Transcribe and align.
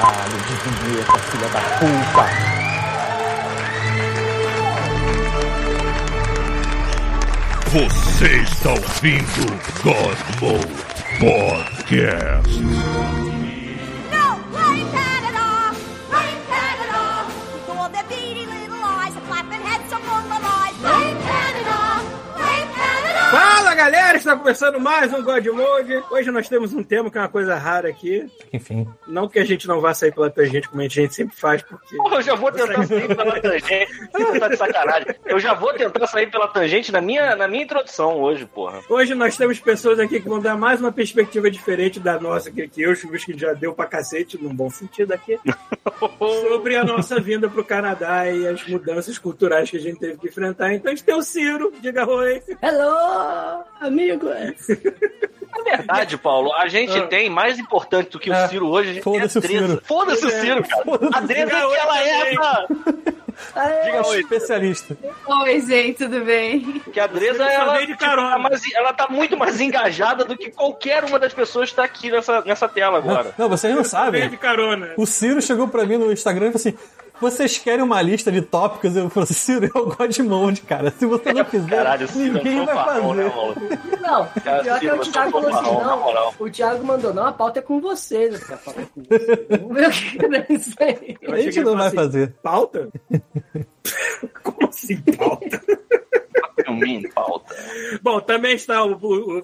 Caralho, 0.00 0.30
de 0.30 0.54
vinheta, 0.86 1.18
filha 1.18 1.48
da 1.48 1.60
puta. 1.80 2.24
Você 7.72 8.28
está 8.42 8.70
ouvindo 8.70 9.58
Mode 9.82 10.22
Podcast. 11.18 12.62
Galera, 23.78 24.18
está 24.18 24.36
começando 24.36 24.80
mais 24.80 25.14
um 25.14 25.22
God 25.22 25.46
Mode. 25.46 26.02
Hoje 26.10 26.32
nós 26.32 26.48
temos 26.48 26.74
um 26.74 26.82
tema 26.82 27.08
que 27.08 27.16
é 27.16 27.20
uma 27.20 27.28
coisa 27.28 27.54
rara 27.54 27.88
aqui. 27.88 28.28
Enfim. 28.52 28.88
Não 29.06 29.28
que 29.28 29.38
a 29.38 29.44
gente 29.44 29.68
não 29.68 29.80
vá 29.80 29.94
sair 29.94 30.12
pela 30.12 30.28
tangente 30.28 30.68
como 30.68 30.82
a 30.82 30.88
gente 30.88 31.14
sempre 31.14 31.36
faz, 31.36 31.62
porque. 31.62 31.96
Porra, 31.96 32.16
eu 32.16 32.22
já 32.22 32.34
vou 32.34 32.50
tentar 32.50 32.84
sair 32.84 33.06
pela 33.06 33.40
tangente. 33.40 34.08
Você 34.12 34.40
tá 34.40 34.48
de 34.48 34.56
sacanagem. 34.56 35.06
Eu 35.24 35.38
já 35.38 35.54
vou 35.54 35.72
tentar 35.74 36.08
sair 36.08 36.28
pela 36.28 36.48
tangente 36.48 36.90
na 36.90 37.00
minha, 37.00 37.36
na 37.36 37.46
minha 37.46 37.62
introdução 37.62 38.20
hoje, 38.20 38.46
porra. 38.46 38.80
Hoje 38.90 39.14
nós 39.14 39.36
temos 39.36 39.60
pessoas 39.60 40.00
aqui 40.00 40.18
que 40.18 40.28
vão 40.28 40.40
dar 40.40 40.56
mais 40.56 40.80
uma 40.80 40.90
perspectiva 40.90 41.48
diferente 41.48 42.00
da 42.00 42.18
nossa, 42.18 42.50
que, 42.50 42.66
que 42.66 42.82
eu, 42.82 42.96
Chubis, 42.96 43.24
que 43.24 43.38
já 43.38 43.52
deu 43.52 43.72
pra 43.72 43.86
cacete, 43.86 44.42
num 44.42 44.52
bom 44.52 44.68
sentido 44.68 45.12
aqui, 45.12 45.38
sobre 46.18 46.74
a 46.74 46.82
nossa 46.82 47.20
vinda 47.20 47.48
pro 47.48 47.64
Canadá 47.64 48.28
e 48.28 48.44
as 48.44 48.66
mudanças 48.66 49.18
culturais 49.18 49.70
que 49.70 49.76
a 49.76 49.80
gente 49.80 50.00
teve 50.00 50.18
que 50.18 50.26
enfrentar. 50.26 50.74
Então 50.74 50.90
a 50.90 50.94
gente 50.96 51.04
tem 51.04 51.14
o 51.14 51.22
Ciro, 51.22 51.72
diga 51.80 52.08
oi. 52.10 52.42
Hello, 52.60 53.67
amigos! 53.80 54.28
Na 55.56 55.64
verdade, 55.76 56.16
Paulo, 56.18 56.52
a 56.54 56.68
gente 56.68 57.00
tem 57.08 57.28
mais 57.30 57.58
importante 57.58 58.10
do 58.10 58.18
que 58.18 58.30
o 58.30 58.34
É, 58.34 58.48
Ciro 58.48 58.68
hoje. 58.68 58.90
A 58.90 58.92
gente 58.94 59.02
tem 59.04 59.12
a 59.12 59.20
foda-se 59.20 59.38
o 59.38 59.40
Dresa. 59.40 59.66
Ciro. 59.66 59.82
Foda-se 59.84 60.26
o 60.26 60.30
Ciro, 60.30 60.64
cara. 60.68 60.84
A 61.14 61.20
Dresa 61.20 61.46
Diga 61.46 61.68
que 61.68 61.74
ela 61.74 62.02
é. 62.04 62.30
Diga 63.84 64.06
oi, 64.08 64.20
especialista. 64.20 64.96
Oi, 65.26 65.60
gente, 65.60 65.98
tudo 65.98 66.24
bem? 66.24 66.80
Que 66.92 66.98
a 67.00 67.06
Dresa, 67.06 67.44
ela, 67.44 67.78
de 67.78 67.86
tipo, 67.86 67.98
carona. 67.98 68.30
tá 68.32 68.38
mais- 68.38 68.72
ela 68.74 68.92
tá 68.92 69.06
muito 69.08 69.36
mais 69.36 69.60
engajada 69.60 70.24
do 70.24 70.36
que 70.36 70.50
qualquer 70.50 71.04
uma 71.04 71.18
das 71.18 71.32
pessoas 71.32 71.70
que 71.70 71.76
tá 71.76 71.84
aqui 71.84 72.10
nessa, 72.10 72.42
nessa 72.42 72.68
tela 72.68 72.98
agora. 72.98 73.32
Não, 73.38 73.48
vocês 73.48 73.72
não 73.72 73.82
Veio 73.82 73.90
sabem. 73.90 74.28
de 74.28 74.36
carona. 74.36 74.92
O 74.96 75.06
Ciro 75.06 75.40
chegou 75.40 75.68
pra 75.68 75.84
mim 75.86 75.96
no 75.96 76.12
Instagram 76.12 76.48
e 76.48 76.52
falou 76.52 76.56
assim: 76.56 76.74
vocês 77.20 77.58
querem 77.58 77.84
uma 77.84 78.00
lista 78.00 78.30
de 78.30 78.42
tópicos? 78.42 78.96
Eu 78.96 79.08
falei 79.10 79.24
assim, 79.24 79.34
Ciro, 79.34 79.66
é 79.66 79.78
o 79.78 79.86
Godmode, 79.86 80.62
cara. 80.62 80.90
Se 80.90 81.06
você 81.06 81.32
não 81.32 81.44
fizer, 81.44 81.76
Caralho, 81.76 82.08
ninguém 82.14 82.64
vai 82.64 82.74
né, 82.74 82.84
fazer. 82.84 83.00
maluco? 83.00 83.60
Não, 84.00 84.28
Cara, 84.42 84.62
pior 84.62 84.80
que 84.80 84.88
é 84.88 84.94
o 84.94 84.98
Thiago 85.00 85.38
eu 85.38 85.42
falou 85.42 85.58
assim, 85.58 85.84
não. 85.84 86.00
moral. 86.00 86.34
O 86.38 86.50
Thiago 86.50 86.84
mandou, 86.84 87.14
não, 87.14 87.26
a 87.26 87.32
pauta 87.32 87.58
é 87.58 87.62
com 87.62 87.80
vocês. 87.80 88.50
A 88.50 88.56
pauta 88.56 88.80
é 88.80 88.84
com 88.84 89.02
vocês. 89.02 89.38
Vamos 89.50 89.74
ver 89.74 89.88
o 89.88 89.90
que 89.90 90.36
é 90.36 90.54
isso 90.54 90.74
aí. 90.80 91.16
Eu 91.20 91.34
A 91.34 91.40
gente 91.40 91.60
não 91.60 91.76
vai 91.76 91.86
assim, 91.88 91.96
fazer. 91.96 92.34
Pauta? 92.42 92.88
Como 94.42 94.68
assim, 94.68 95.00
pauta? 95.16 95.60
Filminho, 96.68 97.12
pauta. 97.12 97.54
Bom, 98.02 98.20
também 98.20 98.54
está 98.54 98.84
o, 98.84 98.92
o, 98.92 99.38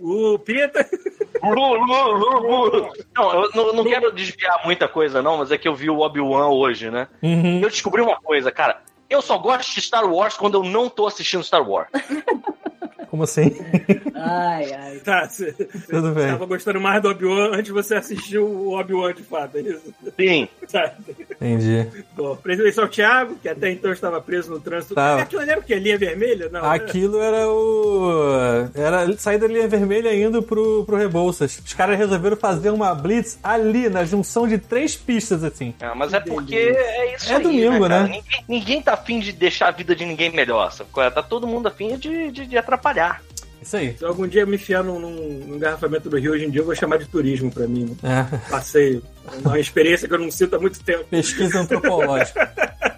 o, 0.00 0.34
o 0.34 0.38
Pita. 0.38 0.88
Não, 1.42 1.76
eu 3.32 3.50
não, 3.54 3.72
não 3.74 3.84
quero 3.84 4.10
desviar 4.10 4.64
muita 4.64 4.88
coisa, 4.88 5.22
não, 5.22 5.36
mas 5.36 5.52
é 5.52 5.58
que 5.58 5.68
eu 5.68 5.74
vi 5.76 5.88
o 5.88 6.00
Obi-Wan 6.00 6.48
hoje, 6.48 6.90
né? 6.90 7.06
Uhum. 7.22 7.60
Eu 7.60 7.68
descobri 7.68 8.00
uma 8.00 8.16
coisa, 8.16 8.50
cara. 8.50 8.82
Eu 9.08 9.22
só 9.22 9.38
gosto 9.38 9.72
de 9.72 9.80
Star 9.80 10.04
Wars 10.10 10.34
quando 10.34 10.54
eu 10.54 10.64
não 10.64 10.88
tô 10.88 11.06
assistindo 11.06 11.44
Star 11.44 11.68
Wars. 11.68 11.88
Como 13.16 13.24
assim? 13.24 13.50
Ai, 14.14 14.72
ai. 14.74 14.96
Tá, 15.02 15.26
você 15.26 15.52
Tudo 15.88 16.10
bem. 16.12 16.24
estava 16.24 16.44
gostando 16.44 16.78
mais 16.80 17.00
do 17.00 17.08
Obi-Wan 17.08 17.48
antes 17.52 17.64
de 17.64 17.72
você 17.72 17.94
assistir 17.94 18.38
o 18.38 18.72
Obi-Wan 18.78 19.14
de 19.14 19.22
fato, 19.22 19.56
é 19.56 19.60
isso? 19.62 19.94
Sim. 20.18 20.46
Tá. 20.70 20.92
Entendi. 21.40 21.86
Bom, 22.14 22.36
presidente 22.36 22.78
ao 22.78 22.88
Thiago, 22.88 23.36
que 23.36 23.48
até 23.48 23.70
então 23.70 23.90
estava 23.92 24.20
preso 24.20 24.50
no 24.50 24.60
trânsito. 24.60 24.94
Tava. 24.94 25.22
Aquilo 25.22 25.40
ali 25.40 25.50
era 25.50 25.60
o 25.60 25.62
quê? 25.62 25.76
Linha 25.76 25.96
vermelha? 25.96 26.48
Não. 26.50 26.60
né? 26.60 26.68
Aquilo 26.68 27.18
era 27.20 27.48
o. 27.48 28.68
Era 28.74 29.16
sair 29.16 29.38
da 29.38 29.46
linha 29.46 29.68
vermelha 29.68 30.14
indo 30.14 30.42
pro, 30.42 30.84
pro 30.84 30.96
Rebouças. 30.96 31.62
Os 31.64 31.72
caras 31.72 31.96
resolveram 31.96 32.36
fazer 32.36 32.70
uma 32.70 32.94
blitz 32.94 33.38
ali, 33.42 33.88
na 33.88 34.04
junção 34.04 34.46
de 34.46 34.58
três 34.58 34.94
pistas, 34.94 35.42
assim. 35.42 35.72
Ah, 35.80 35.94
mas 35.94 36.12
é 36.12 36.20
porque 36.20 36.54
é 36.56 37.14
isso 37.14 37.32
É 37.32 37.36
aí, 37.36 37.42
domingo, 37.42 37.80
cara? 37.88 38.02
né? 38.02 38.08
Ninguém, 38.08 38.44
ninguém 38.48 38.82
tá 38.82 38.92
afim 38.94 39.20
de 39.20 39.32
deixar 39.32 39.68
a 39.68 39.70
vida 39.70 39.94
de 39.94 40.04
ninguém 40.04 40.30
melhor, 40.32 40.70
sabe? 40.72 40.90
é? 40.98 41.10
Tá 41.10 41.22
todo 41.22 41.46
mundo 41.46 41.68
afim 41.68 41.96
de, 41.96 42.30
de, 42.30 42.46
de 42.46 42.58
atrapalhar. 42.58 43.05
Isso 43.60 43.76
aí. 43.76 43.96
Se 43.96 44.04
eu 44.04 44.08
algum 44.08 44.28
dia 44.28 44.46
me 44.46 44.56
enfiar 44.56 44.84
num, 44.84 44.98
num, 44.98 45.56
engarrafamento 45.56 46.08
do 46.08 46.18
Rio, 46.18 46.32
hoje 46.32 46.44
em 46.44 46.50
dia 46.50 46.60
eu 46.60 46.64
vou 46.64 46.74
chamar 46.74 46.98
de 46.98 47.06
turismo 47.06 47.50
pra 47.50 47.66
mim. 47.66 47.96
Né? 48.02 48.28
É. 48.32 48.50
Passeio. 48.50 49.02
Uma 49.44 49.58
experiência 49.58 50.06
que 50.06 50.14
eu 50.14 50.18
não 50.18 50.30
sinto 50.30 50.54
há 50.54 50.58
muito 50.60 50.78
tempo. 50.84 51.04
Pesquisa 51.10 51.60
antropológica. 51.60 52.52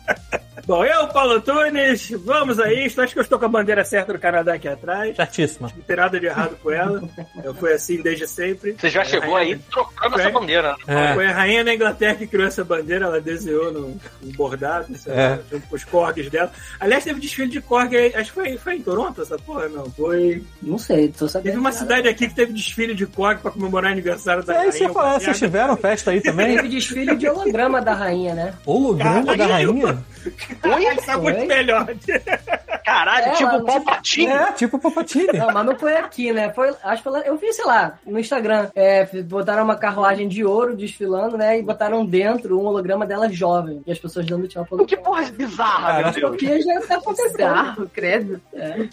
Bom, 0.69 0.85
eu, 0.85 1.09
Paulo 1.09 1.33
Antunes, 1.37 2.11
vamos 2.27 2.61
a 2.61 2.71
isso. 2.71 3.01
Acho 3.01 3.15
que 3.15 3.19
eu 3.19 3.23
estou 3.23 3.39
com 3.39 3.47
a 3.47 3.49
bandeira 3.49 3.83
certa 3.87 4.13
do 4.13 4.19
Canadá 4.19 4.53
aqui 4.53 4.69
atrás. 4.69 5.17
Certíssima. 5.17 5.73
Não 5.75 5.83
tem 5.83 5.97
nada 5.97 6.21
de 6.21 6.27
errado 6.27 6.59
com 6.63 6.71
ela. 6.71 7.03
Eu 7.43 7.55
fui 7.55 7.73
assim 7.73 8.03
desde 8.03 8.27
sempre. 8.27 8.73
Você 8.79 8.91
já 8.91 9.01
É, 9.01 9.05
chegou 9.07 9.33
rainha- 9.33 9.55
aí 9.57 9.61
trocando 9.71 10.19
É. 10.19 10.21
essa 10.21 10.31
bandeira. 10.31 10.77
né? 10.87 11.11
É. 11.11 11.15
Foi 11.15 11.27
a 11.27 11.33
rainha 11.33 11.65
da 11.65 11.75
Inglaterra 11.75 12.17
que 12.17 12.27
criou 12.27 12.47
essa 12.47 12.63
bandeira, 12.63 13.07
ela 13.07 13.19
desenhou 13.19 13.73
no, 13.73 13.81
no 14.21 14.33
bordado, 14.37 14.95
É. 15.07 15.39
junto 15.51 15.67
com 15.69 15.75
os 15.77 15.85
corgis 15.85 16.29
dela. 16.29 16.53
Aliás, 16.79 17.03
teve 17.03 17.19
desfile 17.19 17.49
de 17.49 17.63
corgi, 17.63 17.97
aí, 17.97 18.15
acho 18.15 18.25
que 18.31 18.35
foi, 18.35 18.59
foi 18.59 18.75
em 18.77 18.83
Toronto 18.83 19.23
essa 19.23 19.39
porra, 19.39 19.69
não? 19.71 19.91
Foi. 19.93 20.45
Não 20.61 20.77
sei, 20.77 21.09
tô 21.09 21.27
sabendo. 21.27 21.45
Teve 21.53 21.59
uma 21.61 21.71
nada. 21.71 21.81
cidade 21.81 22.09
aqui 22.09 22.29
que 22.29 22.35
teve 22.35 22.53
desfile 22.53 22.95
de 22.95 23.07
corgi 23.07 23.41
pra 23.41 23.51
comemorar 23.51 23.89
o 23.91 23.93
aniversário 23.95 24.43
da 24.45 24.53
É 24.53 24.57
rainha. 24.59 24.77
ia 24.83 24.91
falar, 24.91 25.19
vocês 25.19 25.39
tiveram 25.39 25.77
festa 25.79 26.11
aí 26.11 26.21
também? 26.21 26.57
Teve 26.57 26.69
desfile 26.69 27.17
de 27.17 27.27
holograma 27.27 27.81
da 27.81 27.95
rainha, 27.95 28.35
né? 28.35 28.53
Holograma 28.67 29.35
da 29.35 29.47
rainha? 29.47 30.05
Oi? 30.65 30.97
Tá 31.05 31.17
muito 31.19 31.45
melhor. 31.47 31.87
Caralho, 32.85 33.27
É, 33.27 33.31
tipo 33.33 33.45
lá, 33.51 33.57
o 33.59 33.65
Palpatine. 33.65 34.33
É, 34.33 34.53
tipo 34.53 34.77
o 34.77 34.81
Papatini. 34.81 35.27
Não, 35.35 35.53
mas 35.53 35.67
não 35.67 35.79
foi 35.79 35.95
aqui, 35.97 36.33
né? 36.33 36.51
Foi, 36.55 36.71
acho 36.83 36.97
que 36.97 37.03
foi 37.03 37.13
lá, 37.13 37.21
eu 37.21 37.37
vi, 37.37 37.53
sei 37.53 37.65
lá, 37.67 37.99
no 38.07 38.19
Instagram. 38.19 38.71
É, 38.75 39.05
botaram 39.23 39.63
uma 39.65 39.77
carruagem 39.77 40.27
de 40.27 40.43
ouro 40.45 40.75
desfilando, 40.75 41.37
né? 41.37 41.59
E 41.59 41.63
botaram 41.63 42.05
dentro 42.07 42.59
um 42.59 42.65
holograma 42.65 43.05
dela 43.05 43.31
jovem. 43.31 43.83
E 43.87 43.93
as 43.93 43.99
pessoas 43.99 44.25
dando 44.25 44.49
tchau 44.49 44.65
pro 44.65 44.87
Que 44.87 44.97
porra 44.97 45.23
bizarra, 45.31 46.03
Deus. 46.03 46.15
Distopia 46.15 46.63
já 46.63 46.81
tá 46.81 46.95
acontecendo. 46.97 47.33
Bizarro, 47.37 47.91
credo. 47.93 48.41
É, 48.55 48.89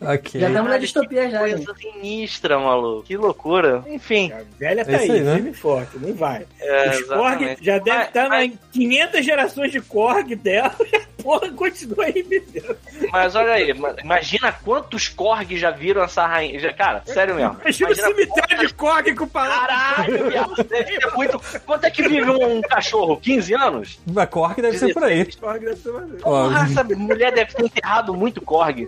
Ok. 0.00 0.40
já 0.40 0.48
estamos 0.48 0.70
na 0.70 0.78
distopia 0.78 1.24
que 1.26 1.30
já, 1.30 1.38
coisa 1.40 1.56
gente. 1.58 1.80
sinistra, 1.80 2.58
maluco. 2.58 3.02
Que 3.02 3.16
loucura. 3.16 3.82
Enfim. 3.86 4.32
A 4.32 4.40
velha 4.58 4.84
tá 4.86 4.92
É 4.92 4.96
aí, 4.96 5.10
aí, 5.10 5.20
né? 5.20 5.34
firme 5.34 5.50
e 5.50 5.54
forte, 5.54 5.98
não 5.98 6.14
vai. 6.14 6.46
É, 6.60 6.90
Os 6.90 7.02
Korg 7.04 7.56
já 7.60 7.78
deve 7.78 8.04
estar 8.04 8.42
em 8.44 8.58
500 8.72 9.24
gerações 9.24 9.70
de 9.72 9.80
Korg 9.82 10.34
dela 10.34 10.74
porra 11.22 11.50
continua 11.52 12.04
aí, 12.04 12.22
meu 12.28 12.42
Deus. 12.48 12.76
Mas 13.12 13.34
olha 13.34 13.52
aí, 13.52 13.72
ma- 13.74 13.94
imagina 14.02 14.52
quantos 14.52 15.08
Korg 15.08 15.56
já 15.56 15.70
viram 15.70 16.02
essa 16.02 16.26
rainha. 16.26 16.58
Já, 16.60 16.72
cara, 16.72 17.02
sério 17.06 17.34
mesmo. 17.34 17.56
Imagina 17.62 17.90
o 17.90 17.94
cemitério 17.94 18.66
de 18.66 18.74
Korg 18.74 19.14
com 19.14 19.24
o 19.24 19.28
palácio. 19.28 19.66
Caralho, 19.66 20.30
viado. 20.30 20.64
Deve 20.64 20.98
ter 20.98 21.10
muito. 21.14 21.40
Quanto 21.66 21.84
é 21.84 21.90
que 21.90 22.02
vive 22.08 22.30
um 22.30 22.60
cachorro? 22.62 23.16
15 23.18 23.54
anos? 23.54 23.98
A 24.16 24.26
Cork 24.26 24.60
deve 24.60 24.78
ser 24.78 24.92
por 24.94 25.04
aí. 25.04 25.24
Korg 25.36 25.60
deve 25.64 25.76
ser 25.76 25.92
Porra, 26.22 26.64
essa 26.64 26.84
mulher 26.84 27.32
deve 27.32 27.52
ter 27.54 27.64
enterrado 27.64 28.14
muito 28.14 28.40
Korg. 28.40 28.86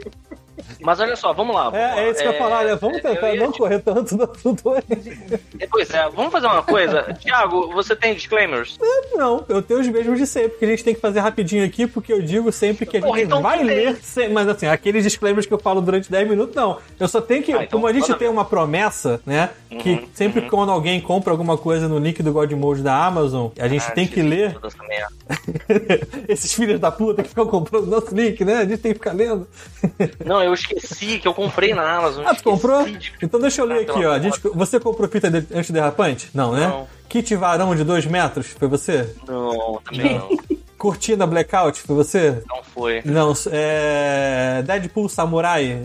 Mas 0.81 1.01
olha 1.01 1.17
só, 1.17 1.33
vamos 1.33 1.55
lá. 1.55 1.65
vamos 1.71 1.79
lá. 1.81 2.01
É, 2.01 2.07
é 2.07 2.11
isso 2.11 2.21
que 2.21 2.27
eu 2.29 2.33
ia 2.33 2.39
falar, 2.39 2.65
né? 2.65 2.77
Vamos 2.77 3.01
tentar 3.03 3.29
eu 3.29 3.35
ia 3.35 3.41
não 3.45 3.53
correr 3.53 3.79
tanto 3.81 4.17
no 4.17 4.25
assunto 4.25 4.71
aí. 4.75 4.83
te- 4.97 5.67
Pois 5.71 5.91
é, 5.91 6.09
vamos 6.11 6.33
fazer 6.33 6.47
uma 6.47 6.63
coisa. 6.63 7.03
Tiago, 7.21 7.73
você 7.73 7.95
tem 7.97 8.15
disclaimers? 8.15 8.79
Não, 9.15 9.45
eu 9.49 9.61
tenho 9.63 9.81
os 9.81 9.89
mesmos 9.89 10.19
de 10.19 10.27
sempre, 10.27 10.59
que 10.59 10.65
a 10.65 10.69
gente 10.69 10.85
tem 10.85 10.95
que 10.95 11.01
fazer 11.01 11.21
rapidinho 11.21 11.65
aqui, 11.65 11.87
porque 11.87 12.13
eu 12.13 12.23
digo 12.23 12.51
sempre 12.53 12.87
que 12.87 12.97
a 12.97 13.01
gente 13.01 13.09
Porra, 13.09 13.21
então 13.23 13.43
vai 13.43 13.63
ler, 13.63 13.97
sem- 14.03 14.29
mas 14.33 14.49
assim, 14.49 14.67
aqueles 14.67 15.03
disclaimers 15.05 15.47
que 15.47 15.53
eu 15.55 15.59
falo 15.59 15.81
durante 15.81 16.11
10 16.11 16.29
minutos, 16.29 16.55
não. 16.55 16.79
Eu 16.99 17.09
só 17.09 17.21
tenho 17.21 17.43
que, 17.43 17.53
Ah, 17.53 17.57
então 17.65 17.79
como 17.81 17.87
a 17.87 17.93
gente 17.93 18.13
tem 18.15 18.29
uma 18.29 18.45
promessa, 18.45 19.21
né, 19.27 19.51
que 19.69 20.09
sempre 20.15 20.43
quando 20.43 20.71
alguém 20.73 21.01
compra 21.01 21.33
alguma 21.33 21.57
coisa 21.59 21.89
no 21.89 21.99
link 21.99 22.23
do 22.23 22.33
Godmode 22.33 22.83
da 22.83 23.05
Amazon, 23.05 23.49
a 23.59 23.69
gente 23.69 23.87
Ah, 23.87 23.91
tem 23.93 24.07
que 24.07 24.23
ler 24.23 24.57
esses 26.29 26.53
filhos 26.53 26.81
da 26.81 26.91
puta 26.91 27.23
que 27.23 27.29
ficam 27.29 27.47
comprando 27.47 27.87
nosso 27.87 28.15
link, 28.15 28.45
né, 28.45 28.59
a 28.59 28.65
gente 28.65 28.79
tem 28.79 28.93
que 28.93 28.99
ficar 28.99 29.13
lendo. 29.13 29.47
Não, 30.25 30.43
eu 30.47 30.55
esqueci 30.55 31.19
que 31.19 31.29
eu 31.29 31.35
comprei 31.35 31.75
na 31.75 31.99
Amazon. 31.99 32.25
Ah, 32.27 32.35
tu 32.35 32.43
comprou? 32.43 32.85
de- 32.85 33.13
Então 33.23 33.39
deixa 33.41 33.61
eu 33.63 33.67
ler 33.67 33.79
Ah, 33.89 33.93
aqui, 33.93 34.05
ó. 34.05 34.13
A 34.13 34.19
gente, 34.19 34.41
você 34.55 34.79
comprou 34.81 35.09
fita 35.09 35.31
de- 35.31 35.55
antiderrapante? 35.57 36.31
Não, 36.35 36.53
né? 36.53 36.67
Não. 36.69 36.87
Kit 37.09 37.35
varão 37.37 37.75
de 37.75 37.85
2 37.85 38.07
metros, 38.07 38.47
foi 38.49 38.67
você? 38.69 39.15
Não, 39.29 39.81
também 39.85 40.19
não. 40.19 40.29
Cortina 40.79 41.27
blackout, 41.27 41.81
foi 41.83 41.97
você? 41.97 42.43
Não 42.49 42.63
foi. 42.63 43.03
Não, 43.05 43.33
é. 43.51 44.63
Deadpool 44.67 45.09
Samurai, 45.09 45.81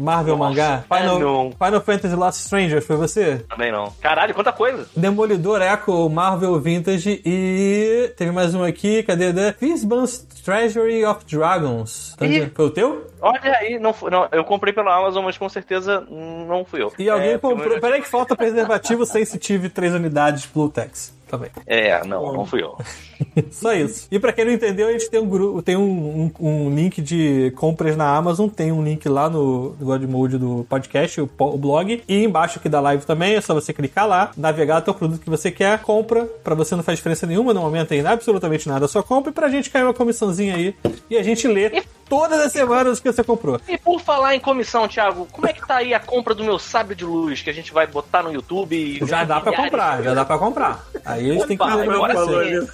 Marvel 0.00 0.36
Nossa, 0.36 0.50
Mangá. 0.50 0.84
é, 0.90 0.96
Final, 0.98 1.18
não. 1.18 1.52
Final 1.52 1.80
Fantasy 1.80 2.14
Lost 2.14 2.38
Stranger, 2.40 2.82
foi 2.82 2.96
você? 2.96 3.44
Também 3.48 3.70
não. 3.70 3.92
Caralho, 4.00 4.34
quanta 4.34 4.52
coisa. 4.52 4.86
Demolidor 4.96 5.62
Echo 5.62 6.08
Marvel 6.08 6.58
Vintage 6.60 7.22
e. 7.24 8.12
Teve 8.16 8.30
mais 8.32 8.54
um 8.54 8.62
aqui, 8.62 9.02
cadê? 9.02 9.32
Fizban's 9.54 10.18
Treasury 10.44 11.04
of 11.04 11.24
Dragons. 11.24 12.14
Tá 12.18 12.26
vendo? 12.26 12.50
Foi 12.54 12.66
o 12.66 12.70
teu? 12.70 13.06
Olha 13.20 13.40
aí, 13.58 13.78
não, 13.78 13.92
foi, 13.94 14.10
não, 14.10 14.28
eu 14.32 14.44
comprei 14.44 14.72
pela 14.72 14.94
Amazon, 14.94 15.24
mas 15.24 15.38
com 15.38 15.48
certeza 15.48 16.00
não 16.10 16.64
fui 16.64 16.82
eu. 16.82 16.92
E 16.98 17.08
alguém 17.08 17.30
É, 17.30 17.38
comprou. 17.38 17.80
Peraí 17.80 18.02
que 18.02 18.08
falta 18.08 18.36
preservativo 18.36 19.06
sensitive 19.06 19.68
3 19.70 19.94
unidades 19.94 20.44
Bluetex. 20.46 21.14
Também. 21.26 21.50
É, 21.66 22.04
não, 22.06 22.32
não 22.34 22.44
fui 22.44 22.62
eu. 22.62 22.76
Só 23.50 23.72
isso. 23.72 24.06
E 24.10 24.18
pra 24.18 24.32
quem 24.32 24.44
não 24.44 24.52
entendeu, 24.52 24.88
a 24.88 24.92
gente 24.92 25.10
tem 25.10 25.20
um 25.20 25.28
grupo, 25.28 25.62
tem 25.62 25.76
um, 25.76 26.30
um, 26.40 26.48
um 26.48 26.74
link 26.74 27.00
de 27.00 27.52
compras 27.56 27.96
na 27.96 28.16
Amazon, 28.16 28.48
tem 28.48 28.72
um 28.72 28.82
link 28.82 29.08
lá 29.08 29.28
no 29.28 29.76
God 29.80 30.02
Mode 30.04 30.38
do 30.38 30.66
podcast, 30.68 31.20
o, 31.20 31.30
o 31.38 31.58
blog, 31.58 32.02
e 32.08 32.24
embaixo 32.24 32.58
aqui 32.58 32.68
da 32.68 32.80
live 32.80 33.04
também, 33.04 33.34
é 33.34 33.40
só 33.40 33.54
você 33.54 33.72
clicar 33.72 34.06
lá, 34.06 34.30
navegar 34.36 34.78
até 34.78 34.90
o 34.90 34.94
produto 34.94 35.20
que 35.20 35.30
você 35.30 35.50
quer, 35.50 35.78
compra, 35.80 36.24
pra 36.42 36.54
você 36.54 36.74
não 36.74 36.82
faz 36.82 36.98
diferença 36.98 37.26
nenhuma, 37.26 37.54
no 37.54 37.60
momento 37.60 37.92
ainda 37.92 38.10
absolutamente 38.10 38.68
nada, 38.68 38.88
só 38.88 39.02
compra 39.02 39.30
e 39.30 39.34
pra 39.34 39.48
gente 39.48 39.70
cair 39.70 39.84
uma 39.84 39.94
comissãozinha 39.94 40.54
aí 40.54 40.74
e 41.08 41.16
a 41.16 41.22
gente 41.22 41.46
lê 41.46 41.82
todas 42.08 42.40
as 42.40 42.52
semanas 42.52 43.00
que 43.00 43.10
você 43.10 43.24
comprou. 43.24 43.60
E 43.68 43.76
por 43.78 44.00
falar 44.00 44.34
em 44.34 44.40
comissão, 44.40 44.86
Thiago, 44.86 45.26
como 45.30 45.46
é 45.46 45.52
que 45.52 45.66
tá 45.66 45.76
aí 45.76 45.94
a 45.94 46.00
compra 46.00 46.34
do 46.34 46.44
meu 46.44 46.58
sabre 46.58 46.94
de 46.94 47.04
luz 47.04 47.42
que 47.42 47.50
a 47.50 47.52
gente 47.52 47.72
vai 47.72 47.86
botar 47.86 48.22
no 48.22 48.32
YouTube? 48.32 48.76
e 48.76 49.06
Já 49.06 49.24
dá 49.24 49.40
pra 49.40 49.50
milhares 49.50 49.70
comprar, 49.70 50.02
já 50.02 50.14
dá 50.14 50.24
pra 50.24 50.38
comprar. 50.38 50.84
Aí 51.04 51.30
a 51.30 51.34
gente 51.34 51.46
tem 51.46 51.56
que 51.56 51.62
Opa, 51.62 51.76
pra 51.76 51.94
agora 51.94 52.14
você. 52.14 52.68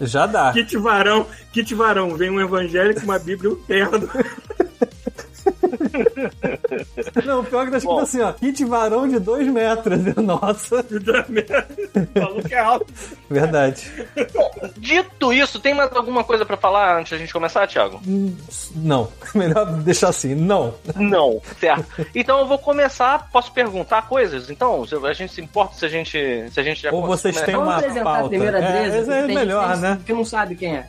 Já 0.00 0.26
dá. 0.26 0.52
Kit 0.52 0.76
varão, 0.76 1.26
kit 1.52 1.74
varão, 1.74 2.16
vem 2.16 2.30
um 2.30 2.40
evangélico, 2.40 3.00
uma 3.00 3.18
bíblia 3.18 3.50
e 3.50 3.54
um 3.54 3.64
terno. 3.64 4.08
Não, 7.24 7.40
o 7.40 7.44
pior 7.44 7.62
é 7.62 7.64
que 7.66 7.70
tá 7.72 7.76
escrito 7.78 7.94
Bom. 7.96 8.00
assim, 8.02 8.20
ó. 8.20 8.32
Kit 8.32 8.64
varão 8.64 9.08
de 9.08 9.18
2 9.18 9.46
metros. 9.48 9.98
Nossa. 10.16 10.84
O 12.14 12.20
maluco 12.20 12.48
é 12.54 12.58
alto. 12.58 12.86
verdade. 13.30 13.90
Dito 14.76 15.32
isso, 15.32 15.60
tem 15.60 15.74
mais 15.74 15.90
alguma 15.94 16.24
coisa 16.24 16.44
pra 16.44 16.56
falar 16.56 16.98
antes 16.98 17.12
da 17.12 17.18
gente 17.18 17.32
começar, 17.32 17.66
Thiago? 17.66 18.00
Não, 18.76 19.08
melhor 19.34 19.66
deixar 19.82 20.08
assim. 20.08 20.34
Não. 20.34 20.74
Não, 20.96 21.40
certo. 21.60 22.06
Então 22.14 22.38
eu 22.40 22.46
vou 22.46 22.58
começar, 22.58 23.28
posso 23.30 23.52
perguntar 23.52 24.02
coisas? 24.08 24.50
Então, 24.50 24.86
se 24.86 24.94
a 24.94 25.12
gente 25.12 25.32
se 25.32 25.40
importa 25.40 25.74
se 25.76 25.84
a 25.86 25.88
gente, 25.88 26.48
se 26.50 26.60
a 26.60 26.62
gente 26.62 26.82
já 26.82 26.90
Ou 26.92 27.06
vocês 27.06 27.34
começa- 27.34 27.46
têm 27.46 27.54
Vamos 27.54 27.68
uma 27.70 27.78
apresentar 27.78 28.04
pauta. 28.04 28.34
a 28.34 28.38
É, 28.38 28.50
Dresa, 28.50 28.98
esse 28.98 29.10
é 29.12 29.26
tem 29.26 29.34
melhor, 29.34 29.68
gente 29.70 29.80
né? 29.80 29.98
que 30.04 30.12
não 30.12 30.24
sabe 30.24 30.54
quem 30.56 30.76
é. 30.76 30.86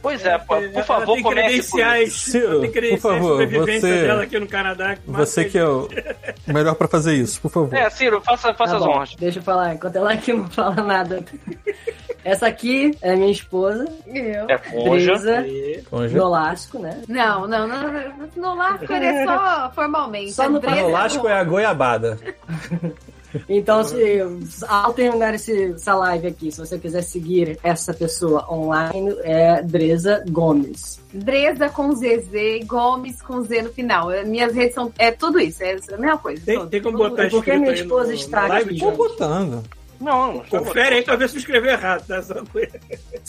Pois 0.00 0.24
é, 0.24 0.38
por, 0.38 0.62
por 0.70 0.84
favor, 0.84 1.20
comece 1.22 1.22
por 1.22 1.34
credenciais. 1.34 2.12
Ciro, 2.12 2.46
ela 2.52 2.60
tem 2.60 2.70
credenciais 2.72 3.02
por 3.02 3.12
favor, 3.12 3.22
de 3.46 3.52
sobrevivência 3.54 3.88
você- 3.88 4.02
dela 4.06 4.22
aqui 4.22 4.38
no 4.38 4.46
Canadá. 4.48 4.96
Você 5.06 5.31
que 5.44 5.58
é 5.58 5.66
o 5.66 5.88
melhor 6.46 6.74
pra 6.74 6.86
fazer 6.88 7.14
isso, 7.14 7.40
por 7.40 7.50
favor. 7.50 7.74
É, 7.74 7.88
Ciro, 7.90 8.20
faça, 8.20 8.52
faça 8.54 8.72
Tá 8.72 8.78
as 8.78 8.84
bom, 8.84 8.90
honras. 8.92 9.14
deixa 9.16 9.38
eu 9.38 9.42
falar, 9.42 9.74
enquanto 9.74 9.96
ela 9.96 10.12
aqui 10.12 10.32
não 10.32 10.48
fala 10.48 10.74
nada. 10.82 11.24
Essa 12.24 12.46
aqui 12.46 12.96
é 13.02 13.16
minha 13.16 13.32
esposa, 13.32 13.84
Eu. 14.06 14.46
É 14.48 14.56
conja. 14.58 15.14
Conja. 15.90 16.16
Nolasco, 16.18 16.78
né? 16.78 17.02
Não, 17.08 17.48
não, 17.48 17.66
não. 17.66 17.82
No 18.36 18.54
Lasco 18.54 18.92
ele 18.92 19.06
é 19.06 19.24
só 19.26 19.72
formalmente. 19.74 20.32
Só 20.32 20.48
no 20.48 20.58
Andresa 20.58 20.84
O 20.84 20.90
Lasco 20.90 21.26
é 21.28 21.32
a 21.32 21.42
goiabada. 21.44 22.18
Então, 23.48 23.82
se 23.84 24.20
ao 24.68 24.92
terminar 24.92 25.34
esse, 25.34 25.72
essa 25.72 25.94
live 25.94 26.26
aqui, 26.28 26.50
se 26.50 26.58
você 26.58 26.78
quiser 26.78 27.02
seguir 27.02 27.58
essa 27.62 27.92
pessoa 27.94 28.46
online, 28.52 29.14
é 29.22 29.62
Dresa 29.62 30.24
Gomes. 30.28 31.00
Dresa 31.12 31.68
com 31.68 31.92
ZZ 31.92 32.32
e 32.32 32.64
Gomes 32.64 33.20
com 33.20 33.42
Z 33.42 33.62
no 33.62 33.70
final. 33.70 34.10
É, 34.10 34.24
Minhas 34.24 34.54
redes 34.54 34.74
são. 34.74 34.92
É 34.98 35.10
tudo 35.10 35.38
isso, 35.38 35.62
é 35.62 35.72
a 35.72 35.98
mesma 35.98 36.18
coisa. 36.18 36.42
Tem, 36.44 36.56
Pronto. 36.56 36.70
tem 36.70 36.82
como 36.82 36.98
botar 36.98 37.28
Por 37.28 37.44
que 37.44 37.50
escrito 37.50 37.60
minha 37.60 37.74
esposa 37.74 38.08
no, 38.08 38.14
está 38.14 38.46
live, 38.46 38.70
aqui? 38.76 38.96
Botando. 38.96 39.62
Não, 40.02 40.32
não. 40.34 40.40
Confere 40.44 40.96
aí 40.96 41.02
pra 41.02 41.16
ver 41.16 41.28
se 41.28 41.36
eu 41.36 41.40
escrevi 41.40 41.68
errado, 41.68 42.04
tá? 42.06 42.20
Só. 42.22 42.34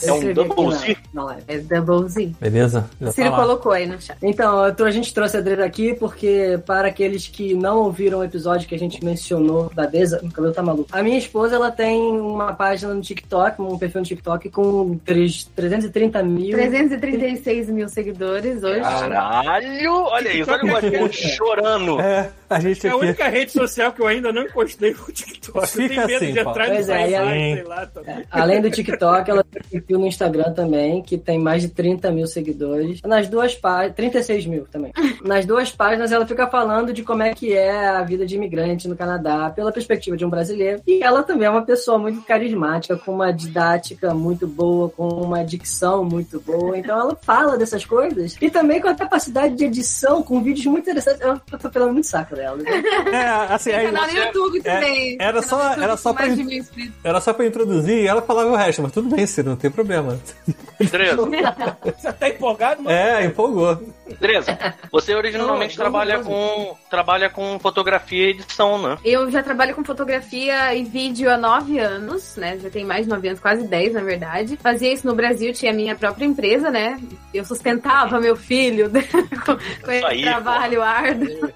É 0.05 0.11
um 0.11 0.33
double 0.33 0.71
Z? 0.75 0.97
live. 1.13 1.43
É 1.47 1.57
Double 1.59 2.09
Z. 2.09 2.31
Beleza? 2.39 2.89
Já 2.99 3.05
O 3.05 3.09
tá 3.09 3.13
Ciro 3.13 3.29
lá. 3.31 3.35
colocou 3.37 3.71
aí 3.71 3.85
no 3.85 4.01
chat. 4.01 4.17
Então, 4.21 4.59
a 4.63 4.91
gente 4.91 5.13
trouxe 5.13 5.37
a 5.37 5.41
Dresa 5.41 5.63
aqui 5.65 5.93
porque, 5.93 6.59
para 6.65 6.87
aqueles 6.87 7.27
que 7.27 7.53
não 7.53 7.77
ouviram 7.79 8.19
o 8.19 8.23
episódio 8.23 8.67
que 8.67 8.75
a 8.75 8.79
gente 8.79 9.03
mencionou 9.03 9.71
da 9.73 9.85
Dresa, 9.85 10.19
o 10.23 10.31
cabelo 10.31 10.53
tá 10.53 10.61
maluco. 10.63 10.89
A 10.91 11.03
minha 11.03 11.17
esposa, 11.17 11.55
ela 11.55 11.71
tem 11.71 12.01
uma 12.19 12.53
página 12.53 12.93
no 12.93 13.01
TikTok, 13.01 13.61
um 13.61 13.77
perfil 13.77 14.01
no 14.01 14.07
TikTok 14.07 14.49
com 14.49 14.97
três- 15.05 15.45
330 15.55 16.23
mil. 16.23 16.57
336 16.57 17.69
mil 17.69 17.87
seguidores 17.89 18.63
hoje. 18.63 18.81
Caralho! 18.81 19.93
Olha 19.93 20.33
isso, 20.33 20.51
olha 20.51 20.63
o 20.63 20.67
Godmode 20.81 21.17
chorando. 21.35 21.99
É, 21.99 22.29
a 22.49 22.59
gente 22.59 22.85
É 22.87 22.89
a 22.89 22.95
única 22.97 23.27
rede 23.27 23.51
social 23.51 23.91
que 23.91 24.01
eu 24.01 24.07
ainda 24.07 24.31
não 24.31 24.43
encostei 24.43 24.91
no 24.93 25.11
TikTok. 25.13 25.57
Eu 25.59 25.67
Fica 25.67 25.87
tenho 25.87 26.07
medo 26.07 26.15
assim, 26.23 26.33
de 26.33 26.39
entrar 26.39 26.62
Pois 26.67 26.89
é, 26.89 27.09
e 27.09 27.15
aí- 27.15 27.53
sei 27.55 27.63
lá. 27.63 27.85
Também. 27.85 28.23
Além 28.31 28.61
do 28.61 28.69
TikTok, 28.71 29.29
ela 29.29 29.43
tem 29.43 29.61
perfil 29.71 29.99
no 29.99 30.07
Instagram 30.07 30.53
também, 30.53 31.01
que 31.01 31.17
tem 31.17 31.37
mais 31.39 31.61
de 31.61 31.69
30 31.69 32.11
mil 32.11 32.25
seguidores. 32.27 33.01
Nas 33.03 33.27
duas 33.27 33.55
páginas, 33.55 33.95
36 33.95 34.45
mil 34.45 34.65
também. 34.71 34.91
Nas 35.23 35.45
duas 35.45 35.71
páginas, 35.71 36.11
ela 36.11 36.25
fica 36.25 36.47
falando 36.47 36.93
de 36.93 37.03
como 37.03 37.23
é 37.23 37.33
que 37.33 37.53
é 37.53 37.87
a 37.89 38.01
vida 38.03 38.25
de 38.25 38.35
imigrante 38.35 38.87
no 38.87 38.95
Canadá, 38.95 39.49
pela 39.49 39.71
perspectiva 39.71 40.15
de 40.17 40.25
um 40.25 40.29
brasileiro. 40.29 40.81
E 40.87 41.03
ela 41.03 41.23
também 41.23 41.47
é 41.47 41.49
uma 41.49 41.61
pessoa 41.63 41.97
muito 41.97 42.21
carismática, 42.21 42.95
com 42.97 43.11
uma 43.13 43.31
didática 43.31 44.13
muito 44.13 44.47
boa, 44.47 44.89
com 44.89 45.07
uma 45.07 45.43
dicção 45.43 46.03
muito 46.03 46.39
boa. 46.39 46.77
Então 46.77 46.99
ela 46.99 47.15
fala 47.21 47.57
dessas 47.57 47.85
coisas. 47.85 48.35
E 48.41 48.49
também 48.49 48.79
com 48.81 48.87
a 48.87 48.95
capacidade 48.95 49.55
de 49.55 49.65
edição, 49.65 50.23
com 50.23 50.41
vídeos 50.41 50.65
muito 50.65 50.83
interessantes. 50.89 51.21
Eu 51.21 51.39
tô 51.59 51.69
pelando 51.69 51.93
muito 51.93 52.07
saco 52.07 52.35
dela. 52.35 52.57
né? 52.57 52.83
É, 53.11 53.53
assim, 53.53 53.71
aí, 53.71 53.85
canal 53.85 54.07
no 54.07 54.13
YouTube 54.17 54.61
também. 54.61 55.17
era 55.19 55.41
só- 55.41 55.73
era 55.73 55.97
só 55.97 56.13
pra- 56.13 56.27
de 56.27 56.43
mil 56.53 56.61
inscritos. 56.61 56.93
era 57.03 57.19
só 57.19 57.33
pra 57.33 57.45
introduzir 57.45 58.03
e 58.03 58.07
ela 58.07 58.21
falava 58.21 58.51
o 58.51 58.55
resto, 58.55 58.81
mas 58.81 58.91
tudo 58.91 59.13
bem, 59.15 59.25
Ciro, 59.25 59.49
não 59.49 59.55
tem 59.57 59.71
problema. 59.71 60.19
Você 60.79 62.13
tá 62.13 62.29
empolgado, 62.29 62.83
mano? 62.83 62.95
É, 62.95 63.25
empolgou. 63.25 63.81
Dresa, 64.19 64.57
você 64.91 65.15
originalmente 65.15 65.77
Não, 65.77 65.83
trabalha 65.83 66.17
não, 66.17 66.23
com 66.23 66.77
trabalha 66.89 67.29
com 67.29 67.59
fotografia 67.59 68.27
e 68.27 68.29
edição, 68.31 68.81
né? 68.81 68.97
Eu 69.03 69.29
já 69.29 69.41
trabalho 69.41 69.75
com 69.75 69.83
fotografia 69.83 70.73
e 70.73 70.83
vídeo 70.83 71.31
há 71.31 71.37
nove 71.37 71.79
anos, 71.79 72.35
né? 72.37 72.57
Já 72.59 72.69
tem 72.69 72.85
mais 72.85 73.05
de 73.05 73.09
nove 73.09 73.27
anos, 73.27 73.39
quase 73.39 73.67
dez, 73.67 73.93
na 73.93 74.01
verdade. 74.01 74.57
Fazia 74.57 74.93
isso 74.93 75.07
no 75.07 75.15
Brasil, 75.15 75.53
tinha 75.53 75.71
a 75.71 75.75
minha 75.75 75.95
própria 75.95 76.25
empresa, 76.25 76.69
né? 76.69 76.99
Eu 77.33 77.45
sustentava 77.45 78.19
meu 78.19 78.35
filho 78.35 78.91
com, 79.45 79.55
com 79.85 79.91
esse 79.91 80.05
aí, 80.05 80.21
trabalho 80.21 80.81
árduo. 80.81 81.53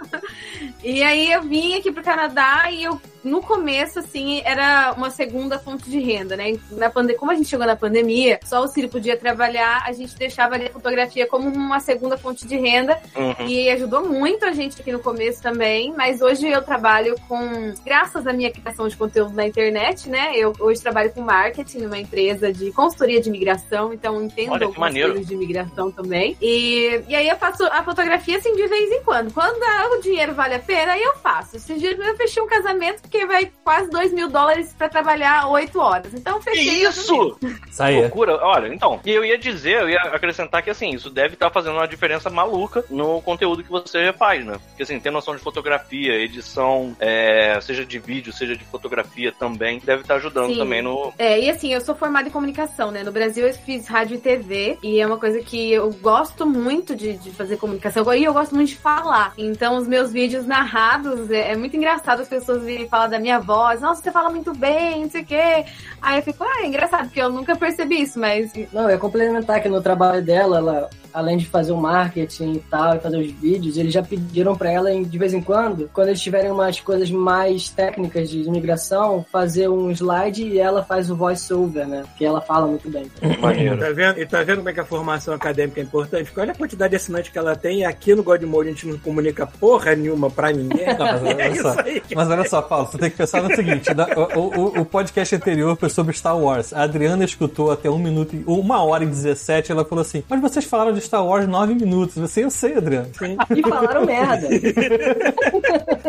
E 0.84 1.04
aí 1.04 1.32
eu 1.32 1.42
vim 1.42 1.76
aqui 1.76 1.92
pro 1.92 2.04
Canadá 2.04 2.70
e 2.72 2.84
eu, 2.84 3.02
no 3.24 3.42
começo, 3.42 4.00
assim, 4.00 4.42
era 4.46 4.94
uma 4.96 5.10
segunda 5.10 5.60
fonte 5.60 5.90
de 5.90 6.00
renda, 6.00 6.38
né? 6.38 6.58
Na 6.72 6.90
pande... 6.90 7.14
Como 7.16 7.32
a 7.32 7.36
gente 7.36 7.50
chegou 7.50 7.66
na 7.66 7.76
pandemia, 7.76 8.40
só 8.44 8.64
o 8.64 8.68
Ciro 8.68 8.88
podia 8.88 9.18
trabalhar, 9.18 9.84
a 9.86 9.92
gente 9.92 10.16
deixava 10.16 10.56
ali 10.56 10.68
a 10.68 10.72
fotografia 10.72 11.28
como 11.28 11.50
uma 11.50 11.80
segunda 11.80 12.18
fonte 12.18 12.47
de 12.48 12.58
renda 12.58 12.98
Uhum. 13.16 13.48
e 13.48 13.70
ajudou 13.70 14.08
muito 14.08 14.46
a 14.46 14.52
gente 14.52 14.80
aqui 14.82 14.92
no 14.92 15.00
começo 15.00 15.42
também, 15.42 15.94
mas 15.96 16.22
hoje 16.22 16.48
eu 16.48 16.62
trabalho 16.62 17.16
com, 17.28 17.74
graças 17.86 18.26
à 18.28 18.34
minha 18.34 18.52
criação 18.52 18.88
de 18.88 18.96
conteúdo 18.96 19.34
na 19.34 19.46
internet, 19.48 20.10
né? 20.10 20.32
Eu 20.36 20.54
hoje 20.60 20.82
trabalho 20.82 21.12
com 21.12 21.22
marketing 21.22 21.80
numa 21.80 21.98
empresa 21.98 22.52
de 22.52 22.72
consultoria 22.72 23.20
de 23.22 23.30
imigração, 23.30 23.94
então 23.94 24.24
entendo 24.24 24.54
algumas 24.54 24.78
maneiro. 24.78 25.10
coisas 25.10 25.28
de 25.28 25.34
imigração 25.34 25.92
também. 25.92 26.38
E, 26.42 27.02
e 27.08 27.16
aí 27.16 27.28
eu 27.28 27.36
faço 27.38 27.64
a 27.66 27.84
fotografia 27.84 28.38
assim 28.38 28.56
de 28.56 28.68
vez 28.68 28.92
em 28.92 29.04
quando. 29.04 29.34
Quando 29.34 29.58
o 29.98 30.02
dinheiro 30.02 30.34
vale 30.34 30.56
a 30.56 30.60
pena, 30.60 30.94
aí 30.94 31.02
eu 31.04 31.16
faço. 31.18 31.56
Esses 31.58 31.80
dias 31.80 31.98
eu 32.00 32.16
fechei 32.16 32.42
um 32.42 32.48
casamento 32.48 33.02
porque 33.02 33.26
vai 33.26 33.52
quase 33.64 33.90
2 33.90 34.14
mil 34.14 34.30
dólares 34.30 34.74
pra 34.78 34.88
trabalhar 34.90 35.48
8 35.50 35.80
horas. 35.80 36.14
Então 36.14 36.42
fechei. 36.42 36.84
isso? 36.84 37.38
Isso 37.70 37.84
aí. 37.84 38.00
Loucura. 38.02 38.38
Olha, 38.42 38.68
então, 38.74 39.00
e 39.06 39.12
eu 39.12 39.26
ia 39.26 39.38
dizer, 39.38 39.82
eu 39.82 39.90
ia 39.90 40.00
acrescentar 40.02 40.62
que 40.62 40.70
assim, 40.70 40.90
isso 40.92 41.10
deve 41.10 41.34
estar 41.34 41.50
fazendo 41.50 41.74
uma 41.76 41.88
diferença 41.88 42.27
maluca 42.30 42.84
no 42.90 43.22
conteúdo 43.22 43.64
que 43.64 43.70
você 43.70 44.14
faz, 44.14 44.46
né? 44.46 44.58
Porque 44.70 44.84
assim, 44.84 45.00
ter 45.00 45.12
noção 45.12 45.36
de 45.36 45.42
fotografia, 45.42 46.14
edição, 46.14 46.96
é, 47.00 47.60
seja 47.62 47.86
de 47.86 48.00
vídeo, 48.00 48.34
seja 48.34 48.56
de 48.56 48.64
fotografia 48.66 49.32
também, 49.32 49.82
deve 49.84 50.02
estar 50.02 50.16
ajudando 50.16 50.54
Sim. 50.54 50.58
também 50.58 50.82
no. 50.82 51.14
É, 51.18 51.40
e 51.40 51.50
assim, 51.50 51.74
eu 51.74 51.82
sou 51.82 51.96
formada 51.96 52.28
em 52.28 52.32
comunicação, 52.32 52.92
né? 52.92 53.04
No 53.04 53.12
Brasil 53.12 53.48
eu 53.48 53.54
fiz 53.54 53.88
rádio 53.88 54.16
e 54.16 54.20
TV, 54.20 54.78
e 54.84 55.00
é 55.00 55.06
uma 55.06 55.18
coisa 55.18 55.40
que 55.40 55.72
eu 55.72 55.92
gosto 55.94 56.46
muito 56.46 56.96
de, 56.96 57.18
de 57.18 57.32
fazer 57.32 57.58
comunicação, 57.58 58.14
e 58.14 58.24
eu 58.24 58.34
gosto 58.34 58.56
muito 58.56 58.70
de 58.70 58.78
falar. 58.78 59.34
Então, 59.38 59.78
os 59.78 59.88
meus 59.88 60.12
vídeos 60.12 60.46
narrados, 60.46 61.30
é, 61.30 61.52
é 61.52 61.56
muito 61.56 61.76
engraçado 61.76 62.22
as 62.22 62.28
pessoas 62.28 62.64
virem 62.64 62.88
falar 62.88 63.08
da 63.08 63.20
minha 63.20 63.40
voz, 63.40 63.82
nossa, 63.82 64.02
você 64.02 64.12
fala 64.12 64.30
muito 64.30 64.54
bem, 64.54 65.04
não 65.04 65.10
sei 65.10 65.22
o 65.22 65.26
quê. 65.26 65.66
Aí 66.02 66.20
eu 66.20 66.24
fico, 66.24 66.44
ah, 66.44 66.62
é 66.62 66.68
engraçado, 66.68 67.06
porque 67.06 67.22
eu 67.22 67.30
nunca 67.30 67.56
percebi 67.56 68.02
isso, 68.02 68.20
mas 68.20 68.52
Não, 68.72 68.84
eu 68.84 68.92
ia 68.92 68.98
complementar 68.98 69.62
que 69.62 69.70
no 69.70 69.82
trabalho 69.82 70.24
dela, 70.24 70.58
ela, 70.58 70.90
além 71.20 71.38
de 71.38 71.46
fazer 71.46 71.72
o 71.72 71.78
marketing 71.78 72.54
e 72.54 72.60
tal, 72.60 72.96
e 72.96 73.00
fazer 73.00 73.18
os 73.18 73.32
vídeos, 73.32 73.78
eles 73.78 73.94
já 73.94 74.04
pediram 74.04 74.56
pra 74.56 74.72
ela, 74.72 74.90
de 74.94 75.18
vez 75.18 75.34
em 75.34 75.42
quando, 75.42 75.90
quando 75.94 76.10
eles 76.10 76.22
tiverem 76.22 76.52
umas 76.52 76.80
coisas 76.80 77.10
mais 77.10 77.70
técnicas 77.70 78.30
de 78.30 78.42
imigração, 78.42 79.26
fazer 79.32 79.68
um 79.70 79.90
slide 79.92 80.44
e 80.44 80.60
ela 80.60 80.84
faz 80.84 81.10
o 81.10 81.16
voice-over, 81.16 81.88
né? 81.88 82.04
Porque 82.08 82.26
ela 82.26 82.42
fala 82.42 82.68
muito 82.68 82.90
bem. 82.90 83.06
Maneiro. 83.42 83.78
Tá 83.78 83.90
vendo? 83.92 84.20
E 84.20 84.26
tá 84.26 84.44
vendo 84.44 84.58
como 84.58 84.70
é 84.70 84.74
que 84.74 84.80
a 84.80 84.86
formação 84.86 85.34
acadêmica 85.34 85.80
é 85.80 85.84
importante? 85.84 86.26
Porque 86.26 86.40
olha 86.40 86.52
a 86.52 86.56
quantidade 86.56 86.92
de 86.92 86.96
assinantes 86.98 87.32
que 87.32 87.38
ela 87.38 87.56
tem 87.56 87.80
e 87.80 87.86
aqui 87.86 88.14
no 88.14 88.24
Godmode 88.24 88.70
a 88.70 88.72
gente 88.72 88.88
não 88.88 88.98
comunica 88.98 89.46
porra 89.48 89.96
nenhuma 89.96 90.30
pra 90.30 90.52
ninguém. 90.52 90.86
Não, 90.98 91.06
mas 91.06 91.22
olha 91.24 91.42
é 91.42 91.52
isso 91.52 91.62
só. 91.64 91.80
aí. 91.82 92.02
Mas 92.16 92.30
olha 92.30 92.48
só, 92.50 92.62
Paulo, 92.62 92.88
você 92.88 92.98
tem 92.98 93.10
que 93.10 93.18
pensar 93.18 93.42
no 93.42 93.56
seguinte: 93.56 93.94
na- 93.94 94.08
o, 94.36 94.40
o- 94.78 94.82
o 94.82 94.86
podcast 94.86 95.36
anterior 95.36 95.76
foi 95.78 95.90
sobre 95.90 96.14
Star 96.16 96.38
Wars. 96.38 96.74
A 96.74 96.84
Adriana 96.84 97.24
escutou 97.26 97.72
até 97.72 97.90
um 97.90 97.98
minuto, 98.00 98.36
e- 98.36 98.44
uma 98.46 98.84
hora 98.84 99.04
e 99.04 99.08
17, 99.08 99.72
ela 99.72 99.84
falou 99.86 100.02
assim: 100.02 100.24
Mas 100.30 100.42
vocês 100.42 100.66
falaram 100.66 100.94
de 100.94 101.00
Star 101.08 101.26
Wars 101.26 101.48
nove 101.48 101.74
minutos. 101.74 102.16
Você, 102.18 102.44
eu 102.44 102.52
sei, 102.52 102.76
Adriana. 102.76 103.10
E 103.56 103.62
falaram 103.62 104.06
merda. 104.06 104.48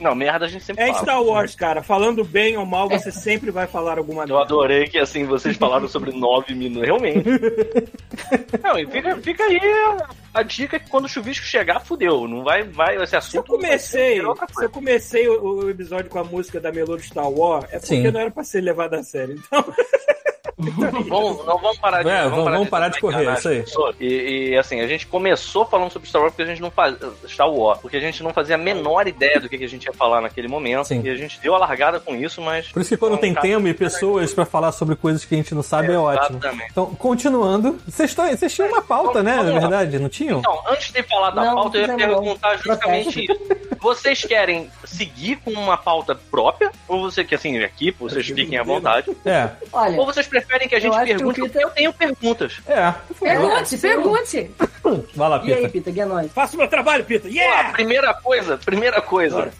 Não, 0.00 0.14
merda 0.14 0.46
a 0.46 0.48
gente 0.48 0.64
sempre 0.64 0.82
É 0.84 0.88
fala. 0.88 0.98
Star 1.02 1.22
Wars, 1.22 1.54
cara. 1.54 1.82
Falando 1.82 2.24
bem 2.24 2.56
ou 2.56 2.66
mal, 2.66 2.88
você 2.88 3.10
sempre 3.12 3.50
vai 3.50 3.66
falar 3.66 3.98
alguma 3.98 4.22
Eu 4.24 4.28
merda. 4.28 4.42
adorei 4.42 4.86
que 4.86 4.98
assim 4.98 5.24
vocês 5.24 5.56
falaram 5.56 5.88
sobre 5.88 6.12
nove 6.12 6.54
minutos. 6.54 6.86
Realmente. 6.86 7.24
Não, 8.62 8.78
e 8.78 8.86
fica, 8.86 9.16
fica 9.18 9.44
aí 9.44 9.60
a 10.32 10.42
dica 10.42 10.78
que 10.78 10.88
quando 10.90 11.04
o 11.04 11.08
chuvisco 11.08 11.44
chegar, 11.46 11.80
fudeu. 11.80 12.26
Não 12.28 12.42
vai, 12.42 12.64
vai 12.64 12.96
esse 12.96 13.06
Se 13.08 13.14
eu 13.14 13.18
assunto. 13.18 13.52
comecei, 13.52 14.16
se 14.16 14.22
coisa. 14.22 14.46
eu 14.64 14.70
comecei 14.70 15.28
o, 15.28 15.42
o 15.64 15.70
episódio 15.70 16.10
com 16.10 16.18
a 16.18 16.24
música 16.24 16.60
da 16.60 16.72
Melody 16.72 17.04
Star 17.04 17.30
Wars, 17.30 17.66
é 17.70 17.78
porque 17.78 17.86
Sim. 17.96 18.10
não 18.10 18.20
era 18.20 18.30
pra 18.30 18.44
ser 18.44 18.60
levado 18.60 18.94
a 18.94 19.02
sério. 19.02 19.40
Então, 19.46 19.64
Vamos, 21.08 21.44
não 21.44 21.58
vamos 21.58 21.78
parar 21.78 22.02
de, 22.02 22.08
É, 22.08 22.28
vamos- 22.28 22.44
vamos 22.44 22.68
parar 22.68 22.88
de 22.88 23.00
correr, 23.00 23.22
enganar 23.22 23.38
isso 23.38 23.48
aí. 23.48 23.64
E, 24.00 24.50
e, 24.50 24.56
assim, 24.56 24.80
a 24.80 24.86
gente 24.86 25.06
começou 25.06 25.64
falando 25.66 25.90
sobre 25.90 26.08
Star 26.08 26.22
Wars 26.22 26.32
porque 26.32 26.42
a 26.42 26.46
gente 26.46 26.62
não 26.62 26.70
faz 26.70 26.96
Star 27.26 27.50
Wars, 27.50 27.80
porque 27.80 27.96
a 27.96 28.00
gente 28.00 28.22
não 28.22 28.32
fazia 28.32 28.54
a 28.54 28.58
menor 28.58 29.06
ideia 29.06 29.40
do 29.40 29.48
que, 29.48 29.58
que 29.58 29.64
a 29.64 29.68
gente 29.68 29.84
ia 29.84 29.92
falar 29.92 30.20
naquele 30.20 30.46
momento. 30.48 30.86
Sim. 30.86 31.02
E 31.04 31.10
a 31.10 31.16
gente 31.16 31.40
deu 31.40 31.54
a 31.54 31.58
largada 31.58 31.98
com 31.98 32.14
isso, 32.14 32.40
mas. 32.40 32.68
Por 32.68 32.80
isso 32.80 32.90
que 32.90 32.96
quando 32.96 33.14
É 33.14 33.18
tem 33.18 33.34
tema 33.34 33.68
e 33.68 33.74
pessoas 33.74 34.32
pra 34.32 34.44
falar 34.44 34.72
sobre 34.72 34.94
coisas 34.96 35.24
que 35.24 35.34
a 35.34 35.38
gente 35.38 35.54
não 35.54 35.62
sabe 35.62 35.92
é, 35.92 35.98
ótimo. 35.98 36.38
Exatamente. 36.38 36.68
Então, 36.70 36.86
continuando, 36.94 37.78
vocês, 37.86 38.14
vocês 38.14 38.54
tinham 38.54 38.68
uma 38.68 38.82
pauta, 38.82 39.22
né? 39.22 39.34
Na 39.36 39.58
verdade, 39.58 39.98
não 39.98 40.08
tinham? 40.08 40.38
Então, 40.38 40.60
antes 40.68 40.92
de 40.92 41.02
falar 41.02 41.30
da 41.30 41.44
Não, 41.44 41.54
pauta, 41.54 41.78
eu 41.78 41.86
ia 41.86 41.96
perguntar 41.96 42.56
justamente 42.58 43.24
isso. 43.24 43.40
Vocês 43.80 44.22
querem 44.24 44.70
seguir 44.84 45.36
com 45.36 45.50
uma 45.50 45.76
pauta 45.76 46.14
própria? 46.14 46.70
Ou 46.88 47.02
você 47.02 47.24
que 47.24 47.34
assim, 47.34 47.62
aqui, 47.62 47.90
vocês 47.90 48.26
fiquem 48.26 48.56
à 48.58 48.62
vontade? 48.62 49.10
É, 49.26 49.50
Olha, 49.72 49.98
Ou 49.98 50.06
vocês 50.06 50.26
preferem 50.26 50.44
que 50.68 50.74
a 50.74 50.78
Eu 50.78 50.82
gente 50.82 50.94
acho 50.94 51.04
que 51.04 51.12
o 51.14 51.16
pergunte? 51.16 51.40
Peter- 51.42 51.62
Eu 51.62 51.70
tenho 51.70 51.92
perguntas. 51.92 52.60
é. 52.66 52.94
Pergunte, 53.20 53.78
pergunte. 53.78 54.50
Vai 55.14 55.28
lá, 55.30 55.40
e 55.44 55.52
aí, 55.52 55.56
Pita. 55.62 55.68
Pita, 55.72 55.90
guia 55.90 56.06
nós. 56.06 56.30
faça 56.32 56.54
o 56.54 56.58
meu 56.58 56.68
trabalho, 56.68 57.04
lá, 57.04 57.28
Yeah! 57.28 57.72
primeira 57.72 58.12
coisa, 58.14 58.58
primeira 58.58 59.00
coisa. 59.00 59.50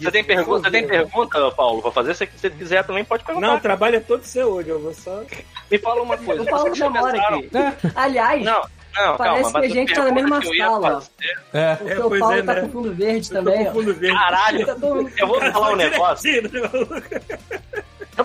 Você 0.00 0.10
tem 0.10 0.24
pergunta, 0.24 0.64
você 0.64 0.70
tem 0.70 0.86
pergunta, 0.86 1.50
Paulo, 1.52 1.80
pra 1.82 1.90
fazer? 1.92 2.14
Se 2.14 2.26
você 2.26 2.50
quiser 2.50 2.84
também 2.84 3.04
pode 3.04 3.24
perguntar. 3.24 3.46
Não, 3.46 3.56
o 3.56 3.60
trabalho 3.60 3.96
é 3.96 4.00
todo 4.00 4.24
seu 4.24 4.48
hoje. 4.48 4.68
Eu 4.70 4.80
vou 4.80 4.92
só. 4.94 5.22
Me 5.70 5.78
fala 5.78 6.02
uma 6.02 6.16
coisa. 6.18 6.42
O 6.42 6.46
Paulo 6.46 6.70
pensaram- 6.72 7.38
aqui. 7.38 7.50
Aliás, 7.94 8.42
Não, 8.44 8.60
não, 8.94 9.16
Parece 9.16 9.42
calma. 9.44 9.60
que 9.60 9.66
a 9.66 9.70
gente 9.70 9.94
tá 9.94 10.04
na 10.04 10.12
mesma 10.12 10.40
que 10.40 10.56
sala, 10.58 11.00
fazer- 11.00 11.10
É. 11.54 11.78
o 11.80 11.88
É, 11.88 11.94
seu 11.94 12.10
Paulo 12.10 12.32
é, 12.34 12.42
tá 12.42 12.54
né? 12.54 12.60
com 12.62 12.68
fundo 12.70 12.92
verde 12.94 13.28
Eu 13.34 13.42
tô 13.44 13.50
também, 13.50 13.72
fundo 13.72 13.94
verde. 13.94 14.16
Caralho, 14.18 14.66
Tá 14.66 14.72
eu 15.18 15.26
vou 15.28 15.40
falar 15.40 15.72
um 15.72 15.76
negócio. 15.76 16.30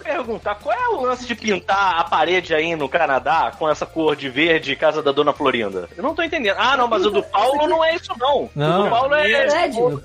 Perguntar, 0.07 0.55
qual 0.55 0.75
é 0.75 0.87
o 0.89 1.01
lance 1.01 1.25
de 1.25 1.35
pintar 1.35 1.99
a 1.99 2.03
parede 2.05 2.53
aí 2.55 2.75
no 2.75 2.87
Canadá 2.87 3.51
com 3.57 3.69
essa 3.69 3.85
cor 3.85 4.15
de 4.15 4.29
verde 4.29 4.75
casa 4.75 5.03
da 5.03 5.11
Dona 5.11 5.33
Florinda? 5.33 5.89
Eu 5.97 6.03
não 6.03 6.15
tô 6.15 6.23
entendendo. 6.23 6.55
Ah, 6.57 6.77
não, 6.77 6.87
mas 6.87 7.05
o 7.05 7.11
do 7.11 7.21
Paulo 7.23 7.67
não 7.67 7.83
é 7.83 7.95
isso, 7.95 8.11
não. 8.17 8.49
Não. 8.55 8.81
O 8.81 8.83
do 8.85 8.89
Paulo 8.89 9.15
é. 9.15 9.47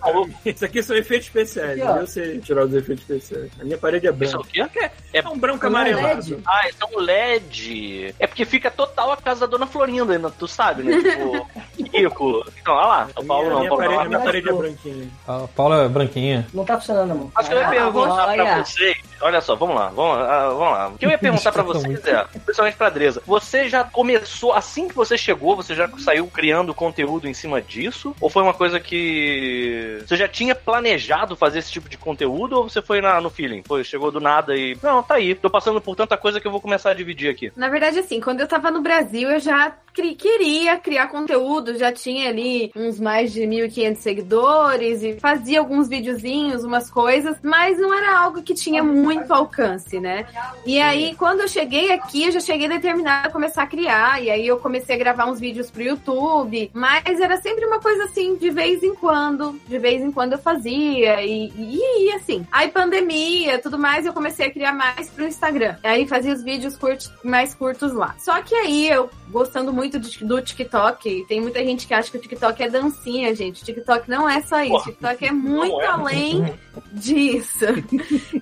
Paulo, 0.01 0.31
Isso 0.45 0.65
aqui 0.65 0.83
são 0.83 0.97
efeitos 0.97 1.29
especiais. 1.29 1.81
Aqui. 1.81 1.99
Eu 2.01 2.07
sei 2.07 2.39
tirar 2.41 2.65
os 2.65 2.75
efeitos 2.75 3.09
especiais. 3.09 3.51
A 3.61 3.65
minha 3.65 3.79
parede 3.79 4.09
é 4.09 4.11
Isso 4.21 4.37
é 4.37 4.39
o 4.39 4.43
branca. 4.43 4.69
quê? 4.73 4.91
É 5.15 5.29
um 5.29 5.39
branco 5.39 5.69
Não 5.69 5.79
é 5.79 5.91
amarelado. 5.91 6.31
LED? 6.31 6.39
Ah, 6.47 6.69
isso 6.69 6.79
é 6.83 6.87
um 6.97 7.01
LED. 7.01 8.15
É 8.19 8.27
porque 8.27 8.45
fica 8.45 8.71
total 8.71 9.13
a 9.13 9.17
casa 9.17 9.41
da 9.41 9.47
Dona 9.47 9.67
Florinda, 9.67 10.19
né? 10.19 10.33
tu 10.39 10.49
sabe, 10.49 10.83
né? 10.83 10.97
Tipo, 11.01 11.47
rico. 11.93 12.45
Então, 12.61 12.75
olha 12.75 12.87
lá. 12.87 13.09
O 13.17 13.25
Paulo 13.25 13.45
minha, 13.45 13.55
não, 13.55 13.61
minha 13.61 13.69
Paulo 13.71 13.85
parede, 13.85 14.03
não. 14.03 14.09
minha 14.09 14.21
parede 14.21 14.49
é 14.49 14.53
branquinha. 14.53 15.09
A 15.29 15.49
Paula 15.55 15.85
é 15.85 15.89
branquinha. 15.89 16.47
Não 16.53 16.65
tá 16.65 16.79
funcionando, 16.79 17.11
amor. 17.13 17.31
Acho 17.35 17.49
que 17.49 17.55
eu 17.55 17.59
ia 17.61 17.67
Ah, 17.67 17.71
perguntar 17.71 18.35
pra 18.35 18.65
vocês. 18.65 18.97
Olha 19.23 19.41
só, 19.41 19.55
vamos 19.55 19.77
lá, 19.77 19.89
vamos 19.89 20.19
lá, 20.19 20.25
ah, 20.45 20.49
vamos 20.49 20.73
lá. 20.73 20.89
O 20.89 20.99
que 20.99 21.07
eu 21.07 21.11
ia 21.11 21.19
perguntar 21.19 21.53
pra 21.53 21.63
vocês 21.63 22.05
é, 22.07 22.25
principalmente 22.45 22.77
pra 22.77 22.91
Dresa, 22.91 23.23
você 23.27 23.69
já 23.69 23.85
começou, 23.85 24.53
assim 24.53 24.89
que 24.89 24.95
você 24.95 25.17
chegou, 25.17 25.55
você 25.57 25.75
já 25.75 25.89
saiu 25.99 26.27
criando 26.27 26.75
conteúdo 26.75 27.29
em 27.29 27.35
cima 27.35 27.61
disso? 27.63 28.15
Ou 28.21 28.29
foi 28.29 28.43
uma 28.43 28.55
coisa 28.55 28.79
que. 28.81 30.03
Você 30.07 30.17
já 30.17 30.29
tinha 30.29 30.55
planejado 30.55 31.37
fazer 31.37 31.59
esse 31.61 31.71
tipo 31.73 31.89
de 31.89 31.97
conteúdo 31.97 32.57
ou 32.57 32.69
você 32.69 32.83
foi 32.83 33.01
na- 33.01 33.21
no 33.21 33.31
feeling? 33.31 33.63
Foi, 33.67 33.85
chegou 33.85 34.11
do 34.11 34.21
nada 34.21 34.57
e. 34.57 34.77
Não, 34.83 35.03
tá 35.03 35.15
aí, 35.15 35.35
tô 35.35 35.49
passando 35.51 35.81
por 35.81 35.95
tanta 35.97 36.17
coisa 36.17 36.41
que 36.41 36.47
eu 36.47 36.51
vou 36.53 36.61
começar 36.61 36.91
a 36.91 36.95
dividir 36.95 37.31
aqui. 37.31 37.53
Na 37.57 37.69
verdade, 37.69 37.99
assim, 37.99 38.21
quando 38.21 38.41
eu 38.41 38.49
tava 38.49 38.71
no 38.71 38.81
Brasil, 38.81 39.31
eu 39.31 39.41
já 39.41 39.73
queria 39.93 40.77
criar 40.79 41.09
conteúdo, 41.09 41.77
já 41.77 41.93
tinha 41.93 42.29
ali 42.29 42.71
uns 42.75 42.99
mais 42.99 43.33
de 43.33 43.43
1.500 43.43 43.97
seguidores 43.97 45.03
e 45.03 45.19
fazia 45.19 45.61
alguns 45.61 45.89
videozinhos, 45.89 46.65
umas 46.65 46.91
coisas, 46.91 47.37
mas 47.43 47.79
não 47.79 47.93
era 47.93 48.19
algo 48.19 48.43
que 48.43 48.55
tinha 48.55 48.83
muito 48.83 49.33
alcance, 49.33 50.01
né? 50.01 50.27
E 50.65 50.81
aí, 50.81 51.15
quando 51.17 51.41
eu 51.41 51.49
cheguei 51.49 51.93
aqui, 51.93 52.25
eu 52.25 52.33
já 52.33 52.41
cheguei 52.41 52.69
determinada 52.69 53.29
a 53.29 53.31
começar 53.31 53.63
a 53.63 53.67
criar, 53.67 54.23
e 54.23 54.31
aí 54.31 54.47
eu 54.47 54.59
comecei 54.59 54.97
a 54.97 54.99
gravar 54.99 55.27
uns 55.27 55.39
vídeos 55.39 55.71
pro 55.71 55.83
YouTube, 55.83 56.71
mas 56.73 57.21
era 57.21 57.37
sempre 57.37 57.65
uma 57.67 57.81
coisa 57.81 58.05
assim, 58.05 58.37
de 58.37 58.51
vez 58.51 58.83
em 58.83 58.95
quando, 58.95 59.61
de 59.67 59.79
vez 59.79 60.03
em 60.03 60.11
quando 60.11 60.33
eu 60.33 60.39
fazia, 60.39 61.23
e, 61.23 61.53
e, 61.57 62.09
e 62.09 62.13
assim. 62.13 62.47
Aí, 62.51 62.69
pandemia, 62.69 63.59
tudo 63.59 63.79
mais, 63.79 64.07
eu 64.07 64.13
comecei 64.13 64.47
a 64.47 64.51
criar 64.51 64.73
mais 64.73 65.11
pro 65.11 65.27
Instagram. 65.27 65.77
Aí 65.83 66.07
fazia 66.07 66.33
os 66.33 66.43
vídeos 66.43 66.77
curtos, 66.77 67.13
mais 67.23 67.55
curtos 67.55 67.93
lá. 67.93 68.15
Só 68.19 68.41
que 68.43 68.55
aí, 68.55 68.89
eu 68.89 69.11
gostando 69.31 69.73
muito 69.73 69.82
de- 69.89 70.25
do 70.25 70.41
TikTok, 70.41 71.25
tem 71.29 71.41
muita 71.41 71.65
gente 71.65 71.87
que 71.87 71.95
acha 71.95 72.11
que 72.11 72.17
o 72.17 72.21
TikTok 72.21 72.63
é 72.63 72.69
dancinha, 72.69 73.35
gente. 73.35 73.63
O 73.63 73.65
TikTok 73.65 74.09
não 74.09 74.29
é 74.29 74.41
só 74.43 74.61
isso. 74.63 74.75
O 74.77 74.83
TikTok 74.83 75.25
é 75.27 75.33
muito 75.33 75.81
é. 75.81 75.87
além 75.87 76.55
disso. 76.93 77.67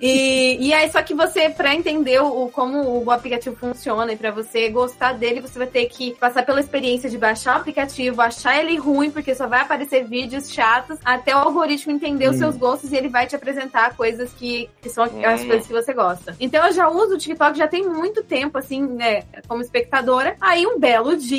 E, 0.01 0.57
e 0.67 0.73
aí, 0.73 0.91
só 0.91 1.01
que 1.01 1.13
você, 1.13 1.49
pra 1.49 1.73
entender 1.75 2.19
o, 2.21 2.47
como 2.49 3.03
o 3.03 3.11
aplicativo 3.11 3.55
funciona 3.55 4.11
e 4.13 4.17
pra 4.17 4.31
você 4.31 4.69
gostar 4.69 5.13
dele, 5.13 5.41
você 5.41 5.57
vai 5.57 5.67
ter 5.67 5.85
que 5.87 6.11
passar 6.19 6.45
pela 6.45 6.59
experiência 6.59 7.09
de 7.09 7.17
baixar 7.17 7.55
o 7.57 7.59
aplicativo, 7.61 8.21
achar 8.21 8.57
ele 8.59 8.77
ruim, 8.77 9.11
porque 9.11 9.33
só 9.35 9.47
vai 9.47 9.61
aparecer 9.61 10.05
vídeos 10.05 10.49
chatos, 10.51 10.97
até 11.03 11.35
o 11.35 11.39
algoritmo 11.39 11.91
entender 11.91 12.29
os 12.29 12.37
seus 12.37 12.55
gostos 12.57 12.91
e 12.91 12.95
ele 12.95 13.09
vai 13.09 13.27
te 13.27 13.35
apresentar 13.35 13.95
coisas 13.95 14.31
que, 14.33 14.69
que 14.81 14.89
são 14.89 15.03
as 15.03 15.11
Hum. 15.11 15.47
coisas 15.47 15.67
que 15.67 15.73
você 15.73 15.93
gosta. 15.93 16.35
Então 16.39 16.65
eu 16.65 16.73
já 16.73 16.89
uso 16.89 17.15
o 17.15 17.17
TikTok 17.17 17.57
já 17.57 17.67
tem 17.67 17.87
muito 17.87 18.23
tempo, 18.23 18.57
assim, 18.57 18.81
né, 18.81 19.23
como 19.47 19.61
espectadora. 19.61 20.35
Aí 20.39 20.65
um 20.65 20.79
belo 20.79 21.15
dia 21.17 21.30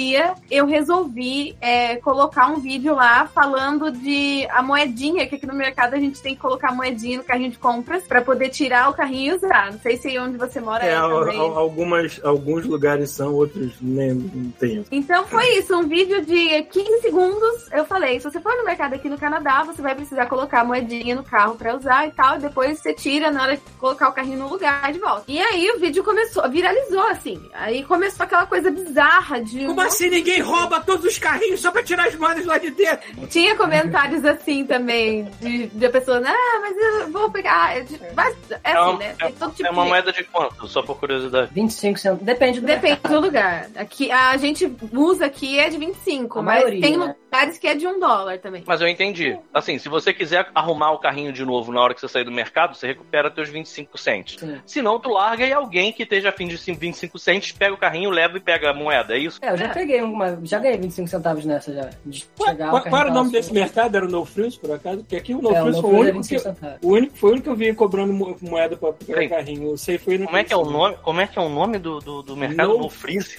eu 0.50 0.66
resolvi 0.66 1.56
é, 1.60 1.96
colocar 1.96 2.46
um 2.48 2.60
vídeo 2.60 2.94
lá 2.94 3.26
falando 3.26 3.90
de 3.90 4.46
a 4.50 4.62
moedinha, 4.62 5.26
que 5.26 5.36
aqui 5.36 5.46
no 5.46 5.54
mercado 5.54 5.94
a 5.94 5.98
gente 5.98 6.20
tem 6.20 6.34
que 6.34 6.40
colocar 6.40 6.70
a 6.70 6.74
moedinha 6.74 7.18
no 7.18 7.24
carrinho 7.24 7.50
de 7.50 7.58
compras 7.58 8.04
pra 8.04 8.20
poder 8.20 8.48
tirar 8.50 8.90
o 8.90 8.94
carrinho 8.94 9.32
e 9.32 9.36
usar. 9.36 9.72
Não 9.72 9.78
sei 9.78 9.96
se 9.96 10.08
aí 10.08 10.18
onde 10.18 10.36
você 10.36 10.60
mora 10.60 10.84
É, 10.84 10.90
é, 10.90 10.96
algumas, 10.96 12.20
alguns 12.24 12.64
lugares 12.64 13.10
são, 13.10 13.34
outros 13.34 13.72
nem 13.80 14.14
não 14.14 14.50
tem. 14.52 14.84
Então 14.90 15.26
foi 15.26 15.58
isso, 15.58 15.76
um 15.76 15.86
vídeo 15.86 16.24
de 16.24 16.62
15 16.62 17.00
segundos. 17.00 17.70
Eu 17.72 17.84
falei, 17.84 18.18
se 18.20 18.30
você 18.30 18.40
for 18.40 18.56
no 18.56 18.64
mercado 18.64 18.94
aqui 18.94 19.08
no 19.08 19.18
Canadá, 19.18 19.62
você 19.62 19.82
vai 19.82 19.94
precisar 19.94 20.26
colocar 20.26 20.60
a 20.60 20.64
moedinha 20.64 21.14
no 21.14 21.24
carro 21.24 21.54
pra 21.56 21.76
usar 21.76 22.06
e 22.06 22.10
tal, 22.12 22.36
e 22.36 22.40
depois 22.40 22.78
você 22.78 22.94
tira 22.94 23.30
na 23.30 23.42
hora 23.42 23.56
de 23.56 23.62
colocar 23.78 24.08
o 24.08 24.12
carrinho 24.12 24.38
no 24.38 24.48
lugar 24.48 24.92
de 24.92 24.98
volta. 24.98 25.24
E 25.28 25.40
aí 25.40 25.70
o 25.70 25.78
vídeo 25.78 26.02
começou, 26.02 26.48
viralizou 26.48 27.06
assim. 27.08 27.40
Aí 27.52 27.84
começou 27.84 28.24
aquela 28.24 28.46
coisa 28.46 28.70
bizarra 28.70 29.40
de 29.40 29.66
Como 29.66 29.80
assim 29.86 30.08
ninguém 30.10 30.40
rouba 30.40 30.80
todos 30.80 31.04
os 31.04 31.18
carrinhos 31.18 31.60
só 31.60 31.70
pra 31.70 31.82
tirar 31.82 32.08
as 32.08 32.14
moedas 32.16 32.44
lá 32.46 32.58
de 32.58 32.70
dentro? 32.70 33.26
tinha 33.28 33.56
comentários 33.56 34.24
assim 34.24 34.64
também 34.64 35.28
de, 35.40 35.66
de 35.68 35.86
a 35.86 35.90
pessoa, 35.90 36.22
ah, 36.24 36.60
mas 36.60 36.76
eu 36.76 37.10
vou 37.10 37.30
pegar, 37.30 37.76
é, 37.76 37.80
de- 37.80 38.00
mas 38.14 38.36
é 38.64 38.72
assim, 38.72 38.90
uma- 38.90 38.98
né? 38.98 39.14
é- 39.18 39.24
Tem 39.26 39.32
todo 39.34 39.52
tipo 39.54 39.66
é 39.68 39.70
uma 39.70 39.82
de- 39.84 39.88
moeda 39.88 40.12
de 40.12 40.24
quanto? 40.24 40.68
Só 40.68 40.82
por 40.82 40.98
curiosidade. 40.98 41.50
25 41.52 41.98
centavos. 41.98 42.24
Depende 42.24 42.60
do 42.60 42.66
Depende 42.66 42.88
mercado. 42.94 43.12
do 43.12 43.20
lugar. 43.20 43.68
Aqui, 43.76 44.10
a 44.10 44.36
gente 44.36 44.70
usa 44.92 45.26
aqui 45.26 45.58
é 45.58 45.68
de 45.68 45.78
25, 45.78 46.38
A 46.38 46.42
mas 46.42 46.56
maioria, 46.62 46.80
tem 46.80 46.96
né? 46.96 47.14
Lugares 47.32 47.58
que 47.58 47.66
é 47.66 47.74
de 47.74 47.86
um 47.86 47.98
dólar 47.98 48.38
também. 48.38 48.62
Mas 48.66 48.80
eu 48.80 48.88
entendi. 48.88 49.36
Assim, 49.54 49.78
se 49.78 49.88
você 49.88 50.12
quiser 50.12 50.48
arrumar 50.54 50.92
o 50.92 50.98
carrinho 50.98 51.32
de 51.32 51.44
novo 51.44 51.72
na 51.72 51.80
hora 51.80 51.94
que 51.94 52.00
você 52.00 52.08
sair 52.08 52.24
do 52.24 52.30
mercado, 52.30 52.74
você 52.76 52.88
recupera 52.88 53.30
teus 53.30 53.48
25 53.48 53.96
cents. 53.98 54.36
Sim. 54.38 54.60
Se 54.66 54.82
não, 54.82 54.98
tu 55.00 55.08
larga 55.10 55.46
e 55.46 55.52
alguém 55.52 55.92
que 55.92 56.02
esteja 56.02 56.28
afim 56.28 56.46
de 56.46 56.56
25 56.56 57.18
cents 57.18 57.52
pega 57.52 57.74
o 57.74 57.78
carrinho, 57.78 58.10
leva 58.10 58.36
e 58.36 58.40
pega 58.40 58.70
a 58.70 58.74
moeda, 58.74 59.14
é 59.14 59.18
isso? 59.18 59.38
É, 59.42 59.50
eu 59.50 59.56
já 59.56 59.68
peguei 59.70 60.02
uma. 60.02 60.38
Já 60.44 60.58
ganhei 60.58 60.76
25 60.78 61.08
centavos 61.08 61.44
nessa 61.44 61.72
já. 61.72 61.90
De 62.04 62.24
Qual, 62.36 62.54
qual 62.82 63.00
era 63.02 63.10
o 63.10 63.14
nome 63.14 63.32
desse 63.32 63.52
mercado? 63.52 63.96
Era 63.96 64.06
o 64.06 64.08
No 64.10 64.24
Frills, 64.24 64.58
por 64.58 64.70
acaso? 64.72 64.98
Porque 64.98 65.16
aqui 65.16 65.34
o 65.34 65.40
No 65.40 65.54
É, 65.54 65.60
o 65.62 65.64
Frills 65.64 65.80
foi 65.80 65.90
o 65.90 65.94
é 65.96 65.98
único, 66.00 66.18
25 66.18 66.54
que, 66.54 66.86
o 66.86 66.90
único, 66.90 67.16
foi 67.16 67.30
o 67.30 67.32
único 67.32 67.44
que 67.44 67.50
eu 67.50 67.56
vi 67.56 67.74
cobrando 67.74 68.12
mo- 68.12 68.36
moeda 68.42 68.76
pra 68.76 68.92
pegar 68.92 69.14
Peraí. 69.14 69.28
carrinho. 69.28 69.70
Eu 69.70 69.76
sei, 69.76 69.96
foi 69.98 70.18
no 70.18 70.26
Como 70.26 70.36
é 70.36 70.44
que 70.44 70.52
é 70.52 70.56
o 70.56 70.64
nome? 70.64 70.96
Como 71.02 71.20
é 71.20 71.26
que 71.26 71.38
é 71.38 71.42
o 71.42 71.48
nome 71.48 71.78
do, 71.78 71.98
do, 71.98 72.22
do 72.22 72.36
mercado? 72.36 72.68
No 72.68 72.78
No? 72.78 72.90
Frills. 72.90 73.30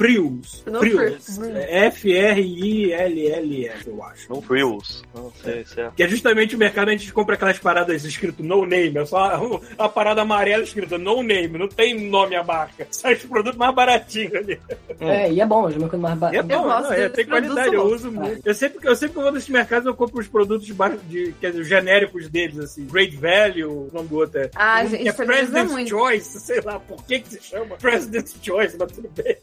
No 0.66 0.80
Frills. 0.80 1.36
Frills. 1.36 1.42
É 1.70 1.92
Eu 3.86 4.04
acho. 4.04 4.30
No 4.34 4.42
Frills. 4.42 5.02
Não 5.14 5.32
sei 5.44 5.66
se 5.66 5.80
é. 5.82 5.90
Que 5.96 6.04
é 6.04 6.08
justamente 6.08 6.56
o 6.56 6.60
mercado 6.60 6.86
onde 6.88 6.96
a 6.96 6.98
gente 7.00 7.14
compra 7.14 7.36
aquelas 7.36 7.60
paradas 7.60 8.04
escrito 8.04 8.42
no 8.44 8.66
name. 8.66 8.98
É 8.98 9.06
só 9.06 9.18
a, 9.18 9.86
a 9.86 9.90
parada 9.90 10.22
amarela 10.22 10.64
escrita 10.64 10.98
no 10.98 11.22
name. 11.24 11.58
Não 11.58 11.68
tem 11.68 12.10
nome 12.10 12.36
a 12.36 12.44
marca. 12.44 12.88
Sai 12.92 13.14
os 13.16 13.24
produtos 13.26 13.58
mais 13.58 13.74
baratinhos 13.76 14.34
ali. 14.36 14.60
É, 15.00 15.32
e 15.32 15.42
é 15.42 15.46
bom, 15.46 15.70
é 15.70 15.74
uma 15.78 15.90
coisa 15.90 16.16
mais 16.16 16.34
E 16.34 16.38
é 16.38 16.44
bom, 16.44 16.68
não, 16.68 16.92
é, 16.94 17.10
tem 17.10 17.26
qualidade, 17.26 17.74
eu 17.76 17.84
uso 17.86 18.12
muito. 18.12 18.42
Eu 18.46 18.54
sempre, 18.54 18.88
eu 18.88 18.96
sempre 18.96 19.14
que 19.14 19.20
eu 19.20 19.24
vou 19.24 19.32
nesses 19.32 19.50
mercados, 19.50 19.86
eu 19.86 19.94
compro 19.96 20.20
os 20.20 20.28
produtos 20.28 20.66
de, 20.66 20.74
baixo- 20.74 21.00
de 21.10 21.34
quer 21.40 21.48
dizer, 21.52 21.62
os 21.62 21.68
genéricos 21.68 22.30
deles, 22.30 22.58
assim. 22.60 22.86
Great 22.86 23.16
Value, 23.18 23.70
o 23.70 23.90
nome 23.94 24.08
do 24.08 24.18
outro 24.18 24.40
é. 24.40 24.50
Ah, 24.56 24.86
gente, 24.86 25.04
que 25.04 25.10
é 25.10 25.14
President's 25.14 25.72
muito. 25.72 25.90
Choice, 25.90 26.40
sei 26.40 26.62
lá 26.62 26.80
por 26.80 27.04
que, 27.06 27.20
que 27.20 27.30
se 27.30 27.42
chama 27.44 27.76
President's 27.78 28.36
Choice, 28.42 28.76
mas 28.80 28.92
tudo 28.92 29.10
bem. 29.10 29.38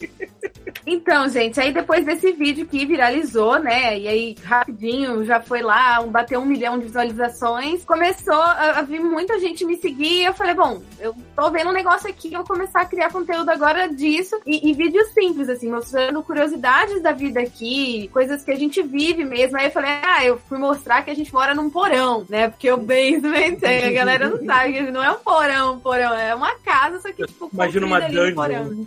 Então, 0.87 1.29
gente, 1.29 1.61
aí 1.61 1.73
depois 1.73 2.05
desse 2.05 2.33
vídeo 2.33 2.67
que 2.67 2.87
viralizou, 2.87 3.59
né? 3.59 3.99
E 3.99 4.09
aí, 4.09 4.30
rapidinho, 4.45 5.25
já 5.25 5.41
foi 5.41 5.63
lá, 5.63 6.03
bateu 6.03 6.41
um 6.41 6.47
milhão 6.47 6.79
de 6.79 6.85
visualizações. 6.85 7.85
Começou 7.85 8.35
a, 8.35 8.79
a 8.79 8.83
vir 8.83 9.01
muita 9.01 9.39
gente 9.39 9.65
me 9.65 9.77
seguir. 9.77 10.25
Eu 10.25 10.35
falei, 10.35 10.55
bom, 10.55 10.83
eu 10.99 11.15
tô 11.35 11.51
vendo 11.51 11.71
um 11.71 11.73
negócio 11.75 12.09
aqui, 12.09 12.33
eu 12.33 12.45
vou 12.45 12.47
começar 12.47 12.83
a 12.83 12.87
criar 12.87 13.11
conteúdo 13.11 13.49
agora 13.51 13.89
disso. 13.89 14.41
E, 14.47 14.71
e 14.71 14.75
vídeos 14.75 15.09
simples, 15.13 15.49
assim, 15.49 15.71
mostrando 15.71 16.23
curiosidades 16.23 17.03
da 17.03 17.13
vida 17.13 17.41
aqui, 17.41 18.09
coisas 18.13 18.43
que 18.43 18.51
a 18.51 18.57
gente 18.57 18.83
vive 18.83 19.25
mesmo. 19.25 19.57
Aí 19.57 19.67
eu 19.67 19.71
falei, 19.71 19.91
ah, 20.03 20.25
eu 20.25 20.39
fui 20.39 20.59
mostrar 20.59 21.03
que 21.03 21.11
a 21.11 21.15
gente 21.15 21.33
mora 21.33 21.55
num 21.55 21.71
porão, 21.71 22.25
né? 22.29 22.49
Porque 22.49 22.71
o 22.71 22.77
basement, 22.77 23.59
a 23.87 23.91
galera 23.93 24.29
não 24.29 24.45
sabe, 24.45 24.91
não 24.91 25.03
é 25.03 25.11
um 25.11 25.19
porão, 25.19 25.75
um 25.75 25.81
porão, 25.81 26.15
é 26.15 26.35
uma 26.35 26.55
casa, 26.57 27.01
só 27.01 27.13
que, 27.13 27.27
tipo, 27.27 27.51
Imagina 27.53 27.87
uma 27.87 28.01
dungeon. 28.01 28.85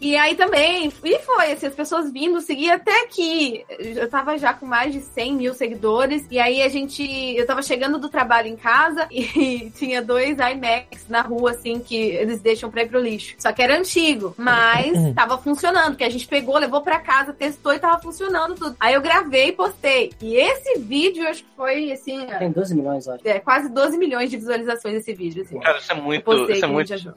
E 0.00 0.16
aí 0.16 0.34
também, 0.34 0.92
e 1.04 1.18
foi, 1.20 1.52
assim, 1.52 1.66
as 1.66 1.74
pessoas 1.74 2.12
vindo 2.12 2.40
seguir 2.40 2.70
até 2.70 3.02
aqui. 3.04 3.64
Eu 3.78 4.08
tava 4.08 4.36
já 4.38 4.52
com 4.52 4.66
mais 4.66 4.92
de 4.92 5.00
100 5.00 5.34
mil 5.34 5.54
seguidores, 5.54 6.26
e 6.30 6.38
aí 6.38 6.62
a 6.62 6.68
gente, 6.68 7.02
eu 7.36 7.46
tava 7.46 7.62
chegando 7.62 7.98
do 7.98 8.08
trabalho 8.08 8.48
em 8.48 8.56
casa 8.56 9.06
e 9.10 9.70
tinha 9.76 10.02
dois 10.02 10.36
iMacs 10.38 11.08
na 11.08 11.22
rua, 11.22 11.52
assim, 11.52 11.80
que 11.80 11.96
eles 11.96 12.40
deixam 12.40 12.70
pra 12.70 12.82
ir 12.82 12.88
pro 12.88 13.00
lixo. 13.00 13.34
Só 13.38 13.52
que 13.52 13.62
era 13.62 13.76
antigo, 13.78 14.34
mas 14.36 14.92
tava 15.14 15.38
funcionando, 15.38 15.96
que 15.96 16.04
a 16.04 16.10
gente 16.10 16.26
pegou, 16.26 16.58
levou 16.58 16.80
pra 16.82 16.98
casa, 16.98 17.32
testou 17.32 17.72
e 17.72 17.78
tava 17.78 18.00
funcionando 18.00 18.54
tudo. 18.54 18.76
Aí 18.78 18.94
eu 18.94 19.00
gravei 19.00 19.48
e 19.48 19.52
postei. 19.52 20.12
E 20.20 20.36
esse 20.36 20.78
vídeo, 20.78 21.26
acho 21.26 21.42
que 21.42 21.50
foi, 21.56 21.92
assim, 21.92 22.26
Tem 22.38 22.50
12 22.50 22.74
milhões, 22.74 23.06
olha. 23.08 23.20
é, 23.24 23.38
quase 23.38 23.68
12 23.68 23.96
milhões 23.98 24.30
de 24.30 24.36
visualizações 24.36 24.96
esse 24.96 25.12
vídeo, 25.14 25.42
assim. 25.42 25.58
Cara, 25.60 25.78
isso 25.78 25.92
é 25.92 25.94
muito. 25.94 26.24
postei 26.24 26.56
Isso 26.56 26.64
é 26.64 26.68
muito, 26.68 26.90
muita 26.90 26.94
ajuda. 26.94 27.16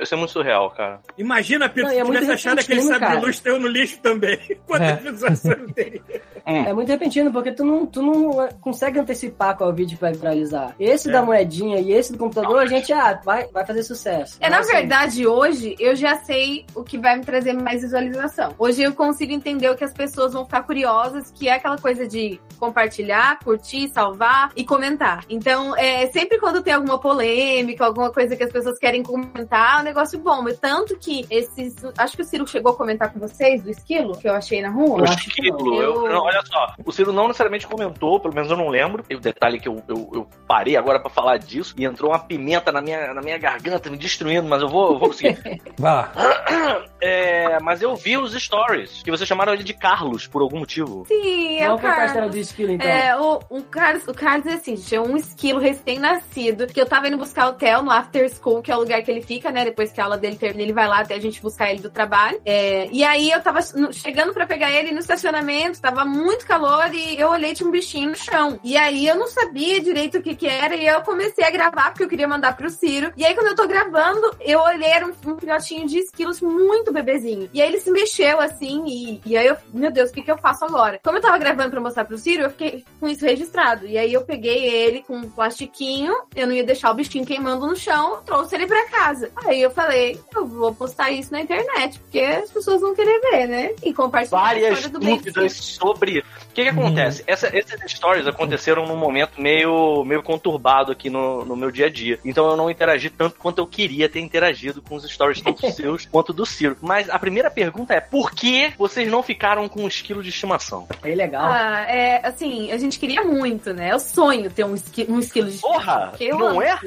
isso 0.00 0.14
é 0.14 0.16
muito 0.16 0.30
surreal, 0.30 0.70
cara. 0.70 1.00
Imagina, 1.16 1.72
Não, 1.74 1.88
é 1.88 2.04
se 2.04 2.11
muito 2.12 2.32
aquele 2.32 2.60
repentino, 2.60 2.82
sabre 2.82 3.06
de 3.06 3.12
cara. 3.14 3.20
luz 3.20 3.40
teu 3.40 3.58
no 3.60 3.68
lixo 3.68 3.98
também. 4.00 4.38
Quantas 4.66 4.88
É. 4.88 5.10
visualizações 5.10 5.72
teria? 5.72 6.02
É 6.44 6.72
muito 6.72 6.88
repentino, 6.88 7.32
porque 7.32 7.52
tu 7.52 7.64
não, 7.64 7.86
tu 7.86 8.02
não 8.02 8.48
consegue 8.60 8.98
antecipar 8.98 9.56
qual 9.56 9.72
vídeo 9.72 9.96
vai 10.00 10.12
viralizar. 10.12 10.74
Esse 10.78 11.10
da 11.10 11.22
moedinha 11.22 11.78
e 11.78 11.92
esse 11.92 12.12
do 12.12 12.18
computador, 12.18 12.58
a 12.58 12.66
gente, 12.66 12.92
ah, 12.92 13.20
vai, 13.24 13.46
vai 13.48 13.64
fazer 13.64 13.84
sucesso. 13.84 14.38
É, 14.40 14.50
na 14.50 14.58
assim, 14.58 14.72
verdade, 14.72 15.24
hoje 15.26 15.76
eu 15.78 15.94
já 15.94 16.16
sei 16.16 16.66
o 16.74 16.82
que 16.82 16.98
vai 16.98 17.16
me 17.16 17.24
trazer 17.24 17.52
mais 17.52 17.82
visualização. 17.82 18.54
Hoje 18.58 18.82
eu 18.82 18.92
consigo 18.92 19.32
entender 19.32 19.70
o 19.70 19.76
que 19.76 19.84
as 19.84 19.92
pessoas 19.92 20.32
vão 20.32 20.44
ficar 20.44 20.62
curiosas, 20.64 21.30
que 21.30 21.48
é 21.48 21.54
aquela 21.54 21.78
coisa 21.78 22.08
de 22.08 22.40
compartilhar, 22.58 23.38
curtir, 23.44 23.88
salvar 23.88 24.50
e 24.56 24.64
comentar. 24.64 25.24
Então, 25.28 25.76
é, 25.76 26.08
sempre 26.08 26.38
quando 26.38 26.60
tem 26.62 26.72
alguma 26.72 26.98
polêmica, 26.98 27.84
alguma 27.84 28.10
coisa 28.12 28.34
que 28.34 28.42
as 28.42 28.50
pessoas 28.50 28.78
querem 28.78 29.02
comentar, 29.02 29.78
é 29.78 29.80
um 29.80 29.84
negócio 29.84 30.18
bom. 30.18 30.44
Tanto 30.60 30.96
que 30.98 31.24
esses. 31.30 31.76
Acho 32.02 32.16
que 32.16 32.22
o 32.22 32.24
Ciro 32.24 32.46
chegou 32.46 32.72
a 32.72 32.76
comentar 32.76 33.12
com 33.12 33.18
vocês 33.18 33.62
do 33.62 33.70
esquilo 33.70 34.16
que 34.16 34.28
eu 34.28 34.34
achei 34.34 34.60
na 34.62 34.70
rua. 34.70 35.00
O 35.00 35.04
esquilo, 35.04 35.74
eu- 35.82 36.06
Eu- 36.06 36.08
não, 36.12 36.22
olha 36.22 36.40
só, 36.44 36.74
o 36.84 36.92
Ciro 36.92 37.12
não 37.12 37.26
necessariamente 37.26 37.66
comentou, 37.66 38.18
pelo 38.20 38.34
menos 38.34 38.50
eu 38.50 38.56
não 38.56 38.68
lembro. 38.68 39.04
E 39.08 39.14
o 39.14 39.20
detalhe 39.20 39.58
que 39.60 39.68
eu, 39.68 39.82
eu, 39.88 40.10
eu 40.14 40.28
parei 40.46 40.76
agora 40.76 41.00
pra 41.00 41.10
falar 41.10 41.38
disso 41.38 41.74
e 41.78 41.84
entrou 41.84 42.10
uma 42.10 42.18
pimenta 42.18 42.70
na 42.72 42.80
minha, 42.80 43.12
na 43.14 43.20
minha 43.22 43.38
garganta, 43.38 43.88
me 43.90 43.96
destruindo, 43.96 44.48
mas 44.48 44.62
eu 44.62 44.68
vou, 44.68 44.92
eu 44.92 44.98
vou 44.98 45.08
conseguir. 45.08 45.38
Vai 45.78 45.92
lá. 45.94 46.12
É, 47.04 47.58
mas 47.60 47.82
eu 47.82 47.96
vi 47.96 48.16
os 48.16 48.32
stories, 48.32 49.02
que 49.02 49.10
vocês 49.10 49.26
chamaram 49.28 49.52
ele 49.52 49.64
de 49.64 49.74
Carlos 49.74 50.28
por 50.28 50.40
algum 50.40 50.60
motivo. 50.60 51.04
Sim, 51.08 51.58
é 51.58 51.66
Não 51.66 51.74
o 51.74 51.78
Carlos. 51.80 51.98
carteira 52.04 52.28
do 52.28 52.36
esquilo, 52.38 52.70
então. 52.72 52.86
É, 52.88 53.18
o, 53.18 53.40
o 53.50 53.62
Carlos, 53.64 54.06
o 54.06 54.14
Carlos 54.14 54.46
é 54.46 54.52
assim, 54.54 54.76
gente, 54.76 54.94
é 54.94 55.00
um 55.00 55.16
esquilo 55.16 55.58
recém-nascido, 55.58 56.66
que 56.68 56.80
eu 56.80 56.86
tava 56.86 57.08
indo 57.08 57.16
buscar 57.16 57.48
o 57.48 57.54
Theo 57.54 57.82
no 57.82 57.90
After 57.90 58.28
School, 58.32 58.62
que 58.62 58.70
é 58.70 58.76
o 58.76 58.80
lugar 58.80 59.02
que 59.02 59.10
ele 59.10 59.20
fica, 59.20 59.50
né? 59.50 59.64
Depois 59.64 59.90
que 59.90 60.00
a 60.00 60.04
aula 60.04 60.16
dele 60.16 60.36
termina, 60.36 60.62
ele 60.62 60.72
vai 60.72 60.86
lá 60.86 61.00
até 61.00 61.14
a 61.14 61.20
gente 61.20 61.42
buscar 61.42 61.70
ele 61.72 61.80
do 61.82 61.90
trabalho. 61.92 62.40
É, 62.44 62.88
e 62.90 63.04
aí 63.04 63.30
eu 63.30 63.40
tava 63.42 63.60
chegando 63.92 64.32
pra 64.32 64.46
pegar 64.46 64.70
ele 64.70 64.92
no 64.92 64.98
estacionamento, 64.98 65.80
tava 65.80 66.04
muito 66.04 66.46
calor 66.46 66.92
e 66.94 67.18
eu 67.18 67.28
olhei 67.28 67.54
tinha 67.54 67.68
um 67.68 67.72
bichinho 67.72 68.10
no 68.10 68.16
chão. 68.16 68.58
E 68.64 68.76
aí 68.76 69.06
eu 69.06 69.16
não 69.16 69.28
sabia 69.28 69.80
direito 69.80 70.18
o 70.18 70.22
que 70.22 70.34
que 70.34 70.46
era 70.46 70.74
e 70.74 70.86
eu 70.86 71.00
comecei 71.02 71.44
a 71.44 71.50
gravar 71.50 71.90
porque 71.90 72.04
eu 72.04 72.08
queria 72.08 72.28
mandar 72.28 72.56
pro 72.56 72.70
Ciro. 72.70 73.12
E 73.16 73.24
aí 73.24 73.34
quando 73.34 73.48
eu 73.48 73.56
tô 73.56 73.66
gravando, 73.66 74.34
eu 74.40 74.60
olhei, 74.60 74.90
era 74.90 75.06
um, 75.06 75.12
um 75.26 75.38
filhotinho 75.38 75.86
de 75.86 75.98
esquilos 75.98 76.40
muito 76.40 76.92
bebezinho. 76.92 77.48
E 77.52 77.60
aí 77.60 77.68
ele 77.68 77.80
se 77.80 77.90
mexeu 77.90 78.40
assim 78.40 78.84
e, 78.86 79.20
e 79.24 79.36
aí 79.36 79.46
eu, 79.46 79.56
meu 79.72 79.90
Deus, 79.90 80.10
o 80.10 80.12
que 80.12 80.22
que 80.22 80.30
eu 80.30 80.38
faço 80.38 80.64
agora? 80.64 81.00
Como 81.02 81.18
eu 81.18 81.22
tava 81.22 81.38
gravando 81.38 81.70
pra 81.70 81.80
mostrar 81.80 82.04
pro 82.04 82.18
Ciro, 82.18 82.44
eu 82.44 82.50
fiquei 82.50 82.84
com 82.98 83.08
isso 83.08 83.24
registrado. 83.24 83.86
E 83.86 83.98
aí 83.98 84.12
eu 84.12 84.22
peguei 84.22 84.64
ele 84.64 85.02
com 85.02 85.16
um 85.16 85.30
plastiquinho, 85.30 86.14
eu 86.34 86.46
não 86.46 86.54
ia 86.54 86.64
deixar 86.64 86.90
o 86.90 86.94
bichinho 86.94 87.26
queimando 87.26 87.66
no 87.66 87.76
chão, 87.76 88.22
trouxe 88.24 88.54
ele 88.54 88.66
pra 88.66 88.88
casa. 88.88 89.30
Aí 89.44 89.60
eu 89.60 89.70
falei, 89.70 90.18
eu 90.34 90.46
vou 90.46 90.74
postar 90.74 91.10
isso 91.10 91.32
na 91.32 91.40
internet, 91.40 91.81
porque 91.88 92.20
as 92.20 92.50
pessoas 92.50 92.80
vão 92.80 92.94
querer 92.94 93.20
ver, 93.20 93.46
né? 93.46 93.70
E 93.82 93.92
compartilhar 93.92 94.38
a 94.38 94.42
Várias 94.42 94.78
história 94.78 94.88
do 94.88 94.98
dúvidas 95.00 95.52
sobre. 95.52 96.18
O 96.20 96.54
que, 96.54 96.62
que 96.64 96.68
acontece? 96.68 97.24
Essa- 97.26 97.48
esses 97.56 97.80
stories 97.92 98.26
aconteceram 98.26 98.86
num 98.86 98.96
momento 98.96 99.40
meio, 99.40 100.04
meio 100.04 100.22
conturbado 100.22 100.92
aqui 100.92 101.08
no, 101.08 101.44
no 101.44 101.56
meu 101.56 101.70
dia 101.70 101.86
a 101.86 101.90
dia. 101.90 102.18
Então 102.24 102.50
eu 102.50 102.56
não 102.56 102.70
interagi 102.70 103.08
tanto 103.08 103.38
quanto 103.38 103.58
eu 103.58 103.66
queria 103.66 104.08
ter 104.08 104.20
interagido 104.20 104.82
com 104.82 104.94
os 104.96 105.04
stories, 105.10 105.40
tanto 105.40 105.60
seus 105.72 106.06
quanto 106.06 106.32
do 106.32 106.44
Ciro. 106.44 106.76
Mas 106.82 107.08
a 107.08 107.18
primeira 107.18 107.50
pergunta 107.50 107.94
é: 107.94 108.00
por 108.00 108.32
que 108.32 108.72
vocês 108.78 109.10
não 109.10 109.22
ficaram 109.22 109.68
com 109.68 109.82
um 109.84 109.88
esquilo 109.88 110.22
de 110.22 110.28
estimação? 110.28 110.86
É 111.02 111.14
legal. 111.14 111.44
Ah, 111.50 111.86
é, 111.88 112.20
assim, 112.26 112.70
a 112.70 112.76
gente 112.76 112.98
queria 112.98 113.22
muito, 113.24 113.72
né? 113.72 113.88
É 113.88 113.94
o 113.94 113.98
sonho 113.98 114.50
ter 114.50 114.64
um, 114.64 114.74
esqui, 114.74 115.06
um 115.08 115.18
esquilo 115.18 115.50
de 115.50 115.58
Porra! 115.58 116.12
Não 116.20 116.48
amo. 116.48 116.62
é? 116.62 116.78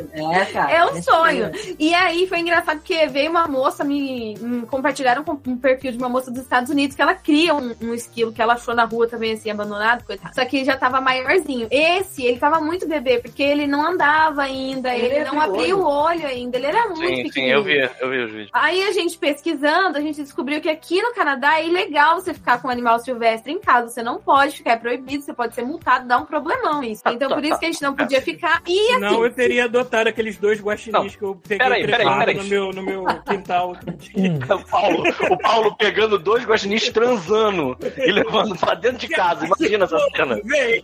É, 0.42 0.46
cara. 0.46 0.72
É 0.72 0.86
um 0.86 0.90
esse 0.90 1.04
sonho. 1.04 1.46
é. 1.46 1.52
E 1.80 1.94
aí 1.94 2.28
foi 2.28 2.40
engraçado 2.40 2.78
porque 2.78 3.08
veio 3.08 3.32
uma 3.32 3.48
moça, 3.48 3.84
me, 3.84 4.36
me 4.40 4.66
compartilharam 4.86 5.24
com 5.24 5.40
um 5.48 5.58
perfil 5.58 5.92
de 5.92 5.98
uma 5.98 6.08
moça 6.08 6.30
dos 6.30 6.42
Estados 6.44 6.70
Unidos 6.70 6.96
que 6.96 7.02
ela 7.02 7.16
cria 7.16 7.56
um, 7.56 7.74
um 7.82 7.94
esquilo 7.94 8.32
que 8.32 8.40
ela 8.42 8.54
achou 8.54 8.76
na 8.76 8.84
rua 8.86 9.08
também, 9.08 9.34
assim, 9.34 9.50
abandonado, 9.50 10.04
coitado. 10.06 10.36
Só 10.36 10.46
que 10.46 10.64
já 10.64 10.78
tava 10.78 11.02
maiorzinho. 11.02 11.68
Esse, 11.72 12.24
ele 12.24 12.38
tava 12.38 12.60
muito 12.62 12.88
bebê, 12.88 13.18
porque 13.18 13.42
ele 13.42 13.66
não 13.66 13.84
andava 13.86 14.44
ainda, 14.44 14.96
Ele 14.96 15.16
ele, 15.16 15.26
não 15.26 15.38
olho. 15.38 15.80
o 15.80 15.84
olho 15.88 16.28
ainda, 16.28 16.58
ele 16.58 16.68
era 16.68 16.88
muito 16.90 17.00
Sim, 17.00 17.16
sim, 17.16 17.24
pequenininho. 17.24 17.58
eu 17.58 17.64
vi, 17.64 17.78
eu 18.00 18.10
vi 18.10 18.18
os 18.20 18.32
vídeos. 18.32 18.50
Aí 18.54 18.84
a 18.84 18.92
gente 18.92 19.18
pesquisando, 19.18 19.98
a 19.98 20.02
gente 20.02 20.22
descobriu 20.22 20.62
que 20.62 20.70
aqui 20.70 21.02
no 21.02 21.14
Canadá 21.16 21.60
é 21.60 21.68
ilegal 21.68 22.16
você 22.22 22.34
ficar 22.34 22.62
com 22.62 22.68
um 22.68 22.72
animal 22.72 23.00
silvestre 23.00 23.52
em 23.52 23.60
casa. 23.60 23.90
Você 23.90 24.04
não 24.04 24.20
pode 24.20 24.58
ficar, 24.58 24.72
é 24.74 24.78
proibido, 24.78 25.24
você 25.24 25.34
pode 25.34 25.56
ser 25.56 25.64
multado, 25.64 26.08
dá 26.08 26.18
um 26.20 26.26
problemão 26.26 26.84
isso. 26.84 27.02
Então 27.08 27.30
por 27.32 27.44
isso 27.44 27.58
que 27.58 27.66
a 27.66 27.72
gente 27.72 27.82
não 27.82 27.96
podia 27.96 28.22
ficar. 28.22 28.62
E 28.68 28.92
assim, 28.92 29.00
Não, 29.00 29.24
eu 29.24 29.32
teria 29.34 29.66
adotado 29.66 30.10
aqueles 30.10 30.38
dois 30.38 30.62
guaxinins 30.62 31.16
que 31.16 31.24
eu 31.24 31.36
peguei 31.36 31.58
Peraí, 31.58 31.86
peraí, 31.86 32.20
peraí. 32.20 32.36
no 32.38 32.44
meu, 32.44 32.72
no 32.72 32.84
meu 32.84 33.06
quintal 33.28 33.70
outro 33.70 33.92
dia. 33.98 34.38
O 34.76 34.82
Paulo, 34.82 35.04
o 35.32 35.38
Paulo 35.38 35.76
pegando 35.78 36.18
dois 36.20 36.44
guaxinins 36.46 36.90
transando 36.90 37.78
e 37.98 38.12
levando 38.12 38.56
pra 38.58 38.74
dentro 38.74 38.98
de 39.00 39.08
casa. 39.10 39.46
Imagina 39.46 39.86
essa 39.86 39.98
cena. 40.16 40.40
Vem! 40.44 40.84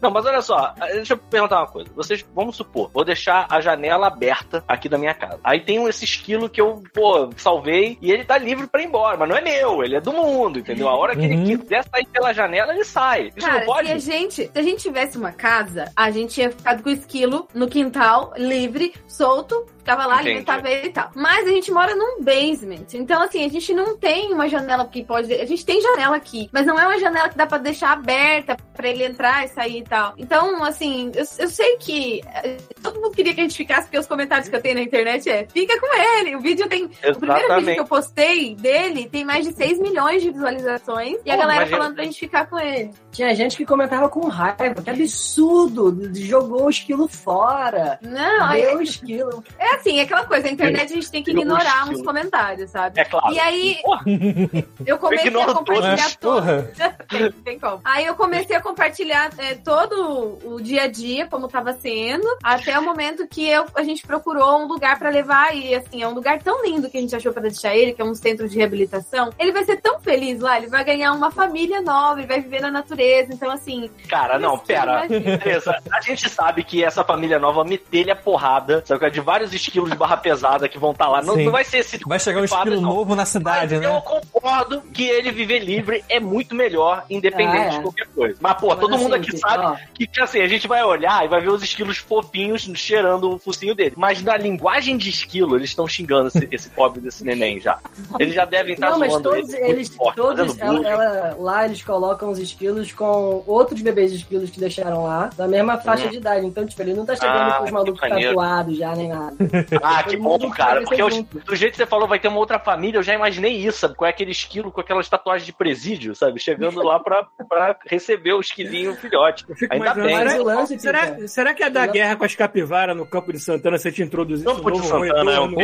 Não, 0.00 0.10
mas 0.10 0.26
olha 0.26 0.42
só, 0.42 0.74
deixa 0.92 1.14
eu 1.14 1.18
perguntar 1.18 1.58
uma 1.60 1.66
coisa. 1.66 1.90
Vocês, 1.94 2.24
vamos 2.34 2.56
supor, 2.56 2.90
vou 2.92 3.04
deixar 3.04 3.46
a 3.48 3.60
janela 3.60 4.08
aberta 4.08 4.62
aqui 4.68 4.88
da 4.88 4.98
minha 4.98 5.14
casa. 5.14 5.38
Aí 5.42 5.60
tem 5.60 5.82
esse 5.86 6.04
esquilo 6.04 6.48
que 6.50 6.60
eu, 6.60 6.82
pô, 6.92 7.30
salvei 7.36 7.96
e 8.02 8.10
ele 8.12 8.24
tá 8.24 8.36
livre 8.36 8.66
pra 8.66 8.82
ir 8.82 8.86
embora, 8.86 9.16
mas 9.16 9.28
não 9.28 9.36
é 9.36 9.40
meu, 9.40 9.82
ele 9.82 9.96
é 9.96 10.00
do 10.00 10.12
mundo, 10.12 10.58
entendeu? 10.58 10.88
A 10.88 10.94
hora 10.96 11.14
que 11.14 11.26
Uhum. 11.26 11.32
ele 11.44 11.58
quiser 11.58 11.82
sair 11.84 12.06
pela 12.06 12.32
janela, 12.34 12.72
ele 12.74 12.84
sai. 12.84 13.32
Isso 13.36 13.46
Cara, 13.46 13.60
não 13.60 13.66
pode? 13.66 13.86
se 13.88 13.92
a 13.94 13.98
gente, 13.98 14.34
se 14.52 14.58
a 14.58 14.62
gente 14.62 14.82
tivesse 14.82 15.16
uma 15.16 15.32
casa, 15.32 15.90
a 15.96 16.10
gente 16.10 16.34
tinha 16.34 16.50
ficado 16.50 16.82
com 16.82 16.90
o 16.90 16.92
esquilo 16.92 17.48
no 17.54 17.66
quintal, 17.68 18.32
livre, 18.36 18.92
solto, 19.08 19.66
ficava 19.78 20.04
lá, 20.06 20.16
Entendi. 20.16 20.28
alimentava 20.30 20.68
ele 20.68 20.88
e 20.88 20.92
tal. 20.92 21.10
Mas 21.14 21.46
a 21.46 21.50
gente 21.50 21.70
mora 21.72 21.94
num 21.94 22.22
basement. 22.22 22.84
Então, 23.06 23.22
assim, 23.22 23.44
a 23.44 23.48
gente 23.48 23.72
não 23.72 23.96
tem 23.96 24.32
uma 24.32 24.48
janela 24.48 24.84
que 24.84 25.04
pode. 25.04 25.32
A 25.32 25.46
gente 25.46 25.64
tem 25.64 25.80
janela 25.80 26.16
aqui, 26.16 26.50
mas 26.50 26.66
não 26.66 26.76
é 26.76 26.84
uma 26.84 26.98
janela 26.98 27.28
que 27.28 27.36
dá 27.36 27.46
pra 27.46 27.56
deixar 27.56 27.92
aberta 27.92 28.56
pra 28.74 28.88
ele 28.88 29.04
entrar 29.04 29.44
e 29.44 29.48
sair 29.48 29.78
e 29.78 29.84
tal. 29.84 30.12
Então, 30.18 30.64
assim, 30.64 31.12
eu, 31.14 31.24
eu 31.38 31.48
sei 31.48 31.76
que 31.76 32.20
eh, 32.34 32.56
todo 32.82 33.00
mundo 33.00 33.14
queria 33.14 33.32
que 33.32 33.40
a 33.40 33.44
gente 33.44 33.56
ficasse, 33.56 33.82
porque 33.82 33.98
os 33.98 34.08
comentários 34.08 34.48
que 34.48 34.56
eu 34.56 34.60
tenho 34.60 34.74
na 34.74 34.82
internet 34.82 35.30
é: 35.30 35.46
fica 35.46 35.78
com 35.78 35.86
ele. 36.18 36.34
O 36.34 36.40
vídeo 36.40 36.68
tem. 36.68 36.86
O 36.86 36.88
primeiro 36.90 37.14
vídeo 37.14 37.20
que 37.20 37.44
Exatamente. 37.44 37.78
eu 37.78 37.84
postei 37.86 38.56
dele 38.56 39.08
tem 39.08 39.24
mais 39.24 39.46
de 39.46 39.52
6 39.54 39.78
milhões 39.78 40.20
de 40.20 40.32
visualizações. 40.32 41.16
E 41.24 41.30
a 41.30 41.34
Pô, 41.34 41.40
galera 41.42 41.60
imagina. 41.60 41.78
falando 41.78 41.94
pra 41.94 42.04
gente 42.04 42.18
ficar 42.18 42.46
com 42.46 42.58
ele. 42.58 42.90
Tinha 43.12 43.32
gente 43.36 43.56
que 43.56 43.64
comentava 43.64 44.08
com 44.08 44.26
raiva. 44.26 44.82
Que 44.82 44.90
absurdo! 44.90 46.10
Jogou 46.12 46.64
o 46.64 46.70
esquilo 46.70 47.06
fora. 47.06 48.00
Não, 48.02 48.52
é, 48.52 48.74
o 48.74 48.82
esquilo. 48.82 49.44
é 49.56 49.76
assim, 49.76 50.00
é 50.00 50.02
aquela 50.02 50.24
coisa, 50.24 50.48
a 50.48 50.50
internet 50.50 50.92
a 50.92 50.96
gente 50.96 51.10
tem 51.10 51.22
que 51.22 51.30
ignorar 51.30 51.88
uns 51.88 52.02
comentários, 52.02 52.70
sabe? 52.72 52.85
É 52.94 53.04
claro. 53.04 53.32
E 53.32 53.40
aí, 53.40 53.78
Porra, 53.82 54.04
eu 54.86 54.98
comecei 54.98 55.28
a 55.28 55.54
compartilhar 55.54 56.16
todos. 56.16 56.40
porra. 56.40 56.70
tem, 57.44 57.58
como. 57.58 57.80
Aí 57.84 58.06
eu 58.06 58.14
comecei 58.14 58.56
a 58.56 58.60
compartilhar 58.60 59.30
é, 59.38 59.54
todo 59.54 60.38
o 60.44 60.60
dia 60.60 60.82
a 60.82 60.86
dia, 60.86 61.26
como 61.26 61.48
tava 61.48 61.72
sendo, 61.72 62.26
até 62.42 62.78
o 62.78 62.82
momento 62.82 63.26
que 63.26 63.48
eu, 63.48 63.66
a 63.74 63.82
gente 63.82 64.06
procurou 64.06 64.60
um 64.60 64.66
lugar 64.66 64.98
pra 64.98 65.10
levar 65.10 65.54
e 65.54 65.74
assim, 65.74 66.02
é 66.02 66.08
um 66.08 66.14
lugar 66.14 66.40
tão 66.40 66.64
lindo 66.64 66.90
que 66.90 66.98
a 66.98 67.00
gente 67.00 67.14
achou 67.14 67.32
pra 67.32 67.42
deixar 67.42 67.74
ele, 67.74 67.92
que 67.92 68.02
é 68.02 68.04
um 68.04 68.14
centro 68.14 68.48
de 68.48 68.56
reabilitação. 68.56 69.30
Ele 69.38 69.52
vai 69.52 69.64
ser 69.64 69.76
tão 69.80 70.00
feliz 70.00 70.40
lá, 70.40 70.56
ele 70.56 70.68
vai 70.68 70.84
ganhar 70.84 71.12
uma 71.12 71.30
família 71.30 71.80
nova, 71.80 72.20
ele 72.20 72.28
vai 72.28 72.40
viver 72.40 72.60
na 72.60 72.70
natureza. 72.70 73.32
Então, 73.32 73.50
assim, 73.50 73.90
Cara, 74.08 74.38
não, 74.38 74.58
pera. 74.58 75.06
Beleza, 75.08 75.76
a 75.90 76.00
gente 76.00 76.28
sabe 76.28 76.62
que 76.64 76.82
essa 76.82 77.04
família 77.04 77.38
nova 77.38 77.64
metelha 77.64 78.14
porrada, 78.14 78.82
sabe? 78.84 79.00
que 79.00 79.06
é 79.06 79.10
De 79.10 79.20
vários 79.20 79.52
estilos 79.52 79.90
de 79.90 79.96
barra 79.96 80.16
pesada 80.16 80.68
que 80.68 80.78
vão 80.78 80.92
estar 80.92 81.08
lá. 81.08 81.22
Não, 81.22 81.36
não 81.36 81.52
vai 81.52 81.64
ser 81.64 81.78
esse. 81.78 81.98
Vai 82.06 82.18
chegar 82.18 82.40
um 82.40 82.44
estilo 82.44 82.75
não. 82.80 82.90
novo 82.94 83.14
na 83.14 83.24
cidade, 83.26 83.74
Mas 83.76 83.84
eu 83.84 83.92
né? 83.94 84.02
concordo 84.04 84.82
que 84.92 85.04
ele 85.04 85.30
viver 85.32 85.58
livre 85.60 86.04
é 86.08 86.18
muito 86.20 86.54
melhor, 86.54 87.04
independente 87.10 87.56
Ah, 87.58 87.64
é. 87.66 87.68
de 87.76 87.80
qualquer 87.82 88.06
coisa. 88.08 88.36
Mas, 88.40 88.54
pô, 88.54 88.68
Mas 88.68 88.78
todo 88.78 88.98
mundo 88.98 89.14
assim, 89.14 89.22
aqui 89.22 89.30
que- 89.32 89.38
sabe 89.38 89.64
ó. 89.64 89.76
que, 89.94 90.06
que, 90.06 90.20
assim, 90.20 90.40
a 90.40 90.48
gente 90.48 90.66
vai 90.68 90.82
olhar 90.84 91.24
e 91.24 91.28
vai 91.28 91.40
ver 91.40 91.50
os 91.50 91.62
esquilos 91.62 91.98
fofinhos 91.98 92.62
cheirando 92.74 93.34
o 93.34 93.38
focinho 93.38 93.74
dele. 93.74 93.94
Mas 93.96 94.22
na 94.22 94.36
linguagem 94.36 94.96
de 94.96 95.10
esquilo, 95.10 95.56
eles 95.56 95.70
estão 95.70 95.86
xingando 95.88 96.28
esse, 96.28 96.48
esse 96.50 96.70
pobre 96.70 97.00
desse 97.00 97.24
neném 97.24 97.60
já. 97.60 97.78
Eles 98.18 98.34
já 98.34 98.44
devem 98.44 98.74
estar 98.74 98.90
Não, 98.90 98.98
mas 98.98 99.12
todos 99.20 99.52
ele 99.52 99.70
eles, 99.70 99.88
forte, 99.88 100.16
todos, 100.16 100.58
ela, 100.58 100.88
ela- 100.88 101.36
lá 101.38 101.64
eles 101.64 101.82
colocam 101.82 102.30
os 102.30 102.38
esquilos 102.38 102.92
com 102.92 103.42
outros 103.46 103.80
bebês 103.82 104.12
esquilos 104.12 104.50
que 104.50 104.60
deixaram 104.60 105.04
lá, 105.04 105.30
da 105.36 105.46
mesma 105.48 105.78
faixa 105.78 106.06
Hum. 106.06 106.10
de 106.10 106.16
idade. 106.16 106.46
Então, 106.46 106.66
tipo, 106.66 106.80
ele 106.82 106.94
não 106.94 107.04
tá 107.06 107.14
chegando 107.14 107.36
Ah, 107.50 107.54
com 107.58 107.64
os 107.64 107.70
malucos 107.70 108.00
tatuados 108.00 108.76
já, 108.76 108.94
nem 108.94 109.08
nada. 109.08 109.34
Ah, 109.82 110.02
que 110.02 110.16
bom, 110.16 110.30
mundo 110.30 110.50
cara. 110.50 110.82
Porque 110.82 111.00
eu- 111.00 111.08
do 111.44 111.56
jeito 111.56 111.72
que 111.72 111.76
você 111.78 111.86
falou, 111.86 112.06
vai 112.08 112.18
ter 112.18 112.28
uma 112.28 112.38
outra 112.38 112.58
família, 112.66 112.98
eu 112.98 113.02
já 113.02 113.14
imaginei 113.14 113.52
isso, 113.52 113.78
sabe? 113.78 113.94
Qual 113.94 114.08
é 114.08 114.10
aquele 114.10 114.32
esquilo 114.32 114.72
com 114.72 114.80
aquelas 114.80 115.08
tatuagens 115.08 115.46
de 115.46 115.52
presídio, 115.52 116.16
sabe? 116.16 116.40
Chegando 116.40 116.82
lá 116.82 116.98
pra, 116.98 117.24
pra 117.48 117.76
receber 117.86 118.32
o 118.32 118.40
esquilinho 118.40 118.96
filhote. 118.96 119.44
Eu 119.48 119.54
fico 119.54 119.72
Ainda 119.72 119.94
bem. 119.94 120.16
Será, 120.16 120.62
o 120.62 120.66
será, 120.66 121.28
será 121.28 121.54
que 121.54 121.62
é 121.62 121.70
da 121.70 121.86
guerra 121.86 122.16
com 122.16 122.24
as 122.24 122.34
capivaras 122.34 122.96
no 122.96 123.06
Campo 123.06 123.32
de 123.32 123.38
Santana 123.38 123.78
você 123.78 123.92
te 123.92 124.02
introduzisse 124.02 124.44
Campo 124.44 124.70
de 124.72 124.84
Santana 124.84 125.32
é 125.32 125.40
um. 125.40 125.54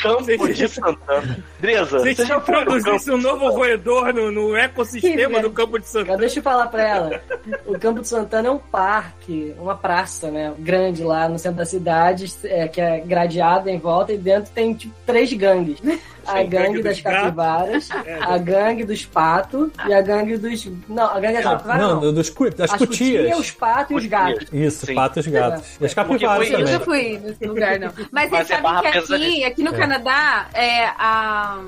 Campo 0.00 0.48
de 0.48 0.68
Santana. 0.68 1.44
Dresa, 1.60 1.98
Você 1.98 2.14
você 2.14 2.24
te 2.24 2.32
introduzisse 2.32 3.10
um 3.10 3.18
novo 3.18 3.50
roedor 3.50 4.14
no, 4.14 4.30
no 4.30 4.56
ecossistema 4.56 5.40
do 5.40 5.50
Campo 5.50 5.78
de 5.78 5.88
Santana? 5.88 6.18
Deixa 6.18 6.38
eu 6.38 6.42
falar 6.42 6.68
pra 6.68 6.88
ela. 6.88 7.22
O 7.66 7.78
Campo 7.78 8.00
de 8.00 8.08
Santana 8.08 8.48
é 8.48 8.50
um 8.50 8.58
parque, 8.58 9.54
uma 9.58 9.76
praça, 9.76 10.30
né? 10.30 10.54
Grande 10.58 11.04
lá 11.04 11.28
no 11.28 11.38
centro 11.38 11.58
da 11.58 11.66
cidade, 11.66 12.32
é, 12.44 12.66
que 12.66 12.80
é 12.80 13.00
gradeada 13.00 13.70
em 13.70 13.78
volta, 13.78 14.12
e 14.12 14.18
dentro 14.18 14.50
tem 14.52 14.72
tipo 14.74 14.94
três 15.04 15.32
gangues. 15.32 15.80
A 16.26 16.34
gangue 16.42 16.48
gangue 16.48 16.82
das 16.82 17.00
capivaras, 17.00 17.88
É. 18.06 18.18
a 18.20 18.38
gangue 18.38 18.84
dos 18.84 19.04
patos 19.04 19.70
e 19.86 19.92
a 19.94 20.00
gangue 20.00 20.36
dos. 20.36 20.66
Não, 20.88 21.04
a 21.04 21.20
gangue 21.20 21.34
das 21.38 21.46
Ah, 21.46 21.50
capivaras 21.52 21.82
não, 21.82 22.00
não. 22.00 22.12
dos, 22.14 22.30
cu- 22.30 22.50
das 22.50 22.70
As 22.72 22.78
cutias. 22.78 23.22
cutias, 23.22 23.38
os 23.38 23.50
patos 23.50 23.90
e 23.90 23.94
os 23.94 24.06
gatos. 24.06 24.46
Isso, 24.52 24.86
Sim. 24.86 24.94
patos 24.94 25.26
e 25.26 25.30
gatos. 25.30 25.76
E 25.80 25.84
as 25.84 25.94
capivaras 25.94 26.48
Eu 26.48 26.58
também. 26.58 26.72
nunca 26.72 26.84
fui 26.84 27.18
nesse 27.18 27.44
lugar, 27.46 27.78
não. 27.78 27.92
Mas, 27.96 28.08
Mas 28.10 28.30
vocês 28.30 28.50
é 28.50 28.54
sabem 28.54 28.62
barra 28.62 28.82
que 28.92 28.98
aqui, 28.98 29.44
aqui 29.44 29.62
no 29.62 29.74
É. 29.74 29.78
Canadá, 29.78 30.46
é 30.54 30.84
a. 30.98 31.60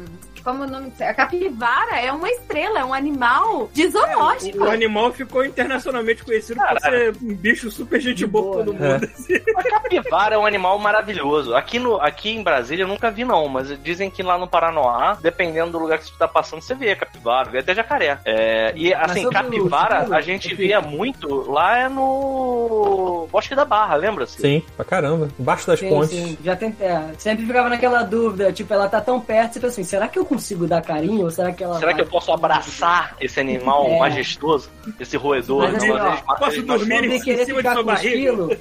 Como 0.45 0.65
o 0.65 0.67
nome? 0.67 0.93
A 1.01 1.15
capivara 1.15 2.01
é 2.01 2.13
uma 2.13 2.29
estrela, 2.29 2.81
é 2.81 2.85
um 2.85 2.95
animal 2.95 3.71
de 3.73 3.89
zoológico. 3.89 4.59
O 4.65 4.71
animal 4.71 5.13
ficou 5.13 5.45
internacionalmente 5.45 6.25
conhecido 6.25 6.61
por 6.61 6.81
ser 6.81 7.17
um 7.23 7.35
bicho 7.35 7.71
super 7.71 8.01
gente 8.01 8.27
boa 8.27 8.43
boa, 8.43 8.65
todo 8.65 8.73
né? 8.75 8.93
mundo. 8.95 9.05
assim. 9.05 9.35
A 9.57 9.63
capivara 9.63 10.35
é 10.35 10.39
um 10.39 10.47
animal 10.47 10.79
maravilhoso. 10.79 11.55
Aqui, 11.55 11.79
no, 11.79 11.97
aqui 12.01 12.31
em 12.31 12.43
Brasília 12.43 12.85
eu 12.85 12.89
nunca 12.89 13.11
vi, 13.11 13.25
não, 13.25 13.49
mas 13.49 13.69
dizem 13.83 14.11
que 14.11 14.23
lá 14.23 14.37
no 14.37 14.49
Paranoá, 14.49 15.17
dependendo 15.21 15.73
do 15.73 15.79
lugar 15.79 15.99
que 15.99 16.07
você 16.07 16.13
tá 16.19 16.27
passando, 16.29 16.61
você 16.63 16.75
vê 16.75 16.95
capivara, 16.97 17.51
vê 17.51 17.59
até 17.59 17.75
jacaré. 17.75 18.19
É, 18.25 18.73
e 18.75 18.93
assim, 18.93 19.27
o 19.27 19.31
capivara 19.31 20.07
a 20.15 20.21
gente 20.21 20.55
via 20.55 20.81
muito 20.81 21.51
lá 21.51 21.79
é 21.79 21.89
no 21.89 23.29
Bosque 23.31 23.55
da 23.55 23.65
Barra, 23.65 23.95
lembra-se? 23.97 24.41
Sim, 24.41 24.63
pra 24.77 24.85
caramba. 24.85 25.29
Embaixo 25.39 25.67
das 25.67 25.79
Sim, 25.79 25.89
pontes. 25.89 26.11
sim, 26.11 26.39
já 26.43 26.57
tentei. 26.57 26.87
é, 26.87 27.11
Sempre 27.19 27.47
ficava 27.47 27.69
naquela 27.69 28.03
dúvida, 28.03 28.53
tipo, 28.53 28.73
ela 28.73 28.89
tá 28.89 29.01
tão 29.01 29.21
perto, 29.21 29.55
você 29.55 29.61
pensa 29.61 29.73
assim, 29.73 29.85
será 29.85 30.09
que 30.09 30.19
eu 30.19 30.25
consigo 30.33 30.67
dar 30.67 30.83
carinho? 30.83 31.23
Ou 31.25 31.31
será 31.31 31.53
que 31.53 31.63
ela. 31.65 31.75
Será 31.75 31.87
vai- 31.87 31.95
que 31.95 32.01
eu 32.03 32.07
posso 32.07 32.33
abraçar 32.33 33.17
esse 33.21 33.39
animal 33.41 33.87
É. 33.87 33.99
majestoso? 33.99 34.71
Esse 34.99 35.17
roedor? 35.17 35.63
Mas 35.63 35.77
assim, 35.77 35.89
Não, 35.89 35.97
ó, 35.97 36.09
eles- 36.09 36.21
posso 36.23 36.53
eles- 36.57 36.65
dormir 36.67 37.05
em 37.05 37.19
cima 37.21 37.63
de 37.63 37.73
sua 37.73 37.83
barriga? 37.83 38.59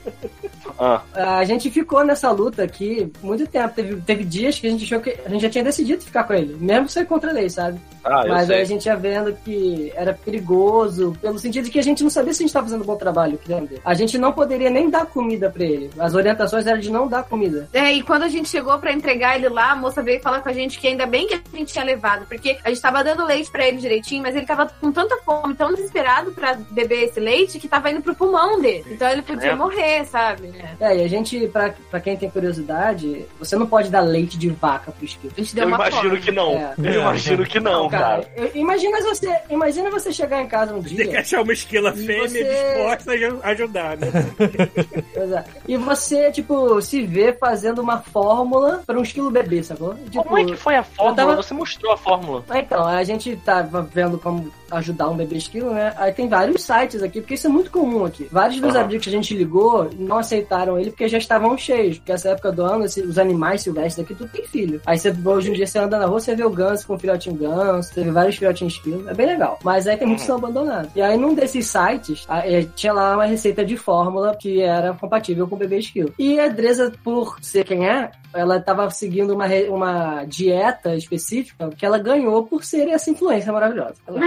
Ah, 0.79 1.01
a 1.37 1.43
gente 1.43 1.69
ficou 1.69 2.03
nessa 2.03 2.31
luta 2.31 2.63
aqui 2.63 3.11
muito 3.21 3.45
tempo. 3.47 3.73
Teve, 3.75 3.95
teve 4.01 4.23
dias 4.23 4.59
que 4.59 4.67
a 4.67 4.69
gente 4.69 4.83
achou 4.85 4.99
que 4.99 5.15
a 5.25 5.29
gente 5.29 5.41
já 5.41 5.49
tinha 5.49 5.63
decidido 5.63 6.01
ficar 6.03 6.23
com 6.23 6.33
ele, 6.33 6.55
mesmo 6.59 6.89
ser 6.89 7.05
contra 7.05 7.29
a 7.29 7.33
lei, 7.33 7.49
sabe? 7.49 7.79
ah, 8.03 8.23
Mas 8.27 8.49
aí 8.49 8.61
a 8.61 8.65
gente 8.65 8.85
ia 8.85 8.95
vendo 8.95 9.33
que 9.45 9.91
era 9.95 10.13
perigoso, 10.13 11.15
pelo 11.21 11.37
sentido 11.37 11.65
de 11.65 11.71
que 11.71 11.79
a 11.79 11.83
gente 11.83 12.03
não 12.03 12.09
sabia 12.09 12.33
se 12.33 12.37
a 12.37 12.43
gente 12.43 12.49
estava 12.49 12.65
fazendo 12.65 12.81
um 12.81 12.85
bom 12.85 12.95
trabalho 12.95 13.39
ele. 13.47 13.79
A 13.83 13.93
gente 13.93 14.17
não 14.17 14.31
poderia 14.31 14.69
nem 14.69 14.89
dar 14.89 15.05
comida 15.05 15.49
pra 15.49 15.63
ele. 15.63 15.89
As 15.99 16.15
orientações 16.15 16.65
eram 16.65 16.79
de 16.79 16.89
não 16.91 17.07
dar 17.07 17.23
comida. 17.23 17.67
É, 17.73 17.91
e 17.93 18.01
quando 18.01 18.23
a 18.23 18.29
gente 18.29 18.49
chegou 18.49 18.77
pra 18.79 18.91
entregar 18.93 19.35
ele 19.35 19.49
lá, 19.49 19.71
a 19.71 19.75
moça 19.75 20.01
veio 20.01 20.21
falar 20.21 20.39
com 20.41 20.49
a 20.49 20.53
gente 20.53 20.79
que 20.79 20.87
ainda 20.87 21.05
bem 21.05 21.27
que 21.27 21.33
a 21.35 21.57
gente 21.57 21.60
tinha 21.65 21.83
levado, 21.83 22.25
porque 22.27 22.57
a 22.63 22.69
gente 22.69 22.81
tava 22.81 23.03
dando 23.03 23.25
leite 23.25 23.49
pra 23.51 23.67
ele 23.67 23.77
direitinho, 23.77 24.21
mas 24.23 24.35
ele 24.35 24.45
tava 24.45 24.65
com 24.79 24.91
tanta 24.91 25.17
fome, 25.23 25.53
tão 25.55 25.73
desesperado 25.73 26.31
pra 26.31 26.55
beber 26.71 27.03
esse 27.03 27.19
leite, 27.19 27.59
que 27.59 27.67
tava 27.67 27.91
indo 27.91 28.01
pro 28.01 28.15
pulmão 28.15 28.59
dele. 28.61 28.85
Então 28.89 29.09
ele 29.09 29.21
podia 29.21 29.51
É. 29.51 29.55
morrer, 29.55 30.05
sabe? 30.05 30.51
É. 30.79 30.97
E 30.97 31.03
a 31.03 31.07
gente, 31.07 31.47
pra, 31.47 31.73
pra 31.89 31.99
quem 31.99 32.15
tem 32.17 32.29
curiosidade, 32.29 33.25
você 33.39 33.55
não 33.55 33.65
pode 33.67 33.89
dar 33.89 34.01
leite 34.01 34.37
de 34.37 34.49
vaca 34.49 34.91
pro 34.91 35.05
esquilo. 35.05 35.33
A 35.37 35.41
gente 35.41 35.55
deu 35.55 35.63
Eu 35.63 35.67
uma 35.67 35.87
imagino 35.87 36.17
que 36.17 36.31
não. 36.31 36.51
É. 36.53 36.73
Eu 36.77 37.01
imagino 37.01 37.45
que 37.45 37.59
não, 37.59 37.89
cara. 37.89 38.23
eu- 38.35 38.51
imagina 38.55 39.01
você, 39.01 39.35
imagina 39.49 39.89
você 39.89 40.11
chegar 40.11 40.41
em 40.41 40.47
casa 40.47 40.73
um 40.75 40.81
Tem 40.81 40.95
que 40.95 41.03
dia 41.07 41.19
achar 41.19 41.41
uma 41.41 41.53
esquila 41.53 41.93
E 41.95 42.05
fêmea 42.05 42.27
você- 42.29 42.43
disposta 42.43 43.11
a 43.11 43.13
aju- 43.15 43.39
ajudar, 43.43 43.97
né? 43.97 44.07
pois 45.13 45.31
é, 45.31 45.43
e 45.67 45.77
você, 45.77 46.31
tipo, 46.31 46.81
se 46.81 47.05
vê 47.05 47.33
fazendo 47.33 47.79
uma 47.81 47.99
fórmula 48.01 48.81
pra 48.85 48.97
um 48.97 49.03
esquilo 49.03 49.31
bebê, 49.31 49.63
sacou? 49.63 49.93
Tipo, 49.95 50.23
Como 50.23 50.37
é 50.37 50.45
que 50.45 50.55
foi 50.55 50.75
a 50.75 50.83
fórmula? 50.83 51.15
tava- 51.15 51.43
Você 51.51 51.53
mostrou 51.55 51.91
a 51.91 51.97
fórmula. 51.97 52.43
Ah, 52.49 52.59
Então, 52.59 52.85
a 52.87 53.03
gente 53.03 53.35
tava 53.35 53.81
vendo 53.81 54.17
como 54.17 54.49
ajudar 54.71 55.09
um 55.09 55.17
bebê 55.17 55.35
esquilo, 55.35 55.73
né? 55.73 55.93
Aí 55.97 56.13
tem 56.13 56.29
vários 56.29 56.63
sites 56.63 57.03
aqui, 57.03 57.19
porque 57.19 57.33
isso 57.33 57.45
é 57.47 57.49
muito 57.49 57.69
comum 57.69 58.05
aqui. 58.05 58.25
Vários 58.31 58.61
dos 58.61 58.73
Aham. 58.73 58.85
amigos 58.85 59.03
que 59.03 59.09
a 59.09 59.11
gente 59.11 59.35
ligou 59.35 59.89
não 59.99 60.17
aceitaram 60.19 60.79
ele 60.79 60.91
porque 60.91 61.09
já 61.09 61.17
estavam 61.17 61.57
cheios. 61.57 61.97
Porque 61.97 62.13
essa 62.13 62.29
época 62.29 62.53
do 62.53 62.63
ano, 62.63 62.85
os 62.85 63.17
animais 63.19 63.63
silvestres 63.63 63.99
aqui, 64.05 64.15
tudo 64.15 64.29
tem 64.31 64.45
filho. 64.47 64.79
Aí 64.85 64.97
você, 64.97 65.13
hoje 65.25 65.49
em 65.49 65.53
dia 65.53 65.67
você 65.67 65.77
anda 65.77 65.99
na 65.99 66.05
rua, 66.05 66.21
você 66.21 66.33
vê 66.33 66.45
o 66.45 66.49
ganso 66.49 66.87
com 66.87 66.93
o 66.93 66.99
filhotinho 66.99 67.35
ganso, 67.35 67.93
você 67.93 68.01
vê 68.01 68.11
vários 68.11 68.37
filhotinhos 68.37 68.75
esquilo. 68.75 69.09
É 69.09 69.13
bem 69.13 69.25
legal. 69.27 69.59
Mas 69.61 69.87
aí 69.87 69.97
tem 69.97 70.07
muitos 70.07 70.25
que 70.25 70.31
Uhum. 70.31 70.39
são 70.39 70.47
abandonados. 70.49 70.89
E 70.95 71.01
aí 71.01 71.17
num 71.17 71.33
desses 71.33 71.67
sites, 71.67 72.25
eh, 72.29 72.65
tinha 72.77 72.93
lá 72.93 73.15
uma 73.15 73.25
receita 73.25 73.65
de 73.65 73.75
fórmula 73.75 74.37
que 74.39 74.61
era 74.61 74.93
compatível 74.93 75.45
com 75.49 75.55
o 75.55 75.59
bebê 75.59 75.79
esquilo. 75.79 76.13
E 76.17 76.39
a 76.39 76.47
Dresa, 76.47 76.93
por 77.03 77.37
ser 77.41 77.65
quem 77.65 77.89
é, 77.89 78.09
ela 78.33 78.55
estava 78.55 78.89
seguindo 78.89 79.33
uma, 79.33 79.47
uma 79.69 80.23
dieta 80.23 80.95
específica 80.95 81.40
que 81.77 81.85
ela 81.85 81.97
ganhou 81.97 82.43
por 82.45 82.63
ser 82.63 82.87
essa 82.89 83.09
influência 83.09 83.51
maravilhosa. 83.51 83.95
Ela- 84.07 84.19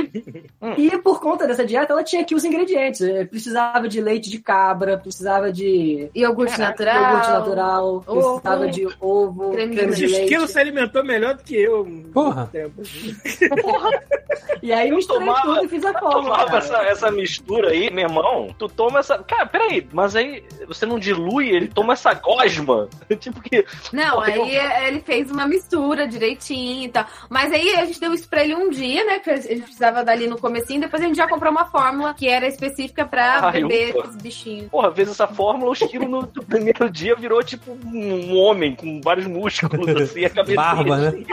e 0.76 0.98
por 0.98 1.20
conta 1.20 1.46
dessa 1.46 1.64
dieta, 1.64 1.92
ela 1.92 2.02
tinha 2.04 2.22
aqui 2.22 2.34
os 2.34 2.44
ingredientes. 2.44 3.00
Eh, 3.00 3.24
Precisava 3.24 3.88
de 3.88 4.00
leite 4.00 4.30
de 4.30 4.38
cabra, 4.38 4.96
precisava 4.98 5.52
de 5.52 6.08
Iogurte 6.14 6.58
natural. 6.58 7.02
iogurte 7.02 7.28
natural, 7.30 8.00
precisava 8.06 8.68
de 8.68 8.88
ovo, 9.00 9.50
creme 9.52 9.76
creme, 9.76 9.94
de 9.94 10.06
leite. 10.06 10.22
esquilo 10.24 10.46
se 10.46 10.58
alimentou 10.58 11.04
melhor 11.04 11.34
do 11.34 11.42
que 11.42 11.56
eu. 11.56 11.86
há 12.10 12.12
Porra. 12.12 12.50
E 14.62 14.72
aí 14.72 14.88
eu 14.88 14.96
misturei 14.96 15.26
Tomava- 15.26 15.42
tudo 15.54 15.64
e 15.64 15.68
fiz 15.68 15.84
a 15.84 15.92
fórmula. 15.92 16.22
tomava 16.22 16.46
cara. 16.46 16.58
essa, 16.58 16.76
essa 16.84 17.10
mistura 17.10 17.70
aí, 17.70 17.90
meu 17.90 18.04
irmão, 18.06 18.54
tu 18.58 18.68
toma 18.68 19.00
essa. 19.00 19.18
Cara, 19.18 19.46
peraí, 19.46 19.86
mas 19.92 20.16
aí 20.16 20.42
você 20.66 20.86
não 20.86 20.98
dilui, 20.98 21.48
ele 21.50 21.68
toma 21.68 21.92
essa 21.92 22.14
gosma. 22.14 22.88
tipo 23.20 23.40
que. 23.42 23.64
Não, 23.92 24.20
aí 24.20 24.56
é, 24.56 24.88
ele 24.88 25.00
fez 25.00 25.30
uma 25.30 25.46
mistura 25.46 26.06
direitinho 26.08 26.84
e 26.84 26.88
tal. 27.04 27.26
Mas 27.28 27.52
aí 27.52 27.74
a 27.76 27.84
gente 27.84 28.00
deu 28.00 28.12
isso 28.14 28.28
pra 28.28 28.42
ele 28.44 28.54
um 28.54 28.70
dia, 28.70 29.04
né? 29.04 29.18
Que 29.18 29.30
a 29.30 29.36
gente 29.36 29.62
precisava 29.62 30.04
dali 30.04 30.26
no 30.26 30.38
comecinho. 30.38 30.80
Depois 30.80 31.02
a 31.02 31.06
gente 31.06 31.16
já 31.16 31.28
comprou 31.28 31.50
uma 31.50 31.64
fórmula 31.66 32.14
que 32.14 32.28
era 32.28 32.46
específica 32.46 33.04
pra 33.04 33.46
Ai, 33.48 33.52
beber 33.62 33.94
ufa. 33.96 34.08
esses 34.08 34.22
bichinhos. 34.22 34.68
Porra, 34.70 34.92
fez 34.92 35.08
essa 35.08 35.26
fórmula, 35.26 35.70
o 35.70 35.72
esquilo 35.74 36.08
no, 36.08 36.26
primeiro 36.44 36.90
dia 36.90 37.14
virou 37.16 37.42
tipo 37.42 37.72
um 37.72 38.36
homem 38.36 38.74
com 38.74 39.00
vários 39.00 39.26
músculos, 39.26 39.88
assim, 40.02 40.24
a 40.24 40.30
cabeça. 40.30 40.56
Barba, 40.56 40.96
né? 40.98 41.24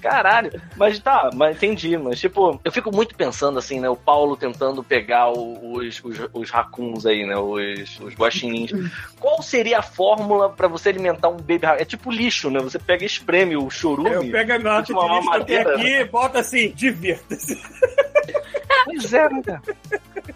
Caralho. 0.00 0.60
Mas 0.76 0.98
tá, 0.98 1.30
mas 1.34 1.56
entendi. 1.56 1.96
Mas, 1.96 2.18
tipo, 2.20 2.60
eu 2.64 2.72
fico 2.72 2.94
muito 2.94 3.14
pensando 3.14 3.58
assim, 3.58 3.80
né? 3.80 3.88
O 3.88 3.96
Paulo 3.96 4.36
tentando 4.36 4.82
pegar 4.82 5.28
o- 5.30 5.76
os, 5.78 6.00
os, 6.04 6.18
os 6.32 6.50
racuns 6.50 7.06
aí, 7.06 7.24
né? 7.26 7.36
Os, 7.36 7.98
os 8.00 8.14
guaxinins. 8.14 8.70
Qual 9.18 9.42
seria 9.42 9.78
a 9.78 9.82
fórmula 9.82 10.48
pra 10.50 10.68
você 10.68 10.88
alimentar 10.88 11.28
um 11.28 11.36
baby 11.36 11.58
raccoon? 11.66 11.82
É 11.82 11.84
tipo 11.84 12.10
lixo, 12.10 12.50
né? 12.50 12.60
Você 12.60 12.78
pega 12.78 13.02
e 13.02 13.06
espreme 13.06 13.56
o 13.56 13.68
chorume. 13.70 14.10
Eu 14.10 14.29
pego 14.30 14.52
a 14.52 14.58
nota 14.58 14.82
de 14.82 14.92
lista 14.92 15.38
que 15.40 15.44
tem 15.46 15.64
mamadeira. 15.64 15.74
aqui 15.76 15.86
e 15.88 16.04
bota 16.04 16.38
assim, 16.40 16.72
divirta-se. 16.74 17.60
Pois 18.84 19.12
é, 19.12 19.28
né, 19.28 19.42
cara? 19.44 19.62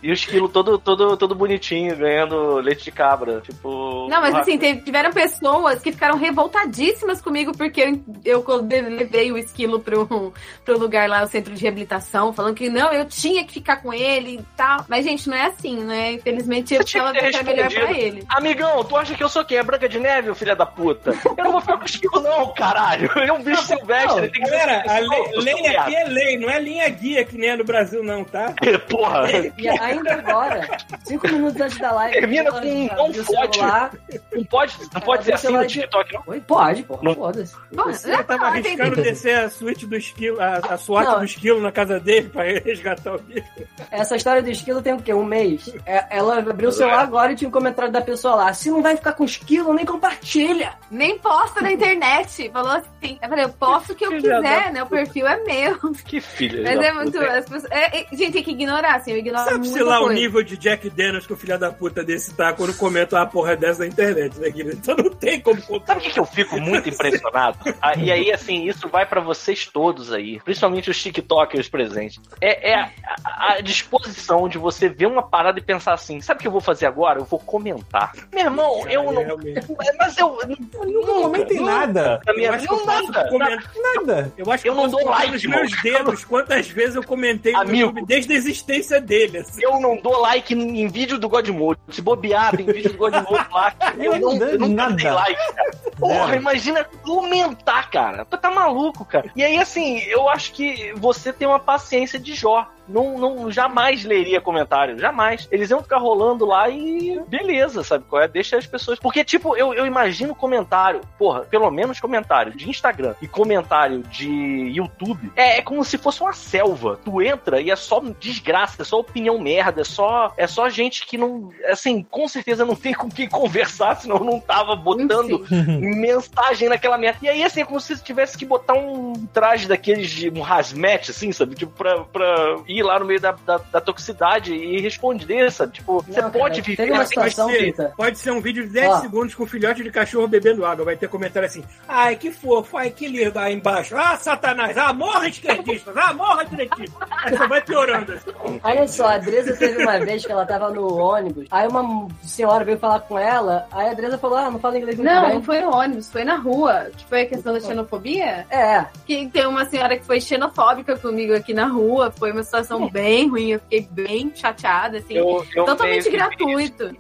E 0.03 0.11
o 0.11 0.13
esquilo 0.13 0.49
todo, 0.49 0.79
todo, 0.79 1.17
todo 1.17 1.35
bonitinho, 1.35 1.97
ganhando 1.97 2.57
leite 2.57 2.85
de 2.85 2.91
cabra. 2.93 3.41
Tipo. 3.41 4.09
Não, 4.09 4.21
mas 4.21 4.35
assim, 4.35 4.59
teve- 4.59 4.81
tiveram 4.83 5.13
pessoas 5.13 5.81
que 5.81 5.93
ficaram 5.93 6.19
revoltadíssimas 6.19 7.21
comigo 7.21 7.57
porque 7.57 8.01
eu, 8.25 8.45
eu 8.47 8.63
levei 8.91 9.33
o 9.33 9.39
esquilo 9.39 9.81
pro, 9.81 10.33
pro 10.65 10.79
lugar 10.79 11.09
lá, 11.09 11.23
o 11.23 11.27
centro 11.27 11.55
de 11.55 11.63
reabilitação, 11.63 12.33
falando 12.33 12.55
que 12.55 12.69
não, 12.69 12.93
eu 12.93 13.05
tinha 13.07 13.45
que 13.45 13.55
ficar 13.55 13.77
com 13.77 13.93
ele 13.93 14.37
e 14.37 14.43
tal. 14.57 14.85
Mas, 14.89 15.05
gente, 15.05 15.29
não 15.29 15.37
é 15.37 15.47
assim, 15.47 15.83
né? 15.85 16.13
Infelizmente, 16.13 16.75
eu 16.75 16.85
tava 16.85 17.17
era 17.17 17.43
melhor 17.43 17.71
pra 17.71 17.93
ele. 17.93 18.25
Amigão, 18.29 18.85
tu 18.85 18.97
acha 18.97 19.15
que 19.15 19.23
eu 19.23 19.29
sou 19.29 19.45
quem? 19.45 19.59
É 19.59 19.63
Branca 19.63 19.89
de 19.89 19.99
Neve, 19.99 20.31
ô 20.31 20.35
filha 20.35 20.55
da 20.57 20.67
puta? 20.67 21.15
Eu 21.37 21.45
não 21.45 21.53
vou 21.53 21.61
ficar 21.61 21.77
com 21.77 21.83
o 21.83 21.87
esquilo, 21.87 22.21
não, 22.21 22.53
caralho. 22.53 23.11
Ele 23.17 23.31
é 23.31 23.33
um 23.33 23.43
bicho 23.43 23.63
silvestre, 23.63 24.29
Galera, 24.41 24.85
a 24.87 24.99
lei, 24.99 25.23
lei 25.37 25.77
aqui 25.77 25.95
é 25.97 26.05
lei, 26.05 26.37
não 26.39 26.51
é 26.51 26.61
linha 26.61 26.89
guia 26.89 27.25
que 27.25 27.37
nem 27.37 27.51
é 27.51 27.57
no 27.57 27.65
Brasil, 27.65 28.03
não, 28.03 28.24
tá? 28.25 28.55
Porra. 28.89 29.29
E 29.59 29.69
ainda 29.69 30.15
agora, 30.15 30.77
cinco 31.05 31.29
minutos 31.29 31.61
antes 31.61 31.79
da 31.79 31.93
live. 31.93 32.13
Termina 32.15 32.51
com 32.51 32.59
um 32.59 32.89
não 32.97 33.13
celular. 33.13 33.93
Não 34.33 34.45
pode, 34.45 34.77
não 34.93 35.01
pode 35.01 35.25
ser 35.25 35.35
assim 35.35 35.49
no 35.49 35.67
TikTok, 35.67 36.15
não. 36.15 36.23
Oi, 36.27 36.41
pode, 36.41 36.83
porra, 36.83 37.01
Não. 37.03 37.15
foda-se. 37.15 37.55
Você 37.73 38.23
tava 38.25 38.47
arriscando 38.47 38.97
descer 38.97 39.37
a 39.37 39.51
suíte 39.51 39.87
do 39.87 39.97
esquilo, 39.97 40.41
a, 40.41 40.55
a 40.57 40.77
SWAT 40.77 41.05
Não. 41.07 41.19
do 41.19 41.25
esquilo 41.25 41.61
na 41.61 41.73
casa 41.73 42.01
dele 42.01 42.29
pra 42.29 42.43
resgatar 42.45 43.15
o 43.15 43.19
bicho. 43.19 43.47
Essa 43.91 44.17
história 44.17 44.43
do 44.43 44.51
esquilo 44.51 44.83
tem 44.83 44.93
o 44.93 45.01
quê? 45.03 45.13
Um 45.13 45.25
mês. 45.25 45.73
É, 45.87 46.05
ela 46.11 46.39
abriu 46.39 46.69
o 46.69 46.73
celular 46.73 47.01
agora 47.01 47.33
e 47.33 47.37
tinha 47.37 47.49
um 47.49 47.53
comentário 47.53 47.93
da 47.93 48.01
pessoa 48.01 48.35
lá. 48.35 48.53
Se 48.53 48.71
não 48.71 48.83
vai 48.83 48.97
ficar 48.97 49.13
com 49.13 49.25
esquilo, 49.25 49.73
nem 49.73 49.85
compartilha. 49.87 50.75
nem 50.91 51.19
posta 51.19 51.61
na 51.61 51.73
internet. 51.73 52.51
Falou 52.51 52.73
assim. 52.73 53.19
Eu 53.23 53.29
falei, 53.29 53.45
eu 53.45 53.49
posto 53.51 53.93
o 53.93 53.97
que 53.97 54.05
eu 54.07 54.11
quiser, 54.11 54.73
né? 54.73 54.83
O 54.83 54.87
perfil 54.87 55.27
é 55.27 55.37
meu. 55.45 55.79
Que 56.05 56.21
filha 56.21 56.63
Mas 56.63 56.87
é 56.87 56.93
muito. 56.93 57.19
As 57.19 57.45
pessoas, 57.49 57.71
é, 57.71 57.99
é, 58.01 58.07
gente, 58.17 58.33
tem 58.33 58.43
que 58.43 58.51
ignorar, 58.53 58.97
assim. 58.97 59.13
Eu 59.13 59.19
ignoro 59.19 59.45
Sabe, 59.45 59.59
muita 59.59 59.73
sei 59.75 59.83
lá, 59.83 59.99
o 60.01 60.05
coisa. 60.05 60.21
nível 60.21 60.43
de 60.43 60.57
Jack 60.57 60.89
Daniels 60.91 61.27
que 61.27 61.33
o 61.33 61.37
filho 61.37 61.59
da 61.59 61.71
puta 61.71 62.03
desse 62.05 62.35
tá 62.35 62.53
quando 62.53 62.75
comenta 62.77 63.17
uma 63.17 63.27
porra 63.27 63.57
dessa 63.57 63.81
na 63.81 63.87
internet, 63.87 64.39
né, 64.39 64.51
querido? 64.51 64.77
Então 64.77 64.97
não 64.97 65.11
tem 65.11 65.41
como 65.41 65.61
Sabe 65.61 65.67
o 65.77 65.81
contar. 65.81 65.97
que, 66.01 66.11
que 66.11 66.19
eu 66.21 66.25
fico 66.27 66.59
muito 66.61 66.89
impressionado? 66.89 67.59
Ah, 67.81 67.95
e 67.97 68.11
aí, 68.11 68.33
assim, 68.33 68.69
isso 68.69 68.89
vai 68.89 69.07
pra 69.07 69.21
vocês 69.21 69.67
todos 69.67 70.13
aí, 70.13 70.41
principalmente 70.41 70.91
os 70.91 71.03
TikTokers 71.03 71.69
presentes. 71.69 72.21
É, 72.41 72.71
é 72.71 72.75
a, 72.81 72.91
a- 73.25 73.61
disposição 73.61 74.49
de 74.49 74.59
você 74.59 74.89
ver 74.89 75.07
uma 75.07 75.23
parada 75.23 75.59
e 75.59 75.63
pensar 75.63 75.93
assim: 75.95 76.21
sabe 76.21 76.39
o 76.39 76.41
que 76.43 76.47
eu 76.49 76.53
vou 76.53 76.61
fazer 76.61 76.87
agora? 76.87 77.19
Eu 77.21 77.25
vou 77.25 77.39
comentar. 77.39 78.13
Meu 78.33 78.45
irmão, 78.45 78.89
eu 78.89 79.05
não. 79.13 79.23
Realmente. 79.25 79.67
Mas 79.99 80.17
eu. 80.19 80.39
Eu 80.73 80.85
não 81.07 81.23
comentei 81.23 81.61
nada. 81.61 82.21
Minha 82.35 82.49
Eu 82.49 82.53
acho 82.55 82.67
que 82.69 82.75
não 82.75 82.87
nada. 82.87 83.29
comentar. 83.29 83.73
Nada. 83.97 84.33
Eu 84.37 84.51
acho 84.51 84.63
que 84.63 84.69
Eu 84.69 84.75
não 84.75 84.89
dou 84.89 85.01
contar 85.01 85.11
like, 85.19 85.33
nos 85.33 85.45
meus 85.45 85.83
dedos 85.83 86.25
quantas 86.25 86.69
vezes 86.69 86.97
eu 86.97 87.03
comentei 87.05 87.53
no 87.53 87.61
Amigo. 87.61 88.04
Desde 88.07 88.33
a 88.33 88.37
existência 88.37 89.01
dele. 89.01 89.39
assim. 89.39 89.63
Eu 89.63 89.81
não 89.81 89.97
dou 89.97 90.21
like 90.21 90.55
em, 90.55 90.83
em 90.83 90.89
vídeo 90.89 91.19
do 91.19 91.29
Godmode. 91.29 91.81
Se 91.91 92.03
bobear, 92.03 92.57
tem 92.57 92.67
vídeo 92.67 92.93
do 92.93 92.99
Godmode 92.99 93.47
lá. 93.51 93.73
Eu 93.99 94.19
não, 94.19 94.35
eu 94.37 94.59
não 94.59 94.69
Nada. 94.69 94.95
dei 94.95 95.11
like, 95.11 95.55
cara. 95.55 95.71
Porra, 95.99 96.37
imagina 96.37 96.85
comentar, 97.03 97.91
cara. 97.91 98.25
Tu 98.25 98.37
tá 98.37 98.51
maluco, 98.51 99.05
cara. 99.05 99.31
E 99.35 99.43
aí, 99.43 99.59
assim, 99.59 99.99
eu 100.01 100.29
acho 100.29 100.53
que 100.53 100.93
você 100.97 101.33
tem 101.33 101.47
uma 101.47 101.59
paciência 101.61 102.19
de 102.19 102.35
Jó. 102.35 102.69
Não, 102.89 103.19
não, 103.19 103.51
jamais 103.51 104.05
leria 104.05 104.41
comentário, 104.41 104.99
jamais. 104.99 105.49
Eles 105.51 105.71
iam 105.71 105.83
ficar 105.83 105.99
rolando 105.99 106.45
lá 106.45 106.69
e 106.69 107.21
beleza, 107.29 107.83
sabe 107.83 108.05
qual 108.09 108.23
é? 108.23 108.29
Deixa 108.29 108.57
as 108.57 108.67
pessoas. 108.67 108.99
Porque, 108.99 109.25
tipo, 109.25 109.57
eu, 109.57 109.73
eu 109.75 109.87
imagino 109.87 110.35
comentário, 110.35 111.01
porra, 111.19 111.41
pelo 111.41 111.71
menos 111.71 112.01
comentário 112.01 112.53
de 112.53 112.69
Instagram 112.69 113.15
e 113.21 113.29
comentário 113.29 114.03
de 114.03 114.29
YouTube. 114.75 115.33
É, 115.37 115.59
é 115.59 115.63
como 115.63 115.85
se 115.85 115.99
fosse 115.99 116.21
uma 116.21 116.33
selva. 116.33 116.99
Tu 117.05 117.23
entra 117.23 117.61
e 117.61 117.71
é 117.71 117.77
só 117.77 118.01
desgraça, 118.21 118.83
é 118.83 118.85
só 118.85 119.01
opinião 119.01 119.39
merda, 119.39 119.81
é 119.81 119.85
só, 119.85 120.33
é 120.37 120.47
só 120.47 120.69
gente 120.69 121.07
que 121.07 121.17
não. 121.17 121.51
Assim, 121.67 122.03
com 122.03 122.29
certeza 122.29 122.65
não 122.65 122.77
tem 122.77 122.93
com 122.93 123.09
quem 123.09 123.29
conversar, 123.29 123.97
senão 123.97 124.19
não 124.19 124.41
tava 124.41 124.77
botando 124.77 125.47
mensagem 125.51 126.69
naquela 126.69 126.99
merda. 126.99 127.19
E 127.23 127.29
aí, 127.29 127.43
assim, 127.43 127.63
é 127.63 127.65
como 127.65 127.81
se 127.81 128.03
tivesse 128.03 128.37
que 128.37 128.45
botar 128.45 128.75
um 128.75 129.15
traje 129.33 129.67
daqueles 129.67 130.11
de 130.11 130.31
um 130.31 130.45
hazmat, 130.45 131.11
assim, 131.11 131.33
sabe? 131.33 131.55
Tipo, 131.55 131.73
pra, 131.73 132.05
pra 132.05 132.57
lá 132.83 132.99
no 132.99 133.05
meio 133.05 133.21
da, 133.21 133.33
da, 133.47 133.61
da 133.73 133.81
toxicidade 133.81 134.55
e 134.55 134.81
responder, 134.81 135.51
sabe? 135.53 135.73
Tipo, 135.73 136.03
você 136.03 136.21
Não, 136.21 136.31
pode 136.31 136.61
cara, 136.63 136.77
viver. 136.77 136.93
uma 136.93 137.03
assim, 137.03 137.09
situação, 137.15 137.47
pode, 137.49 137.77
ser, 137.77 137.93
pode 137.97 138.19
ser 138.19 138.31
um 138.33 138.41
vídeo 138.41 138.65
de 138.65 138.71
10 138.71 138.93
Ó. 138.93 139.01
segundos 139.01 139.35
com 139.35 139.45
um 139.45 139.47
filhote 139.47 139.83
de 139.83 139.91
cachorro 139.91 140.27
bebendo 140.29 140.65
água. 140.65 140.85
Vai 140.85 140.97
ter 140.97 141.09
comentário 141.09 141.47
assim: 141.47 141.65
ai, 141.89 142.17
que 142.17 142.31
fofo, 142.31 142.77
ai, 142.77 142.91
que 142.91 143.07
lindo 143.09 143.39
aí 143.39 143.55
embaixo. 143.55 143.97
Ah, 143.97 144.17
Satanás, 144.17 144.77
ah, 144.77 144.93
morra 144.93 145.29
esquerdistas, 145.29 145.97
ah, 145.97 146.13
morra 146.13 146.45
direitistas. 146.45 147.09
Aí 147.11 147.37
só 147.37 147.47
vai 147.47 147.61
piorando. 147.63 148.13
assim. 148.13 148.61
Olha 148.63 148.89
só, 148.89 149.07
a 149.09 149.19
Dresa 149.19 149.57
teve 149.57 149.83
uma 149.83 149.99
vez 150.01 150.25
que 150.25 150.33
ela 150.33 150.45
tava 150.47 150.71
no 150.71 150.97
ônibus, 150.97 151.47
aí 151.51 151.67
uma 151.69 152.09
senhora 152.23 152.65
veio 152.65 152.79
falar 152.79 153.01
com 153.01 153.19
ela, 153.19 153.67
aí 153.71 153.89
a 153.89 153.95
Dresa 153.95 154.19
falou, 154.19 154.39
ah, 154.39 154.51
não 154.51 154.59
fala 154.59 154.79
inglês 154.79 154.97
muito 154.97 155.11
Não, 155.11 155.27
bem. 155.27 155.35
não 155.35 155.43
foi 155.43 155.61
no 155.61 155.75
ônibus, 155.75 156.11
foi 156.11 156.25
na 156.25 156.37
rua. 156.37 156.89
Que 156.97 157.05
foi 157.07 157.23
a 157.23 157.27
questão 157.27 157.53
da 157.53 157.61
xenofobia. 157.61 158.47
É, 158.51 158.85
Que 159.07 159.29
tem 159.29 159.47
uma 159.47 159.65
senhora 159.67 159.97
que 159.99 160.05
foi 160.05 160.21
xenofóbica 160.21 160.97
comigo 160.97 161.35
aqui 161.35 161.53
na 161.55 161.67
rua. 161.67 162.11
Foi 162.17 162.33
uma 162.33 162.43
situação 162.43 162.64
bem 162.91 163.29
ruim. 163.29 163.51
Eu 163.53 163.61
fiquei 163.61 163.89
bem 163.91 164.33
chateada, 164.35 164.99
assim. 164.99 165.15
Eu, 165.15 165.45
eu 165.55 165.65
totalmente 165.65 166.01
isso. 166.01 166.11
gratuito. 166.11 166.97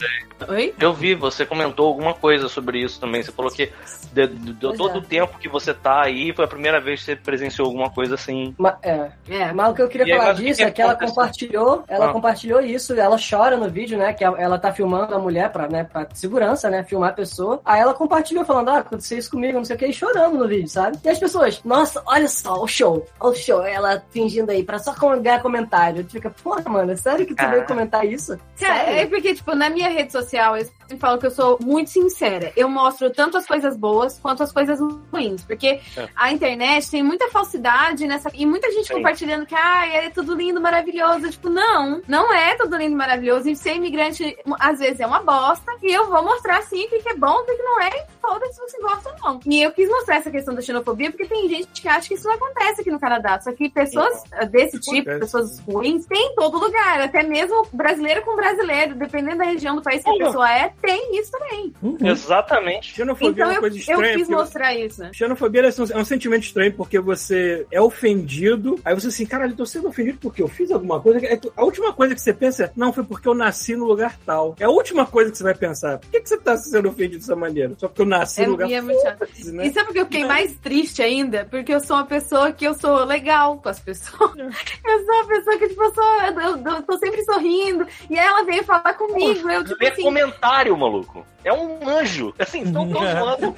Oi? 0.48 0.74
Eu 0.80 0.92
vi, 0.92 1.14
você 1.14 1.46
comentou 1.46 1.86
alguma 1.86 2.12
coisa 2.12 2.48
sobre 2.48 2.78
isso 2.82 3.00
também. 3.00 3.22
Você 3.22 3.32
falou 3.32 3.50
que 3.50 3.70
de, 4.12 4.26
de- 4.26 4.52
de 4.52 4.76
todo 4.76 4.90
é. 4.96 4.98
o 4.98 5.02
tempo 5.02 5.38
que 5.38 5.48
você 5.48 5.72
tá 5.72 6.02
aí, 6.02 6.32
foi 6.34 6.44
a 6.44 6.48
primeira 6.48 6.80
vez 6.80 7.00
que 7.00 7.06
você 7.06 7.16
presenciou 7.16 7.66
alguma 7.66 7.90
coisa 7.90 8.14
assim. 8.14 8.54
ma- 8.58 8.76
é. 8.82 9.10
É. 9.28 9.52
Mas 9.52 9.70
o 9.70 9.74
que 9.74 9.82
eu 9.82 9.88
queria 9.88 10.14
E 10.14 10.18
falar 10.18 10.32
disso 10.34 10.58
que 10.58 10.64
é 10.64 10.70
que 10.70 10.82
ela 10.82 10.94
compartilhou, 10.94 11.84
ela 11.88 12.10
Ah. 12.10 12.12
compartilhou 12.12 12.60
isso, 12.60 12.92
ela 12.94 13.16
chora 13.18 13.56
no 13.56 13.68
vídeo, 13.70 13.96
né, 13.98 14.12
que 14.12 14.24
ela- 14.24 14.58
tá 14.58 14.72
filmando 14.72 15.14
a 15.14 15.18
mulher 15.18 15.50
pra, 15.50 15.68
né, 15.68 15.84
pra 15.84 16.06
segurança, 16.14 16.68
né, 16.70 16.82
filmar 16.84 17.10
a 17.10 17.14
pessoa. 17.14 17.60
Aí 17.64 17.80
ela 17.80 17.94
compartilhou 17.94 18.44
falando, 18.44 18.68
ah, 18.70 18.78
aconteceu 18.78 19.18
isso 19.18 19.30
comigo, 19.30 19.58
não 19.58 19.64
sei 19.64 19.76
o 19.76 19.78
que, 19.78 19.86
e 19.86 19.92
chorando 19.92 20.36
no 20.38 20.46
vídeo, 20.48 20.68
sabe? 20.68 20.98
E 21.02 21.08
as 21.08 21.18
pessoas, 21.18 21.60
nossa, 21.64 22.02
olha 22.06 22.28
só, 22.28 22.62
o 22.62 22.66
show, 22.68 23.06
olha 23.20 23.32
o 23.32 23.36
show, 23.36 23.62
ela 23.64 24.02
fingindo 24.10 24.50
aí 24.50 24.62
pra 24.62 24.78
só 24.78 24.92
ganhar 25.20 25.40
comentário. 25.54 26.04
Tu 26.04 26.10
fica, 26.12 26.30
porra, 26.30 26.62
mano, 26.68 26.92
é 26.92 26.96
sério 26.96 27.26
que 27.26 27.34
tu 27.34 27.40
Ah. 27.42 27.48
veio 27.48 27.64
comentar 27.64 28.04
isso? 28.06 28.38
Cara, 28.58 28.84
Sério? 28.84 29.00
é 29.00 29.06
porque, 29.06 29.34
tipo, 29.34 29.54
na 29.54 29.70
minha 29.70 29.88
rede 29.88 30.10
social, 30.12 30.56
eu 30.56 30.64
sempre 30.64 30.98
falo 30.98 31.18
que 31.18 31.26
eu 31.26 31.30
sou 31.30 31.58
muito 31.62 31.90
sincera. 31.90 32.52
Eu 32.56 32.68
mostro 32.68 33.10
tanto 33.10 33.36
as 33.36 33.46
coisas 33.46 33.76
boas 33.76 34.18
quanto 34.18 34.42
as 34.42 34.52
coisas 34.52 34.78
ruins. 35.12 35.42
Porque 35.44 35.80
É. 35.96 36.08
a 36.16 36.32
internet 36.32 36.90
tem 36.90 37.02
muita 37.02 37.28
falsidade 37.30 38.06
nessa. 38.06 38.30
E 38.34 38.44
muita 38.46 38.70
gente 38.72 38.88
Sim. 38.88 38.94
compartilhando 38.94 39.46
que, 39.46 39.54
ah, 39.54 39.86
é 39.86 40.10
tudo 40.10 40.34
lindo, 40.34 40.60
maravilhoso. 40.60 41.30
Tipo, 41.30 41.48
não, 41.48 42.02
não 42.08 42.32
é 42.32 42.54
tudo 42.56 42.76
lindo, 42.76 42.96
maravilhoso. 42.96 43.48
E 43.48 43.56
ser 43.56 43.74
imigrante, 43.76 44.36
às 44.58 44.78
vezes, 44.78 45.00
é 45.00 45.06
uma 45.06 45.20
bosta. 45.22 45.72
E 45.82 45.92
eu 45.92 46.08
vou 46.08 46.22
mostrar, 46.22 46.62
sim, 46.62 46.84
o 46.86 46.88
que 46.88 47.08
é 47.08 47.14
bom, 47.16 47.36
o 47.40 47.44
que 47.44 47.52
não 47.62 47.80
é. 47.80 47.88
E 47.88 48.04
foda-se 48.20 48.54
se 48.54 48.60
você 48.60 48.80
gosta 48.80 49.10
ou 49.10 49.32
não. 49.32 49.40
E 49.46 49.62
eu 49.62 49.70
quis 49.72 49.88
mostrar 49.88 50.16
essa 50.16 50.30
questão 50.30 50.54
da 50.54 50.60
xenofobia, 50.62 51.10
porque 51.10 51.26
tem 51.26 51.48
gente 51.48 51.80
que 51.82 51.88
acha 51.88 52.08
que 52.08 52.14
isso 52.14 52.26
não 52.26 52.34
acontece 52.34 52.80
aqui 52.80 52.90
no 52.90 52.98
Canadá. 52.98 53.40
Só 53.40 53.52
que 53.52 53.68
pessoas 53.68 54.22
desse 54.50 54.78
tipo, 54.80 55.10
Acontece. 55.10 55.20
pessoas 55.20 55.43
ruins, 55.60 56.06
tem 56.06 56.32
em 56.32 56.34
todo 56.34 56.58
lugar. 56.58 57.00
Até 57.00 57.22
mesmo 57.22 57.66
brasileiro 57.72 58.22
com 58.22 58.36
brasileiro, 58.36 58.94
dependendo 58.94 59.38
da 59.38 59.44
região 59.44 59.76
do 59.76 59.82
país 59.82 60.02
que 60.02 60.08
a 60.08 60.12
Porra. 60.12 60.24
pessoa 60.26 60.52
é, 60.52 60.72
tem 60.82 61.18
isso 61.18 61.30
também. 61.30 61.72
Uhum. 61.82 61.96
Exatamente. 62.00 62.94
Xenofobia 62.94 63.30
Então 63.30 63.44
é 63.44 63.48
uma 63.48 63.54
eu, 63.56 63.60
coisa 63.60 63.76
eu 63.76 63.80
estranha. 63.80 64.14
quis 64.16 64.26
porque- 64.26 64.34
mostrar 64.42 64.74
isso. 64.74 65.02
Xenofobia 65.12 65.60
é 65.62 65.64
um, 65.68 65.98
é 65.98 66.00
um 66.00 66.04
sentimento 66.04 66.42
estranho 66.44 66.72
porque 66.72 66.98
você 67.00 67.66
é 67.70 67.80
ofendido, 67.80 68.78
aí 68.84 68.94
você 68.94 69.08
assim, 69.08 69.26
caralho, 69.26 69.54
tô 69.56 69.66
sendo 69.66 69.88
ofendido 69.88 70.18
porque 70.20 70.42
eu 70.42 70.48
fiz 70.48 70.70
alguma 70.70 71.00
coisa. 71.00 71.24
É 71.26 71.38
A 71.56 71.64
última 71.64 71.92
coisa 71.92 72.14
que 72.14 72.20
você 72.20 72.32
pensa 72.32 72.64
é, 72.64 72.70
não, 72.76 72.92
foi 72.92 73.04
porque 73.04 73.28
eu 73.28 73.34
nasci 73.34 73.74
no 73.76 73.84
lugar 73.84 74.16
tal. 74.24 74.54
É 74.58 74.64
a 74.64 74.70
última 74.70 75.06
coisa 75.06 75.30
que 75.30 75.36
você 75.38 75.44
vai 75.44 75.54
pensar. 75.54 75.98
Por 75.98 76.10
que, 76.10 76.20
que 76.20 76.28
você 76.28 76.36
tá 76.36 76.56
sendo 76.56 76.88
ofendido 76.88 77.18
dessa 77.18 77.36
maneira? 77.36 77.74
Só 77.78 77.88
porque 77.88 78.02
eu 78.02 78.06
nasci 78.06 78.42
É, 78.42 78.46
no 78.46 78.52
lugar 78.52 78.68
e 78.70 78.74
é. 78.74 78.82
Foda-se, 78.82 79.52
né? 79.52 79.66
E 79.66 79.72
sabe 79.72 79.92
que 79.92 79.98
eu 80.00 80.04
fiquei 80.04 80.24
mais 80.24 80.54
triste 80.58 81.02
ainda? 81.02 81.46
Porque 81.50 81.74
eu 81.74 81.80
sou 81.80 81.96
uma 81.96 82.06
pessoa 82.06 82.52
que 82.52 82.66
eu 82.66 82.74
sou 82.74 83.04
legal 83.04 83.58
com 83.58 83.68
as 83.68 83.78
pessoas. 83.80 84.32
Eu 84.84 85.04
sou 85.04 85.14
uma 85.14 85.26
pessoa 85.36 85.58
que, 85.58 85.68
tipo, 85.68 85.82
eu, 85.82 85.94
sou, 85.94 86.04
eu, 86.22 86.40
eu- 86.40 86.72
eu 86.76 86.82
tô 86.82 86.98
sempre 86.98 87.24
sorrindo. 87.24 87.86
E 88.08 88.18
aí 88.18 88.26
ela 88.26 88.44
veio 88.44 88.64
falar 88.64 88.94
comigo. 88.94 89.50
Eu, 89.50 89.64
tipo 89.64 89.82
Lê 89.82 89.90
assim, 89.90 90.02
comentário, 90.02 90.76
maluco. 90.76 91.26
É 91.44 91.52
um 91.52 91.86
anjo. 91.86 92.32
Assim, 92.38 92.62
estão 92.62 92.90
todos 92.90 93.10
zoando. 93.10 93.54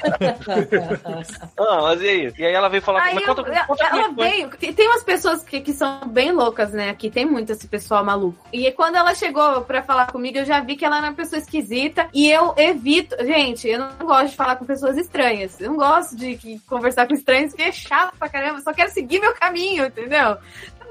Ah, 1.58 1.82
mas 1.82 2.02
e 2.02 2.08
aí? 2.08 2.32
E 2.36 2.44
aí 2.44 2.52
ela 2.52 2.68
veio 2.68 2.82
falar 2.82 3.02
Aí 3.02 3.14
conta, 3.24 3.42
ela, 3.42 3.64
conta 3.66 3.84
é 3.84 3.88
ela 3.88 4.08
veio. 4.08 4.50
Tem 4.50 4.88
umas 4.88 5.04
pessoas 5.04 5.44
que, 5.44 5.60
que 5.60 5.72
são 5.72 6.00
bem 6.08 6.32
loucas, 6.32 6.72
né? 6.72 6.90
Aqui 6.90 7.08
tem 7.10 7.24
muito 7.24 7.52
esse 7.52 7.68
pessoal 7.68 8.04
maluco. 8.04 8.38
E 8.52 8.70
quando 8.72 8.96
ela 8.96 9.14
chegou 9.14 9.60
pra 9.62 9.82
falar 9.82 10.10
comigo, 10.10 10.38
eu 10.38 10.44
já 10.44 10.58
vi 10.60 10.74
que 10.76 10.84
ela 10.84 10.98
era 10.98 11.06
uma 11.08 11.14
pessoa 11.14 11.38
esquisita. 11.38 12.08
E 12.12 12.28
eu 12.30 12.54
evito. 12.56 13.14
Gente, 13.24 13.68
eu 13.68 13.78
não 13.78 14.06
gosto 14.06 14.30
de 14.30 14.36
falar 14.36 14.56
com 14.56 14.64
pessoas 14.64 14.96
estranhas. 14.96 15.60
Eu 15.60 15.70
não 15.70 15.76
gosto 15.76 16.16
de 16.16 16.60
conversar 16.68 17.06
com 17.06 17.14
estranhos, 17.14 17.52
porque 17.52 17.68
é 17.68 17.72
chato 17.72 18.16
pra 18.18 18.28
caramba. 18.28 18.58
Eu 18.58 18.62
só 18.62 18.72
quero 18.72 18.90
seguir 18.90 19.20
meu 19.20 19.32
caminho, 19.34 19.86
entendeu? 19.86 20.36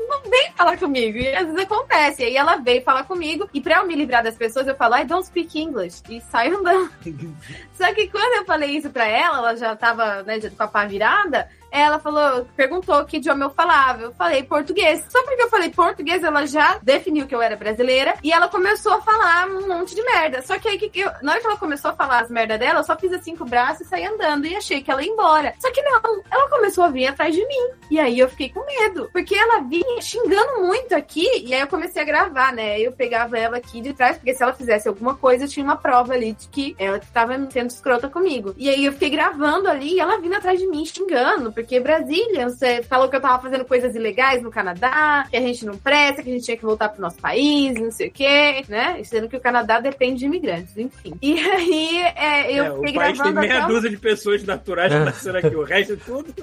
Não 0.07 0.21
vem 0.29 0.51
falar 0.55 0.77
comigo. 0.77 1.17
E 1.17 1.35
às 1.35 1.45
vezes 1.45 1.61
acontece. 1.61 2.21
E 2.21 2.25
aí 2.25 2.37
ela 2.37 2.57
veio 2.57 2.83
falar 2.83 3.03
comigo. 3.03 3.49
E 3.53 3.61
pra 3.61 3.77
eu 3.77 3.87
me 3.87 3.95
livrar 3.95 4.23
das 4.23 4.35
pessoas, 4.35 4.67
eu 4.67 4.75
falo, 4.75 4.95
I 4.97 5.05
don't 5.05 5.25
speak 5.25 5.59
English. 5.59 6.01
E 6.09 6.21
saio 6.21 6.57
andando. 6.57 6.91
Só 7.73 7.93
que 7.93 8.07
quando 8.07 8.37
eu 8.37 8.45
falei 8.45 8.71
isso 8.71 8.89
pra 8.89 9.07
ela, 9.07 9.37
ela 9.37 9.55
já 9.55 9.75
tava, 9.75 10.23
né, 10.23 10.39
com 10.39 10.63
a 10.63 10.67
pá 10.67 10.85
virada, 10.85 11.49
ela 11.75 11.99
falou, 11.99 12.47
perguntou 12.55 13.03
que 13.05 13.17
idioma 13.17 13.45
eu 13.45 13.49
falava. 13.49 14.03
Eu 14.03 14.13
falei 14.13 14.43
português. 14.43 15.03
Só 15.09 15.23
porque 15.23 15.41
eu 15.41 15.49
falei 15.49 15.69
português, 15.69 16.23
ela 16.23 16.45
já 16.45 16.79
definiu 16.81 17.27
que 17.27 17.35
eu 17.35 17.41
era 17.41 17.57
brasileira 17.57 18.15
e 18.23 18.31
ela 18.31 18.47
começou 18.47 18.93
a 18.93 19.01
falar 19.01 19.47
um 19.47 19.67
monte 19.67 19.93
de 19.93 20.01
merda. 20.03 20.41
Só 20.41 20.57
que 20.57 20.67
aí, 20.67 20.77
que 20.77 20.99
eu, 20.99 21.11
na 21.21 21.33
hora 21.33 21.41
que 21.41 21.47
ela 21.47 21.57
começou 21.57 21.91
a 21.91 21.93
falar 21.93 22.19
as 22.19 22.29
merda 22.29 22.57
dela, 22.57 22.79
eu 22.79 22.83
só 22.83 22.95
fiz 22.97 23.11
assim 23.11 23.35
com 23.35 23.43
o 23.43 23.47
braço 23.47 23.83
e 23.83 23.85
saí 23.85 24.05
andando 24.05 24.47
e 24.47 24.55
achei 24.55 24.81
que 24.81 24.89
ela 24.89 25.03
ia 25.03 25.11
embora. 25.11 25.53
Só 25.59 25.71
que 25.71 25.81
não, 25.81 26.01
ela 26.31 26.49
começou 26.49 26.83
a 26.85 26.89
vir 26.89 27.07
atrás 27.07 27.35
de 27.35 27.45
mim. 27.45 27.69
E 27.91 27.99
aí 27.99 28.17
eu 28.17 28.29
fiquei 28.29 28.49
com 28.49 28.65
medo, 28.65 29.09
porque 29.11 29.35
ela 29.35 29.59
vinha 29.61 30.01
xingando 30.01 30.61
muito 30.61 30.95
aqui 30.95 31.27
e 31.45 31.53
aí 31.53 31.59
eu 31.59 31.67
comecei 31.67 32.01
a 32.01 32.05
gravar, 32.05 32.53
né? 32.53 32.79
Eu 32.79 32.93
pegava 32.93 33.37
ela 33.37 33.57
aqui 33.57 33.81
de 33.81 33.93
trás, 33.93 34.17
porque 34.17 34.33
se 34.33 34.41
ela 34.41 34.53
fizesse 34.53 34.87
alguma 34.87 35.15
coisa, 35.15 35.43
eu 35.43 35.49
tinha 35.49 35.63
uma 35.63 35.75
prova 35.75 36.13
ali 36.13 36.33
de 36.33 36.47
que 36.47 36.75
ela 36.79 36.97
estava 36.97 37.33
sendo 37.51 37.69
escrota 37.69 38.07
comigo. 38.07 38.53
E 38.57 38.69
aí 38.69 38.85
eu 38.85 38.93
fiquei 38.93 39.09
gravando 39.09 39.67
ali 39.67 39.95
e 39.95 39.99
ela 39.99 40.19
vindo 40.19 40.35
atrás 40.35 40.59
de 40.59 40.67
mim 40.67 40.85
xingando, 40.85 41.51
porque 41.51 41.64
Brasília, 41.79 42.49
você 42.49 42.81
falou 42.83 43.09
que 43.09 43.15
eu 43.15 43.21
tava 43.21 43.41
fazendo 43.41 43.65
coisas 43.65 43.95
ilegais 43.95 44.41
no 44.41 44.51
Canadá, 44.51 45.25
que 45.29 45.37
a 45.37 45.41
gente 45.41 45.65
não 45.65 45.77
presta, 45.77 46.23
que 46.23 46.29
a 46.29 46.33
gente 46.33 46.45
tinha 46.45 46.57
que 46.57 46.65
voltar 46.65 46.89
pro 46.89 47.01
nosso 47.01 47.17
país, 47.17 47.75
não 47.75 47.91
sei 47.91 48.07
o 48.07 48.11
quê, 48.11 48.63
né? 48.67 49.01
Sendo 49.03 49.27
que 49.27 49.37
o 49.37 49.41
Canadá 49.41 49.79
depende 49.79 50.19
de 50.19 50.25
imigrantes, 50.25 50.77
enfim. 50.77 51.13
E 51.21 51.39
aí 51.39 51.97
é, 52.15 52.51
eu 52.51 52.65
É, 52.65 52.71
o 52.71 52.75
fiquei 52.77 52.93
país 52.93 53.17
tem 53.17 53.33
gravando 53.33 53.39
meia 53.41 53.57
até 53.57 53.65
o 53.65 53.75
dúzia 53.75 53.89
de 53.89 53.97
pessoas 53.97 54.43
naturais 54.43 54.91
que 54.93 54.99
nasceram 54.99 55.39
aqui. 55.39 55.55
O 55.55 55.63
resto 55.63 55.93
é 55.93 55.95
tudo. 55.95 56.33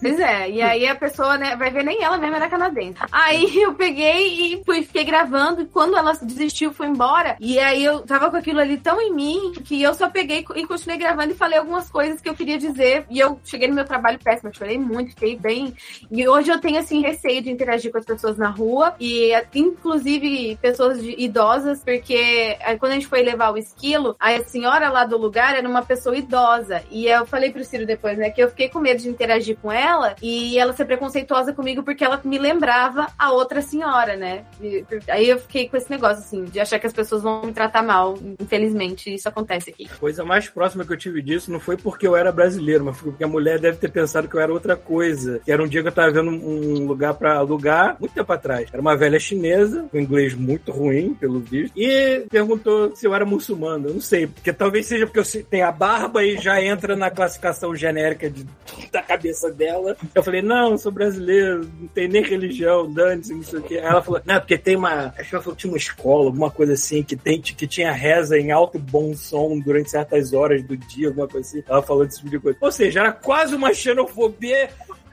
Pois 0.00 0.18
é, 0.20 0.50
e 0.50 0.62
aí 0.62 0.86
a 0.86 0.94
pessoa, 0.94 1.36
né, 1.36 1.56
vai 1.56 1.70
ver 1.70 1.84
nem 1.84 2.02
ela 2.02 2.16
mesma 2.18 2.36
era 2.36 2.48
canadense. 2.48 2.98
Aí 3.12 3.62
eu 3.62 3.74
peguei 3.74 4.54
e 4.54 4.64
fui, 4.64 4.82
fiquei 4.82 5.04
gravando, 5.04 5.62
e 5.62 5.66
quando 5.66 5.96
ela 5.96 6.12
desistiu, 6.22 6.72
foi 6.72 6.86
embora. 6.86 7.36
E 7.40 7.58
aí 7.58 7.84
eu 7.84 8.00
tava 8.00 8.30
com 8.30 8.36
aquilo 8.36 8.60
ali 8.60 8.78
tão 8.78 9.00
em 9.00 9.12
mim 9.12 9.52
que 9.64 9.82
eu 9.82 9.94
só 9.94 10.08
peguei 10.08 10.44
e 10.56 10.66
continuei 10.66 10.98
gravando 10.98 11.32
e 11.32 11.36
falei 11.36 11.58
algumas 11.58 11.90
coisas 11.90 12.20
que 12.20 12.28
eu 12.28 12.34
queria 12.34 12.58
dizer. 12.58 13.04
E 13.10 13.18
eu 13.18 13.40
cheguei 13.44 13.68
no 13.68 13.74
meu 13.74 13.84
trabalho 13.84 14.18
péssimo, 14.22 14.37
eu 14.46 14.52
chorei 14.52 14.78
muito, 14.78 15.10
fiquei 15.10 15.36
bem. 15.36 15.74
E 16.10 16.26
hoje 16.28 16.50
eu 16.50 16.60
tenho, 16.60 16.78
assim, 16.78 17.00
receio 17.02 17.42
de 17.42 17.50
interagir 17.50 17.90
com 17.92 17.98
as 17.98 18.04
pessoas 18.04 18.36
na 18.36 18.48
rua, 18.48 18.94
e 19.00 19.32
inclusive 19.54 20.56
pessoas 20.60 21.02
de- 21.02 21.14
idosas, 21.18 21.82
porque 21.84 22.56
aí, 22.60 22.78
quando 22.78 22.92
a 22.92 22.94
gente 22.94 23.06
foi 23.06 23.22
levar 23.22 23.52
o 23.52 23.58
esquilo, 23.58 24.16
a 24.18 24.42
senhora 24.44 24.88
lá 24.90 25.04
do 25.04 25.16
lugar 25.16 25.56
era 25.56 25.68
uma 25.68 25.82
pessoa 25.82 26.16
idosa. 26.16 26.82
E 26.90 27.06
eu 27.06 27.24
falei 27.26 27.50
pro 27.50 27.64
Ciro 27.64 27.86
depois, 27.86 28.18
né, 28.18 28.30
que 28.30 28.42
eu 28.42 28.48
fiquei 28.48 28.68
com 28.68 28.78
medo 28.78 29.00
de 29.00 29.08
interagir 29.08 29.56
com 29.60 29.70
ela 29.70 30.14
e 30.22 30.58
ela 30.58 30.72
ser 30.72 30.84
preconceituosa 30.84 31.52
comigo 31.52 31.82
porque 31.82 32.04
ela 32.04 32.20
me 32.24 32.38
lembrava 32.38 33.08
a 33.18 33.30
outra 33.30 33.62
senhora, 33.62 34.16
né? 34.16 34.44
E- 34.60 34.84
aí 35.08 35.28
eu 35.28 35.38
fiquei 35.38 35.68
com 35.68 35.76
esse 35.76 35.90
negócio, 35.90 36.18
assim, 36.18 36.44
de 36.44 36.58
achar 36.58 36.78
que 36.78 36.86
as 36.86 36.92
pessoas 36.92 37.22
vão 37.22 37.42
me 37.46 37.52
tratar 37.52 37.82
mal. 37.82 38.18
Infelizmente, 38.40 39.12
isso 39.14 39.28
acontece 39.28 39.70
aqui. 39.70 39.88
A 39.92 39.96
coisa 39.96 40.24
mais 40.24 40.48
próxima 40.48 40.84
que 40.84 40.92
eu 40.92 40.96
tive 40.96 41.22
disso 41.22 41.50
não 41.52 41.60
foi 41.60 41.76
porque 41.76 42.06
eu 42.06 42.16
era 42.16 42.32
brasileiro, 42.32 42.84
mas 42.84 42.96
porque 42.98 43.22
a 43.22 43.28
mulher 43.28 43.58
deve 43.60 43.76
ter 43.78 43.90
pensado 43.90 44.17
que 44.26 44.34
eu 44.34 44.40
era 44.40 44.52
outra 44.52 44.74
coisa. 44.76 45.40
Que 45.44 45.52
era 45.52 45.62
um 45.62 45.68
dia 45.68 45.82
que 45.82 45.88
eu 45.88 45.92
tava 45.92 46.10
vendo 46.10 46.30
um 46.30 46.86
lugar 46.86 47.14
pra 47.14 47.36
alugar, 47.36 47.96
muito 48.00 48.12
tempo 48.12 48.32
atrás. 48.32 48.68
Era 48.72 48.80
uma 48.80 48.96
velha 48.96 49.20
chinesa, 49.20 49.86
com 49.90 49.98
inglês 49.98 50.34
muito 50.34 50.72
ruim, 50.72 51.14
pelo 51.14 51.38
visto, 51.40 51.72
e 51.76 52.24
perguntou 52.30 52.94
se 52.96 53.06
eu 53.06 53.14
era 53.14 53.24
muçulmano. 53.24 53.88
Eu 53.88 53.94
não 53.94 54.00
sei, 54.00 54.26
porque 54.26 54.52
talvez 54.52 54.86
seja 54.86 55.06
porque 55.06 55.20
eu 55.20 55.44
tenho 55.44 55.66
a 55.66 55.72
barba 55.72 56.24
e 56.24 56.38
já 56.38 56.62
entra 56.62 56.96
na 56.96 57.10
classificação 57.10 57.74
genérica 57.76 58.28
de- 58.30 58.46
da 58.90 59.02
cabeça 59.02 59.50
dela. 59.52 59.96
Eu 60.14 60.22
falei, 60.22 60.42
não, 60.42 60.76
sou 60.78 60.90
brasileiro, 60.90 61.68
não 61.78 61.88
tem 61.88 62.08
nem 62.08 62.22
religião, 62.22 62.90
dane-se, 62.92 63.34
não 63.34 63.42
sei 63.42 63.58
o 63.58 63.62
quê. 63.62 63.74
Aí 63.78 63.84
ela 63.86 64.02
falou, 64.02 64.20
não, 64.24 64.38
porque 64.38 64.56
tem 64.56 64.76
uma. 64.76 65.12
Acho 65.18 65.28
que 65.28 65.34
ela 65.34 65.42
falou 65.44 65.54
que 65.56 65.60
tinha 65.60 65.72
uma 65.72 65.76
escola, 65.78 66.26
alguma 66.26 66.50
coisa 66.50 66.72
assim, 66.72 67.02
que, 67.02 67.16
tem, 67.16 67.40
que 67.40 67.66
tinha 67.66 67.92
reza 67.92 68.38
em 68.38 68.50
alto 68.50 68.78
bom 68.78 69.14
som 69.14 69.58
durante 69.58 69.90
certas 69.90 70.32
horas 70.32 70.62
do 70.62 70.76
dia, 70.76 71.08
alguma 71.08 71.28
coisa 71.28 71.46
assim. 71.46 71.62
Ela 71.68 71.82
falou 71.82 72.04
desse 72.04 72.18
tipo 72.18 72.30
de 72.30 72.38
coisa. 72.38 72.58
Ou 72.60 72.72
seja, 72.72 73.00
era 73.00 73.12
quase 73.12 73.54
uma 73.54 73.72
xenofobia, 73.72 74.07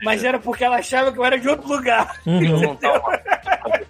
mas 0.04 0.24
era 0.24 0.40
porque 0.40 0.64
ela 0.64 0.78
achava 0.78 1.12
que 1.12 1.20
eu 1.20 1.26
era 1.26 1.38
de 1.38 1.48
outro 1.48 1.68
lugar. 1.68 2.20
Perguntar 2.24 3.02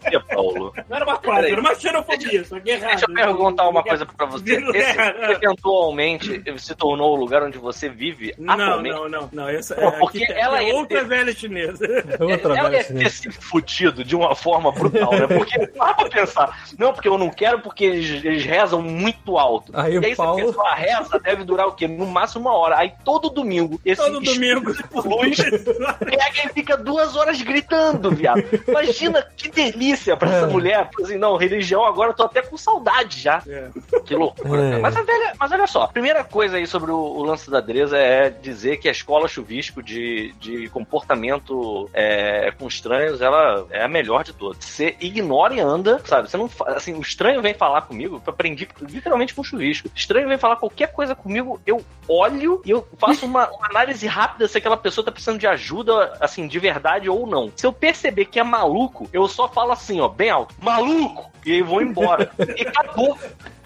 você, 0.05 0.19
Paulo. 0.19 0.73
Não 0.89 0.95
era 0.95 1.05
uma 1.05 1.17
quase, 1.17 1.51
era 1.51 1.61
uma 1.61 1.75
xenofobia, 1.75 2.45
só 2.45 2.59
que 2.59 2.69
errado. 2.69 2.89
Deixa 2.91 3.05
eu 3.09 3.13
perguntar 3.13 3.67
uma 3.69 3.83
coisa 3.83 4.05
pra 4.05 4.25
você. 4.25 4.55
Esse 4.55 4.99
eventualmente 5.31 6.43
se 6.57 6.75
tornou 6.75 7.13
o 7.13 7.15
lugar 7.15 7.43
onde 7.43 7.57
você 7.57 7.89
vive 7.89 8.33
Não, 8.37 8.53
atualmente? 8.53 8.93
não, 8.95 9.09
não, 9.09 9.29
não. 9.31 9.49
Essa, 9.49 9.75
Não, 9.75 9.89
é, 9.89 9.91
porque 9.99 10.23
aqui 10.23 10.31
ela 10.33 10.61
ia 10.61 10.73
outra 10.75 10.99
ter- 10.99 11.07
velha 11.07 11.33
chinesa. 11.33 11.85
Outra 12.19 12.57
ela 12.57 12.69
velha 12.69 12.77
ia 12.81 12.83
ter 12.83 13.09
se 13.09 13.31
fudido 13.31 14.03
de 14.03 14.15
uma 14.15 14.35
forma 14.35 14.71
brutal, 14.71 15.11
né? 15.13 15.27
Porque 15.27 15.57
dá 15.75 15.93
pra 15.93 16.09
pensar, 16.09 16.65
não, 16.77 16.93
porque 16.93 17.07
eu 17.07 17.17
não 17.17 17.29
quero, 17.29 17.59
porque 17.59 17.85
eles, 17.85 18.23
eles 18.23 18.43
rezam 18.45 18.81
muito 18.81 19.37
alto. 19.37 19.71
Aí 19.75 19.93
e 19.95 19.99
o 19.99 20.05
aí 20.05 20.15
Paulo- 20.15 20.39
você 20.41 20.45
pensa, 20.57 20.61
a 20.67 20.75
reza 20.75 21.19
deve 21.19 21.43
durar 21.43 21.67
o 21.67 21.73
quê? 21.73 21.87
No 21.87 22.05
máximo 22.05 22.45
uma 22.49 22.53
hora. 22.57 22.77
Aí 22.77 22.93
todo 23.03 23.29
domingo, 23.29 23.79
esse 23.85 24.01
Todo 24.01 24.19
domingo. 24.21 24.73
de 24.73 24.79
luz 24.99 25.37
pega 25.99 26.45
e 26.45 26.49
fica 26.53 26.77
duas 26.77 27.15
horas 27.15 27.41
gritando, 27.41 28.11
viado. 28.11 28.43
Imagina 28.67 29.25
que 29.35 29.49
delícia 29.49 29.94
pra 30.17 30.29
essa 30.29 30.45
É. 30.45 30.49
mulher. 30.49 30.89
Assim, 31.01 31.17
não, 31.17 31.37
religião 31.37 31.85
agora 31.85 32.11
eu 32.11 32.15
tô 32.15 32.23
até 32.23 32.41
com 32.41 32.57
saudade 32.57 33.19
já. 33.19 33.41
É. 33.47 33.69
Que 34.05 34.15
loucura. 34.15 34.61
É. 34.61 34.79
Mas, 34.79 34.95
a 34.95 35.01
velha, 35.01 35.33
mas 35.39 35.51
olha 35.51 35.67
só, 35.67 35.87
primeira 35.87 36.23
coisa 36.23 36.57
aí 36.57 36.67
sobre 36.67 36.91
o, 36.91 36.97
o 36.97 37.23
lance 37.23 37.49
da 37.49 37.59
Dresa 37.59 37.97
é 37.97 38.29
dizer 38.29 38.77
que 38.77 38.87
a 38.87 38.91
escola 38.91 39.27
chuvisco 39.27 39.81
de, 39.81 40.33
de 40.39 40.69
comportamento 40.69 41.89
é, 41.93 42.51
com 42.57 42.67
estranhos, 42.67 43.21
ela 43.21 43.65
é 43.69 43.83
a 43.83 43.87
melhor 43.87 44.23
de 44.23 44.33
todas. 44.33 44.63
Você 44.63 44.95
ignora 44.99 45.53
e 45.53 45.59
anda, 45.59 46.01
sabe? 46.05 46.29
Você 46.29 46.37
não 46.37 46.49
assim, 46.67 46.93
o 46.93 47.01
estranho 47.01 47.41
vem 47.41 47.53
falar 47.53 47.81
comigo, 47.83 48.21
eu 48.25 48.33
aprendi 48.33 48.67
literalmente 48.81 49.33
com 49.33 49.43
chuvisco. 49.43 49.87
O 49.87 49.91
estranho 49.95 50.27
vem 50.27 50.37
falar 50.37 50.55
qualquer 50.57 50.91
coisa 50.91 51.15
comigo, 51.15 51.59
eu 51.65 51.83
olho 52.07 52.61
e 52.65 52.71
eu 52.71 52.87
faço 52.97 53.25
uma, 53.25 53.49
uma 53.51 53.67
análise 53.67 54.05
rápida 54.07 54.47
se 54.47 54.57
aquela 54.57 54.77
pessoa 54.77 55.05
tá 55.05 55.11
precisando 55.11 55.39
de 55.39 55.47
ajuda, 55.47 56.13
assim, 56.19 56.47
de 56.47 56.59
verdade 56.59 57.09
ou 57.09 57.25
não. 57.27 57.51
Se 57.55 57.65
eu 57.65 57.73
perceber 57.73 58.25
que 58.25 58.39
é 58.39 58.43
maluco, 58.43 59.09
eu 59.11 59.27
só 59.27 59.47
falo 59.47 59.71
assim, 59.71 59.84
ó, 59.99 60.07
bem 60.07 60.29
alto, 60.29 60.55
maluco! 60.61 61.31
E 61.45 61.53
aí 61.53 61.61
vou 61.61 61.81
embora. 61.81 62.31
E 62.57 62.61
acabou. 62.67 63.17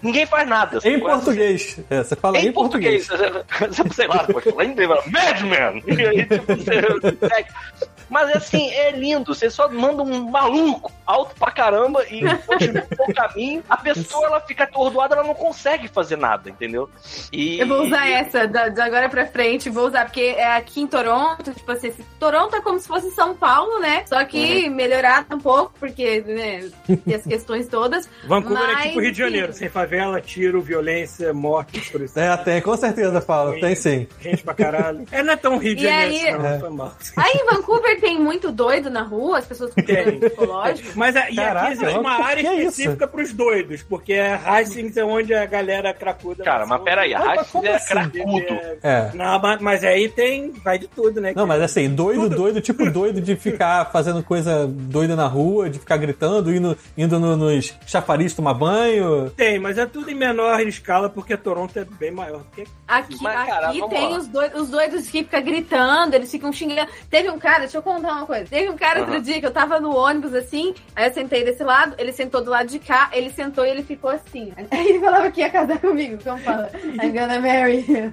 Ninguém 0.02 0.26
faz 0.26 0.48
nada. 0.48 0.78
Em 0.84 1.00
português. 1.00 1.78
É, 1.88 2.02
você 2.02 2.16
fala 2.16 2.38
em, 2.38 2.48
em, 2.48 2.52
português. 2.52 3.06
português. 3.06 3.44
Sei 3.94 4.06
lá, 4.06 4.24
pode 4.24 4.50
falar 4.50 4.64
em 4.64 4.72
inglês, 4.72 4.90
Madman! 5.06 5.82
E 5.86 6.06
aí, 6.06 6.26
tipo, 6.26 6.56
você. 6.56 7.90
Mas 8.10 8.34
assim, 8.36 8.68
é 8.70 8.90
lindo. 8.90 9.34
Você 9.34 9.48
só 9.48 9.68
manda 9.70 10.02
um 10.02 10.28
maluco 10.30 10.90
alto 11.06 11.34
pra 11.36 11.50
caramba 11.50 12.04
e 12.10 12.20
continua 12.46 12.84
o 13.08 13.14
caminho. 13.14 13.62
A 13.68 13.76
pessoa 13.76 14.26
ela 14.26 14.40
fica 14.40 14.64
atordoada, 14.64 15.14
ela 15.14 15.24
não 15.26 15.34
consegue 15.34 15.88
fazer 15.88 16.16
nada, 16.16 16.50
entendeu? 16.50 16.88
E, 17.32 17.58
Eu 17.60 17.66
vou 17.66 17.82
usar 17.86 18.08
essa 18.08 18.46
da- 18.46 18.68
de 18.68 18.80
agora 18.80 19.08
pra 19.08 19.26
frente, 19.26 19.70
vou 19.70 19.86
usar, 19.86 20.04
porque 20.06 20.34
é 20.36 20.56
aqui 20.56 20.80
em 20.80 20.86
Toronto, 20.86 21.52
tipo 21.52 21.70
assim, 21.72 21.88
esse- 21.88 22.02
Toronto 22.18 22.54
é 22.56 22.60
como 22.60 22.78
se 22.78 22.86
fosse 22.88 23.10
São 23.12 23.34
Paulo, 23.34 23.78
né? 23.80 24.04
Só 24.06 24.24
que 24.24 24.64
Uhum. 24.68 24.74
melhorado 24.74 25.34
um 25.36 25.40
pouco, 25.40 25.72
porque, 25.78 26.20
né, 26.26 26.68
tem 27.04 27.14
as 27.14 27.24
questões 27.24 27.68
todas. 27.68 28.08
Vancouver 28.26 28.62
é 28.70 28.72
Mas, 28.74 28.82
tipo 28.88 29.00
Rio 29.00 29.12
de. 29.12 29.18
Janeiro, 29.18 29.52
sem 29.52 29.68
favela, 29.68 30.20
tiro, 30.20 30.60
violência, 30.62 31.32
morte, 31.34 31.90
por 31.92 32.00
isso. 32.00 32.18
É, 32.18 32.36
tem, 32.38 32.60
com 32.62 32.76
certeza, 32.76 33.20
Paulo. 33.20 33.60
Tem 33.60 33.74
sim. 33.74 34.08
Gente 34.20 34.42
pra 34.42 34.54
caralho. 34.54 35.04
É, 35.12 35.22
não 35.22 35.32
é 35.32 35.36
tão 35.36 35.58
Rio 35.58 35.74
de 35.76 35.82
Janeiro, 35.84 36.36
aí- 36.36 36.38
não, 36.42 36.46
É. 36.46 36.58
foi 36.58 36.70
mal. 36.70 36.92
Aí 37.16 37.32
em 37.34 37.44
Vancouver 37.54 37.99
tem 38.00 38.18
muito 38.18 38.50
doido 38.50 38.90
na 38.90 39.02
rua, 39.02 39.38
as 39.38 39.46
pessoas 39.46 39.72
com 39.74 39.82
Tem. 39.82 39.96
problema 39.96 40.20
psicológico. 40.28 40.88
Mas 40.96 41.16
a- 41.16 41.30
e 41.30 41.36
Caraca, 41.36 41.66
aqui 41.66 41.72
existe 41.74 41.98
uma 41.98 42.16
que 42.16 42.22
área 42.22 42.42
que 42.42 42.48
é 42.48 42.54
específica 42.60 43.06
pros 43.06 43.32
doidos, 43.32 43.82
porque 43.82 44.12
é 44.14 44.34
Hastings 44.34 44.96
é 44.96 45.04
onde 45.04 45.32
a 45.34 45.46
galera 45.46 45.92
cracuda. 45.94 46.42
Cara, 46.44 46.66
mas 46.66 46.82
peraí, 46.82 47.12
como 47.52 47.66
é 47.66 47.74
assim? 47.74 47.88
cracudo. 47.88 48.58
É. 48.82 49.10
Não, 49.14 49.38
mas, 49.40 49.60
mas 49.60 49.84
aí 49.84 50.08
tem. 50.08 50.50
Vai 50.64 50.78
de 50.78 50.88
tudo, 50.88 51.20
né? 51.20 51.32
Não, 51.36 51.46
mas 51.46 51.60
assim, 51.62 51.88
doido, 51.94 52.28
doido, 52.28 52.60
tipo 52.60 52.90
doido 52.90 53.20
de 53.20 53.36
ficar 53.36 53.84
fazendo 53.92 54.22
coisa 54.22 54.66
doida 54.66 55.14
na 55.14 55.26
rua, 55.26 55.68
de 55.70 55.78
ficar 55.78 55.96
gritando, 55.96 56.54
indo, 56.54 56.76
indo 56.96 57.18
no- 57.20 57.36
nos 57.36 57.74
chafariz 57.86 58.34
tomar 58.34 58.54
banho. 58.54 59.30
Tem, 59.30 59.58
mas 59.58 59.78
é 59.78 59.86
tudo 59.86 60.10
em 60.10 60.14
menor 60.14 60.60
escala, 60.60 61.08
porque 61.08 61.36
Toronto 61.36 61.78
é 61.78 61.84
bem 61.84 62.10
maior. 62.10 62.38
do 62.40 62.44
que 62.54 62.64
Aqui, 62.86 63.16
Mas, 63.20 63.46
cara, 63.48 63.68
aqui 63.68 63.88
tem 63.88 64.08
lá. 64.10 64.18
os 64.18 64.26
doidos, 64.26 64.60
os 64.62 64.68
doidos 64.70 65.04
que 65.08 65.22
ficam 65.22 65.42
gritando, 65.42 66.14
eles 66.14 66.30
ficam 66.30 66.52
xingando. 66.52 66.90
Teve 67.08 67.30
um 67.30 67.38
cara, 67.38 67.60
deixa 67.60 67.78
eu 67.78 67.82
contar 67.94 68.12
uma 68.12 68.26
coisa. 68.26 68.46
Teve 68.46 68.68
um 68.70 68.76
cara 68.76 69.00
outro 69.00 69.14
Aham. 69.14 69.22
dia 69.22 69.40
que 69.40 69.46
eu 69.46 69.50
tava 69.50 69.80
no 69.80 69.96
ônibus 69.96 70.34
assim, 70.34 70.74
aí 70.94 71.08
eu 71.08 71.12
sentei 71.12 71.44
desse 71.44 71.64
lado, 71.64 71.94
ele 71.98 72.12
sentou 72.12 72.42
do 72.42 72.50
lado 72.50 72.68
de 72.68 72.78
cá, 72.78 73.10
ele 73.12 73.30
sentou 73.30 73.64
e 73.64 73.70
ele 73.70 73.82
ficou 73.82 74.10
assim. 74.10 74.52
Aí 74.70 74.88
ele 74.88 75.00
falava 75.00 75.30
que 75.30 75.40
ia 75.40 75.50
casar 75.50 75.78
comigo, 75.78 76.22
como 76.22 76.38
fala? 76.38 76.70
I'm 77.02 77.12
gonna 77.12 77.40
marry 77.40 77.84
you. 77.88 78.12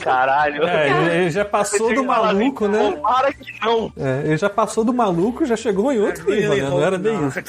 Caralho. 0.00 0.66
É, 0.66 0.90
ele, 0.90 1.16
ele 1.16 1.30
já 1.30 1.44
passou 1.44 1.94
do 1.94 2.04
maluco, 2.04 2.68
né? 2.68 2.96
Para 3.02 3.32
que 3.32 3.44
não. 3.64 3.92
É, 3.96 4.22
ele 4.26 4.36
já 4.36 4.48
passou 4.48 4.84
do 4.84 4.94
maluco, 4.94 5.44
já 5.44 5.56
chegou 5.56 5.92
em 5.92 5.98
outro 5.98 6.30
nível, 6.30 6.56
né? 6.56 6.70
Não 6.70 6.82
era 6.82 6.98
bem 6.98 7.26
isso. 7.26 7.40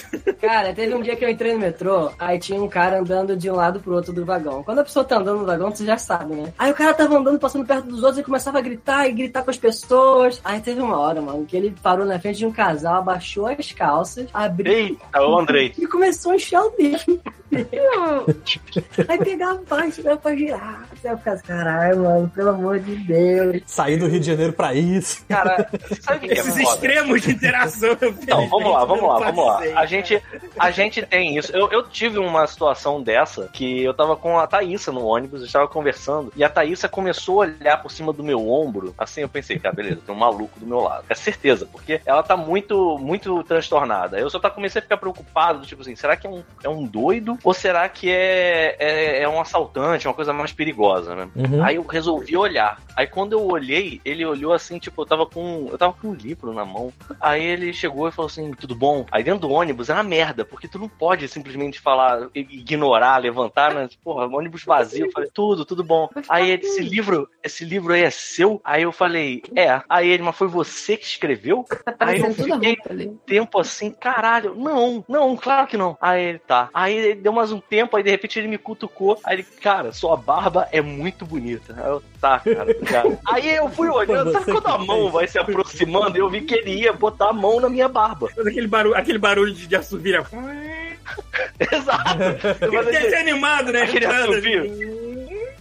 Cara, 0.42 0.74
teve 0.74 0.94
um 0.96 1.02
dia 1.02 1.16
que 1.16 1.24
eu 1.24 1.30
entrei 1.30 1.54
no 1.54 1.60
metrô, 1.60 2.12
aí 2.18 2.40
tinha 2.40 2.62
um 2.62 2.68
cara 2.68 3.00
andando 3.00 3.36
de 3.36 3.50
um 3.50 3.56
lado 3.56 3.80
pro 3.80 3.94
outro 3.94 4.12
do 4.12 4.26
vagão. 4.26 4.64
Quando 4.64 4.80
a 4.80 4.84
pessoa 4.84 5.06
tá 5.06 5.18
andando 5.18 5.40
no 5.40 5.46
vagão, 5.46 5.70
você 5.70 5.86
já 5.86 5.98
sabe, 5.98 6.34
né? 6.34 6.54
Aí 6.58 6.72
o 6.72 6.76
cara 6.76 6.94
tava 6.94 7.18
andando, 7.18 7.40
passando 7.40 7.66
perto 7.66 7.86
dos 7.86 8.04
outros 8.04 8.20
e 8.20 8.24
começava 8.24 8.58
a 8.58 8.62
gritar 8.62 9.08
e 9.08 9.12
gritar 9.12 9.44
com 9.44 9.52
as 9.52 9.58
pessoas. 9.58 10.42
Aí 10.44 10.60
teve 10.60 10.82
uma 10.82 10.98
hora, 10.98 11.22
mano, 11.22 11.46
que 11.46 11.56
ele 11.60 11.76
parou 11.82 12.06
na 12.06 12.20
frente 12.20 12.40
de 12.40 12.46
um 12.46 12.52
casal, 12.52 12.96
abaixou 12.96 13.48
as 13.48 13.72
calças, 13.72 14.28
abriu 14.34 14.72
Eita, 14.72 15.22
ô 15.22 15.38
Andrei. 15.38 15.74
e 15.78 15.86
começou 15.86 16.32
a 16.32 16.36
encher 16.36 16.60
o 16.60 16.70
dedo. 16.72 17.22
Aí 19.08 19.18
pegava 19.18 19.60
a 19.60 19.66
página 19.66 20.16
pra 20.18 20.36
girar. 20.36 20.88
Você 20.94 21.18
ficar 21.18 21.32
assim, 21.34 21.48
caralho, 21.48 22.04
mano, 22.04 22.30
pelo 22.30 22.50
amor 22.50 22.80
de 22.80 22.96
Deus. 22.96 23.62
Sair 23.66 23.98
do 23.98 24.08
Rio 24.08 24.20
de 24.20 24.28
Janeiro 24.28 24.54
pra 24.54 24.74
isso. 24.76 25.26
Cara, 25.28 25.68
sabe 26.02 26.18
o 26.18 26.20
que, 26.30 26.36
é 26.36 26.40
Esses 26.40 26.62
foda? 26.62 26.62
extremos 26.62 27.22
de 27.24 27.32
interação. 27.32 27.98
eu 28.00 28.10
Então, 28.10 28.48
vamos 28.50 28.72
lá, 28.72 28.86
vamos 28.86 29.04
lá, 29.04 29.32
vamos 29.32 29.46
lá. 29.46 29.62
A 29.80 29.86
gente, 29.88 30.22
a 30.60 30.70
gente 30.70 31.02
tem 31.02 31.38
isso. 31.38 31.52
Eu, 31.56 31.72
eu 31.72 31.84
tive 31.90 32.20
uma 32.20 32.46
situação 32.46 33.02
dessa 33.02 33.50
que 33.52 33.84
eu 33.84 33.96
tava 33.96 34.16
com 34.16 34.38
a 34.38 34.46
Thaísa 34.46 34.92
no 34.92 35.04
ônibus, 35.06 35.42
eu 35.42 35.48
estava 35.48 35.68
conversando, 35.68 36.32
e 36.36 36.44
a 36.44 36.50
Thaísa 36.50 36.88
começou 36.88 37.42
a 37.42 37.48
olhar 37.48 37.82
por 37.82 37.90
cima 37.92 38.14
do 38.14 38.24
meu 38.24 38.48
ombro. 38.48 38.94
Assim, 38.96 39.22
eu 39.22 39.30
pensei, 39.30 39.58
cara, 39.58 39.74
beleza, 39.74 40.02
tem 40.06 40.14
um 40.14 40.20
maluco 40.20 40.60
do 40.60 40.68
meu 40.68 40.82
lado. 40.82 41.06
É 41.10 41.16
certeza, 41.16 41.49
porque 41.66 42.02
ela 42.06 42.24
tá 42.24 42.36
muito, 42.36 42.98
muito 43.00 43.44
transtornada. 43.44 44.20
Eu 44.20 44.30
só 44.30 44.40
tá, 44.40 44.50
comecei 44.50 44.80
a 44.80 44.82
ficar 44.82 44.98
preocupado, 44.98 45.60
do 45.60 45.66
tipo 45.66 45.82
assim, 45.82 45.96
será 45.96 46.16
que 46.16 46.28
é 46.28 46.30
um, 46.30 46.44
é 46.64 46.70
um 46.70 46.86
doido? 46.86 47.38
Ou 47.44 47.54
será 47.54 47.88
que 47.90 48.10
é, 48.10 48.76
é, 48.80 49.24
é 49.24 49.30
um 49.30 49.40
assaltante, 49.40 50.08
uma 50.08 50.14
coisa 50.14 50.34
mais 50.34 50.52
perigosa, 50.52 51.16
né? 51.16 51.30
Uhum. 51.36 51.64
Aí 51.64 51.76
eu 51.76 51.86
resolvi 51.86 52.36
olhar. 52.36 52.82
Aí 52.96 53.08
quando 53.08 53.34
eu 53.34 53.46
olhei, 53.46 54.02
ele 54.04 54.26
olhou 54.26 54.54
assim, 54.54 54.78
tipo, 54.78 55.02
eu 55.02 55.06
tava 55.06 55.26
com. 55.26 55.68
Eu 55.72 55.78
tava 55.78 55.94
com 55.94 56.10
um 56.10 56.14
livro 56.14 56.54
na 56.54 56.66
mão. 56.66 56.92
Aí 57.20 57.44
ele 57.44 57.74
chegou 57.74 58.08
e 58.08 58.12
falou 58.12 58.28
assim, 58.28 58.52
tudo 58.52 58.76
bom? 58.76 59.06
Aí 59.12 59.24
dentro 59.24 59.42
do 59.42 59.52
ônibus 59.52 59.90
é 59.90 59.94
uma 59.94 60.04
merda, 60.04 60.44
porque 60.44 60.68
tu 60.68 60.78
não 60.78 60.90
pode 60.90 61.28
simplesmente 61.28 61.80
falar, 61.80 62.28
ignorar, 62.36 63.18
levantar, 63.18 63.74
né? 63.74 63.88
Porra, 64.04 64.28
ônibus 64.28 64.64
vazio. 64.64 65.06
Eu 65.06 65.12
falei, 65.12 65.30
tudo, 65.34 65.66
tudo 65.66 65.84
bom. 65.84 66.10
Aí 66.28 66.52
ele, 66.52 66.66
esse 66.66 66.82
livro, 66.82 67.30
esse 67.44 67.64
livro 67.64 67.94
aí 67.94 68.04
é 68.04 68.10
seu? 68.10 68.62
Aí 68.64 68.84
eu 68.84 68.92
falei, 68.92 69.42
é. 69.56 69.82
Aí 69.88 70.10
ele, 70.10 70.24
mas 70.24 70.36
foi 70.36 70.48
você 70.48 70.98
que 70.98 71.06
escreveu? 71.06 71.29
Tá 71.66 71.96
Aí 72.00 72.20
eu 72.20 72.34
fiquei 72.34 72.78
ali. 72.90 73.18
tempo 73.26 73.60
assim, 73.60 73.92
caralho, 73.92 74.56
não, 74.56 75.04
não, 75.08 75.36
claro 75.36 75.68
que 75.68 75.78
não. 75.78 75.98
Aí 76.02 76.24
ele 76.24 76.40
tá. 76.40 76.70
Aí 76.74 76.96
ele 76.96 77.16
deu 77.16 77.32
mais 77.32 77.52
um 77.52 77.60
tempo, 77.60 77.96
aí 77.96 78.04
de 78.04 78.10
repente 78.10 78.40
ele 78.40 78.48
me 78.48 78.58
cutucou. 78.58 79.20
Aí 79.24 79.38
ele, 79.38 79.44
cara, 79.44 79.92
sua 79.92 80.16
barba 80.16 80.68
é 80.72 80.82
muito 80.82 81.26
bonita. 81.26 81.76
Aí 81.78 81.90
eu, 81.90 82.04
tá, 82.20 82.40
cara, 82.40 82.72
obrigado. 82.72 83.20
Aí 83.30 83.56
eu 83.56 83.70
fui 83.70 83.90
olhando, 83.90 84.32
sabe 84.32 84.52
quando 84.52 84.68
a 84.68 84.78
mão 84.78 85.10
vai 85.12 85.28
se 85.28 85.38
aproximando? 85.38 86.18
Eu 86.18 86.30
vi 86.30 86.42
que 86.42 86.56
ele 86.56 86.82
ia 86.82 86.94
botar 86.94 87.30
a 87.30 87.34
mão 87.34 87.60
na 87.60 87.70
minha 87.70 87.88
barba. 87.88 88.30
Faz 88.30 88.48
aquele 88.48 88.68
barulho, 88.68 88.96
aquele 88.96 89.18
barulho 89.18 89.54
de, 89.54 89.68
de 89.68 89.76
assovio. 89.76 90.26
Exato. 91.60 92.20
Falei, 92.60 92.92
desenho 92.92 93.20
animado, 93.20 93.72
né? 93.72 93.84
Aquele 93.84 94.06
assovio. 94.06 95.09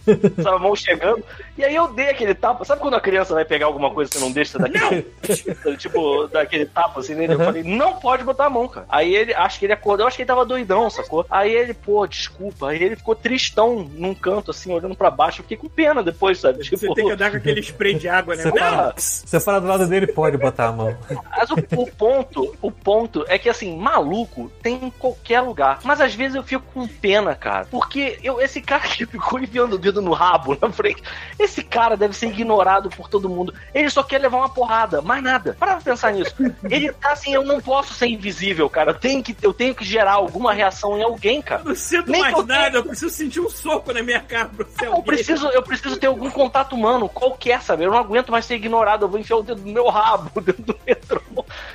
Essa 0.37 0.57
mão 0.57 0.75
chegando. 0.75 1.23
E 1.57 1.63
aí 1.63 1.75
eu 1.75 1.87
dei 1.93 2.09
aquele 2.09 2.33
tapa. 2.33 2.63
Sabe 2.65 2.81
quando 2.81 2.93
a 2.95 3.01
criança 3.01 3.33
vai 3.33 3.45
pegar 3.45 3.65
alguma 3.65 3.91
coisa 3.91 4.09
e 4.09 4.13
você 4.13 4.19
não 4.19 4.31
deixa 4.31 4.57
você 4.57 4.59
daquele, 4.69 5.05
tipo, 5.77 6.27
daquele 6.27 6.65
tapa 6.65 6.99
assim 6.99 7.15
nele? 7.15 7.33
Eu 7.33 7.39
Uhum. 7.39 7.45
falei, 7.45 7.63
não 7.63 7.93
pode 7.93 8.23
botar 8.23 8.45
a 8.45 8.49
mão, 8.49 8.67
cara. 8.67 8.85
Aí 8.89 9.15
ele, 9.15 9.33
acho 9.33 9.59
que 9.59 9.65
ele 9.65 9.73
acordou, 9.73 10.05
acho 10.07 10.15
que 10.17 10.23
ele 10.23 10.27
tava 10.27 10.45
doidão, 10.45 10.89
sacou? 10.89 11.25
Aí 11.29 11.51
ele, 11.51 11.73
pô, 11.73 12.05
desculpa. 12.05 12.69
Aí 12.69 12.81
ele 12.83 12.95
ficou 12.95 13.15
tristão 13.15 13.89
num 13.93 14.13
canto, 14.13 14.51
assim, 14.51 14.71
olhando 14.73 14.95
pra 14.95 15.09
baixo. 15.09 15.39
Eu 15.39 15.43
fiquei 15.43 15.57
com 15.57 15.69
pena 15.69 16.03
depois, 16.03 16.39
sabe? 16.39 16.63
Tipo, 16.63 16.77
Você 16.77 16.93
tem 16.93 17.05
que 17.05 17.11
andar 17.11 17.31
com 17.31 17.37
aquele 17.37 17.61
spray 17.61 17.95
de 17.95 18.07
água, 18.09 18.35
né? 18.35 18.43
Você 18.43 18.51
fala, 18.57 18.93
você 18.97 19.39
falar 19.39 19.59
do 19.59 19.67
lado 19.67 19.87
dele, 19.87 20.07
pode 20.07 20.37
botar 20.37 20.67
a 20.67 20.71
mão. 20.71 20.97
Mas 21.29 21.49
o, 21.51 21.55
o 21.77 21.87
ponto, 21.91 22.55
o 22.61 22.71
ponto 22.71 23.25
é 23.27 23.37
que 23.37 23.49
assim, 23.49 23.77
maluco 23.77 24.51
tem 24.61 24.75
em 24.85 24.89
qualquer 24.89 25.41
lugar. 25.41 25.79
Mas 25.83 26.01
às 26.01 26.13
vezes 26.13 26.35
eu 26.35 26.43
fico 26.43 26.63
com 26.73 26.87
pena, 26.87 27.35
cara. 27.35 27.65
Porque 27.69 28.19
eu, 28.23 28.41
esse 28.41 28.61
cara 28.61 28.83
que 28.87 29.05
ficou 29.05 29.39
enfiando 29.39 29.75
o 29.75 29.79
dedo 29.89 30.01
no 30.01 30.13
rabo 30.13 30.57
na 30.61 30.71
frente, 30.71 31.03
esse 31.37 31.63
cara 31.63 31.97
deve 31.97 32.15
ser 32.15 32.27
ignorado 32.27 32.89
por 32.89 33.07
todo 33.09 33.29
mundo. 33.29 33.53
Ele 33.73 33.89
só 33.89 34.03
quer 34.03 34.19
levar 34.19 34.37
uma 34.37 34.49
porrada, 34.49 35.01
mais 35.01 35.23
nada. 35.23 35.55
Para 35.59 35.77
pensar 35.77 36.13
nisso. 36.13 36.35
Ele 36.63 36.91
tá 36.93 37.11
assim, 37.11 37.33
eu 37.33 37.43
não 37.43 37.59
posso 37.59 37.93
ser 37.93 38.07
invisível, 38.07 38.69
cara. 38.69 38.91
Eu 38.91 38.95
tenho 38.95 39.23
que, 39.23 39.35
eu 39.41 39.53
tenho 39.53 39.75
que 39.75 39.83
gerar 39.83 40.13
alguma 40.13 40.53
reação 40.53 40.97
em 40.97 41.03
alguém, 41.03 41.41
cara. 41.41 41.61
Eu 41.61 41.69
não 41.69 41.75
sinto 41.75 42.11
Nem 42.11 42.21
mais 42.21 42.35
eu 42.35 42.45
nada, 42.45 42.77
eu 42.77 42.83
preciso 42.83 43.09
sentir 43.09 43.39
um 43.39 43.49
soco 43.49 43.91
na 43.93 44.01
minha 44.01 44.19
cara 44.19 44.49
pra 44.49 44.65
ser 44.65 44.87
alguém. 44.87 45.03
preciso, 45.03 45.47
eu 45.49 45.63
preciso 45.63 45.97
ter 45.97 46.07
algum 46.07 46.29
contato 46.29 46.73
humano, 46.75 47.09
qualquer, 47.09 47.61
sabe? 47.61 47.83
Eu 47.83 47.91
não 47.91 47.97
aguento 47.97 48.31
mais 48.31 48.45
ser 48.45 48.55
ignorado, 48.55 49.05
eu 49.05 49.09
vou 49.09 49.19
enfiar 49.19 49.37
o 49.37 49.43
dedo 49.43 49.61
no 49.61 49.71
meu 49.71 49.87
rabo 49.87 50.29
dentro 50.41 50.63
do 50.63 50.79
metrô. 50.85 51.21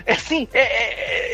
É 0.06 0.12
assim, 0.12 0.46
é, 0.52 0.60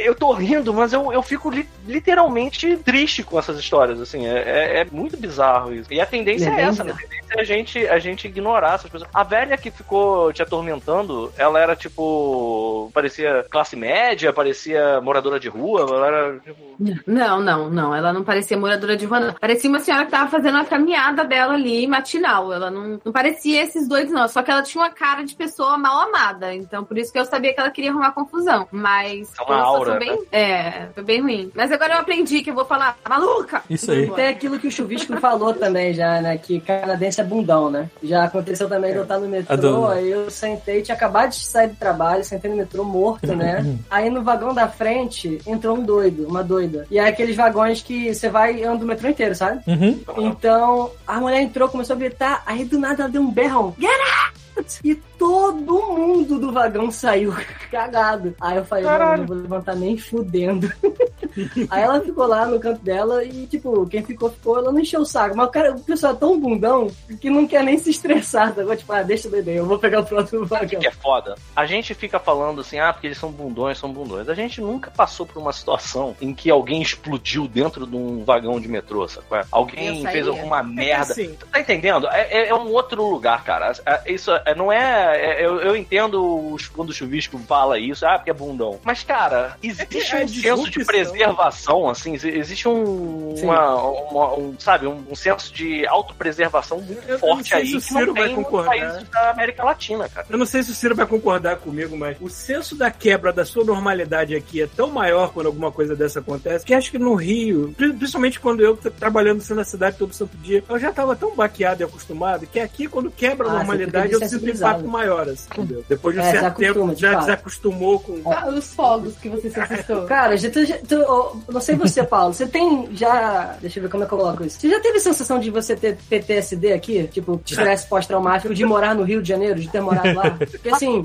é- 0.02 0.08
eu 0.08 0.14
tô 0.14 0.32
rindo, 0.32 0.72
mas 0.72 0.92
eu, 0.92 1.12
eu 1.12 1.22
fico 1.22 1.50
li- 1.50 1.68
literalmente 1.86 2.76
triste 2.78 3.22
com 3.22 3.38
essas 3.38 3.58
histórias, 3.58 4.00
assim, 4.00 4.26
é, 4.26 4.38
é- 4.38 4.80
é 4.80 4.84
muito 4.90 5.16
bizarro 5.16 5.72
isso. 5.74 5.92
E 5.92 6.00
a 6.00 6.06
tendência 6.06 6.48
é, 6.50 6.62
essa, 6.62 6.84
né? 6.84 6.92
A 6.92 6.96
tendência 6.96 7.34
é 7.36 7.40
a 7.40 7.44
gente, 7.44 7.86
a 7.88 7.98
gente 7.98 8.26
ignorar 8.26 8.74
essas 8.74 8.90
pessoas. 8.90 9.10
A 9.14 9.22
velha 9.22 9.56
que 9.56 9.70
ficou 9.70 10.32
te 10.32 10.42
atormentando, 10.42 11.32
ela 11.36 11.60
era 11.60 11.76
tipo, 11.76 12.90
parecia 12.94 13.44
classe 13.50 13.76
média, 13.76 14.32
parecia 14.32 15.00
moradora 15.00 15.38
de 15.38 15.48
rua, 15.48 15.82
ela 15.82 16.06
era 16.06 16.38
tipo... 16.40 16.70
Não, 17.06 17.40
não, 17.40 17.68
não. 17.70 17.94
Ela 17.94 18.12
não 18.12 18.24
parecia 18.24 18.56
moradora 18.56 18.96
de 18.96 19.04
rua, 19.04 19.20
não. 19.20 19.32
Parecia 19.34 19.68
uma 19.68 19.80
senhora 19.80 20.04
que 20.06 20.10
tava 20.10 20.30
fazendo 20.30 20.56
a 20.58 20.64
caminhada 20.64 21.24
dela 21.24 21.52
ali, 21.54 21.86
matinal. 21.86 22.52
Ela 22.52 22.70
não, 22.70 22.98
não 23.04 23.12
parecia 23.12 23.62
esses 23.62 23.86
dois, 23.86 24.10
não. 24.10 24.26
Só 24.28 24.42
que 24.42 24.50
ela 24.50 24.62
tinha 24.62 24.82
uma 24.82 24.90
cara 24.90 25.22
de 25.22 25.34
pessoa 25.34 25.76
mal 25.76 26.08
amada. 26.08 26.54
Então, 26.54 26.82
por 26.82 26.96
isso 26.96 27.12
que 27.12 27.18
eu 27.18 27.24
sabia 27.26 27.52
que 27.52 27.60
ela 27.60 27.70
queria 27.70 27.90
arrumar 27.90 28.12
confusão. 28.12 28.39
Mas. 28.70 29.32
É 29.38 29.42
uma 29.42 29.60
aura, 29.60 29.98
bem. 29.98 30.22
É, 30.32 30.86
foi 30.94 31.02
bem 31.02 31.20
ruim. 31.20 31.50
Mas 31.54 31.70
agora 31.72 31.94
eu 31.94 31.98
aprendi 31.98 32.42
que 32.42 32.50
eu 32.50 32.54
vou 32.54 32.64
falar, 32.64 32.96
maluca! 33.08 33.62
Isso 33.68 33.90
aí. 33.90 34.10
Tem 34.10 34.28
aquilo 34.28 34.58
que 34.58 34.68
o 34.68 34.70
Chuvisco 34.70 35.16
falou 35.18 35.54
também 35.54 35.92
já, 35.92 36.20
né? 36.20 36.36
Que 36.38 36.60
canadense 36.60 37.20
é 37.20 37.24
bundão, 37.24 37.70
né? 37.70 37.88
Já 38.02 38.24
aconteceu 38.24 38.68
também 38.68 38.92
de 38.92 38.98
eu 38.98 39.02
estar 39.02 39.18
no 39.18 39.28
metrô, 39.28 39.54
Adoro. 39.54 39.92
aí 39.92 40.10
eu 40.10 40.30
sentei, 40.30 40.82
tinha 40.82 40.94
acabado 40.94 41.30
de 41.30 41.36
sair 41.36 41.68
do 41.68 41.76
trabalho, 41.76 42.24
sentei 42.24 42.50
no 42.50 42.56
metrô 42.56 42.84
morto, 42.84 43.34
né? 43.34 43.64
aí 43.90 44.10
no 44.10 44.22
vagão 44.22 44.54
da 44.54 44.68
frente 44.68 45.40
entrou 45.46 45.76
um 45.76 45.82
doido, 45.82 46.26
uma 46.26 46.42
doida. 46.42 46.86
E 46.90 46.98
é 46.98 47.06
aqueles 47.06 47.36
vagões 47.36 47.82
que 47.82 48.14
você 48.14 48.28
vai 48.28 48.56
e 48.56 48.64
anda 48.64 48.84
o 48.84 48.88
metrô 48.88 49.08
inteiro, 49.08 49.34
sabe? 49.34 49.62
Uhum. 49.66 50.00
Então, 50.18 50.90
a 51.06 51.20
mulher 51.20 51.40
entrou, 51.40 51.68
começou 51.68 51.96
a 51.96 51.98
gritar, 51.98 52.42
aí 52.46 52.64
do 52.64 52.78
nada 52.78 53.02
ela 53.02 53.12
deu 53.12 53.22
um 53.22 53.30
berrão. 53.30 53.74
Get 53.78 53.90
out! 53.90 54.40
E 54.84 54.94
todo 54.94 55.82
mundo 55.96 56.38
do 56.38 56.52
vagão 56.52 56.90
saiu 56.90 57.34
cagado. 57.70 58.34
Aí 58.40 58.56
eu 58.56 58.64
falei, 58.64 58.84
não, 58.84 59.16
não 59.18 59.26
vou 59.26 59.36
levantar 59.36 59.76
nem 59.76 59.96
fudendo. 59.96 60.70
aí 61.70 61.82
ela 61.82 62.00
ficou 62.00 62.26
lá 62.26 62.46
no 62.46 62.58
canto 62.58 62.82
dela 62.82 63.22
e, 63.24 63.46
tipo, 63.46 63.86
quem 63.86 64.02
ficou, 64.02 64.30
ficou, 64.30 64.58
ela 64.58 64.72
não 64.72 64.80
encheu 64.80 65.00
o 65.00 65.06
saco. 65.06 65.36
Mas 65.36 65.48
o 65.48 65.50
cara, 65.50 65.72
o 65.74 65.80
pessoal 65.80 66.12
é 66.14 66.16
tão 66.16 66.38
bundão 66.40 66.90
que 67.20 67.30
não 67.30 67.46
quer 67.46 67.62
nem 67.62 67.78
se 67.78 67.90
estressar. 67.90 68.54
Tá? 68.54 68.76
Tipo, 68.76 68.92
ah, 68.92 69.02
deixa 69.02 69.28
o 69.28 69.30
bebê, 69.30 69.58
eu 69.58 69.66
vou 69.66 69.78
pegar 69.78 70.00
o 70.00 70.04
próximo 70.06 70.46
vagão. 70.46 70.80
que 70.80 70.86
é 70.86 70.90
foda. 70.90 71.34
A 71.54 71.66
gente 71.66 71.94
fica 71.94 72.18
falando 72.18 72.60
assim, 72.60 72.78
ah, 72.78 72.92
porque 72.92 73.06
eles 73.06 73.18
são 73.18 73.30
bundões, 73.30 73.78
são 73.78 73.92
bundões. 73.92 74.28
A 74.28 74.34
gente 74.34 74.60
nunca 74.60 74.90
passou 74.90 75.26
por 75.26 75.40
uma 75.40 75.52
situação 75.52 76.16
em 76.20 76.34
que 76.34 76.50
alguém 76.50 76.80
explodiu 76.82 77.46
dentro 77.46 77.86
de 77.86 77.96
um 77.96 78.24
vagão 78.24 78.58
de 78.60 78.68
metrô, 78.68 79.06
sabe? 79.08 79.26
é? 79.32 79.44
Alguém 79.50 80.04
fez 80.06 80.26
alguma 80.26 80.62
merda. 80.64 81.12
assim. 81.12 81.34
Tu 81.38 81.46
tá 81.46 81.60
entendendo? 81.60 82.06
É, 82.08 82.22
é- 82.30 82.48
é 82.48 82.54
um 82.54 82.68
outro 82.72 83.08
lugar, 83.08 83.44
cara. 83.44 83.72
É- 83.86 84.12
Isso 84.12 84.30
é- 84.32 84.42
não 84.54 84.72
é. 84.72 85.40
é- 85.40 85.46
eu, 85.46 85.60
eu 85.60 85.76
entendo 85.76 86.52
os- 86.52 86.68
quando 86.68 86.90
o 86.90 86.92
chuvisco 86.92 87.38
fala 87.38 87.78
isso, 87.78 88.04
ah, 88.06 88.16
porque 88.18 88.30
é 88.30 88.34
bundão. 88.34 88.78
Mas, 88.84 89.02
cara, 89.02 89.56
existe 89.62 90.14
É 90.46 90.54
um 90.54 90.58
senso 90.58 90.70
de 90.70 90.84
preservação, 90.84 91.88
assim, 91.88 92.14
exi- 92.14 92.30
existe 92.30 92.68
um. 92.68 93.34
Uma, 93.42 93.76
uma- 93.76 94.34
um, 94.34 94.54
sabe, 94.58 94.86
um, 94.86 95.02
um 95.10 95.14
senso 95.14 95.52
de 95.52 95.86
autopreservação 95.86 96.78
muito 96.80 97.00
Eu- 97.02 97.14
eu 97.14 97.18
não 97.18 97.18
forte 97.18 97.48
sei 97.50 97.58
aí 97.58 97.66
se 97.66 97.76
o 97.76 97.80
que 97.80 97.92
não 97.94 98.00
Ciro 98.00 98.14
vai 98.14 98.22
tem 98.24 98.34
nos 98.36 98.44
concordar. 98.44 98.68
países 98.70 99.08
da 99.08 99.30
América 99.30 99.64
Latina, 99.64 100.08
cara. 100.08 100.26
Eu 100.30 100.38
não 100.38 100.46
sei 100.46 100.62
se 100.62 100.70
o 100.70 100.74
Ciro 100.74 100.94
vai 100.94 101.06
concordar 101.06 101.56
comigo, 101.56 101.96
mas 101.96 102.16
o 102.20 102.28
senso 102.28 102.74
da 102.76 102.90
quebra 102.90 103.32
da 103.32 103.44
sua 103.44 103.64
normalidade 103.64 104.34
aqui 104.34 104.62
é 104.62 104.66
tão 104.66 104.90
maior 104.90 105.32
quando 105.32 105.46
alguma 105.46 105.70
coisa 105.72 105.94
dessa 105.96 106.20
acontece, 106.20 106.64
que 106.64 106.74
acho 106.74 106.90
que 106.90 106.98
no 106.98 107.14
Rio, 107.14 107.72
pri- 107.76 107.92
principalmente 107.92 108.38
quando 108.40 108.60
eu 108.60 108.76
tô 108.76 108.90
trabalhando 108.90 109.38
assim 109.38 109.54
na 109.54 109.64
cidade 109.64 109.96
todo 109.96 110.12
santo 110.14 110.36
dia, 110.38 110.62
eu 110.68 110.78
já 110.78 110.92
tava 110.92 111.14
tão 111.16 111.34
baqueado 111.34 111.82
e 111.82 111.84
acostumado 111.84 112.46
que 112.46 112.58
aqui, 112.60 112.86
quando 112.86 113.10
quebra 113.10 113.48
a 113.48 113.50
Ah, 113.50 113.54
normalidade, 113.54 114.12
eu 114.12 114.18
sinto 114.28 114.39
um 114.40 114.44
desensibilizado. 114.46 114.72
impacto 114.80 114.88
maior, 114.90 115.28
assim, 115.28 115.48
entendeu? 115.52 115.84
Depois 115.88 116.14
de 116.14 116.20
um 116.20 116.24
É, 116.24 116.30
certo 116.30 116.56
tempo, 116.56 116.94
de 116.94 117.00
já 117.00 117.12
fato. 117.12 117.20
desacostumou 117.26 118.00
com. 118.00 118.20
Ah, 118.32 118.48
os 118.48 118.74
fogos 118.74 119.16
que 119.18 119.28
você 119.28 119.50
se 119.50 119.60
assustou. 119.60 120.02
Cara, 120.06 120.36
já, 120.36 120.50
tu, 120.50 120.64
já- 120.64 120.78
tu- 120.78 121.04
ó, 121.06 121.32
não 121.52 121.60
sei 121.60 121.76
você, 121.76 122.02
Paulo, 122.02 122.32
você 122.34 122.46
tem 122.46 122.88
já. 122.92 123.56
Deixa 123.60 123.78
eu 123.78 123.82
ver 123.84 123.88
como 123.90 124.04
é 124.04 124.06
que 124.06 124.14
eu 124.14 124.18
coloco 124.18 124.44
isso. 124.44 124.60
Você 124.60 124.68
já 124.70 124.80
teve 124.80 124.98
a 124.98 125.00
sensação 125.00 125.38
de 125.38 125.50
você 125.50 125.76
ter 125.76 125.96
PTSD 126.08 126.72
aqui? 126.72 127.06
Tipo, 127.08 127.40
estresse 127.44 127.86
pós-traumático, 127.86 128.54
de 128.54 128.64
morar 128.64 128.94
no 128.94 129.02
Rio 129.02 129.22
de 129.22 129.28
Janeiro, 129.28 129.58
de 129.60 129.68
ter 129.68 129.80
morado 129.80 130.14
lá? 130.14 130.30
Porque 130.30 130.68
assim, 130.70 131.02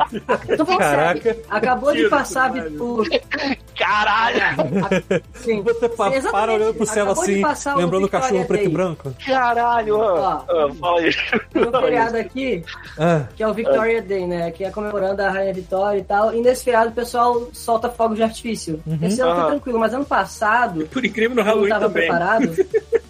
eu 0.47 0.57
tô 0.57 0.65
falando 0.65 0.79
Caraca. 0.79 1.21
sério. 1.21 1.41
Acabou 1.49 1.93
de 1.93 2.09
passar 2.09 2.51
por. 2.77 3.05
Caralho! 3.77 4.39
Sim. 5.35 5.61
Você 5.61 5.89
pa- 5.89 6.07
Exatamente. 6.07 6.31
para 6.31 6.53
olhando 6.53 6.73
pro 6.75 6.85
céu 6.85 7.03
Acabou 7.05 7.25
de 7.25 7.43
assim, 7.45 7.69
lembrando 7.75 8.05
o 8.05 8.09
cachorro 8.09 8.45
preto 8.45 8.65
e 8.65 8.69
branco. 8.69 9.13
Caralho! 9.25 9.97
Ó. 9.99 10.17
Ah, 10.17 10.43
fala 10.79 10.99
aí. 10.99 11.13
Tem 11.51 11.67
um 11.67 11.71
feriado 11.71 12.17
aqui, 12.17 12.63
Ah, 12.97 13.14
que 13.35 13.43
é 13.43 13.47
o 13.47 13.53
Victoria 13.53 14.01
Day, 14.01 14.25
né? 14.27 14.51
Que 14.51 14.63
é 14.63 14.71
comemorando 14.71 15.21
a 15.21 15.29
Rainha 15.29 15.53
Vitória 15.53 15.99
e 15.99 16.03
tal. 16.03 16.33
E 16.33 16.41
nesse 16.41 16.63
feriado 16.63 16.89
o 16.89 16.93
pessoal 16.93 17.49
solta 17.53 17.89
fogos 17.89 18.17
de 18.17 18.23
artifício. 18.23 18.81
Esse 19.01 19.21
ano 19.21 19.31
Aham. 19.31 19.41
foi 19.41 19.49
tranquilo, 19.51 19.79
mas 19.79 19.93
ano 19.93 20.05
passado, 20.05 20.87
Por 20.91 21.03
incrível, 21.05 21.35
no 21.35 21.41
eu 21.41 21.45
não 21.45 21.51
Halloween 21.51 21.69
tava 21.69 21.87
também. 21.87 22.03
preparado. 22.07 22.55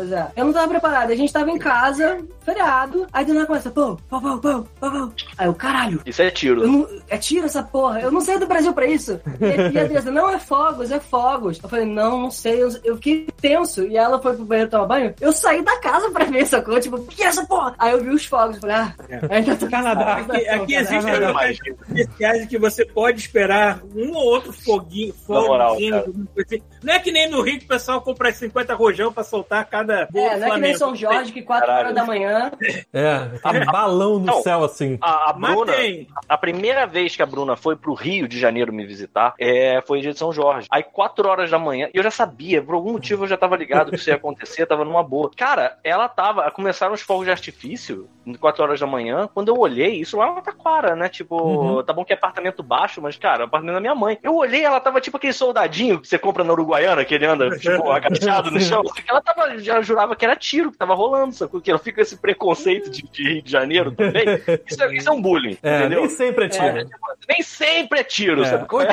Pois 0.00 0.12
é. 0.12 0.32
Eu 0.34 0.46
não 0.46 0.52
tava 0.54 0.68
preparado. 0.68 1.10
A 1.10 1.14
gente 1.14 1.30
tava 1.30 1.50
em 1.50 1.58
casa, 1.58 2.24
feriado, 2.42 3.06
aí 3.12 3.22
do 3.22 3.34
nada 3.34 3.46
começa, 3.46 3.70
pô, 3.70 3.98
pô, 4.08 4.18
pô, 4.18 4.38
pô, 4.38 4.62
pô, 4.80 4.90
pô. 4.90 5.12
Aí 5.36 5.46
eu, 5.46 5.52
caralho. 5.52 6.00
Isso 6.06 6.22
é 6.22 6.30
tiro. 6.30 6.62
Eu 6.62 6.68
não, 6.68 6.88
é 7.06 7.18
tiro 7.18 7.44
essa 7.44 7.62
porra. 7.62 8.00
Eu 8.00 8.10
não 8.10 8.22
saí 8.22 8.38
do 8.38 8.46
Brasil 8.46 8.72
pra 8.72 8.86
isso. 8.86 9.20
E, 9.38 9.78
a 9.78 9.86
Teresa, 9.86 10.10
não, 10.10 10.30
é 10.30 10.38
fogos, 10.38 10.90
é 10.90 10.98
fogos. 10.98 11.60
Eu 11.62 11.68
falei, 11.68 11.84
não, 11.84 12.22
não 12.22 12.30
sei. 12.30 12.62
Eu, 12.82 12.96
fiquei 12.96 13.28
tenso. 13.42 13.82
E 13.82 13.94
ela 13.94 14.20
foi 14.22 14.34
pro 14.34 14.44
banheiro 14.46 14.70
tomar 14.70 14.86
banho. 14.86 15.14
Eu 15.20 15.32
saí 15.32 15.62
da 15.62 15.78
casa 15.80 16.10
pra 16.10 16.24
ver, 16.24 16.46
sacou? 16.46 16.80
Tipo, 16.80 16.96
o 16.96 17.06
que 17.06 17.22
é 17.22 17.26
essa 17.26 17.44
porra? 17.44 17.74
Aí 17.78 17.92
eu 17.92 18.02
vi 18.02 18.08
os 18.08 18.24
fogos. 18.24 18.58
Falei, 18.58 18.76
ah, 18.76 18.94
ainda 19.28 19.54
tô 19.54 19.68
Canadá. 19.68 20.16
Aqui, 20.16 20.48
aqui 20.48 20.74
existem 20.76 21.20
locais 21.20 21.58
especiais 21.66 22.46
que 22.46 22.58
você 22.58 22.86
pode 22.86 23.20
esperar 23.20 23.82
um 23.94 24.14
ou 24.14 24.24
outro 24.24 24.52
foguinho, 24.52 25.14
Na 25.28 25.40
moral, 25.42 25.76
coisa 25.76 26.06
assim. 26.46 26.62
Não 26.82 26.94
é 26.94 26.98
que 26.98 27.12
nem 27.12 27.28
no 27.28 27.42
Rio 27.42 27.58
que 27.58 27.66
o 27.66 27.68
pessoal 27.68 28.00
compra 28.00 28.32
50 28.32 28.74
rojão 28.74 29.12
pra 29.12 29.22
soltar 29.22 29.64
cada 29.66 29.89
gol 30.10 30.26
É, 30.26 30.34
do 30.34 30.40
não 30.40 30.46
é 30.46 30.50
que 30.50 30.60
nem 30.60 30.74
Flamengo. 30.74 30.78
São 30.78 30.94
Jorge, 30.96 31.32
que 31.32 31.42
4 31.42 31.66
Caralho. 31.66 31.84
horas 31.86 31.94
da 31.94 32.04
manhã. 32.04 32.52
É, 32.92 33.18
tem 33.52 33.64
balão 33.66 34.18
no 34.18 34.26
Não. 34.26 34.42
céu 34.42 34.64
assim. 34.64 34.98
A, 35.00 35.30
a 35.30 35.32
Bruna, 35.32 35.72
tem. 35.72 36.06
a 36.28 36.38
primeira 36.38 36.86
vez 36.86 37.14
que 37.16 37.22
a 37.22 37.26
Bruna 37.26 37.56
foi 37.56 37.76
pro 37.76 37.94
Rio 37.94 38.26
de 38.28 38.38
Janeiro 38.38 38.72
me 38.72 38.84
visitar, 38.86 39.34
é, 39.38 39.82
foi 39.86 40.00
dia 40.00 40.12
de 40.12 40.18
São 40.18 40.32
Jorge. 40.32 40.66
Aí, 40.70 40.82
4 40.82 41.28
horas 41.28 41.50
da 41.50 41.58
manhã, 41.58 41.88
e 41.92 41.96
eu 41.98 42.02
já 42.02 42.10
sabia, 42.10 42.62
por 42.62 42.74
algum 42.74 42.92
motivo 42.92 43.24
eu 43.24 43.28
já 43.28 43.36
tava 43.36 43.56
ligado 43.56 43.90
que 43.90 43.96
isso 43.96 44.08
ia 44.10 44.16
acontecer, 44.16 44.66
tava 44.66 44.84
numa 44.84 45.02
boa. 45.02 45.30
Cara, 45.36 45.78
ela 45.84 46.08
tava, 46.08 46.50
começaram 46.50 46.94
os 46.94 47.00
fogos 47.00 47.24
de 47.26 47.30
artifício, 47.30 48.08
4 48.40 48.62
horas 48.62 48.80
da 48.80 48.86
manhã, 48.86 49.28
quando 49.32 49.48
eu 49.48 49.58
olhei, 49.58 49.96
isso 50.00 50.16
lá 50.16 50.34
na 50.34 50.40
Taquara, 50.40 50.94
né? 50.96 51.08
Tipo, 51.08 51.40
Uhum. 51.40 51.82
tá 51.82 51.92
bom 51.92 52.04
que 52.04 52.12
é 52.12 52.16
apartamento 52.16 52.62
baixo, 52.62 53.00
mas, 53.00 53.16
cara, 53.16 53.44
apartamento 53.44 53.74
da 53.74 53.80
minha 53.80 53.94
mãe. 53.94 54.18
Eu 54.22 54.34
olhei, 54.36 54.64
ela 54.64 54.80
tava 54.80 55.00
tipo 55.00 55.16
aquele 55.16 55.32
soldadinho 55.32 56.00
que 56.00 56.06
você 56.08 56.18
compra 56.18 56.44
na 56.44 56.52
Uruguaiana, 56.52 57.04
que 57.04 57.14
ele 57.14 57.26
anda, 57.26 57.50
tipo, 57.58 57.90
agachado 57.90 58.50
no 58.50 58.60
chão. 58.60 58.82
Ela 59.08 59.20
tava, 59.20 59.56
já 59.70 59.80
jurava 59.82 60.14
que 60.16 60.24
era 60.24 60.36
tiro 60.36 60.70
que 60.72 60.78
tava 60.78 60.94
rolando, 60.94 61.34
sacou? 61.34 61.60
Que 61.60 61.70
ela 61.70 61.78
fica 61.78 61.96
com 61.96 62.02
esse 62.02 62.16
preconceito 62.16 62.90
de, 62.90 63.02
de 63.02 63.22
Rio 63.22 63.42
de 63.42 63.50
Janeiro 63.50 63.92
também. 63.92 64.24
Isso 64.66 64.82
é, 64.82 64.94
isso 64.96 65.08
é 65.08 65.12
um 65.12 65.20
bullying, 65.22 65.56
É, 65.62 65.80
entendeu? 65.80 66.00
nem 66.00 66.08
sempre 66.10 66.44
é 66.44 66.48
tiro. 66.48 66.88
Nem 67.28 67.42
sempre 67.42 68.00
é 68.00 68.04
tiro, 68.04 68.42
É. 68.42 68.46
sabe? 68.46 68.66
qual 68.68 68.82
é? 68.82 68.88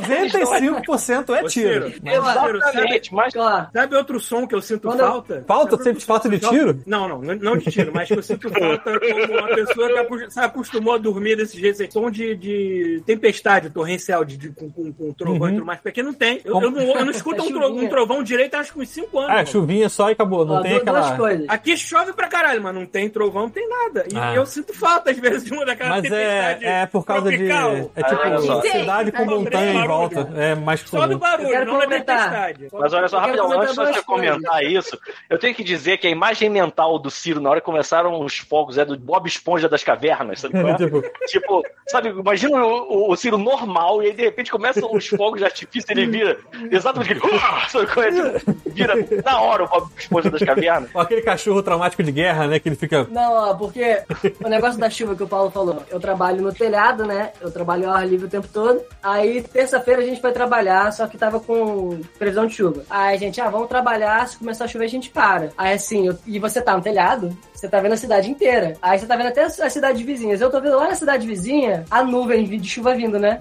95% 0.00 1.34
é 1.36 1.42
Ô, 1.42 1.46
tiro. 1.48 1.92
Exatamente, 2.04 3.14
mas 3.14 3.32
Claro. 3.32 3.68
Sabe 3.72 3.96
outro 3.96 4.20
som 4.20 4.46
que 4.46 4.54
eu 4.54 4.60
sinto 4.62 4.88
Quando 4.88 5.00
eu- 5.00 5.06
falta? 5.06 5.44
Falta? 5.46 5.70
Sabe 5.76 5.84
sente 5.84 6.04
falta 6.04 6.28
de 6.28 6.38
tiro? 6.38 6.82
Não, 6.86 7.08
não, 7.08 7.18
não 7.20 7.56
de 7.56 7.70
tiro, 7.70 7.90
mas 7.94 8.08
que 8.08 8.14
eu 8.14 8.22
sinto 8.22 8.48
falta 8.50 8.98
como 9.00 9.38
uma 9.38 9.48
pessoa 9.48 10.04
que 10.06 10.30
se 10.30 10.40
acostumou 10.40 10.94
a 10.94 10.98
dormir 10.98 11.36
desse 11.36 11.58
jeito, 11.58 11.74
assim, 11.82 11.90
som 11.90 12.10
de, 12.10 12.34
de 12.36 13.02
tempestade 13.06 13.70
torrencial, 13.70 14.24
de, 14.24 14.36
de- 14.36 14.50
com, 14.50 14.70
com, 14.70 14.92
com 14.92 15.12
trovão 15.12 15.40
Uhum. 15.40 15.48
e 15.48 15.52
tudo 15.54 15.64
mais, 15.66 15.80
porque 15.80 16.02
não 16.02 16.12
tem. 16.12 16.40
Eu, 16.44 16.60
eu 16.60 16.70
não, 16.70 16.80
eu 16.82 17.04
não 17.04 17.10
escuto 17.12 17.40
É 17.40 17.42
um, 17.44 17.84
um 17.84 17.88
trovão 17.88 18.22
direito 18.22 18.54
acho 18.54 18.72
que 18.72 18.80
uns 18.80 18.88
5 18.88 19.18
anos. 19.18 19.30
Ah, 19.30 19.34
mano. 19.36 19.46
chuvinha 19.46 19.88
só 19.90 20.08
e 20.08 20.12
acabou. 20.12 20.44
Não 20.46 20.56
Ó, 20.56 20.62
tem 20.62 20.70
Duas 20.70 20.82
aquela. 20.82 21.16
coisas. 21.16 21.46
Aqui 21.48 21.76
chove 21.76 22.12
pra 22.14 22.28
caralho, 22.28 22.62
mas 22.62 22.74
não 22.74 22.86
tem 22.86 23.08
trovão, 23.10 23.42
não 23.42 23.50
tem 23.50 23.68
nada. 23.68 24.06
E 24.10 24.16
Ah. 24.16 24.34
eu 24.34 24.46
sinto 24.46 24.72
falta, 24.72 25.10
às 25.10 25.18
vezes, 25.18 25.44
de 25.44 25.52
uma 25.52 25.66
daquelas 25.66 25.92
Mas 26.00 26.02
tempestades 26.02 26.62
é, 26.62 26.80
é 26.82 26.86
por 26.86 27.04
causa 27.04 27.28
tropical. 27.28 27.74
de. 27.74 27.90
É 27.96 28.02
tipo 28.02 28.20
Ah, 28.22 28.38
só. 28.38 28.62
cidade 28.62 29.12
com 29.12 29.24
montanha 29.26 29.72
em 29.84 29.86
volta. 29.86 30.32
É 30.36 30.54
mais 30.54 30.80
Só 30.80 31.00
do 31.06 31.18
comum. 31.18 31.18
barulho, 31.18 31.48
quero 31.50 31.66
não 31.66 31.78
da 31.78 31.84
comentar. 31.84 32.16
tempestade. 32.46 32.68
Mas 32.72 32.92
olha 32.92 33.08
só, 33.08 33.16
Eu 33.18 33.20
quero 33.24 33.36
rapidão, 33.42 33.44
comentar 33.46 33.62
antes 33.62 33.74
de 33.74 33.76
duas 33.82 33.96
você 33.96 34.02
coisas. 34.02 34.30
comentar 34.36 34.64
isso, 34.64 34.98
eu 35.28 35.38
tenho 35.38 35.54
que 35.54 35.64
dizer 35.64 35.98
que 35.98 36.06
a 36.06 36.10
imagem 36.10 36.48
mental 36.48 36.98
do 36.98 37.10
Ciro, 37.10 37.40
na 37.40 37.50
hora 37.50 37.60
que 37.60 37.66
começaram 37.66 38.20
os 38.20 38.38
fogos, 38.38 38.78
é 38.78 38.84
do 38.84 38.96
Bob 38.98 39.26
Esponja 39.26 39.68
das 39.68 39.82
cavernas, 39.82 40.40
sabe 40.40 40.54
qual 40.60 40.68
é? 40.68 40.76
Tipo, 40.78 41.02
Tipo, 41.26 41.62
sabe, 41.88 42.08
imagina 42.10 42.56
o, 42.64 43.08
o- 43.08 43.12
o 43.12 43.16
Ciro 43.16 43.38
normal 43.38 44.02
e 44.02 44.06
aí 44.06 44.12
de 44.12 44.22
repente 44.22 44.50
começam 44.50 44.88
os 44.92 45.06
fogos 45.08 45.38
de 45.40 45.44
artifício 45.44 45.86
e 45.90 45.92
ele 45.92 46.06
vira 46.06 46.38
exatamente 46.70 47.12
aquele. 47.12 47.30
Sabe 47.68 47.86
qual 47.86 48.04
é? 48.06 48.10
Tipo, 48.12 48.56
vira 48.66 48.94
na 49.24 49.40
hora 49.40 49.64
o 49.64 49.68
Bob 49.68 49.79
Esponja 49.98 50.30
das 50.30 50.42
cavernas. 50.42 50.90
aquele 50.94 51.22
cachorro 51.22 51.62
traumático 51.62 52.02
de 52.02 52.12
guerra, 52.12 52.46
né? 52.46 52.58
Que 52.58 52.68
ele 52.68 52.76
fica. 52.76 53.06
Não, 53.10 53.32
ó, 53.32 53.54
porque 53.54 54.02
o 54.44 54.48
negócio 54.48 54.78
da 54.78 54.90
chuva 54.90 55.14
que 55.14 55.22
o 55.22 55.28
Paulo 55.28 55.50
falou, 55.50 55.82
eu 55.90 55.98
trabalho 56.00 56.42
no 56.42 56.52
telhado, 56.52 57.04
né? 57.06 57.30
Eu 57.40 57.50
trabalho 57.50 57.88
ao 57.88 57.94
ar 57.96 58.06
livre 58.08 58.26
o 58.26 58.30
tempo 58.30 58.48
todo. 58.52 58.80
Aí, 59.02 59.42
terça-feira, 59.42 60.02
a 60.02 60.04
gente 60.04 60.20
foi 60.20 60.32
trabalhar, 60.32 60.92
só 60.92 61.06
que 61.06 61.16
tava 61.18 61.40
com 61.40 62.00
previsão 62.18 62.46
de 62.46 62.54
chuva. 62.54 62.82
Aí 62.90 63.14
a 63.14 63.18
gente, 63.18 63.40
ah, 63.40 63.48
vamos 63.48 63.68
trabalhar, 63.68 64.26
se 64.28 64.36
começar 64.38 64.64
a 64.64 64.68
chover, 64.68 64.84
a 64.84 64.88
gente 64.88 65.10
para. 65.10 65.50
Aí 65.56 65.74
assim, 65.74 66.06
eu- 66.08 66.18
e 66.26 66.38
você 66.38 66.60
tá 66.60 66.76
no 66.76 66.82
telhado, 66.82 67.36
você 67.54 67.68
tá 67.68 67.80
vendo 67.80 67.92
a 67.92 67.96
cidade 67.96 68.30
inteira. 68.30 68.76
Aí 68.80 68.98
você 68.98 69.06
tá 69.06 69.16
vendo 69.16 69.28
até 69.28 69.44
as 69.44 69.72
cidades 69.72 70.00
vizinhas. 70.02 70.40
Eu 70.40 70.50
tô 70.50 70.60
vendo 70.60 70.76
lá 70.76 70.88
na 70.88 70.94
cidade 70.94 71.26
vizinha 71.26 71.84
a 71.90 72.02
nuvem 72.02 72.44
de 72.46 72.68
chuva 72.68 72.94
vindo, 72.94 73.18
né? 73.18 73.40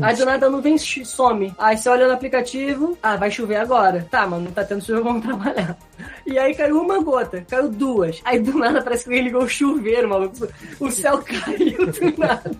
Aí 0.00 0.16
do 0.16 0.24
nada 0.24 0.46
a 0.46 0.50
nuvem 0.50 0.76
some. 0.78 1.52
Aí 1.58 1.76
você 1.76 1.88
olha 1.88 2.06
no 2.06 2.12
aplicativo, 2.14 2.96
ah, 3.02 3.16
vai 3.16 3.30
chover 3.30 3.56
agora. 3.56 4.06
Tá, 4.10 4.26
mano, 4.26 4.44
não 4.46 4.52
tá 4.52 4.64
tendo 4.64 4.84
chuva, 4.84 5.00
vamos 5.02 5.24
trabalhar. 5.24 5.71
E 6.26 6.38
aí 6.38 6.54
caiu 6.54 6.80
uma 6.80 7.00
gota, 7.02 7.44
caiu 7.48 7.68
duas. 7.68 8.20
Aí 8.24 8.38
do 8.40 8.56
nada 8.58 8.80
parece 8.82 9.04
que 9.04 9.10
alguém 9.10 9.24
ligou 9.24 9.42
o 9.42 9.48
chuveiro, 9.48 10.08
maluco. 10.08 10.48
O 10.80 10.90
céu 10.90 11.18
caiu 11.22 11.86
do 11.86 12.18
nada. 12.18 12.50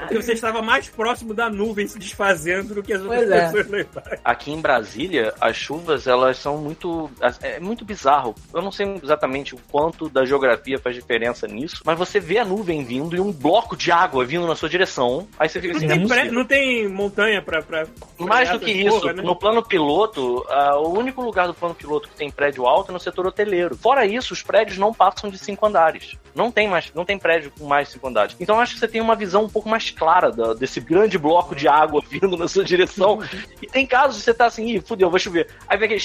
Porque 0.00 0.16
você 0.22 0.32
estava 0.32 0.62
mais 0.62 0.88
próximo 0.88 1.34
da 1.34 1.48
nuvem 1.50 1.86
se 1.86 1.98
desfazendo 1.98 2.74
do 2.74 2.82
que 2.82 2.92
as 2.92 3.02
outras 3.02 3.20
Pois 3.20 3.30
é. 3.30 3.46
pessoas 3.46 3.66
embaixo. 3.86 4.20
Aqui 4.24 4.52
em 4.52 4.60
Brasília, 4.60 5.34
as 5.40 5.56
chuvas, 5.56 6.06
elas 6.06 6.38
são 6.38 6.58
muito. 6.58 7.10
É 7.42 7.60
muito 7.60 7.84
bizarro. 7.84 8.34
Eu 8.54 8.62
não 8.62 8.72
sei 8.72 8.98
exatamente 9.02 9.54
o 9.54 9.58
quanto 9.70 10.08
da 10.08 10.24
geografia 10.24 10.78
faz 10.78 10.96
diferença 10.96 11.46
nisso, 11.46 11.82
mas 11.84 11.98
você 11.98 12.18
vê 12.18 12.38
a 12.38 12.44
nuvem 12.44 12.82
vindo 12.84 13.14
e 13.16 13.20
um 13.20 13.32
bloco 13.32 13.76
de 13.76 13.92
água 13.92 14.24
vindo 14.24 14.46
na 14.46 14.56
sua 14.56 14.68
direção. 14.68 15.28
Aí 15.38 15.48
você 15.48 15.60
fica 15.60 15.74
Não 15.74 15.78
assim. 15.78 15.88
tem, 15.88 15.98
"Não 15.98 16.04
é 16.04 16.08
pré- 16.08 16.16
possível." 16.22 16.38
não 16.38 16.44
tem 16.46 16.88
montanha 16.88 17.42
pra. 17.42 17.62
pra 17.62 17.86
Mais 18.18 18.50
do 18.50 18.58
que 18.60 18.70
isso, 18.72 19.00
porra, 19.00 19.12
né? 19.12 19.22
no 19.22 19.36
plano 19.36 19.62
piloto, 19.62 20.44
ah, 20.48 20.78
o 20.80 20.98
único 20.98 21.20
lugar 21.22 21.46
do 21.46 21.54
plano 21.54 21.74
piloto 21.74 22.08
que 22.10 22.16
tem 22.16 22.30
prédio 22.30 22.66
alto 22.66 22.90
é 22.90 22.92
no 22.92 23.00
setor 23.00 23.26
hoteleiro. 23.26 23.76
Fora 23.76 24.04
isso, 24.04 24.32
os 24.32 24.42
prédios 24.42 24.76
não 24.78 24.92
passam 24.92 25.30
de 25.30 25.38
cinco 25.38 25.64
andares. 25.66 26.16
Não 26.34 26.50
tem 26.50 26.68
mais, 26.68 26.92
não 26.94 27.04
tem 27.04 27.18
prédio 27.18 27.52
com 27.58 27.66
mais 27.66 27.88
de 27.88 27.94
cinco 27.94 28.08
andares. 28.08 28.36
Então 28.38 28.56
eu 28.56 28.60
acho 28.62 28.74
que 28.74 28.80
você 28.80 28.88
tem 28.88 29.00
uma 29.00 29.16
visão 29.16 29.44
um 29.44 29.48
pouco 29.48 29.68
mais 29.68 29.90
clara 29.90 30.30
da- 30.30 30.54
desse 30.54 30.80
grande 30.80 31.18
bloco 31.18 31.54
de 31.54 31.66
água 31.66 32.02
vindo 32.08 32.36
na 32.36 32.46
sua 32.48 32.62
direção. 32.64 33.18
E 33.62 33.66
tem 33.66 33.86
casos 33.86 34.18
de 34.18 34.22
você 34.22 34.34
tá 34.34 34.46
assim, 34.46 34.66
ih, 34.66 34.80
fudeu, 34.80 35.10
vai 35.10 35.18
chover. 35.20 35.48
Aí 35.66 35.78
vem 35.78 35.86
aquele. 35.86 36.00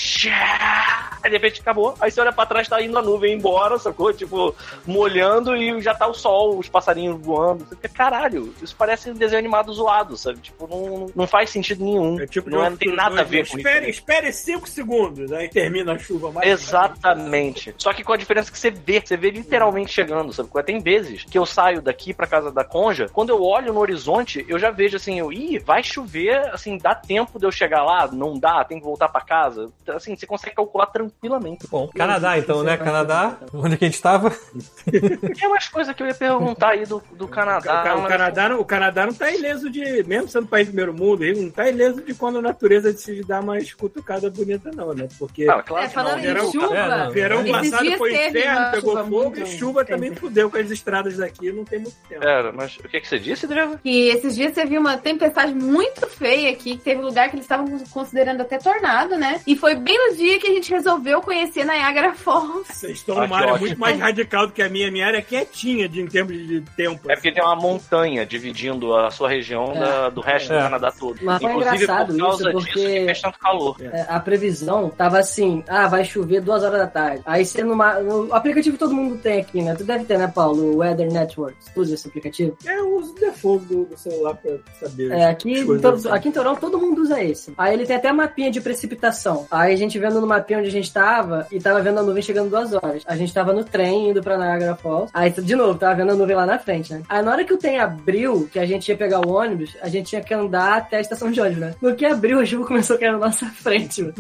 Aí 1.25 1.31
de 1.31 1.37
repente 1.37 1.59
acabou. 1.59 1.95
Aí 1.99 2.11
você 2.11 2.21
olha 2.21 2.31
pra 2.31 2.45
trás, 2.45 2.67
tá 2.67 2.79
indo 2.79 2.95
a 2.99 3.01
nuvem 3.01 3.33
embora, 3.33 3.79
sacou? 3.79 4.13
Tipo, 4.13 4.55
molhando 4.85 5.55
e 5.55 5.81
já 5.81 5.95
tá 5.95 6.05
o 6.05 6.13
sol, 6.13 6.59
os 6.59 6.69
passarinhos 6.69 7.19
voando. 7.19 7.65
Você 7.65 7.75
fica, 7.75 7.89
caralho, 7.89 8.53
isso 8.61 8.75
parece 8.77 9.09
um 9.09 9.15
desenho 9.15 9.39
animado 9.39 9.73
zoado, 9.73 10.15
sabe? 10.15 10.37
Tipo, 10.39 10.67
não, 10.67 11.07
não 11.15 11.25
faz 11.27 11.49
sentido 11.49 11.83
nenhum. 11.83 12.19
É 12.19 12.27
tipo 12.27 12.47
de 12.47 12.55
não, 12.55 12.63
é- 12.63 12.69
não 12.69 12.77
tem 12.77 12.93
nada 12.93 13.21
a 13.21 13.23
ver 13.23 13.49
com 13.49 13.57
espere, 13.57 13.89
isso. 13.89 13.99
Espere 14.01 14.31
5 14.31 14.69
segundos, 14.69 15.31
aí 15.31 15.49
termina 15.49 15.93
a 15.93 15.97
chuva. 15.97 16.31
Mais 16.31 16.47
Exatamente. 16.47 17.73
Só 17.77 17.91
que 17.91 18.03
com 18.03 18.13
a 18.13 18.17
diferença 18.17 18.51
que 18.51 18.59
você 18.59 18.69
vê, 18.69 19.01
você 19.03 19.17
vê 19.17 19.31
literalmente 19.31 19.91
chegando, 19.91 20.31
sabe? 20.31 20.49
Tem 20.63 20.79
vezes 20.79 21.23
que 21.23 21.37
eu 21.39 21.45
saio 21.45 21.81
daqui 21.81 22.13
pra 22.13 22.27
casa 22.27 22.51
da 22.51 22.63
Conja, 22.63 23.07
quando 23.11 23.29
eu 23.29 23.41
olho 23.43 23.73
no 23.73 23.79
horizonte, 23.79 24.45
eu 24.47 24.59
já 24.59 24.69
vejo 24.69 24.97
assim, 24.97 25.17
eu, 25.19 25.33
ih, 25.33 25.57
vai 25.57 25.83
chover, 25.83 26.37
assim, 26.53 26.77
dá 26.77 26.93
tempo 26.93 27.39
de 27.39 27.45
eu 27.47 27.51
chegar 27.51 27.83
lá? 27.83 28.07
Não 28.11 28.37
dá, 28.37 28.63
tem 28.63 28.77
que 28.77 28.85
voltar 28.85 29.09
pra 29.09 29.21
casa. 29.21 29.71
Assim, 29.87 30.15
você 30.15 30.25
consegue 30.27 30.55
calcular 30.55 30.87
tranquilamente. 31.25 31.67
Bom, 31.69 31.89
Canadá 31.95 32.37
então, 32.37 32.63
né? 32.63 32.77
Canadá, 32.77 33.37
onde 33.53 33.77
que 33.77 33.85
a 33.85 33.87
gente 33.87 34.01
tava? 34.01 34.29
Tem 34.85 35.47
umas 35.47 35.67
coisas 35.67 35.95
que 35.95 36.03
eu 36.03 36.07
ia 36.07 36.13
perguntar 36.13 36.69
aí 36.69 36.85
do, 36.85 37.01
do 37.13 37.25
O, 37.25 37.27
Canadá. 37.27 37.83
Ca- 37.83 37.95
o 37.95 38.01
mas- 38.01 38.07
Canadá, 38.11 38.49
não- 38.49 38.59
o 38.59 38.65
Canadá 38.65 39.05
não 39.05 39.13
tá 39.13 39.31
ileso 39.31 39.69
de, 39.69 40.03
mesmo 40.03 40.27
sendo 40.27 40.47
país 40.47 40.67
do 40.67 40.71
primeiro 40.71 40.93
mundo, 40.93 41.23
ele 41.23 41.41
não 41.41 41.49
tá 41.49 41.67
ileso 41.69 42.01
de 42.01 42.13
quando 42.13 42.39
a 42.39 42.41
natureza 42.41 42.91
decide 42.91 43.23
dar 43.23 43.41
uma 43.41 43.55
cutucada 43.77 44.29
bonita, 44.29 44.71
não, 44.75 44.93
né? 44.93 45.07
Porque 45.17 45.47
Ah, 45.49 45.61
claro 45.63 45.85
É, 45.85 45.89
que 45.89 45.95
não. 45.95 46.03
falando 46.03 46.21
verão- 46.21 46.51
chuva, 46.51 46.75
é, 46.77 46.87
não. 47.05 47.11
verão 47.11 47.45
passado 47.45 47.91
foi 47.97 48.27
inferno, 48.27 48.71
pegou 48.71 49.05
fogo 49.07 49.39
e 49.39 49.45
chuva 49.45 49.85
também 49.85 50.13
fudeu 50.15 50.49
com 50.49 50.57
as 50.57 50.69
estradas 50.71 51.17
daqui, 51.17 51.51
não 51.51 51.65
tem 51.65 51.79
muito 51.79 51.95
tempo. 52.07 52.21
Pera, 52.21 52.51
mas 52.51 52.77
o 52.77 52.83
que, 52.87 52.99
que 53.01 53.07
você 53.07 53.19
disse, 53.19 53.47
Driva? 53.47 53.77
Que 53.81 54.09
esses 54.09 54.35
dias 54.35 54.53
teve 54.53 54.77
uma 54.77 54.97
tempestade 54.97 55.53
muito 55.53 56.07
feia 56.07 56.51
aqui, 56.51 56.77
que 56.77 56.83
teve 56.83 57.01
lugar 57.01 57.29
que 57.29 57.35
eles 57.35 57.45
estavam 57.45 57.65
considerando 57.91 58.41
até 58.41 58.57
tornado, 58.57 59.17
né? 59.17 59.41
E 59.47 59.55
foi 59.55 59.75
bem 59.75 59.97
no 60.09 60.15
dia 60.15 60.39
que 60.39 60.47
a 60.47 60.51
gente 60.51 60.71
resolveu 60.71 61.04
conhecer 61.21 61.63
Niagara 61.65 62.13
Falls. 62.13 62.65
Vocês 62.73 62.97
estão 62.97 63.15
numa 63.19 63.37
área 63.37 63.57
muito 63.57 63.79
mais 63.79 63.99
radical 63.99 64.47
do 64.47 64.53
que 64.53 64.61
a 64.61 64.69
minha. 64.69 64.87
A 64.87 64.91
minha 64.91 65.07
área 65.07 65.17
é 65.17 65.21
quietinha 65.21 65.87
de, 65.89 66.01
em 66.01 66.07
termos 66.07 66.33
de 66.35 66.61
tempo. 66.75 67.09
É 67.09 67.15
porque 67.15 67.31
tem 67.31 67.43
uma 67.43 67.55
montanha 67.55 68.25
dividindo 68.25 68.95
a 68.95 69.09
sua 69.11 69.29
região 69.29 69.71
É. 69.75 69.79
da- 69.79 70.09
do 70.09 70.21
resto 70.21 70.53
É. 70.53 70.57
do 70.57 70.63
Canadá 70.63 70.91
todo. 70.91 71.17
Mas 71.21 71.41
foi 71.41 71.51
Inclusive, 71.51 71.75
engraçado 71.83 72.07
por 72.13 72.19
causa 72.19 72.35
isso, 72.35 72.43
disso 72.43 72.65
porque- 72.73 72.81
que 72.99 73.05
fez 73.05 73.21
tanto 73.21 73.39
calor. 73.39 73.75
É, 73.81 74.05
a 74.09 74.19
previsão 74.19 74.89
tava 74.89 75.19
assim, 75.19 75.63
ah, 75.67 75.87
vai 75.87 76.03
chover 76.05 76.41
duas 76.41 76.63
horas 76.63 76.79
da 76.79 76.87
tarde. 76.87 77.21
Aí 77.25 77.45
você 77.45 77.63
numa. 77.63 77.99
No 77.99 78.33
aplicativo 78.33 78.77
todo 78.77 78.93
mundo 78.93 79.17
tem 79.17 79.39
aqui, 79.41 79.61
né? 79.61 79.75
Tu 79.75 79.83
deve 79.83 80.05
ter, 80.05 80.17
né, 80.17 80.27
Paulo? 80.33 80.73
O 80.73 80.77
Weather 80.77 81.11
Network. 81.11 81.55
Tu 81.73 81.81
usa 81.81 81.93
esse 81.95 82.07
aplicativo? 82.07 82.57
É, 82.65 82.77
eu 82.79 82.95
uso 82.97 83.11
o 83.11 83.15
default 83.19 83.65
do, 83.65 83.85
do 83.85 83.97
celular 83.97 84.35
pra 84.35 84.51
saber. 84.79 85.11
É, 85.11 85.25
aqui, 85.25 85.53
assim. 85.61 86.09
aqui 86.09 86.29
em 86.29 86.31
Toronto 86.31 86.59
todo 86.59 86.79
mundo 86.79 87.01
usa 87.01 87.23
esse. 87.23 87.53
Aí 87.57 87.73
ele 87.73 87.85
tem 87.85 87.95
até 87.95 88.11
mapinha 88.11 88.51
de 88.51 88.61
precipitação. 88.61 89.47
Aí 89.49 89.73
a 89.73 89.77
gente 89.77 89.97
vendo 89.99 90.19
no 90.21 90.27
mapinha 90.27 90.59
onde 90.59 90.67
a 90.67 90.71
gente 90.71 90.85
tava 90.95 91.45
e 91.51 91.59
tava 91.59 91.81
vendo 91.81 91.99
a 91.99 92.03
nuvem 92.03 92.23
chegando 92.23 92.49
duas 92.49 92.71
horas. 92.71 93.03
A 93.05 93.17
gente 93.17 93.33
tava 93.33 93.51
no 93.51 93.65
trem 93.65 94.11
indo 94.11 94.23
pra 94.23 94.37
Niagara 94.37 94.77
Falls. 94.77 95.11
Aí, 95.13 95.29
de 95.29 95.53
novo, 95.53 95.77
tava 95.77 95.93
vendo 95.93 96.13
a 96.13 96.15
nuvem 96.15 96.37
lá 96.37 96.45
na 96.45 96.57
frente, 96.57 96.93
né? 96.93 97.01
Aí 97.09 97.21
na 97.21 97.33
hora 97.33 97.43
que 97.43 97.53
o 97.53 97.57
trem 97.57 97.77
abriu, 97.77 98.47
que 98.49 98.57
a 98.57 98.65
gente 98.65 98.87
ia 98.87 98.95
pegar 98.95 99.19
o 99.19 99.29
ônibus, 99.29 99.75
a 99.81 99.89
gente 99.89 100.07
tinha 100.07 100.21
que 100.21 100.33
andar 100.33 100.77
até 100.77 100.97
a 100.97 101.01
estação 101.01 101.29
de 101.29 101.41
ônibus, 101.41 101.59
né? 101.59 101.75
No 101.81 101.93
que 101.93 102.05
abriu, 102.05 102.39
a 102.39 102.45
chuva 102.45 102.65
começou 102.65 102.95
a 102.95 102.99
cair 102.99 103.11
na 103.11 103.17
nossa 103.17 103.45
frente, 103.61 104.03
mano. 104.03 104.13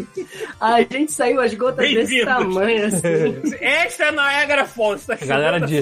A 0.59 0.81
gente 0.81 1.13
saiu 1.13 1.39
as 1.39 1.53
gotas 1.53 1.87
desse 1.87 2.25
tamanho, 2.25 2.87
assim. 2.87 3.55
Esta 3.61 4.05
é 4.05 4.11
Niagara 4.11 4.65
Falls, 4.65 5.05
tá 5.05 5.13
A 5.13 5.25
galera, 5.25 5.61
de, 5.61 5.81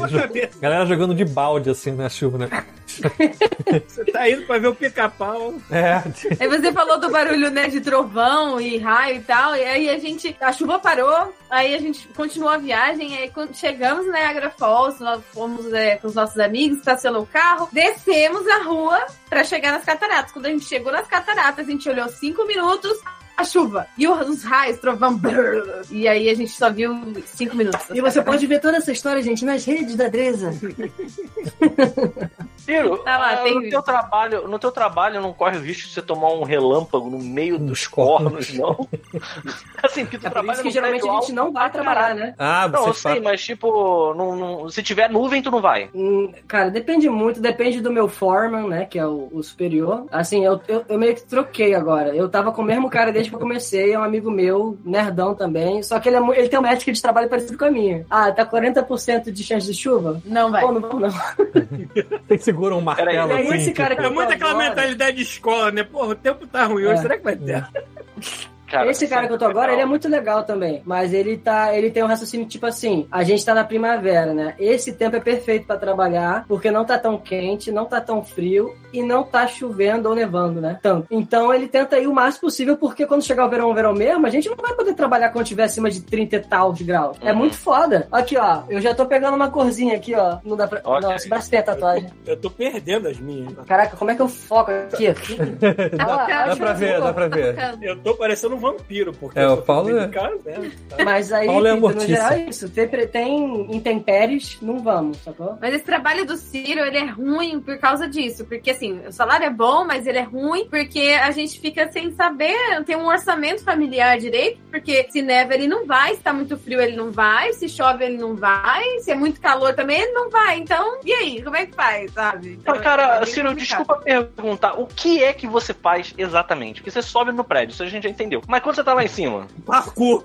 galera 0.62 0.86
jogando 0.86 1.16
de 1.16 1.26
balde 1.26 1.72
assim 1.72 1.92
na 1.92 2.08
chuva, 2.08 2.38
né? 2.38 2.50
Você 3.88 4.06
tá 4.06 4.30
indo 4.30 4.44
pra 4.44 4.60
ver 4.60 4.68
o 4.68 4.76
pica-pau. 4.76 5.56
É. 5.72 6.04
Aí 6.40 6.48
você 6.48 6.72
falou 6.72 7.00
do 7.00 7.10
barulho, 7.10 7.50
né, 7.50 7.68
de 7.68 7.82
trovão 7.82 8.60
e 8.60 8.78
raio 8.78 9.18
e 9.18 9.22
tal, 9.22 9.56
e 9.56 9.64
aí 9.64 9.90
a 9.90 9.98
gente, 9.98 10.36
a 10.40 10.52
chuva 10.52 10.80
parou, 10.84 11.34
aí 11.50 11.74
a 11.74 11.80
gente 11.80 12.08
continuou 12.10 12.52
a 12.52 12.58
viagem, 12.58 13.18
aí 13.18 13.30
quando 13.30 13.56
chegamos 13.56 14.06
na 14.06 14.20
Niagara 14.20 14.52
Falls, 14.52 15.02
nós 15.02 15.24
fomos 15.34 15.72
é, 15.72 15.96
com 15.96 16.08
os 16.08 16.14
nossos 16.14 16.38
amigos, 16.38 16.80
estacionou 16.80 17.24
o 17.24 17.26
carro, 17.26 17.70
descemos 17.72 18.46
a 18.48 18.64
rua 18.64 19.06
pra 19.30 19.46
chegar 19.46 19.72
nas 19.72 19.86
cataratas. 19.86 20.34
Quando 20.34 20.48
a 20.48 20.50
gente 20.50 20.66
chegou 20.66 20.92
nas 20.92 21.08
cataratas, 21.08 21.66
a 21.66 21.72
gente 21.72 21.88
olhou 21.90 22.10
cinco 22.10 22.46
minutos, 22.46 23.00
a 23.36 23.44
chuva, 23.44 23.88
e 23.98 24.08
os 24.08 24.30
os 24.30 24.44
raios, 24.44 24.78
trovão, 24.78 25.18
brrr, 25.18 25.84
e 25.90 26.08
aí 26.08 26.30
a 26.30 26.36
gente 26.36 26.52
só 26.52 26.70
viu 26.70 26.94
cinco 27.26 27.56
minutos. 27.56 27.90
E 27.92 28.02
você 28.02 28.22
pode 28.22 28.46
ver 28.46 28.60
toda 28.60 28.78
essa 28.78 28.92
história, 28.92 29.24
gente, 29.24 29.44
nas 29.46 29.66
redes 29.66 29.96
da 29.96 30.10
Dresa. 30.10 30.52
Ciro, 32.64 32.98
Tá 33.04 33.18
lá, 33.18 33.34
ah, 33.34 33.38
tem 33.38 33.56
no 33.56 33.70
teu 33.70 33.82
trabalho, 33.82 34.48
no 34.48 34.58
teu 34.60 34.72
trabalho 34.72 35.22
não 35.22 35.34
corre 35.34 35.58
o 35.58 35.62
risco 35.62 35.88
de 35.88 35.94
você 35.94 36.02
tomar 36.02 36.30
um 36.32 36.44
relâmpago 36.44 37.10
no 37.10 37.20
meio 37.20 37.58
dos 37.60 37.74
Dos 37.74 37.88
cornos, 37.88 38.54
não? 38.54 38.88
assim, 39.82 40.06
porque 40.06 40.18
tu 40.20 40.28
É 40.28 40.30
por 40.30 40.34
trabalha 40.34 40.54
isso 40.54 40.64
que 40.64 40.70
geralmente 40.72 41.08
a 41.10 41.14
gente 41.20 41.32
não 41.34 41.52
vai 41.52 41.72
trabalhar, 41.72 42.14
né? 42.14 42.36
Ah, 42.38 42.68
Não, 42.68 42.84
você 42.84 42.90
eu 42.90 42.94
sei, 42.94 43.12
fala. 43.14 43.24
mas 43.24 43.44
tipo, 43.44 44.14
não, 44.14 44.36
não- 44.36 44.70
se 44.70 44.84
tiver 44.84 45.10
nuvem, 45.10 45.42
tu 45.42 45.50
não 45.52 45.60
vai. 45.62 45.90
Hum, 45.94 46.32
Cara, 46.48 46.70
depende 46.70 47.10
muito, 47.10 47.42
depende 47.42 47.82
do 47.82 47.92
meu 47.92 48.08
foreman, 48.08 48.68
né, 48.68 48.86
que 48.86 49.00
é 49.00 49.06
o, 49.08 49.28
o 49.32 49.42
superior. 49.44 50.06
Assim, 50.12 50.46
eu, 50.46 50.62
eu, 50.68 50.86
eu 50.88 51.00
meio 51.00 51.16
que 51.16 51.24
troquei 51.24 51.74
agora. 51.74 52.16
Eu 52.16 52.30
tava 52.30 52.52
com 52.52 52.62
o 52.62 52.66
mesmo 52.66 52.90
cara 52.90 53.12
desde 53.12 53.30
que 53.32 53.36
eu 53.36 53.40
comecei, 53.40 53.92
é 53.94 54.00
um 54.00 54.04
amigo 54.04 54.30
meu, 54.30 54.78
nerdão 54.86 55.34
também, 55.34 55.82
só 55.82 56.00
que 56.00 56.08
ele, 56.10 56.18
é, 56.18 56.40
ele 56.40 56.50
tem 56.50 56.60
uma 56.60 56.70
ética 56.70 56.92
de 56.94 57.02
trabalho 57.02 57.28
parecida 57.28 57.58
com 57.58 57.66
a 57.66 57.72
minha. 57.72 58.06
Ah, 58.10 58.32
tá 58.32 58.46
40% 58.46 59.32
de 59.32 59.44
chance 59.44 59.66
de 59.66 59.74
chuva? 59.74 60.22
Não 60.26 60.52
vai. 60.52 60.62
Pô, 60.62 60.72
não 60.72 60.82
vamos 60.82 61.02
não. 61.02 61.12
Tem 62.28 62.38
que 62.38 62.44
segurar 62.54 62.76
um 62.76 62.82
martelo 62.82 63.10
Peraí, 63.10 63.28
E 63.30 63.34
aí 63.34 63.48
assim. 63.48 63.58
esse 63.58 63.72
cara 63.74 63.96
que 63.96 64.06
É 64.06 64.10
muito 64.10 64.32
aquela 64.32 64.52
agora- 64.52 64.70
mentalidade 64.70 65.18
de 65.18 65.24
escola, 65.24 65.72
né? 65.72 65.84
Porra, 65.84 66.08
o 66.10 66.16
tempo 66.16 66.48
tá 66.48 66.66
ruim 66.66 66.84
É. 66.84 66.90
hoje, 66.90 67.02
será 67.02 67.18
que 67.18 67.24
vai 67.24 67.36
ter? 67.36 67.66
Cara, 68.74 68.90
Esse 68.90 69.08
cara 69.08 69.28
que 69.28 69.34
eu 69.34 69.38
tô 69.38 69.46
agora, 69.46 69.72
ele 69.72 69.82
é 69.84 69.86
muito 69.86 70.08
legal 70.10 70.44
também. 70.44 70.82
Mas 70.84 71.14
ele 71.14 71.38
tá. 71.38 71.76
Ele 71.78 71.92
tem 71.92 72.04
um 72.04 72.08
raciocínio 72.08 72.48
tipo 72.48 72.66
assim: 72.66 73.08
a 73.12 73.24
gente 73.24 73.46
tá 73.46 73.54
na 73.54 73.64
primavera, 73.64 74.34
né? 74.34 74.56
Esse 74.58 74.94
tempo 74.94 75.16
é 75.16 75.20
perfeito 75.20 75.68
pra 75.68 75.78
trabalhar, 75.78 76.44
porque 76.48 76.72
não 76.72 76.84
tá 76.84 76.98
tão 76.98 77.18
quente, 77.20 77.72
não 77.72 77.86
tá 77.86 78.02
tão 78.02 78.24
frio 78.24 78.74
e 78.92 79.04
não 79.04 79.24
tá 79.24 79.46
chovendo 79.46 80.10
ou 80.10 80.16
nevando, 80.16 80.60
né? 80.60 80.80
Tanto. 80.82 81.06
Então 81.12 81.54
ele 81.54 81.68
tenta 81.68 82.00
ir 82.00 82.08
o 82.08 82.14
máximo 82.14 82.42
possível, 82.42 82.76
porque 82.76 83.06
quando 83.06 83.24
chegar 83.24 83.46
o 83.46 83.50
verão, 83.50 83.70
o 83.70 83.74
verão 83.76 83.94
mesmo, 83.94 84.26
a 84.26 84.30
gente 84.32 84.50
não 84.50 84.56
vai 84.56 84.74
poder 84.74 84.96
trabalhar 84.96 85.30
quando 85.30 85.46
tiver 85.46 85.64
acima 85.66 85.92
de 85.92 86.02
30 86.02 86.36
e 86.36 86.40
tal 86.40 86.74
de 86.74 86.84
graus. 86.84 87.16
É 87.22 87.32
Uhum. 87.32 87.38
muito 87.38 87.56
foda. 87.58 88.08
Aqui, 88.12 88.36
ó. 88.38 88.64
Eu 88.70 88.82
já 88.82 88.96
tô 88.96 89.06
pegando 89.06 89.36
uma 89.36 89.52
corzinha 89.52 89.96
aqui, 89.96 90.16
ó. 90.16 90.38
Não 90.44 90.58
dá 90.58 90.68
pra. 90.68 90.82
Ok. 90.84 91.02
Nossa, 91.10 91.30
braço 91.30 91.50
tem 91.50 91.60
a 91.60 91.64
tatuagem. 91.64 92.10
Eu 92.26 92.38
tô 92.38 92.50
perdendo 92.50 93.08
as 93.08 93.20
minhas. 93.20 93.54
Caraca, 93.68 93.96
como 93.96 94.10
é 94.10 94.16
que 94.16 94.22
eu 94.22 94.28
foco 94.28 94.72
aqui? 94.72 95.14
Dá, 95.96 96.46
dá 96.48 96.56
pra 96.56 96.74
ver, 96.74 97.00
dá 97.00 97.14
pra 97.14 97.28
ver. 97.28 97.56
Eu 97.82 97.98
tô 98.00 98.16
parecendo 98.16 98.56
um 98.56 98.60
vampiro, 98.64 99.14
porque 99.14 99.38
É, 99.40 99.44
eu 99.46 99.54
o 99.54 99.62
Paulo 99.62 99.98
é- 99.98 100.08
casa, 100.08 100.40
né? 100.46 100.72
Mas 101.04 101.32
aí, 101.32 101.46
Paulo 101.48 101.68
é 101.68 101.76
no 101.76 102.00
geral, 102.00 102.32
é 102.32 102.50
isso. 102.50 102.70
Tem, 102.70 102.88
tem 103.08 103.76
intempéries, 103.76 104.58
não 104.62 104.80
vamos, 104.80 105.18
sacou? 105.18 105.58
Mas 105.62 105.74
esse 105.74 105.84
trabalho 105.84 106.26
do 106.26 106.36
Ciro, 106.38 106.82
ele 106.82 106.98
é 106.98 107.06
ruim 107.06 107.60
por 107.60 107.78
causa 107.78 108.08
disso. 108.08 108.46
Porque, 108.46 108.72
assim, 108.72 109.00
o 109.08 109.12
salário 109.12 109.46
é 109.46 109.50
bom, 109.50 109.86
mas 109.86 110.08
ele 110.08 110.18
é 110.18 110.24
ruim 110.24 110.68
porque 110.70 111.16
a 111.22 111.30
gente 111.32 111.60
fica 111.60 111.92
sem 111.92 112.12
saber, 112.14 112.56
não 112.76 112.84
tem 112.84 112.96
um 112.96 113.08
orçamento 113.08 113.64
familiar 113.64 114.18
direito. 114.18 114.60
Porque 114.72 115.08
se 115.12 115.22
neva, 115.22 115.54
ele 115.54 115.68
não 115.68 115.86
vai. 115.86 116.16
Se 116.16 116.22
tá 116.22 116.34
muito 116.34 116.58
frio, 116.58 116.82
ele 116.82 116.96
não 116.96 117.12
vai. 117.12 117.54
Se 117.54 117.68
chove, 117.70 118.06
ele 118.06 118.18
não 118.18 118.36
vai. 118.36 118.84
Se 119.00 119.12
é 119.12 119.16
muito 119.16 119.40
calor 119.40 119.74
também, 119.74 120.02
ele 120.02 120.12
não 120.14 120.30
vai. 120.30 120.60
Então, 120.60 120.98
e 121.06 121.14
aí? 121.14 121.42
Como 121.42 121.56
é 121.56 121.66
que 121.66 121.76
faz, 121.76 122.12
sabe? 122.12 122.58
Então, 122.62 122.80
cara, 122.82 123.20
é 123.22 123.26
Ciro, 123.26 123.50
complicado. 123.50 123.56
desculpa 123.78 123.96
perguntar, 124.04 124.80
o 124.80 124.88
que 124.88 125.24
é 125.24 125.34
que 125.34 125.46
você 125.48 125.74
faz 125.74 126.14
exatamente? 126.18 126.82
Porque 126.82 126.92
você 126.92 127.02
sobe 127.02 127.32
no 127.32 127.44
prédio, 127.44 127.74
isso 127.74 127.84
a 127.84 127.88
gente 127.88 128.04
já 128.04 128.10
entendeu. 128.10 128.42
Mas 128.48 128.62
quando 128.62 128.76
você 128.76 128.84
tá 128.84 128.94
lá 128.94 129.04
em 129.04 129.08
cima? 129.08 129.48
Parkour. 129.66 130.24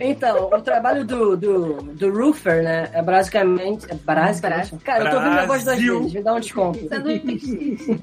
Então, 0.00 0.48
o 0.52 0.60
trabalho 0.60 1.04
do, 1.04 1.36
do, 1.36 1.74
do 1.94 2.10
roofer, 2.10 2.62
né, 2.62 2.90
é 2.92 3.02
basicamente... 3.02 3.86
É 3.90 3.94
basicamente... 3.94 4.76
Cara, 4.76 5.04
eu 5.04 5.10
tô 5.10 5.16
ouvindo 5.16 5.32
minha 5.32 5.46
voz 5.46 5.64
duas 5.64 5.78
vezes, 5.78 6.12
me 6.12 6.22
dá 6.22 6.34
um 6.34 6.40
desconto. 6.40 6.88
Sanduíche. 6.88 8.00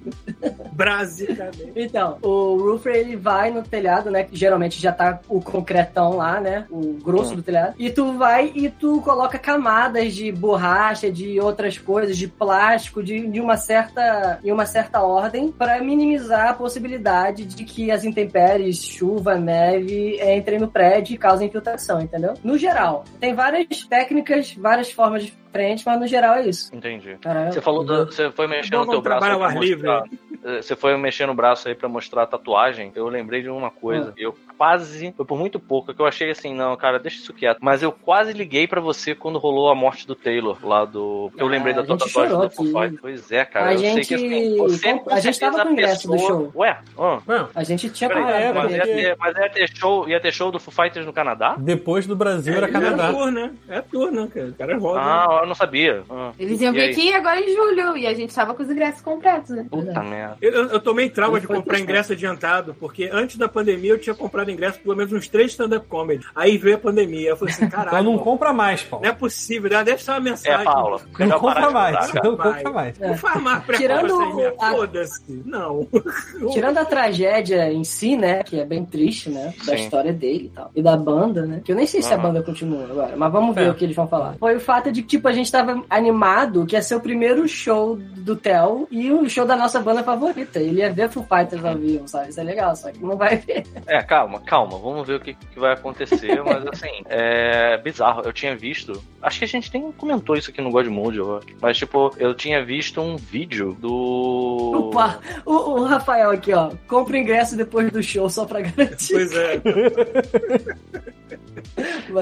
Basicamente. 0.71 1.73
Então, 1.75 2.17
o 2.21 2.57
roofer, 2.57 2.95
ele 2.95 3.15
vai 3.15 3.51
no 3.51 3.63
telhado, 3.63 4.09
né, 4.09 4.23
que 4.23 4.35
geralmente 4.35 4.81
já 4.81 4.91
tá 4.91 5.19
o 5.27 5.41
concretão 5.41 6.17
lá, 6.17 6.39
né, 6.39 6.65
o 6.69 6.93
grosso 6.93 7.35
do 7.35 7.43
telhado, 7.43 7.75
e 7.77 7.89
tu 7.89 8.13
vai 8.17 8.51
e 8.53 8.69
tu 8.69 9.01
coloca 9.01 9.37
camadas 9.37 10.13
de 10.13 10.31
borracha, 10.31 11.11
de 11.11 11.39
outras 11.39 11.77
coisas, 11.77 12.17
de 12.17 12.27
plástico, 12.27 13.03
de, 13.03 13.27
de 13.27 13.39
uma 13.39 13.57
certa 13.57 14.39
em 14.43 14.51
uma 14.51 14.65
certa 14.65 15.01
ordem, 15.01 15.51
para 15.51 15.81
minimizar 15.81 16.49
a 16.49 16.53
possibilidade 16.53 17.45
de 17.45 17.63
que 17.63 17.91
as 17.91 18.03
intempéries, 18.03 18.83
chuva, 18.83 19.35
neve, 19.43 20.19
entrem 20.35 20.59
no 20.59 20.67
prédio 20.67 21.13
e 21.13 21.17
causem 21.17 21.47
infiltração, 21.47 22.01
entendeu? 22.01 22.33
No 22.43 22.57
geral, 22.57 23.03
tem 23.19 23.35
várias 23.35 23.83
técnicas, 23.83 24.53
várias 24.53 24.91
formas 24.91 25.31
diferentes, 25.53 25.85
mas 25.85 25.99
no 25.99 26.07
geral 26.07 26.35
é 26.35 26.47
isso. 26.47 26.75
Entendi. 26.75 27.17
Você 27.51 27.61
falou, 27.61 27.83
do, 27.83 28.05
você 28.07 28.31
foi 28.31 28.47
mexer 28.47 28.71
Bom, 28.75 28.85
no 28.85 28.91
teu 28.91 29.01
braço 29.01 29.25
ao 29.25 29.37
pra 29.39 29.47
ar 29.47 29.57
livre. 29.59 29.87
mostrar. 29.87 30.03
eh, 30.43 30.61
Você 30.61 30.75
foi 30.75 30.97
mexer 30.97 31.25
no 31.27 31.33
braço 31.33 31.67
aí 31.67 31.75
pra 31.75 31.87
mostrar 31.87 32.23
a 32.23 32.27
tatuagem. 32.27 32.91
Eu 32.95 33.07
lembrei 33.07 33.41
de 33.43 33.49
uma 33.49 33.69
coisa. 33.69 34.09
Ah. 34.09 34.13
Eu 34.17 34.35
quase, 34.57 35.13
foi 35.15 35.25
por 35.25 35.37
muito 35.37 35.59
pouco, 35.59 35.93
que 35.93 36.01
eu 36.01 36.05
achei 36.05 36.31
assim, 36.31 36.53
não, 36.53 36.75
cara, 36.75 36.97
deixa 36.99 37.17
isso 37.17 37.33
quieto. 37.33 37.59
Mas 37.61 37.83
eu 37.83 37.91
quase 37.91 38.33
liguei 38.33 38.67
pra 38.67 38.81
você 38.81 39.13
quando 39.13 39.37
rolou 39.39 39.69
a 39.69 39.75
morte 39.75 40.07
do 40.07 40.15
Taylor 40.15 40.57
lá 40.63 40.85
do. 40.85 41.27
Porque 41.29 41.43
eu 41.43 41.47
Ah, 41.47 41.51
lembrei 41.51 41.73
da 41.73 41.81
a 41.81 41.85
tua 41.85 41.97
tatuagem 41.97 42.37
do 42.37 42.49
Foo. 42.49 42.65
Pois 43.01 43.31
é, 43.31 43.45
cara. 43.45 43.67
A 43.69 43.73
eu 43.73 43.79
sei 43.79 43.89
gente- 43.93 44.07
que 44.07 44.15
assim, 44.15 44.57
você 44.57 44.87
a 45.09 45.19
gente 45.19 45.39
tava 45.39 45.53
certeza 45.57 45.63
com 45.63 45.69
o 45.69 45.71
ingresso 45.73 46.07
do 46.07 46.13
pessoa- 46.13 46.29
show. 46.29 46.51
Ué, 46.55 46.77
ah. 46.97 47.19
Não, 47.27 47.49
A 47.55 47.63
gente 47.63 47.89
tinha 47.89 48.09
Peraí, 48.09 48.23
é, 48.43 48.51
pra 48.51 48.63
Mas 48.63 48.71
ver. 48.71 48.77
ia, 48.77 48.83
ter, 48.83 49.17
mas 49.19 49.37
ia 49.37 49.49
ter 49.49 49.69
show, 49.75 50.09
ia 50.09 50.19
ter 50.19 50.31
show 50.31 50.51
do 50.51 50.59
Foo 50.59 50.73
Fighters 50.73 51.05
no 51.05 51.13
Canadá? 51.13 51.55
depois 51.57 52.05
do 52.07 52.15
Brasil 52.15 52.53
era 52.55 52.67
É 52.67 52.71
Canadá. 52.71 53.11
tour, 53.11 53.31
né? 53.31 53.51
É 53.67 53.81
tour, 53.81 54.11
né, 54.11 54.27
cara? 54.33 54.47
O 54.47 54.53
cara 54.53 54.77
roda. 54.77 54.99
Ah, 55.01 55.42
eu 55.43 55.47
não 55.47 55.55
sabia. 55.55 56.03
Eles 56.39 56.59
iam 56.61 56.73
vir 56.73 56.89
aqui 56.89 57.13
agora 57.13 57.39
em 57.39 57.53
julho 57.53 57.97
e 57.97 58.07
a 58.07 58.13
gente 58.13 58.33
tava 58.33 58.53
com 58.53 58.63
os 58.63 58.69
ingressos 58.69 59.01
completos, 59.01 59.49
né? 59.51 59.65
Puta 59.69 60.01
merda. 60.03 60.37
Eu, 60.41 60.51
eu 60.69 60.79
tomei 60.79 61.09
trauma 61.09 61.39
de 61.39 61.47
comprar 61.47 61.79
ingresso 61.79 62.13
adiantado, 62.13 62.75
porque 62.79 63.09
antes 63.11 63.37
da 63.37 63.47
pandemia 63.47 63.91
eu 63.91 63.99
tinha 63.99 64.15
comprado 64.15 64.49
ingresso 64.51 64.79
pelo 64.79 64.95
menos 64.95 65.11
uns 65.13 65.27
três 65.27 65.51
stand-up 65.51 65.87
comedy. 65.87 66.25
Aí 66.35 66.57
veio 66.57 66.75
a 66.75 66.79
pandemia. 66.79 67.29
Eu 67.29 67.37
falei 67.37 67.53
assim, 67.53 67.67
caralho. 67.69 67.89
Então 67.99 68.03
não 68.03 68.17
compra 68.19 68.51
mais, 68.53 68.83
Paulo. 68.83 69.05
não 69.05 69.11
é 69.11 69.15
possível, 69.15 69.69
né? 69.69 69.83
deve 69.83 70.01
ser 70.03 70.11
uma 70.11 70.19
mensagem. 70.19 70.61
É, 70.61 70.63
Paula. 70.63 71.01
Não 71.19 71.27
já 71.27 71.39
compra 71.39 71.69
mais. 71.71 72.13
Não 72.13 72.21
compra 72.37 72.71
mais. 72.71 73.01
É. 73.01 73.07
Não 73.35 73.41
mais 73.41 73.63
pré 73.63 73.77
Tirando 73.77 74.17
sem 74.17 74.35
minha. 74.35 74.53
a- 74.59 74.71
Foda-se. 74.71 75.43
Não. 75.45 75.87
Tirando 76.51 76.77
a 76.77 76.85
tragédia 76.85 77.71
em 77.71 77.83
si, 77.83 78.15
né? 78.15 78.43
Que 78.43 78.59
é 78.59 78.65
bem 78.65 78.85
triste, 78.85 79.29
né? 79.29 79.53
Da 79.65 79.75
Sim. 79.77 79.83
história 79.83 80.13
dele 80.13 80.45
e 80.45 80.49
tal. 80.49 80.71
E 80.75 80.81
da 80.81 80.95
banda, 80.97 81.45
né? 81.45 81.61
Que 81.63 81.71
eu 81.71 81.75
nem 81.75 81.85
sei 81.85 82.01
se 82.01 82.11
a 82.13 82.15
Aham. 82.15 82.23
banda 82.23 82.43
continua 82.43 82.83
agora. 82.85 83.13
Mas 83.15 83.31
vamos 83.31 83.55
ver 83.55 83.67
É. 83.67 83.69
o 83.71 83.75
que 83.75 83.83
eles 83.83 83.95
vão 83.95 84.07
falar. 84.07 84.35
Foi 84.39 84.55
o 84.55 84.59
fato 84.59 84.91
de 84.91 85.01
que, 85.01 85.07
tipo, 85.09 85.27
a 85.33 85.35
gente 85.35 85.51
tava 85.51 85.83
animado 85.89 86.65
que 86.65 86.75
ia 86.75 86.81
ser 86.81 86.95
o 86.95 86.99
primeiro 86.99 87.47
show 87.47 87.95
do 87.95 88.35
Theo 88.35 88.87
e 88.91 89.11
o 89.11 89.27
show 89.27 89.45
da 89.45 89.55
nossa 89.55 89.79
banda 89.79 90.03
favorita. 90.03 90.59
Ele 90.59 90.79
ia 90.79 90.93
ver 90.93 91.09
Foo 91.09 91.23
Fighters 91.23 91.65
ao 91.65 91.75
vivo, 91.75 92.07
sabe? 92.07 92.29
Isso 92.29 92.39
é 92.39 92.43
legal, 92.43 92.75
só 92.75 92.91
que 92.91 93.03
não 93.03 93.17
vai 93.17 93.37
ver. 93.37 93.65
É, 93.87 94.01
calma, 94.03 94.39
calma. 94.41 94.77
Vamos 94.77 95.07
ver 95.07 95.15
o 95.15 95.19
que, 95.19 95.33
que 95.33 95.59
vai 95.59 95.73
acontecer. 95.73 96.41
Mas 96.45 96.65
assim, 96.67 97.03
é 97.05 97.77
bizarro. 97.77 98.21
Eu 98.23 98.31
tinha 98.31 98.55
visto. 98.55 99.01
Acho 99.21 99.39
que 99.39 99.45
a 99.45 99.47
gente 99.47 99.73
nem 99.73 99.91
comentou 99.91 100.35
isso 100.35 100.51
aqui 100.51 100.61
no 100.61 100.71
God 100.71 100.87
Mode, 100.87 101.17
eu 101.17 101.37
acho. 101.37 101.47
Mas, 101.61 101.77
tipo, 101.77 102.13
eu 102.17 102.33
tinha 102.35 102.63
visto 102.63 103.01
um 103.01 103.15
vídeo 103.15 103.75
do. 103.79 104.89
Opa! 104.89 105.19
O, 105.45 105.53
o 105.53 105.83
Rafael 105.83 106.29
aqui, 106.31 106.53
ó. 106.53 106.71
Compra 106.87 107.15
o 107.15 107.19
ingresso 107.19 107.57
depois 107.57 107.91
do 107.91 108.03
show 108.03 108.29
só 108.29 108.45
pra 108.45 108.61
garantir. 108.61 109.13
Pois 109.13 109.33
é. 109.33 109.61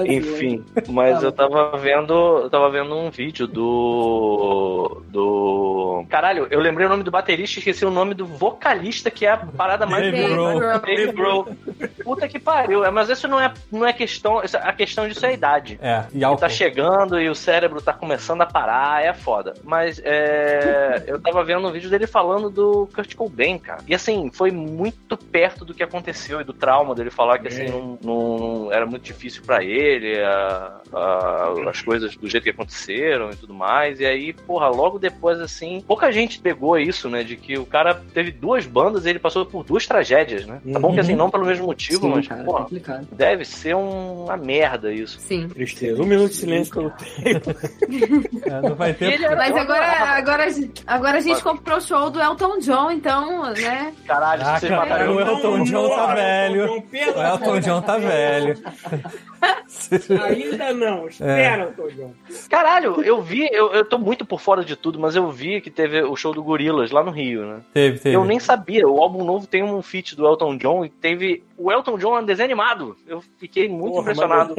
Enfim, 0.06 0.64
mas 0.88 1.22
eu 1.22 1.32
tava 1.32 1.76
vendo. 1.78 2.12
Eu 2.38 2.50
tava 2.50 2.70
vendo 2.70 2.94
um 2.96 3.01
vídeo 3.10 3.46
do. 3.46 5.02
Do. 5.10 6.04
Cara, 6.08 6.22
Caralho, 6.22 6.46
eu 6.50 6.60
lembrei 6.60 6.86
o 6.86 6.90
nome 6.90 7.02
do 7.02 7.10
baterista 7.10 7.58
e 7.58 7.60
esqueci 7.60 7.84
o 7.84 7.90
nome 7.90 8.14
do 8.14 8.24
vocalista, 8.24 9.10
que 9.10 9.26
é 9.26 9.30
a 9.32 9.36
parada 9.36 9.84
mais. 9.86 10.04
Dave 10.12 10.28
Grohl. 10.34 10.60
Dave 10.80 11.12
Grohl. 11.12 11.48
Puta 12.04 12.28
que 12.28 12.38
pariu. 12.38 12.84
É, 12.84 12.90
Mas 12.90 13.08
isso 13.08 13.26
não 13.26 13.40
é, 13.40 13.52
não 13.72 13.84
é 13.86 13.92
questão. 13.92 14.38
A 14.38 14.72
questão 14.72 15.08
disso 15.08 15.24
é 15.26 15.30
a 15.30 15.32
idade. 15.32 15.78
É, 15.82 16.04
e 16.12 16.16
Ele 16.18 16.24
álcool. 16.24 16.40
tá 16.40 16.48
chegando 16.48 17.20
e 17.20 17.28
o 17.28 17.34
cérebro 17.34 17.80
tá 17.82 17.92
começando 17.92 18.40
a 18.42 18.46
parar, 18.46 19.02
é 19.04 19.12
foda. 19.12 19.54
Mas 19.64 20.00
é, 20.04 21.02
eu 21.06 21.20
tava 21.20 21.42
vendo 21.44 21.66
um 21.66 21.72
vídeo 21.72 21.90
dele 21.90 22.06
falando 22.06 22.48
do 22.48 22.88
Kurt 22.94 23.14
Cobain, 23.14 23.58
cara. 23.58 23.80
E 23.88 23.94
assim, 23.94 24.30
foi 24.32 24.50
muito 24.52 25.16
perto 25.16 25.64
do 25.64 25.74
que 25.74 25.82
aconteceu 25.82 26.40
e 26.40 26.44
do 26.44 26.52
trauma 26.52 26.94
dele 26.94 27.10
falar 27.10 27.38
que 27.38 27.48
assim, 27.48 27.66
não, 27.68 27.98
não- 28.02 28.72
era 28.72 28.86
muito 28.86 29.02
difícil 29.02 29.42
pra 29.44 29.62
ele, 29.64 30.20
a- 30.22 30.80
a- 30.92 31.52
as 31.68 31.82
coisas 31.82 32.16
do 32.16 32.28
jeito 32.28 32.44
que 32.44 32.50
aconteceram 32.92 33.30
e 33.30 33.36
tudo 33.36 33.54
mais. 33.54 34.00
E 34.00 34.06
aí, 34.06 34.32
porra, 34.32 34.68
logo 34.68 34.98
depois, 34.98 35.40
assim, 35.40 35.82
pouca 35.86 36.10
gente 36.12 36.38
pegou 36.40 36.78
isso, 36.78 37.08
né? 37.08 37.22
De 37.24 37.36
que 37.36 37.58
o 37.58 37.66
cara 37.66 37.94
teve 38.12 38.30
duas 38.30 38.66
bandas 38.66 39.04
e 39.06 39.10
ele 39.10 39.18
passou 39.18 39.44
por 39.46 39.64
duas 39.64 39.86
tragédias, 39.86 40.46
né? 40.46 40.60
Tá 40.72 40.78
bom 40.78 40.92
que 40.92 41.00
assim, 41.00 41.14
não 41.14 41.30
pelo 41.30 41.46
mesmo 41.46 41.66
motivo, 41.66 42.00
Sim, 42.02 42.10
mas, 42.14 42.28
cara, 42.28 42.44
porra, 42.44 42.62
complicado. 42.64 43.08
deve 43.12 43.44
ser 43.44 43.74
um- 43.74 44.24
uma 44.24 44.36
merda 44.36 44.92
isso. 44.92 45.18
Sim. 45.20 45.48
Tristeza. 45.48 46.02
Um 46.02 46.06
minuto 46.06 46.30
de 46.30 46.36
silêncio 46.36 46.72
pelo 46.74 46.90
tempo. 46.90 47.52
É, 48.44 48.60
não 48.60 48.74
vai 48.74 48.92
ter. 48.92 49.18
Mas 49.36 49.54
agora, 49.56 49.86
agora, 50.16 50.44
a 50.44 50.48
gente- 50.48 50.82
agora 50.86 51.18
a 51.18 51.20
gente 51.20 51.42
comprou 51.42 51.78
o 51.78 51.80
show 51.80 52.10
do 52.10 52.20
Elton 52.20 52.58
John, 52.58 52.90
então, 52.90 53.52
né? 53.52 53.92
Caralho, 54.06 54.42
Ah, 54.44 54.58
vocês 54.58 54.70
cara, 54.70 54.82
mataram 54.86 55.16
o 55.16 55.20
Elton 55.20 55.62
John 55.64 55.88
tá 55.88 55.94
Elton 56.02 56.14
velho. 56.14 56.64
O 57.16 57.22
Elton 57.22 57.60
John 57.60 57.82
tá 57.82 57.98
velho. 57.98 58.54
Ainda 60.26 60.72
não. 60.72 61.04
É. 61.04 61.08
Espera, 61.08 61.62
Elton 61.64 61.88
John. 61.96 62.12
Caralho, 62.48 62.81
eu 63.04 63.22
vi, 63.22 63.48
eu, 63.52 63.72
eu 63.72 63.84
tô 63.84 63.98
muito 63.98 64.24
por 64.24 64.40
fora 64.40 64.64
de 64.64 64.76
tudo, 64.76 64.98
mas 64.98 65.16
eu 65.16 65.30
vi 65.30 65.60
que 65.60 65.70
teve 65.70 66.02
o 66.02 66.16
show 66.16 66.32
do 66.32 66.42
Gorilas 66.42 66.90
lá 66.90 67.02
no 67.02 67.10
Rio, 67.10 67.44
né? 67.44 67.60
Teve, 67.72 67.98
teve. 67.98 68.16
Eu 68.16 68.24
nem 68.24 68.40
sabia, 68.40 68.88
o 68.88 69.00
álbum 69.00 69.24
novo 69.24 69.46
tem 69.46 69.62
um 69.62 69.82
feat 69.82 70.16
do 70.16 70.26
Elton 70.26 70.56
John 70.56 70.84
e 70.84 70.88
teve 70.88 71.42
o 71.56 71.70
Elton 71.70 71.98
John 71.98 72.20
no 72.20 72.26
desenho 72.26 72.46
animado. 72.46 72.96
Eu 73.06 73.22
fiquei 73.38 73.68
muito 73.68 73.94
Porra, 73.94 74.02
impressionado. 74.02 74.54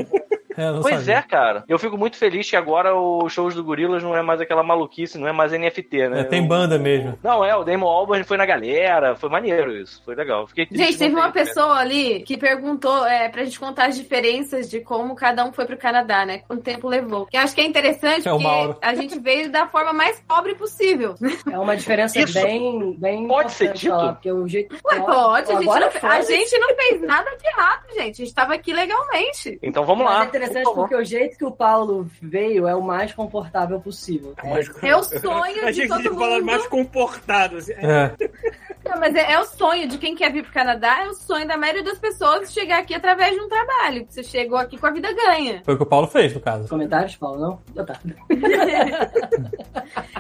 É, 0.64 0.72
Pois 0.82 0.96
sabia. 0.98 1.16
é, 1.18 1.22
cara. 1.22 1.64
Eu 1.68 1.80
fico 1.80 1.98
muito 1.98 2.16
feliz 2.18 2.50
que 2.50 2.56
agora 2.56 2.96
os 2.96 3.32
shows 3.34 3.56
do 3.56 3.64
Gorilas 3.64 4.04
não 4.04 4.16
é 4.16 4.22
mais 4.22 4.40
aquela 4.42 4.64
maluquice, 4.64 5.18
não 5.18 5.28
é 5.28 5.32
mais 5.32 5.52
NFT, 5.52 6.10
né? 6.10 6.22
É, 6.22 6.24
tem 6.24 6.42
Eu- 6.42 6.48
banda 6.48 6.78
mesmo. 6.78 7.18
Não, 7.24 7.44
é, 7.44 7.56
o 7.56 7.64
Damon 7.64 7.88
Albarn 7.88 8.24
foi 8.24 8.38
na 8.38 8.46
galera, 8.46 9.16
foi 9.16 9.30
maneiro 9.30 9.76
isso, 9.76 10.02
foi 10.04 10.16
legal. 10.16 10.48
Fiquei 10.48 10.66
triste 10.66 10.84
Gente, 10.86 10.98
teve 11.00 11.16
uma 11.16 11.28
né? 11.28 11.32
pessoa 11.34 11.76
ali 11.78 12.22
que 12.22 12.38
perguntou 12.38 13.06
é, 13.06 13.30
pra 13.30 13.44
gente 13.44 13.60
contar 13.60 13.88
as 13.88 13.96
diferenças 13.98 14.70
de 14.70 14.80
como 14.80 15.16
cada 15.16 15.44
um 15.46 15.52
foi 15.54 15.66
pro 15.66 15.78
Canadá, 15.78 16.26
né? 16.26 16.40
Quanto 16.48 16.62
tempo 16.64 16.88
levou. 16.88 17.26
Que 17.28 17.38
eu 17.38 17.42
acho 17.42 17.56
que 17.56 17.62
é 17.62 17.66
interessante 17.66 18.28
É 18.28 18.32
o 18.32 18.36
porque 18.38 18.48
Mauro. 18.48 18.78
a 18.82 18.94
gente 18.96 19.18
veio 19.20 19.52
da 19.52 19.68
forma 19.68 19.94
mais 19.94 20.22
pobre 20.28 20.56
possível. 20.56 21.16
É 21.52 21.58
uma 21.58 21.76
diferença 21.76 22.20
Isso 22.20 22.34
bem, 22.42 22.96
bem 22.98 23.28
pode 23.28 23.52
ser 23.54 23.74
dito? 23.74 23.90
falar, 23.90 24.14
porque 24.14 24.32
o 24.32 24.48
jeito 24.48 24.76
Ué, 24.86 25.00
pode, 25.00 25.52
a 25.52 25.56
gente, 25.56 25.66
não, 25.66 26.10
a 26.10 26.22
gente 26.22 26.58
não 26.60 26.76
fez 26.76 27.02
nada 27.02 27.30
de 27.38 27.48
errado, 27.48 27.84
gente. 27.94 28.22
A 28.22 28.26
gente 28.26 28.34
tava 28.36 28.54
aqui 28.54 28.74
legalmente. 28.74 29.58
Então 29.62 29.84
vamos 29.86 30.06
lá. 30.06 30.26
Interessante 30.44 30.64
por 30.66 30.76
porque 30.76 30.96
o 30.96 31.04
jeito 31.04 31.38
que 31.38 31.46
o 31.46 31.52
Paulo 31.52 32.10
veio 32.22 32.68
é 32.68 32.76
o 32.76 32.82
mais 32.82 33.14
confortável 33.14 33.80
possível. 33.80 34.34
É, 34.44 34.90
É 34.90 34.96
o 34.96 35.04
sonho 35.04 35.64
A 35.66 35.72
de 35.72 35.78
gente 35.78 35.88
todo 35.90 36.02
tinha 36.02 36.14
falado 36.14 36.34
mundo. 36.40 36.46
mais 36.46 36.68
comportado. 36.68 37.58
assim. 37.58 37.74
É. 37.74 38.14
Não, 38.86 39.00
mas 39.00 39.16
é, 39.16 39.32
é 39.34 39.40
o 39.40 39.46
sonho 39.46 39.88
de 39.88 39.98
quem 39.98 40.16
quer 40.16 40.32
vir 40.32 40.44
pro 40.44 40.52
Canadá, 40.52 41.04
é 41.04 41.08
o 41.08 41.14
sonho 41.14 41.48
da 41.48 41.58
maioria 41.58 41.84
das 41.84 41.98
pessoas 41.98 42.52
chegar 42.54 42.80
aqui 42.80 42.94
através 42.94 43.34
de 43.34 43.40
um 43.42 43.48
trabalho. 43.48 44.06
Você 44.10 44.24
chegou 44.24 44.58
aqui 44.58 44.78
com 44.78 44.86
a 44.88 44.92
vida 44.92 45.12
ganha. 45.14 45.62
Foi 45.64 45.74
o 45.74 45.78
que 45.78 45.84
o 45.84 45.86
Paulo 45.86 46.08
fez, 46.08 46.34
no 46.34 46.40
caso. 46.42 46.68
Comentários, 46.68 47.16
Paulo? 47.16 47.40
Não? 47.40 47.62
Ah, 47.78 47.84
tá. 47.86 48.00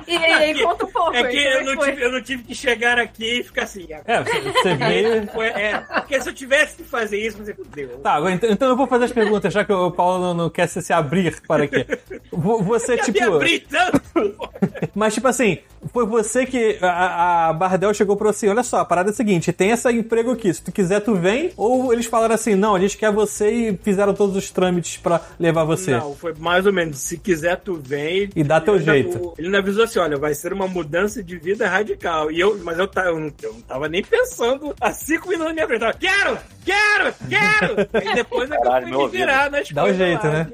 E, 0.06 0.18
aí 0.18 0.62
conta 0.62 0.86
um 0.86 0.92
pouco. 0.92 1.14
É 1.16 1.20
aí, 1.26 1.32
que 1.32 1.44
como 1.44 1.56
eu 1.70 1.76
não, 1.76 1.84
tive, 1.86 2.04
eu 2.04 2.12
não 2.12 2.22
tive 2.22 2.44
que 2.44 2.54
chegar 2.56 3.00
aqui 3.00 3.40
e 3.40 3.44
ficar 3.44 3.64
assim. 3.64 3.88
É, 3.90 4.22
você, 4.24 4.42
você 4.42 4.76
veio. 4.76 5.28
Foi- 5.28 5.48
é, 5.48 5.78
porque 5.80 6.22
se 6.22 6.30
eu 6.30 6.34
tivesse 6.34 6.78
que 6.78 6.84
fazer 6.84 7.18
isso, 7.20 7.38
você 7.38 7.54
fudeu. 7.54 8.00
Tá, 8.00 8.20
então, 8.32 8.50
então 8.50 8.70
eu 8.70 8.76
vou 8.76 8.86
fazer 8.86 9.06
as 9.06 9.12
perguntas, 9.14 9.54
já 9.54 9.64
que 9.64 9.72
o 9.72 9.92
Paulo 9.92 10.20
não, 10.22 10.34
não 10.34 10.50
quer 10.50 10.68
se, 10.68 10.82
se 10.82 10.92
abrir 10.92 11.40
para 11.48 11.64
aqui. 11.64 11.86
Vo- 12.32 12.62
Você, 12.64 12.96
Me 12.96 13.02
tipo. 13.04 13.24
abri 13.36 13.60
tanto. 13.62 14.02
Mas, 14.94 15.14
tipo 15.14 15.28
assim, 15.28 15.60
foi 15.92 16.06
você 16.06 16.46
que. 16.46 16.78
A, 16.82 17.50
a 17.50 17.54
Bardel 17.54 17.94
chegou 17.94 18.16
pra 18.16 18.32
você: 18.32 18.48
olha 18.48 18.64
só, 18.64 18.80
a 18.80 18.86
parada 18.86 19.10
é 19.10 19.14
a 19.14 19.16
seguinte: 19.16 19.52
tem 19.52 19.72
esse 19.72 19.90
emprego 19.92 20.32
aqui, 20.32 20.54
se 20.54 20.62
tu 20.62 20.72
quiser, 20.72 21.00
tu 21.02 21.16
vem. 21.16 21.52
Ou 21.58 21.92
eles 21.92 22.06
falaram 22.06 22.36
assim: 22.36 22.56
não, 22.56 22.76
a 22.76 22.80
gente 22.80 22.98
quer 22.98 23.12
você 23.12 23.52
e 23.52 23.78
fizeram 23.84 24.14
todos 24.14 24.36
os 24.36 24.50
trâmites 24.52 24.98
pra 24.98 25.20
levar 25.40 25.64
você. 25.64 25.92
Não, 25.98 26.16
foi 26.16 26.34
mais 26.38 26.66
ou 26.66 26.74
menos. 26.74 26.98
Se 27.00 27.18
quiser, 27.18 27.58
tu 27.58 27.76
vem. 27.84 28.30
E 28.36 28.44
dá 28.44 28.62
teu 28.62 28.76
Ele 28.76 28.84
jeito. 28.86 29.18
ainda- 29.18 29.34
Ele 29.38 29.48
ainda 29.48 29.58
avisou 29.60 29.84
assim: 29.84 30.00
olha, 30.00 30.18
vai 30.18 30.34
ser 30.34 30.54
uma 30.54 30.68
mudança 30.68 31.22
de 31.24 31.38
vida 31.38 31.68
radical. 31.68 32.32
E 32.32 32.40
eu, 32.40 32.60
mas 32.64 32.78
eu, 32.80 32.90
eu, 32.96 33.20
não, 33.20 33.32
eu 33.42 33.54
não 33.54 33.62
tava 33.62 33.90
nem 33.90 34.04
pensando 34.04 34.74
há 34.80 34.92
cinco 34.92 35.28
minutos 35.28 35.48
na 35.50 35.54
minha 35.54 35.68
frente. 35.68 35.84
Eu 35.84 35.88
tava, 35.92 35.98
Quero! 36.00 36.38
Quero! 36.66 37.14
Quero! 37.30 37.90
Aí 37.94 38.16
depois 38.16 38.50
é 38.50 38.56
que 38.58 38.64
Caralho, 38.64 38.88
eu 38.88 38.94
fui 39.02 39.06
me 39.12 39.18
virar 39.18 39.52
nas 39.52 39.70
Dá 39.70 39.82
um 39.82 39.86
coisas 39.86 40.08
jeito, 40.08 40.28
lá 40.28 40.34
né? 40.34 40.48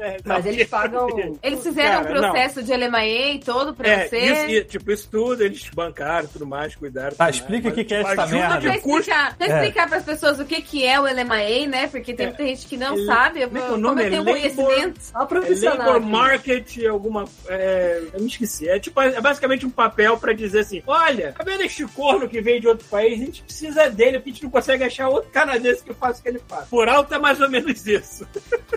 é, 0.00 0.16
Mas 0.24 0.44
não, 0.44 0.52
eles 0.52 0.68
pagam. 0.68 1.08
Eles 1.42 1.62
fizeram 1.62 2.02
Cara, 2.04 2.08
um 2.08 2.20
processo 2.20 2.62
de 2.62 2.72
LMAE 2.76 3.40
todo 3.44 3.74
pra 3.74 3.88
É, 3.88 4.06
você. 4.08 4.18
isso, 4.18 4.50
e, 4.50 4.64
tipo, 4.68 4.92
isso 4.92 5.08
tudo, 5.10 5.42
eles 5.42 5.68
bancaram 5.74 6.24
e 6.26 6.28
tudo 6.28 6.46
mais, 6.46 6.74
cuidaram. 6.76 7.16
Tá, 7.16 7.26
tudo 7.26 7.34
explica 7.34 7.62
mais, 7.64 7.72
o 7.72 7.76
que 7.76 7.84
que 7.84 7.94
é 7.94 8.00
essa 8.02 8.26
merda. 8.26 8.60
Pra 8.60 8.76
explicar, 8.76 9.36
pra 9.36 9.46
É. 9.46 9.50
explicar 9.50 9.88
pras 9.88 10.04
pessoas 10.04 10.38
o 10.40 10.44
que, 10.44 10.62
que 10.62 10.84
é 10.86 11.00
o 11.00 11.04
LMAE, 11.04 11.66
né? 11.66 11.86
Porque 11.88 12.14
tem 12.14 12.26
muita 12.28 12.44
gente 12.44 12.66
que 12.66 12.76
não 12.76 12.94
Ele- 12.96 13.06
sabe. 13.06 13.40
Eu, 13.42 13.48
como 13.48 13.58
é 13.62 13.66
é 13.66 13.76
nome? 13.76 14.02
eu 14.04 14.10
tenho 14.10 14.14
É 14.14 14.18
Labor- 14.18 14.34
conhecimento. 14.34 15.00
Ó, 15.14 15.22
É 15.22 15.26
profissional. 15.26 15.78
labor 15.92 16.00
market, 16.00 16.84
alguma. 16.88 17.24
É, 17.48 18.02
eu 18.12 18.20
me 18.20 18.26
esqueci. 18.26 18.68
É 18.68 18.78
tipo, 18.78 19.00
é 19.00 19.20
basicamente 19.20 19.64
um 19.66 19.70
papel 19.70 20.16
pra 20.18 20.32
dizer 20.32 20.60
assim: 20.60 20.82
olha, 20.86 21.32
tá 21.36 21.44
vendo 21.44 21.62
este 21.62 21.84
corno 21.86 22.28
que 22.28 22.40
veio 22.40 22.60
de 22.60 22.68
outro 22.68 22.86
país? 22.88 23.20
A 23.20 23.24
gente 23.24 23.42
precisa 23.42 23.88
dele, 23.90 24.18
porque 24.18 24.30
a 24.30 24.32
gente 24.34 24.42
não 24.44 24.50
consegue 24.50 24.84
achar 24.84 25.08
outro 25.08 25.30
canadense 25.30 25.82
que 25.82 25.94
faça 25.94 26.20
o 26.20 26.22
que 26.22 26.28
ele 26.28 26.40
faz. 26.46 26.68
Por 26.68 26.88
alto 26.88 27.14
é 27.14 27.18
mais 27.18 27.40
ou 27.40 27.48
menos 27.48 27.86
isso. 27.86 28.26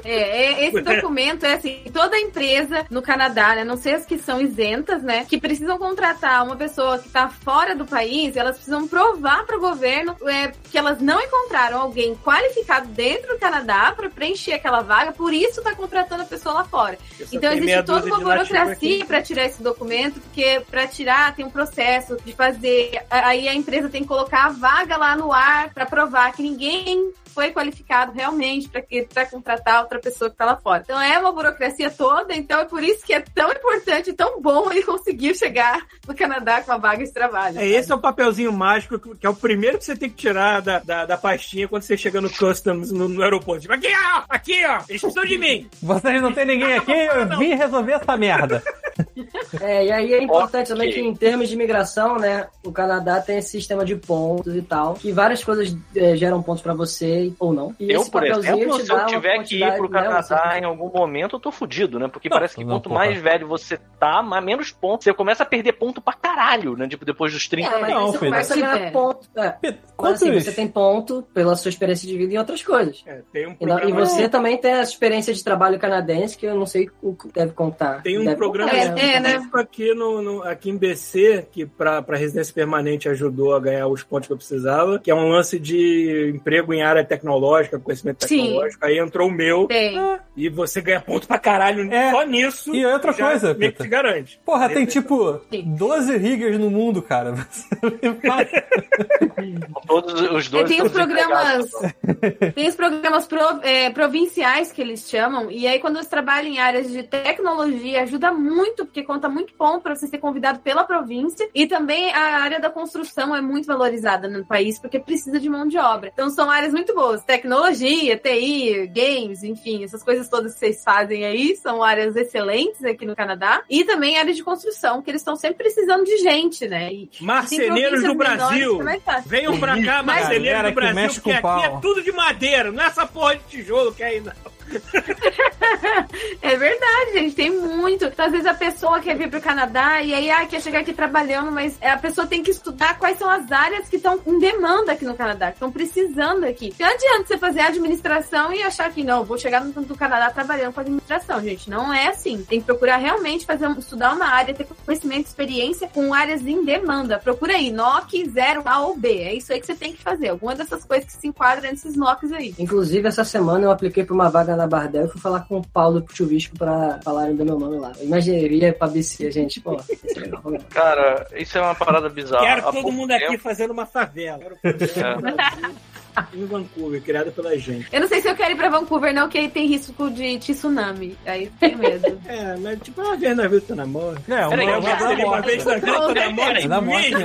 É, 0.03 0.63
é, 0.63 0.67
esse 0.67 0.81
documento 0.81 1.45
é 1.45 1.53
assim, 1.53 1.81
toda 1.93 2.17
empresa 2.17 2.85
no 2.89 3.01
Canadá, 3.01 3.55
né, 3.55 3.63
não 3.63 3.77
sei 3.77 3.95
as 3.95 4.05
que 4.05 4.17
são 4.17 4.41
isentas, 4.41 5.03
né, 5.03 5.25
que 5.25 5.39
precisam 5.39 5.77
contratar 5.81 6.45
uma 6.45 6.55
pessoa 6.55 6.99
que 6.99 7.07
está 7.07 7.27
fora 7.27 7.75
do 7.75 7.85
país, 7.85 8.35
elas 8.37 8.55
precisam 8.57 8.87
provar 8.87 9.47
para 9.47 9.57
o 9.57 9.59
governo 9.59 10.15
é, 10.27 10.51
que 10.69 10.77
elas 10.77 11.01
não 11.01 11.19
encontraram 11.19 11.81
alguém 11.81 12.15
qualificado 12.17 12.87
dentro 12.89 13.33
do 13.33 13.39
Canadá 13.39 13.91
para 13.91 14.07
preencher 14.07 14.53
aquela 14.53 14.81
vaga, 14.81 15.11
por 15.11 15.33
isso 15.33 15.59
está 15.59 15.73
contratando 15.73 16.21
a 16.21 16.25
pessoa 16.25 16.53
lá 16.53 16.63
fora. 16.65 16.99
Então 17.31 17.51
existe 17.51 17.81
toda 17.81 18.05
uma 18.05 18.19
burocracia 18.19 19.03
para 19.07 19.23
tirar 19.23 19.45
esse 19.45 19.63
documento, 19.63 20.21
porque 20.21 20.61
para 20.69 20.85
tirar 20.85 21.35
tem 21.35 21.43
um 21.43 21.49
processo 21.49 22.15
de 22.23 22.31
fazer, 22.31 23.03
aí 23.09 23.47
a 23.47 23.55
empresa 23.55 23.89
tem 23.89 24.03
que 24.03 24.07
colocar 24.07 24.45
a 24.45 24.49
vaga 24.49 24.97
lá 24.97 25.15
no 25.15 25.33
ar 25.33 25.73
para 25.73 25.87
provar 25.87 26.31
que 26.33 26.43
ninguém 26.43 27.11
foi 27.33 27.51
qualificado 27.51 28.11
realmente 28.11 28.69
para 28.69 29.25
contratar 29.25 29.81
outra 29.81 29.99
pessoa 29.99 30.29
que 30.29 30.35
está 30.35 30.45
lá 30.45 30.57
fora. 30.57 30.81
Então 30.83 30.99
é 30.99 31.17
uma 31.17 31.31
burocracia 31.31 31.89
toda, 31.89 32.35
então 32.35 32.59
é 32.59 32.65
por 32.65 32.83
isso 32.83 33.05
que 33.05 33.13
é 33.13 33.21
tão 33.21 33.51
importante, 33.51 34.09
e 34.09 34.13
tão 34.13 34.41
bom 34.41 34.69
ele 34.71 34.83
conseguir 34.83 35.35
chegar 35.35 35.85
no 36.07 36.15
Canadá 36.15 36.61
com 36.61 36.71
a 36.71 36.77
vaga 36.77 37.05
de 37.05 37.13
trabalho. 37.13 37.59
É, 37.59 37.67
esse 37.67 37.91
é 37.91 37.95
o 37.95 37.99
papelzinho 37.99 38.51
mágico 38.51 38.99
que 38.99 39.21
que 39.21 39.27
é 39.27 39.29
o 39.29 39.35
primeiro 39.35 39.77
que 39.77 39.85
você 39.85 39.95
tem 39.95 40.09
que 40.09 40.15
tirar 40.15 40.61
da, 40.61 40.79
da, 40.79 41.05
da 41.05 41.15
pastinha 41.15 41.67
quando 41.67 41.83
você 41.83 41.95
chega 41.95 42.19
no 42.19 42.29
customs 42.29 42.91
no, 42.91 43.07
no 43.07 43.21
aeroporto. 43.21 43.61
Tipo, 43.61 43.73
aqui, 43.73 43.87
ó! 43.87 44.23
Aqui, 44.27 44.65
ó! 44.65 44.81
Eles 44.89 44.99
precisam 44.99 45.25
de 45.25 45.37
mim! 45.37 45.69
Vocês 45.81 46.19
não 46.21 46.33
tem 46.33 46.45
ninguém 46.45 46.73
aqui, 46.73 46.91
eu 46.91 47.37
vim 47.37 47.53
resolver 47.53 47.93
essa 47.93 48.17
merda. 48.17 48.63
É, 49.61 49.85
e 49.85 49.91
aí 49.91 50.13
é 50.13 50.23
importante 50.23 50.71
Ok. 50.71 50.75
também 50.75 50.91
que 50.91 50.99
em 50.99 51.13
termos 51.13 51.49
de 51.49 51.55
imigração, 51.55 52.17
né, 52.17 52.47
o 52.65 52.71
Canadá 52.71 53.19
tem 53.21 53.37
esse 53.37 53.49
sistema 53.49 53.83
de 53.83 53.95
pontos 53.95 54.55
e 54.55 54.61
tal, 54.61 54.93
que 54.93 55.11
várias 55.11 55.43
coisas 55.43 55.75
é, 55.95 56.15
geram 56.15 56.41
pontos 56.41 56.61
pra 56.63 56.73
você 56.73 57.33
ou 57.39 57.53
não. 57.53 57.75
E 57.79 57.91
Eu, 57.91 58.05
por 58.09 58.25
exemplo, 58.25 58.79
se 58.79 58.91
eu 58.91 59.05
tiver 59.07 59.43
que 59.43 59.57
ir 59.61 59.73
pro 59.75 59.89
né, 59.89 60.01
Canadá 60.03 60.21
você- 60.23 60.59
em 60.59 60.63
algum 60.63 60.89
momento, 60.89 61.35
eu 61.35 61.39
tô 61.39 61.51
fudido, 61.51 61.99
né? 61.99 62.07
Porque 62.07 62.29
Não, 62.29 62.37
parece 62.37 62.55
que 62.55 62.63
não, 62.63 62.75
quanto 62.75 62.89
porra. 62.89 62.99
mais 63.05 63.21
velho 63.21 63.47
você 63.47 63.77
tá, 63.99 64.21
mais 64.23 64.43
menos 64.43 64.71
pontos. 64.71 65.03
Você 65.03 65.13
começa 65.13 65.43
a 65.43 65.45
perder 65.45 65.73
ponto 65.73 66.01
pra 66.01 66.13
caralho, 66.13 66.75
né? 66.77 66.87
Tipo, 66.87 67.03
depois 67.05 67.33
dos 67.33 67.47
30. 67.47 67.69
É, 67.75 67.81
mas 67.81 67.93
Não, 67.93 68.07
você 68.07 68.17
filho. 68.19 68.31
começa 68.31 68.53
a 68.53 68.57
ganhar 68.57 68.91
ponto. 68.91 69.27
É. 69.35 69.49
Pedro, 69.49 69.79
Mas 69.99 70.13
assim, 70.13 70.33
você 70.39 70.51
tem 70.51 70.67
ponto 70.67 71.23
pela 71.33 71.55
sua 71.55 71.69
experiência 71.69 72.07
de 72.07 72.17
vida 72.17 72.33
em 72.33 72.37
outras 72.37 72.63
coisas. 72.63 73.03
É, 73.05 73.21
tem 73.33 73.47
um 73.47 73.55
E, 73.59 73.65
não- 73.65 73.79
e 73.83 73.91
você 73.91 74.29
também 74.29 74.57
tem 74.57 74.73
a 74.73 74.81
experiência 74.81 75.33
de 75.33 75.43
trabalho 75.43 75.77
canadense, 75.77 76.37
que 76.37 76.45
eu 76.45 76.55
não 76.55 76.65
sei 76.65 76.89
o 77.01 77.13
que 77.13 77.27
deve 77.33 77.51
contar. 77.51 78.01
tem 78.01 78.17
um 78.19 78.23
Deve 78.23 78.35
programa 78.37 78.71
É, 78.81 79.15
é, 79.15 79.19
né? 79.19 79.29
específico 79.29 79.57
aqui, 79.59 79.93
no, 79.93 80.21
no- 80.21 80.43
aqui 80.43 80.69
em 80.69 80.77
BC, 80.77 81.47
que 81.51 81.65
pra, 81.65 82.01
pra 82.01 82.17
residência 82.17 82.53
permanente 82.53 83.09
ajudou 83.09 83.53
a 83.55 83.59
ganhar 83.59 83.87
os 83.87 84.03
pontos 84.03 84.27
que 84.27 84.33
eu 84.33 84.37
precisava, 84.37 84.99
que 84.99 85.09
é 85.11 85.15
um 85.15 85.29
lance 85.29 85.59
de 85.59 86.31
emprego 86.35 86.73
em 86.73 86.81
área 86.83 87.03
tecnológica, 87.03 87.79
conhecimento 87.79 88.27
Sim. 88.27 88.43
tecnológico. 88.43 88.85
Aí 88.85 88.97
entrou 88.99 89.27
o 89.27 89.31
meu 89.31 89.67
Tem. 89.67 89.97
e 90.35 90.49
você 90.49 90.81
ganha 90.81 91.01
ponto 91.01 91.27
pra 91.27 91.39
caralho 91.39 91.91
É. 91.91 92.11
só 92.11 92.23
nisso. 92.23 92.73
E 92.75 92.85
outra 92.85 93.13
coisa, 93.13 93.53
meio 93.53 93.73
que 93.73 93.83
te 93.83 93.87
garante. 93.89 94.39
Porra, 94.45 94.69
tem 94.69 94.85
tipo 94.85 95.41
Sim. 95.51 95.75
12 95.77 96.17
riggers 96.17 96.59
no 96.59 96.69
mundo, 96.69 97.01
cara. 97.01 97.33
Todos 99.87 100.13
os 100.21 100.47
dois. 100.49 100.65
É, 100.65 100.67
tem 100.67 100.81
os 100.83 100.91
programas, 100.91 101.65
desempregados. 101.71 102.53
tem 102.55 102.67
os 102.67 102.75
programas 102.75 103.25
pro- 103.27 103.59
é, 103.63 103.89
provinciais 103.89 104.71
que 104.71 104.81
eles 104.81 105.09
chamam, 105.09 105.49
e 105.51 105.67
aí 105.67 105.79
quando 105.79 105.97
você 105.97 106.09
trabalha 106.09 106.47
em 106.47 106.59
áreas 106.59 106.89
de 106.91 107.03
tecnologia, 107.03 108.03
ajuda 108.03 108.31
muito 108.31 108.70
muito, 108.71 108.85
porque 108.85 109.03
conta 109.03 109.27
muito 109.29 109.53
ponto 109.53 109.81
para 109.81 109.95
você 109.95 110.07
ser 110.07 110.17
convidado 110.17 110.59
pela 110.59 110.83
província. 110.83 111.47
E 111.53 111.67
também 111.67 112.11
a 112.13 112.41
área 112.41 112.59
da 112.59 112.69
construção 112.69 113.35
é 113.35 113.41
muito 113.41 113.67
valorizada 113.67 114.27
no 114.27 114.45
país, 114.45 114.79
porque 114.79 114.99
precisa 114.99 115.39
de 115.39 115.49
mão 115.49 115.67
de 115.67 115.77
obra. 115.77 116.09
Então 116.13 116.29
são 116.29 116.49
áreas 116.49 116.73
muito 116.73 116.95
boas. 116.95 117.23
Tecnologia, 117.23 118.17
TI, 118.17 118.87
games, 118.87 119.43
enfim, 119.43 119.83
essas 119.83 120.03
coisas 120.03 120.29
todas 120.29 120.53
que 120.53 120.59
vocês 120.59 120.83
fazem 120.83 121.25
aí 121.25 121.55
são 121.55 121.83
áreas 121.83 122.15
excelentes 122.15 122.83
aqui 122.83 123.05
no 123.05 123.15
Canadá. 123.15 123.61
E 123.69 123.83
também 123.83 124.17
área 124.17 124.33
de 124.33 124.43
construção, 124.43 125.01
que 125.01 125.11
eles 125.11 125.21
estão 125.21 125.35
sempre 125.35 125.57
precisando 125.57 126.05
de 126.05 126.17
gente, 126.17 126.67
né? 126.67 126.91
E 126.93 127.09
Marceneiros 127.19 128.01
do 128.01 128.15
menores 128.15 128.37
Brasil. 128.37 128.89
é 128.89 128.99
fácil. 128.99 129.29
Venham 129.29 129.59
pra 129.59 129.81
cá, 129.83 130.03
marceneiros 130.03 130.61
do 130.61 130.67
que 130.67 130.73
Brasil, 130.73 131.21
porque 131.21 131.31
aqui 131.31 131.65
é 131.65 131.79
tudo 131.81 132.01
de 132.01 132.11
madeira, 132.11 132.71
não 132.71 132.83
é 132.83 132.87
essa 132.87 133.05
porra 133.05 133.35
de 133.35 133.43
tijolo 133.43 133.93
que 133.93 134.03
é 134.03 134.07
aí, 134.07 134.21
não. 134.21 134.33
É 136.41 136.55
verdade, 136.55 137.13
gente, 137.13 137.35
tem 137.35 137.49
muito. 137.49 138.05
Então, 138.05 138.25
às 138.25 138.31
vezes 138.31 138.47
a 138.47 138.53
pessoa 138.53 138.99
quer 138.99 139.15
vir 139.15 139.29
pro 139.29 139.41
Canadá 139.41 140.01
e 140.01 140.13
aí 140.13 140.29
ah, 140.29 140.45
quer 140.45 140.61
chegar 140.61 140.79
aqui 140.79 140.91
trabalhando, 140.91 141.51
mas 141.51 141.77
a 141.81 141.97
pessoa 141.97 142.27
tem 142.27 142.43
que 142.43 142.51
estudar 142.51 142.97
quais 142.97 143.17
são 143.17 143.29
as 143.29 143.51
áreas 143.51 143.87
que 143.87 143.95
estão 143.95 144.19
em 144.25 144.39
demanda 144.39 144.91
aqui 144.91 145.05
no 145.05 145.15
Canadá, 145.15 145.47
que 145.47 145.53
estão 145.53 145.71
precisando 145.71 146.43
aqui. 146.43 146.73
Não 146.79 146.87
adianta 146.87 147.27
você 147.27 147.37
fazer 147.37 147.61
administração 147.61 148.51
e 148.53 148.61
achar 148.63 148.91
que 148.91 149.03
não, 149.03 149.23
vou 149.23 149.37
chegar 149.37 149.63
no, 149.63 149.81
no 149.81 149.95
Canadá 149.95 150.29
trabalhando 150.31 150.73
com 150.73 150.81
administração, 150.81 151.41
gente. 151.41 151.69
Não 151.69 151.93
é 151.93 152.07
assim. 152.07 152.43
Tem 152.43 152.59
que 152.59 152.65
procurar 152.65 152.97
realmente 152.97 153.45
fazer, 153.45 153.69
estudar 153.77 154.13
uma 154.13 154.25
área, 154.25 154.53
ter 154.53 154.67
conhecimento, 154.85 155.27
experiência 155.27 155.87
com 155.87 156.13
áreas 156.13 156.45
em 156.45 156.65
demanda. 156.65 157.19
Procura 157.19 157.53
aí, 157.53 157.71
NOC 157.71 158.29
0 158.29 158.63
A 158.65 158.79
ou 158.81 158.97
B. 158.97 159.09
É 159.09 159.33
isso 159.33 159.53
aí 159.53 159.59
que 159.59 159.65
você 159.65 159.75
tem 159.75 159.93
que 159.93 160.01
fazer. 160.01 160.29
Alguma 160.29 160.55
dessas 160.55 160.83
coisas 160.83 161.05
que 161.05 161.13
se 161.13 161.27
enquadram 161.27 161.69
nesses 161.69 161.95
NOCs 161.95 162.31
aí. 162.31 162.55
Inclusive, 162.57 163.07
essa 163.07 163.23
semana 163.23 163.65
eu 163.65 163.71
apliquei 163.71 164.03
pra 164.03 164.13
uma 164.13 164.29
vaga 164.29 164.55
na 164.55 164.60
Bardel 164.67 165.05
e 165.05 165.07
fui 165.09 165.19
falar 165.21 165.41
com 165.41 165.57
o 165.57 165.67
Paulo 165.67 166.05
Chuvisco 166.13 166.57
pra 166.57 166.99
falarem 167.03 167.35
do 167.35 167.43
meu 167.45 167.57
nome 167.59 167.77
lá. 167.77 167.91
Imagina, 168.01 168.37
eu 168.37 168.51
ia 168.51 168.73
pra 168.73 168.87
BC, 168.87 169.31
gente. 169.31 169.59
Pô, 169.61 169.75
isso 169.75 170.17
é 170.17 170.19
legal. 170.21 170.41
Cara, 170.69 171.27
isso 171.35 171.57
é 171.57 171.61
uma 171.61 171.75
parada 171.75 172.09
bizarra. 172.09 172.45
Quero 172.45 172.67
Há 172.67 172.71
todo 172.71 172.91
mundo 172.91 173.11
aqui 173.11 173.27
tempo- 173.27 173.43
fazendo 173.43 173.71
uma 173.71 173.85
favela. 173.85 174.39
Brasil, 174.61 174.87
em 176.33 176.45
Vancouver, 176.45 177.01
criada 177.01 177.31
pela 177.31 177.57
gente. 177.57 177.87
Eu 177.91 178.01
não 178.01 178.07
sei 178.07 178.21
se 178.21 178.27
eu 178.29 178.35
quero 178.35 178.51
ir 178.53 178.55
pra 178.55 178.69
Vancouver, 178.69 179.13
não, 179.13 179.27
que 179.29 179.37
aí 179.37 179.49
tem 179.49 179.67
risco 179.67 180.09
de 180.09 180.37
tsunami. 180.39 181.17
Aí 181.25 181.51
tenho 181.59 181.77
medo. 181.77 182.19
É, 182.31 182.55
mas 182.57 182.79
tipo, 182.81 183.01
uma 183.01 183.17
vez 183.17 183.35
na 183.35 183.47
vida 183.47 183.63
tu 183.67 183.75
namora. 183.75 184.21
É, 184.27 184.47
uma, 184.47 184.55
uma, 184.55 184.77
uma 184.79 185.15
morte. 185.25 185.45
vez 185.45 185.65
na 185.65 185.75
vida 185.75 185.91
tu 185.91 186.13
namora 186.13 186.61
É 186.61 186.67
da 186.67 186.81
morte. 186.81 187.15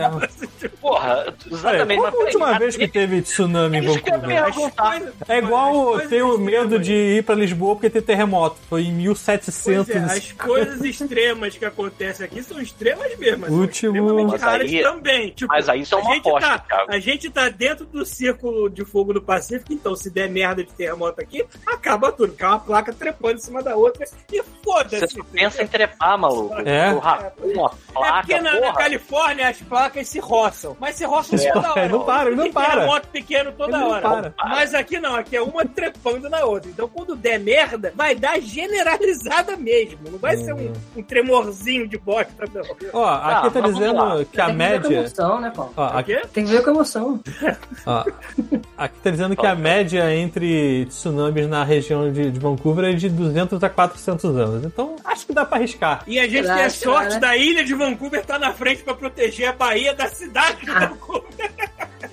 Porra, 0.81 1.35
exatamente. 1.51 2.01
qual 2.01 2.13
a 2.13 2.25
última 2.25 2.59
vez 2.59 2.77
que 2.77 2.89
teve 2.89 3.23
tsunami 3.23 3.79
em 3.79 3.81
Vancouver? 3.83 4.37
É 5.29 5.39
igual 5.39 6.01
ter 6.09 6.23
o 6.23 6.39
medo 6.39 6.79
de 6.79 6.93
ir 6.93 7.25
pra 7.25 7.35
Lisboa 7.35 7.75
porque 7.77 7.91
tem 7.91 8.03
terremoto. 8.03 8.57
Foi 8.69 8.83
em 8.83 8.87
Pois 9.07 9.29
é, 9.29 9.33
1700. 9.37 9.97
as 10.11 10.33
coisas 10.33 10.81
extremas 10.83 11.57
que 11.57 11.65
acontecem 11.65 12.25
aqui 12.27 12.43
são 12.43 12.61
extremas 12.61 13.17
mesmo. 13.19 13.39
mas 13.43 13.51
Último- 13.51 13.93
São 13.95 14.03
extremamente 14.07 14.31
Mas 14.33 14.43
raras 14.43 14.71
aí- 14.71 14.83
também. 14.83 15.31
Tipo, 15.31 15.53
mas 15.53 15.69
aí 15.69 15.81
isso 15.81 15.95
é 15.95 15.99
a 15.99 16.01
uma 16.01 16.15
gente 16.15 16.29
aposta, 16.29 16.59
tá. 16.59 16.85
A 16.89 16.99
gente 16.99 17.31
tá 17.31 17.49
dentro 17.49 17.87
do 17.87 18.05
círculo 18.05 18.69
de 18.77 18.85
fogo 18.85 19.13
do 19.13 19.23
Pacífico, 19.23 19.73
então 19.73 19.97
se 19.97 20.11
der 20.11 20.29
merda 20.31 20.63
de 20.63 20.73
terremoto 20.73 21.21
aqui, 21.21 21.45
acaba 21.67 22.13
tudo. 22.13 22.29
Porque 22.29 22.45
é 22.45 22.49
uma 22.49 22.61
placa 22.61 22.93
trepando 22.93 23.35
em 23.35 23.39
cima 23.41 23.63
da 23.63 23.75
outra 23.75 24.05
e 24.05 24.37
Você 24.37 24.45
foda-se. 24.63 25.09
só 25.17 25.25
pensa 25.33 25.63
em 25.63 25.67
trepar, 25.67 26.19
maluco. 26.19 26.55
É? 26.65 26.93
O 26.93 26.99
rapão, 26.99 27.31
a 27.41 27.49
É 27.49 27.93
placa, 27.93 28.17
porque 28.19 28.41
na, 28.41 28.53
na 28.55 28.61
porra. 28.61 28.73
Califórnia 28.75 29.49
as 29.49 29.57
placas 29.63 30.09
se 30.09 30.19
roçam. 30.19 30.77
Mas 30.79 30.97
se 30.97 31.05
roçam 31.05 31.39
É. 31.39 31.53
toda 31.53 31.71
hora. 31.73 31.89
Não 31.89 32.05
para, 32.05 32.31
não 32.31 32.45
Tem 32.45 32.53
para. 32.53 32.71
terremoto 32.75 33.09
pequeno 33.09 33.53
toda 33.53 33.79
não 33.79 33.91
hora. 33.91 34.03
para. 34.37 34.49
Mas 34.51 34.75
aqui 34.75 35.01
não, 35.01 35.15
aqui 35.17 35.37
é 35.37 35.43
uma 35.43 35.65
trepando 35.65 36.29
na 36.29 36.45
outra. 36.45 36.71
Então 36.71 36.89
quando 36.89 37.17
der 37.17 37.39
merda, 37.41 37.93
vai 37.97 38.15
dar 38.15 38.39
generalizada 38.41 39.57
mesmo. 39.57 39.99
Não 40.11 40.19
vai 40.19 40.37
ser 40.37 40.53
um, 40.53 40.73
um 40.97 41.03
tremorzinho 41.03 41.89
de 41.89 41.97
bosta, 41.99 42.45
não. 42.53 42.63
Ó, 42.93 43.07
aqui 43.09 43.47
Ah, 43.47 43.51
tá 43.51 43.61
dizendo 43.61 43.95
lá. 43.97 44.25
que 44.25 44.41
a 44.41 44.47
Tem 44.47 44.57
que 44.57 44.63
ver 44.63 44.81
com 44.83 44.89
média. 44.89 44.99
emoção, 44.99 45.41
né, 45.41 45.53
Paulo? 45.55 45.73
Ó, 45.77 45.85
aqui, 45.85 46.15
quê? 46.17 46.23
Tem 46.33 46.45
que 46.45 46.51
ver 46.51 46.63
com 46.63 46.71
emoção. 46.71 47.21
ó, 47.87 48.05
aqui 48.77 48.99
tá 49.01 49.11
dizendo 49.11 49.37
que 49.37 49.47
a 49.47 49.55
média 49.55 50.15
entre 50.15 50.87
tsunamis 50.87 51.49
na 51.49 51.65
região 51.65 52.13
de, 52.13 52.31
de 52.31 52.39
Vancouver 52.39 52.85
é 52.87 52.93
de 52.93 53.09
200 53.09 53.63
a 53.63 53.69
400 53.71 54.37
anos. 54.37 54.65
Então, 54.65 54.97
acho 55.05 55.27
que 55.27 55.33
dá 55.33 55.45
pra 55.45 55.59
arriscar. 55.59 56.03
E 56.07 56.19
a 56.19 56.25
gente 56.25 56.43
Será, 56.43 56.55
tem 56.57 56.65
a 56.65 56.71
sorte 56.71 57.15
né? 57.15 57.21
da 57.21 57.37
ilha 57.37 57.65
de 57.65 57.75
Vancouver 57.75 58.21
estar 58.21 58.39
na 58.39 58.53
frente 58.53 58.83
pra 58.83 58.95
proteger 58.95 59.49
a 59.49 59.53
Bahia 59.53 59.95
da 59.95 60.09
cidade 60.09 60.61
de 60.61 60.71
Vancouver. 60.71 61.26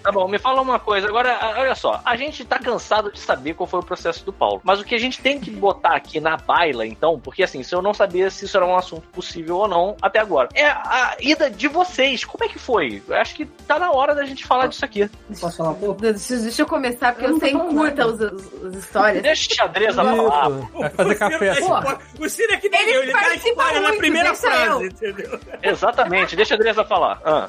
Tá 0.04 0.12
bom, 0.12 0.28
me 0.28 0.38
fala 0.38 0.62
uma 0.62 0.78
coisa. 0.80 1.08
Agora, 1.08 1.40
olha 1.58 1.76
só. 1.76 2.02
A 2.04 2.16
gente 2.18 2.44
tá 2.44 2.60
cansado 2.60 3.12
de 3.12 3.20
saber 3.20 3.54
qual 3.54 3.66
foi 3.66 3.80
o 3.80 3.84
processo 3.84 4.26
do 4.26 4.34
Paulo. 4.34 4.60
Mas 4.64 4.80
o 4.80 4.84
que 4.84 4.94
a 4.94 4.98
gente 5.00 5.22
tem 5.22 5.40
que 5.40 5.50
botar 5.50 5.96
aqui 5.96 6.20
na 6.20 6.36
baila, 6.38 6.86
então, 6.86 7.20
porque 7.20 7.42
assim, 7.44 7.64
se 7.64 7.74
eu 7.74 7.82
não 7.82 7.94
sabia 7.94 8.30
se 8.30 8.46
isso 8.46 8.58
era 8.58 8.66
um 8.66 8.76
assunto 8.76 9.08
possível 9.10 9.58
ou 9.58 9.68
não 9.68 9.96
até 10.02 10.20
agora, 10.20 10.50
é 10.54 10.66
a 10.68 11.16
ida 11.22 11.50
de 11.50 11.68
vocês. 11.68 12.24
Como 12.26 12.44
é 12.44 12.48
que 12.50 12.60
foi? 12.60 13.02
Eu 13.08 13.16
acho 13.16 13.34
que 13.36 13.46
tá 13.46 13.80
na 13.80 13.92
hora 13.92 14.14
da 14.14 14.26
gente 14.26 14.46
falar 14.46 14.68
disso 14.68 14.84
aqui. 14.84 15.10
Posso 15.40 15.58
falar 15.58 15.70
um 15.72 15.76
pouco? 15.76 16.02
Deixa, 16.02 16.36
deixa 16.38 16.62
eu 16.62 16.66
começar, 16.68 17.14
porque 17.14 17.26
Eu 17.26 17.32
eu, 17.32 17.40
sei 17.40 17.52
curta 17.54 18.06
os, 18.08 18.20
os- 18.20 18.66
as 18.66 18.76
histórias. 18.76 19.24
Deixa 19.24 19.52
o 19.52 19.56
xadrez 19.56 19.98
a 19.98 20.04
falar. 20.04 20.50
Isso, 20.52 20.70
Vai 20.74 20.90
fazer 20.90 21.16
café. 21.16 21.60
Spoiler. 21.60 21.98
O 22.20 22.30
Ciro 22.30 22.54
é 22.54 22.58
que 22.58 22.70
nem 22.70 22.82
Ele 22.82 22.98
eu, 22.98 23.04
ele 23.04 23.14
dá 23.14 23.36
spoiler 23.36 23.82
na 23.82 23.94
primeira 23.94 24.34
frase, 24.36 24.66
eu. 24.68 24.86
entendeu? 24.86 25.40
Exatamente, 25.62 26.36
deixa 26.36 26.56
a 26.56 26.58
Andresa 26.58 26.84
falar. 26.84 27.22
Ah, 27.26 27.48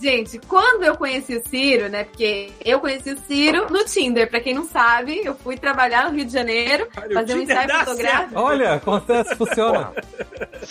Gente, 0.00 0.38
quando 0.46 0.84
eu 0.84 0.96
conheci 0.96 1.36
o 1.36 1.48
Ciro, 1.48 1.67
né? 1.76 2.04
Porque 2.04 2.50
eu 2.64 2.80
conheci 2.80 3.12
o 3.12 3.18
Ciro 3.18 3.66
no 3.70 3.84
Tinder. 3.84 4.28
Pra 4.28 4.40
quem 4.40 4.54
não 4.54 4.64
sabe, 4.64 5.20
eu 5.24 5.34
fui 5.34 5.56
trabalhar 5.56 6.10
no 6.10 6.16
Rio 6.16 6.24
de 6.24 6.32
Janeiro, 6.32 6.88
Olha, 6.96 7.10
o 7.10 7.14
fazer 7.14 7.34
um 7.34 7.40
Tinder 7.40 7.64
ensaio 7.64 7.84
fotográfico. 7.84 8.40
Olha, 8.40 8.74
acontece, 8.74 9.36
funciona. 9.36 9.92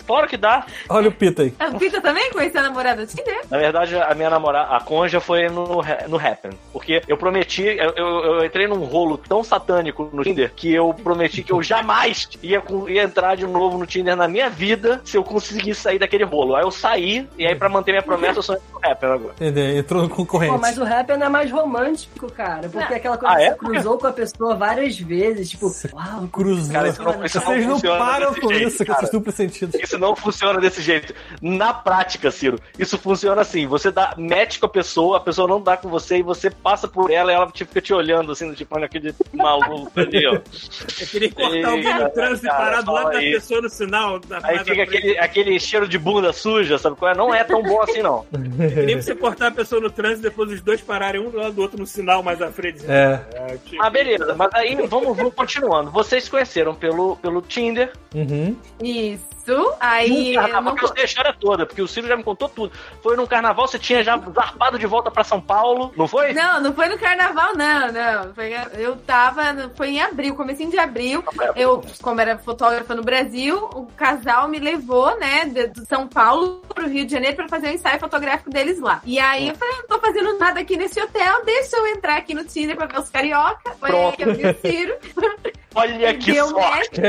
claro 0.06 0.28
que 0.28 0.38
dá. 0.38 0.66
Olha 0.90 1.10
o 1.10 1.12
Pita 1.12 1.44
aí. 1.44 1.54
A 1.60 1.72
Pita 1.72 2.02
também 2.02 2.32
conheceu 2.32 2.62
a 2.62 2.64
namorada 2.64 3.06
do 3.06 3.08
Tinder? 3.08 3.42
Na 3.50 3.58
verdade, 3.58 3.96
a 3.96 4.14
minha 4.16 4.30
namorada, 4.30 4.76
a 4.76 4.80
conja, 4.82 5.20
foi 5.20 5.48
no, 5.50 5.84
no 6.08 6.18
Happen. 6.18 6.52
Porque 6.74 7.02
eu 7.08 7.18
prometi, 7.18 7.64
eu, 7.64 7.94
eu, 7.96 8.08
eu 8.08 8.46
entrei 8.46 8.68
num 8.68 8.84
rolo 8.84 9.18
tão 9.18 9.44
satânico 9.44 10.10
no 10.12 10.24
Tinder 10.24 10.52
que 10.56 10.74
eu 10.74 10.94
prometi 10.94 11.44
que 11.44 11.52
eu 11.52 11.62
jamais 11.62 12.28
ia, 12.42 12.64
ia 12.88 13.04
entrar 13.04 13.36
de 13.36 13.46
novo 13.46 13.78
no 13.78 13.86
Tinder 13.86 14.16
na 14.16 14.28
minha 14.28 14.50
vida 14.50 15.02
se 15.04 15.18
eu 15.18 15.24
conseguisse 15.24 15.82
sair 15.82 16.00
daquele 16.00 16.24
rolo. 16.24 16.56
Aí 16.56 16.64
eu 16.64 16.72
saí, 16.72 17.28
e 17.38 17.46
aí 17.46 17.56
pra 17.56 17.70
manter 17.70 17.92
minha 17.92 18.02
promessa, 18.02 18.40
eu 18.40 18.44
só 18.44 18.54
entro 18.54 18.66
no 18.74 18.80
Happen 18.92 19.10
agora. 19.10 19.34
Entendeu? 19.36 19.78
Entrou 19.78 20.04
no 20.04 20.10
concorrente. 20.10 20.54
Pô, 20.54 20.60
mas 20.60 20.78
o 20.78 20.84
rap 20.88 21.10
é 21.12 21.30
mais 21.30 21.52
romântico, 21.52 22.32
cara. 22.32 22.70
Porque 22.70 22.90
Não. 22.90 22.98
aquela 22.98 23.18
coisa 23.18 23.34
Ah, 23.36 23.38
que 23.38 23.44
é? 23.44 23.50
você 23.52 23.56
cruzou 23.58 23.98
com 23.98 24.08
a 24.08 24.14
pessoa 24.14 24.56
várias 24.56 24.98
vezes. 25.00 25.50
Tipo, 25.50 25.72
uau, 25.94 26.28
Cruzou. 26.32 26.74
Cara, 26.74 26.90
isso 26.90 27.04
não- 27.04 27.26
isso 27.26 27.40
Vocês 27.42 27.66
não 27.66 27.80
param 27.80 28.34
com 28.34 28.50
jeito, 28.50 28.68
isso, 28.68 28.78
com 28.80 28.86
cara. 28.86 29.00
esses 29.00 29.12
duplos 29.12 29.36
sentidos. 29.36 29.76
Isso 29.82 29.98
não 30.00 30.16
funciona 30.16 30.60
desse 30.60 30.82
jeito. 30.82 31.14
Na 31.42 31.74
prática, 31.74 32.32
Ciro, 32.32 32.60
isso 32.80 32.98
funciona 32.98 33.42
assim: 33.42 33.68
você 33.68 33.92
dá 33.92 34.14
match 34.18 34.60
com 34.60 34.66
a 34.66 34.70
pessoa, 34.70 35.18
a 35.18 35.20
pessoa 35.20 35.48
não 35.48 35.62
dá 35.62 35.78
com 35.78 35.90
você 35.90 36.18
e 36.18 36.22
você 36.24 36.50
passa 36.50 36.88
por 36.88 37.12
ela 37.12 37.32
e 37.32 37.36
ela 37.36 37.48
tipo, 37.52 37.70
fica 37.70 37.82
te 37.82 37.94
olhando 37.94 38.32
assim, 38.32 38.52
tipo, 38.54 38.76
olha 38.76 38.86
aquele 38.86 39.14
maluco 39.34 39.92
ali, 40.00 40.26
ó. 40.28 40.34
Eu 40.36 41.08
queria 41.12 41.32
cortar 41.32 41.70
alguém 41.70 41.94
no 42.00 42.10
trânsito 42.10 42.46
e 42.46 42.50
cara, 42.50 42.64
parar 42.64 42.82
do 42.82 42.92
lado 42.92 43.04
fala 43.08 43.14
da 43.16 43.20
pessoa 43.20 43.62
no 43.62 43.70
sinal. 43.70 44.20
Da, 44.20 44.40
Aí 44.44 44.60
fica 44.60 44.84
aquele, 44.84 45.18
aquele 45.18 45.60
cheiro 45.60 45.88
de 45.88 45.98
bunda 45.98 46.32
suja, 46.34 46.78
sabe 46.78 46.96
qual 46.96 47.12
é? 47.12 47.16
Não 47.16 47.34
é 47.34 47.44
tão 47.44 47.62
bom 47.62 47.82
assim, 47.82 48.02
não. 48.02 48.26
Queria 48.74 49.02
você 49.02 49.16
cortar 49.16 49.48
a 49.48 49.52
pessoa 49.52 49.82
no 49.82 49.90
trânsito 49.90 50.28
e 50.28 50.30
depois 50.30 50.52
os 50.52 50.62
dois 50.62 50.77
pararem 50.82 51.22
um 51.22 51.30
do 51.30 51.38
lado 51.38 51.54
do 51.54 51.62
outro 51.62 51.80
no 51.80 51.86
sinal 51.86 52.22
mais 52.24 52.42
à 52.42 52.52
frente. 52.52 52.84
É. 52.88 53.20
"Ah, 53.38 53.48
eu 53.52 53.58
te- 53.60 53.78
Ah, 53.80 53.90
beleza, 53.90 54.34
mas 54.36 54.50
aí 54.54 54.76
vamos, 54.88 55.16
vamos 55.16 55.34
continuando. 55.34 55.92
Vocês 55.92 56.24
se 56.26 56.30
conheceram 56.30 56.74
pelo, 56.76 57.16
pelo 57.18 57.42
Tinder. 57.42 57.92
Uhum. 58.14 58.56
Isso. 58.82 59.37
Aí. 59.80 60.10
Num 60.10 60.18
eu 60.34 60.42
carnaval, 60.42 60.64
não... 60.64 60.76
que 60.76 60.84
eu 60.86 60.88
sei 60.90 61.02
a 61.04 61.06
história 61.06 61.36
toda, 61.40 61.66
porque 61.66 61.82
o 61.82 61.88
Ciro 61.88 62.08
já 62.08 62.16
me 62.18 62.24
contou 62.24 62.50
tudo. 62.50 62.72
Foi 63.02 63.16
num 63.16 63.26
carnaval, 63.28 63.68
você 63.68 63.80
tinha 63.80 64.04
já 64.04 64.18
zarpado 64.18 64.78
de 64.80 64.86
volta 64.88 65.10
pra 65.12 65.24
São 65.24 65.40
Paulo, 65.42 65.92
não 65.96 66.08
foi? 66.08 66.34
Não, 66.34 66.60
não 66.62 66.74
foi 66.74 66.88
no 66.90 66.98
carnaval, 66.98 67.56
não, 67.56 67.92
não. 67.92 68.34
Foi, 68.34 68.54
eu 68.78 68.96
tava. 68.98 69.54
no- 69.54 69.70
Foi 69.76 69.90
em 69.90 70.02
abril, 70.02 70.36
comecinho 70.36 70.72
de 70.72 70.78
abril. 70.80 71.24
Eu, 71.56 71.84
como 72.02 72.20
era 72.22 72.38
fotógrafa 72.38 72.94
no 72.96 73.04
Brasil, 73.04 73.58
o 73.74 73.86
casal 73.96 74.48
me 74.48 74.60
levou, 74.60 75.18
né, 75.20 75.46
de, 75.46 75.68
de 75.68 75.86
São 75.88 76.08
Paulo 76.08 76.62
pro 76.74 76.88
Rio 76.88 77.06
de 77.06 77.12
Janeiro 77.12 77.36
pra 77.36 77.48
fazer 77.48 77.68
o 77.68 77.72
ensaio 77.74 78.00
fotográfico 78.00 78.50
deles 78.50 78.80
lá. 78.80 79.02
E 79.06 79.20
aí 79.20 79.50
eu 79.50 79.56
falei, 79.56 79.76
não 79.78 79.88
tô 79.88 80.00
fazendo 80.00 80.38
nada 80.38 80.60
aqui 80.60 80.78
nesse 80.78 81.02
hotel, 81.02 81.44
deixa 81.46 81.78
eu 81.78 81.88
entrar 81.88 82.18
aqui 82.18 82.34
no 82.34 82.44
Tinder 82.44 82.76
pra 82.76 82.86
ver 82.86 83.00
os 83.00 83.10
carioca. 83.10 83.72
Foi 83.80 83.92
aí 83.92 84.12
que 84.14 84.24
eu 84.24 84.34
vi 84.34 84.48
o 84.48 84.58
Ciro. 84.62 84.96
Olha 85.78 86.14
que 86.18 86.32
Deu 86.32 86.48
sorte. 86.50 87.02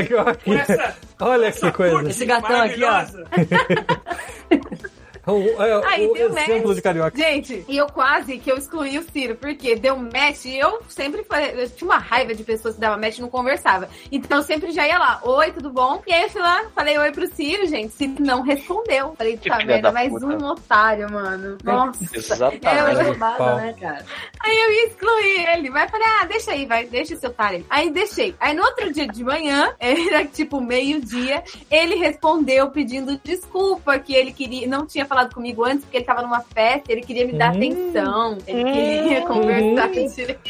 Olha 1.20 1.46
essa 1.46 1.70
que 1.70 1.76
coisa. 1.76 2.10
Esse 2.10 2.26
gatão 2.26 2.60
aqui, 2.60 2.82
ó. 2.84 3.04
O, 5.32 5.62
é, 5.62 5.86
Aí 5.86 6.06
o 6.06 6.12
deu 6.14 6.28
exemplo 6.28 6.68
match. 6.68 6.76
de 6.76 6.82
carioca. 6.82 7.16
Gente, 7.18 7.64
e 7.68 7.76
eu 7.76 7.86
quase 7.86 8.38
que 8.38 8.50
eu 8.50 8.56
excluí 8.56 8.98
o 8.98 9.02
Ciro, 9.10 9.34
porque 9.36 9.76
deu 9.76 9.96
match 9.96 10.46
e 10.46 10.58
eu 10.58 10.80
sempre 10.88 11.24
falei, 11.24 11.62
eu 11.62 11.68
tinha 11.70 11.90
uma 11.90 11.98
raiva 11.98 12.34
de 12.34 12.44
pessoas 12.44 12.74
que 12.74 12.80
davam 12.80 12.98
match 13.00 13.18
e 13.18 13.20
não 13.20 13.28
conversava. 13.28 13.88
Então 14.10 14.38
eu 14.38 14.44
sempre 14.44 14.70
já 14.70 14.86
ia 14.86 14.98
lá, 14.98 15.20
oi, 15.22 15.52
tudo 15.52 15.70
bom? 15.70 16.02
E 16.06 16.12
aí 16.12 16.22
eu 16.22 16.30
fui 16.30 16.40
lá, 16.40 16.64
falei 16.74 16.98
oi 16.98 17.12
pro 17.12 17.26
Ciro, 17.34 17.66
gente, 17.66 17.92
Ciro 17.92 18.14
não 18.20 18.42
respondeu. 18.42 19.14
Falei, 19.16 19.36
tá 19.36 19.56
merda, 19.58 19.82
da 19.82 19.92
mais 19.92 20.08
puta. 20.10 20.26
um 20.26 20.44
otário, 20.44 21.10
mano. 21.12 21.58
Nossa. 21.62 21.98
Exatamente. 22.12 23.04
Roubada, 23.04 23.36
pau. 23.36 23.56
né, 23.56 23.74
cara? 23.80 24.04
Aí 24.40 24.58
eu 24.58 24.72
ia 24.72 24.86
excluir 24.86 25.48
ele. 25.50 25.70
Vai 25.70 25.88
falei, 25.88 26.06
ah, 26.20 26.24
deixa 26.26 26.52
aí, 26.52 26.66
vai, 26.66 26.84
deixa 26.86 27.14
esse 27.14 27.26
otário 27.26 27.58
aí. 27.58 27.66
Aí 27.68 27.90
deixei. 27.90 28.34
Aí 28.40 28.54
no 28.54 28.62
outro 28.62 28.92
dia 28.92 29.06
de 29.06 29.24
manhã, 29.24 29.74
era 29.78 30.24
tipo 30.24 30.60
meio-dia, 30.60 31.42
ele 31.70 31.96
respondeu 31.96 32.70
pedindo 32.70 33.18
desculpa, 33.22 33.98
que 33.98 34.14
ele 34.14 34.32
queria, 34.32 34.66
não 34.66 34.86
tinha 34.86 35.04
falado 35.06 35.17
comigo 35.26 35.64
antes, 35.64 35.80
porque 35.84 35.98
ele 35.98 36.04
tava 36.04 36.22
numa 36.22 36.40
festa, 36.40 36.92
ele 36.92 37.02
queria 37.02 37.26
me 37.26 37.32
dar 37.32 37.52
Hum. 37.52 37.56
atenção. 37.56 38.38
Ele 38.46 38.64
queria 38.64 39.22
conversar 39.22 39.88
Hum. 39.88 40.06
direito. 40.14 40.40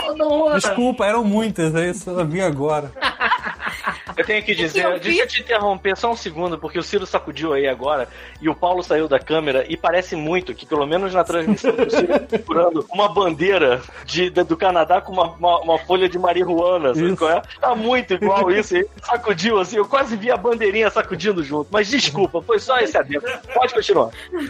Desculpa, 0.55 1.07
eram 1.07 1.25
muitas, 1.25 1.75
é 1.75 1.91
isso 1.91 2.11
eu 2.11 2.27
vi 2.27 2.41
agora. 2.41 2.91
Eu 4.17 4.25
tenho 4.25 4.43
que 4.43 4.55
dizer, 4.55 4.85
Eu 4.85 4.99
deixa 4.99 5.23
eu 5.23 5.27
te 5.29 5.41
interromper 5.43 5.97
só 5.97 6.11
um 6.11 6.17
segundo, 6.17 6.59
porque 6.59 6.79
o 6.79 6.83
Ciro 6.83 7.07
sacudiu 7.07 7.53
aí 7.53 7.69
agora 7.69 8.09
e 8.43 8.49
o 8.49 8.55
Paulo 8.55 8.83
saiu 8.83 9.07
da 9.07 9.19
câmera 9.21 9.65
e 9.69 9.77
parece 9.77 10.17
muito 10.17 10.53
que, 10.55 10.67
pelo 10.67 10.85
menos 10.87 11.15
na 11.15 11.23
transmissão, 11.23 11.73
o 11.73 11.89
Ciro 11.91 12.19
tá 12.19 12.27
segurando 12.29 12.85
uma 12.93 13.09
bandeira 13.09 13.81
de, 14.05 14.29
da- 14.31 14.43
do 14.43 14.57
Canadá 14.57 15.01
com 15.01 15.13
uma, 15.13 15.31
uma, 15.35 15.61
uma 15.61 15.79
folha 15.79 16.09
de 16.09 16.19
marihuana, 16.19 16.95
sabe 16.95 17.17
qual 17.17 17.31
é? 17.31 17.43
Tá 17.61 17.75
muito 17.77 18.15
igual 18.15 18.51
isso, 18.51 18.77
ele 18.77 18.89
sacudiu 19.05 19.61
assim, 19.61 19.77
eu 19.77 19.87
quase 19.87 20.17
vi 20.17 20.31
a 20.33 20.37
bandeirinha 20.37 20.91
sacudindo 20.91 21.45
junto, 21.45 21.69
mas 21.71 21.89
desculpa, 21.89 22.43
foi 22.43 22.59
só 22.59 22.79
esse 22.81 22.97
adendo. 22.99 23.25
Pode 23.55 23.73
continuar. 23.73 24.11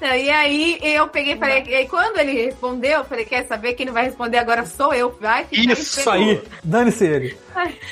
Não, 0.00 0.14
E 0.14 0.30
aí 0.30 0.78
eu 0.82 1.08
peguei 1.08 1.34
e 1.34 1.38
falei, 1.38 1.64
e 1.66 1.74
aí 1.74 1.88
quando 1.88 2.18
ele 2.18 2.32
respondeu, 2.32 2.98
eu 2.98 3.04
falei, 3.04 3.24
quer 3.24 3.46
saber 3.46 3.74
quem 3.74 3.86
não 3.86 3.92
vai 3.92 4.04
responder 4.04 4.38
agora 4.38 4.66
sou 4.66 4.92
eu, 4.92 5.10
vai 5.20 5.44
ficar 5.44 5.72
Isso 5.72 6.10
aí, 6.10 6.42
dane-se 6.62 7.04
ele. 7.04 7.38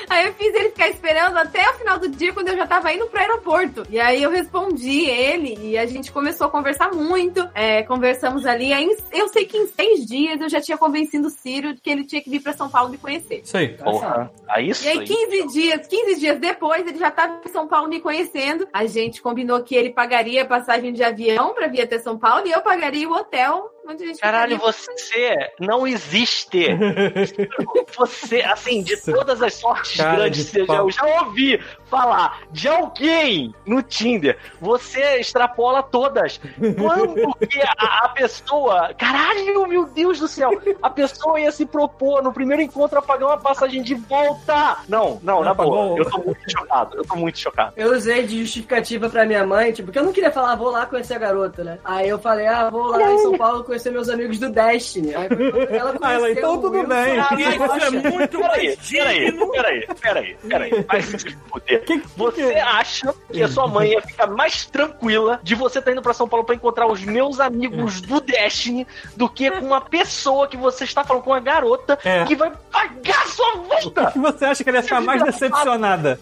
Aí 0.09 0.27
eu 0.27 0.35
fiz 0.35 0.55
ele 0.55 0.71
ficar 0.71 0.89
esperando 0.89 1.37
até 1.37 1.68
o 1.71 1.75
final 1.75 1.99
do 1.99 2.09
dia, 2.09 2.33
quando 2.33 2.49
eu 2.49 2.57
já 2.57 2.66
tava 2.66 2.93
indo 2.93 3.07
pro 3.07 3.21
aeroporto. 3.21 3.87
E 3.91 4.01
aí 4.01 4.23
eu 4.23 4.31
respondi 4.31 5.05
ele 5.05 5.59
e 5.61 5.79
a 5.79 5.87
gente 5.87 6.11
começou 6.11 6.47
a 6.47 6.51
conversar 6.51 6.93
muito. 6.93 7.49
É, 7.55 7.83
conversamos 7.83 8.47
ali. 8.47 8.73
Aí 8.73 8.89
eu 9.12 9.29
sei 9.29 9.45
que 9.45 9.57
em 9.57 9.66
seis 9.66 10.07
dias 10.07 10.41
eu 10.41 10.49
já 10.49 10.61
tinha 10.61 10.79
convencido 10.79 11.29
o 11.29 11.31
Ciro 11.31 11.75
de 11.75 11.81
que 11.81 11.91
ele 11.91 12.05
tinha 12.05 12.23
que 12.23 12.31
vir 12.31 12.41
pra 12.41 12.53
São 12.53 12.68
Paulo 12.68 12.91
me 12.91 12.99
conhecer. 12.99 13.43
Isso 13.45 13.57
aí. 13.57 13.68
Porra, 13.77 14.31
aí 14.49 14.71
isso 14.71 14.85
E 14.85 14.89
aí, 14.89 14.99
aí. 15.01 15.07
15 15.07 15.47
dias, 15.49 15.87
15 15.87 16.21
dias 16.21 16.39
depois, 16.39 16.87
ele 16.87 16.99
já 16.99 17.11
tava 17.11 17.41
em 17.45 17.49
São 17.49 17.68
Paulo 17.68 17.89
me 17.89 18.01
conhecendo. 18.01 18.66
A 18.73 18.87
gente 18.87 19.21
combinou 19.21 19.62
que 19.62 19.75
ele 19.75 19.91
pagaria 19.91 20.43
a 20.43 20.47
passagem 20.47 20.93
de 20.93 21.03
avião 21.03 21.55
pra 21.61 21.69
vir 21.69 21.83
até 21.83 21.99
São 21.99 22.19
Paulo 22.19 22.47
e 22.47 22.51
eu 22.51 22.63
pagaria 22.63 23.07
o 23.07 23.13
hotel 23.13 23.71
onde 23.87 24.05
a 24.05 24.07
gente 24.07 24.20
Caralho, 24.20 24.57
ficaria. 24.57 24.72
você 24.72 25.53
não 25.59 25.87
existe. 25.87 26.66
Você, 27.97 28.41
assim, 28.43 28.83
de 28.83 28.97
todas 28.97 29.43
as 29.43 29.55
sortes 29.55 29.97
Cara 29.97 30.16
grandes 30.16 30.47
de 30.47 30.53
que 30.53 30.61
eu 30.61 30.66
já, 30.66 30.74
pau. 30.74 30.87
eu 30.87 30.91
já 30.91 31.07
ouvi 31.24 31.61
falar 31.87 32.41
de 32.51 32.68
alguém 32.68 33.55
no 33.66 33.83
Tinder, 33.83 34.39
você 34.61 35.18
extrapola 35.18 35.83
todas. 35.83 36.41
Quando 36.78 37.35
que 37.49 37.61
a, 37.61 38.05
a 38.05 38.09
pessoa. 38.11 38.95
Caralho, 38.95 39.66
meu 39.66 39.87
Deus 39.87 40.18
do 40.20 40.28
céu! 40.28 40.51
A 40.83 40.89
pessoa 40.89 41.41
ia 41.41 41.51
se 41.51 41.66
propor 41.66 42.22
no 42.22 42.33
primeiro 42.33 42.62
encontro 42.62 42.99
a 42.99 43.03
pagar 43.03 43.26
uma 43.26 43.39
passagem 43.39 43.83
de 43.83 43.95
volta! 43.95 44.78
Não, 44.89 45.18
não, 45.22 45.43
na 45.43 45.53
boa. 45.53 45.68
pagou. 45.68 45.99
Eu 45.99 46.11
tô 46.11 46.18
muito 46.18 46.51
chocado. 46.51 46.97
Eu 46.97 47.05
tô 47.05 47.16
muito 47.16 47.39
chocado. 47.39 47.72
Eu 47.76 47.93
usei 47.93 48.26
de 48.26 48.41
justificativa 48.41 49.09
pra 49.11 49.26
minha 49.26 49.45
mãe, 49.45 49.72
tipo, 49.72 49.87
porque 49.87 49.99
eu 49.99 50.05
não 50.05 50.12
queria 50.12 50.31
falar, 50.31 50.55
vou 50.55 50.70
lá 50.70 50.87
conhecer 50.87 51.14
a 51.14 51.18
garota, 51.18 51.64
né? 51.64 51.78
Aí 51.85 52.09
eu 52.09 52.18
falei, 52.18 52.47
ah, 52.47 52.70
vou 52.70 52.87
lá 52.91 53.12
em 53.12 53.18
São 53.18 53.37
Paulo 53.37 53.64
conhecer 53.71 53.91
meus 53.91 54.09
amigos 54.09 54.39
do 54.39 54.51
Destiny. 54.51 55.14
Aí 55.14 55.29
quando 55.29 55.57
ela 55.75 55.95
Ah, 56.03 56.12
ela, 56.12 56.21
conheceu 56.23 56.31
então 56.33 56.55
o 56.55 56.61
tudo 56.61 56.73
Wilson. 56.75 56.89
bem. 56.89 57.18
Ah, 57.21 57.29
Isso 57.39 57.85
é 57.85 57.91
muito 57.91 58.39
Peraí, 58.41 58.77
peraí, 58.77 59.37
peraí, 59.47 59.87
peraí, 60.01 60.37
peraí. 60.49 60.85
Vai 60.89 61.03
se 61.03 61.18
fuder. 61.49 61.85
Que- 61.85 61.99
que- 62.01 62.09
Você 62.16 62.43
acha 62.55 63.14
que 63.33 63.43
a 63.43 63.49
sua 63.49 63.66
mãe 63.68 63.93
ia 63.93 64.03
ficar 64.03 64.27
mais 64.27 64.66
tranquila 64.66 65.41
de 65.43 65.55
você 65.55 65.79
estar 65.79 65.93
indo 65.93 66.03
pra 66.03 66.12
São 66.12 66.29
Paulo 66.29 66.45
pra 66.45 66.55
encontrar 66.55 66.87
os 66.87 67.01
meus 67.05 67.39
amigos 67.41 68.01
do 68.01 68.21
Destiny 68.21 68.87
do 69.16 69.29
que 69.29 69.51
com 69.51 69.64
uma 69.66 69.81
pessoa 69.81 70.47
que 70.49 70.57
você 70.57 70.85
está 70.85 71.05
falando 71.05 71.23
com 71.23 71.31
uma 71.31 71.41
garota 71.41 71.99
É. 72.05 72.25
que 72.25 72.35
vai 72.35 72.51
pagar 72.71 73.27
sua 73.29 73.53
volta? 73.57 74.11
que 74.12 74.18
você 74.18 74.45
acha 74.45 74.64
que 74.64 74.71
ela 74.71 74.79
ia 74.79 74.83
ficar 74.83 75.01
mais 75.01 75.23
decepcionada? 75.23 76.18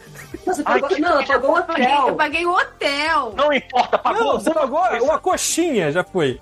Você 0.49 0.63
Ai, 0.65 0.81
pagou, 0.81 0.89
que 0.97 1.01
não, 1.03 1.11
ela 1.13 1.27
pagou 1.27 1.53
um 1.53 1.57
Eu 1.59 1.63
paguei, 1.65 1.87
eu 1.87 1.99
hotel. 2.01 2.15
paguei 2.17 2.47
o 2.47 2.51
hotel. 2.53 3.35
Não 3.37 3.53
importa, 3.53 3.99
pagou 3.99 4.25
Não, 4.25 4.33
você 4.41 4.53
pagou 4.55 4.81
uma 5.03 5.19
coxinha, 5.19 5.93
já 5.93 6.03
foi. 6.05 6.41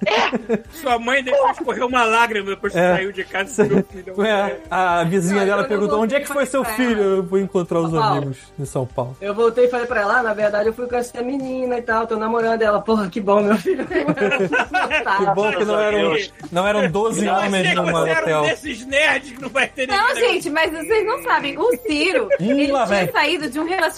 Sua 0.73 0.99
mãe 0.99 1.23
deixou 1.23 1.51
escorrer 1.51 1.85
uma 1.85 2.05
lágrima 2.05 2.51
depois 2.51 2.73
que 2.73 2.79
É. 2.79 2.95
saiu 2.95 3.13
de 3.13 3.25
casa 3.25 3.65
e 3.65 3.69
meu 3.69 3.85
filho. 3.85 4.25
É, 4.25 4.57
a 4.71 5.05
vizinha 5.05 5.41
Não, 5.41 5.47
dela 5.47 5.65
perguntou: 5.65 6.01
onde 6.01 6.15
é 6.15 6.21
que 6.21 6.27
foi 6.29 6.47
seu 6.47 6.65
filho? 6.65 7.03
ela. 7.03 7.17
Eu 7.17 7.23
vou 7.23 7.39
encontrar 7.39 7.81
os 7.81 7.91
Paulo. 7.91 8.05
amigos 8.17 8.39
em 8.59 8.65
São 8.65 8.87
Paulo. 8.87 9.17
Eu 9.21 9.35
voltei 9.35 9.67
e 9.67 9.69
falei 9.69 9.87
pra 9.87 10.01
ela, 10.03 10.19
ah, 10.19 10.23
na 10.23 10.35
verdade 10.35 10.69
eu 10.69 10.73
fui 10.73 10.87
conhecer 10.87 11.19
a 11.19 11.23
menina 11.23 11.79
e 11.79 11.83
tal, 11.83 12.07
tô 12.07 12.17
namorando 12.17 12.63
ela. 12.63 12.81
Porra, 12.81 13.09
que 13.09 13.21
bom, 13.21 13.41
meu 13.43 13.57
filho. 13.57 13.87
Que 15.17 15.35
bom 15.35 15.51
que 15.53 15.65
não 15.65 15.79
eram, 15.81 16.17
não 16.53 16.67
eram 16.67 16.91
12 16.91 17.27
Eu 17.27 17.33
homens 17.35 17.67
era 17.67 17.83
hotel. 17.83 18.43
um 18.43 18.47
desses 18.47 18.87
nerds 18.87 19.33
que 19.33 19.41
não 19.43 19.49
vai 19.49 19.67
ter 19.69 19.87
Não, 19.89 20.15
gente, 20.15 20.51
mas 20.51 20.71
vocês 20.71 21.07
não 21.07 21.23
sabem. 21.23 21.59
O 21.59 21.77
Ciro, 21.79 22.29
ele 22.39 22.67
tinha 22.67 23.13
saído 23.13 23.49
de 23.51 23.59
um 23.59 23.65
relacionamento 23.65 23.96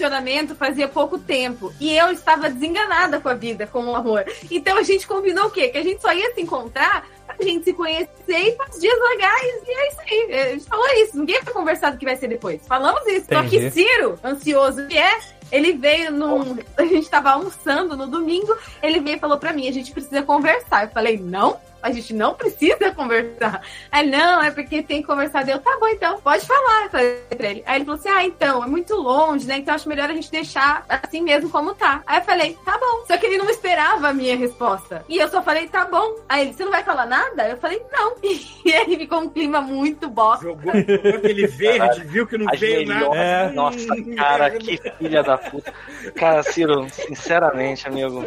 fazia 0.55 0.89
pouco 0.89 1.19
tempo. 1.19 1.73
E 1.81 1.97
eu 1.97 2.11
estava 2.11 2.51
desenganada 2.51 3.21
com 3.21 3.29
a 3.29 3.35
vida, 3.35 3.67
com 3.67 3.85
o 3.85 3.97
amor. 3.97 4.25
Então 4.51 4.77
a 4.77 4.83
gente 4.83 5.07
combinou 5.07 5.47
o 5.47 5.51
quê? 5.51 5.69
Que 5.69 5.79
a 5.79 5.83
gente 5.83 6.01
só 6.01 6.13
ia 6.13 6.35
se 6.35 6.41
encontrar 6.41 7.07
pra 7.27 7.37
gente 7.47 7.65
se 7.65 7.73
conhecer 7.73 8.09
e 8.29 8.53
passar 8.53 8.79
dias 8.79 8.99
legais. 9.11 9.63
E 9.67 9.71
é 9.71 9.89
isso 9.89 10.01
aí. 10.01 10.41
A 10.41 10.53
gente 10.53 10.65
falou 10.65 10.87
isso. 10.95 11.19
Ninguém 11.19 11.43
foi 11.43 11.53
conversado 11.53 11.97
o 11.97 11.99
que 11.99 12.05
vai 12.05 12.17
ser 12.17 12.29
depois. 12.29 12.67
Falamos 12.67 13.07
isso. 13.07 13.27
Só 13.31 13.43
que 13.43 13.57
Entendi. 13.57 13.71
Ciro, 13.71 14.19
ansioso 14.25 14.87
que 14.87 14.99
é, 14.99 15.19
ele 15.51 15.73
veio 15.73 16.11
num. 16.13 16.59
A 16.77 16.85
gente 16.85 17.09
tava 17.09 17.31
almoçando 17.31 17.97
no 17.97 18.07
domingo. 18.07 18.57
Ele 18.83 19.01
veio 19.01 19.17
e 19.17 19.21
falou 19.21 19.39
pra 19.39 19.53
mim: 19.53 19.69
a 19.69 19.73
gente 19.73 19.93
precisa 19.93 20.23
conversar. 20.23 20.85
Eu 20.85 20.91
falei: 20.91 21.19
não. 21.19 21.59
A 21.83 21.91
gente 21.91 22.13
não 22.13 22.35
precisa 22.35 22.91
conversar. 22.95 23.63
Aí, 23.91 24.09
não, 24.09 24.43
é 24.43 24.51
porque 24.51 24.83
tem 24.83 25.01
que 25.01 25.07
conversar. 25.07 25.49
Eu, 25.49 25.59
tá 25.59 25.77
bom, 25.79 25.89
então, 25.89 26.21
pode 26.21 26.47
falar. 26.47 26.85
Eu 26.85 26.91
falei 26.91 27.19
pra 27.37 27.51
ele. 27.51 27.63
Aí 27.67 27.77
ele 27.77 27.85
falou 27.85 28.01
assim: 28.01 28.09
ah, 28.09 28.25
então, 28.25 28.65
é 28.65 28.67
muito 28.67 28.95
longe, 28.95 29.47
né? 29.47 29.59
Então 29.59 29.75
acho 29.75 29.89
melhor 29.89 30.11
a 30.11 30.15
gente 30.15 30.31
deixar 30.31 30.85
assim 30.89 31.23
mesmo 31.23 31.51
como 31.51 31.75
tá. 31.75 32.03
Aí 32.07 32.19
eu 32.19 32.25
falei: 32.25 32.59
tá 32.65 32.79
bom. 32.79 33.05
Só 33.07 33.17
que 33.17 33.27
ele 33.27 33.39
não 33.39 33.49
esperava 33.49 34.09
a 34.09 34.13
minha 34.13 34.37
resposta. 34.37 35.05
E 35.09 35.19
eu 35.19 35.29
só 35.29 35.43
falei: 35.43 35.69
tá 35.69 35.85
bom. 35.85 36.17
Aí 36.29 36.43
ele: 36.43 36.53
você 36.53 36.65
não 36.65 36.73
vai 36.73 36.83
falar 36.83 37.07
nada? 37.07 37.49
Eu 37.49 37.57
falei: 37.59 37.83
não. 37.93 38.17
E 38.69 38.73
aí 38.75 38.99
ficou 38.99 39.21
um 39.21 39.31
clima 39.31 39.63
muito 39.63 40.11
bosta. 40.11 40.45
Jogou, 40.45 40.75
jogou 40.75 41.15
aquele 41.15 41.47
verde, 41.47 42.05
viu 42.05 42.27
que 42.27 42.37
não 42.37 42.53
As 42.53 42.61
veio 42.61 42.87
nada. 42.87 43.17
É. 43.17 43.51
Nossa, 43.51 43.87
cara, 44.15 44.51
que 44.51 44.79
filha 44.99 45.23
da 45.23 45.39
puta. 45.39 45.73
Cara, 46.15 46.43
Ciro, 46.43 46.87
sinceramente, 46.91 47.89
amigo. 47.89 48.27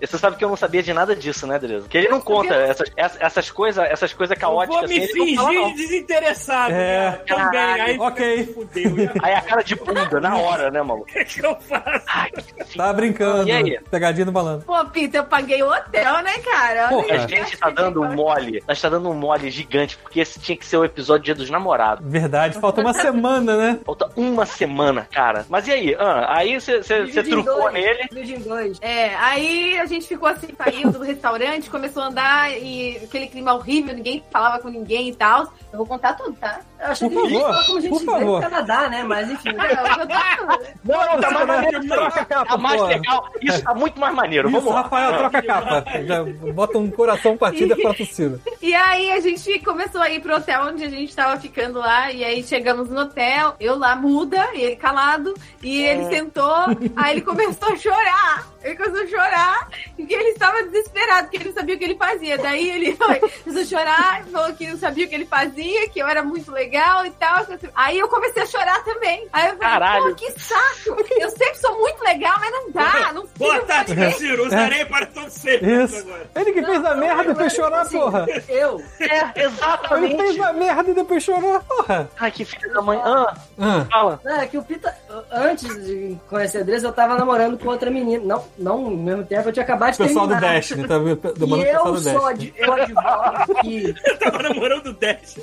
E 0.00 0.06
Você 0.06 0.18
sabe 0.18 0.36
que 0.36 0.44
eu 0.44 0.48
não 0.48 0.56
sabia 0.56 0.82
de 0.82 0.92
nada 0.92 1.14
disso, 1.14 1.46
né, 1.46 1.58
Dresa? 1.58 1.88
Que 1.88 1.98
ele 1.98 2.08
não 2.08 2.20
conta 2.20 2.54
essas, 2.70 2.92
essas, 2.96 3.50
coisas 3.50 3.84
essas 3.90 4.12
coisas 4.12 4.36
Eu 4.36 4.40
caóticas 4.40 4.90
vou 4.90 4.98
assim. 5.04 5.24
me 5.24 5.36
fala, 5.36 5.48
fingir 5.48 5.66
de 5.68 5.74
desinteressado. 5.76 6.72
É. 6.74 7.10
né? 7.10 7.20
Também. 7.26 7.60
Aí 7.60 7.98
Ok. 7.98 8.46
fudeu. 8.54 8.90
né? 8.90 9.12
Aí 9.22 9.34
a 9.34 9.40
cara 9.40 9.62
de 9.62 9.74
bunda, 9.76 10.20
na 10.20 10.36
hora, 10.36 10.70
né, 10.70 10.82
maluco? 10.82 11.06
O 11.12 11.24
que 11.24 11.24
que 11.40 11.46
eu 11.46 11.56
faço? 11.60 12.04
Ai, 12.08 12.30
que. 12.30 12.76
Tava 12.76 12.92
brincando. 12.92 13.48
E 13.48 13.52
aí? 13.52 13.80
Pegadinha 13.90 14.26
no 14.26 14.32
balanço. 14.32 14.64
Pô, 14.66 14.84
Pita, 14.86 15.18
eu 15.18 15.24
paguei 15.24 15.62
o 15.62 15.68
hotel, 15.70 16.22
né, 16.22 16.38
cara? 16.38 16.88
Porra. 16.88 17.14
A 17.14 17.26
gente 17.26 17.56
tá 17.56 17.70
dando 17.70 18.02
um 18.02 18.14
mole. 18.14 18.62
Nós 18.66 18.80
tá 18.80 18.88
dando 18.88 19.08
um 19.10 19.14
mole 19.14 19.50
gigante, 19.50 19.96
porque 19.98 20.20
esse 20.20 20.40
tinha 20.40 20.56
que 20.56 20.64
ser 20.66 20.76
o 20.76 20.84
episódio 20.84 21.24
Dia 21.24 21.34
dos 21.34 21.50
Namorados. 21.50 22.04
Verdade, 22.08 22.58
falta 22.60 22.80
uma 22.80 22.92
semana, 22.92 23.56
né? 23.56 23.78
Falta 23.84 24.08
uma 24.16 24.44
semana, 24.46 25.06
cara. 25.12 25.44
Mas 25.48 25.66
e 25.68 25.72
aí? 25.72 25.96
Ah, 25.98 26.26
aí 26.36 26.60
você 26.60 27.22
trucou 27.22 27.70
dois, 27.70 27.72
nele. 27.72 28.38
dois. 28.38 28.78
É, 28.80 29.14
aí 29.16 29.78
a 29.78 29.86
gente 29.86 30.06
ficou 30.06 30.28
assim, 30.28 30.48
saiu 30.56 30.90
do 30.90 31.00
restaurante, 31.00 31.70
começou 31.70 32.02
a 32.02 32.06
andar 32.06 32.51
e 32.58 32.96
aquele 33.04 33.26
clima 33.26 33.54
horrível, 33.54 33.94
ninguém 33.94 34.22
falava 34.30 34.58
com 34.58 34.68
ninguém 34.68 35.08
e 35.08 35.14
tal. 35.14 35.52
Eu 35.72 35.78
vou 35.78 35.86
contar 35.86 36.14
tudo, 36.14 36.34
tá? 36.34 36.60
Eu 36.80 36.88
achei 36.88 37.08
Por 37.08 37.22
que 37.22 37.26
a 37.26 37.30
gente 37.30 37.40
favor, 37.40 37.52
fala 37.52 37.64
como 37.66 37.78
a 37.78 37.80
gente 37.80 37.90
por 37.90 38.00
vê 38.00 38.06
favor. 38.06 38.42
no 38.42 38.50
Canadá, 38.50 38.88
né? 38.88 39.02
Mas 39.04 39.30
enfim. 39.30 39.50
Eu 39.52 39.56
vou 39.56 39.98
contar 39.98 40.36
tudo. 40.36 40.66
Não, 40.84 41.06
não, 41.06 41.20
tá 41.20 41.30
mais 41.30 41.46
maneiro. 41.46 41.88
troca 41.88 42.20
a 42.20 42.24
capa, 42.24 42.46
Tá 42.46 42.58
mais 42.58 42.82
legal. 42.82 43.28
Isso 43.40 43.62
tá 43.62 43.74
muito 43.74 44.00
mais 44.00 44.14
maneiro. 44.14 44.48
Isso, 44.48 44.58
Vamos 44.58 44.74
lá. 44.74 44.82
Rafael, 44.82 45.16
troca 45.16 45.38
a 45.38 45.42
capa. 45.42 45.84
Já 46.04 46.24
bota 46.52 46.78
um 46.78 46.90
coração 46.90 47.36
partido 47.36 47.74
e 47.78 47.82
para 47.82 48.02
o 48.02 48.06
Ciro. 48.06 48.40
E 48.60 48.74
aí 48.74 49.10
a 49.12 49.20
gente 49.20 49.58
começou 49.60 50.00
a 50.00 50.10
ir 50.10 50.20
pro 50.20 50.36
hotel 50.36 50.62
onde 50.66 50.84
a 50.84 50.90
gente 50.90 51.14
tava 51.14 51.40
ficando 51.40 51.78
lá. 51.78 52.10
E 52.12 52.24
aí 52.24 52.42
chegamos 52.42 52.88
no 52.90 53.00
hotel, 53.02 53.54
eu 53.60 53.76
lá 53.78 53.94
muda, 53.96 54.48
e 54.54 54.60
ele 54.60 54.76
calado. 54.76 55.34
E 55.62 55.82
ele 55.82 56.04
sentou, 56.06 56.52
aí 56.96 57.12
ele 57.12 57.20
começou 57.22 57.72
a 57.72 57.76
chorar. 57.76 58.46
Ele 58.62 58.76
começou 58.76 59.02
a 59.02 59.06
chorar, 59.08 59.68
porque 59.96 60.14
ele 60.14 60.28
estava 60.30 60.62
desesperado, 60.64 61.22
porque 61.24 61.36
ele 61.38 61.46
não 61.46 61.52
sabia 61.54 61.74
o 61.74 61.78
que 61.78 61.84
ele 61.84 61.96
fazia. 61.96 62.38
Daí 62.42 62.70
ele 62.70 62.96
foi, 62.96 63.18
começou 63.20 63.62
a 63.62 63.64
chorar, 63.64 64.24
falou 64.32 64.52
que 64.54 64.66
não 64.68 64.76
sabia 64.78 65.06
o 65.06 65.08
que 65.08 65.14
ele 65.14 65.26
fazia, 65.26 65.88
que 65.88 65.98
eu 66.00 66.06
era 66.08 66.22
muito 66.22 66.50
legal. 66.50 67.04
e 67.06 67.10
tal. 67.12 67.46
Aí 67.74 67.98
eu 67.98 68.08
comecei 68.08 68.42
a 68.42 68.46
chorar 68.46 68.82
também. 68.84 69.26
Aí 69.32 69.44
eu 69.48 69.56
falei, 69.56 69.58
Caralho. 69.72 70.08
pô, 70.10 70.14
que 70.14 70.30
saco. 70.40 70.96
Eu 71.18 71.30
sempre 71.30 71.56
sou 71.56 71.78
muito 71.78 72.02
legal, 72.02 72.34
mas 72.40 72.50
não 72.50 72.70
dá. 72.70 73.12
Não 73.12 73.26
Boa 73.36 73.60
tarde, 73.60 74.12
Ciro. 74.14 74.46
Usarei 74.46 74.84
para 74.84 75.06
todo 75.06 75.30
sempre. 75.30 75.82
Isso. 75.84 76.06
Ele 76.34 76.52
que 76.52 76.62
fez 76.62 76.84
a 76.84 76.94
merda 76.94 77.32
e 77.32 77.34
fez 77.34 77.52
chorar, 77.54 77.82
Assim, 77.82 77.98
porra. 77.98 78.26
Eu, 78.48 78.82
É, 79.00 79.04
Ele 79.04 79.32
fez 79.32 79.52
exatamente. 79.52 80.40
a 80.42 80.52
merda 80.52 80.90
e 80.90 80.94
depois 80.94 81.22
chorou, 81.22 81.60
porra. 81.60 82.08
Ai, 82.18 82.30
que 82.30 82.44
filho 82.44 82.72
da 82.72 82.82
mãe. 82.82 83.00
Ah, 83.04 83.34
Ah, 83.58 83.86
fala. 83.90 84.20
É, 84.24 84.46
que 84.46 84.58
o 84.58 84.62
Pita, 84.62 84.94
antes 85.30 85.84
de 85.84 86.16
conhecer 86.28 86.58
a 86.58 86.60
Andressa, 86.62 86.86
eu 86.86 86.92
tava 86.92 87.16
namorando 87.16 87.58
com 87.58 87.68
outra 87.68 87.90
menina. 87.90 88.22
Não, 88.24 88.44
não 88.58 88.90
no 88.90 88.96
mesmo 88.96 89.24
tempo, 89.24 89.48
eu 89.48 89.52
tinha 89.52 89.62
acabado 89.64 89.92
de 89.92 89.98
pessoal 89.98 90.26
do 90.26 90.32
terminar. 90.32 90.54
Destiny, 90.54 90.86
tá 90.88 90.98
vendo? 90.98 91.20
E 91.24 91.38
Demorando 91.38 91.62
o 91.62 91.64
pessoal 91.64 91.86
eu 91.90 91.92
do 91.92 92.00
Destiny. 92.00 92.31
Ad- 92.32 92.54
eu 92.56 92.72
advogo 92.72 93.60
que 93.60 93.94
Eu 94.04 94.18
tava 94.18 94.42
namorando 94.42 94.86
o 94.88 94.92
Dash. 94.94 95.34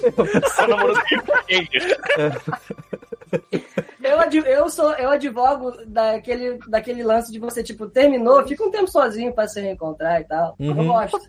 Tá 0.55 0.67
namorando 0.67 0.99
eu, 4.03 4.19
ad- 4.19 4.37
eu 4.37 4.69
sou 4.69 4.91
eu 4.93 5.09
advogo 5.09 5.73
daquele, 5.85 6.57
daquele 6.67 7.03
lance 7.03 7.31
de 7.31 7.39
você, 7.39 7.61
tipo, 7.63 7.87
terminou, 7.87 8.45
fica 8.47 8.63
um 8.63 8.71
tempo 8.71 8.87
sozinho 8.89 9.33
pra 9.33 9.47
se 9.47 9.61
reencontrar 9.61 10.21
e 10.21 10.23
tal. 10.23 10.55
Eu 10.59 10.71
Uhum. 10.73 10.87
gosto. 10.87 11.19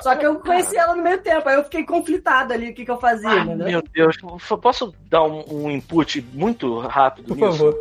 Só 0.00 0.14
que 0.16 0.24
eu 0.26 0.36
conheci 0.40 0.76
ela 0.76 0.94
no 0.94 1.02
meio 1.02 1.18
tempo, 1.20 1.48
aí 1.48 1.56
eu 1.56 1.64
fiquei 1.64 1.84
conflitada 1.84 2.54
ali, 2.54 2.70
o 2.70 2.74
que, 2.74 2.84
que 2.84 2.90
eu 2.90 2.98
fazia, 2.98 3.40
entendeu? 3.40 3.66
meu 3.66 3.82
Deus, 3.94 4.16
posso 4.60 4.94
dar 5.10 5.22
um, 5.24 5.44
um 5.48 5.70
input 5.70 6.20
muito 6.32 6.78
rápido 6.80 7.28
Por 7.28 7.36
nisso? 7.36 7.58
favor. 7.58 7.78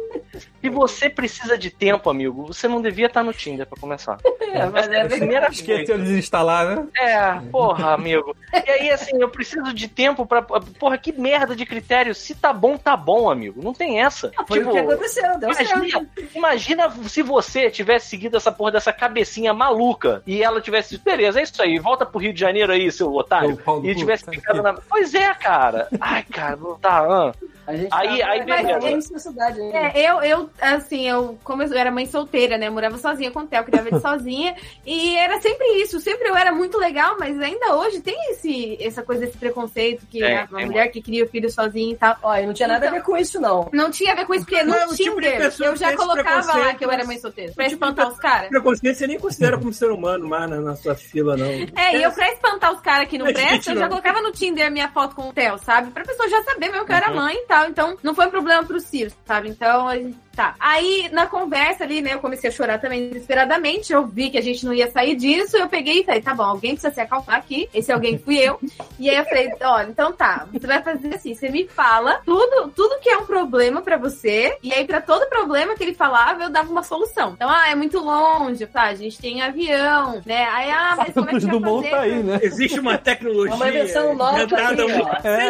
Se 0.61 0.69
você 0.69 1.09
precisa 1.09 1.57
de 1.57 1.71
tempo, 1.71 2.09
amigo, 2.09 2.47
você 2.47 2.67
não 2.67 2.81
devia 2.81 3.07
estar 3.07 3.23
no 3.23 3.33
Tinder 3.33 3.65
pra 3.65 3.79
começar. 3.79 4.17
É, 4.51 4.65
mas 4.65 4.89
é 4.89 5.01
a 5.03 5.05
primeira 5.05 5.47
Esqueceu 5.49 5.97
de 5.97 6.03
desinstalar, 6.03 6.65
né? 6.65 6.85
É, 6.97 7.39
porra, 7.49 7.93
amigo. 7.93 8.35
E 8.53 8.69
aí, 8.69 8.91
assim, 8.91 9.15
eu 9.17 9.29
preciso 9.29 9.73
de 9.73 9.87
tempo 9.87 10.25
pra. 10.25 10.41
Porra, 10.41 10.97
que 10.97 11.13
merda 11.13 11.55
de 11.55 11.65
critério. 11.65 12.13
Se 12.13 12.35
tá 12.35 12.51
bom, 12.51 12.75
tá 12.75 12.97
bom, 12.97 13.31
amigo. 13.31 13.63
Não 13.63 13.73
tem 13.73 14.01
essa. 14.01 14.29
Foi 14.45 14.59
tipo, 14.59 14.71
o 14.71 14.73
que 14.73 14.79
aconteceu, 14.79 15.39
deu 15.39 15.53
certo. 15.53 15.71
Imagina, 15.71 16.09
imagina 16.35 16.91
se 17.07 17.21
você 17.21 17.71
tivesse 17.71 18.09
seguido 18.09 18.35
essa 18.35 18.51
porra 18.51 18.73
dessa 18.73 18.91
cabecinha 18.91 19.53
maluca 19.53 20.21
e 20.27 20.43
ela 20.43 20.59
tivesse, 20.59 20.97
beleza, 20.97 21.39
é 21.39 21.43
isso 21.43 21.61
aí, 21.61 21.79
volta 21.79 22.05
pro 22.05 22.19
Rio 22.19 22.33
de 22.33 22.39
Janeiro 22.41 22.73
aí, 22.73 22.91
seu 22.91 23.13
otário. 23.13 23.57
E 23.83 23.95
tivesse 23.95 24.25
puta 24.25 24.35
ficado 24.37 24.61
na. 24.61 24.73
Pois 24.73 25.13
é, 25.13 25.33
cara. 25.33 25.87
Ai, 25.99 26.23
cara, 26.23 26.57
não 26.57 26.77
tá. 26.77 26.99
ah. 26.99 27.33
A 27.71 27.75
gente 27.77 27.87
Aí- 27.91 28.21
aí, 28.21 28.45
mas 28.45 28.65
beleza. 28.65 29.15
é 29.15 29.19
cidade. 29.19 29.61
É, 29.61 30.09
eu, 30.09 30.21
eu, 30.21 30.49
assim, 30.59 31.07
eu, 31.07 31.37
como 31.43 31.63
eu 31.63 31.73
era 31.77 31.91
mãe 31.91 32.05
solteira, 32.05 32.57
né? 32.57 32.67
Eu 32.67 32.71
morava 32.71 32.97
sozinha 32.97 33.31
com 33.31 33.39
o 33.39 33.47
Theo, 33.47 33.63
criava 33.63 33.87
ele 33.89 33.99
sozinha. 34.01 34.55
E 34.85 35.15
era 35.15 35.39
sempre 35.41 35.65
isso. 35.81 35.99
Sempre 35.99 36.27
eu 36.29 36.35
era 36.35 36.51
muito 36.51 36.77
legal, 36.77 37.15
mas 37.19 37.39
ainda 37.39 37.75
hoje 37.75 38.01
tem 38.01 38.15
esse, 38.31 38.77
essa 38.81 39.01
coisa, 39.03 39.25
esse 39.25 39.37
preconceito 39.37 40.05
que 40.09 40.23
É, 40.23 40.31
é 40.31 40.43
uma 40.49 40.57
tem 40.57 40.65
mulher 40.67 40.87
que 40.89 41.01
cria 41.01 41.23
o 41.23 41.27
filho 41.27 41.49
sozinha 41.49 41.93
e 41.93 41.95
tal. 41.95 42.15
E 42.37 42.45
não 42.45 42.53
tinha 42.53 42.67
nada 42.67 42.87
a 42.87 42.91
ver 42.91 43.03
com 43.03 43.15
isso, 43.17 43.39
não. 43.39 43.69
Não 43.73 43.89
tinha 43.91 44.13
a 44.13 44.15
ver 44.15 44.25
com 44.25 44.33
isso, 44.33 44.45
porque 44.45 44.63
no 44.63 44.71
Não, 44.71 44.77
é 44.79 44.85
o 44.87 44.95
tipo 44.95 45.21
de 45.21 45.27
Tinder 45.27 45.37
pessoa 45.39 45.69
eu 45.69 45.75
já 45.75 45.95
colocava 45.95 46.57
lá 46.57 46.73
que 46.73 46.85
eu 46.85 46.91
era 46.91 47.05
mãe 47.05 47.17
solteira. 47.19 47.51
o 47.51 47.55
Pra 47.55 47.65
tipo 47.65 47.75
espantar 47.75 48.07
os 48.09 48.17
caras. 48.17 48.49
Preconceito 48.49 48.95
você 48.97 49.07
nem 49.07 49.19
considera 49.19 49.57
como 49.57 49.71
ser 49.73 49.91
humano 49.91 50.27
mais 50.27 50.49
na, 50.49 50.59
na 50.59 50.75
sua 50.75 50.95
fila, 50.95 51.37
não. 51.37 51.45
É, 51.75 51.97
e 51.97 52.03
eu 52.03 52.11
pra 52.11 52.27
espantar 52.31 52.73
os 52.73 52.81
caras 52.81 53.07
que 53.07 53.17
não 53.17 53.27
É, 53.27 53.33
prestam, 53.33 53.73
eu 53.73 53.79
já 53.79 53.87
colocava 53.87 54.21
no 54.21 54.31
Tinder 54.31 54.71
minha 54.71 54.89
foto 54.89 55.15
com 55.15 55.29
o 55.29 55.33
Theo, 55.33 55.57
sabe? 55.59 55.91
Pra 55.91 56.03
pessoa 56.03 56.27
já 56.29 56.41
saber 56.43 56.69
mesmo 56.69 56.85
que 56.85 56.91
eu 56.91 56.95
era 56.95 57.09
Uhum. 57.09 57.15
mãe 57.15 57.35
e 57.35 57.45
tal. 57.45 57.60
Então, 57.69 57.97
não 58.03 58.15
foi 58.15 58.27
um 58.27 58.31
problema 58.31 58.63
pro 58.63 58.79
Ciro, 58.79 59.11
sabe? 59.25 59.49
Então, 59.49 59.87
tá. 60.35 60.55
Aí, 60.59 61.09
na 61.11 61.27
conversa 61.27 61.83
ali, 61.83 62.01
né, 62.01 62.13
eu 62.13 62.19
comecei 62.19 62.49
a 62.49 62.53
chorar 62.53 62.79
também 62.79 63.09
desesperadamente. 63.09 63.93
Eu 63.93 64.05
vi 64.05 64.29
que 64.29 64.37
a 64.37 64.41
gente 64.41 64.65
não 64.65 64.73
ia 64.73 64.89
sair 64.89 65.15
disso. 65.15 65.57
Eu 65.57 65.67
peguei 65.67 66.01
e 66.01 66.03
falei, 66.03 66.21
tá 66.21 66.33
bom, 66.33 66.43
alguém 66.43 66.71
precisa 66.71 66.93
se 66.93 67.01
acalmar 67.01 67.37
aqui. 67.37 67.69
Esse 67.73 67.91
alguém 67.91 68.17
fui 68.17 68.37
eu. 68.37 68.59
E 68.99 69.09
aí 69.09 69.17
eu 69.17 69.25
falei, 69.25 69.51
olha, 69.61 69.87
então 69.89 70.11
tá, 70.11 70.47
você 70.51 70.67
vai 70.67 70.81
fazer 70.81 71.15
assim, 71.15 71.33
você 71.33 71.49
me 71.49 71.67
fala 71.67 72.21
tudo, 72.25 72.69
tudo 72.75 72.99
que 72.99 73.09
é 73.09 73.17
um 73.17 73.25
problema 73.25 73.81
pra 73.81 73.97
você. 73.97 74.57
E 74.63 74.73
aí, 74.73 74.85
pra 74.85 75.01
todo 75.01 75.27
problema 75.27 75.75
que 75.75 75.83
ele 75.83 75.93
falava, 75.93 76.43
eu 76.43 76.49
dava 76.49 76.71
uma 76.71 76.83
solução. 76.83 77.31
Então, 77.33 77.49
ah, 77.49 77.69
é 77.69 77.75
muito 77.75 77.99
longe, 77.99 78.65
tá? 78.67 78.83
A 78.83 78.95
gente 78.95 79.19
tem 79.19 79.41
avião, 79.41 80.21
né? 80.25 80.47
Aí, 80.51 80.71
ah, 80.71 80.95
mas 80.97 81.13
como 81.13 81.29
é 81.29 81.39
que 81.39 81.45
vai 81.45 81.59
fazer 81.59 81.89
tá 81.89 81.99
aí, 82.01 82.23
né? 82.23 82.39
Existe 82.41 82.79
uma 82.79 82.97
tecnologia. 82.97 83.55
Uma 83.55 83.71
versão 83.71 84.15
nova 84.15 84.43
inventada 84.43 84.85
ó. 84.85 85.27
É. 85.27 85.47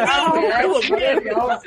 É. 1.01 1.59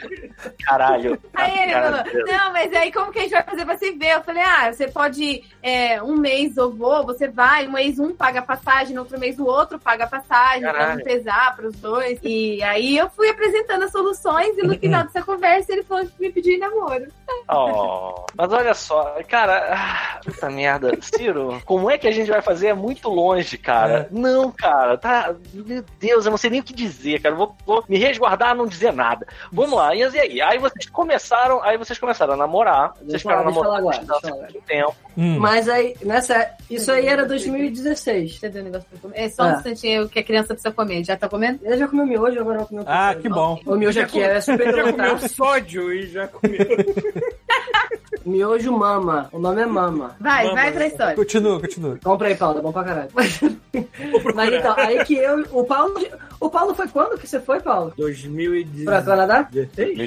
Caralho. 0.64 1.20
Aí 1.34 1.58
ele 1.58 1.72
falou, 1.72 2.00
não, 2.26 2.52
mas 2.52 2.72
aí 2.72 2.92
como 2.92 3.03
que 3.12 3.18
a 3.18 3.22
gente 3.22 3.32
vai 3.32 3.42
fazer 3.42 3.64
pra 3.64 3.76
se 3.76 3.90
ver? 3.92 4.14
Eu 4.14 4.22
falei, 4.22 4.42
ah, 4.42 4.72
você 4.72 4.88
pode, 4.88 5.44
é, 5.62 6.02
um 6.02 6.16
mês 6.16 6.56
eu 6.56 6.70
vou, 6.70 7.04
você 7.04 7.28
vai, 7.28 7.66
um 7.66 7.72
mês 7.72 7.98
um 7.98 8.14
paga 8.14 8.40
a 8.40 8.42
passagem, 8.42 8.94
no 8.94 9.02
outro 9.02 9.18
mês 9.18 9.38
o 9.38 9.46
outro 9.46 9.78
paga 9.78 10.04
a 10.04 10.08
passagem, 10.08 10.62
pra 10.62 10.72
Caralho. 10.72 10.98
não 10.98 11.04
pesar 11.04 11.56
pros 11.56 11.74
dois. 11.76 12.18
E 12.22 12.62
aí 12.62 12.96
eu 12.96 13.08
fui 13.10 13.28
apresentando 13.28 13.84
as 13.84 13.92
soluções 13.92 14.56
e 14.58 14.62
no 14.62 14.78
final 14.78 15.04
dessa 15.04 15.22
conversa 15.22 15.72
ele 15.72 15.82
falou 15.82 16.06
que 16.06 16.20
me 16.20 16.30
pediu 16.30 16.54
em 16.54 16.58
namoro. 16.58 17.06
Oh, 17.48 18.24
mas 18.34 18.52
olha 18.52 18.74
só, 18.74 19.18
cara, 19.28 19.74
ah, 19.74 20.20
puta 20.24 20.50
merda. 20.50 20.92
Ciro, 21.00 21.60
como 21.64 21.90
é 21.90 21.98
que 21.98 22.08
a 22.08 22.12
gente 22.12 22.30
vai 22.30 22.40
fazer? 22.40 22.68
É 22.68 22.74
muito 22.74 23.08
longe, 23.08 23.58
cara. 23.58 24.08
Não, 24.10 24.50
cara, 24.50 24.96
tá. 24.96 25.34
Meu 25.52 25.84
Deus, 25.98 26.24
eu 26.24 26.30
não 26.30 26.38
sei 26.38 26.50
nem 26.50 26.60
o 26.60 26.64
que 26.64 26.72
dizer, 26.72 27.20
cara. 27.20 27.34
Vou, 27.34 27.54
vou 27.66 27.84
me 27.88 27.98
resguardar 27.98 28.50
a 28.50 28.54
não 28.54 28.66
dizer 28.66 28.92
nada. 28.92 29.26
Vamos 29.52 29.76
lá, 29.76 29.94
e 29.94 30.02
aí? 30.02 30.40
Aí 30.40 30.58
vocês 30.58 30.86
começaram, 30.86 31.62
aí 31.62 31.76
vocês 31.76 31.98
começaram 31.98 32.34
a 32.34 32.36
namorar. 32.36 32.93
Vocês 32.96 33.22
Deixa 33.22 33.28
eu 33.28 33.32
falar, 33.32 33.50
ficaram 33.50 33.52
deixa 33.52 33.60
eu 33.60 33.64
falar 33.64 33.76
namorando 33.76 33.76
agora, 33.78 34.20
deixa 34.22 34.28
eu 34.28 34.60
por 34.60 34.66
tempo. 34.66 34.96
Hum. 35.16 35.38
Mas 35.38 35.68
aí, 35.68 35.94
nessa. 36.02 36.50
Isso 36.70 36.90
aí 36.90 37.06
era 37.06 37.26
2016. 37.26 38.38
Você 38.38 38.48
deu 38.48 38.62
um 38.62 38.64
negócio 38.64 38.86
pra 38.88 38.98
comer? 39.00 39.14
É 39.18 39.28
só 39.28 39.42
um 39.42 39.46
Ah. 39.46 39.52
instantinho 39.56 40.08
que 40.08 40.18
a 40.18 40.24
criança 40.24 40.48
precisa 40.48 40.72
comer. 40.72 41.04
Já 41.04 41.16
tá 41.16 41.28
comendo? 41.28 41.60
Eu 41.62 41.76
já 41.78 41.86
comi 41.86 42.04
miojo, 42.04 42.40
agora 42.40 42.56
eu 42.56 42.60
vou 42.60 42.68
comer 42.68 42.80
um 42.80 42.84
Ah, 42.86 43.14
que 43.14 43.28
bom. 43.28 43.60
O 43.66 43.76
miojo 43.76 44.00
aqui 44.00 44.20
é 44.22 44.40
super 44.40 44.74
Já 44.74 44.92
comeu 44.92 45.18
sódio 45.28 45.92
e 45.92 46.06
já 46.08 46.26
comeu. 46.28 46.58
Miojo 48.24 48.72
mama. 48.72 49.28
O 49.32 49.38
nome 49.38 49.60
é 49.60 49.66
mama. 49.66 50.16
Vai, 50.18 50.50
vai 50.54 50.72
pra 50.72 50.86
história. 50.86 51.14
Continua, 51.14 51.60
continua. 51.60 51.98
Compra 52.02 52.28
aí, 52.28 52.34
Paulo, 52.34 52.58
é 52.58 52.62
bom 52.62 52.72
pra 52.72 52.84
caralho. 52.84 53.10
Mas 54.34 54.52
então, 54.52 54.74
aí 54.78 55.04
que 55.04 55.14
eu. 55.16 55.44
O 55.52 55.64
Paulo. 55.64 55.94
O 56.40 56.48
Paulo 56.48 56.74
foi 56.74 56.88
quando 56.88 57.18
que 57.18 57.26
você 57.26 57.38
foi, 57.38 57.60
Paulo? 57.60 57.92
2016. 57.98 58.84
Pra 58.84 59.02
Canadá? 59.02 59.48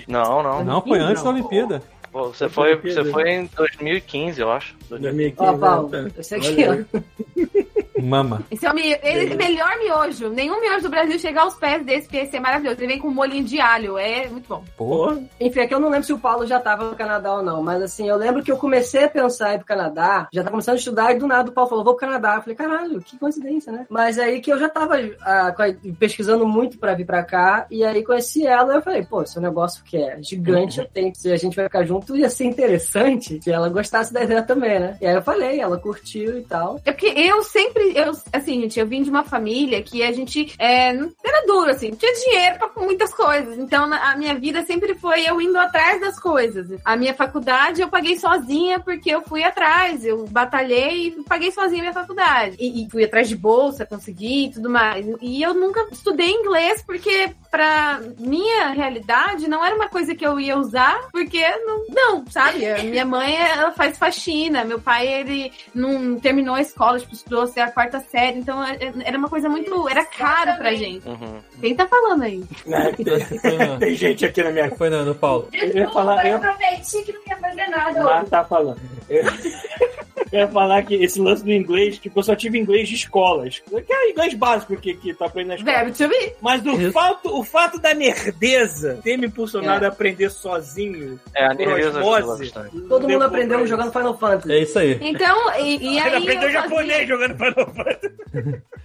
Não, 0.08 0.42
não. 0.42 0.64
Não, 0.64 0.82
foi 0.82 1.00
antes 1.00 1.22
da. 1.24 1.30
Olimpíada. 1.30 1.82
Pô, 2.12 2.28
Você 2.30 2.50
foi, 2.50 2.76
você 2.76 3.04
foi 3.06 3.30
em 3.30 3.50
2015, 3.56 4.42
eu 4.42 4.52
acho. 4.52 4.76
2015. 4.90 5.50
Ó, 5.50 5.58
Paulo, 5.58 5.90
né? 5.90 6.12
aqui, 6.36 6.64
Olha 6.68 6.88
ó. 6.94 7.77
Mama. 8.02 8.44
Esse 8.52 8.66
é 8.66 8.72
o 8.72 8.76
mi- 8.76 8.98
ele 9.04 9.32
é 9.32 9.36
o 9.36 9.38
melhor 9.38 9.78
miojo. 9.80 10.30
Nenhum 10.30 10.60
miojo 10.62 10.84
do 10.84 10.90
Brasil 10.90 11.18
chega 11.20 11.42
aos 11.42 11.56
pés 11.56 11.86
desse, 11.86 12.04
porque 12.04 12.18
esse 12.18 12.36
é 12.36 12.40
maravilhoso. 12.40 12.78
Ele 12.80 12.88
vem 12.88 13.00
com 13.00 13.10
molhinho 13.10 13.44
de 13.44 13.60
alho. 13.60 13.98
É 13.98 14.28
muito 14.28 14.48
bom. 14.48 14.64
Pô. 14.76 14.88
Pô, 14.88 15.18
Enfim, 15.40 15.60
é 15.62 15.68
que 15.68 15.74
eu 15.74 15.80
não 15.80 15.90
lembro 15.90 16.06
se 16.06 16.14
o 16.14 16.18
Paulo 16.20 16.46
já 16.48 16.60
tava 16.60 16.86
no 16.90 16.96
Canadá 16.96 17.34
ou 17.36 17.44
não, 17.44 17.62
mas 17.62 17.82
assim, 17.84 18.08
eu 18.08 18.16
lembro 18.16 18.42
que 18.44 18.52
eu 18.52 18.58
comecei 18.58 19.04
a 19.04 19.10
pensar 19.10 19.52
em 19.52 19.56
ir 19.56 19.58
pro 19.60 19.68
Canadá, 19.68 20.28
já 20.34 20.42
tava 20.42 20.52
começando 20.52 20.76
a 20.76 20.78
estudar, 20.80 21.12
e 21.14 21.20
do 21.20 21.28
nada 21.28 21.50
o 21.50 21.54
Paulo 21.54 21.70
falou, 21.70 21.84
vou 21.84 21.96
pro 21.96 22.08
Canadá. 22.08 22.36
Eu 22.36 22.42
falei, 22.42 22.56
caralho, 22.56 23.02
que 23.02 23.18
coincidência, 23.20 23.72
né? 23.72 23.86
Mas 23.90 24.18
aí 24.18 24.40
que 24.42 24.52
eu 24.52 24.58
já 24.60 24.70
tava 24.70 24.96
ah, 25.22 25.54
pesquisando 26.00 26.48
muito 26.48 26.78
pra 26.78 26.94
vir 26.96 27.06
pra 27.06 27.24
cá, 27.24 27.66
e 27.70 27.84
aí 27.84 28.04
conheci 28.04 28.46
ela, 28.46 28.74
e 28.74 28.78
eu 28.78 28.82
falei, 28.82 29.04
pô, 29.06 29.22
esse 29.24 29.38
é 29.38 29.40
um 29.40 29.44
negócio 29.44 29.84
que 29.84 29.98
é 29.98 30.18
gigante, 30.22 30.80
eu 30.80 30.86
tenho, 30.88 31.14
se 31.16 31.32
a 31.32 31.38
gente 31.38 31.56
vai 31.56 31.66
ficar 31.66 31.84
junto, 31.84 32.16
ia 32.16 32.30
ser 32.30 32.46
interessante 32.46 33.40
se 33.42 33.52
ela 33.52 33.70
gostasse 33.70 34.14
da 34.14 34.24
ideia 34.24 34.42
também, 34.44 34.80
né? 34.80 34.98
E 35.02 35.06
aí 35.08 35.16
eu 35.16 35.22
falei, 35.22 35.60
ela 35.60 35.78
curtiu 35.78 36.38
e 36.38 36.44
tal. 36.44 36.80
É 36.86 36.92
porque 36.92 37.08
eu 37.08 37.44
sempre, 37.44 37.87
eu, 37.96 38.12
assim, 38.34 38.62
gente, 38.62 38.80
eu 38.80 38.88
vim 38.88 39.04
de 39.04 39.10
uma 39.10 39.24
família 39.24 39.82
que 39.82 40.04
a 40.04 40.12
gente 40.12 40.54
é, 40.58 40.90
era 40.90 41.46
duro, 41.46 41.72
assim, 41.72 41.92
tinha 41.92 42.14
dinheiro 42.14 42.58
pra 42.58 42.84
muitas 42.84 43.14
coisas. 43.14 43.58
Então, 43.58 43.92
a 43.92 44.16
minha 44.16 44.36
vida 44.36 44.64
sempre 44.66 44.96
foi 44.96 45.28
eu 45.28 45.42
indo 45.42 45.58
atrás 45.58 46.00
das 46.02 46.20
coisas. 46.20 46.80
A 46.84 46.96
minha 46.96 47.14
faculdade 47.14 47.82
eu 47.82 47.88
paguei 47.88 48.18
sozinha 48.18 48.80
porque 48.80 49.10
eu 49.10 49.22
fui 49.22 49.44
atrás, 49.44 50.06
eu 50.06 50.26
batalhei 50.28 51.08
e 51.08 51.24
paguei 51.24 51.52
sozinha 51.52 51.80
a 51.80 51.84
minha 51.84 51.94
faculdade. 51.94 52.56
E, 52.60 52.86
e 52.86 52.90
fui 52.90 53.04
atrás 53.04 53.28
de 53.28 53.36
bolsa, 53.36 53.86
consegui 53.86 54.46
e 54.46 54.52
tudo 54.52 54.70
mais. 54.70 55.06
E 55.22 55.42
eu 55.42 55.54
nunca 55.54 55.88
estudei 55.92 56.30
inglês 56.30 56.84
porque, 56.86 57.32
pra 57.50 58.00
minha 58.20 58.70
realidade, 58.70 59.48
não 59.50 59.64
era 59.66 59.76
uma 59.76 59.88
coisa 59.90 60.14
que 60.16 60.26
eu 60.26 60.40
ia 60.40 60.58
usar, 60.58 61.00
porque 61.12 61.42
não, 61.66 61.86
não 61.90 62.28
sabe? 62.28 62.60
Minha 62.84 63.06
mãe, 63.06 63.36
ela 63.36 63.72
faz 63.72 63.98
faxina, 63.98 64.64
meu 64.64 64.80
pai, 64.80 65.08
ele 65.08 65.52
não 65.74 66.20
terminou 66.20 66.56
a 66.56 66.62
escola, 66.62 67.00
tipo, 67.00 67.14
estudou 67.14 67.44
até 67.44 67.62
a 67.62 67.72
quarta 67.72 68.00
série, 68.00 68.40
então 68.40 68.64
é- 68.64 68.78
era 69.04 69.18
uma 69.18 69.30
coisa 69.30 69.50
muito. 69.50 69.88
Era 69.90 70.06
caro 70.06 70.56
pra 70.58 70.74
gente. 70.74 71.08
Uhum. 71.08 71.40
Quem 71.60 71.76
tá 71.76 71.88
falando 71.88 72.24
aí? 72.24 72.44
né, 72.66 72.94
Foi 73.42 73.58
no, 73.58 73.80
tem 73.80 73.96
gente 73.96 74.26
aqui 74.26 74.44
na 74.44 74.52
minha 74.52 74.70
no 75.04 75.16
Paulo. 75.16 75.48
Eu 75.54 75.76
ia 75.76 75.90
falar, 75.90 76.26
eu- 76.26 76.40
prometi 76.40 77.04
que 77.04 77.14
não 77.14 77.22
ia 77.28 77.38
fazer 77.38 77.68
nada 77.68 78.04
Mas 78.04 78.30
tá 78.30 78.44
falando. 78.44 78.80
Eu... 79.10 79.24
eu 80.32 80.40
ia 80.40 80.48
falar 80.48 80.84
que 80.84 80.96
esse 80.96 81.20
lance 81.20 81.44
do 81.44 81.52
inglês, 81.52 81.98
tipo, 81.98 82.20
eu 82.20 82.24
só 82.24 82.36
tive 82.36 82.58
inglês 82.58 82.90
de 82.90 82.96
escolas. 82.96 83.60
Que 83.60 83.94
é 83.94 84.12
inglês 84.12 84.34
básico 84.34 84.76
que, 84.78 84.94
que 84.94 85.14
tu 85.14 85.24
aprende 85.24 85.50
na 85.50 85.56
escola. 85.56 85.92
To 85.92 86.08
be. 86.08 86.34
Mas 86.42 86.66
o 86.66 86.92
fato, 86.92 87.40
o 87.40 87.44
fato 87.44 87.80
da 87.80 87.94
nerdeza 87.94 89.00
ter 89.04 89.18
me 89.18 89.28
impulsionado 89.28 89.86
a 89.86 89.90
aprender 89.90 90.30
sozinho, 90.30 91.20
É, 91.36 91.46
a 91.46 91.54
nerdeza 91.54 92.04
osmose. 92.04 92.52
Todo 92.88 93.08
mundo 93.08 93.24
aprendeu 93.24 93.66
jogando. 93.66 93.92
Final 93.92 94.18
Fantasy. 94.18 94.52
É 94.52 94.60
isso 94.60 94.80
aí. 94.80 95.00
Então, 95.02 95.56
e, 95.60 95.94
e 95.94 96.00
aí. 96.00 96.08
Ele 96.08 96.18
aprendeu 96.18 96.52
japonês 96.52 97.08
jogando 97.08 97.38
Final 97.38 97.74
Fantasy. 97.74 98.16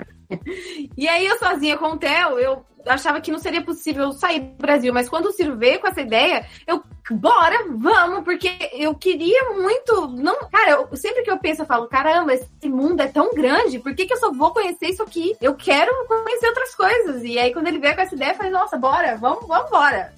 E 0.96 1.08
aí 1.08 1.26
eu 1.26 1.38
sozinha 1.38 1.76
com 1.76 1.88
o 1.88 1.98
Theo, 1.98 2.38
eu 2.38 2.64
achava 2.86 3.20
que 3.20 3.30
não 3.30 3.38
seria 3.38 3.62
possível 3.62 4.12
sair 4.12 4.40
do 4.40 4.56
Brasil, 4.56 4.92
mas 4.92 5.08
quando 5.08 5.26
o 5.26 5.32
Ciro 5.32 5.56
veio 5.56 5.80
com 5.80 5.88
essa 5.88 6.00
ideia, 6.00 6.46
eu, 6.66 6.82
bora, 7.12 7.64
vamos, 7.68 8.24
porque 8.24 8.50
eu 8.72 8.94
queria 8.94 9.50
muito, 9.50 10.08
não, 10.08 10.48
cara, 10.48 10.72
eu, 10.72 10.96
sempre 10.96 11.22
que 11.22 11.30
eu 11.30 11.38
penso, 11.38 11.62
eu 11.62 11.66
falo, 11.66 11.86
caramba, 11.86 12.34
esse 12.34 12.68
mundo 12.68 13.00
é 13.00 13.06
tão 13.06 13.32
grande, 13.34 13.78
por 13.78 13.94
que, 13.94 14.06
que 14.06 14.14
eu 14.14 14.18
só 14.18 14.32
vou 14.32 14.52
conhecer 14.52 14.86
isso 14.86 15.02
aqui? 15.02 15.36
Eu 15.40 15.54
quero 15.54 15.90
conhecer 16.06 16.48
outras 16.48 16.74
coisas. 16.74 17.22
E 17.22 17.38
aí 17.38 17.52
quando 17.52 17.68
ele 17.68 17.78
veio 17.78 17.94
com 17.94 18.02
essa 18.02 18.14
ideia, 18.14 18.30
eu 18.30 18.36
falei, 18.36 18.52
nossa, 18.52 18.76
bora, 18.76 19.16
vamos, 19.16 19.46
vamos 19.46 19.68
embora. 19.68 20.12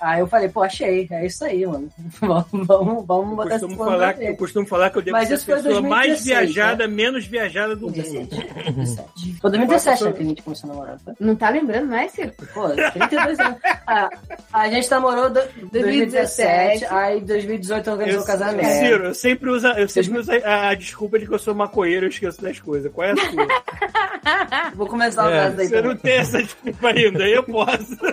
Aí 0.00 0.20
eu 0.20 0.26
falei, 0.26 0.48
pô, 0.48 0.62
achei, 0.62 1.06
é 1.10 1.26
isso 1.26 1.44
aí, 1.44 1.66
mano. 1.66 1.88
vamos, 2.20 2.46
vamos, 2.52 3.06
vamos 3.06 3.30
Eu 3.30 3.36
botar 3.36 3.56
esse 3.56 3.76
falar, 3.76 4.14
pra 4.14 4.24
eu 4.24 4.36
costumo 4.36 4.66
falar 4.66 4.90
que 4.90 4.98
eu 4.98 5.02
devo 5.02 5.16
Mas 5.16 5.28
ser 5.28 5.34
a 5.52 5.56
pessoa 5.56 5.80
mais 5.80 6.08
2016, 6.08 6.24
viajada, 6.24 6.88
menos 6.88 7.26
viajada 7.26 7.76
do 7.76 7.86
mundo. 7.86 7.94
17. 7.94 8.72
17. 8.72 9.38
Foi 9.40 9.50
2017 9.50 10.04
né, 10.04 10.12
que 10.12 10.22
a 10.22 10.26
gente 10.26 10.42
começou 10.42 10.70
a 10.70 10.72
namorar? 10.74 10.98
Não 11.18 11.36
tá 11.36 11.48
lembrando 11.48 11.88
mais, 11.88 12.12
Ciro? 12.12 12.32
Pô, 12.52 12.68
32 12.68 13.40
anos. 13.40 13.58
Ah, 13.86 14.10
a 14.52 14.68
gente 14.68 14.90
namorou 14.90 15.30
do, 15.30 15.40
2017, 15.70 16.33
aí 16.42 17.20
2018 17.20 17.90
organizou 17.90 18.22
o 18.22 18.26
casamento. 18.26 18.68
Ciro, 18.68 19.04
eu 19.06 19.14
sempre 19.14 19.50
uso, 19.50 19.66
eu 19.68 19.88
sempre 19.88 20.18
uso 20.18 20.32
a, 20.32 20.68
a 20.70 20.74
desculpa 20.74 21.18
de 21.18 21.26
que 21.26 21.34
eu 21.34 21.38
sou 21.38 21.54
maconheiro 21.54 22.04
e 22.04 22.08
eu 22.08 22.10
esqueço 22.10 22.42
das 22.42 22.58
coisas. 22.60 22.92
Qual 22.92 23.06
é 23.06 23.12
a 23.12 23.16
sua? 23.16 24.72
Vou 24.74 24.86
começar 24.86 25.26
o 25.26 25.30
É, 25.30 25.44
caso 25.44 25.56
daí 25.56 25.68
Você 25.68 25.82
não 25.82 25.96
tem 25.96 26.12
essa 26.14 26.42
desculpa 26.42 26.88
ainda, 26.88 27.28
eu 27.28 27.42
posso. 27.42 27.96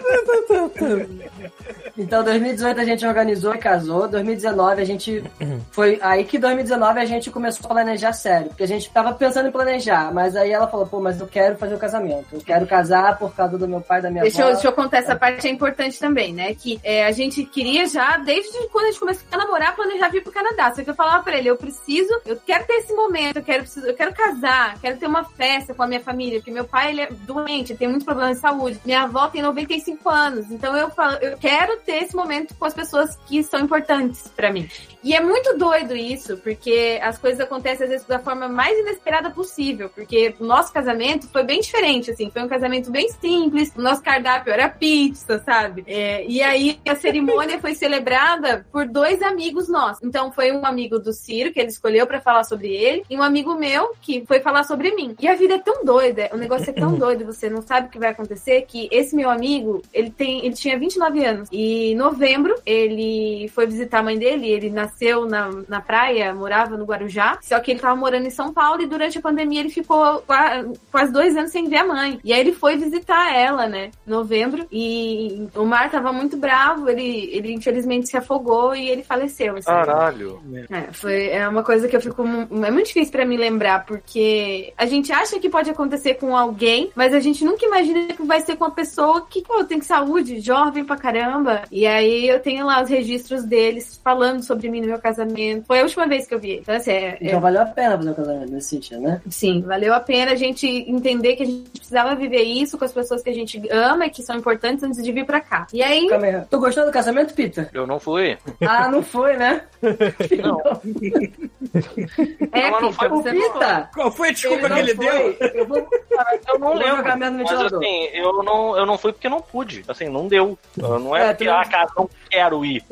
Então, 1.98 2.24
2018 2.24 2.80
a 2.80 2.84
gente 2.86 3.06
organizou 3.06 3.54
e 3.54 3.58
casou. 3.58 4.08
2019 4.08 4.82
a 4.82 4.86
gente 4.86 5.24
foi 5.72 6.00
aí 6.02 6.24
que 6.24 6.38
2019 6.38 7.00
a 7.00 7.06
gente 7.06 7.30
começou 7.30 7.66
a 7.66 7.74
planejar 7.74 8.14
sério, 8.14 8.48
porque 8.48 8.64
a 8.64 8.68
gente 8.68 8.90
tava 8.90 9.14
pensando 9.14 9.50
em 9.50 9.52
planejar, 9.52 10.14
mas 10.14 10.36
aí 10.36 10.52
ela 10.52 10.68
falou: 10.68 10.86
"Pô, 10.86 11.00
mas 11.00 11.20
eu 11.20 11.28
quero 11.28 11.58
fazer 11.58 11.76
o 11.76 11.80
casamento. 11.80 12.28
Eu 12.34 12.42
quero 12.42 12.66
casar 12.66 13.18
por 13.18 13.34
causa 13.36 13.58
do 13.58 13.68
meu 13.68 13.82
pai 13.82 14.00
e 14.00 14.02
da 14.04 14.10
minha 14.10 14.24
Deixa 14.24 14.42
eu, 14.42 14.46
avó". 14.46 14.54
deixa 14.54 14.68
eu 14.68 14.74
contar 14.74 14.98
essa 14.98 15.16
parte, 15.16 15.48
é 15.48 15.52
importante 15.52 16.00
também, 16.00 16.34
né? 16.34 16.54
Que 16.54 16.80
é, 16.84 17.06
a 17.06 17.12
gente 17.12 17.44
queria 17.46 17.88
já, 17.88 18.18
desde 18.18 18.68
quando 18.70 18.86
a 18.86 18.92
gente 18.92 19.00
começou 19.00 19.24
a 19.32 19.38
namorar, 19.38 19.76
planejar 19.76 20.10
vir 20.10 20.24
pro 20.24 20.32
Canadá. 20.32 20.74
Só 20.74 20.84
que 20.84 20.90
eu 20.90 20.96
falava 20.96 21.24
pra 21.24 21.38
ele, 21.38 21.50
eu 21.50 21.58
preciso, 21.58 22.22
eu 22.26 22.40
quero 22.46 22.66
ter 22.66 22.74
esse 22.74 22.94
momento, 22.94 23.38
eu 23.38 23.44
quero, 23.44 23.64
preciso, 23.64 23.86
eu 23.86 23.96
quero 23.96 24.14
casar, 24.14 24.80
quero 24.80 24.98
ter 24.98 25.08
uma 25.08 25.24
festa 25.24 25.74
com 25.74 25.84
a 25.84 25.88
minha 25.88 26.00
família, 26.00 26.40
porque 26.40 26.52
meu 26.52 26.66
pai 26.66 26.92
ele 26.92 27.02
é 27.02 27.10
doente, 27.12 27.72
ele 27.72 27.80
tem 27.80 27.88
muitos 27.88 28.06
problemas 28.06 28.36
de 28.36 28.42
saúde. 28.42 28.80
Minha 28.86 29.04
avó 29.04 29.28
tem 29.28 29.42
95 29.42 30.10
anos, 30.10 30.52
então 30.52 30.76
eu 30.76 30.90
falo, 30.90 31.18
eu 31.22 31.38
quero 31.38 31.78
ter 31.82 32.04
esse 32.04 32.16
momento 32.16 32.56
com 32.56 32.66
as 32.66 32.74
pessoas 32.74 33.16
que 33.26 33.44
são 33.44 33.60
importantes 33.60 34.28
pra 34.36 34.52
mim. 34.52 34.68
E 35.04 35.16
é 35.16 35.20
muito 35.20 35.58
doido 35.58 35.96
isso, 35.96 36.38
porque 36.38 37.00
as 37.02 37.18
coisas 37.18 37.40
acontecem 37.40 37.86
às 37.86 37.90
vezes 37.90 38.06
da 38.06 38.20
forma 38.20 38.48
mais 38.48 38.78
inesperada 38.78 39.32
possível, 39.32 39.90
porque 39.90 40.36
o 40.40 40.46
nosso 40.46 40.72
casamento 40.72 41.28
foi 41.28 41.44
bem 41.44 41.60
diferente, 41.60 42.12
assim, 42.12 42.30
foi 42.30 42.44
um 42.44 42.48
casamento 42.48 42.92
bem 42.92 43.10
simples, 43.10 43.74
o 43.76 43.82
nosso 43.82 44.04
cardápio 44.04 44.54
era 44.54 44.70
pizza, 44.70 45.40
sabe? 45.40 45.84
É, 45.88 46.24
e 46.28 46.42
aí 46.44 46.80
a 46.88 46.96
cerimônia 46.96 47.60
foi 47.60 47.74
celebrada 47.74 48.66
por 48.72 48.88
dois 48.88 49.22
amigos 49.24 49.68
nossos. 49.68 50.04
Então 50.04 50.32
foi 50.32 50.52
um 50.52 50.66
amigo 50.66 51.00
do 51.00 51.12
Ciro, 51.12 51.52
que 51.52 51.60
ele 51.60 51.70
escolheu 51.70 52.06
pra 52.06 52.22
falar 52.22 52.44
sobre 52.44 52.72
ele, 52.72 53.04
e 53.10 53.18
um 53.18 53.24
amigo 53.24 53.56
meu, 53.56 53.94
que 54.02 54.24
foi 54.28 54.40
falar 54.40 54.64
sobre 54.66 54.94
mim. 54.94 55.16
E 55.20 55.28
a 55.28 55.36
vida 55.36 55.56
é 55.56 55.60
tão 55.60 55.84
doida, 55.84 56.30
o 56.32 56.38
negócio 56.38 56.70
é 56.70 56.74
tão 56.74 56.94
doido, 56.98 57.26
você 57.26 57.50
não 57.50 57.64
sabe 57.64 57.88
o 57.88 57.90
que 57.90 57.98
vai 57.98 58.10
acontecer, 58.10 58.66
que 58.68 58.88
esse 58.92 59.16
meu 59.16 59.32
amigo, 59.32 59.82
ele 59.92 60.12
tem, 60.12 60.46
ele 60.46 60.54
tinha 60.54 60.78
29 60.78 61.26
anos, 61.26 61.50
e 61.52 61.71
em 61.92 61.96
novembro 61.96 62.56
ele 62.66 63.50
foi 63.54 63.66
visitar 63.66 64.00
a 64.00 64.04
mãe 64.04 64.18
dele, 64.18 64.48
ele 64.50 64.70
nasceu 64.70 65.26
na, 65.26 65.50
na 65.68 65.82
praia, 65.82 66.34
morava 66.34 66.78
no 66.78 66.86
Guarujá, 66.86 67.38
só 67.42 67.60
que 67.60 67.72
ele 67.72 67.80
tava 67.80 67.96
morando 67.96 68.26
em 68.28 68.30
São 68.32 68.54
Paulo 68.54 68.82
e 68.82 68.88
durante 68.88 69.18
a 69.18 69.22
pandemia 69.22 69.60
ele 69.60 69.70
ficou 69.70 70.22
qua- 70.22 70.66
quase 70.92 71.12
dois 71.12 71.36
anos 71.36 71.52
sem 71.52 71.68
ver 71.68 71.78
a 71.78 71.86
mãe. 71.88 72.20
E 72.24 72.34
aí 72.34 72.40
ele 72.40 72.54
foi 72.54 72.76
visitar 72.78 73.34
ela, 73.36 73.68
né, 73.68 73.92
em 74.08 74.10
novembro, 74.10 74.66
e 74.72 75.48
o 75.56 75.66
mar 75.66 75.90
tava 75.92 76.12
muito 76.14 76.38
bravo, 76.38 76.90
ele, 76.90 77.30
ele 77.34 77.52
infelizmente 77.54 78.08
se 78.10 78.18
afogou 78.18 78.76
e 78.76 78.90
ele 78.90 79.04
faleceu. 79.04 79.56
assim. 79.56 79.66
Caralho. 79.66 80.42
É, 80.70 80.92
foi, 80.92 81.28
é 81.30 81.48
uma 81.48 81.64
coisa 81.64 81.88
que 81.88 81.96
eu 81.96 82.02
fico. 82.02 82.22
É 82.24 82.72
muito 82.72 82.88
difícil 82.88 83.12
pra 83.12 83.26
mim 83.26 83.38
lembrar, 83.38 83.86
porque 83.86 84.74
a 84.78 84.86
gente 84.86 85.12
acha 85.12 85.40
que 85.40 85.50
pode 85.50 85.70
acontecer 85.70 86.16
com 86.16 86.36
alguém, 86.36 86.92
mas 86.96 87.14
a 87.14 87.20
gente 87.20 87.44
nunca 87.44 87.66
imagina 87.66 88.08
que 88.14 88.24
vai 88.24 88.42
ser 88.42 88.56
com 88.56 88.66
uma 88.66 88.72
pessoa 88.72 89.26
que, 89.30 89.42
pô, 89.42 89.64
tem 89.64 89.82
saúde, 89.82 90.40
jovem 90.40 90.84
pra 90.84 90.96
caramba. 90.98 91.61
E 91.72 91.86
aí 91.86 92.28
eu 92.28 92.40
tenho 92.40 92.66
lá 92.66 92.82
os 92.82 92.90
registros 92.90 93.44
deles 93.44 94.00
falando 94.04 94.44
sobre 94.44 94.70
mim 94.70 94.82
no 94.82 94.88
meu 94.88 95.00
casamento. 95.00 95.66
Foi 95.66 95.80
a 95.80 95.84
última 95.84 96.08
vez 96.08 96.28
que 96.28 96.34
eu 96.34 96.40
vi. 96.40 96.60
Então, 96.60 96.76
assim, 96.76 96.92
é, 96.92 97.18
Então 97.22 97.40
valeu 97.40 97.62
a 97.62 97.66
pena 97.66 97.98
fazer 97.98 98.12
o 98.12 98.16
casamento 98.16 98.52
nesse 98.52 98.70
sentido, 98.70 99.02
né? 99.02 99.22
Sim, 99.30 99.62
valeu 99.62 99.94
a 99.94 100.00
pena 100.00 100.32
a 100.32 100.36
gente 100.36 100.68
entender 100.68 101.36
que 101.36 101.44
a 101.44 101.46
gente 101.46 101.70
precisava 101.70 102.16
viver 102.16 102.44
isso 102.44 102.78
com 102.78 102.86
as 102.86 102.92
pessoas 102.92 103.22
que 103.22 103.30
a 103.30 103.34
gente 103.34 103.62
ama 103.70 104.06
e 104.06 104.10
que 104.10 104.24
são 104.24 104.36
importantes 104.36 104.84
antes 104.84 105.04
de 105.04 105.12
vir 105.12 105.26
pra 105.26 105.42
cá. 105.42 105.68
E 105.74 105.82
aí, 105.84 106.08
Calma 106.08 106.26
aí. 106.26 106.42
Tu 106.50 106.60
gostou 106.60 106.86
do 106.86 106.92
casamento, 106.92 107.34
Peter? 107.34 107.70
Eu 107.74 107.86
não 107.86 108.00
fui. 108.00 108.38
Ah, 108.62 108.90
não 108.90 109.04
foi, 109.04 109.38
né? 109.38 109.64
Não. 109.82 110.62
é, 112.52 112.72
Não, 112.72 112.80
Pita, 112.80 112.94
foi 112.94 113.10
você 113.10 113.32
Peter! 113.32 113.90
Qual 113.94 114.12
foi 114.12 114.30
a 114.30 114.32
desculpa 114.32 114.70
que 114.70 114.80
ele 114.80 114.96
foi. 114.96 115.06
deu? 115.06 115.38
Eu 115.54 115.68
vou, 115.68 115.78
Eu 115.78 116.60
não 116.60 116.74
lembro. 116.74 117.04
Mas 117.44 117.52
assim, 117.74 118.06
eu 118.14 118.44
não, 118.44 118.78
eu 118.78 118.86
não 118.86 118.98
fui 118.98 119.12
porque 119.12 119.30
não 119.30 119.42
pude. 119.42 119.84
Assim, 119.88 120.10
não 120.10 120.28
deu. 120.28 120.58
Não 120.78 121.16
é, 121.16 121.30
É, 121.30 121.34
não- 121.52 121.60
ah, 121.62 121.66
cara, 121.66 121.90
não 121.98 122.10
quero 122.30 122.66
ir. 122.66 122.84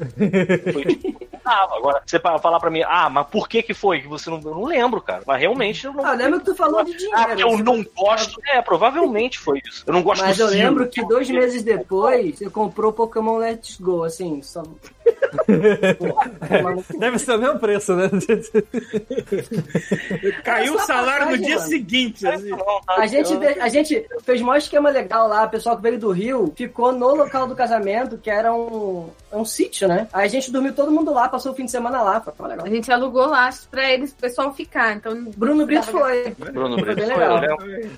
Foi 0.74 0.86
tipo, 0.86 1.28
ah, 1.46 1.68
agora, 1.76 2.02
você 2.06 2.20
falar 2.20 2.60
pra 2.60 2.70
mim, 2.70 2.84
ah, 2.86 3.10
mas 3.10 3.28
por 3.28 3.48
que 3.48 3.64
que 3.64 3.74
foi? 3.74 4.02
Que 4.02 4.08
você 4.08 4.30
não. 4.30 4.38
Eu 4.38 4.52
não 4.52 4.66
lembro, 4.66 5.02
cara. 5.02 5.24
Mas 5.26 5.40
realmente 5.40 5.86
eu 5.86 5.94
não. 5.94 6.06
Ah, 6.06 6.14
lembro 6.14 6.40
que 6.40 6.46
tu 6.46 6.56
falou 6.56 6.84
de 6.84 6.94
Ah, 6.94 6.98
dinheiro. 6.98 7.28
porque 7.28 7.44
eu 7.44 7.58
não 7.64 7.84
gosto. 7.96 8.40
É, 8.48 8.62
provavelmente 8.62 9.40
foi 9.40 9.62
isso. 9.66 9.84
Eu 9.88 9.94
não 9.94 10.04
gosto 10.04 10.22
Mas 10.24 10.40
eu 10.40 10.48
lembro 10.48 10.88
que 10.90 11.04
dois 11.06 11.30
meses 11.30 11.64
depois 11.64 12.38
você 12.38 12.50
comprou 12.50 12.92
Pokémon 12.94 13.38
Let's 13.38 13.78
Go, 13.80 14.04
assim, 14.04 14.42
só. 14.42 14.64
Deve 17.00 17.20
ser 17.20 17.34
o 17.34 17.40
mesmo 17.40 17.60
preço, 17.60 17.96
né? 17.96 18.10
Caiu 20.44 20.76
o 20.76 20.80
salário 20.80 21.26
no 21.26 21.32
passagem, 21.32 21.46
dia 21.46 21.56
mano. 21.58 21.70
seguinte. 21.70 22.28
assim. 22.28 22.52
A 22.88 23.08
gente, 23.08 23.34
a 23.60 23.70
gente 23.70 24.06
fez 24.24 24.42
um 24.42 24.54
esquema 24.56 24.90
legal 24.90 25.28
lá, 25.28 25.46
o 25.46 25.50
pessoal 25.50 25.78
que 25.78 25.84
veio 25.84 26.00
do 26.00 26.12
Rio 26.12 26.54
ficou 26.56 26.92
no 26.92 27.16
local 27.16 27.48
do 27.48 27.56
casamento, 27.56 28.18
que 28.18 28.30
era 28.30 28.54
um, 28.54 29.10
um 29.32 29.46
sítio, 29.46 29.88
né? 29.88 30.08
Aí 30.14 30.26
a 30.26 30.30
gente 30.30 30.52
dormiu 30.52 30.74
todo 30.74 30.92
mundo 30.92 31.14
lá, 31.14 31.28
passou 31.30 31.52
o 31.52 31.56
fim 31.56 31.66
de 31.66 31.72
semana 31.72 32.02
lá, 32.02 32.22
foi 32.22 32.48
legal. 32.48 32.66
A 32.66 32.70
gente 32.70 32.92
alugou 32.92 33.28
lá 33.28 33.50
pra 33.70 33.92
eles, 33.92 34.12
o 34.12 34.16
pessoal 34.16 34.54
ficar. 34.54 34.96
Então, 34.96 35.26
Bruno 35.36 35.66
Brito 35.66 35.88
foi. 35.88 36.34
Bruno 36.38 36.76
Foi 36.76 36.84
Brito 36.84 36.98
bem 36.98 37.06
foi, 37.10 37.18
legal. 37.18 37.44
eu 37.44 37.58
lembro. 37.58 37.90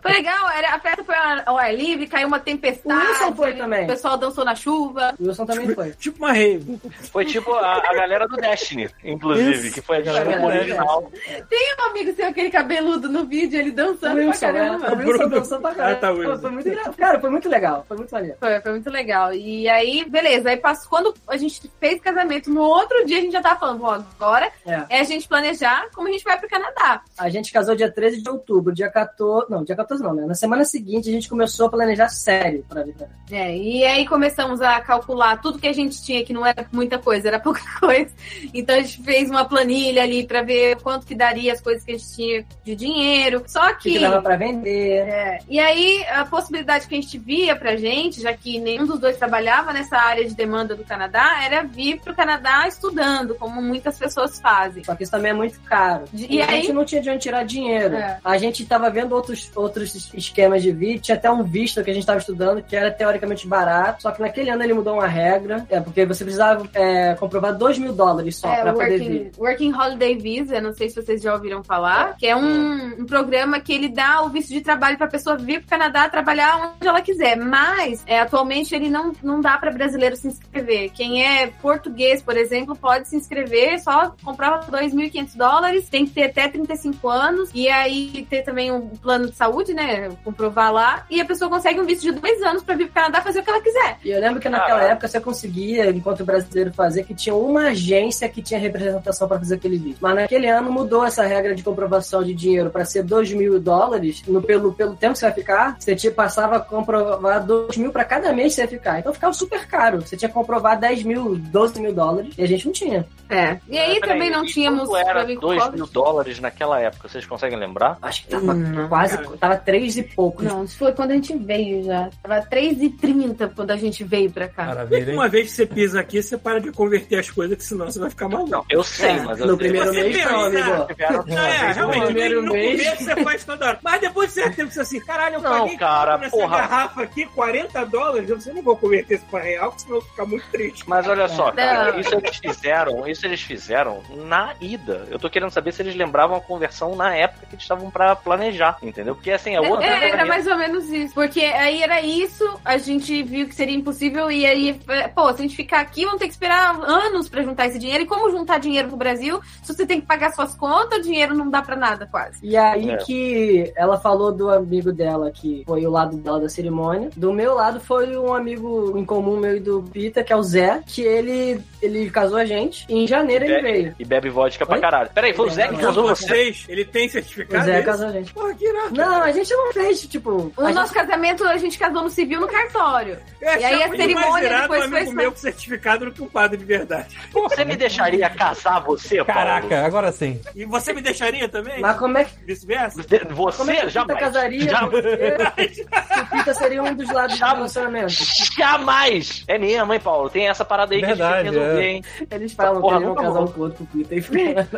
Foi 0.00 0.12
legal, 0.12 0.50
era, 0.50 0.74
a 0.74 0.80
festa 0.80 1.04
foi 1.04 1.14
ao 1.46 1.56
ar 1.56 1.74
livre, 1.74 2.06
caiu 2.06 2.28
uma 2.28 2.40
tempestade. 2.40 3.06
O 3.06 3.10
Wilson 3.10 3.34
foi 3.34 3.52
também. 3.54 3.84
O 3.84 3.88
pessoal 3.88 4.16
dançou 4.16 4.44
na 4.44 4.54
chuva. 4.54 5.14
O 5.18 5.26
Wilson 5.26 5.46
também 5.46 5.74
foi. 5.74 5.90
Tipo 5.92 6.24
uma 6.24 6.32
Foi 7.12 7.24
tipo 7.24 7.52
a, 7.52 7.76
a 7.76 7.94
galera 7.94 8.26
do 8.26 8.36
Destiny, 8.36 8.88
inclusive, 9.04 9.66
Isso. 9.68 9.74
que 9.74 9.80
foi 9.80 9.98
a 9.98 10.00
galera 10.00 10.38
do 10.38 10.46
original. 10.46 11.10
Tem 11.48 11.74
um 11.78 11.90
amigo 11.90 12.12
seu, 12.14 12.26
aquele 12.28 12.50
cabeludo 12.50 13.08
no 13.08 13.24
vídeo, 13.26 13.58
ele 13.58 13.70
dançando 13.70 14.14
pra 14.16 14.24
Wilson, 14.26 14.46
né? 14.46 14.52
caramba. 14.52 14.92
O 14.94 14.98
Wilson 14.98 15.28
dançou 15.28 15.60
pra 15.60 15.74
caramba. 15.74 15.92
Ah, 15.96 16.00
tá, 16.00 16.10
Wilson. 16.10 16.30
Foi, 16.30 16.40
foi 16.40 16.50
muito 16.50 16.68
legal. 16.68 16.94
Cara, 16.94 17.20
foi 17.20 17.30
muito 17.30 17.48
legal. 17.48 17.84
Foi 17.88 17.96
muito 17.96 18.10
maneiro. 18.12 18.36
Foi, 18.38 18.60
foi 18.60 18.70
muito 18.72 18.90
legal. 18.90 19.32
E 19.32 19.68
aí, 19.68 20.04
beleza. 20.08 20.50
Aí 20.50 20.56
passou, 20.56 20.88
quando 20.88 21.14
a 21.28 21.36
gente 21.36 21.70
fez 21.80 22.00
casamento, 22.00 22.50
no 22.50 22.62
outro 22.62 23.04
dia 23.06 23.18
a 23.18 23.20
gente 23.20 23.32
já 23.32 23.40
tava 23.42 23.58
falando, 23.60 23.78
bom, 23.78 23.90
agora 23.90 24.50
É. 24.66 24.84
é 24.88 25.00
a 25.00 25.04
gente 25.04 25.28
planejar 25.28 25.88
como 25.94 26.08
a 26.08 26.12
gente 26.12 26.24
vai 26.24 26.38
pro 26.38 26.48
Canadá. 26.48 27.02
A 27.18 27.28
gente 27.28 27.52
casou 27.52 27.74
dia 27.74 27.90
13 27.90 28.22
de 28.22 28.28
outubro, 28.30 28.72
dia 28.74 28.90
14. 28.90 29.50
Não, 29.50 29.64
dia 29.64 29.76
14 29.76 30.02
não, 30.02 30.14
né? 30.14 30.24
Na 30.26 30.34
semana 30.34 30.64
seguinte 30.64 31.08
a 31.08 31.12
gente 31.12 31.28
começou 31.28 31.66
a 31.66 31.70
planejar 31.70 32.08
sério 32.08 32.64
pra 32.68 32.82
vir 32.82 32.94
pra 32.94 33.06
cá. 33.06 33.12
É, 33.30 33.56
e 33.56 33.84
aí 33.84 34.06
começamos 34.06 34.60
a 34.60 34.80
calcular 34.80 35.40
tudo 35.40 35.58
que 35.58 35.68
a 35.68 35.72
gente 35.72 36.02
tinha, 36.02 36.24
que 36.24 36.32
não 36.40 36.46
era 36.46 36.66
muita 36.72 36.98
coisa, 36.98 37.28
era 37.28 37.38
pouca 37.40 37.60
coisa. 37.78 38.10
Então 38.52 38.74
a 38.76 38.80
gente 38.80 39.02
fez 39.02 39.28
uma 39.30 39.44
planilha 39.44 40.02
ali 40.02 40.26
pra 40.26 40.42
ver 40.42 40.76
quanto 40.76 41.06
que 41.06 41.14
daria 41.14 41.52
as 41.52 41.60
coisas 41.60 41.84
que 41.84 41.92
a 41.92 41.98
gente 41.98 42.14
tinha 42.14 42.44
de 42.64 42.74
dinheiro. 42.74 43.42
Só 43.46 43.72
que, 43.74 43.92
que. 43.92 43.98
dava 43.98 44.20
pra 44.22 44.36
vender. 44.36 45.06
É, 45.08 45.38
e 45.48 45.58
aí, 45.60 46.04
a 46.10 46.24
possibilidade 46.24 46.86
que 46.86 46.94
a 46.94 47.00
gente 47.00 47.18
via 47.18 47.54
pra 47.54 47.76
gente, 47.76 48.20
já 48.20 48.32
que 48.32 48.58
nenhum 48.58 48.86
dos 48.86 48.98
dois 48.98 49.16
trabalhava 49.16 49.72
nessa 49.72 49.96
área 49.96 50.24
de 50.26 50.34
demanda 50.34 50.74
do 50.74 50.84
Canadá, 50.84 51.42
era 51.44 51.62
vir 51.62 52.00
pro 52.00 52.14
Canadá 52.14 52.66
estudando, 52.66 53.34
como 53.34 53.60
muitas 53.60 53.98
pessoas 53.98 54.40
fazem. 54.40 54.82
Só 54.84 54.94
que 54.94 55.02
isso 55.02 55.12
também 55.12 55.30
é 55.30 55.34
muito 55.34 55.60
caro. 55.60 56.04
E 56.12 56.36
E, 56.36 56.42
a 56.42 56.46
aí- 56.46 56.62
gente 56.62 56.72
não 56.72 56.84
tinha 56.84 57.02
de 57.02 57.10
onde 57.10 57.20
tirar 57.20 57.44
dinheiro. 57.44 57.96
É. 57.96 58.18
A 58.24 58.38
gente 58.38 58.64
tava 58.64 58.88
vendo 58.90 59.12
outros, 59.14 59.50
outros 59.54 59.94
esquemas 60.14 60.62
de 60.62 60.72
vídeo. 60.72 61.00
Tinha 61.02 61.16
até 61.16 61.30
um 61.30 61.42
visto 61.42 61.82
que 61.84 61.90
a 61.90 61.94
gente 61.94 62.06
tava 62.06 62.18
estudando 62.18 62.62
que 62.62 62.74
era 62.76 62.90
teoricamente 62.90 63.46
barato. 63.46 64.02
Só 64.02 64.10
que 64.10 64.20
naquele 64.20 64.50
ano 64.50 64.62
ele 64.62 64.72
mudou 64.74 64.94
uma 64.94 65.06
regra. 65.06 65.66
É 65.68 65.80
porque 65.80 66.04
você 66.06 66.19
precisava 66.24 66.60
comprovar, 66.60 66.82
é, 66.82 67.14
comprovar 67.14 67.56
2 67.56 67.78
mil 67.78 67.92
dólares 67.92 68.36
só 68.36 68.48
É, 68.52 68.62
pra 68.62 68.70
o 68.72 68.74
poder 68.74 68.90
Working, 68.92 69.08
vir. 69.08 69.30
Working 69.38 69.72
Holiday 69.74 70.18
Visa, 70.18 70.60
não 70.60 70.72
sei 70.72 70.88
se 70.88 70.96
vocês 71.02 71.22
já 71.22 71.32
ouviram 71.34 71.62
falar, 71.62 72.16
que 72.16 72.26
é 72.26 72.36
um, 72.36 73.00
um 73.00 73.06
programa 73.06 73.60
que 73.60 73.72
ele 73.72 73.88
dá 73.88 74.22
o 74.22 74.28
visto 74.28 74.48
de 74.50 74.60
trabalho 74.60 74.96
pra 74.98 75.06
pessoa 75.06 75.36
vir 75.36 75.60
pro 75.60 75.68
Canadá 75.70 76.08
trabalhar 76.08 76.74
onde 76.76 76.86
ela 76.86 77.00
quiser. 77.00 77.36
Mas, 77.36 78.02
é, 78.06 78.20
atualmente, 78.20 78.74
ele 78.74 78.88
não, 78.90 79.12
não 79.22 79.40
dá 79.40 79.56
pra 79.58 79.70
brasileiro 79.70 80.16
se 80.16 80.28
inscrever. 80.28 80.90
Quem 80.92 81.24
é 81.24 81.46
português, 81.62 82.22
por 82.22 82.36
exemplo, 82.36 82.76
pode 82.76 83.08
se 83.08 83.16
inscrever, 83.16 83.78
só 83.80 84.14
comprar 84.24 84.60
2.500 84.68 85.36
dólares, 85.36 85.88
tem 85.88 86.04
que 86.06 86.12
ter 86.12 86.24
até 86.24 86.48
35 86.48 87.08
anos, 87.08 87.50
e 87.54 87.68
aí 87.68 88.26
ter 88.28 88.42
também 88.42 88.70
um 88.72 88.88
plano 88.88 89.28
de 89.30 89.36
saúde, 89.36 89.72
né? 89.74 90.08
Comprovar 90.24 90.72
lá, 90.72 91.06
e 91.10 91.20
a 91.20 91.24
pessoa 91.24 91.50
consegue 91.50 91.80
um 91.80 91.84
visto 91.86 92.02
de 92.02 92.12
dois 92.12 92.42
anos 92.42 92.62
pra 92.62 92.74
vir 92.74 92.84
pro 92.86 92.94
Canadá 92.94 93.20
fazer 93.20 93.40
o 93.40 93.42
que 93.42 93.50
ela 93.50 93.60
quiser. 93.62 93.98
E 94.04 94.10
eu 94.10 94.20
lembro 94.20 94.40
que 94.40 94.48
naquela 94.48 94.70
Caralho. 94.80 94.92
época 94.92 95.08
você 95.08 95.20
conseguia, 95.20 95.90
enquanto 95.90 96.09
brasileiro, 96.24 96.72
fazer 96.72 97.04
que 97.04 97.14
tinha 97.14 97.34
uma 97.34 97.68
agência 97.68 98.28
que 98.28 98.42
tinha 98.42 98.58
representação 98.60 99.26
pra 99.28 99.38
fazer 99.38 99.56
aquele 99.56 99.78
vídeo. 99.78 99.98
Mas 100.00 100.14
naquele 100.14 100.48
ano 100.48 100.70
mudou 100.72 101.04
essa 101.04 101.24
regra 101.24 101.54
de 101.54 101.62
comprovação 101.62 102.22
de 102.22 102.34
dinheiro 102.34 102.70
pra 102.70 102.84
ser 102.84 103.02
2 103.02 103.32
mil 103.32 103.58
dólares. 103.60 104.22
No, 104.26 104.42
pelo, 104.42 104.72
pelo 104.72 104.94
tempo 104.94 105.12
que 105.14 105.18
você 105.18 105.26
vai 105.26 105.34
ficar, 105.34 105.76
você 105.78 105.94
tinha, 105.94 106.12
passava 106.12 106.56
a 106.56 106.60
comprovar 106.60 107.44
2 107.44 107.76
mil 107.76 107.90
pra 107.92 108.04
cada 108.04 108.32
mês 108.32 108.48
que 108.48 108.56
você 108.56 108.62
ia 108.62 108.68
ficar. 108.68 108.98
Então 108.98 109.12
ficava 109.12 109.32
super 109.32 109.66
caro. 109.66 110.00
Você 110.00 110.16
tinha 110.16 110.28
que 110.28 110.34
comprovar 110.34 110.78
10 110.78 111.02
mil, 111.04 111.36
12 111.36 111.80
mil 111.80 111.92
dólares 111.92 112.34
e 112.36 112.42
a 112.42 112.46
gente 112.46 112.66
não 112.66 112.72
tinha. 112.72 113.06
É. 113.28 113.58
E 113.68 113.78
aí 113.78 114.00
também 114.00 114.30
não 114.30 114.44
e 114.44 114.48
tínhamos 114.48 114.88
quanto 114.88 114.96
era 115.04 115.12
pra 115.12 115.24
vir 115.24 115.36
com 115.36 115.40
2 115.42 115.62
Covid. 115.62 115.76
mil 115.76 115.86
dólares 115.86 116.40
naquela 116.40 116.80
época? 116.80 117.08
Vocês 117.08 117.24
conseguem 117.26 117.58
lembrar? 117.58 117.96
Acho 118.02 118.22
que 118.24 118.28
tava 118.28 118.54
Não, 118.54 118.88
quase, 118.88 119.16
cara. 119.16 119.36
tava 119.38 119.56
3 119.56 119.96
e 119.98 120.02
poucos. 120.02 120.44
Não, 120.44 120.64
isso 120.64 120.76
foi 120.78 120.92
quando 120.92 121.12
a 121.12 121.14
gente 121.14 121.36
veio 121.36 121.84
já. 121.84 122.10
Tava 122.22 122.40
3h30 122.46 123.50
quando 123.54 123.70
a 123.70 123.76
gente 123.76 124.02
veio 124.04 124.30
pra 124.30 124.48
cá. 124.48 124.66
Maravilha, 124.66 125.10
hein? 125.10 125.16
Uma 125.16 125.28
vez 125.28 125.48
que 125.50 125.52
você 125.56 125.66
pisa 125.66 125.99
aqui, 126.00 126.22
você 126.22 126.36
para 126.36 126.60
de 126.60 126.72
converter 126.72 127.18
as 127.18 127.30
coisas, 127.30 127.56
que 127.56 127.64
senão 127.64 127.86
você 127.86 127.98
vai 127.98 128.10
ficar 128.10 128.28
maluco. 128.28 128.50
Não, 128.50 128.64
eu 128.68 128.82
sei, 128.82 129.10
É, 129.10 129.20
mas 129.22 129.40
eu 129.40 129.46
no 129.46 129.56
sei. 129.56 129.68
primeiro 129.68 129.92
Você 129.92 130.02
mês 130.02 130.16
pensa, 130.16 130.30
não, 130.32 130.50
né? 130.50 130.60
amigo. 130.60 130.86
É, 131.30 131.72
realmente, 131.72 131.98
no- 132.00 132.06
primeiro 132.06 132.42
no 132.42 132.52
mês. 132.52 132.70
começo 132.82 133.04
você 133.04 133.24
faz 133.24 133.44
toda 133.44 133.66
hora. 133.66 133.78
Mas 133.82 134.00
depois 134.00 134.28
de 134.28 134.34
certo 134.34 134.56
tempo 134.56 134.70
você 134.72 134.80
assim, 134.80 135.00
caralho, 135.00 135.36
eu 135.36 135.40
Não, 135.42 135.60
paguei 135.60 135.76
cara, 135.76 136.18
nessa 136.18 136.36
porra. 136.36 136.56
garrafa 136.58 137.02
aqui 137.02 137.26
40 137.26 137.84
dólares, 137.86 138.28
eu 138.28 138.40
você 138.40 138.52
não 138.52 138.62
vou 138.62 138.76
converter 138.76 139.14
isso 139.16 139.26
pra 139.30 139.40
real, 139.40 139.68
porque 139.70 139.82
senão 139.82 139.96
eu 139.96 140.00
vou 140.02 140.10
ficar 140.10 140.26
muito 140.26 140.44
triste. 140.50 140.84
Mas 140.86 141.06
olha 141.06 141.28
só, 141.28 141.52
cara, 141.52 141.98
isso 142.00 142.14
eles 142.14 142.36
fizeram, 142.36 143.06
isso 143.08 143.26
eles 143.26 143.40
fizeram 143.40 144.02
na 144.10 144.54
ida. 144.60 145.06
Eu 145.10 145.18
tô 145.18 145.28
querendo 145.28 145.50
saber 145.50 145.72
se 145.72 145.82
eles 145.82 145.94
lembravam 145.94 146.36
a 146.36 146.40
conversão 146.40 146.94
na 146.96 147.14
época 147.14 147.46
que 147.46 147.54
eles 147.54 147.62
estavam 147.64 147.90
pra 147.90 148.16
planejar, 148.16 148.78
entendeu? 148.82 149.14
Porque 149.14 149.30
assim, 149.30 149.54
é 149.54 149.60
outra 149.60 149.86
É, 149.86 150.10
era 150.10 150.24
mais 150.24 150.46
ou 150.46 150.56
menos 150.56 150.88
isso. 150.88 151.14
Porque 151.14 151.40
aí 151.40 151.82
era 151.82 152.00
isso, 152.00 152.44
a 152.64 152.78
gente 152.78 153.22
viu 153.22 153.46
que 153.48 153.54
seria 153.54 153.74
impossível, 153.76 154.30
e 154.30 154.46
aí, 154.46 154.80
é, 154.88 155.08
pô, 155.08 155.28
se 155.32 155.38
a 155.40 155.42
gente 155.42 155.56
ficar 155.56 155.80
aqui, 155.90 156.04
vamos 156.04 156.20
ter 156.20 156.26
que 156.26 156.32
esperar 156.32 156.74
anos 156.82 157.28
pra 157.28 157.42
juntar 157.42 157.66
esse 157.66 157.78
dinheiro. 157.78 158.04
E 158.04 158.06
como 158.06 158.30
juntar 158.30 158.58
dinheiro 158.58 158.88
no 158.88 158.96
Brasil 158.96 159.40
se 159.62 159.74
você 159.74 159.84
tem 159.86 160.00
que 160.00 160.06
pagar 160.06 160.32
suas 160.32 160.54
contas, 160.54 160.98
o 160.98 161.02
dinheiro 161.02 161.34
não 161.34 161.50
dá 161.50 161.60
pra 161.62 161.76
nada, 161.76 162.06
quase. 162.06 162.38
E 162.42 162.56
aí 162.56 162.90
É. 162.90 162.96
que 162.98 163.72
ela 163.76 163.98
falou 163.98 164.32
do 164.32 164.48
amigo 164.50 164.92
dela, 164.92 165.30
que 165.30 165.64
foi 165.66 165.84
o 165.86 165.90
lado 165.90 166.16
dela 166.16 166.40
da 166.40 166.48
cerimônia. 166.48 167.10
Do 167.16 167.32
meu 167.32 167.54
lado 167.54 167.80
foi 167.80 168.16
um 168.16 168.32
amigo 168.32 168.96
em 168.96 169.04
comum 169.04 169.36
meu 169.36 169.56
e 169.56 169.60
do 169.60 169.82
Pita, 169.82 170.22
que 170.22 170.32
é 170.32 170.36
o 170.36 170.42
Zé, 170.42 170.82
que 170.86 171.02
ele, 171.02 171.60
ele 171.82 172.08
casou 172.10 172.38
a 172.38 172.44
gente. 172.44 172.86
E 172.88 172.94
em 173.02 173.06
janeiro 173.06 173.44
ele 173.44 173.60
veio. 173.62 173.94
E 173.98 174.04
bebe 174.04 174.30
vodka 174.30 174.64
pra 174.64 174.76
Oi? 174.76 174.80
caralho. 174.80 175.10
Peraí, 175.12 175.34
foi 175.34 175.46
o 175.48 175.50
Zé 175.50 175.68
que 175.68 175.76
casou 175.76 176.06
você? 176.08 176.26
Vocês, 176.26 176.66
ele 176.68 176.84
tem 176.84 177.06
O 177.06 177.10
certificado? 177.10 177.64
Zé 177.64 177.72
desse? 177.72 177.84
casou 177.86 178.06
a 178.08 178.12
gente. 178.12 178.32
Porra, 178.32 178.54
que 178.54 178.64
irado. 178.64 178.94
Não, 178.94 179.22
a 179.22 179.32
gente 179.32 179.52
não 179.52 179.72
fez, 179.72 180.00
tipo. 180.06 180.52
O 180.56 180.68
nosso 180.70 180.92
casamento, 180.94 181.44
a 181.44 181.56
gente 181.56 181.78
casou 181.78 182.02
no 182.02 182.10
civil 182.10 182.40
no 182.40 182.46
cartório. 182.48 183.18
Eu 183.40 183.48
E 183.60 183.64
aí 183.64 183.82
a 183.82 183.88
cerimônia 183.90 184.60
depois 184.60 184.84
foi 184.86 185.12
meu 185.14 185.32
com 185.32 185.38
certificado 185.38 185.79
do 185.80 186.12
que 186.12 186.22
um 186.22 186.28
padre 186.28 186.56
de 186.58 186.64
verdade. 186.64 187.16
Você 187.32 187.64
me 187.64 187.76
deixaria 187.76 188.28
casar 188.30 188.80
você, 188.80 189.16
Paulo? 189.24 189.32
Caraca, 189.40 189.84
agora 189.86 190.12
sim. 190.12 190.40
E 190.54 190.64
você 190.64 190.92
me 190.92 191.00
deixaria 191.00 191.48
também? 191.48 191.80
Mas 191.80 191.96
como 191.98 192.18
é 192.18 192.24
que, 192.24 192.32
Vice-versa? 192.44 193.02
De- 193.02 193.18
como 193.20 193.34
Você 193.52 193.72
é 193.72 193.80
que 193.82 193.88
jamais. 193.90 194.20
casaria 194.20 194.68
Jamais. 194.68 195.04
você 195.04 196.24
Pita 196.30 196.54
seria 196.54 196.82
um 196.82 196.94
dos 196.94 197.10
lados 197.10 197.32
do 197.34 197.38
Jamais. 197.38 197.56
relacionamento? 197.74 198.12
Jamais! 198.56 199.44
É 199.48 199.58
mesmo, 199.58 199.92
hein, 199.92 200.00
Paulo? 200.00 200.30
Tem 200.30 200.48
essa 200.48 200.64
parada 200.64 200.94
aí 200.94 201.00
Verdade, 201.00 201.18
que 201.18 201.24
a 201.24 201.36
gente 201.36 201.44
tem 201.44 201.52
que 201.52 201.58
resolver, 201.58 201.82
é. 201.84 201.90
hein? 201.90 202.04
Eles 202.30 202.52
falam 202.52 202.80
Porra, 202.80 202.98
que 202.98 203.04
eles 203.04 203.14
vão 203.14 203.24
casar 203.24 203.40
um 203.40 203.46
com 203.48 203.60
o 203.60 203.62
outro 203.64 203.78
com 203.78 203.84
o 203.84 203.86
Pita 203.86 204.14
e 204.14 204.20
fica- 204.20 204.68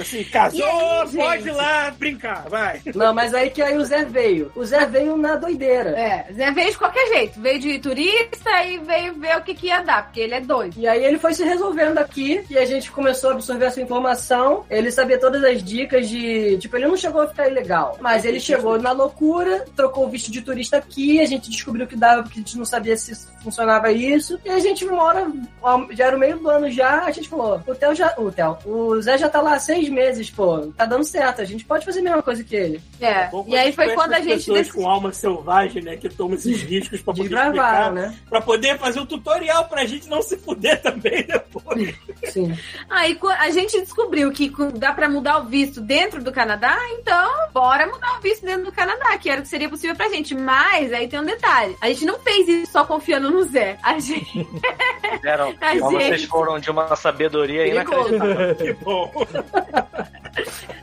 Assim, 0.00 0.24
casou, 0.24 0.64
aí, 0.66 1.16
pode 1.16 1.42
gente? 1.42 1.48
ir 1.48 1.52
lá 1.56 1.90
brincar, 1.98 2.44
vai. 2.48 2.80
Não, 2.94 3.14
mas 3.14 3.32
aí 3.34 3.50
que 3.50 3.62
aí 3.62 3.76
o 3.76 3.84
Zé 3.84 4.04
veio. 4.04 4.52
O 4.54 4.64
Zé 4.64 4.84
veio 4.86 5.16
na 5.16 5.36
doideira. 5.36 5.90
É, 5.90 6.26
Zé 6.32 6.50
veio 6.50 6.70
de 6.70 6.78
qualquer 6.78 7.06
jeito. 7.08 7.40
Veio 7.40 7.58
de 7.58 7.78
turista 7.78 8.62
e 8.64 8.78
veio 8.78 9.14
ver 9.14 9.36
o 9.38 9.42
que, 9.42 9.54
que 9.54 9.66
ia 9.68 9.82
dar, 9.82 10.04
porque 10.04 10.25
ele 10.26 10.34
é 10.34 10.40
doido. 10.40 10.74
E 10.76 10.86
aí 10.86 11.04
ele 11.04 11.18
foi 11.18 11.32
se 11.34 11.44
resolvendo 11.44 11.98
aqui 11.98 12.44
e 12.50 12.58
a 12.58 12.64
gente 12.64 12.90
começou 12.90 13.30
a 13.30 13.32
absorver 13.34 13.66
essa 13.66 13.80
informação. 13.80 14.64
Ele 14.68 14.90
sabia 14.90 15.18
todas 15.18 15.42
as 15.42 15.62
dicas 15.62 16.08
de. 16.08 16.58
Tipo, 16.58 16.76
ele 16.76 16.86
não 16.86 16.96
chegou 16.96 17.22
a 17.22 17.28
ficar 17.28 17.48
ilegal. 17.48 17.96
Mas 18.00 18.24
ele 18.24 18.40
chegou 18.40 18.78
na 18.80 18.92
loucura, 18.92 19.64
trocou 19.74 20.06
o 20.06 20.10
visto 20.10 20.30
de 20.30 20.42
turista 20.42 20.76
aqui, 20.76 21.20
a 21.20 21.26
gente 21.26 21.50
descobriu 21.50 21.86
que 21.86 21.96
dava, 21.96 22.22
porque 22.22 22.38
a 22.40 22.42
gente 22.42 22.58
não 22.58 22.64
sabia 22.64 22.96
se 22.96 23.14
funcionava 23.42 23.90
isso. 23.90 24.38
E 24.44 24.50
a 24.50 24.58
gente 24.58 24.84
mora, 24.84 25.30
já 25.92 26.06
era 26.06 26.16
o 26.16 26.20
meio 26.20 26.38
do 26.38 26.48
ano 26.48 26.70
já, 26.70 27.04
a 27.04 27.10
gente 27.10 27.28
falou, 27.28 27.60
o 27.66 27.74
Theo 27.74 27.94
já. 27.94 28.14
O 28.18 28.30
Theo, 28.30 28.58
o 28.64 29.00
Zé 29.00 29.16
já 29.18 29.28
tá 29.28 29.40
lá 29.40 29.54
há 29.54 29.58
seis 29.58 29.88
meses, 29.88 30.30
pô, 30.30 30.72
tá 30.76 30.84
dando 30.84 31.04
certo. 31.04 31.40
A 31.40 31.44
gente 31.44 31.64
pode 31.64 31.84
fazer 31.84 32.00
a 32.00 32.02
mesma 32.02 32.22
coisa 32.22 32.42
que 32.42 32.56
ele. 32.56 32.80
É. 33.00 33.28
Bom, 33.28 33.44
E 33.48 33.56
aí 33.56 33.72
foi 33.72 33.94
quando 33.94 34.12
a 34.12 34.16
as 34.18 34.24
gente 34.24 34.46
pessoas 34.46 34.72
com 34.72 34.88
alma 34.88 35.12
selvagem, 35.12 35.82
né, 35.82 35.96
que 35.96 36.08
tomam 36.08 36.34
esses 36.34 36.62
riscos 36.62 37.00
pra 37.00 37.14
poder 37.14 37.28
Desbravaram, 37.28 37.52
explicar, 37.52 37.92
né? 37.92 38.18
pra 38.28 38.40
poder 38.40 38.78
fazer 38.78 39.00
um 39.00 39.06
tutorial 39.06 39.64
pra 39.66 39.84
gente 39.84 40.08
não 40.08 40.15
se 40.22 40.36
fuder 40.36 40.80
também 40.82 41.24
depois. 41.26 41.94
Sim. 42.30 42.56
Aí 42.90 43.18
a 43.38 43.50
gente 43.50 43.80
descobriu 43.80 44.30
que 44.32 44.52
dá 44.74 44.92
pra 44.92 45.08
mudar 45.08 45.38
o 45.38 45.44
visto 45.44 45.80
dentro 45.80 46.22
do 46.22 46.32
Canadá, 46.32 46.76
então 46.92 47.30
bora 47.52 47.86
mudar 47.86 48.18
o 48.18 48.20
visto 48.20 48.44
dentro 48.44 48.64
do 48.66 48.72
Canadá, 48.72 49.16
que 49.18 49.28
era 49.30 49.40
o 49.40 49.42
que 49.42 49.48
seria 49.48 49.68
possível 49.68 49.96
pra 49.96 50.08
gente. 50.08 50.34
Mas 50.34 50.92
aí 50.92 51.08
tem 51.08 51.20
um 51.20 51.24
detalhe: 51.24 51.76
a 51.80 51.88
gente 51.88 52.04
não 52.04 52.18
fez 52.20 52.48
isso 52.48 52.72
só 52.72 52.84
confiando 52.84 53.30
no 53.30 53.42
Zé. 53.44 53.78
A 53.82 53.98
gente. 53.98 54.46
Fizeram. 55.12 55.54
Ai, 55.60 55.78
Mas 55.78 55.80
vocês 55.92 56.20
gente. 56.20 56.26
foram 56.28 56.58
de 56.58 56.70
uma 56.70 56.94
sabedoria 56.96 57.64
Perigoso. 57.64 58.14
inacreditável. 58.14 58.56
Que 58.66 58.72
bom. 58.84 59.12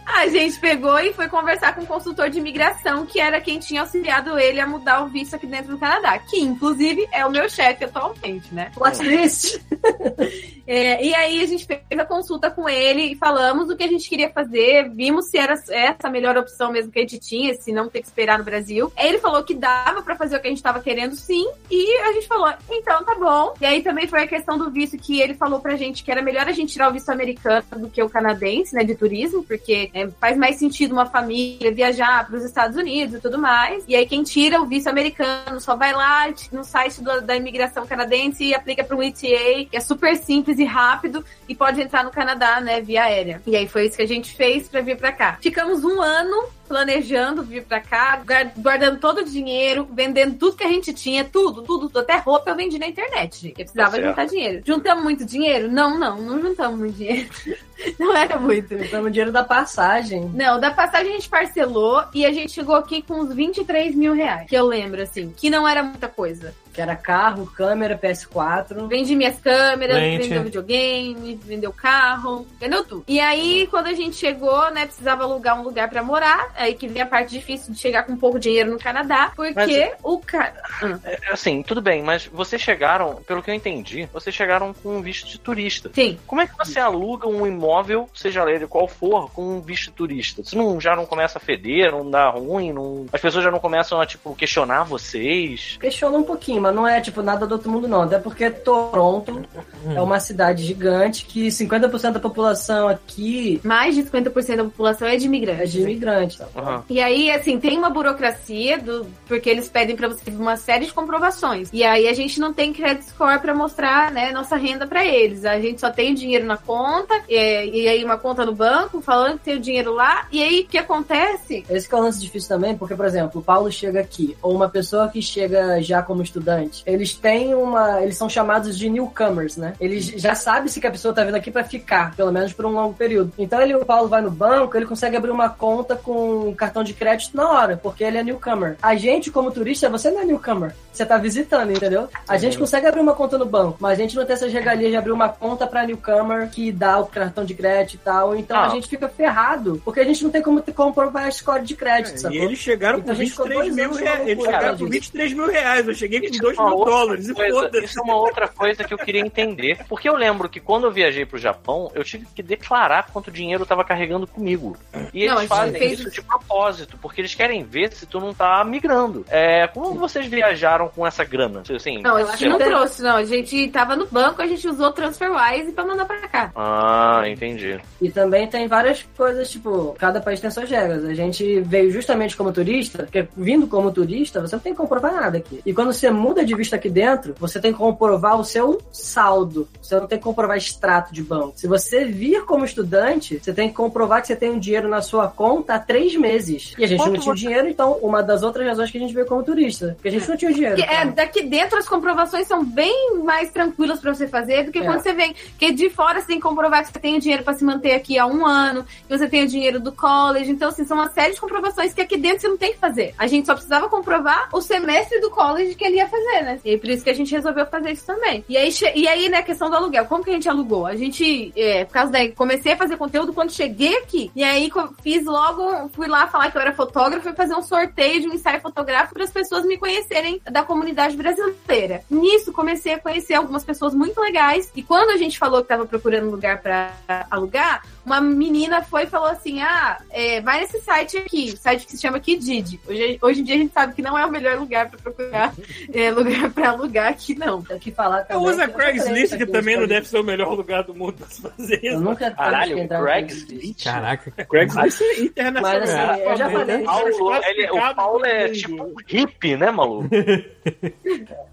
A 0.06 0.28
gente 0.28 0.60
pegou 0.60 1.00
e 1.00 1.14
foi 1.14 1.28
conversar 1.28 1.74
com 1.76 1.82
um 1.82 1.86
consultor 1.86 2.30
de 2.30 2.40
imigração, 2.40 3.06
que 3.06 3.20
era 3.20 3.42
quem 3.42 3.60
tinha 3.60 3.82
auxiliado 3.82 4.38
ele 4.38 4.60
a 4.60 4.68
mudar 4.68 5.04
o 5.04 5.08
visto 5.08 5.36
aqui 5.36 5.48
dentro 5.48 5.72
do 5.72 5.78
Canadá, 5.78 6.18
que 6.20 6.40
inclusive 6.40 7.08
é 7.12 7.26
o 7.26 7.32
meu 7.32 7.50
chefe 7.50 7.86
atualmente, 7.86 8.54
né? 8.54 8.72
Plot 8.74 8.98
twist. 8.98 9.60
É, 10.66 11.04
e 11.06 11.14
aí 11.14 11.44
a 11.44 11.46
gente 11.46 11.66
fez 11.66 11.82
a 11.92 12.06
consulta 12.06 12.50
com 12.50 12.70
ele 12.70 13.12
e 13.12 13.16
falamos 13.16 13.70
o 13.70 13.76
que 13.76 13.84
a 13.84 13.88
gente 13.88 14.08
queria 14.08 14.30
fazer, 14.30 14.90
vimos 14.92 15.30
se 15.30 15.38
era 15.38 15.56
essa 15.70 16.08
a 16.08 16.10
melhor 16.10 16.38
opção 16.38 16.72
mesmo 16.72 16.90
que 16.90 17.00
a 17.00 17.02
gente 17.02 17.20
tinha, 17.20 17.54
se 17.56 17.74
não 17.74 17.90
ter 17.90 18.00
que 18.00 18.08
esperar 18.08 18.38
no 18.38 18.46
Brasil. 18.46 18.92
Aí 18.96 19.10
ele 19.10 19.20
falou 19.20 19.44
que 19.44 19.54
dava 19.54 20.02
pra 20.02 20.16
fazer 20.16 20.38
o 20.38 20.40
que 20.40 20.48
a 20.48 20.50
gente 20.50 20.64
tava 20.64 20.80
querendo 20.80 21.16
sim, 21.16 21.46
e 21.70 21.98
a 21.98 22.14
gente 22.14 22.28
falou, 22.28 22.54
então 22.70 23.04
tá 23.04 23.16
bom. 23.16 23.54
E 23.60 23.66
aí 23.66 23.84
também 23.84 24.08
foi 24.08 24.24
a 24.24 24.28
questão 24.28 24.58
do 24.58 24.72
visto 24.72 24.98
que 24.98 25.20
ele 25.20 25.34
falou 25.34 25.60
pra 25.60 25.76
gente 25.76 26.02
que 26.02 26.12
era 26.12 26.22
melhor 26.22 26.48
a 26.48 26.54
gente 26.54 26.72
tirar 26.72 26.90
o 26.90 26.94
visto 26.94 27.10
americano 27.10 27.64
do 27.78 27.90
que 27.90 28.02
o 28.02 28.10
canadense, 28.10 28.74
né, 28.74 28.86
de 28.86 28.96
turismo, 28.96 29.43
porque 29.44 29.90
é, 29.94 30.08
faz 30.20 30.38
mais 30.38 30.56
sentido 30.58 30.92
uma 30.94 31.06
família 31.06 31.72
viajar 31.74 32.26
pros 32.28 32.44
Estados 32.44 32.78
Unidos 32.78 33.16
e 33.16 33.20
tudo 33.22 33.38
mais. 33.38 33.84
E 33.88 33.96
aí 33.96 34.06
quem 34.06 34.24
tira 34.24 34.62
o 34.62 34.66
visto 34.66 34.88
americano 34.88 35.60
só 35.60 35.76
vai 35.76 35.94
lá 35.94 36.28
no 36.52 36.64
site 36.64 37.02
do- 37.02 37.22
da 37.22 37.36
imigração 37.36 37.86
canadense 37.86 38.44
e 38.44 38.54
aplica 38.56 38.84
para 38.84 38.96
um 38.96 39.04
ETA, 39.04 39.68
que 39.70 39.70
é 39.74 39.80
super 39.80 40.16
simples 40.18 40.58
e 40.60 40.64
rápido 40.64 41.24
e 41.48 41.54
pode 41.56 41.82
entrar 41.82 42.04
no 42.04 42.12
Canadá, 42.12 42.60
né, 42.62 42.82
via 42.82 43.04
aérea. 43.04 43.42
E 43.46 43.56
aí 43.56 43.68
foi 43.68 43.86
isso 43.86 43.98
que 43.98 44.04
a 44.04 44.08
gente 44.08 44.34
fez 44.36 44.68
pra 44.68 44.82
vir 44.82 44.98
pra 44.98 45.12
cá. 45.12 45.38
Ficamos 45.42 45.84
um 45.84 46.02
ano 46.02 46.46
planejando 46.74 47.44
vir 47.44 47.64
pra 47.66 47.80
cá, 47.80 48.18
guar- 48.26 48.52
guardando 48.58 49.00
todo 49.00 49.20
o 49.20 49.24
dinheiro, 49.24 49.88
vendendo 49.92 50.36
tudo 50.40 50.58
que 50.58 50.64
a 50.64 50.68
gente 50.68 50.92
tinha, 50.92 51.24
tudo, 51.24 51.62
tudo, 51.62 51.88
tudo. 51.88 52.00
até 52.00 52.18
roupa 52.18 52.50
eu 52.50 52.56
vendi 52.56 52.80
na 52.80 52.88
internet, 52.88 53.36
gente. 53.40 53.50
Eu 53.60 53.66
precisava 53.66 53.92
Tá 54.00 54.02
juntar 54.08 54.26
dinheiro. 54.26 54.64
Juntamos 54.66 55.04
muito 55.04 55.24
dinheiro? 55.24 55.72
Não, 55.72 56.00
não, 56.00 56.20
não 56.20 56.42
juntamos 56.42 56.80
muito 56.80 56.96
dinheiro. 56.96 57.30
não 58.00 58.16
era 58.18 58.40
muito. 58.40 58.76
Juntamos 58.76 59.08
o 59.08 59.12
dinheiro 59.12 59.32
da 59.32 59.44
passagem. 59.44 60.32
Não, 60.34 60.60
da 60.60 60.72
passagem 60.72 61.10
a 61.12 61.16
gente 61.16 61.30
parcelou 61.30 62.04
e 62.12 62.26
a 62.26 62.32
gente 62.32 62.52
chegou 62.52 62.76
aqui 62.76 63.04
com 63.04 63.20
uns 63.20 63.32
23 63.34 63.94
mil 63.94 64.14
reais. 64.14 64.50
Que 64.50 64.56
eu 64.56 64.66
lembro, 64.66 65.00
assim, 65.02 65.32
que 65.38 65.50
não 65.52 65.68
era 65.68 65.84
muita 65.84 66.08
coisa. 66.08 66.56
Que 66.74 66.82
era 66.82 66.96
carro, 66.96 67.46
câmera, 67.46 67.98
PS4. 67.98 68.88
Vendi 68.88 69.16
minhas 69.16 69.40
câmeras, 69.40 69.96
Lente. 69.96 70.24
vendeu 70.24 70.44
videogame, 70.44 71.40
vendeu 71.44 71.72
carro, 71.72 72.48
vendeu 72.60 72.84
tudo. 72.84 73.04
E 73.08 73.20
aí, 73.20 73.68
quando 73.70 73.88
a 73.88 73.94
gente 73.94 74.16
chegou, 74.16 74.72
né, 74.72 74.86
precisava 74.86 75.24
alugar 75.24 75.60
um 75.60 75.64
lugar 75.64 75.90
pra 75.90 76.04
morar. 76.04 76.52
Aí 76.56 76.74
que 76.74 76.88
vem 76.88 77.02
a 77.02 77.06
parte 77.06 77.32
difícil 77.32 77.74
de 77.74 77.80
chegar 77.80 78.04
com 78.04 78.18
pouco 78.18 78.40
dinheiro 78.40 78.72
no 78.72 78.80
Canadá, 78.80 79.32
porque 79.36 79.94
o 80.04 80.20
cara. 80.20 80.62
É, 81.04 81.32
Assim, 81.32 81.64
tudo 81.64 81.82
bem, 81.82 82.02
mas 82.02 82.26
vocês 82.28 82.62
chegaram, 82.62 83.16
pelo 83.28 83.42
que 83.42 83.50
eu 83.50 83.56
entendi, 83.56 84.08
vocês 84.14 84.36
chegaram 84.36 84.74
com 84.74 84.98
um 84.98 85.02
visto 85.02 85.28
de 85.28 85.40
turista. 85.40 85.90
Sim. 85.94 86.18
Como 86.28 86.42
é 86.42 86.48
que 86.48 86.58
você 86.58 86.80
aluga 86.80 87.28
um 87.28 87.46
imóvel, 87.46 88.10
seja 88.14 88.44
ele 88.50 88.68
qual 88.68 88.88
for, 88.88 89.32
com 89.32 89.58
um 89.58 89.62
visto 89.62 89.86
de 89.86 89.92
turista? 89.92 90.44
Você 90.44 90.56
não, 90.56 90.80
já 90.80 90.96
não 90.96 91.06
começa 91.06 91.38
a 91.38 91.42
feder, 91.42 91.92
não 91.92 92.10
dá 92.10 92.30
ruim, 92.30 92.72
não... 92.72 93.06
as 93.12 93.22
pessoas 93.22 93.44
já 93.44 93.52
não 93.52 93.60
começam 93.60 94.00
a, 94.00 94.06
tipo, 94.06 94.36
questionar 94.36 94.84
vocês? 94.84 95.78
Questiona 95.80 96.18
um 96.18 96.24
pouquinho, 96.24 96.62
mas 96.64 96.74
não 96.74 96.88
é 96.88 97.02
tipo 97.02 97.22
nada 97.22 97.46
do 97.46 97.52
outro 97.52 97.70
mundo, 97.70 97.88
não. 97.88 98.04
Até 98.04 98.18
porque 98.18 98.50
Toronto 98.50 99.42
é 99.86 100.02
uma 100.02 100.20
cidade 100.20 100.64
gigante 100.64 101.26
que 101.26 101.48
50% 101.48 102.12
da 102.14 102.20
população 102.20 102.88
aqui 102.88 103.60
Mais 103.64 103.96
de 103.96 104.04
50% 104.04 104.56
da 104.56 104.64
população 104.64 105.08
é 105.08 105.18
de 105.18 105.24
é 105.24 105.28
imigrantes. 105.28 105.72
de 105.72 105.82
imigrante. 105.82 106.38
Tá? 106.38 106.48
Aham. 106.56 106.84
E 106.90 107.02
aí, 107.02 107.30
assim, 107.32 107.60
tem 107.60 107.78
uma 107.78 107.90
burocracia, 107.90 108.78
do, 108.80 109.06
porque 109.28 109.50
eles 109.50 109.68
pedem 109.68 109.96
pra 109.96 110.08
você 110.08 110.32
uma 110.32 110.56
série 110.56 110.86
de 110.86 110.94
comprovações. 110.94 111.70
E 111.74 111.84
aí 111.84 112.08
a 112.08 112.14
gente 112.14 112.40
não 112.40 112.54
tem 112.54 112.72
credit 112.72 113.06
score 113.06 113.40
pra 113.40 113.54
mostrar, 113.54 114.12
né, 114.12 114.32
nossa 114.32 114.56
renda 114.56 114.88
pra 114.88 115.06
eles. 115.06 115.44
A 115.44 115.60
gente 115.60 115.82
só 115.82 115.90
tem 115.90 116.14
o 116.14 116.16
dinheiro 116.16 116.46
na 116.46 116.58
conta, 116.58 117.14
e, 117.28 117.84
e 117.84 117.88
aí 117.88 118.04
uma 118.04 118.18
conta 118.18 118.46
no 118.46 118.54
banco, 118.54 119.02
falando 119.02 119.38
que 119.40 119.46
tem 119.46 119.58
o 119.58 119.60
dinheiro 119.60 119.94
lá. 119.94 120.28
E 120.32 120.42
aí, 120.42 120.62
o 120.62 120.68
que 120.68 120.78
acontece? 120.78 121.66
Esse 121.70 121.90
que 121.90 121.94
é 121.94 121.98
o 121.98 122.02
lance 122.02 122.22
difícil 122.22 122.48
também, 122.48 122.78
porque, 122.78 122.96
por 122.96 123.06
exemplo, 123.06 123.42
o 123.42 123.44
Paulo 123.44 123.72
chega 123.72 124.00
aqui, 124.00 124.38
ou 124.42 124.56
uma 124.56 124.70
pessoa 124.70 125.08
que 125.10 125.22
chega 125.22 125.82
já 125.82 126.02
como 126.02 126.22
estudante, 126.22 126.53
eles 126.86 127.14
têm 127.14 127.54
uma. 127.54 128.02
Eles 128.02 128.18
são 128.18 128.30
chamados 128.30 128.78
de 128.78 128.90
newcomers, 128.90 129.58
né? 129.58 129.74
Eles 129.80 130.06
já 130.06 130.36
sabem 130.36 130.68
se 130.68 130.80
que 130.80 130.88
a 130.88 130.92
pessoa 130.92 131.14
tá 131.14 131.24
vindo 131.24 131.36
aqui 131.36 131.52
pra 131.52 131.64
ficar, 131.64 132.16
pelo 132.16 132.32
menos 132.32 132.54
por 132.54 132.66
um 132.66 132.72
longo 132.72 132.94
período. 132.94 133.32
Então 133.38 133.62
ele, 133.62 133.76
o 133.76 133.86
Paulo 133.86 134.08
vai 134.08 134.22
no 134.22 134.32
banco, 134.32 134.76
ele 134.78 134.86
consegue 134.86 135.16
abrir 135.16 135.32
uma 135.32 135.50
conta 135.50 135.96
com 135.96 136.50
um 136.50 136.54
cartão 136.54 136.84
de 136.84 136.94
crédito 136.94 137.36
na 137.36 137.50
hora, 137.50 137.78
porque 137.78 138.04
ele 138.04 138.18
é 138.18 138.24
newcomer. 138.24 138.78
A 138.82 138.96
gente, 138.96 139.32
como 139.32 139.52
turista, 139.52 139.90
você 139.90 140.10
não 140.12 140.22
é 140.22 140.26
newcomer. 140.26 140.74
Você 140.92 141.06
tá 141.06 141.18
visitando, 141.18 141.72
entendeu? 141.72 142.08
A 142.28 142.38
gente 142.38 142.58
consegue 142.58 142.86
abrir 142.86 143.02
uma 143.02 143.14
conta 143.16 143.38
no 143.38 143.46
banco, 143.46 143.78
mas 143.80 143.98
a 143.98 144.02
gente 144.02 144.16
não 144.16 144.26
tem 144.26 144.34
essas 144.34 144.54
regalias 144.54 144.92
de 144.92 144.98
abrir 144.98 145.12
uma 145.12 145.30
conta 145.30 145.66
pra 145.66 145.86
newcomer 145.86 146.50
que 146.50 146.72
dá 146.72 147.00
o 147.00 147.06
cartão 147.08 147.44
de 147.44 147.54
crédito 147.56 147.96
e 147.96 147.98
tal. 148.00 148.36
Então 148.36 148.58
Ah. 148.58 148.66
a 148.68 148.70
gente 148.70 148.88
fica 148.88 149.08
ferrado, 149.10 149.82
porque 149.84 150.00
a 150.00 150.04
gente 150.04 150.24
não 150.24 150.30
tem 150.30 150.42
como 150.42 150.62
comprovar 150.74 151.26
a 151.26 151.32
score 151.32 151.64
de 151.64 151.76
crédito, 151.76 152.16
E 152.16 152.20
sacou? 152.20 152.38
eles 152.38 152.60
chegaram 152.60 153.00
Então 153.00 153.08
com 153.16 153.22
a 153.22 153.24
gente 153.24 153.32
ficou 153.32 153.46
23 153.48 153.76
dois 153.76 153.90
mil 153.90 154.04
reais. 154.06 154.28
Eles 154.28 154.44
chegaram 154.44 154.68
com 154.70 154.76
disso. 154.86 154.90
23 154.92 155.34
mil 155.34 155.48
reais. 155.48 155.88
Eu 155.88 155.94
cheguei 155.96 156.20
com 156.30 156.38
2 156.44 156.58
é 156.58 156.62
uma 156.62 156.76
mil 156.76 156.86
dólares. 156.86 157.30
E 157.30 157.34
coisa-. 157.34 157.70
Isso 157.84 158.00
é 158.00 158.04
uma 158.04 158.16
outra 158.16 158.48
coisa 158.48 158.84
que 158.84 158.94
eu 158.94 158.98
queria 158.98 159.22
entender. 159.22 159.80
Porque 159.88 160.08
eu 160.08 160.16
lembro 160.16 160.50
que 160.50 160.60
quando 160.60 160.86
eu 160.86 160.92
viajei 160.92 161.26
pro 161.26 161.38
Japão, 161.38 161.92
eu 161.96 162.04
tive 162.04 162.26
que 162.36 162.44
declarar 162.44 163.08
quanto 163.12 163.32
dinheiro 163.32 163.64
eu 163.64 163.68
tava 163.68 163.84
carregando 163.84 164.28
comigo. 164.28 164.78
E 165.14 165.26
Não, 165.28 165.38
eles 165.38 165.48
fazem 165.50 165.74
fez 165.80 166.00
isso 166.00 166.12
de 166.12 166.22
propósito, 166.22 166.98
porque 167.02 167.22
eles 167.22 167.34
querem 167.36 167.64
ver 167.64 167.92
se 167.94 168.06
tu 168.06 168.20
não 168.20 168.34
tá 168.34 168.64
migrando. 168.64 169.26
É, 169.30 169.68
como 169.68 169.94
vocês 169.96 170.26
viajaram 170.28 170.90
com 170.90 171.06
essa 171.06 171.24
grana? 171.24 171.64
Assim, 171.74 172.02
Não, 172.02 172.16
a 172.16 172.22
Eu 172.22 172.26
gente 172.28 172.36
acho 172.36 172.50
não 172.50 172.58
que- 172.58 172.64
trouxe, 172.66 173.02
não. 173.02 173.16
A 173.18 173.26
gente 173.26 173.68
tava 173.70 173.96
no 173.96 174.06
banco, 174.08 174.42
a 174.42 174.48
gente 174.48 174.68
usou 174.68 174.92
TransferWise 174.92 175.72
pra 175.72 175.86
mandar 175.86 176.06
pra 176.06 176.28
cá. 176.28 176.52
Ah, 176.56 177.24
entendi. 177.28 177.80
E 178.02 178.10
também 178.12 178.48
tem 178.48 178.68
várias 178.68 179.04
coisas, 179.16 179.50
tipo, 179.50 179.96
cada 180.00 180.20
país 180.22 180.40
tem 180.40 180.50
suas 180.52 180.70
regras. 180.70 181.06
A 181.06 181.14
gente 181.14 181.60
veio 181.62 181.92
justamente 181.92 182.36
como 182.36 182.52
turista, 182.52 183.04
porque 183.04 183.28
vindo 183.36 183.68
como 183.68 183.92
turista, 183.92 184.42
você 184.42 184.56
não 184.56 184.62
tem 184.62 184.74
que 184.74 184.78
comprovar 184.78 185.14
nada 185.14 185.38
aqui. 185.38 185.62
E 185.66 185.74
quando 185.74 185.94
você 185.94 186.10
muda 186.34 186.44
de 186.46 186.56
vista 186.56 186.76
aqui 186.78 186.90
dentro, 186.90 187.36
você 187.40 187.60
tem 187.60 187.72
que 187.72 187.78
comprovar 187.78 188.40
o 188.40 188.44
seu 188.44 188.82
saldo. 188.92 189.68
Você 189.80 189.96
não 190.00 190.08
tem 190.08 190.18
que 190.18 190.24
comprovar 190.24 190.58
extrato 190.58 191.14
de 191.14 191.22
banco. 191.22 191.54
Se 191.56 191.68
você 191.68 192.06
vir 192.06 192.44
como 192.46 192.66
estudante, 192.66 193.40
você 193.40 193.54
tem 193.54 193.70
que 193.70 193.76
comprovar 193.76 194.20
que 194.22 194.28
você 194.28 194.36
tem 194.36 194.50
um 194.50 194.58
dinheiro 194.58 194.90
na 194.90 195.02
sua 195.02 195.28
conta 195.28 195.76
há 195.76 195.80
três 195.80 196.16
meses. 196.16 196.74
E 196.78 196.84
a 196.84 196.88
gente 196.88 196.98
Quanto 197.00 197.14
não 197.14 197.20
tinha 197.20 197.32
o 197.34 197.36
você- 197.38 197.46
dinheiro, 197.46 197.68
então 197.70 197.94
uma 198.02 198.24
das 198.24 198.42
outras 198.42 198.66
razões 198.66 198.90
que 198.90 198.98
a 198.98 199.02
gente 199.02 199.14
veio 199.14 199.28
como 199.28 199.44
turista. 199.44 199.92
Porque 199.94 200.08
a 200.08 200.12
gente 200.12 200.28
não 200.28 200.36
tinha 200.36 200.50
o 200.50 200.54
dinheiro. 200.54 200.82
É, 200.82 200.86
cara. 200.86 201.12
daqui 201.12 201.44
dentro 201.44 201.78
as 201.78 201.88
comprovações 201.88 202.48
são 202.48 202.66
bem 202.66 203.18
mais 203.24 203.52
tranquilas 203.52 204.00
pra 204.00 204.14
você 204.14 204.28
fazer 204.28 204.64
do 204.66 204.72
que 204.72 204.80
É. 204.80 204.84
quando 204.84 205.02
você 205.02 205.14
vem. 205.14 205.36
Porque 205.52 205.72
de 205.72 205.90
fora 205.92 206.20
você 206.20 206.28
tem 206.28 206.38
que 206.38 206.42
comprovar 206.44 206.82
que 206.84 206.92
você 206.92 207.00
tem 207.00 207.16
o 207.18 207.20
dinheiro 207.20 207.44
pra 207.44 207.54
se 207.54 207.64
manter 207.64 207.92
aqui 207.94 208.18
há 208.18 208.26
um 208.26 208.44
ano, 208.46 208.84
que 208.84 209.16
você 209.18 209.28
tem 209.28 209.44
o 209.44 209.48
dinheiro 209.48 209.80
do 209.80 209.92
college. 209.92 210.50
Então, 210.50 210.70
assim, 210.70 210.84
são 210.84 210.98
uma 210.98 211.10
série 211.12 211.34
de 211.36 211.40
comprovações 211.42 211.94
que 211.94 212.02
aqui 212.02 212.18
dentro 212.18 212.42
você 212.42 212.48
não 212.48 212.58
tem 212.58 212.74
que 212.74 212.80
fazer. 212.80 213.14
A 213.20 213.28
gente 213.28 213.46
só 213.46 213.54
precisava 213.54 213.88
comprovar 213.88 214.50
o 214.52 214.62
semestre 214.62 215.20
do 215.22 215.30
college 215.30 215.76
que 215.76 215.84
ele 215.86 215.98
ia 215.98 216.08
fazer, 216.08 216.23
né? 216.24 216.60
E 216.64 216.78
por 216.78 216.90
isso 216.90 217.04
que 217.04 217.10
a 217.10 217.14
gente 217.14 217.32
resolveu 217.32 217.66
fazer 217.66 217.92
isso 217.92 218.06
também. 218.06 218.44
E 218.48 218.58
aí, 218.58 218.70
e 218.96 219.08
aí 219.08 219.30
né, 219.30 219.38
a 219.38 219.44
questão 219.44 219.70
do 219.70 219.76
aluguel. 219.76 220.06
Como 220.06 220.24
que 220.24 220.30
a 220.30 220.34
gente 220.34 220.50
alugou? 220.50 220.86
A 220.86 220.96
gente, 220.96 221.54
é, 221.56 221.86
por 221.86 221.94
causa 221.94 222.12
daí, 222.12 222.32
comecei 222.32 222.74
a 222.74 222.78
fazer 222.78 222.98
conteúdo 222.98 223.34
quando 223.34 223.52
cheguei 223.52 223.98
aqui. 223.98 224.32
E 224.36 224.44
aí 224.44 224.70
fiz 225.02 225.26
logo, 225.26 225.90
fui 225.90 226.08
lá 226.08 226.28
falar 226.28 226.52
que 226.52 226.58
eu 226.58 226.62
era 226.62 226.74
fotógrafo 226.74 227.30
e 227.30 227.34
fazer 227.34 227.56
um 227.56 227.62
sorteio 227.62 228.22
de 228.22 228.28
um 228.28 228.34
ensaio 228.34 228.62
fotográfico 228.62 229.14
para 229.14 229.24
as 229.24 229.32
pessoas 229.32 229.66
me 229.66 229.78
conhecerem 229.78 230.42
da 230.50 230.64
comunidade 230.64 231.16
brasileira. 231.16 232.02
Nisso 232.10 232.52
comecei 232.52 232.94
a 232.94 233.00
conhecer 233.00 233.34
algumas 233.34 233.64
pessoas 233.64 233.94
muito 233.94 234.20
legais. 234.20 234.72
E 234.76 234.84
quando 234.84 235.12
a 235.12 235.18
gente 235.18 235.38
falou 235.38 235.62
que 235.62 235.68
tava 235.68 235.86
procurando 235.86 236.30
lugar 236.30 236.62
para 236.62 236.94
alugar, 237.30 237.84
uma 238.06 238.20
menina 238.20 238.82
foi 238.82 239.04
e 239.04 239.08
falou 239.08 239.28
assim: 239.30 239.62
Ah, 239.62 239.98
é, 240.10 240.42
vai 240.42 240.60
nesse 240.62 240.80
site 240.82 241.18
aqui, 241.18 241.56
site 241.58 241.86
que 241.86 241.92
se 241.94 242.02
chama 242.02 242.20
Kijiji. 242.20 242.80
Hoje, 242.88 243.18
hoje 243.22 243.42
em 243.42 243.44
dia 243.44 243.56
a 243.56 243.58
gente 243.58 243.74
sabe 243.74 243.94
que 243.94 244.02
não 244.02 244.18
é 244.18 244.26
o 244.26 244.32
melhor 244.32 244.58
lugar 244.60 244.90
para 244.90 245.00
procurar 245.00 245.54
é, 245.94 246.12
lugar 246.12 246.50
para 246.52 246.70
alugar 246.70 247.08
aqui, 247.10 247.34
não. 247.36 247.62
Tem 247.62 247.80
que 247.80 247.92
falar 247.92 248.20
Eu 248.22 248.28
também 248.28 248.48
uso 248.50 248.62
a 248.62 248.66
eu 248.66 248.74
Craigslist, 248.74 249.38
que 249.38 249.46
também 249.46 249.78
não 249.78 249.88
deve 249.88 250.08
ser 250.08 250.20
o 250.20 250.24
melhor 250.24 250.54
lugar 250.54 250.84
do 250.84 250.94
mundo 250.94 251.14
pra 251.14 251.28
se 251.28 251.42
fazer 251.42 251.80
Eu 251.84 251.94
isso. 251.94 252.02
nunca 252.02 252.32
Caralho, 252.32 252.88
Craigslist? 252.88 253.84
Caraca. 253.84 254.32
Craigslist 254.46 255.02
é 255.02 255.22
internacional. 255.22 255.80
Mas 255.82 255.90
assim, 255.90 256.22
eu 256.24 256.38
já 256.38 256.50
falei. 256.50 256.84
Paulo, 256.84 257.36
ele- 257.46 257.70
o 257.72 257.96
Paulo 257.96 258.26
é 258.26 258.50
tipo 258.50 258.94
hippie, 259.08 259.56
né, 259.58 259.72
maluco? 259.72 260.10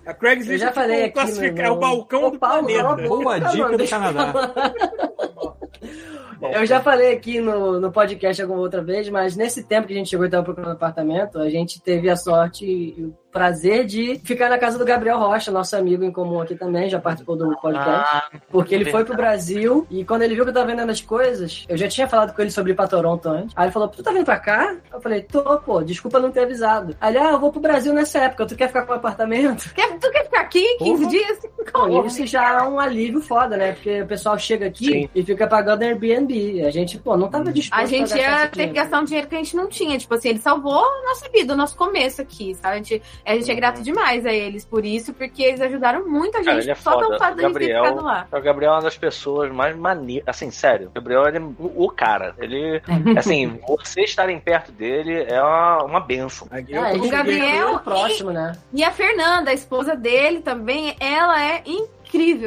A 0.07 0.15
Craigslist 0.15 0.53
Eu 0.53 0.59
já 0.59 0.67
é 0.67 0.69
tipo 0.71 0.81
falei 0.81 1.05
aqui 1.05 1.13
classificar- 1.15 1.67
é 1.67 1.71
o 1.71 1.77
balcão 1.77 2.25
Ô, 2.25 2.31
do 2.31 2.39
Paulo, 2.39 2.67
planeta. 2.67 3.09
Boa 3.09 3.39
dica 3.39 3.77
do 3.77 3.83
eu 3.85 3.89
Canadá. 3.89 4.33
Eu 6.43 6.65
já 6.65 6.81
falei 6.81 7.13
aqui 7.13 7.41
no, 7.41 7.79
no 7.79 7.93
podcast 7.93 8.41
alguma 8.41 8.61
outra 8.61 8.83
vez, 8.83 9.09
mas 9.09 9.37
nesse 9.37 9.63
tempo 9.63 9.87
que 9.87 9.93
a 9.93 9.97
gente 9.97 10.09
chegou 10.09 10.25
e 10.25 10.29
estava 10.29 10.45
procurando 10.45 10.73
apartamento, 10.73 11.39
a 11.39 11.51
gente 11.51 11.81
teve 11.81 12.09
a 12.09 12.17
sorte 12.17 12.65
e 12.65 13.05
o 13.05 13.15
prazer 13.31 13.85
de 13.87 14.21
ficar 14.25 14.49
na 14.49 14.59
casa 14.59 14.79
do 14.79 14.85
Gabriel 14.85 15.19
Rocha, 15.19 15.51
nosso 15.51 15.77
amigo 15.77 16.05
em 16.05 16.11
comum 16.11 16.41
aqui 16.41 16.55
também, 16.55 16.89
já 16.89 16.99
participou 16.99 17.37
do 17.37 17.57
podcast. 17.57 18.11
Ah, 18.13 18.31
Porque 18.51 18.75
ele 18.75 18.91
foi 18.91 19.05
pro 19.05 19.17
Brasil 19.17 19.87
e 19.91 20.05
quando 20.05 20.23
ele 20.23 20.35
viu 20.35 20.45
que 20.45 20.51
eu 20.51 20.55
tava 20.55 20.67
vendendo 20.67 20.91
as 20.91 21.01
coisas, 21.01 21.65
eu 21.69 21.77
já 21.77 21.89
tinha 21.89 22.09
falado 22.09 22.35
com 22.35 22.43
ele 22.43 22.51
sobre 22.51 22.73
ir 22.73 22.75
pra 22.75 22.87
Toronto 22.87 23.29
antes. 23.29 23.53
Aí 23.57 23.67
ele 23.67 23.73
falou: 23.73 23.89
Tu 23.89 24.03
tá 24.03 24.13
vindo 24.13 24.25
pra 24.25 24.39
cá? 24.39 24.77
Eu 24.93 25.01
falei: 25.01 25.23
Tô, 25.23 25.43
pô, 25.61 25.83
desculpa 25.83 26.19
não 26.19 26.31
ter 26.31 26.41
avisado. 26.41 26.97
Aí 27.01 27.13
ele: 27.13 27.19
Ah, 27.19 27.33
eu 27.33 27.41
vou 27.41 27.53
pro 27.53 27.61
Brasil 27.61 27.93
nessa 27.93 28.19
época, 28.19 28.47
tu 28.47 28.57
quer 28.57 28.69
ficar 28.69 28.83
com 28.83 28.93
o 28.93 28.97
apartamento? 28.97 29.73
Quer, 29.75 29.99
tu 29.99 30.11
quer 30.11 30.25
ficar 30.25 30.41
aqui 30.41 30.77
15 30.79 31.07
dias? 31.07 31.39
Então, 31.61 32.07
isso 32.07 32.27
já 32.27 32.59
é 32.59 32.63
um 32.63 32.81
alívio 32.81 33.21
foda, 33.21 33.57
né? 33.57 33.73
Porque 33.73 34.03
o 34.03 34.07
pessoal 34.07 34.39
chega 34.39 34.67
aqui 34.67 34.85
Sim. 34.87 35.09
e 35.15 35.23
fica 35.23 35.47
pagando 35.47 35.83
Airbnb. 35.83 36.65
A 36.65 36.71
gente, 36.71 36.99
pô, 36.99 37.17
não 37.17 37.29
tava 37.29 37.53
disposto 37.53 37.81
A 37.81 37.87
gente 37.87 38.17
ia 38.17 38.49
ter 38.49 38.69
que 38.69 38.75
gastar 38.75 39.01
um 39.01 39.05
dinheiro 39.05 39.29
que 39.29 39.35
a 39.35 39.39
gente 39.39 39.57
não 39.57 39.69
tinha. 39.69 39.97
Tipo 39.97 40.15
assim, 40.15 40.31
ele 40.31 40.39
salvou 40.41 40.85
a 40.85 41.03
nossa 41.07 41.29
vida, 41.31 41.55
o 41.55 41.57
nosso 41.57 41.77
começo 41.77 42.21
aqui, 42.21 42.55
sabe? 42.55 42.75
A 42.75 42.77
gente, 42.79 43.03
a 43.25 43.35
gente 43.35 43.51
é 43.51 43.55
grato 43.55 43.83
demais 43.83 44.25
a 44.27 44.33
eles 44.33 44.65
por 44.65 44.85
isso, 44.85 45.13
porque 45.13 45.43
eles 45.43 45.61
ajudaram 45.61 46.09
muito 46.09 46.37
a 46.37 46.39
gente. 46.39 46.47
Cara, 46.47 46.61
ele 46.61 46.71
é 46.71 46.75
só 46.75 46.99
pelo 46.99 47.13
foda. 47.13 47.19
fato 47.19 47.33
O 47.33 47.37
de 47.37 47.45
a 47.45 47.49
gente 47.49 47.59
ter 47.59 47.69
Gabriel, 47.69 47.85
ficado 47.85 48.05
lá. 48.05 48.27
o 48.33 48.41
Gabriel 48.41 48.73
é 48.73 48.75
uma 48.77 48.83
das 48.83 48.99
pessoas 48.99 49.53
mais 49.53 49.77
maneiras. 49.77 50.29
Assim, 50.29 50.51
sério. 50.51 50.89
O 50.89 50.91
Gabriel, 50.91 51.27
ele 51.27 51.39
é 51.39 51.43
o 51.59 51.89
cara. 51.91 52.35
Ele. 52.39 52.81
Assim, 53.17 53.59
você 53.67 54.03
estarem 54.03 54.39
perto 54.39 54.73
dele 54.73 55.25
é 55.29 55.41
uma, 55.41 55.85
uma 55.85 56.01
benção. 56.01 56.49
É, 56.51 56.59
gente 56.59 57.07
O 57.07 57.11
Gabriel 57.11 57.69
fica 57.69 57.79
próximo, 57.81 58.31
né? 58.31 58.53
E 58.73 58.83
a 58.83 58.91
Fernanda, 58.91 59.51
a 59.51 59.55
esposa 59.55 59.95
dele 59.95 60.41
também, 60.41 60.97
ela 61.01 61.43
é 61.43 61.63
incrível, 61.67 62.00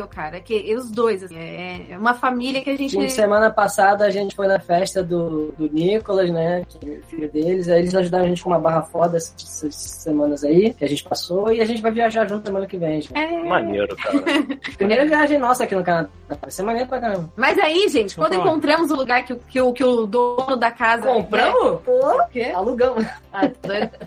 cara. 0.10 0.40
Que 0.40 0.76
os 0.76 0.90
dois, 0.92 1.24
assim, 1.24 1.38
é 1.38 1.88
é 1.92 1.98
uma 1.98 2.14
família 2.14 2.62
que 2.62 2.70
a 2.70 2.78
gente. 2.78 2.98
De 2.98 3.10
semana 3.10 3.50
passada 3.50 4.06
a 4.06 4.10
gente 4.10 4.36
foi 4.36 4.48
na 4.48 4.60
festa 4.60 5.02
do, 5.04 5.52
do 5.58 5.70
Nicolas, 5.72 6.30
né? 6.30 6.64
Que 6.68 6.90
é 6.90 6.98
o 7.00 7.04
filho 7.04 7.30
deles. 7.32 7.68
Aí 7.70 7.80
eles 7.80 7.96
ajudaram 7.96 8.26
a 8.26 8.28
gente 8.28 8.44
com 8.44 8.50
uma 8.50 8.60
barra 8.60 8.82
foda 8.82 9.18
essas, 9.18 9.76
semanas 9.76 10.44
aí, 10.44 10.74
que 10.74 10.84
a 10.84 10.88
gente 10.90 11.04
passou. 11.04 11.52
E 11.52 11.62
a 11.62 11.66
gente 11.66 11.82
vai 11.82 11.92
viajar 11.92 12.28
junto 12.28 12.46
semana 12.46 12.68
que 12.68 12.78
vem, 12.78 13.02
gente. 13.02 13.16
É. 13.18 13.44
Maneiro, 13.44 13.96
cara. 13.96 14.24
Primeira 14.78 15.06
viagem 15.06 15.38
nossa 15.40 15.64
aqui 15.64 15.76
no 15.76 15.84
Canadá. 15.84 16.10
Vai 16.42 16.52
ser 16.52 16.64
maneiro 16.64 16.90
pra 16.90 17.00
caramba. 17.00 17.32
Mas 17.36 17.58
aí, 17.60 17.88
gente, 17.90 18.16
quando 18.16 18.34
encontramos 18.36 18.90
o 18.92 18.96
lugar 18.96 19.24
que, 19.24 19.34
o- 19.34 19.40
que, 19.40 19.62
o- 19.62 19.74
que 19.74 19.84
o 19.84 20.06
dono 20.06 20.56
da 20.56 20.72
casa. 20.72 21.04
Compramos? 21.08 21.82
Pô, 21.82 21.92
O 22.22 22.28
quê? 22.28 22.52
alugamos. 22.54 23.06
Ah. 23.32 23.50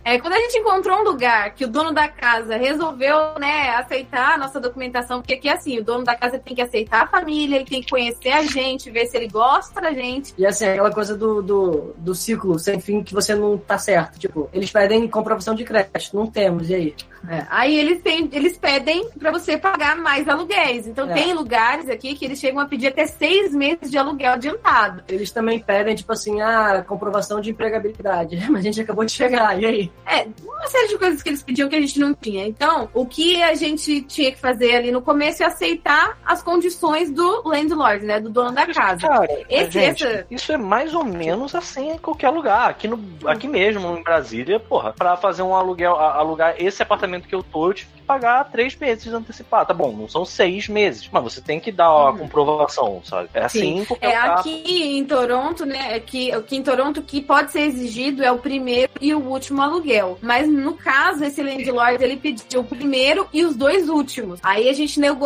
É, 0.05 0.19
quando 0.19 0.35
a 0.35 0.39
gente 0.39 0.59
encontrou 0.59 0.99
um 1.01 1.05
lugar 1.05 1.55
que 1.55 1.65
o 1.65 1.69
dono 1.69 1.93
da 1.93 2.09
casa 2.09 2.57
resolveu, 2.57 3.17
né, 3.39 3.71
aceitar 3.71 4.35
a 4.35 4.39
nossa 4.39 4.61
documentação, 4.61 5.21
porque 5.21 5.35
aqui 5.35 5.46
assim, 5.49 5.79
o 5.79 5.85
dono 5.85 6.05
da 6.05 6.15
casa 6.15 6.39
tem 6.39 6.55
que 6.55 6.63
aceitar 6.63 7.03
a 7.03 7.07
família, 7.07 7.57
ele 7.57 7.65
tem 7.65 7.83
que 7.83 7.91
conhecer 7.91 8.31
a 8.31 8.43
gente, 8.43 8.91
ver 8.91 9.07
se 9.07 9.17
ele 9.17 9.29
gosta 9.29 9.81
da 9.81 9.93
gente. 9.93 10.35
E 10.37 10.47
assim, 10.47 10.67
aquela 10.67 10.91
coisa 10.93 11.17
do, 11.17 11.43
do, 11.43 11.95
do 11.97 12.15
ciclo 12.15 12.59
sem 12.59 12.81
fim 12.81 13.03
que 13.03 13.15
você 13.15 13.35
não 13.35 13.57
tá 13.59 13.79
certo. 13.79 14.19
Tipo, 14.19 14.49
eles 14.53 14.71
pedem 14.71 15.07
comprovação 15.09 15.55
de 15.55 15.65
crédito. 15.65 15.87
Não 16.15 16.27
temos, 16.27 16.69
e 16.71 16.75
aí? 16.75 16.95
É, 17.29 17.45
Aí 17.51 17.77
eles, 17.77 18.03
têm, 18.03 18.29
eles 18.33 18.57
pedem 18.57 19.09
pra 19.19 19.31
você 19.31 19.57
pagar 19.59 19.97
mais 19.97 20.29
aluguéis. 20.29 20.87
Então 20.87 21.11
É. 21.11 21.15
tem 21.15 21.33
lugares 21.33 21.89
aqui 21.89 22.15
que 22.15 22.25
eles 22.25 22.39
chegam 22.39 22.61
a 22.61 22.67
pedir 22.67 22.89
até 22.89 23.07
seis 23.07 23.53
meses 23.53 23.91
de 23.91 23.99
aluguel 23.99 24.33
adiantado. 24.35 25.03
Eles 25.09 25.31
também 25.31 25.59
pedem, 25.59 25.95
tipo 25.95 26.13
assim, 26.13 26.41
a 26.41 26.85
comprovação 26.87 27.41
de 27.41 27.51
empregabilidade. 27.51 28.37
Mas 28.51 28.61
a 28.61 28.63
gente 28.63 28.81
acabou 28.81 29.05
de 29.05 29.13
chegar, 29.13 29.61
e 29.61 29.67
aí? 29.67 29.93
É, 30.07 30.27
uma 30.45 30.67
série 30.69 30.89
de 30.89 30.99
coisas 30.99 31.23
que 31.23 31.29
eles 31.31 31.43
pediam 31.43 31.69
que 31.69 31.77
a 31.77 31.81
gente 31.81 31.99
não 31.99 32.15
tinha. 32.15 32.47
Então, 32.47 32.89
o 32.95 33.05
que 33.07 33.43
a 33.43 33.55
gente 33.55 34.03
tinha 34.03 34.31
que 34.31 34.39
fazer 34.39 34.77
ali 34.77 34.91
no 34.91 35.03
começo 35.03 35.36
é 35.43 35.47
aceitar 35.47 36.19
as 36.25 36.43
condições 36.43 37.11
do 37.11 37.43
landlord, 37.49 38.05
né? 38.05 38.21
Do 38.21 38.31
dono 38.31 38.53
da 38.53 38.67
casa. 38.67 39.07
Cara, 39.07 39.27
Esse- 39.49 39.71
gente, 39.71 40.05
essa- 40.07 40.27
isso 40.31 40.53
é 40.53 40.57
mais 40.57 40.95
ou 40.95 41.05
menos 41.05 41.55
assim 41.55 41.91
em 41.93 41.99
qualquer 41.99 42.31
lugar. 42.31 42.71
Aqui, 42.71 42.89
no, 42.89 42.99
aqui 43.27 43.47
mesmo, 43.49 43.97
em 43.97 44.03
Brasília, 44.03 44.59
porra, 44.61 44.93
pra 44.97 45.17
fazer 45.17 45.43
um 45.43 45.55
aluguel, 45.55 45.97
alugar 45.97 46.55
esse 46.59 46.83
apartamento 46.83 47.29
que 47.29 47.35
eu 47.35 47.43
tô, 47.43 47.69
eu 47.69 47.75
tive 47.75 47.91
que 47.97 48.03
pagar 48.03 48.45
três 48.51 48.77
meses 48.77 49.13
antecipado. 49.13 49.69
Tá 49.69 49.75
bom, 49.75 49.93
não 49.93 50.09
são 50.09 50.25
seis 50.25 50.69
meses, 50.69 51.09
mas 51.11 51.23
você 51.23 51.41
tem 51.41 51.59
que 51.59 51.73
dar 51.73 52.09
a 52.09 52.13
comprovação, 52.13 53.01
sabe? 53.05 53.29
É 53.35 53.45
assim 53.45 53.85
Sim. 53.85 53.87
em 53.95 53.97
É, 54.01 54.09
lugar. 54.09 54.39
aqui 54.39 54.97
em 54.99 55.05
Toronto, 55.05 55.65
né? 55.67 55.95
Aqui, 55.95 56.33
aqui 56.33 56.57
em 56.57 56.63
Toronto, 56.63 57.01
o 57.01 57.03
que 57.03 57.21
pode 57.21 57.51
ser 57.53 57.63
exigido 57.63 58.23
é 58.23 58.31
o 58.31 58.39
primeiro 58.39 58.93
e 59.01 59.13
o 59.15 59.19
último 59.21 59.61
aluguel. 59.63 60.19
Mas 60.23 60.49
no 60.49 60.75
caso, 60.75 61.25
esse 61.25 61.43
landlord 61.43 62.03
ele 62.03 62.17
pediu 62.17 62.61
o 62.61 62.65
primeiro 62.65 63.27
e 63.33 63.45
os 63.45 63.57
dois 63.57 63.89
últimos. 63.89 64.39
Aí 64.43 64.69
a 64.69 64.73
gente 64.73 65.01
negociou 65.01 65.26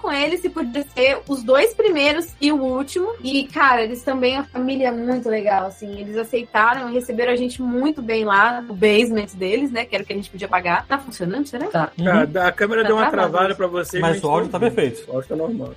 com 0.00 0.10
ele 0.10 0.38
se 0.38 0.48
podia 0.48 0.84
ser 0.94 1.18
os 1.28 1.42
dois 1.42 1.74
primeiros 1.74 2.34
e 2.40 2.50
o 2.52 2.56
último. 2.62 3.14
E, 3.22 3.44
cara, 3.48 3.82
eles 3.82 4.02
também, 4.02 4.36
a 4.36 4.44
família 4.44 4.88
é 4.88 4.92
muito 4.92 5.28
legal, 5.28 5.66
assim. 5.66 6.00
Eles 6.00 6.16
aceitaram 6.16 6.90
e 6.90 6.94
receberam 6.94 7.32
a 7.32 7.36
gente 7.36 7.60
muito 7.62 8.02
bem 8.02 8.24
lá 8.24 8.60
no 8.60 8.74
basement 8.74 9.28
deles, 9.34 9.70
né? 9.70 9.84
Que 9.84 9.94
era 9.94 10.04
o 10.04 10.06
que 10.06 10.12
a 10.12 10.16
gente 10.16 10.30
podia 10.30 10.48
pagar. 10.48 10.86
Tá 10.86 10.98
funcionando, 10.98 11.46
será? 11.46 11.66
Tá. 11.66 11.90
A, 12.42 12.48
a 12.48 12.52
câmera 12.52 12.82
Tá 12.82 12.88
deu 12.88 12.96
uma 12.96 13.10
travada 13.10 13.48
isso. 13.48 13.56
pra 13.56 13.66
vocês. 13.66 14.00
Mas 14.00 14.22
o 14.22 14.28
áudio 14.28 14.50
tá 14.50 14.58
perfeito. 14.58 15.04
O 15.08 15.16
áudio 15.16 15.28
tá 15.28 15.36
normal. 15.36 15.74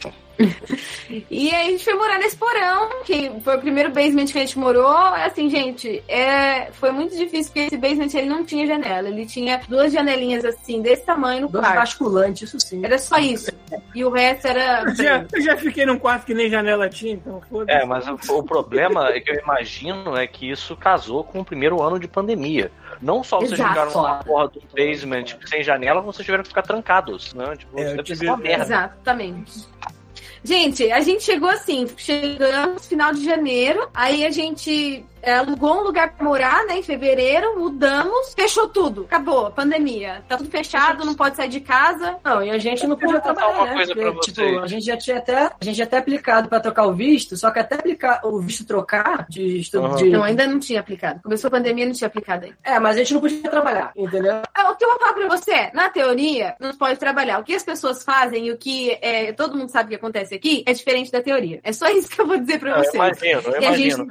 E 1.30 1.49
aí 1.53 1.68
a 1.68 1.70
gente 1.72 1.84
foi 1.84 1.94
morar 1.95 2.18
nesse 2.20 2.38
porão, 2.38 2.90
que 3.03 3.32
foi 3.44 3.57
o 3.57 3.60
primeiro 3.60 3.90
basement 3.91 4.26
que 4.26 4.38
a 4.38 4.41
gente 4.41 4.57
morou. 4.60 4.88
Assim, 4.88 5.49
gente, 5.49 6.03
é... 6.07 6.72
foi 6.74 6.91
muito 6.91 7.16
difícil, 7.18 7.52
porque 7.52 7.60
esse 7.68 7.78
basement 7.78 8.10
ele 8.14 8.30
não 8.30 8.45
tinha 8.45 8.66
janela. 8.68 9.07
Ele 9.10 9.26
tinha 9.26 9.61
duas 9.68 9.91
janelinhas 9.91 10.45
assim, 10.45 10.82
desse 10.82 11.03
tamanho 11.06 11.41
no 11.41 11.49
Dois 11.49 11.64
quarto. 11.66 11.80
basculantes, 11.80 12.41
isso 12.53 12.60
sim. 12.60 12.86
Era 12.86 12.98
só 12.98 13.18
isso. 13.18 13.52
E 13.94 14.03
o 14.06 14.10
resto 14.10 14.48
era. 14.48 14.84
Eu 14.84 14.95
já, 14.95 15.26
eu 15.34 15.41
já 15.41 15.57
fiquei 15.57 15.86
num 15.86 15.98
quarto 15.98 16.26
que 16.26 16.34
nem 16.34 16.49
janela 16.49 16.88
tinha, 16.90 17.14
então 17.14 17.41
foda-se. 17.49 17.80
É, 17.80 17.86
mas 17.86 18.07
o, 18.07 18.38
o 18.38 18.44
problema 18.44 19.10
é 19.10 19.20
que 19.20 19.32
eu 19.32 19.36
imagino 19.40 20.16
é 20.16 20.28
que 20.28 20.49
isso 20.49 20.76
casou 20.76 21.24
com 21.24 21.40
o 21.40 21.45
primeiro 21.45 21.82
ano 21.82 21.99
de 21.99 22.07
pandemia. 22.07 22.72
Não 23.02 23.24
só 23.24 23.38
vocês 23.40 23.53
Exato. 23.53 23.70
ficaram 23.70 23.91
numa 23.94 24.24
porra 24.24 24.48
do 24.49 24.61
basement 24.76 25.26
sem 25.45 25.64
janela, 25.64 26.02
como 26.02 26.11
vocês 26.14 26.26
tiveram 26.26 26.44
que 26.44 26.49
ficar 26.49 26.61
trancados, 26.64 27.34
né? 27.34 27.56
Tipo, 27.57 27.80
É, 27.80 27.84
deve 27.91 28.03
tive- 28.03 28.18
ser 28.20 28.28
uma 28.28 28.38
merda. 28.38 28.64
Exatamente. 28.64 29.68
Gente, 30.44 30.90
a 30.91 31.02
gente 31.02 31.24
chegou 31.24 31.49
assim, 31.49 31.88
chegamos 31.98 32.86
final 32.88 33.14
de 33.14 33.24
janeiro, 33.24 33.90
aí 33.94 34.26
a 34.26 34.32
gente 34.32 35.03
alugou 35.23 35.79
um 35.79 35.83
lugar 35.83 36.13
pra 36.13 36.23
morar, 36.25 36.65
né, 36.65 36.77
em 36.77 36.83
fevereiro, 36.83 37.59
mudamos, 37.59 38.33
fechou 38.33 38.67
tudo, 38.67 39.03
acabou, 39.03 39.47
a 39.47 39.51
pandemia, 39.51 40.23
tá 40.27 40.37
tudo 40.37 40.49
fechado, 40.49 41.05
não 41.05 41.13
pode 41.15 41.35
sair 41.35 41.49
de 41.49 41.59
casa. 41.59 42.17
Não, 42.23 42.43
e 42.43 42.49
a 42.49 42.57
gente 42.57 42.85
não 42.87 42.95
podia 42.97 43.19
trabalhar, 43.19 43.49
uma 43.49 43.65
né? 43.65 43.73
coisa 43.73 43.93
Porque, 43.95 44.11
pra 44.11 44.19
tipo, 44.21 44.35
vocês. 44.41 44.63
a 44.63 44.67
gente 44.67 44.85
já 44.85 44.97
tinha 44.97 45.17
até, 45.17 45.37
a 45.45 45.63
gente 45.63 45.75
já 45.77 45.83
até 45.83 45.97
aplicado 45.97 46.49
pra 46.49 46.59
trocar 46.59 46.85
o 46.87 46.93
visto, 46.93 47.35
só 47.37 47.51
que 47.51 47.59
até 47.59 47.75
aplicar 47.75 48.21
o 48.23 48.39
visto 48.39 48.65
trocar 48.65 49.25
de 49.29 49.59
estudo 49.59 49.85
Aham. 49.87 49.95
de. 49.95 50.09
Não, 50.09 50.23
ainda 50.23 50.45
não 50.47 50.59
tinha 50.59 50.79
aplicado. 50.79 51.21
Começou 51.21 51.47
a 51.47 51.51
pandemia, 51.51 51.85
não 51.85 51.93
tinha 51.93 52.07
aplicado 52.07 52.45
ainda. 52.45 52.57
É, 52.63 52.79
mas 52.79 52.95
a 52.95 52.99
gente 52.99 53.13
não 53.13 53.21
podia 53.21 53.49
trabalhar, 53.49 53.91
entendeu? 53.95 54.41
Ah, 54.53 54.71
O 54.71 54.75
que 54.75 54.85
eu 54.85 54.89
vou 54.89 54.99
falar 54.99 55.13
pra 55.13 55.27
você 55.27 55.51
é, 55.51 55.71
na 55.73 55.89
teoria, 55.89 56.55
não 56.59 56.73
pode 56.75 56.99
trabalhar. 56.99 57.39
O 57.39 57.43
que 57.43 57.53
as 57.53 57.63
pessoas 57.63 58.03
fazem 58.03 58.47
e 58.47 58.51
o 58.51 58.57
que 58.57 58.97
é, 59.01 59.31
todo 59.33 59.57
mundo 59.57 59.69
sabe 59.69 59.89
que 59.89 59.95
acontece 59.95 60.35
aqui 60.35 60.63
é 60.65 60.73
diferente 60.73 61.11
da 61.11 61.21
teoria. 61.21 61.59
É 61.63 61.71
só 61.73 61.89
isso 61.89 62.09
que 62.09 62.19
eu 62.21 62.27
vou 62.27 62.37
dizer 62.37 62.59
pra 62.59 62.71
Eu 62.71 62.77
vocês. 62.77 62.93
imagino, 62.95 63.41
eu 63.41 63.57
a 63.57 63.61
gente- 63.75 63.93
imagino. 63.93 64.07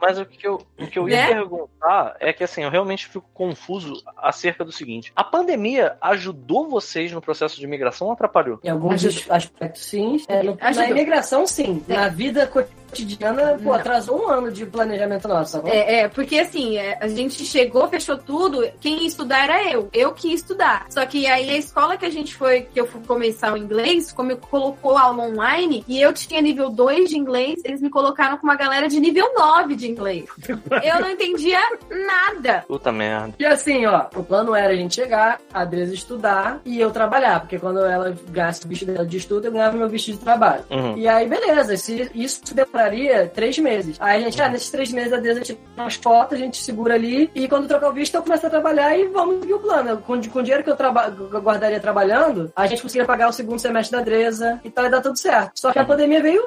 Mas 0.00 0.18
o 0.18 0.24
que 0.26 0.44
eu, 0.46 0.51
o 0.78 0.86
que 0.86 0.98
eu 0.98 1.08
ia 1.08 1.16
Né? 1.16 1.26
perguntar 1.28 2.16
é 2.20 2.32
que 2.32 2.42
assim, 2.44 2.62
eu 2.62 2.70
realmente 2.70 3.06
fico 3.06 3.24
confuso 3.32 4.02
acerca 4.16 4.64
do 4.64 4.72
seguinte: 4.72 5.12
a 5.14 5.22
pandemia 5.24 5.96
ajudou 6.00 6.68
vocês 6.68 7.12
no 7.12 7.20
processo 7.20 7.56
de 7.58 7.64
imigração 7.64 8.08
ou 8.08 8.12
atrapalhou? 8.12 8.58
Em 8.64 8.68
alguns 8.68 9.04
aspectos, 9.30 9.84
sim. 9.84 10.22
É, 10.28 10.42
no- 10.42 10.56
na 10.56 10.88
imigração, 10.88 11.46
sim. 11.46 11.82
É. 11.88 11.94
Na 11.94 12.08
vida 12.08 12.46
cotidiana, 12.46 12.81
pô, 13.58 13.70
Não. 13.70 13.74
atrasou 13.74 14.22
um 14.22 14.28
ano 14.28 14.50
de 14.50 14.66
planejamento 14.66 15.28
nosso. 15.28 15.58
Agora. 15.58 15.74
É, 15.74 16.00
é, 16.00 16.08
porque 16.08 16.38
assim, 16.38 16.76
é, 16.76 16.98
a 17.00 17.08
gente 17.08 17.44
chegou, 17.44 17.88
fechou 17.88 18.18
tudo, 18.18 18.68
quem 18.80 19.02
ia 19.02 19.08
estudar 19.08 19.44
era 19.44 19.70
eu. 19.70 19.88
Eu 19.92 20.12
que 20.12 20.28
ia 20.28 20.34
estudar. 20.34 20.86
Só 20.90 21.04
que 21.06 21.26
aí 21.26 21.50
a 21.50 21.56
escola 21.56 21.96
que 21.96 22.04
a 22.04 22.10
gente 22.10 22.34
foi, 22.34 22.62
que 22.62 22.80
eu 22.80 22.86
fui 22.86 23.00
começar 23.06 23.52
o 23.52 23.56
inglês, 23.56 24.12
como 24.12 24.36
colocou 24.36 24.96
aula 24.96 25.24
online, 25.24 25.84
e 25.86 26.00
eu 26.00 26.12
tinha 26.12 26.40
nível 26.40 26.70
2 26.70 27.10
de 27.10 27.18
inglês, 27.18 27.60
eles 27.64 27.80
me 27.80 27.90
colocaram 27.90 28.38
com 28.38 28.46
uma 28.46 28.56
galera 28.56 28.88
de 28.88 28.98
nível 28.98 29.32
9 29.34 29.76
de 29.76 29.90
inglês. 29.90 30.24
Eu 30.82 31.00
não 31.00 31.10
entendia 31.10 31.60
nada. 31.88 32.64
Puta 32.66 32.90
merda. 32.90 33.34
E 33.38 33.44
assim, 33.44 33.86
ó, 33.86 34.06
o 34.14 34.22
plano 34.22 34.54
era 34.54 34.72
a 34.72 34.76
gente 34.76 34.94
chegar, 34.94 35.40
a 35.52 35.62
Adriana 35.62 35.92
estudar 35.92 36.60
e 36.64 36.80
eu 36.80 36.90
trabalhar, 36.90 37.40
porque 37.40 37.58
quando 37.58 37.80
ela 37.80 38.14
ganhasse 38.30 38.64
o 38.64 38.68
visto 38.68 38.86
dela 38.86 39.06
de 39.06 39.16
estudo, 39.16 39.46
eu 39.46 39.52
ganhava 39.52 39.76
meu 39.76 39.88
visto 39.88 40.12
de 40.12 40.18
trabalho. 40.18 40.64
Uhum. 40.70 40.96
E 40.96 41.08
aí, 41.08 41.28
beleza, 41.28 41.76
se, 41.76 42.10
isso 42.14 42.42
demoraria 42.82 43.30
três 43.32 43.58
meses. 43.58 43.96
Aí 44.00 44.22
a 44.22 44.24
gente, 44.24 44.40
ah, 44.42 44.48
nesses 44.48 44.70
três 44.70 44.92
meses 44.92 45.12
a 45.12 45.16
Adriana 45.16 45.40
tira 45.40 45.58
umas 45.76 45.94
fotos, 45.94 46.36
a 46.36 46.40
gente 46.40 46.56
segura 46.58 46.94
ali, 46.94 47.30
e 47.34 47.48
quando 47.48 47.68
trocar 47.68 47.90
o 47.90 47.92
visto, 47.92 48.14
eu 48.14 48.22
começo 48.22 48.46
a 48.46 48.50
trabalhar 48.50 48.96
e 48.96 49.08
vamos 49.08 49.40
seguir 49.40 49.54
o 49.54 49.58
plano. 49.58 49.98
Com, 49.98 50.20
com 50.22 50.38
o 50.38 50.42
dinheiro 50.42 50.64
que 50.64 50.70
eu, 50.70 50.76
traba, 50.76 51.10
que 51.10 51.34
eu 51.34 51.40
guardaria 51.40 51.80
trabalhando, 51.80 52.52
a 52.56 52.66
gente 52.66 52.82
conseguiria 52.82 53.06
pagar 53.06 53.28
o 53.28 53.32
segundo 53.32 53.58
semestre 53.58 53.96
da 53.96 54.04
Dresa 54.04 54.60
e 54.64 54.70
tal, 54.70 54.86
e 54.86 54.90
dar 54.90 55.00
tudo 55.00 55.16
certo. 55.18 55.52
Só 55.54 55.72
que 55.72 55.78
a 55.78 55.84
pandemia 55.84 56.20
veio, 56.22 56.42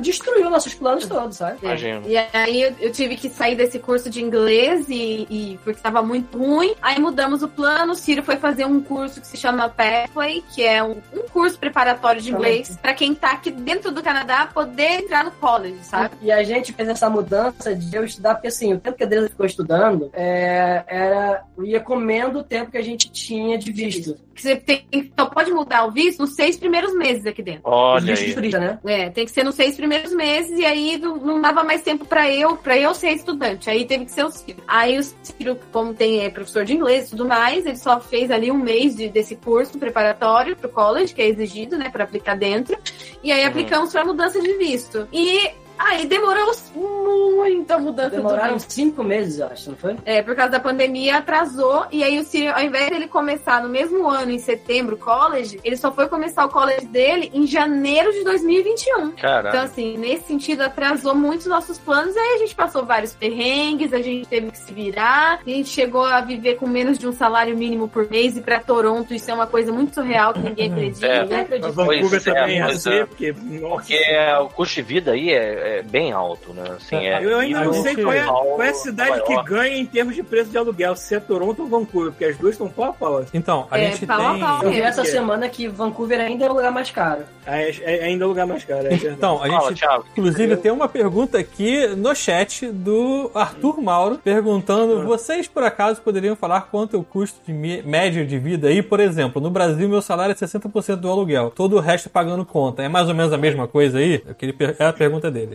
destruiu 0.00 0.48
nossos 0.50 0.74
planos 0.74 1.06
todos, 1.06 1.36
sabe? 1.36 1.58
Imagino. 1.62 2.02
E 2.06 2.16
aí 2.16 2.62
eu, 2.62 2.74
eu 2.80 2.92
tive 2.92 3.16
que 3.16 3.28
sair 3.28 3.56
desse 3.56 3.78
curso 3.78 4.08
de 4.08 4.22
inglês 4.22 4.88
e, 4.88 5.26
e- 5.30 5.58
porque 5.64 5.78
estava 5.78 6.02
muito 6.02 6.38
ruim. 6.38 6.74
Aí 6.80 6.98
mudamos 7.00 7.42
o 7.42 7.48
plano. 7.48 7.92
O 7.92 7.96
Ciro 7.96 8.22
foi 8.22 8.36
fazer 8.36 8.64
um 8.64 8.80
curso 8.80 9.20
que 9.20 9.26
se 9.26 9.36
chama 9.36 9.68
Pathway, 9.68 10.42
que 10.54 10.62
é 10.64 10.82
um, 10.82 10.96
um 11.12 11.28
curso 11.32 11.58
preparatório 11.58 12.20
de 12.20 12.30
inglês 12.30 12.78
para 12.80 12.94
quem 12.94 13.14
tá 13.14 13.32
aqui 13.32 13.50
dentro 13.50 13.90
do 13.90 14.02
Canadá 14.02 14.48
poder 14.52 15.02
entrar 15.02 15.24
no 15.24 15.30
college, 15.32 15.71
sabe? 15.82 16.14
E 16.22 16.30
a 16.30 16.42
gente 16.42 16.72
fez 16.72 16.88
essa 16.88 17.08
mudança 17.08 17.74
de 17.74 17.94
eu 17.96 18.04
estudar, 18.04 18.34
porque 18.34 18.48
assim, 18.48 18.74
o 18.74 18.78
tempo 18.80 18.96
que 18.96 19.02
a 19.02 19.06
Adriana 19.06 19.28
ficou 19.28 19.46
estudando 19.46 20.10
é, 20.12 20.84
era. 20.86 21.42
ia 21.64 21.80
comendo 21.80 22.40
o 22.40 22.44
tempo 22.44 22.70
que 22.70 22.78
a 22.78 22.82
gente 22.82 23.10
tinha 23.10 23.56
de 23.58 23.72
visto. 23.72 24.16
Que 24.34 24.40
você 24.42 24.56
tem, 24.56 24.86
então 24.90 25.28
pode 25.28 25.50
mudar 25.52 25.84
o 25.86 25.90
visto 25.90 26.20
nos 26.20 26.34
seis 26.34 26.56
primeiros 26.56 26.94
meses 26.94 27.26
aqui 27.26 27.42
dentro. 27.42 27.62
Olha 27.64 28.06
visto 28.14 28.22
de 28.22 28.28
aí. 28.28 28.34
turista, 28.34 28.58
né? 28.58 28.78
É, 28.84 29.10
tem 29.10 29.24
que 29.26 29.30
ser 29.30 29.44
nos 29.44 29.54
seis 29.54 29.76
primeiros 29.76 30.12
meses 30.14 30.58
e 30.58 30.64
aí 30.64 30.96
não, 30.98 31.16
não 31.16 31.40
dava 31.40 31.62
mais 31.62 31.82
tempo 31.82 32.04
pra 32.06 32.30
eu, 32.30 32.56
para 32.56 32.76
eu 32.78 32.94
ser 32.94 33.10
estudante. 33.10 33.68
Aí 33.68 33.84
teve 33.84 34.06
que 34.06 34.12
ser 34.12 34.24
o 34.24 34.30
Ciro. 34.30 34.62
Aí 34.66 34.98
o 34.98 35.02
Ciro, 35.02 35.58
como 35.70 35.92
tem 35.92 36.20
é, 36.24 36.30
professor 36.30 36.64
de 36.64 36.72
inglês 36.74 37.06
e 37.06 37.10
tudo 37.10 37.26
mais, 37.26 37.66
ele 37.66 37.76
só 37.76 38.00
fez 38.00 38.30
ali 38.30 38.50
um 38.50 38.56
mês 38.58 38.96
de- 38.96 39.08
desse 39.10 39.36
curso 39.36 39.78
preparatório 39.78 40.56
pro 40.56 40.68
college, 40.70 41.14
que 41.14 41.20
é 41.20 41.28
exigido, 41.28 41.76
né, 41.76 41.90
pra 41.90 42.04
aplicar 42.04 42.34
dentro. 42.36 42.76
E 43.22 43.30
aí 43.30 43.42
Uhum. 43.42 43.48
aplicamos 43.48 43.92
pra 43.92 44.02
mudança 44.04 44.40
de 44.40 44.56
visto. 44.56 45.06
E 45.12 45.50
aí 45.86 46.06
demorou 46.06 46.52
muito 46.74 47.70
a 47.72 47.78
mudança 47.78 48.10
do 48.10 48.16
Demoraram 48.16 48.58
cinco 48.58 49.02
meses, 49.02 49.38
eu 49.38 49.46
acho, 49.46 49.70
não 49.70 49.76
foi? 49.76 49.96
É, 50.04 50.22
por 50.22 50.34
causa 50.34 50.52
da 50.52 50.60
pandemia, 50.60 51.18
atrasou. 51.18 51.86
E 51.90 52.02
aí, 52.02 52.18
o 52.18 52.24
Ciro, 52.24 52.52
ao 52.52 52.62
invés 52.62 52.90
dele 52.90 53.08
começar 53.08 53.62
no 53.62 53.68
mesmo 53.68 54.08
ano, 54.08 54.30
em 54.30 54.38
setembro, 54.38 54.96
college, 54.96 55.60
ele 55.64 55.76
só 55.76 55.90
foi 55.92 56.08
começar 56.08 56.44
o 56.44 56.48
college 56.48 56.86
dele 56.86 57.30
em 57.34 57.46
janeiro 57.46 58.12
de 58.12 58.24
2021. 58.24 58.92
Então, 58.92 59.12
Caralho. 59.16 59.60
assim, 59.60 59.96
nesse 59.96 60.26
sentido, 60.26 60.62
atrasou 60.62 61.14
muito 61.14 61.40
os 61.40 61.46
nossos 61.46 61.78
planos. 61.78 62.16
Aí 62.16 62.34
a 62.34 62.38
gente 62.38 62.54
passou 62.54 62.84
vários 62.84 63.12
perrengues, 63.12 63.92
a 63.92 64.00
gente 64.00 64.26
teve 64.26 64.50
que 64.50 64.58
se 64.58 64.72
virar. 64.72 65.40
A 65.44 65.50
gente 65.50 65.68
chegou 65.68 66.04
a 66.04 66.20
viver 66.20 66.56
com 66.56 66.66
menos 66.66 66.98
de 66.98 67.06
um 67.06 67.12
salário 67.12 67.56
mínimo 67.56 67.88
por 67.88 68.08
mês. 68.10 68.36
E 68.36 68.40
pra 68.40 68.60
Toronto, 68.60 69.12
isso 69.14 69.30
é 69.30 69.34
uma 69.34 69.46
coisa 69.46 69.72
muito 69.72 69.94
surreal 69.94 70.32
que 70.32 70.40
ninguém 70.40 70.72
acredita. 70.72 71.06
É. 71.06 71.58
Mas 71.60 71.74
Vancouver 71.74 72.20
é, 72.20 72.24
também 72.24 72.58
ia 72.58 72.66
pois 72.66 72.82
ser, 72.82 73.02
é. 73.02 73.06
porque. 73.06 73.32
Nossa. 73.32 73.82
Porque 73.82 73.94
é, 73.94 74.38
o 74.38 74.48
custo 74.48 74.74
de 74.76 74.82
vida 74.82 75.12
aí 75.12 75.30
é, 75.30 75.71
é 75.78 75.82
bem 75.82 76.12
alto, 76.12 76.52
né? 76.52 76.62
Assim, 76.76 76.96
é, 76.96 77.24
Eu 77.24 77.38
ainda 77.38 77.64
não 77.64 77.72
sei 77.74 77.94
qual 77.96 78.12
é, 78.12 78.24
qual 78.24 78.62
é 78.62 78.68
a 78.68 78.74
cidade 78.74 79.22
que 79.24 79.42
ganha 79.44 79.76
em 79.76 79.86
termos 79.86 80.14
de 80.14 80.22
preço 80.22 80.50
de 80.50 80.58
aluguel, 80.58 80.94
se 80.96 81.14
é 81.14 81.20
Toronto 81.20 81.62
ou 81.62 81.68
Vancouver, 81.68 82.10
porque 82.12 82.24
as 82.24 82.36
duas 82.36 82.52
estão 82.54 82.68
pau 82.68 82.86
a 82.86 82.92
pau. 82.92 83.16
assim. 83.18 83.30
Então, 83.34 83.66
a 83.70 83.78
É, 83.78 83.90
gente 83.90 84.06
pau 84.06 84.20
a 84.26 84.30
tem. 84.32 84.40
pau. 84.40 84.62
Eu 84.62 84.70
vi 84.70 84.80
É, 84.80 84.84
essa 84.84 85.02
porque- 85.02 85.10
semana 85.10 85.48
que 85.48 85.68
Vancouver 85.68 86.20
ainda 86.20 86.44
é 86.44 86.50
o 86.50 86.52
lugar 86.54 86.70
mais 86.72 86.90
caro. 86.90 87.22
É, 87.46 87.70
é 87.82 88.04
ainda 88.04 88.24
o 88.24 88.28
lugar 88.28 88.46
mais 88.46 88.64
caro, 88.64 88.86
é 88.86 88.90
verdade. 88.90 89.14
Então, 89.16 89.42
a 89.42 89.46
Fala, 89.48 89.68
gente 89.70 89.78
Thiago. 89.80 90.04
inclusive 90.12 90.56
tem 90.56 90.70
uma 90.72 90.88
pergunta 90.88 91.38
aqui 91.38 91.86
no 91.88 92.14
chat 92.14 92.66
do 92.70 93.30
Arthur 93.34 93.80
Mauro 93.80 94.18
perguntando: 94.22 95.04
vocês 95.04 95.48
por 95.48 95.62
acaso 95.62 96.00
poderiam 96.02 96.36
falar 96.36 96.62
quanto 96.70 96.96
é 96.96 96.98
o 96.98 97.02
custo 97.04 97.40
de 97.46 97.52
médio 97.52 98.26
de 98.26 98.38
vida 98.38 98.68
aí? 98.68 98.82
Por 98.82 99.00
exemplo, 99.00 99.40
no 99.42 99.50
Brasil 99.50 99.88
meu 99.88 100.00
salário 100.02 100.32
é 100.32 100.34
60% 100.36 100.96
do 101.00 101.10
aluguel, 101.10 101.50
todo 101.54 101.76
o 101.76 101.80
resto 101.80 102.08
pagando 102.10 102.44
conta. 102.44 102.82
É 102.82 102.88
mais 102.88 103.08
ou 103.08 103.14
menos 103.14 103.32
a 103.32 103.38
mesma 103.38 103.66
coisa 103.66 103.98
aí? 103.98 104.22
Eu 104.26 104.34
queria 104.34 104.54
per- 104.54 104.76
É 104.78 104.86
a 104.86 104.92
pergunta 104.92 105.30
dele. 105.30 105.51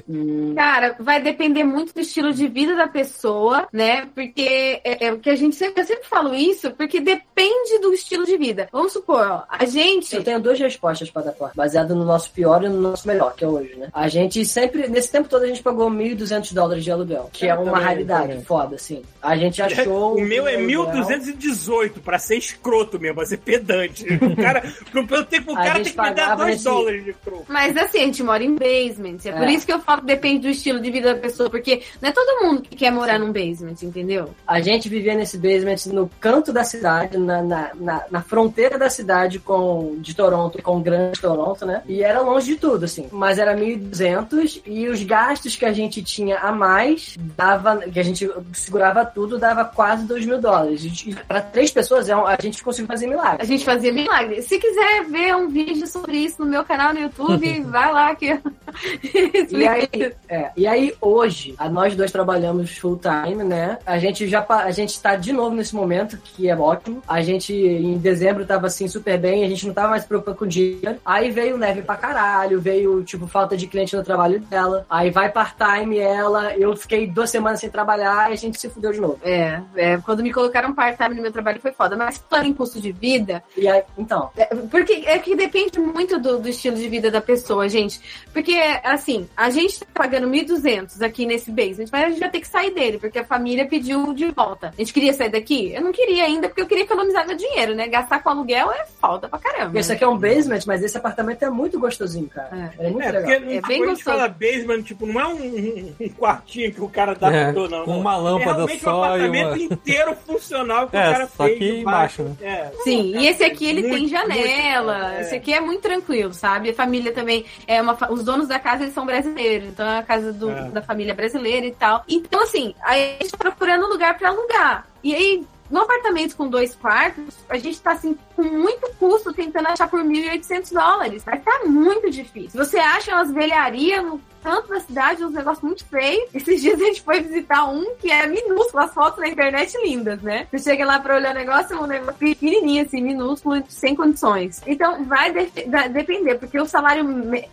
Cara, 0.56 0.96
vai 1.00 1.22
depender 1.22 1.64
muito 1.64 1.94
do 1.94 2.00
estilo 2.02 2.34
de 2.34 2.48
vida 2.48 2.76
da 2.76 2.88
pessoa, 2.88 3.68
né? 3.72 4.08
Porque 4.14 4.80
é, 4.84 5.08
é 5.08 5.14
o 5.14 5.20
que 5.20 5.30
a 5.30 5.36
gente 5.36 5.56
sempre, 5.56 5.82
eu 5.82 5.86
sempre 5.86 6.08
falo 6.08 6.34
isso, 6.34 6.72
porque 6.72 7.00
depende 7.00 7.80
do 7.82 7.94
estilo 7.94 8.26
de 8.26 8.38
vida. 8.38 8.68
Vamos 8.72 8.94
supor, 8.94 9.26
ó, 9.28 9.44
a 9.50 9.66
gente. 9.66 10.16
Eu 10.16 10.24
tenho 10.24 10.40
duas 10.40 10.60
respostas 10.60 11.10
para 11.10 11.24
dar, 11.24 11.32
Thor, 11.34 11.52
baseado 11.56 11.96
no 11.96 12.04
nosso 12.06 12.32
pior 12.32 12.64
e 12.64 12.70
no 12.70 12.80
nosso 12.82 13.08
melhor, 13.08 13.34
que 13.36 13.44
é 13.44 13.48
hoje, 13.48 13.76
né? 13.76 13.90
A 13.94 14.08
gente 14.08 14.44
sempre, 14.46 14.88
nesse 14.88 15.12
tempo 15.12 15.30
todo, 15.30 15.44
a 15.44 15.48
gente 15.48 15.62
pagou 15.64 15.90
1.200 15.90 16.54
dólares 16.54 16.84
de 16.84 16.92
aluguel, 16.92 17.30
que 17.32 17.48
é 17.48 17.52
Eu 17.52 17.62
uma 17.62 17.72
também, 17.72 17.84
raridade 17.86 18.28
também. 18.30 18.44
foda, 18.44 18.76
assim. 18.76 19.02
A 19.22 19.36
gente 19.38 19.62
achou. 19.62 20.18
O 20.18 20.22
meu 20.22 20.48
é 20.48 20.56
aluguel- 20.56 20.92
1218, 20.92 22.00
pra 22.02 22.18
ser 22.20 22.38
escroto 22.38 23.00
mesmo, 23.00 23.16
pra 23.18 23.26
ser 23.26 23.38
pedante. 23.38 24.06
O 24.28 24.36
cara, 24.36 24.62
pro 24.92 25.24
tempo, 25.26 25.52
o 25.54 25.56
cara 25.56 25.74
tem 25.76 25.84
que 25.84 25.90
me 25.90 25.96
dar 25.96 26.04
pagava 26.04 26.44
2 26.44 26.56
esse- 26.56 26.64
dólares 26.64 27.06
de 27.06 27.14
troco. 27.14 27.46
Mas 27.48 27.76
assim, 27.78 28.00
a 28.00 28.06
gente 28.06 28.24
mora 28.24 28.44
em 28.44 28.56
basement. 28.56 29.18
É, 29.26 29.32
por 29.32 29.44
É. 29.48 29.52
isso 29.52 29.66
que 29.66 29.74
eu 29.74 29.80
falo 29.88 30.02
que 30.02 30.08
depende 30.08 30.40
do 30.40 30.50
estilo 30.50 30.82
de 30.82 30.92
vida 30.92 31.14
da 31.14 31.20
pessoa, 31.20 31.50
porque 31.50 31.82
não 32.02 32.10
é 32.10 32.12
todo 32.12 32.44
mundo 32.44 32.62
que 32.62 32.76
quer 32.76 32.92
morar 32.92 33.18
num 33.18 33.32
basement, 33.32 33.78
entendeu? 33.82 34.36
A 34.46 34.60
gente 34.60 34.90
vivia 34.90 35.16
nesse 35.16 35.38
basement 35.38 35.94
no 35.94 36.12
canto 36.20 36.52
da 36.52 36.66
cidade, 36.66 37.18
na, 37.18 37.42
na, 37.42 37.72
na, 37.74 38.04
na 38.12 38.22
fronteira 38.22 38.78
da 38.78 38.90
cidade 38.90 39.40
com, 39.40 39.96
de 40.00 40.14
Toronto, 40.14 40.62
com 40.62 40.78
o 40.78 40.82
grande 40.82 41.22
Toronto, 41.22 41.66
né? 41.66 41.82
E 41.88 42.04
era 42.04 42.20
longe 42.20 42.48
de 42.54 42.60
tudo, 42.60 42.84
assim. 42.84 43.08
Mas 43.14 43.40
era 43.40 43.56
1.200 43.56 44.62
e 44.66 44.90
os 44.90 45.02
gastos 45.04 45.56
que 45.56 45.66
a 45.66 45.72
gente 45.72 46.04
tinha 46.04 46.38
a 46.40 46.52
mais, 46.52 47.16
dava, 47.18 47.78
que 47.78 48.00
a 48.00 48.04
gente 48.04 48.30
segurava 48.52 49.06
tudo, 49.06 49.40
dava 49.40 49.64
quase 49.64 50.06
2 50.06 50.26
mil 50.26 50.42
dólares. 50.42 50.86
Para 51.28 51.42
três 51.42 51.72
pessoas, 51.72 52.10
é 52.10 52.14
a 52.14 52.38
gente 52.42 52.62
conseguiu 52.62 52.88
fazer 52.88 53.06
A 53.06 53.10
milagre. 53.10 53.46
gente 53.48 53.64
fazia 53.64 53.94
milagre. 53.94 54.42
Se 54.42 54.60
quiser 54.60 55.06
ver 55.06 55.34
um 55.36 55.48
vídeo 55.48 55.88
sobre 55.88 56.18
isso 56.18 56.44
no 56.44 56.50
meu 56.50 56.66
canal 56.66 56.94
no 56.94 57.00
YouTube, 57.00 57.62
vai 57.72 57.94
lá 57.94 58.14
que 58.16 58.26
eu 58.28 58.42
E 59.04 59.40
explico 59.40 59.77
aí, 59.78 60.14
é, 60.30 60.52
e 60.56 60.68
aí, 60.68 60.94
hoje, 61.02 61.56
a 61.58 61.70
nós 61.70 61.96
dois 61.96 62.12
trabalhamos 62.12 62.78
full 62.78 63.00
time, 63.00 63.44
né? 63.44 63.78
A 63.86 63.98
gente 63.98 64.28
já 64.28 64.46
a 64.48 64.72
gente 64.72 65.00
tá 65.02 65.16
de 65.16 65.34
novo 65.34 65.56
nesse 65.56 65.76
momento, 65.76 66.18
que 66.18 66.50
é 66.50 66.56
ótimo. 66.56 67.02
A 67.08 67.22
gente, 67.22 67.54
em 67.54 67.98
dezembro, 67.98 68.46
tava 68.46 68.68
assim 68.68 68.88
super 68.88 69.18
bem, 69.18 69.44
a 69.44 69.50
gente 69.50 69.68
não 69.68 69.74
tava 69.74 69.90
mais 69.90 70.04
se 70.04 70.08
preocupando 70.08 70.38
com 70.38 70.48
dinheiro. 70.48 70.98
Aí 71.06 71.32
veio 71.32 71.58
neve 71.58 71.82
pra 71.82 71.96
caralho, 71.96 72.62
veio, 72.62 73.04
tipo, 73.04 73.28
falta 73.28 73.58
de 73.58 73.68
cliente 73.68 73.96
no 73.96 74.04
trabalho 74.04 74.40
dela. 74.40 74.86
Aí 74.90 75.10
vai 75.10 75.32
part-time 75.32 75.98
ela, 75.98 76.56
eu 76.56 76.76
fiquei 76.76 77.08
duas 77.08 77.30
semanas 77.30 77.60
sem 77.60 77.70
trabalhar 77.70 78.30
e 78.30 78.34
a 78.34 78.38
gente 78.38 78.60
se 78.60 78.70
fudeu 78.70 78.92
de 78.92 79.02
novo. 79.02 79.20
É, 79.24 79.62
é, 79.76 79.98
quando 79.98 80.24
me 80.24 80.32
colocaram 80.32 80.74
part-time 80.74 81.16
no 81.16 81.22
meu 81.22 81.32
trabalho 81.32 81.60
foi 81.60 81.72
foda, 81.72 81.96
mas 81.96 82.24
falando 82.30 82.48
em 82.48 82.54
custo 82.54 82.80
de 82.80 82.92
vida, 82.92 83.44
E 83.56 83.68
aí, 83.68 83.84
então, 83.98 84.30
É, 84.38 84.46
Porque 84.56 85.04
é 85.06 85.20
que 85.20 85.36
depende 85.36 85.80
muito 85.80 86.20
do, 86.20 86.40
do 86.40 86.50
estilo 86.50 86.78
de 86.78 86.88
vida 86.88 87.10
da 87.12 87.22
pessoa, 87.22 87.68
gente. 87.68 88.00
Porque, 88.34 88.56
assim, 88.84 89.28
a 89.36 89.50
gente 89.50 89.67
tá 89.74 89.86
pagando 89.94 90.28
1.200 90.28 91.02
aqui 91.04 91.26
nesse 91.26 91.52
basement, 91.52 91.88
mas 91.92 92.04
a 92.06 92.10
gente 92.10 92.20
vai 92.20 92.30
ter 92.30 92.40
que 92.40 92.48
sair 92.48 92.72
dele, 92.72 92.98
porque 92.98 93.20
a 93.20 93.24
família 93.26 93.66
pediu 93.68 94.14
de 94.14 94.28
volta. 94.32 94.74
A 94.78 94.82
gente 94.82 94.94
queria 94.94 95.14
sair 95.14 95.30
daqui? 95.30 95.74
Eu 95.74 95.82
não 95.82 95.92
queria 95.92 96.24
ainda, 96.26 96.48
porque 96.48 96.62
eu 96.62 96.68
queria 96.68 96.84
economizar 96.84 97.26
meu 97.28 97.36
dinheiro, 97.36 97.76
né? 97.76 97.88
Gastar 97.88 98.22
com 98.24 98.30
aluguel 98.30 98.72
é 98.72 98.86
falta 99.00 99.28
pra 99.28 99.40
caramba. 99.40 99.80
isso 99.80 99.92
aqui 99.92 100.04
é 100.04 100.08
um 100.08 100.18
basement, 100.18 100.60
mas 100.66 100.84
esse 100.84 100.98
apartamento 100.98 101.44
é 101.44 101.50
muito 101.50 101.80
gostosinho, 101.80 102.28
cara. 102.30 102.74
É, 102.80 102.90
muito 102.90 103.02
É, 103.02 103.12
legal. 103.12 103.22
porque 103.22 103.32
É 103.34 103.56
tipo, 103.56 103.68
bem 103.68 103.78
a 103.84 103.86
gente 103.86 103.96
gostoso. 103.96 104.18
fala 104.18 104.28
basement, 104.30 104.82
tipo, 104.84 105.06
não 105.06 105.22
é 105.22 105.28
um, 105.28 105.94
um 106.00 106.10
quartinho 106.10 106.74
que 106.74 106.82
o 106.82 106.90
cara 106.90 107.12
adaptou, 107.14 107.70
não. 107.70 107.86
com 107.86 108.00
uma 108.00 108.16
lâmpada 108.18 108.64
é 108.72 108.78
só 108.78 109.02
um 109.02 109.04
e 109.04 109.06
apartamento 109.08 109.48
uma- 109.48 109.58
inteiro 109.60 110.16
funcional 110.26 110.88
que 110.88 110.96
É, 110.98 111.10
o 111.10 111.12
cara 111.14 111.28
só 111.28 111.44
fez. 111.46 111.60
debaixo. 111.60 112.22
embaixo, 112.22 112.38
É. 112.42 112.72
Sim, 112.84 113.18
e 113.18 113.28
esse 113.28 113.44
aqui 113.44 113.66
ele 113.66 113.82
Muito, 113.82 113.96
tem 113.96 114.08
janela. 114.08 114.98
muito, 115.00 115.14
é. 115.18 115.22
Esse 115.22 115.36
aqui 115.36 115.54
é 115.54 115.60
muito 115.62 115.82
tranquilo, 115.82 116.34
sabe? 116.34 116.70
A 116.70 116.74
família 116.74 117.12
também 117.12 117.46
é 117.68 117.82
uma. 117.82 117.98
Os 118.12 118.24
donos 118.24 118.48
da 118.48 118.60
casa 118.60 118.84
eles 118.84 118.94
são 118.94 119.06
brasileiros, 119.06 119.57
então 119.66 119.86
é 119.88 120.00
a 120.00 120.04
casa 120.04 120.32
do- 120.34 120.50
É. 120.50 120.70
da 120.70 120.82
família 120.82 121.14
brasileira 121.14 121.66
e 121.66 121.72
tal. 121.72 122.04
Então, 122.08 122.42
assim, 122.44 122.74
aí 122.82 123.18
a 123.20 123.24
gente 123.24 123.32
tá 123.32 123.38
procurando 123.38 123.86
um 123.86 123.90
lugar 123.90 124.18
pra 124.18 124.30
alugar. 124.30 124.88
E 125.04 125.14
aí. 125.16 125.46
No 125.70 125.82
apartamento 125.82 126.38
com 126.38 126.48
dois 126.48 126.74
quartos, 126.74 127.36
a 127.50 127.58
gente 127.58 127.82
tá 127.82 127.92
assim, 127.92 128.18
com 128.38 128.42
muito 128.42 128.90
custo 128.98 129.34
tentando 129.34 129.68
achar 129.68 129.90
por 129.90 130.02
1.800 130.02 130.72
dólares. 130.72 131.26
Vai 131.26 131.40
tá 131.40 131.60
muito 131.66 132.10
difícil. 132.10 132.64
Você 132.66 132.78
acha 132.78 133.14
umas 133.14 133.30
velharias 133.34 134.02
no 134.02 134.18
canto 134.48 134.70
da 134.70 134.80
cidade, 134.80 135.26
uns 135.26 135.34
negócios 135.34 135.62
muito 135.62 135.84
feios. 135.86 136.30
Esses 136.34 136.62
dias 136.62 136.80
a 136.80 136.86
gente 136.86 137.02
foi 137.02 137.20
visitar 137.20 137.66
um 137.66 137.96
que 138.00 138.10
é 138.10 138.26
minúsculo, 138.28 138.82
as 138.84 138.94
fotos 138.94 139.20
na 139.20 139.28
internet 139.28 139.78
lindas, 139.84 140.22
né? 140.22 140.48
Você 140.50 140.60
chega 140.72 140.86
lá 140.86 141.00
pra 141.02 141.16
olhar 141.18 141.32
o 141.32 141.38
negócio, 141.38 141.76
é 141.76 141.80
um 141.82 141.86
negócio 141.86 142.14
pequenininho, 142.16 142.86
assim, 142.86 143.02
minúsculo, 143.02 143.62
sem 143.68 143.94
condições. 143.94 144.62
Então, 144.66 145.04
vai 145.04 145.34
da- 145.68 145.88
depender, 145.90 146.36
porque 146.36 146.58
o 146.58 146.66
salário, 146.66 147.04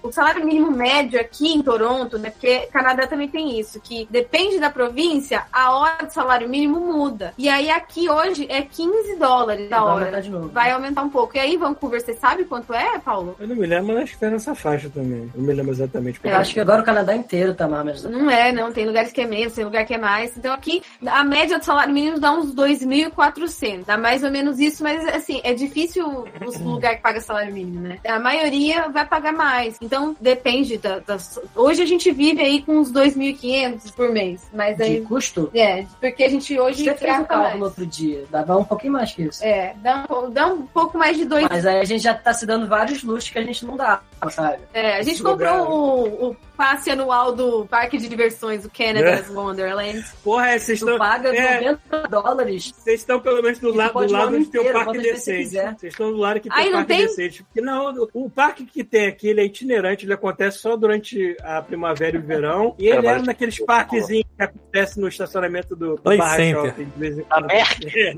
o 0.04 0.12
salário 0.12 0.44
mínimo 0.46 0.70
médio 0.70 1.20
aqui 1.20 1.52
em 1.52 1.62
Toronto, 1.64 2.16
né? 2.16 2.30
Porque 2.30 2.68
Canadá 2.72 3.08
também 3.08 3.26
tem 3.28 3.58
isso, 3.58 3.80
que 3.80 4.06
depende 4.08 4.60
da 4.60 4.70
província, 4.70 5.42
a 5.52 5.72
hora 5.76 6.06
do 6.06 6.12
salário 6.12 6.48
mínimo 6.48 6.78
muda. 6.78 7.34
E 7.36 7.48
aí 7.48 7.70
aqui 7.70 8.08
hoje 8.08 8.46
é 8.48 8.62
15 8.62 9.16
dólares 9.16 9.66
a 9.72 9.80
Vai 9.80 9.84
hora. 9.84 9.92
aumentar 10.04 10.20
de 10.20 10.30
novo. 10.30 10.48
Vai 10.50 10.70
aumentar 10.70 11.02
um 11.02 11.10
pouco. 11.10 11.36
E 11.36 11.40
aí, 11.40 11.56
Vancouver, 11.56 12.00
você 12.00 12.14
sabe 12.14 12.44
quanto 12.44 12.72
é, 12.72 13.00
Paulo? 13.00 13.34
Eu 13.40 13.48
não 13.48 13.56
me 13.56 13.66
lembro, 13.66 13.94
mas 13.94 14.04
acho 14.04 14.12
que 14.12 14.20
tá 14.20 14.30
nessa 14.30 14.54
faixa 14.54 14.88
também. 14.88 15.28
Eu 15.34 15.40
não 15.40 15.46
me 15.48 15.54
lembro 15.54 15.72
exatamente. 15.72 16.20
Eu 16.22 16.36
acho 16.36 16.54
que 16.54 16.60
agora 16.60 16.83
o 16.84 16.86
Canadá 16.86 17.14
inteiro 17.16 17.54
tá 17.54 17.66
menos. 17.66 18.04
Não 18.04 18.30
é, 18.30 18.52
não. 18.52 18.72
Tem 18.72 18.86
lugares 18.86 19.10
que 19.12 19.20
é 19.20 19.26
menos, 19.26 19.52
tem 19.54 19.64
lugar 19.64 19.84
que 19.84 19.94
é 19.94 19.98
mais. 19.98 20.36
Então 20.36 20.52
aqui, 20.52 20.82
a 21.06 21.24
média 21.24 21.58
do 21.58 21.64
salário 21.64 21.92
mínimo 21.92 22.18
dá 22.20 22.32
uns 22.32 22.54
2.400. 22.54 23.84
Dá 23.84 23.96
mais 23.98 24.22
ou 24.22 24.30
menos 24.30 24.58
isso, 24.60 24.82
mas 24.82 25.04
assim, 25.08 25.40
é 25.44 25.54
difícil 25.54 26.24
os 26.46 26.60
lugares 26.60 26.98
que 26.98 27.02
pagam 27.02 27.20
salário 27.20 27.52
mínimo, 27.52 27.80
né? 27.88 27.98
A 28.06 28.18
maioria 28.18 28.88
vai 28.88 29.06
pagar 29.06 29.32
mais. 29.32 29.76
Então 29.80 30.14
depende 30.20 30.78
da, 30.78 30.98
das- 31.00 31.40
Hoje 31.54 31.82
a 31.82 31.86
gente 31.86 32.10
vive 32.10 32.40
aí 32.42 32.62
com 32.62 32.78
uns 32.78 32.92
2.500 32.92 33.90
por 33.94 34.10
mês. 34.12 34.42
Mas 34.52 34.76
De 34.76 34.82
aí. 34.82 35.00
custo? 35.02 35.50
É, 35.54 35.84
porque 36.00 36.24
a 36.24 36.28
gente 36.28 36.58
hoje 36.58 36.84
Você 36.84 36.94
fez 36.94 37.20
o 37.20 37.24
cálculo 37.24 37.64
outro 37.64 37.86
dia. 37.86 38.24
Dava 38.30 38.56
um 38.56 38.64
pouquinho 38.64 38.92
mais 38.92 39.12
que 39.12 39.22
isso. 39.22 39.42
É, 39.44 39.74
dá 39.82 40.04
um, 40.10 40.30
dá 40.30 40.46
um 40.46 40.62
pouco 40.66 40.98
mais 40.98 41.16
de 41.16 41.24
dois. 41.24 41.46
Mas 41.48 41.66
aí 41.66 41.80
a 41.80 41.84
gente 41.84 42.02
já 42.02 42.14
tá 42.14 42.32
se 42.32 42.46
dando 42.46 42.66
vários 42.68 43.02
luxos 43.02 43.30
que 43.30 43.38
a 43.38 43.42
gente 43.42 43.64
não 43.64 43.76
dá, 43.76 44.00
sabe? 44.30 44.58
É, 44.72 44.96
a 44.96 45.02
gente 45.02 45.14
Esse 45.14 45.22
comprou 45.22 45.52
lugar- 45.56 45.70
o, 45.70 46.30
o 46.30 46.36
passe 46.74 46.90
anual 46.90 47.32
do 47.34 47.64
Parque 47.66 47.96
de 47.98 48.08
Diversões, 48.08 48.64
o 48.64 48.70
Canada's 48.70 49.30
Wonderland. 49.30 50.04
Porra, 50.24 50.48
é, 50.50 50.58
vocês 50.58 50.80
Tu 50.80 50.84
estão. 50.84 50.98
paga 50.98 51.28
é, 51.34 51.60
90 51.60 52.08
dólares. 52.08 52.72
Vocês 52.76 53.00
estão 53.00 53.20
pelo 53.20 53.40
menos 53.42 53.58
do, 53.60 53.72
lado 53.72 53.92
do 53.92 54.12
lado 54.12 54.36
onde 54.36 54.46
tem 54.46 54.60
o 54.60 54.72
parque 54.72 54.98
decente. 54.98 55.50
Vocês 55.50 55.92
estão 55.92 56.10
do 56.10 56.18
lado 56.18 56.40
que 56.40 56.48
tem 56.48 56.58
Aí 56.58 56.68
o 56.70 56.72
parque 56.72 56.88
tem? 56.88 57.06
decente. 57.06 57.44
Porque 57.44 57.60
não, 57.60 58.08
o 58.12 58.28
parque 58.28 58.64
que 58.66 58.82
tem 58.82 59.06
aqui, 59.06 59.28
ele 59.28 59.40
é 59.40 59.44
itinerante, 59.44 60.04
ele 60.04 60.12
acontece 60.14 60.58
só 60.58 60.76
durante 60.76 61.36
a 61.42 61.62
primavera 61.62 62.16
e 62.16 62.18
o 62.18 62.22
verão. 62.22 62.74
E 62.78 62.88
ele 62.88 63.06
é 63.06 63.18
naqueles 63.22 63.58
parquezinhos 63.64 64.24
que 64.36 64.42
acontece 64.42 64.98
no 64.98 65.06
estacionamento 65.06 65.76
do, 65.76 65.94
do 65.94 66.02
Play 66.02 66.18
Barra 66.18 66.36
Center. 66.36 66.64
Shopping. 66.70 66.84
De 66.84 66.98
vez 66.98 67.18
em 67.18 67.22
Tá 67.22 67.36
quando. 67.36 67.50
É. 67.54 68.14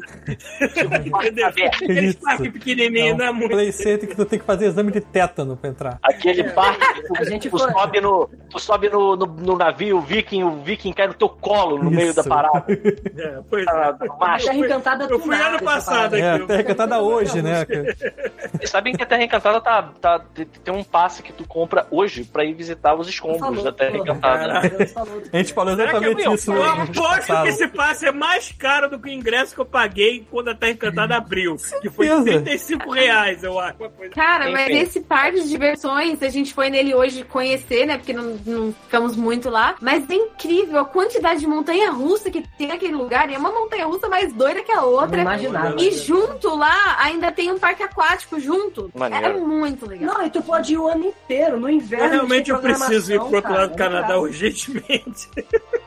Entendeu? 1.06 1.46
Aqueles 1.46 2.14
parques 2.16 2.50
pequenininhos, 2.52 3.18
não 3.18 3.26
é 3.26 3.32
muito. 3.32 3.50
Play 3.50 3.72
Center 3.72 4.08
que 4.08 4.16
tu 4.16 4.24
tem 4.24 4.38
que 4.38 4.44
fazer 4.44 4.66
exame 4.66 4.90
de 4.92 5.00
tétano 5.00 5.56
pra 5.56 5.70
entrar. 5.70 5.98
Aquele 6.02 6.44
parque 6.44 7.02
que 7.02 7.18
A 7.18 7.24
gente 7.24 7.50
tu, 7.50 7.58
foi. 7.58 7.70
sobe, 7.72 8.00
no, 8.00 8.28
tu 8.50 8.58
sobe 8.58 8.88
no, 8.88 9.16
no, 9.16 9.26
no 9.26 9.56
navio, 9.56 9.98
o 9.98 10.00
viking, 10.00 10.42
o 10.44 10.62
viking 10.62 10.92
cai 10.92 11.06
no 11.08 11.14
teu 11.14 11.28
colo 11.28 11.82
no 11.82 11.90
meio 11.90 12.08
Isso. 12.10 12.16
da 12.22 12.24
parada. 12.24 12.64
É, 13.16 13.40
pois 13.48 13.66
é. 13.66 13.92
Terra 14.38 14.54
Encantada 14.54 15.04
Eu 15.08 15.18
fui 15.18 15.34
ano 15.34 15.62
passado 15.62 16.10
parada. 16.10 16.18
É, 16.18 16.32
aqui. 16.34 16.44
até 16.44 16.56
recatada 16.56 17.00
hoje, 17.00 17.40
né? 17.40 17.64
Vocês 18.52 18.68
sabem 18.70 18.94
que 18.94 19.02
a 19.02 19.06
Terra 19.06 19.22
Encantada 19.24 19.60
tá, 19.60 19.90
tá, 20.00 20.18
tem 20.62 20.74
um 20.74 20.84
passe 20.84 21.22
que 21.22 21.32
tu 21.32 21.46
compra 21.48 21.86
hoje 21.90 22.24
pra 22.24 22.44
ir 22.44 22.52
visitar 22.54 22.94
os 22.94 23.08
escombros 23.08 23.40
Falou, 23.40 23.64
da 23.64 23.72
Terra. 23.72 23.96
Encantada. 23.96 24.58
A 25.32 25.36
gente 25.38 25.52
falou 25.54 25.74
Será 25.76 25.90
que 25.92 25.96
exatamente 25.96 26.26
eu- 26.26 26.34
isso. 26.34 26.52
Eu 26.52 26.62
aposto 26.64 27.42
que 27.42 27.48
esse 27.48 27.68
passe 27.68 28.06
é 28.06 28.12
mais 28.12 28.52
caro 28.52 28.90
do 28.90 28.98
que 28.98 29.08
o 29.08 29.12
ingresso 29.12 29.54
que 29.54 29.60
eu 29.60 29.66
paguei 29.66 30.26
quando 30.30 30.48
a 30.50 30.54
Terra 30.54 30.72
Encantada 30.72 31.16
abriu. 31.16 31.56
Que 31.80 31.88
foi 31.88 32.06
Certeza. 32.08 32.42
35 32.42 32.90
reais, 32.92 33.42
eu 33.44 33.58
acho. 33.58 33.76
Cara, 34.14 34.44
Enfim. 34.44 34.52
mas 34.52 34.68
esse 34.88 35.00
parque 35.00 35.40
de 35.42 35.48
diversões, 35.48 36.22
a 36.22 36.28
gente 36.28 36.52
foi 36.52 36.68
nele 36.70 36.94
hoje 36.94 37.24
conhecer, 37.24 37.86
né? 37.86 37.96
Porque 37.96 38.12
não, 38.12 38.25
não 38.44 38.72
ficamos 38.72 39.16
muito 39.16 39.48
lá. 39.50 39.76
Mas 39.80 40.08
é 40.08 40.14
incrível 40.14 40.80
a 40.80 40.84
quantidade 40.84 41.40
de 41.40 41.46
montanha-russa 41.46 42.30
que 42.30 42.42
tem 42.56 42.68
naquele 42.68 42.94
lugar. 42.94 43.30
E 43.30 43.34
é 43.34 43.38
uma 43.38 43.52
montanha-russa 43.52 44.08
mais 44.08 44.32
doida 44.32 44.62
que 44.62 44.72
a 44.72 44.82
outra. 44.82 45.20
imaginava. 45.20 45.80
E 45.80 45.90
junto 45.92 46.54
lá 46.54 46.96
ainda 47.00 47.30
tem 47.32 47.50
um 47.50 47.58
parque 47.58 47.82
aquático 47.82 48.38
junto. 48.40 48.90
Maneiro. 48.94 49.26
É 49.26 49.40
muito 49.40 49.86
legal. 49.86 50.14
Não, 50.14 50.26
e 50.26 50.30
tu 50.30 50.42
pode 50.42 50.72
ir 50.72 50.78
o 50.78 50.88
ano 50.88 51.06
inteiro, 51.06 51.58
no 51.58 51.68
inverno. 51.68 52.10
Realmente 52.10 52.50
eu 52.50 52.58
preciso 52.58 53.12
ir 53.12 53.18
pro 53.18 53.36
outro 53.36 53.52
lado 53.52 53.70
do 53.70 53.76
Canadá 53.76 54.18
urgentemente. 54.18 55.28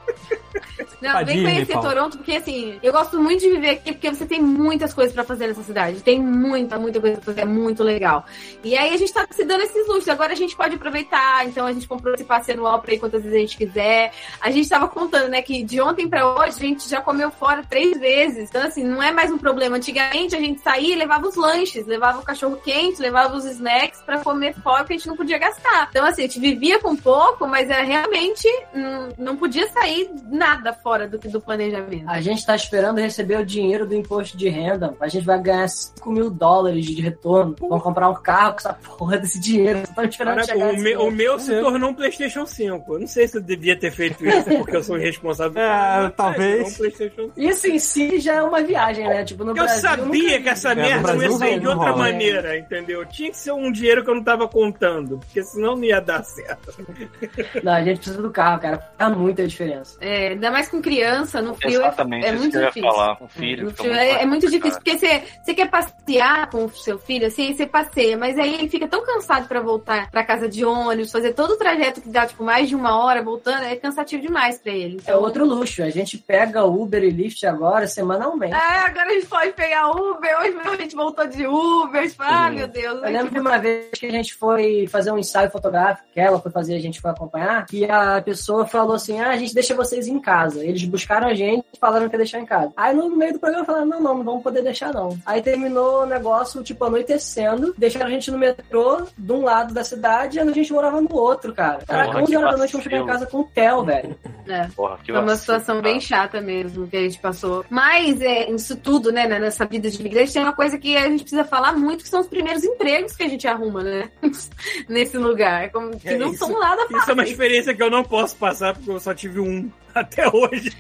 Não, 1.02 1.12
Pra 1.12 1.24
vem 1.24 1.44
conhecer 1.44 1.74
Paulo. 1.74 1.90
Toronto, 1.90 2.18
porque 2.18 2.34
assim, 2.34 2.78
eu 2.84 2.92
gosto 2.92 3.20
muito 3.20 3.40
de 3.40 3.50
viver 3.50 3.70
aqui, 3.70 3.94
porque 3.94 4.10
você 4.10 4.26
tem 4.26 4.42
muitas 4.42 4.94
coisas 4.94 5.14
pra 5.14 5.24
fazer 5.24 5.48
nessa 5.48 5.64
cidade. 5.64 6.02
Tem 6.02 6.22
muita, 6.22 6.78
muita 6.78 7.00
coisa 7.00 7.16
pra 7.16 7.26
fazer, 7.26 7.42
é 7.42 7.46
muito 7.46 7.84
legal. 7.84 8.26
E 8.64 8.78
aí 8.78 8.94
a 8.94 8.98
gente 8.98 9.14
tá 9.14 9.26
se 9.32 9.46
dando 9.46 9.62
esses 9.62 9.88
luxos. 9.88 10.10
Agora 10.10 10.34
a 10.34 10.36
gente 10.36 10.56
pode 10.56 10.76
aproveitar, 10.76 11.46
então 11.46 11.66
a 11.66 11.72
gente 11.72 11.88
comprou 11.88 12.14
esse 12.16 12.26
passe 12.30 12.52
anual 12.52 12.80
pra 12.80 12.94
ir 12.94 13.00
quantas 13.00 13.24
vezes 13.24 13.36
a 13.36 13.42
gente 13.42 13.58
quiser. 13.58 14.12
A 14.40 14.52
gente 14.52 14.70
tava 14.70 14.88
contando, 14.88 15.30
né, 15.30 15.42
que 15.42 15.64
de 15.64 15.82
ontem 15.82 16.08
pra 16.08 16.26
hoje 16.36 16.50
a 16.58 16.62
gente 16.68 16.88
já 16.88 17.02
comeu 17.02 17.32
fora 17.32 17.64
três 17.68 18.00
vezes. 18.00 18.50
Então, 18.50 18.62
assim, 18.66 18.84
não 18.84 19.02
é 19.02 19.12
mais 19.12 19.32
um 19.32 19.38
problema. 19.38 19.78
Antigamente 19.78 20.36
a 20.36 20.40
gente 20.40 20.62
saía 20.62 20.94
e 20.94 20.98
levava 20.98 21.28
os 21.28 21.36
lanches, 21.36 21.88
levava 21.88 22.20
o 22.20 22.24
cachorro 22.24 22.58
quente, 22.64 23.02
levava 23.02 23.36
os 23.36 23.46
snacks 23.46 24.00
pra 24.06 24.20
comer 24.20 24.54
fora, 24.62 24.80
porque 24.84 24.94
a 24.94 24.98
gente 24.98 25.08
não 25.08 25.18
podia 25.18 25.38
gastar. 25.40 25.88
Então, 25.90 26.06
assim, 26.06 26.22
a 26.22 26.26
gente 26.28 26.40
vivia 26.40 26.80
com 26.80 26.96
pouco, 26.96 27.48
mas 27.48 27.70
é 27.70 27.82
realmente 27.82 28.48
hum, 28.76 29.10
não 29.18 29.36
podia 29.36 29.68
sair 29.70 30.10
nada 30.30 30.72
fora 30.74 31.08
do, 31.08 31.18
do 31.18 31.42
planejamento. 31.42 32.08
A 32.08 32.22
gente 32.22 32.46
tá 32.46 32.56
esperando 32.56 33.00
receber 33.00 33.40
o 33.40 33.46
dinheiro 33.46 33.86
do 33.88 33.96
imposto 33.96 34.38
de 34.38 34.50
renda. 34.50 34.96
A 35.00 35.08
gente 35.08 35.26
vai 35.26 35.42
ganhar 35.42 35.68
5 35.68 36.12
mil 36.12 36.30
dólares 36.30 36.86
de 36.86 37.02
retorno. 37.02 37.56
Vamos 37.60 37.82
comprar 37.82 38.10
um 38.10 38.14
carro 38.16 38.52
com 38.54 38.60
essa 38.60 38.74
porra 38.74 39.18
desse 39.18 39.40
dinheiro. 39.40 39.82
Só 39.96 40.04
esperando 40.04 40.36
Cara, 40.36 40.48
chegar 40.48 40.74
o, 40.74 40.78
me- 40.78 40.96
o 40.98 41.10
meu 41.12 41.40
se 41.40 41.60
tornou 41.60 41.90
um 41.90 41.94
PlayStation 41.94 42.19
5. 42.28 42.94
Eu 42.96 43.00
não 43.00 43.08
sei 43.08 43.28
se 43.28 43.38
eu 43.38 43.42
devia 43.42 43.78
ter 43.78 43.92
feito 43.92 44.26
isso 44.26 44.44
porque 44.58 44.76
eu 44.76 44.84
sou 44.84 44.98
irresponsável. 44.98 45.60
É, 45.70 46.02
Mas, 46.04 46.14
talvez. 46.16 46.52
tornou 46.56 46.68
um 46.70 46.74
PlayStation 46.74 47.22
5. 47.22 47.34
Isso 47.38 47.68
em 47.68 47.80
si 47.80 48.20
já 48.20 48.36
é 48.36 48.42
uma 48.42 48.62
viagem, 48.62 49.08
né? 49.08 49.24
Tipo, 49.24 49.44
no 49.44 49.52
eu 49.52 49.56
Brasil, 49.56 49.82
sabia 49.82 50.06
nunca 50.06 50.40
que 50.42 50.50
essa 50.50 50.70
no 50.76 50.82
merda 50.82 51.14
não 51.14 51.22
ia 51.24 51.32
sair 51.32 51.60
de 51.60 51.68
outra 51.68 51.92
rola. 51.92 51.98
maneira, 51.98 52.58
entendeu? 52.58 53.06
Tinha 53.06 53.30
que 53.30 53.38
ser 53.38 53.52
um 53.52 53.72
dinheiro 53.72 54.04
que 54.04 54.10
eu 54.10 54.16
não 54.16 54.24
tava 54.24 54.48
contando, 54.48 55.20
porque 55.20 55.44
senão 55.44 55.76
não 55.76 55.84
ia 55.84 56.00
dar 56.02 56.24
certo. 56.24 56.74
Não, 57.64 57.74
a 57.74 57.84
gente 57.84 57.98
precisa 57.98 58.22
do 58.22 58.32
carro, 58.32 58.60
cara. 58.62 58.80
Faz 58.98 59.16
muita 59.18 59.46
diferença. 59.48 59.98
É, 60.02 60.30
ainda 60.30 60.50
mais 60.52 60.70
com 60.70 60.82
criança, 60.82 61.42
no 61.42 61.54
frio 61.56 61.82
é- 61.82 61.88
Exatamente, 61.88 62.26
é, 62.26 62.30
isso 62.32 62.40
muito 62.40 62.60
difícil. 62.60 62.90
falar. 62.90 63.16
Com 63.18 63.28
filho. 63.28 63.72
Frio 63.72 63.94
é, 63.94 64.22
é 64.24 64.26
muito 64.26 64.50
difícil, 64.50 64.80
porque 64.80 64.98
você, 64.98 65.24
você 65.44 65.54
quer 65.54 65.70
passear 65.70 66.50
com 66.50 66.66
o 66.66 66.70
seu 66.70 66.98
filho, 66.98 67.28
assim, 67.28 67.54
você 67.54 67.66
passeia, 67.66 68.18
mas 68.18 68.38
aí 68.40 68.56
ele 68.56 68.70
fica 68.70 68.88
tão 68.88 69.06
cansado 69.06 69.48
pra 69.48 69.60
voltar 69.62 70.10
pra 70.10 70.24
casa 70.24 70.48
de 70.48 70.64
ônibus, 70.66 71.12
fazer 71.12 71.34
todo 71.34 71.52
o 71.52 71.58
trajeto 71.58 72.02
que 72.02 72.09
dá, 72.10 72.26
tipo, 72.26 72.44
mais 72.44 72.68
de 72.70 72.76
uma 72.76 72.98
hora 72.98 73.22
voltando, 73.22 73.64
é 73.64 73.76
cansativo 73.76 74.22
demais 74.22 74.58
pra 74.58 74.72
ele. 74.72 75.02
É 75.06 75.16
outro 75.16 75.46
luxo. 75.46 75.84
A 75.84 75.90
gente 75.90 76.18
pega 76.18 76.64
Uber 76.66 77.04
e 77.04 77.10
Lyft 77.10 77.46
agora 77.46 77.88
semanalmente. 77.88 78.54
Ah, 78.54 78.86
agora 78.88 79.10
a 79.10 79.14
gente 79.14 79.28
pode 79.28 79.52
pegar 79.54 79.90
Uber, 79.92 80.40
hoje 80.40 80.56
mesmo 80.56 80.72
a 80.72 80.78
gente 80.78 80.96
voltou 80.96 81.28
de 81.28 81.48
Uber, 81.48 82.14
ah, 82.20 82.50
meu 82.50 82.68
Deus. 82.68 83.04
Eu 83.04 83.12
lembro 83.12 83.34
de 83.34 83.40
uma 83.40 83.58
vez 83.58 83.90
que 83.94 84.06
a 84.06 84.12
gente 84.12 84.34
foi 84.34 84.88
fazer 84.88 85.12
um 85.12 85.18
ensaio 85.18 85.50
fotográfico, 85.50 86.08
que 86.14 86.20
ela 86.20 86.40
foi 86.40 86.52
fazer, 86.52 86.76
a 86.76 86.80
gente 86.80 87.02
foi 87.02 87.12
acompanhar, 87.12 87.66
que 87.66 87.90
a 87.90 88.22
pessoa 88.22 88.66
falou 88.66 88.96
assim: 88.96 89.20
ah, 89.20 89.30
a 89.30 89.38
gente 89.38 89.54
deixa 89.54 89.76
vocês 89.76 90.08
em 90.08 90.20
casa. 90.20 90.64
Eles 90.64 90.84
buscaram 90.86 91.28
a 91.28 91.34
gente 91.34 91.66
e 91.74 91.80
falaram 91.80 92.08
que 92.08 92.16
ia 92.16 92.20
deixar 92.20 92.40
em 92.40 92.46
casa. 92.46 92.72
Aí 92.76 92.96
no 92.96 93.10
meio 93.16 93.34
do 93.34 93.40
programa 93.40 93.66
falaram: 93.66 93.86
não, 93.86 94.02
não, 94.02 94.18
não 94.18 94.24
vamos 94.24 94.44
poder 94.44 94.62
deixar 94.62 94.94
não. 94.94 95.18
Aí 95.26 95.42
terminou 95.42 96.04
o 96.04 96.06
negócio, 96.06 96.64
tipo, 96.64 96.84
anoitecendo, 96.86 97.74
deixaram 97.78 98.08
a 98.08 98.10
gente 98.10 98.32
no 98.32 98.38
metrô 98.38 99.08
de 99.18 99.32
um 99.32 99.44
lado 99.44 99.74
da 99.74 99.84
cidade 99.84 100.38
e 100.38 100.40
a 100.40 100.52
gente 100.52 100.74
morava 100.74 101.02
no 101.02 101.14
outro, 101.16 101.54
cara. 101.54 101.80
Caraca, 102.00 102.12
Porra, 102.12 102.24
11 102.24 102.32
que 102.32 102.38
horas 102.38 102.52
da 102.52 102.58
noite 102.58 102.72
vamos 102.72 102.84
chegar 102.84 102.98
em 103.00 103.06
casa 103.06 103.26
com 103.28 103.38
o 103.40 103.44
Theo, 103.46 103.84
velho. 103.84 104.16
É. 104.48 104.68
Porra, 104.76 104.98
que 105.04 105.12
Foi 105.12 105.22
uma 105.22 105.36
situação 105.36 105.76
cara. 105.76 105.82
bem 105.82 106.00
chata 106.02 106.42
mesmo 106.42 106.88
que 106.88 106.98
a 106.98 107.02
gente 107.02 107.20
passou. 107.20 107.66
Mas 107.70 108.22
é, 108.22 108.50
isso 108.52 108.76
tudo, 108.78 109.12
né, 109.12 109.28
nessa 109.28 109.66
vida 109.66 109.90
de 109.90 110.00
imigrante, 110.00 110.34
tem 110.34 110.42
uma 110.44 110.54
coisa 110.54 110.78
que 110.78 110.96
a 110.98 111.08
gente 111.08 111.22
precisa 111.22 111.44
falar 111.46 111.74
muito, 111.74 112.04
que 112.04 112.10
são 112.10 112.22
os 112.22 112.28
primeiros 112.28 112.64
empregos 112.64 113.16
que 113.16 113.24
a 113.24 113.28
gente 113.30 113.48
arruma, 113.48 113.84
né? 113.84 114.10
Nesse 114.88 115.18
lugar. 115.18 115.70
Como, 115.72 115.92
que 116.00 116.10
É, 116.10 116.18
não 116.18 116.30
isso- 116.32 116.46
são 116.46 116.60
nada 116.60 116.86
Isso 116.90 117.10
é 117.10 117.14
uma 117.14 117.24
experiência 117.24 117.74
que 117.74 117.82
eu 117.84 117.90
não 117.90 118.04
posso 118.04 118.36
passar 118.36 118.74
porque 118.76 118.90
eu 118.92 119.00
só 119.00 119.14
tive 119.14 119.40
um 119.40 119.70
até 119.94 120.28
hoje. 120.28 120.72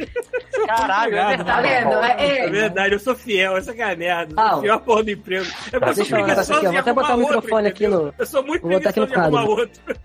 Caralho, 0.67 1.15
é 1.17 1.27
verdade. 1.37 1.43
Tá 1.49 1.61
vendo? 1.61 1.93
É 2.03 2.39
É, 2.45 2.49
verdade, 2.49 2.93
eu 2.93 2.99
sou 2.99 3.15
fiel, 3.15 3.57
essa 3.57 3.73
que 3.73 3.81
é 3.81 3.91
a 3.91 3.95
merda. 3.95 4.33
Ah, 4.37 4.59
fiel 4.59 4.79
porra 4.81 5.03
do 5.03 5.11
emprego. 5.11 5.45
É 5.71 5.79
porque 5.79 6.01
eu 6.01 6.17
eu 6.17 6.95
Vou 6.95 7.17
microfone 7.17 7.67
aqui 7.67 7.85
entendeu? 7.85 8.05
no- 8.05 8.13
Eu 8.17 8.25
sou 8.25 8.43
muito 8.43 8.61
Vou 8.61 8.71
botar 8.71 8.89
aqui 8.89 8.99
preguiçoso 9.01 9.01
no 9.01 9.29
de 9.31 9.37
arrumar 9.37 9.45
quadro. 9.45 9.61
outro. 9.61 9.81
Vai 9.85 9.95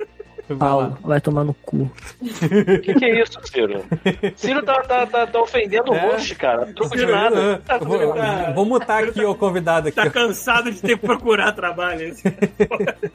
lá. 0.51 0.99
vai 1.01 1.21
tomar 1.21 1.45
no 1.45 1.55
cu. 1.55 1.91
O 2.21 2.81
que, 2.81 2.95
que 2.95 3.05
é 3.05 3.23
isso, 3.23 3.39
Ciro? 3.45 3.85
Ciro 4.37 4.63
tá, 4.63 4.83
tá, 4.83 5.07
tá, 5.07 5.27
tá 5.27 5.41
ofendendo 5.41 5.93
o 5.93 5.95
É. 5.95 6.01
host, 6.01 6.35
cara. 6.35 6.67
Truco 6.75 6.97
de 6.97 7.07
nada. 7.07 7.63
Eu 7.69 7.87
vou, 7.87 7.97
eu 8.03 8.55
vou 8.55 8.65
mutar 8.65 9.05
aqui 9.05 9.25
o 9.25 9.35
convidado 9.35 9.89
aqui. 9.89 9.97
Tá 9.97 10.11
cansado 10.11 10.71
de 10.71 10.81
ter 10.81 10.99
que 10.99 11.07
procurar 11.07 11.53
trabalho. 11.53 12.15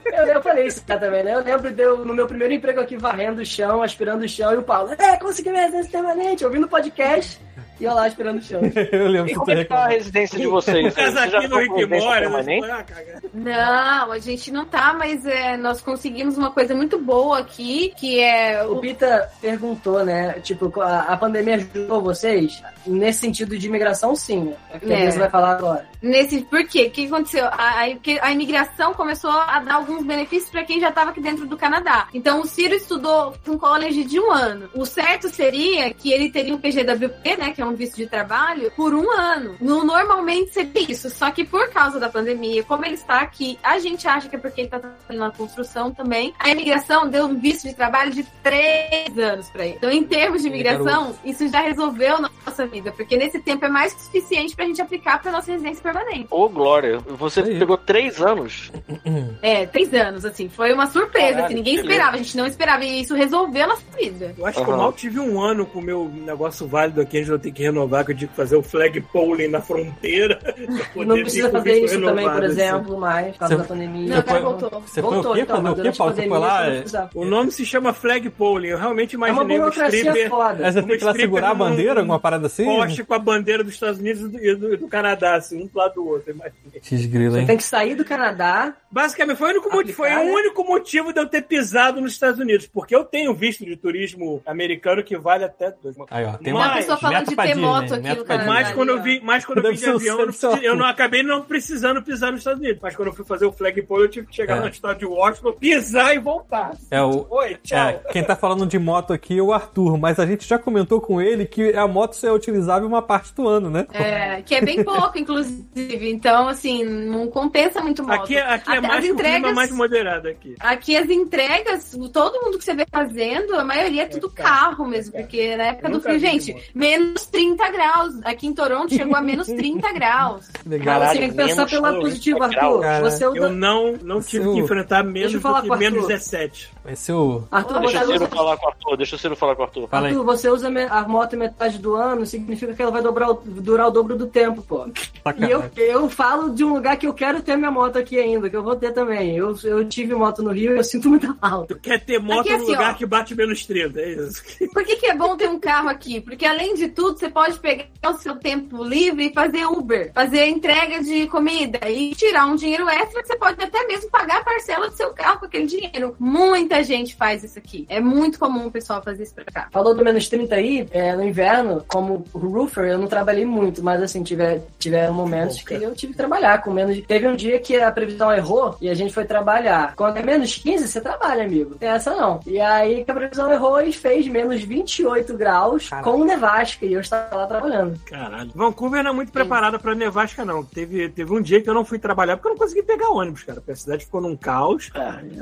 Eu, 0.04 0.26
eu 0.26 0.42
falei 0.42 0.66
isso 0.66 0.84
cara, 0.84 1.00
também, 1.00 1.22
né? 1.24 1.34
Eu 1.34 1.44
lembro 1.44 1.70
de 1.72 1.82
eu, 1.82 2.04
no 2.04 2.14
meu 2.14 2.26
primeiro 2.26 2.54
emprego 2.54 2.80
aqui, 2.80 2.96
varrendo 2.96 3.40
o 3.40 3.46
chão, 3.46 3.82
aspirando 3.82 4.24
o 4.24 4.28
chão, 4.28 4.52
e 4.52 4.56
o 4.56 4.62
Paulo, 4.62 4.92
é, 4.98 5.16
consegui 5.16 5.50
minha 5.50 5.62
residência 5.62 5.90
permanente, 5.92 6.44
ouvindo 6.44 6.64
o 6.64 6.68
podcast, 6.68 7.40
e 7.80 7.84
eu 7.84 7.94
lá 7.94 8.06
aspirando 8.06 8.38
o 8.38 8.42
chão. 8.42 8.60
Eu 8.92 9.08
lembro 9.08 9.30
E 9.30 9.34
como 9.34 9.50
é 9.50 9.56
que 9.56 9.64
tá 9.64 9.84
a 9.84 9.88
residência 9.88 10.38
de 10.38 10.46
vocês? 10.46 10.94
Casa 10.94 11.12
Vocês 11.12 11.30
já 11.30 11.38
aqui 11.38 11.48
no 11.48 11.58
Rick 11.58 11.86
Mora, 11.86 12.84
caga. 12.84 13.22
Não, 13.32 14.12
a 14.12 14.18
gente 14.18 14.50
não 14.50 14.66
tá, 14.66 14.92
mas 14.92 15.24
é, 15.24 15.56
nós 15.56 15.80
conseguimos 15.80 16.36
uma 16.36 16.50
coisa 16.50 16.74
muito 16.74 16.98
boa 16.98 17.19
aqui, 17.32 17.92
que 17.96 18.20
é 18.20 18.62
O 18.64 18.76
Pita 18.76 19.30
perguntou, 19.40 20.04
né? 20.04 20.34
Tipo, 20.40 20.80
a, 20.80 21.00
a 21.00 21.16
pandemia 21.16 21.56
ajudou 21.56 22.02
vocês? 22.02 22.62
Nesse 22.86 23.20
sentido 23.20 23.56
de 23.58 23.66
imigração, 23.66 24.14
sim. 24.16 24.44
né? 24.44 24.56
É 24.72 24.76
o 24.76 24.80
que 24.80 24.92
a 24.92 24.98
É. 24.98 25.02
Elisa 25.02 25.18
vai 25.18 25.30
falar 25.30 25.52
agora. 25.52 25.86
Nesse, 26.02 26.40
por 26.42 26.64
quê? 26.64 26.86
O 26.86 26.90
que 26.90 27.06
aconteceu? 27.06 27.44
A, 27.46 27.82
a, 27.82 27.86
a 28.22 28.32
imigração 28.32 28.94
começou 28.94 29.30
a 29.30 29.60
dar 29.60 29.74
alguns 29.74 30.04
benefícios 30.04 30.50
para 30.50 30.64
quem 30.64 30.80
já 30.80 30.88
estava 30.88 31.10
aqui 31.10 31.20
dentro 31.20 31.46
do 31.46 31.56
Canadá. 31.56 32.08
Então, 32.14 32.40
o 32.40 32.46
Ciro 32.46 32.74
estudou 32.74 33.34
um 33.46 33.58
college 33.58 34.04
de 34.04 34.18
um 34.18 34.30
ano. 34.30 34.70
O 34.74 34.86
certo 34.86 35.28
seria 35.28 35.92
que 35.92 36.10
ele 36.10 36.30
teria 36.30 36.54
um 36.54 36.58
PGWP, 36.58 37.36
né, 37.36 37.52
que 37.52 37.60
é 37.60 37.66
um 37.66 37.74
visto 37.74 37.96
de 37.96 38.06
trabalho, 38.06 38.72
por 38.76 38.94
um 38.94 39.10
ano. 39.10 39.56
No, 39.60 39.84
normalmente 39.84 40.54
seria 40.54 40.90
isso. 40.90 41.10
Só 41.10 41.30
que 41.30 41.44
por 41.44 41.68
causa 41.70 42.00
da 42.00 42.08
pandemia, 42.08 42.64
como 42.64 42.84
ele 42.84 42.94
está 42.94 43.20
aqui, 43.20 43.58
a 43.62 43.78
gente 43.78 44.08
acha 44.08 44.28
que 44.28 44.36
é 44.36 44.38
porque 44.38 44.62
ele 44.62 44.68
está 44.68 44.78
trabalhando 44.78 45.26
na 45.26 45.30
construção 45.30 45.92
também. 45.92 46.32
A 46.38 46.48
imigração 46.50 47.08
deu 47.10 47.26
um 47.26 47.38
visto 47.38 47.68
de 47.68 47.74
trabalho 47.74 48.10
de 48.12 48.22
três 48.42 49.16
anos 49.18 49.48
para 49.50 49.66
ele. 49.66 49.74
Então, 49.76 49.90
em 49.90 50.04
termos 50.04 50.42
de 50.42 50.48
imigração, 50.48 51.14
isso 51.24 51.48
já 51.48 51.60
resolveu 51.60 52.20
nossa 52.20 52.66
vida, 52.66 52.92
porque 52.92 53.16
nesse 53.16 53.38
tempo 53.40 53.64
é 53.64 53.68
mais 53.68 53.92
que 53.94 54.02
suficiente 54.02 54.54
para 54.56 54.64
a 54.64 54.68
gente 54.68 54.80
aplicar 54.80 55.20
para 55.20 55.32
nossa 55.32 55.50
residência 55.52 55.82
permanente. 55.82 56.26
Ô, 56.30 56.48
Glória, 56.48 56.98
você 56.98 57.40
Aí. 57.40 57.58
pegou 57.58 57.76
três 57.76 58.20
anos. 58.20 58.70
É, 59.42 59.64
três 59.66 59.92
anos, 59.94 60.24
assim. 60.24 60.48
Foi 60.48 60.72
uma 60.72 60.86
surpresa, 60.86 61.26
Caralho, 61.28 61.44
assim. 61.46 61.54
Ninguém 61.54 61.74
esperava, 61.76 62.14
a 62.14 62.18
gente 62.18 62.36
não 62.36 62.46
esperava. 62.46 62.84
E 62.84 63.00
isso 63.02 63.14
resolveu 63.14 63.64
a 63.64 63.66
nossa 63.68 63.82
vida. 63.98 64.34
Eu 64.36 64.46
acho 64.46 64.62
que 64.64 64.70
eu 64.70 64.76
mal 64.76 64.92
tive 64.92 65.18
um 65.18 65.40
ano 65.40 65.64
com 65.66 65.78
o 65.78 65.82
meu 65.82 66.10
negócio 66.14 66.66
válido 66.66 67.00
aqui, 67.00 67.20
onde 67.20 67.30
eu 67.30 67.38
tenho 67.38 67.54
que 67.54 67.62
renovar, 67.62 68.04
que 68.04 68.12
eu 68.12 68.16
tive 68.16 68.30
que 68.30 68.36
fazer 68.36 68.56
o 68.56 68.62
flag 68.62 69.00
polling 69.00 69.48
na 69.48 69.60
fronteira. 69.60 70.36
pra 70.94 71.04
Não 71.04 71.16
precisa 71.16 71.50
fazer 71.50 71.84
isso 71.84 72.00
também, 72.00 72.24
por 72.28 72.44
assim. 72.44 72.52
exemplo, 72.52 72.98
mais, 72.98 73.32
por 73.32 73.38
causa 73.38 73.54
Você- 73.56 73.62
da 73.62 73.68
pandemia. 73.68 74.08
Não, 74.08 74.18
agora 74.18 74.32
foi- 74.32 74.40
voltou. 74.42 74.80
Você 74.80 75.00
foi 75.00 75.10
o 75.10 75.14
Voltou, 75.14 75.34
quê? 75.34 75.40
então, 75.40 75.56
o 75.64 75.74
quê, 75.74 75.88
a 75.88 75.92
Paulo? 75.92 76.14
Você 76.14 76.28
foi 76.28 76.38
lá? 76.38 76.66
É-. 77.04 77.08
O 77.18 77.24
nome 77.24 77.50
se 77.52 77.64
chama 77.64 77.92
flag 77.92 78.28
polling. 78.30 78.68
Eu 78.68 78.78
realmente 78.78 79.14
É 79.14 79.18
uma 79.18 79.28
imaginei 79.28 79.56
um 79.56 79.60
burocracia 79.60 79.98
stripper 79.98 80.28
foda. 80.30 80.66
Aí 80.66 80.72
você 80.72 80.82
tem 80.82 80.98
que 80.98 81.04
lá 81.04 81.14
segurar 81.14 81.46
a 81.50 81.52
num- 81.52 81.58
bandeira, 81.58 82.00
alguma 82.00 82.18
parada 82.18 82.46
assim? 82.46 82.64
poste 82.64 83.04
com 83.04 83.14
a 83.14 83.18
bandeira 83.18 83.62
dos 83.64 83.74
Estados 83.74 83.98
Unidos 84.00 84.22
e 84.22 84.54
do, 84.54 84.68
do- 84.70 84.76
do 84.76 84.88
Canadá, 84.88 85.34
assim, 85.36 85.62
um 85.62 85.66
do 85.66 85.76
lado 85.78 85.94
do 85.94 86.06
outro. 86.08 86.30
imaginei. 86.30 86.80
X-grila, 86.82 87.32
Você 87.34 87.40
hein? 87.40 87.46
tem 87.46 87.56
que 87.56 87.62
sair 87.64 87.94
do 87.94 88.04
Canadá. 88.04 88.74
Basicamente, 88.90 89.36
foi 89.36 89.48
o, 89.48 89.50
único 89.52 89.70
motivo, 89.70 89.96
foi 89.96 90.10
o 90.12 90.24
né? 90.24 90.32
único 90.32 90.64
motivo 90.64 91.12
de 91.12 91.20
eu 91.20 91.26
ter 91.28 91.42
pisado 91.42 92.00
nos 92.00 92.12
Estados 92.12 92.40
Unidos, 92.40 92.66
porque 92.66 92.94
eu 92.94 93.04
tenho 93.04 93.32
visto 93.32 93.64
de 93.64 93.76
turismo 93.76 94.42
americano 94.44 95.02
que 95.04 95.16
vale 95.16 95.44
até 95.44 95.72
dois. 95.82 95.96
Aí, 96.10 96.24
ó, 96.24 96.32
tem 96.32 96.52
Mas- 96.52 96.62
uma 96.62 96.72
A 96.72 96.76
pessoa 96.76 96.96
falando 96.98 97.28
de 97.28 97.36
ter 97.36 97.54
moto 97.54 97.94
aqui 97.94 98.02
meta 98.02 98.20
no 98.20 98.24
Canadá. 98.24 98.50
Mas 98.50 98.72
quando 98.72 98.88
eu 98.88 99.02
vi, 99.02 99.20
mas 99.22 99.44
quando 99.46 99.58
eu 99.64 99.70
vim 99.72 99.78
de 99.78 99.88
avião, 99.88 100.18
eu 100.62 100.74
não, 100.76 100.84
acabei 100.86 101.22
não 101.22 101.42
precisando 101.42 102.02
pisar 102.02 102.32
nos 102.32 102.40
Estados 102.40 102.60
Unidos. 102.60 102.80
Mas 102.82 102.96
quando 102.96 103.08
eu 103.08 103.14
fui 103.14 103.24
fazer 103.24 103.46
o 103.46 103.52
flagpole, 103.52 104.02
eu 104.04 104.08
tive 104.10 104.26
que 104.26 104.34
chegar 104.34 104.56
É. 104.56 104.60
no 104.60 104.68
estado 104.68 104.98
de 104.98 105.06
Washington, 105.06 105.52
pisar 105.52 106.14
e 106.14 106.18
voltar. 106.18 106.72
É 106.90 107.00
o, 107.02 107.26
Oi, 107.30 107.56
tchau. 107.62 107.78
É, 107.78 107.92
quem 108.12 108.24
tá 108.24 108.34
falando 108.34 108.66
de 108.66 108.78
moto 108.78 109.12
aqui 109.12 109.38
é 109.38 109.42
o 109.42 109.52
Arthur, 109.52 109.96
mas 109.98 110.18
a 110.18 110.26
gente 110.26 110.46
já 110.48 110.58
comentou 110.58 111.00
com 111.00 111.20
ele 111.20 111.46
que 111.46 111.72
a 111.76 111.86
moto 111.86 112.14
só 112.14 112.26
é 112.28 112.32
utilizável 112.32 112.88
uma 112.88 113.02
parte 113.02 113.32
do 113.34 113.46
ano, 113.46 113.70
né? 113.70 113.86
É, 113.92 114.42
que 114.42 114.54
é 114.54 114.60
bem 114.60 114.82
pouco, 114.82 115.16
inclusive. 115.18 116.10
Então, 116.10 116.48
assim, 116.48 116.84
não 116.84 117.28
compensa 117.28 117.80
muito 117.80 118.02
moto. 118.02 118.14
Aqui, 118.22 118.36
é- 118.36 118.54
aqui 118.54 118.70
é 118.72 118.79
Mais 118.88 118.98
as 118.98 119.04
é 119.04 119.12
entregas, 119.12 119.54
mais 119.54 119.70
moderado 119.72 120.28
aqui. 120.28 120.54
Aqui 120.60 120.96
as 120.96 121.08
entregas, 121.10 121.96
todo 122.12 122.40
mundo 122.44 122.58
que 122.58 122.64
você 122.64 122.74
vê 122.74 122.86
fazendo, 122.90 123.54
a 123.56 123.64
maioria 123.64 124.02
é 124.02 124.06
tudo 124.06 124.30
caro, 124.30 124.48
carro 124.50 124.86
mesmo, 124.86 125.12
porque 125.12 125.56
na 125.56 125.64
época 125.64 125.90
do 125.90 126.00
frio, 126.00 126.18
gente, 126.18 126.54
menos 126.74 127.26
30 127.26 127.70
graus. 127.70 128.14
Aqui 128.24 128.46
em 128.46 128.52
Toronto 128.54 128.94
chegou 128.94 129.16
a 129.16 129.20
menos 129.20 129.46
30 129.46 129.92
graus. 129.94 130.48
Legal. 130.66 131.00
Mas 131.00 131.12
você 131.12 131.18
tem 131.18 131.30
que 131.30 131.36
pensar 131.36 131.66
pelo 131.68 131.82
lado 131.82 131.94
30 131.94 132.08
positivo, 132.08 132.42
Arthur. 132.42 132.82
Você 133.02 133.26
usa... 133.26 133.38
Eu 133.38 133.50
não, 133.50 133.92
não 134.02 134.20
tive 134.22 134.44
Seu- 134.44 134.54
que 134.54 134.60
enfrentar 134.60 135.02
menos 135.02 135.32
Deixa 135.32 135.36
eu 135.36 135.40
falar 135.40 135.60
do 135.62 135.70
que 135.70 135.76
menos 135.78 135.98
Arthur. 136.00 136.08
17. 136.08 136.70
Vai 136.82 136.96
ser 136.96 137.12
o. 137.12 137.44
Arthur, 137.50 137.80
Deixa 137.80 137.98
o 137.98 138.06
Ciro 138.06 138.14
usa... 138.16 138.26
falar 138.28 138.56
com 138.56 138.66
o 138.66 138.68
Arthur. 138.68 138.96
Deixa 138.96 139.16
o 139.16 139.18
Ciro 139.18 139.36
falar 139.36 139.54
com 139.56 139.62
o 139.62 139.64
Arthur. 139.66 139.88
Fala 139.88 140.06
aí. 140.06 140.12
Arthur, 140.12 140.24
você 140.24 140.48
usa 140.48 140.68
a 140.90 141.02
moto 141.08 141.36
metade 141.36 141.78
do 141.78 141.94
ano, 141.94 142.24
significa 142.26 142.72
que 142.74 142.82
ela 142.82 142.90
vai 142.90 143.02
dobrar 143.02 143.30
o- 143.30 143.42
durar 143.44 143.88
o 143.88 143.90
dobro 143.90 144.16
do 144.16 144.26
tempo, 144.26 144.62
pô. 144.62 144.86
E 144.86 145.50
eu, 145.50 145.62
eu 145.76 146.08
falo 146.08 146.50
de 146.50 146.64
um 146.64 146.72
lugar 146.74 146.96
que 146.96 147.06
eu 147.06 147.12
quero 147.14 147.42
ter 147.42 147.56
minha 147.56 147.70
moto 147.70 147.98
aqui 147.98 148.18
ainda, 148.18 148.48
que 148.48 148.56
eu 148.56 148.62
vou 148.62 148.69
ter 148.76 148.92
também. 148.92 149.36
Eu, 149.36 149.56
eu 149.64 149.88
tive 149.88 150.14
moto 150.14 150.42
no 150.42 150.52
Rio 150.52 150.74
e 150.74 150.78
eu 150.78 150.84
sinto 150.84 151.08
muita 151.08 151.34
falta. 151.34 151.74
Quer 151.76 152.00
ter 152.00 152.18
moto 152.18 152.40
Aqui, 152.40 152.50
no 152.50 152.56
assim, 152.56 152.72
lugar 152.72 152.94
ó. 152.94 152.94
que 152.94 153.06
bate 153.06 153.34
menos 153.34 153.64
30, 153.66 154.00
é 154.00 154.12
isso. 154.12 154.42
Por 154.72 154.84
que, 154.84 154.96
que 154.96 155.06
é 155.06 155.14
bom 155.14 155.36
ter 155.36 155.48
um 155.48 155.58
carro 155.58 155.88
aqui? 155.88 156.20
Porque 156.20 156.46
além 156.46 156.74
de 156.74 156.88
tudo, 156.88 157.18
você 157.18 157.28
pode 157.28 157.58
pegar 157.58 157.86
o 158.06 158.14
seu 158.14 158.36
tempo 158.36 158.82
livre 158.82 159.26
e 159.26 159.32
fazer 159.32 159.66
Uber, 159.66 160.12
fazer 160.14 160.46
entrega 160.46 161.02
de 161.02 161.26
comida 161.28 161.88
e 161.88 162.14
tirar 162.14 162.46
um 162.46 162.56
dinheiro 162.56 162.88
extra 162.88 163.22
que 163.22 163.28
você 163.28 163.36
pode 163.36 163.62
até 163.62 163.86
mesmo 163.86 164.10
pagar 164.10 164.40
a 164.40 164.44
parcela 164.44 164.88
do 164.88 164.96
seu 164.96 165.10
carro 165.10 165.40
com 165.40 165.46
aquele 165.46 165.66
dinheiro. 165.66 166.14
Muita 166.18 166.82
gente 166.82 167.14
faz 167.14 167.44
isso 167.44 167.58
aqui. 167.58 167.86
É 167.88 168.00
muito 168.00 168.38
comum 168.38 168.66
o 168.66 168.70
pessoal 168.70 169.02
fazer 169.02 169.22
isso 169.22 169.34
pra 169.34 169.44
cá. 169.44 169.68
Falou 169.70 169.94
do 169.94 170.04
menos 170.04 170.28
30 170.28 170.54
aí, 170.54 170.88
é, 170.90 171.14
no 171.14 171.24
inverno, 171.24 171.84
como 171.86 172.24
roofer, 172.32 172.84
eu 172.84 172.98
não 172.98 173.06
trabalhei 173.06 173.44
muito, 173.44 173.82
mas 173.82 174.02
assim, 174.02 174.22
tiver, 174.22 174.62
tiveram 174.78 175.14
momentos 175.14 175.62
que 175.62 175.74
eu 175.74 175.94
tive 175.94 176.12
que 176.12 176.18
trabalhar 176.18 176.62
com 176.62 176.70
menos. 176.70 177.00
Teve 177.06 177.26
um 177.28 177.36
dia 177.36 177.58
que 177.58 177.76
a 177.76 177.90
previsão 177.90 178.32
errou 178.32 178.59
e 178.80 178.88
a 178.88 178.94
gente 178.94 179.12
foi 179.12 179.24
trabalhar. 179.24 179.94
Quando 179.96 180.16
é 180.16 180.22
menos 180.22 180.56
15, 180.56 180.88
você 180.88 181.00
trabalha, 181.00 181.44
amigo. 181.44 181.74
Tem 181.76 181.88
essa 181.88 182.14
não. 182.14 182.40
E 182.46 182.60
aí 182.60 183.04
que 183.04 183.10
a 183.10 183.14
previsão 183.14 183.50
errou 183.52 183.80
e 183.80 183.92
fez 183.92 184.26
menos 184.28 184.62
28 184.62 185.36
graus 185.36 185.88
Caraca. 185.88 186.10
com 186.10 186.24
nevasca 186.24 186.84
e 186.86 186.92
eu 186.92 187.00
estava 187.00 187.36
lá 187.36 187.46
trabalhando. 187.46 187.98
Caralho. 188.06 188.50
Vancouver 188.54 189.02
não 189.02 189.10
é 189.10 189.14
muito 189.14 189.32
preparada 189.32 189.78
pra 189.78 189.94
nevasca, 189.94 190.44
não. 190.44 190.62
Teve, 190.64 191.08
teve 191.08 191.32
um 191.32 191.40
dia 191.40 191.60
que 191.62 191.68
eu 191.68 191.74
não 191.74 191.84
fui 191.84 191.98
trabalhar 191.98 192.36
porque 192.36 192.48
eu 192.48 192.52
não 192.52 192.58
consegui 192.58 192.82
pegar 192.82 193.08
ônibus, 193.10 193.42
cara. 193.42 193.60
Porque 193.60 193.72
a 193.72 193.76
cidade 193.76 194.04
ficou 194.04 194.20
num 194.20 194.36
caos. 194.36 194.90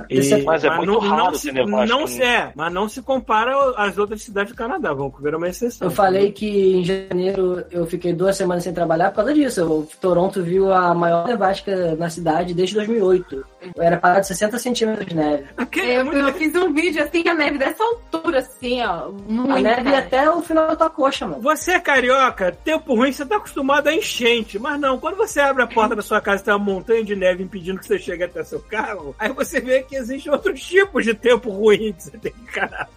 E- 0.08 0.18
Isso 0.18 0.34
é- 0.34 0.42
Mas 0.42 0.64
é 0.64 0.74
muito 0.76 0.98
raro 0.98 1.36
se, 1.36 1.52
ter 1.52 1.64
nevasca, 1.64 1.86
não 1.94 2.06
se 2.06 2.22
é, 2.22 2.52
mas 2.54 2.72
não 2.72 2.88
se 2.88 3.02
compara 3.02 3.52
às 3.76 3.96
outras 3.98 4.22
cidades 4.22 4.52
do 4.52 4.56
Canadá. 4.56 4.92
Vancouver 4.92 5.34
é 5.34 5.36
uma 5.36 5.48
exceção. 5.48 5.86
Eu 5.86 5.90
falei 5.90 6.32
que 6.32 6.76
em 6.78 6.84
janeiro 6.84 7.64
eu 7.70 7.86
fiquei 7.86 8.12
duas 8.12 8.36
semanas 8.36 8.64
sem 8.64 8.72
trabalhar 8.72 9.10
por 9.10 9.16
causa 9.16 9.34
disso. 9.34 9.64
O 9.64 9.88
Toronto 10.00 10.42
viu 10.42 10.72
a 10.72 10.94
maior 10.94 11.26
nevasca 11.26 11.94
na 11.96 12.08
cidade 12.10 12.54
desde 12.54 12.74
2008. 12.76 13.07
Era 13.76 13.96
parado 13.96 14.20
de 14.22 14.26
60 14.28 14.58
centímetros 14.58 15.06
de 15.06 15.14
neve. 15.16 15.44
É 15.80 16.00
Eu, 16.00 16.04
muito- 16.04 16.18
eu 16.18 16.32
fiz 16.34 16.54
um 16.54 16.72
vídeo 16.72 17.02
assim, 17.02 17.26
a 17.28 17.34
neve 17.34 17.58
dessa 17.58 17.82
altura, 17.82 18.38
assim, 18.38 18.82
ó. 18.82 19.10
A 19.52 19.60
neve 19.60 19.90
ia 19.90 19.98
até 19.98 20.30
o 20.30 20.40
final 20.42 20.68
da 20.68 20.76
tua 20.76 20.90
coxa, 20.90 21.26
mano. 21.26 21.42
Você 21.42 21.72
é 21.72 21.80
carioca, 21.80 22.52
tempo 22.52 22.94
ruim, 22.94 23.12
você 23.12 23.24
tá 23.26 23.36
acostumado 23.36 23.88
a 23.88 23.94
enchente. 23.94 24.58
Mas 24.58 24.78
não, 24.80 24.98
quando 24.98 25.16
você 25.16 25.40
abre 25.40 25.62
a 25.62 25.66
porta 25.66 25.96
da 25.96 26.02
sua 26.02 26.20
casa 26.20 26.42
e 26.42 26.44
tem 26.44 26.54
uma 26.54 26.60
montanha 26.64 27.02
de 27.04 27.16
neve 27.16 27.42
impedindo 27.42 27.78
que 27.80 27.86
você 27.86 27.98
chegue 27.98 28.24
até 28.24 28.42
seu 28.44 28.60
carro, 28.60 29.14
aí 29.18 29.32
você 29.32 29.60
vê 29.60 29.82
que 29.82 29.96
existem 29.96 30.30
outros 30.32 30.60
tipos 30.62 31.04
de 31.04 31.14
tempo 31.14 31.50
ruim 31.50 31.92
que 31.92 32.02
você 32.04 32.18
tem 32.18 32.32
que 32.32 32.40
encarar. 32.42 32.88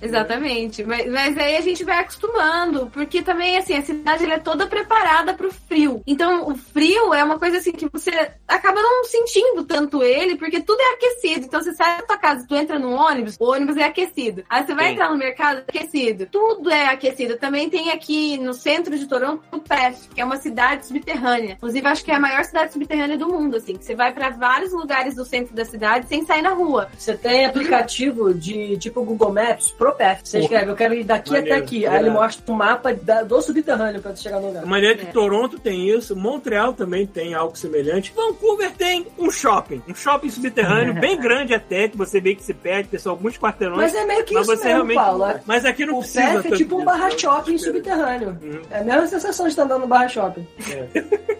Exatamente. 0.00 0.84
Mas, 0.84 1.10
mas 1.10 1.36
aí 1.36 1.56
a 1.56 1.60
gente 1.60 1.84
vai 1.84 1.98
acostumando, 1.98 2.90
porque 2.92 3.22
também, 3.22 3.56
assim, 3.56 3.74
a 3.76 3.82
cidade 3.82 4.30
é 4.30 4.38
toda 4.38 4.66
preparada 4.66 5.34
pro 5.34 5.52
frio. 5.52 6.02
Então, 6.06 6.48
o 6.48 6.56
frio 6.56 7.12
é 7.14 7.22
uma 7.22 7.38
coisa 7.38 7.58
assim 7.58 7.72
que 7.72 7.88
você 7.88 8.32
acaba 8.46 8.80
não 8.80 9.04
sentindo 9.04 9.64
tanto 9.64 10.02
ele, 10.02 10.36
porque 10.36 10.60
tudo 10.60 10.80
é 10.80 10.94
aquecido. 10.94 11.46
Então, 11.46 11.62
você 11.62 11.74
sai 11.74 11.98
da 11.98 12.02
tua 12.02 12.16
casa, 12.16 12.46
tu 12.46 12.54
entra 12.54 12.78
no 12.78 12.92
ônibus, 12.92 13.36
o 13.38 13.50
ônibus 13.50 13.76
é 13.76 13.84
aquecido. 13.84 14.44
Aí 14.48 14.64
você 14.64 14.74
vai 14.74 14.86
Sim. 14.86 14.92
entrar 14.92 15.10
no 15.10 15.18
mercado, 15.18 15.58
é 15.58 15.64
aquecido. 15.68 16.26
Tudo 16.26 16.70
é 16.70 16.86
aquecido. 16.86 17.36
Também 17.36 17.68
tem 17.68 17.90
aqui 17.90 18.38
no 18.38 18.54
centro 18.54 18.98
de 18.98 19.06
Toronto, 19.06 19.42
o 19.52 19.58
Perth, 19.60 20.08
que 20.14 20.20
é 20.20 20.24
uma 20.24 20.36
cidade 20.36 20.86
subterrânea. 20.86 21.54
Inclusive, 21.54 21.86
acho 21.86 22.04
que 22.04 22.10
é 22.10 22.14
a 22.14 22.20
maior 22.20 22.44
cidade 22.44 22.72
subterrânea 22.72 23.18
do 23.18 23.28
mundo, 23.28 23.56
assim, 23.56 23.76
que 23.76 23.84
você 23.84 23.94
vai 23.94 24.12
pra 24.12 24.30
vários 24.30 24.72
lugares 24.72 25.14
do 25.14 25.24
centro 25.24 25.54
da 25.54 25.64
cidade 25.64 26.08
sem 26.08 26.24
sair 26.24 26.42
na 26.42 26.50
rua. 26.50 26.88
Você 26.96 27.16
tem 27.16 27.46
aplicativo 27.46 28.32
de 28.34 28.76
tipo 28.78 29.02
Google 29.02 29.32
Maps 29.32 29.70
pro 29.72 29.87
Perth. 29.92 30.20
Você 30.26 30.40
escreve, 30.40 30.70
eu 30.70 30.76
quero 30.76 30.94
ir 30.94 31.04
daqui 31.04 31.30
Maneiro, 31.32 31.54
até 31.56 31.64
aqui. 31.64 31.86
Aí 31.86 31.98
ele 32.00 32.10
mostra 32.10 32.52
um 32.52 32.56
mapa 32.56 32.92
da- 32.94 33.22
do 33.22 33.40
subterrâneo 33.42 34.00
pra 34.00 34.14
você 34.14 34.22
chegar 34.24 34.40
no 34.40 34.48
lugar. 34.48 34.62
A 34.62 34.66
maneira 34.66 34.96
que 34.96 35.06
É. 35.06 35.10
Toronto 35.10 35.58
tem 35.58 35.88
isso, 35.88 36.14
Montreal 36.16 36.72
também 36.72 37.06
tem 37.06 37.34
algo 37.34 37.56
semelhante. 37.56 38.12
Vancouver 38.14 38.72
tem 38.72 39.06
um 39.18 39.30
shopping, 39.30 39.82
um 39.88 39.94
shopping 39.94 40.30
subterrâneo 40.30 40.94
bem 40.94 41.18
grande 41.18 41.54
até, 41.54 41.88
que 41.88 41.96
você 41.96 42.20
vê 42.20 42.34
que 42.34 42.42
se 42.42 42.54
perde, 42.54 42.88
tem 42.88 42.98
só 43.00 43.10
alguns 43.10 43.36
quarteirões. 43.38 43.78
Mas 43.78 43.94
é 43.94 44.04
meio 44.04 44.24
que 44.24 44.34
mas 44.34 44.46
isso 44.46 44.56
você 44.56 44.64
mesmo, 44.68 44.84
realmente. 44.86 44.96
Paulo. 44.96 45.40
Mas 45.46 45.64
aqui 45.64 45.86
não 45.86 45.94
O 45.96 45.98
precisa. 46.00 46.22
Perth 46.42 46.46
é 46.46 46.56
tipo 46.56 46.80
um 46.80 46.84
barra 46.84 47.10
shopping 47.10 47.58
subterrâneo. 47.58 48.38
É 48.70 48.78
a 48.80 48.84
mesma 48.84 49.06
sensação 49.06 49.46
de 49.46 49.50
estar 49.52 49.62
andando 49.62 49.82
no 49.82 49.86
barra 49.86 50.08
shopping. 50.08 50.46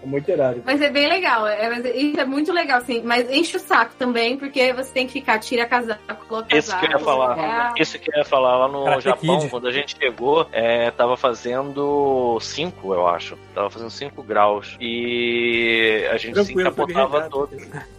É 0.03 0.07
muito 0.07 0.31
irado. 0.31 0.62
Mas 0.65 0.81
é 0.81 0.91
bem 0.91 1.09
legal, 1.09 1.47
é, 1.47 1.69
mas 1.69 1.85
isso 1.95 2.19
é 2.20 2.25
muito 2.25 2.53
legal, 2.53 2.79
assim. 2.79 3.03
Mas 3.05 3.31
enche 3.31 3.57
o 3.57 3.61
saco 3.61 3.95
também, 3.99 4.37
porque 4.37 4.73
você 4.73 4.91
tem 4.93 5.07
que 5.07 5.12
ficar, 5.12 5.39
tira 5.39 5.66
casaco, 5.66 6.27
coloca 6.27 6.57
Isso 6.57 6.70
casaco. 6.70 6.87
que 6.87 6.93
eu 6.95 6.99
ia 6.99 7.05
falar. 7.05 7.39
É, 7.77 7.83
Isso 7.83 7.99
que 7.99 8.11
eu 8.11 8.19
ia 8.19 8.25
falar 8.25 8.38
lá 8.39 8.69
no 8.69 8.85
Karate 8.85 9.05
Japão, 9.05 9.39
Kid. 9.39 9.51
quando 9.51 9.69
a 9.69 9.73
gente 9.73 9.97
chegou, 9.98 10.47
é, 10.52 10.90
tava 10.90 11.16
fazendo 11.16 12.39
5, 12.40 12.94
eu 12.94 13.06
acho. 13.06 13.36
Tava 13.55 13.70
fazendo 13.70 13.90
5 13.90 14.23
graus. 14.23 14.77
E 14.81 16.06
a 16.10 16.16
gente 16.16 16.39
se 16.44 16.52
Tranquilo, 16.52 16.73
foi 16.73 16.85
encapotava 16.93 17.28
todo. 17.28 17.51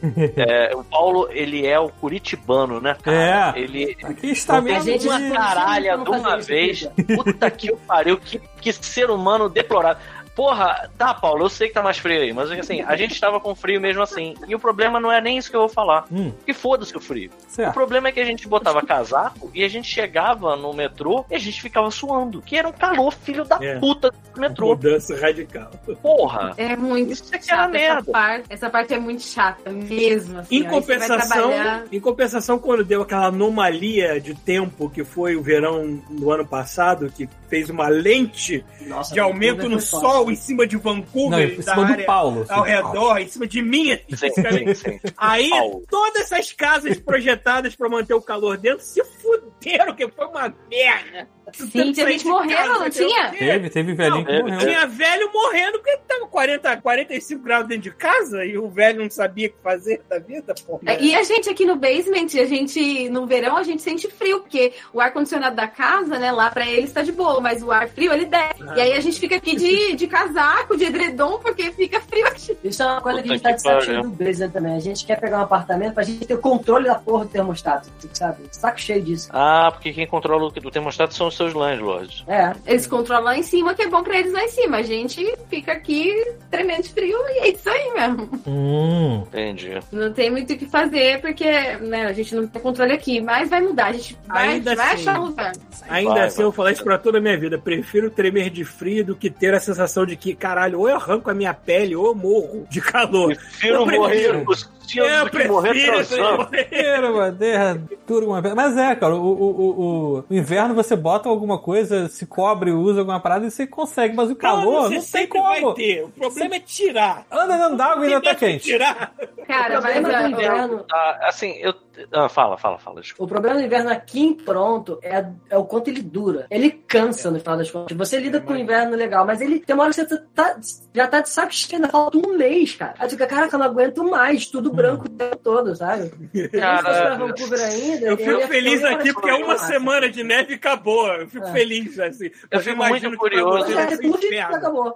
É, 0.36 0.76
o 0.76 0.84
Paulo, 0.84 1.28
ele 1.32 1.66
é 1.66 1.80
o 1.80 1.90
curitibano, 1.90 2.80
né, 2.80 2.95
cara? 3.02 3.53
É. 3.57 3.60
Ele. 3.60 3.98
Aqui 4.03 4.32
está 4.32 4.61
mesmo. 4.61 4.84
tem 4.86 4.99
gente 4.99 5.07
uma 5.07 5.32
caralha 5.32 5.98
de 5.98 6.10
uma 6.10 6.38
vez. 6.38 6.90
Puta 7.16 7.52
que 7.52 7.72
o 7.72 7.78
pariu, 7.78 8.18
que, 8.18 8.40
que 8.61 8.72
ser 8.74 9.10
humano 9.10 9.49
deplorável. 9.49 10.02
Porra, 10.40 10.90
tá, 10.98 11.14
Paulo, 11.14 11.44
eu 11.44 11.49
sei 11.49 11.68
que 11.68 11.74
tá 11.74 11.84
mais 11.84 11.98
frio 11.98 12.22
aí, 12.22 12.32
mas 12.32 12.49
assim, 12.49 12.82
a 12.82 12.95
gente 12.95 13.20
tava 13.20 13.41
com 13.41 13.53
frio 13.53 13.82
mesmo 13.82 14.02
assim. 14.02 14.36
E 14.48 14.56
o 14.56 14.60
problema 14.60 14.98
não 14.98 15.11
é 15.11 15.20
nem 15.20 15.38
isso 15.38 15.49
que 15.49 15.56
eu 15.57 15.60
vou 15.60 15.68
falar. 15.68 16.06
Hum. 16.10 16.32
Que 16.45 16.53
foda-se 16.53 16.95
o 16.95 17.02
frio. 17.02 17.30
O 17.30 17.52
Certo. 17.52 17.74
problema 17.74 18.07
é 18.07 18.11
que 18.14 18.22
a 18.22 18.24
gente 18.26 18.48
botava 18.48 18.82
casaco 18.82 19.52
e 19.53 19.66
a 19.66 19.68
gente 19.68 19.90
chegava 19.90 20.56
no 20.56 20.72
metrô 20.74 21.26
e 21.30 21.36
a 21.36 21.38
gente 21.38 21.61
ficava 21.61 21.91
suando. 21.91 22.41
Que 22.41 22.56
era 22.56 22.70
um 22.70 22.72
calor, 22.72 23.11
filho 23.16 23.44
da 23.44 23.57
É. 23.61 23.80
puta 23.80 24.11
do 24.34 24.40
metrô. 24.40 24.68
Mudança 24.70 25.14
radical. 25.20 25.72
Porra. 26.02 26.53
é 26.56 26.74
muito 26.74 27.11
Isso 27.11 27.36
é 27.36 27.41
chata 27.41 27.68
merda. 27.68 27.99
essa 27.99 28.10
parte. 28.11 28.45
Essa 28.49 28.70
parte 28.70 28.94
é 28.94 28.98
muito 28.99 29.24
chata 29.24 29.70
mesmo. 29.72 30.40
Assim, 30.40 30.56
Em 30.56 30.64
compensação, 30.64 31.52
em 31.91 31.99
compensação, 31.99 32.57
quando 32.60 32.86
deu 32.86 33.02
aquela 33.02 33.26
anomalia 33.26 34.22
de 34.22 34.34
tempo 34.36 34.90
que 34.90 35.03
foi 35.03 35.36
o 35.36 35.41
verão 35.41 36.02
do 36.10 36.32
ano 36.32 36.48
passado, 36.48 37.11
que 37.11 37.28
fez 37.50 37.70
uma 37.70 37.88
lente 37.88 38.64
Nossa, 38.82 39.14
de 39.14 39.20
aumento 39.20 39.68
no 39.68 39.80
sol 39.82 40.32
em 40.32 40.36
cima 40.36 40.66
de 40.68 40.78
Vancouver, 40.78 41.30
Não, 41.48 41.56
em 41.56 41.58
da 41.58 41.74
cima 41.74 41.86
do 41.86 41.92
área 41.94 42.06
Paulo. 42.06 42.46
ao 42.48 42.64
assim. 42.64 42.72
redor, 42.72 43.18
em 43.18 43.28
cima 43.28 43.48
de 43.48 43.62
mim, 43.62 43.98
Sim, 44.10 44.30
sim, 44.30 44.74
sim. 44.76 45.00
Aí, 45.18 45.50
Paulo. 45.50 45.84
todas 45.90 46.32
essas 46.32 46.52
casas 46.52 46.98
projetadas 47.00 47.76
pra 47.76 47.90
manter 47.90 48.14
o 48.14 48.22
calor 48.22 48.58
dentro 48.58 48.84
se 48.86 49.04
fuderam, 49.04 49.96
que 49.96 50.08
foi 50.10 50.26
uma 50.28 50.54
merda. 50.70 51.28
Sim, 51.54 51.92
tinha 51.92 52.08
gente 52.12 52.26
morrendo, 52.26 52.80
não 52.80 52.90
tinha? 52.90 53.30
Teve, 53.32 53.70
teve 53.70 53.94
velhinho 53.94 54.26
que 54.26 54.32
Não, 54.32 54.42
morreu. 54.42 54.60
Tinha 54.60 54.88
velho 54.88 55.32
morrendo 55.34 55.80
porque 55.80 55.98
tava 56.08 56.28
40, 56.28 56.78
45 56.78 57.44
graus 57.44 57.68
dentro 57.68 57.84
de 57.84 57.92
casa 57.92 58.46
e 58.46 58.58
o 58.58 58.70
velho 58.70 59.02
não 59.04 59.10
sabia 59.10 59.48
o 59.48 59.52
que 59.52 59.58
fazer 59.64 60.02
da 60.10 60.20
vida, 60.20 60.54
porra. 60.66 60.82
É, 60.86 61.02
E 61.02 61.16
a 61.16 61.24
gente 61.24 61.50
aqui 61.50 61.66
no 61.66 61.76
basement, 61.76 62.28
a 62.42 62.46
gente, 62.46 63.10
no 63.10 63.26
verão, 63.26 63.58
a 63.58 63.64
gente 63.64 63.82
sente 63.82 64.08
frio, 64.10 64.42
porque 64.42 64.74
o 64.94 65.00
ar-condicionado 65.02 65.56
da 65.56 65.68
casa, 65.68 66.18
né, 66.20 66.32
lá 66.32 66.50
pra 66.50 66.68
eles 66.68 66.92
tá 66.92 67.02
de 67.02 67.12
boa, 67.12 67.40
mas 67.42 67.62
o 67.64 67.72
ar 67.72 67.88
frio, 67.90 68.12
ele 68.14 68.26
desce. 68.26 68.64
Ah. 68.68 68.74
E 68.78 68.82
aí 68.82 68.94
a 68.94 69.00
gente 69.00 69.20
fica 69.20 69.36
aqui 69.36 69.56
de, 69.56 69.96
de 69.96 70.08
casaco, 70.08 70.78
de 70.78 70.86
edredom, 70.86 71.40
porque 71.40 71.72
fica 71.72 72.00
frio 72.02 72.28
aqui. 72.28 72.58
Isso 72.64 72.84
é 72.84 72.86
uma 72.86 73.02
coisa 73.02 73.22
que 73.22 73.30
a 73.30 73.34
gente 73.34 73.42
tá 73.42 73.50
de 73.50 73.56
que 73.56 73.62
saco 73.62 73.76
pariu. 73.80 73.92
cheio 73.92 74.04
do 74.04 74.10
Blazer 74.10 74.52
também. 74.52 74.76
A 74.76 74.80
gente 74.80 75.06
quer 75.06 75.20
pegar 75.20 75.40
um 75.40 75.44
apartamento 75.44 75.94
pra 75.94 76.04
gente 76.04 76.26
ter 76.26 76.34
o 76.34 76.40
controle 76.40 76.86
da 76.88 76.96
porra 76.96 77.26
do 77.26 77.32
termostato, 77.32 77.90
sabe? 78.14 78.44
Saco 78.52 78.80
cheio 78.80 79.02
disso. 79.02 79.30
Ah, 79.32 79.70
porque 79.72 79.94
quem 79.94 80.08
controla 80.08 80.46
o 80.46 80.50
do 80.52 80.72
termostato 80.72 81.14
são 81.14 81.28
os 81.28 81.36
seus 81.40 81.53
landlords. 81.53 82.24
É. 82.28 82.53
Eles 82.68 82.86
controlam 82.86 83.24
lá 83.26 83.38
em 83.38 83.44
cima, 83.44 83.74
que 83.74 83.82
é 83.84 83.88
bom 83.88 84.03
pra 84.03 84.20
eles 84.20 84.32
lá 84.34 84.44
em 84.44 84.49
cima. 84.49 84.78
A 84.78 84.82
gente 84.84 85.36
fica 85.49 85.72
aqui 85.72 86.14
tremendo 86.52 86.84
de 86.84 86.90
frio 86.90 87.18
e 87.30 87.40
é 87.40 87.49
isso 87.49 87.70
aí 87.70 87.91
mesmo. 87.94 88.30
Hum. 88.45 89.24
Entendi. 89.28 89.80
Não 89.91 90.11
tem 90.14 90.30
muito 90.30 90.53
o 90.53 90.57
que 90.57 90.66
fazer, 90.66 91.22
porque 91.22 91.45
né, 91.78 92.06
a 92.06 92.14
gente 92.14 92.36
não 92.36 92.45
tem 92.48 92.61
controle 92.61 92.91
aqui. 92.94 93.22
Mas 93.22 93.49
vai 93.49 93.61
mudar, 93.61 93.88
a 93.88 93.94
gente 93.94 94.18
vai, 94.28 94.49
Ainda 94.49 94.76
vai 94.76 94.94
assim. 94.94 94.95
achar 95.10 95.20
um 95.22 95.26
lugar. 95.26 95.52
Ainda 95.90 96.11
Vai, 96.14 96.24
assim, 96.28 96.36
vai. 96.38 96.45
eu 96.45 96.49
vou 96.49 96.56
falar 96.56 96.72
isso 96.72 96.84
pra 96.84 96.98
toda 96.98 97.18
a 97.18 97.22
minha 97.22 97.38
vida. 97.38 97.57
Prefiro 97.57 98.10
tremer 98.11 98.49
de 98.49 98.64
frio 98.66 99.03
do 99.06 99.16
que 99.16 99.30
ter 99.30 99.53
a 99.53 99.60
sensação 99.60 100.06
de 100.06 100.16
que, 100.16 100.36
caralho, 100.36 100.80
ou 100.80 100.90
eu 100.90 100.95
arranco 100.98 101.30
a 101.32 101.34
minha 101.34 101.53
pele 101.53 101.95
ou 101.95 102.07
eu 102.07 102.16
morro 102.16 102.68
de 102.70 102.82
calor. 102.82 103.36
Prefiro 103.36 103.76
Eu 103.76 103.86
prefiro. 103.86 104.34
morrer 104.34 104.45
cuspindo 104.45 105.06
Eu 105.06 105.30
que 105.30 105.48
morrer 105.48 105.70
prefiro 105.70 105.94
morrer. 106.38 108.28
Uma 108.28 108.41
vez. 108.41 108.53
Mas 108.56 108.76
é, 108.78 108.95
cara, 108.95 109.16
o, 109.16 109.20
o, 109.20 109.70
o- 110.18 110.24
o 110.30 110.34
inverno 110.34 110.74
você 110.74 110.95
bota 110.95 111.29
alguma 111.30 111.58
coisa, 111.58 112.08
se 112.10 112.26
cobre, 112.26 112.72
usa 112.72 113.00
alguma 113.00 113.20
parada 113.20 113.46
e 113.46 113.52
você 113.52 113.66
consegue, 113.66 114.16
mas 114.16 114.30
o 114.30 114.36
calor 114.36 114.90
você 114.90 114.96
não 114.96 115.04
tem 115.04 115.28
como. 115.28 115.44
vai 115.44 115.74
ter. 115.74 116.04
O 116.04 116.10
problema 116.10 116.56
é 116.56 116.60
tirar. 116.60 117.26
Anda 117.32 117.58
dentro 117.58 117.78
d'água 117.78 118.06
e 118.06 118.14
ainda 118.14 118.22
tá 118.22 118.36
quente. 118.36 118.64
Tirar. 118.64 119.14
Cara, 119.48 119.80
o 119.80 119.82
problema 119.82 120.10
mas, 120.10 120.22
do 120.22 120.24
ó, 120.24 120.28
inverno. 120.28 120.86
Ah, 120.92 121.20
assim, 121.24 121.52
eu 121.60 121.74
Ah, 122.11 122.30
fala, 122.30 122.57
fala, 122.57 122.78
fala. 122.80 123.02
desculpa. 123.02 123.24
O 123.24 123.28
problema 123.28 123.57
do 123.60 123.66
inverno 123.66 123.90
aqui 123.91 124.20
em 124.22 124.34
Toronto 124.34 124.99
é, 125.02 125.26
é 125.49 125.57
o 125.57 125.66
quanto 125.66 125.90
ele 125.90 126.02
dura. 126.02 126.48
Ele 126.49 126.70
cansa 126.72 127.30
no 127.32 127.40
final 127.40 127.57
das 127.57 127.70
contas. 127.72 127.95
Você 127.98 128.20
lida 128.20 128.40
com 128.41 128.53
o 128.53 128.57
inverno 128.57 128.95
legal, 128.95 129.26
mas 129.26 129.41
ele 129.41 129.60
tem 129.60 129.74
uma 129.76 129.84
hora 129.86 129.94
que 129.94 130.02
você 130.06 130.18
tá, 130.34 130.57
já 130.94 131.07
tá 131.07 131.22
de 131.22 131.30
saco 131.30 131.53
cheio, 131.53 131.76
ainda 131.82 131.90
falta 131.90 132.18
um 132.18 132.38
mês, 132.38 132.76
cara. 132.76 132.94
Aí 132.99 133.10
fica, 133.10 133.28
caraca, 133.28 133.56
eu 133.56 133.60
não 133.60 133.66
aguento 133.66 134.03
mais, 134.03 134.48
tudo 134.48 134.72
branco 134.72 135.06
o 135.06 135.10
tempo 135.10 135.38
todo, 135.38 135.76
sabe? 135.76 136.10
Cara, 136.49 136.78
Se 136.78 136.84
fosse 136.86 137.02
pra 137.02 137.16
Vancouver 137.18 137.61
ainda, 137.61 138.06
Eu 138.07 138.18
fico 138.18 138.48
feliz 138.48 138.84
aqui 138.84 139.14
porque 139.14 139.30
é 139.30 139.36
uma 139.36 139.48
massa. 139.48 139.68
semana 139.68 140.10
de 140.10 140.24
neve 140.24 140.53
e 140.53 140.56
acabou. 140.56 141.07
Eu 141.07 141.28
fico 141.28 141.45
É. 141.48 141.52
feliz, 141.52 141.99
assim. 141.99 142.30
Eu 142.49 142.60
fico 142.60 142.78
muito 142.86 143.18
curioso. 143.18 143.68
é. 143.72 143.88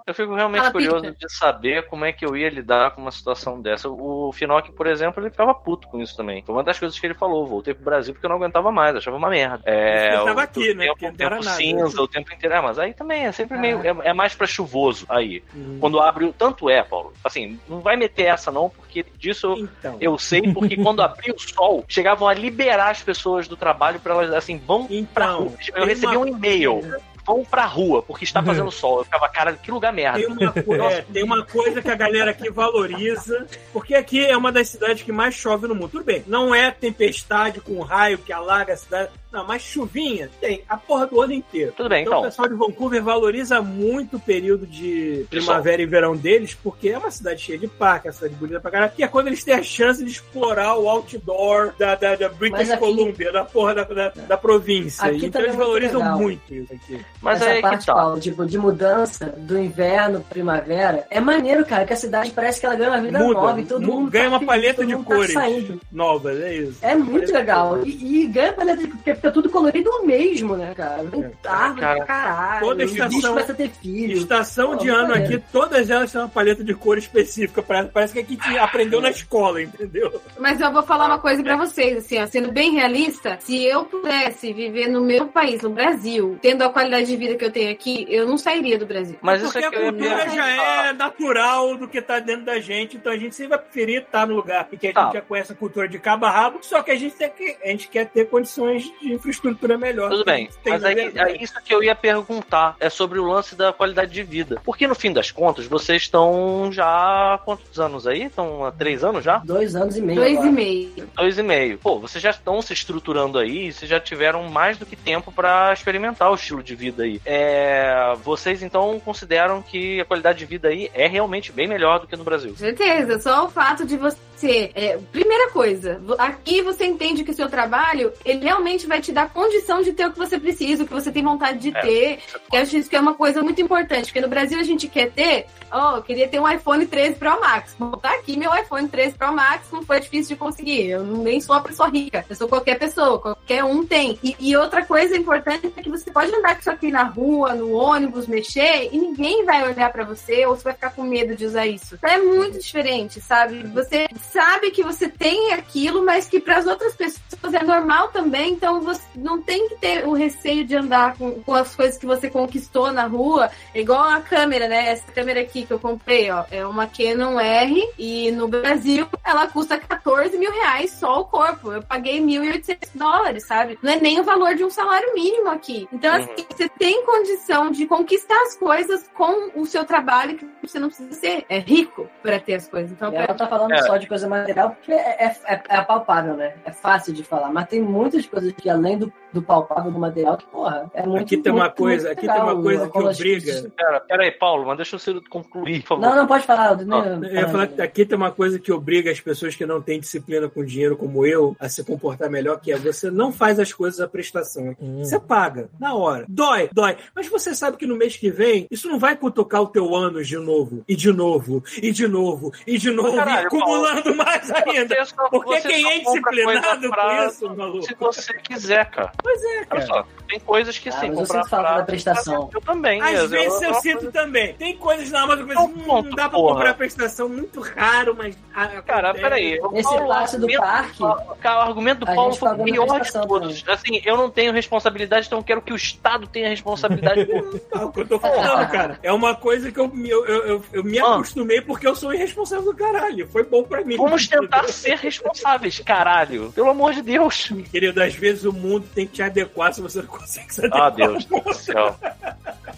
Eu 0.06 0.14
fico 0.14 0.34
realmente 0.34 0.70
curioso 0.70 1.02
Peter. 1.02 1.16
de 1.18 1.36
saber 1.36 1.86
como 1.88 2.04
é 2.04 2.12
que 2.12 2.24
eu 2.24 2.36
ia 2.36 2.48
lidar 2.48 2.94
com 2.94 3.00
uma 3.00 3.10
situação 3.10 3.60
dessa. 3.60 3.88
O 3.88 4.32
Finock, 4.32 4.72
por 4.72 4.86
exemplo, 4.86 5.22
ele 5.22 5.30
ficava 5.30 5.54
puto 5.54 5.88
com 5.88 6.00
isso 6.00 6.16
também. 6.16 6.42
Foi 6.44 6.54
uma 6.54 6.64
das 6.64 6.78
coisas 6.78 6.93
que 7.00 7.06
ele 7.06 7.14
falou. 7.14 7.46
Voltei 7.46 7.74
pro 7.74 7.84
Brasil 7.84 8.14
porque 8.14 8.26
eu 8.26 8.28
não 8.30 8.36
aguentava 8.36 8.70
mais, 8.72 8.96
achava 8.96 9.16
uma 9.16 9.28
merda. 9.28 9.60
É, 9.64 10.14
Ele 10.14 10.24
tava 10.24 10.40
o- 10.40 10.42
aqui, 10.42 10.70
o 10.70 10.74
né? 10.74 10.84
Tempo, 10.86 10.92
Porque 10.98 11.06
não 11.06 11.26
era 11.26 11.34
tempo 11.36 11.44
nada. 11.44 11.56
cinza, 11.56 12.02
o 12.02 12.08
tempo 12.08 12.32
inteiro. 12.34 12.54
É, 12.54 12.60
mas 12.60 12.78
aí 12.78 12.94
também 12.94 13.26
é 13.26 13.32
sempre 13.32 13.58
meio. 13.58 13.80
Ah. 13.80 14.04
É, 14.04 14.10
é 14.10 14.12
mais 14.12 14.34
pra 14.34 14.46
chuvoso 14.46 15.06
aí. 15.08 15.42
Hum. 15.54 15.78
Quando 15.80 16.00
abre. 16.00 16.32
Tanto 16.38 16.68
é, 16.70 16.82
Paulo. 16.82 17.12
Assim, 17.22 17.58
não 17.68 17.80
vai 17.80 17.96
meter 17.96 18.24
essa 18.24 18.50
não, 18.50 18.68
porque 18.70 19.04
disso 19.18 19.46
eu, 19.48 19.58
Então. 19.58 19.96
eu 20.00 20.18
sei, 20.18 20.42
porque 20.52 20.76
quando 20.76 21.00
abria 21.02 21.34
o 21.34 21.38
sol, 21.38 21.84
chegavam 21.88 22.26
a 22.28 22.34
liberar 22.34 22.90
as 22.90 23.02
pessoas 23.02 23.46
do 23.48 23.56
trabalho 23.56 24.00
pra 24.00 24.14
elas, 24.14 24.32
assim, 24.32 24.58
vão 24.58 24.86
pra 24.86 25.26
Então, 25.26 25.38
rua. 25.44 25.52
Eu 25.74 25.86
recebi 25.86 26.16
uma- 26.16 26.26
um 26.26 26.28
e-mail. 26.28 26.80
Vão 27.26 27.44
pra 27.44 27.64
rua, 27.66 28.02
porque 28.02 28.24
está 28.24 28.42
fazendo 28.42 28.70
sol. 28.72 28.98
Eu 28.98 29.04
ficava, 29.04 29.28
cara, 29.28 29.52
que 29.54 29.70
lugar 29.70 29.92
merda. 29.92 30.18
Tem 30.18 30.26
uma, 30.28 30.52
co- 30.52 30.74
é, 30.76 31.02
tem 31.12 31.22
uma 31.22 31.44
coisa 31.44 31.80
que 31.82 31.90
a 31.90 31.94
galera 31.94 32.30
aqui 32.32 32.50
valoriza, 32.50 33.46
porque 33.72 33.94
aqui 33.94 34.24
é 34.24 34.36
uma 34.36 34.52
das 34.52 34.68
cidades 34.68 35.02
que 35.02 35.12
mais 35.12 35.34
chove 35.34 35.66
no 35.66 35.74
mundo. 35.74 35.88
Tudo 35.90 36.04
bem, 36.04 36.22
não 36.26 36.54
é 36.54 36.70
tempestade 36.70 37.60
com 37.60 37.80
raio 37.80 38.18
que 38.18 38.32
alaga 38.32 38.72
a 38.74 38.76
cidade. 38.76 39.10
Não, 39.34 39.44
mas 39.46 39.62
chuvinha 39.62 40.30
tem 40.40 40.62
a 40.68 40.76
porra 40.76 41.06
do 41.08 41.20
ano 41.20 41.32
inteiro. 41.32 41.72
Tudo 41.76 41.88
bem, 41.88 42.02
Então, 42.02 42.14
o 42.14 42.18
então. 42.20 42.30
pessoal 42.30 42.48
de 42.48 42.54
Vancouver 42.54 43.02
valoriza 43.02 43.60
muito 43.60 44.16
o 44.16 44.20
período 44.20 44.64
de 44.66 45.26
primavera 45.28 45.82
e 45.82 45.86
verão 45.86 46.16
deles, 46.16 46.54
porque 46.54 46.90
é 46.90 46.96
uma 46.98 47.10
cidade 47.10 47.42
cheia 47.42 47.58
de 47.58 47.66
parque, 47.66 48.06
é 48.06 48.10
uma 48.10 48.16
cidade 48.16 48.34
bonita 48.36 48.60
pra 48.60 48.70
caralho, 48.70 48.92
que 48.94 49.02
é 49.02 49.08
quando 49.08 49.26
eles 49.26 49.42
têm 49.42 49.54
a 49.54 49.62
chance 49.62 50.04
de 50.04 50.10
explorar 50.10 50.76
o 50.76 50.88
outdoor 50.88 51.72
da, 51.78 51.94
da, 51.96 52.14
da 52.14 52.28
British 52.28 52.70
aqui- 52.70 52.78
Columbia, 52.78 53.32
da 53.32 53.44
porra 53.44 53.74
da, 53.74 53.82
da, 53.84 54.08
da 54.10 54.36
província. 54.36 55.04
Aqui 55.06 55.26
então 55.26 55.42
também 55.42 55.46
eles 55.48 55.54
é 55.54 55.56
muito 55.56 55.66
valorizam 55.66 56.00
legal. 56.00 56.18
muito 56.18 56.54
isso 56.54 56.72
aqui. 56.72 57.00
Mas 57.20 57.40
Essa 57.40 57.50
aí 57.50 57.56
que 57.56 57.62
parte, 57.62 57.86
tá. 57.86 57.94
Paulo, 57.94 58.20
tipo, 58.20 58.46
de 58.46 58.56
mudança 58.58 59.26
do 59.36 59.58
inverno 59.58 60.20
pra 60.20 60.28
primavera, 60.30 61.06
é 61.10 61.20
maneiro, 61.20 61.64
cara, 61.66 61.84
que 61.84 61.92
a 61.92 61.96
cidade 61.96 62.30
parece 62.30 62.60
que 62.60 62.66
ela 62.66 62.76
ganha 62.76 62.90
uma 62.90 63.00
vida 63.00 63.18
Muda, 63.18 63.40
nova 63.40 63.60
e 63.60 63.64
todo 63.64 63.84
mu- 63.86 63.92
mundo 64.00 64.10
ganha 64.10 64.30
tá 64.30 64.36
uma 64.36 64.46
paleta 64.46 64.86
de 64.86 64.96
tá 64.96 65.02
cores. 65.02 65.32
saindo. 65.32 65.80
Novas, 65.90 66.40
é 66.40 66.54
isso. 66.54 66.78
É 66.82 66.94
muito 66.94 67.32
legal. 67.32 67.84
E, 67.84 68.22
e 68.22 68.26
ganha 68.28 68.52
paleta 68.52 68.82
de 68.82 68.88
porque 68.88 69.14
fica 69.24 69.32
tudo 69.32 69.48
colorido 69.48 69.90
mesmo, 70.04 70.56
né, 70.56 70.74
cara? 70.74 70.96
Árvore 71.02 71.30
cara. 71.42 71.74
pra 71.96 72.04
caralho. 72.04 72.66
Toda 72.66 72.84
estação- 72.84 73.20
começam 73.30 73.54
a 73.54 73.56
ter 73.56 73.70
filho. 73.70 74.18
Estação 74.18 74.70
Pô, 74.72 74.76
de 74.76 74.88
ano 74.90 75.08
maneiro. 75.08 75.34
aqui, 75.36 75.44
todas 75.52 75.88
elas 75.90 76.12
têm 76.12 76.20
uma 76.20 76.28
paleta 76.28 76.62
de 76.62 76.74
cor 76.74 76.98
específica. 76.98 77.62
Parece, 77.62 78.12
que 78.12 78.18
aqui 78.20 78.36
tinha- 78.36 78.62
aprendeu 78.62 79.00
na 79.00 79.10
escola, 79.10 79.62
entendeu? 79.62 80.20
Mas 80.38 80.60
eu 80.60 80.70
vou 80.72 80.82
falar 80.82 81.06
uma 81.06 81.18
coisa 81.18 81.42
pra 81.42 81.56
vocês, 81.56 81.96
assim, 81.98 82.18
ó, 82.22 82.26
sendo 82.26 82.52
bem 82.52 82.72
realista, 82.72 83.38
se 83.40 83.64
eu 83.64 83.84
pudesse 83.84 84.52
viver 84.52 84.88
no 84.88 85.00
meu 85.00 85.26
país, 85.28 85.62
no 85.62 85.70
Brasil, 85.70 86.38
tendo 86.42 86.62
a 86.62 86.68
qualidade 86.68 87.06
de 87.06 87.16
vida 87.16 87.34
que 87.36 87.44
eu 87.44 87.50
tenho 87.50 87.70
aqui, 87.70 88.06
eu 88.10 88.26
não 88.26 88.36
sairia 88.36 88.78
do 88.78 88.86
Brasil. 88.86 89.16
Mas 89.22 89.42
isso 89.42 89.52
Porque 89.52 89.64
é 89.64 89.68
a 89.68 89.70
que 89.70 89.76
eu 89.76 89.84
ia 89.84 89.92
cultura 89.92 90.28
já 90.30 90.48
é 90.88 90.92
natural 90.92 91.76
do 91.76 91.88
que 91.88 92.00
tá 92.02 92.18
dentro 92.18 92.44
da 92.44 92.58
gente, 92.60 92.96
então 92.96 93.12
a 93.12 93.16
gente 93.16 93.34
sempre 93.34 93.56
vai 93.56 93.58
preferir 93.58 94.02
estar 94.02 94.26
no 94.26 94.34
lugar 94.34 94.68
em 94.72 94.76
que 94.76 94.86
a 94.86 94.90
gente 94.90 94.94
Tá. 94.96 95.10
já 95.14 95.20
conhece 95.22 95.52
a 95.52 95.56
cultura 95.56 95.88
de 95.88 95.98
cabo 95.98 96.26
a 96.26 96.30
rabo, 96.30 96.58
só 96.62 96.82
que 96.82 96.90
a 96.90 96.96
gente, 96.96 97.14
tem 97.14 97.30
que, 97.30 97.56
a 97.62 97.68
gente 97.68 97.88
quer 97.88 98.06
ter 98.06 98.28
condições 98.28 98.82
de 99.00 99.13
infraestrutura 99.14 99.78
melhor. 99.78 100.10
Tudo 100.10 100.24
bem, 100.24 100.48
mas 100.66 100.84
aí, 100.84 101.12
aí 101.18 101.38
isso 101.40 101.54
que 101.64 101.74
eu 101.74 101.82
ia 101.82 101.94
perguntar 101.94 102.76
é 102.80 102.88
sobre 102.88 103.18
o 103.18 103.24
lance 103.24 103.54
da 103.54 103.72
qualidade 103.72 104.12
de 104.12 104.22
vida. 104.22 104.60
Porque 104.64 104.86
no 104.86 104.94
fim 104.94 105.12
das 105.12 105.30
contas, 105.30 105.66
vocês 105.66 106.02
estão 106.02 106.70
já 106.72 106.84
há 106.86 107.38
quantos 107.38 107.78
anos 107.78 108.06
aí? 108.06 108.24
Estão 108.24 108.64
há 108.64 108.72
três 108.72 109.04
anos 109.04 109.24
já? 109.24 109.38
Dois 109.38 109.74
anos 109.74 109.96
e 109.96 110.02
meio. 110.02 110.20
Dois 110.20 110.32
agora. 110.32 110.48
e 110.48 110.52
meio. 110.52 111.08
Dois 111.14 111.38
e 111.38 111.42
meio. 111.42 111.78
Pô, 111.78 111.98
vocês 111.98 112.22
já 112.22 112.30
estão 112.30 112.60
se 112.60 112.72
estruturando 112.72 113.38
aí, 113.38 113.72
vocês 113.72 113.90
já 113.90 114.00
tiveram 114.00 114.48
mais 114.48 114.78
do 114.78 114.86
que 114.86 114.96
tempo 114.96 115.32
pra 115.32 115.72
experimentar 115.72 116.30
o 116.30 116.34
estilo 116.34 116.62
de 116.62 116.74
vida 116.74 117.04
aí. 117.04 117.20
É, 117.24 118.14
vocês 118.22 118.62
então 118.62 119.00
consideram 119.00 119.62
que 119.62 120.00
a 120.00 120.04
qualidade 120.04 120.38
de 120.38 120.46
vida 120.46 120.68
aí 120.68 120.90
é 120.94 121.06
realmente 121.06 121.52
bem 121.52 121.66
melhor 121.66 122.00
do 122.00 122.06
que 122.06 122.16
no 122.16 122.24
Brasil? 122.24 122.54
Certeza, 122.56 123.18
só 123.18 123.46
o 123.46 123.48
fato 123.48 123.86
de 123.86 123.96
você. 123.96 124.70
é, 124.74 124.98
primeira 125.12 125.50
coisa, 125.50 126.00
aqui 126.18 126.60
você 126.60 126.84
entende 126.84 127.24
que 127.24 127.30
o 127.30 127.34
seu 127.34 127.48
trabalho, 127.48 128.12
ele 128.24 128.40
realmente 128.40 128.86
vai 128.86 129.00
te 129.04 129.12
dar 129.12 129.28
condição 129.32 129.82
de 129.82 129.92
ter 129.92 130.06
o 130.06 130.12
que 130.12 130.18
você 130.18 130.38
precisa, 130.38 130.82
o 130.82 130.86
que 130.86 130.92
você 130.92 131.12
tem 131.12 131.22
vontade 131.22 131.58
de 131.58 131.76
É. 131.76 131.80
ter. 131.80 132.18
Eu 132.52 132.60
acho 132.62 132.76
isso 132.76 132.88
que 132.90 132.96
é 132.96 133.00
uma 133.00 133.14
coisa 133.14 133.42
muito 133.42 133.60
importante, 133.60 134.06
porque 134.06 134.20
no 134.20 134.28
Brasil 134.28 134.58
a 134.58 134.62
gente 134.62 134.88
quer 134.88 135.10
ter, 135.10 135.46
ó, 135.70 135.96
eu 135.96 136.02
queria 136.02 136.28
ter 136.28 136.40
um 136.40 136.48
iPhone 136.48 136.86
13 136.86 137.16
Pro 137.16 137.40
Max. 137.40 137.74
Bom, 137.78 137.90
tá 137.92 138.12
aqui 138.14 138.36
meu 138.36 138.54
iPhone 138.54 138.88
13 138.88 139.16
Pro 139.16 139.32
Max, 139.34 139.66
não 139.72 139.82
foi 139.82 140.00
difícil 140.00 140.34
de 140.34 140.40
conseguir. 140.40 140.88
Eu 140.90 141.02
nem 141.04 141.40
sou 141.40 141.54
uma 141.54 141.62
pessoa 141.62 141.88
rica, 141.88 142.24
eu 142.28 142.36
sou 142.36 142.48
qualquer 142.48 142.78
pessoa, 142.78 143.18
qualquer 143.18 143.64
um 143.64 143.84
tem. 143.84 144.18
E, 144.22 144.36
e 144.38 144.56
outra 144.56 144.84
coisa 144.84 145.16
importante 145.16 145.72
é 145.76 145.82
que 145.82 145.90
você 145.90 146.10
pode 146.10 146.34
andar 146.34 146.54
com 146.54 146.60
isso 146.60 146.70
aqui 146.70 146.90
na 146.90 147.02
rua, 147.04 147.54
no 147.54 147.72
ônibus, 147.72 148.26
mexer, 148.26 148.88
e 148.92 148.98
ninguém 148.98 149.44
vai 149.44 149.68
olhar 149.68 149.92
pra 149.92 150.04
você 150.04 150.46
ou 150.46 150.56
você 150.56 150.64
vai 150.64 150.72
ficar 150.72 150.90
com 150.90 151.02
medo 151.02 151.34
de 151.34 151.44
usar 151.44 151.66
isso. 151.66 151.96
Então 151.96 152.10
é 152.10 152.18
muito 152.18 152.58
diferente, 152.58 153.20
sabe? 153.20 153.62
Você 153.74 154.06
sabe 154.32 154.70
que 154.70 154.82
você 154.82 155.08
tem 155.08 155.52
aquilo, 155.52 156.04
mas 156.04 156.26
que 156.28 156.40
para 156.40 156.58
as 156.58 156.66
outras 156.66 156.94
pessoas 156.94 157.52
é 157.52 157.62
normal 157.62 158.08
também, 158.08 158.52
então 158.52 158.80
você 158.80 158.93
não 159.14 159.40
tem 159.42 159.68
que 159.68 159.76
ter 159.76 160.06
o 160.06 160.12
receio 160.12 160.64
de 160.64 160.76
andar 160.76 161.16
com, 161.16 161.42
com 161.42 161.54
as 161.54 161.74
coisas 161.74 161.96
que 161.98 162.06
você 162.06 162.28
conquistou 162.30 162.92
na 162.92 163.06
rua, 163.06 163.50
É 163.74 163.80
igual 163.80 164.02
a 164.08 164.20
câmera, 164.20 164.68
né? 164.68 164.88
Essa 164.90 165.10
câmera 165.12 165.40
aqui 165.40 165.64
que 165.66 165.72
eu 165.72 165.78
comprei, 165.78 166.30
ó, 166.30 166.44
é 166.50 166.66
uma 166.66 166.86
Canon 166.86 167.38
R 167.40 167.82
e 167.98 168.30
no 168.32 168.48
Brasil 168.48 169.06
ela 169.24 169.46
custa 169.46 169.78
14 169.78 170.36
mil 170.38 170.50
reais 170.52 170.90
só 170.92 171.20
o 171.20 171.24
corpo. 171.24 171.72
Eu 171.72 171.82
paguei 171.82 172.20
1.800 172.20 172.88
dólares, 172.94 173.46
sabe? 173.46 173.78
Não 173.82 173.92
é 173.92 173.96
nem 174.00 174.20
o 174.20 174.24
valor 174.24 174.54
de 174.54 174.64
um 174.64 174.70
salário 174.70 175.14
mínimo 175.14 175.48
aqui. 175.50 175.88
Então, 175.92 176.14
Uhum. 176.14 176.22
assim, 176.24 176.46
você 176.50 176.68
tem 176.68 177.04
condição 177.04 177.70
de 177.70 177.86
conquistar 177.86 178.40
as 178.42 178.56
coisas 178.56 179.08
com 179.14 179.50
o 179.60 179.66
seu 179.66 179.84
trabalho, 179.84 180.36
que 180.36 180.46
você 180.62 180.78
não 180.78 180.88
precisa 180.88 181.12
ser 181.14 181.44
é, 181.48 181.58
rico 181.58 182.08
para 182.22 182.38
ter 182.38 182.54
as 182.54 182.68
coisas. 182.68 182.92
Então, 182.92 183.12
ela 183.14 183.34
tá 183.34 183.46
falando 183.46 183.72
É. 183.72 183.82
só 183.82 183.96
de 183.96 184.06
coisa 184.06 184.28
material 184.28 184.70
porque 184.70 184.92
é, 184.92 185.34
é, 185.46 185.62
é 185.68 185.80
palpável, 185.82 186.34
né? 186.34 186.54
É 186.64 186.70
fácil 186.72 187.12
de 187.12 187.22
falar. 187.24 187.50
Mas 187.52 187.68
tem 187.68 187.80
muitas 187.80 188.26
coisas 188.26 188.52
que, 188.52 188.68
além 188.74 188.98
do, 188.98 189.12
do 189.32 189.42
palpável 189.42 189.90
do 189.90 189.98
material, 189.98 190.36
que, 190.36 190.46
porra, 190.46 190.90
é 190.94 191.06
muito 191.06 191.22
Aqui 191.24 191.36
tem 191.38 191.52
uma 191.52 191.64
muito, 191.64 191.76
coisa- 191.76 192.08
muito 192.08 192.18
aqui 192.18 192.26
tem 192.28 192.36
uma 192.36 192.46
legal, 192.48 192.62
coisa 192.62 192.88
que 192.90 192.98
obriga- 192.98 193.52
coisas- 193.52 193.72
Pera, 193.76 194.00
pera 194.00 194.22
aí, 194.24 194.30
Paulo, 194.30 194.66
mas 194.66 194.76
deixa 194.76 194.96
eu 195.10 195.22
concluir, 195.28 195.80
por 195.82 195.88
favor. 195.88 196.02
Não, 196.02 196.16
não, 196.16 196.26
pode 196.26 196.44
falar. 196.46 196.76
nem- 196.76 197.30
Eu 197.30 197.34
ia 197.40 197.48
falar 197.48 197.66
que 197.66 197.82
aqui 197.82 198.04
tem 198.06 198.16
uma 198.16 198.30
coisa 198.30 198.58
que 198.58 198.72
obriga 198.72 199.10
as 199.10 199.20
pessoas 199.20 199.54
que 199.56 199.66
não 199.66 199.80
têm 199.80 199.98
disciplina 200.00 200.48
com 200.48 200.64
dinheiro, 200.64 200.96
como 200.96 201.24
eu, 201.26 201.56
a 201.58 201.68
se 201.68 201.82
comportar 201.84 202.30
melhor, 202.30 202.60
que 202.60 202.70
é 202.72 202.76
você 202.78 203.10
não 203.10 203.32
faz 203.32 203.58
as 203.58 203.72
coisas 203.72 204.00
à 204.00 204.06
prestação. 204.08 204.76
Você 204.98 205.18
paga, 205.18 205.68
na 205.80 205.94
hora. 205.94 206.24
Dói, 206.28 206.68
dói. 206.72 206.96
Mas 207.14 207.26
você 207.28 207.54
sabe 207.54 207.76
que 207.76 207.86
no 207.86 207.96
mês 207.96 208.16
que 208.16 208.30
vem, 208.30 208.66
isso 208.70 208.88
não 208.88 208.98
vai 208.98 209.16
cutucar 209.16 209.62
o 209.62 209.66
teu 209.66 209.94
ânus 209.94 210.28
de 210.28 210.36
novo, 210.38 210.84
e 210.88 210.94
de 210.94 211.12
novo, 211.12 211.62
e 211.82 211.90
de 211.90 212.06
novo, 212.06 212.52
e 212.66 212.78
de 212.78 212.90
novo, 212.90 213.16
Caralho, 213.16 213.42
e 213.42 213.46
acumulando 213.46 214.14
mais 214.14 214.50
ainda. 214.50 215.04
Só- 215.04 215.28
Porque 215.28 215.60
quem 215.62 215.86
é 215.92 215.98
disciplinado 216.00 216.88
pra- 216.90 217.04
com 217.24 217.28
isso, 217.28 217.56
maluco? 217.56 217.82
Se 217.86 217.94
você 217.98 218.34
quiser, 218.34 218.63
cara. 218.68 219.12
Pois 219.22 219.42
é, 219.42 219.56
Olha 219.58 219.66
cara. 219.66 219.86
só, 219.86 220.06
tem 220.28 220.40
coisas 220.40 220.78
que 220.78 220.88
Ah, 220.88 220.92
sim, 220.92 221.08
mas 221.10 221.18
eu 221.20 221.26
sinto 221.26 221.48
falta 221.48 221.74
da 221.76 221.82
prestação. 221.84 222.50
Eu 222.52 222.60
também. 222.60 223.00
Às 223.00 223.18
eu- 223.20 223.28
vezes 223.28 223.62
eu, 223.62 223.68
eu- 223.70 223.74
sinto 223.80 224.12
também. 224.12 224.54
Tem 224.54 224.76
coisas 224.76 225.10
na 225.10 225.22
Amazon 225.22 225.46
que 225.46 225.54
Não, 225.54 225.64
hum, 225.66 225.72
não 225.76 225.84
ponto, 225.84 226.10
dá 226.16 226.28
pra 226.28 226.38
porra. 226.38 226.54
comprar 226.54 226.74
prestação 226.74 227.28
muito 227.28 227.60
raro, 227.60 228.14
mas. 228.16 228.36
ah, 228.54 228.66
Cara, 228.82 229.10
acontece. 229.10 229.22
peraí. 229.22 229.58
o 229.60 229.74
Esse 229.74 229.82
Paulo, 229.82 230.08
passe 230.08 230.38
do 230.38 230.46
parque, 230.56 230.98
Cara, 231.40 231.58
o 231.58 231.62
argumento 231.62 232.00
do 232.00 232.06
Paulo 232.06 232.34
foi 232.34 232.48
o 232.52 232.64
pior 232.64 233.00
de 233.00 233.12
todos. 233.12 233.64
Assim, 233.68 234.00
eu 234.04 234.16
não 234.16 234.30
tenho 234.30 234.52
responsabilidade, 234.52 235.26
então 235.26 235.38
eu 235.38 235.44
quero 235.44 235.60
que 235.62 235.72
o 235.72 235.76
Estado 235.76 236.26
tenha 236.26 236.48
responsabilidade 236.48 237.26
por 237.26 237.44
Não, 237.74 237.82
é 237.82 237.84
o 237.84 237.92
que 237.92 238.00
eu 238.00 238.06
tô 238.06 238.18
falando, 238.18 238.70
cara. 238.70 238.98
É 239.02 239.12
uma 239.12 239.34
coisa 239.34 239.70
que 239.70 239.78
eu, 239.78 239.88
me- 239.88 240.08
eu, 240.08 240.24
eu, 240.26 240.46
eu, 240.46 240.64
eu 240.72 240.84
me 240.84 240.98
Ah. 240.98 241.14
acostumei 241.14 241.60
porque 241.60 241.86
eu 241.86 241.94
sou 241.94 242.12
irresponsável 242.14 242.64
do 242.64 242.74
caralho. 242.74 243.28
Foi 243.28 243.42
bom 243.44 243.62
pra 243.62 243.84
mim. 243.84 243.96
Vamos 243.96 244.26
tentar 244.28 244.66
ser 244.68 244.96
responsáveis, 244.96 245.80
caralho. 245.80 246.50
Pelo 246.52 246.70
amor 246.70 246.92
de 246.94 247.02
Deus. 247.02 247.52
Querido, 247.70 248.02
às 248.02 248.14
vezes 248.14 248.44
o 248.44 248.52
mundo 248.54 248.86
tem 248.94 249.06
que 249.06 249.14
te 249.14 249.22
adequar 249.22 249.72
se 249.74 249.82
você 249.82 249.98
não 250.00 250.06
consegue 250.08 250.52
se 250.54 250.66
Ah, 250.72 250.86
adequar. 250.86 251.12
Deus 251.12 251.24
do 251.26 251.54
céu. 251.54 251.96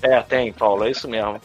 É, 0.03 0.21
tem, 0.23 0.53
Paulo, 0.53 0.85
é 0.85 0.91
isso 0.91 1.09
mesmo. 1.09 1.41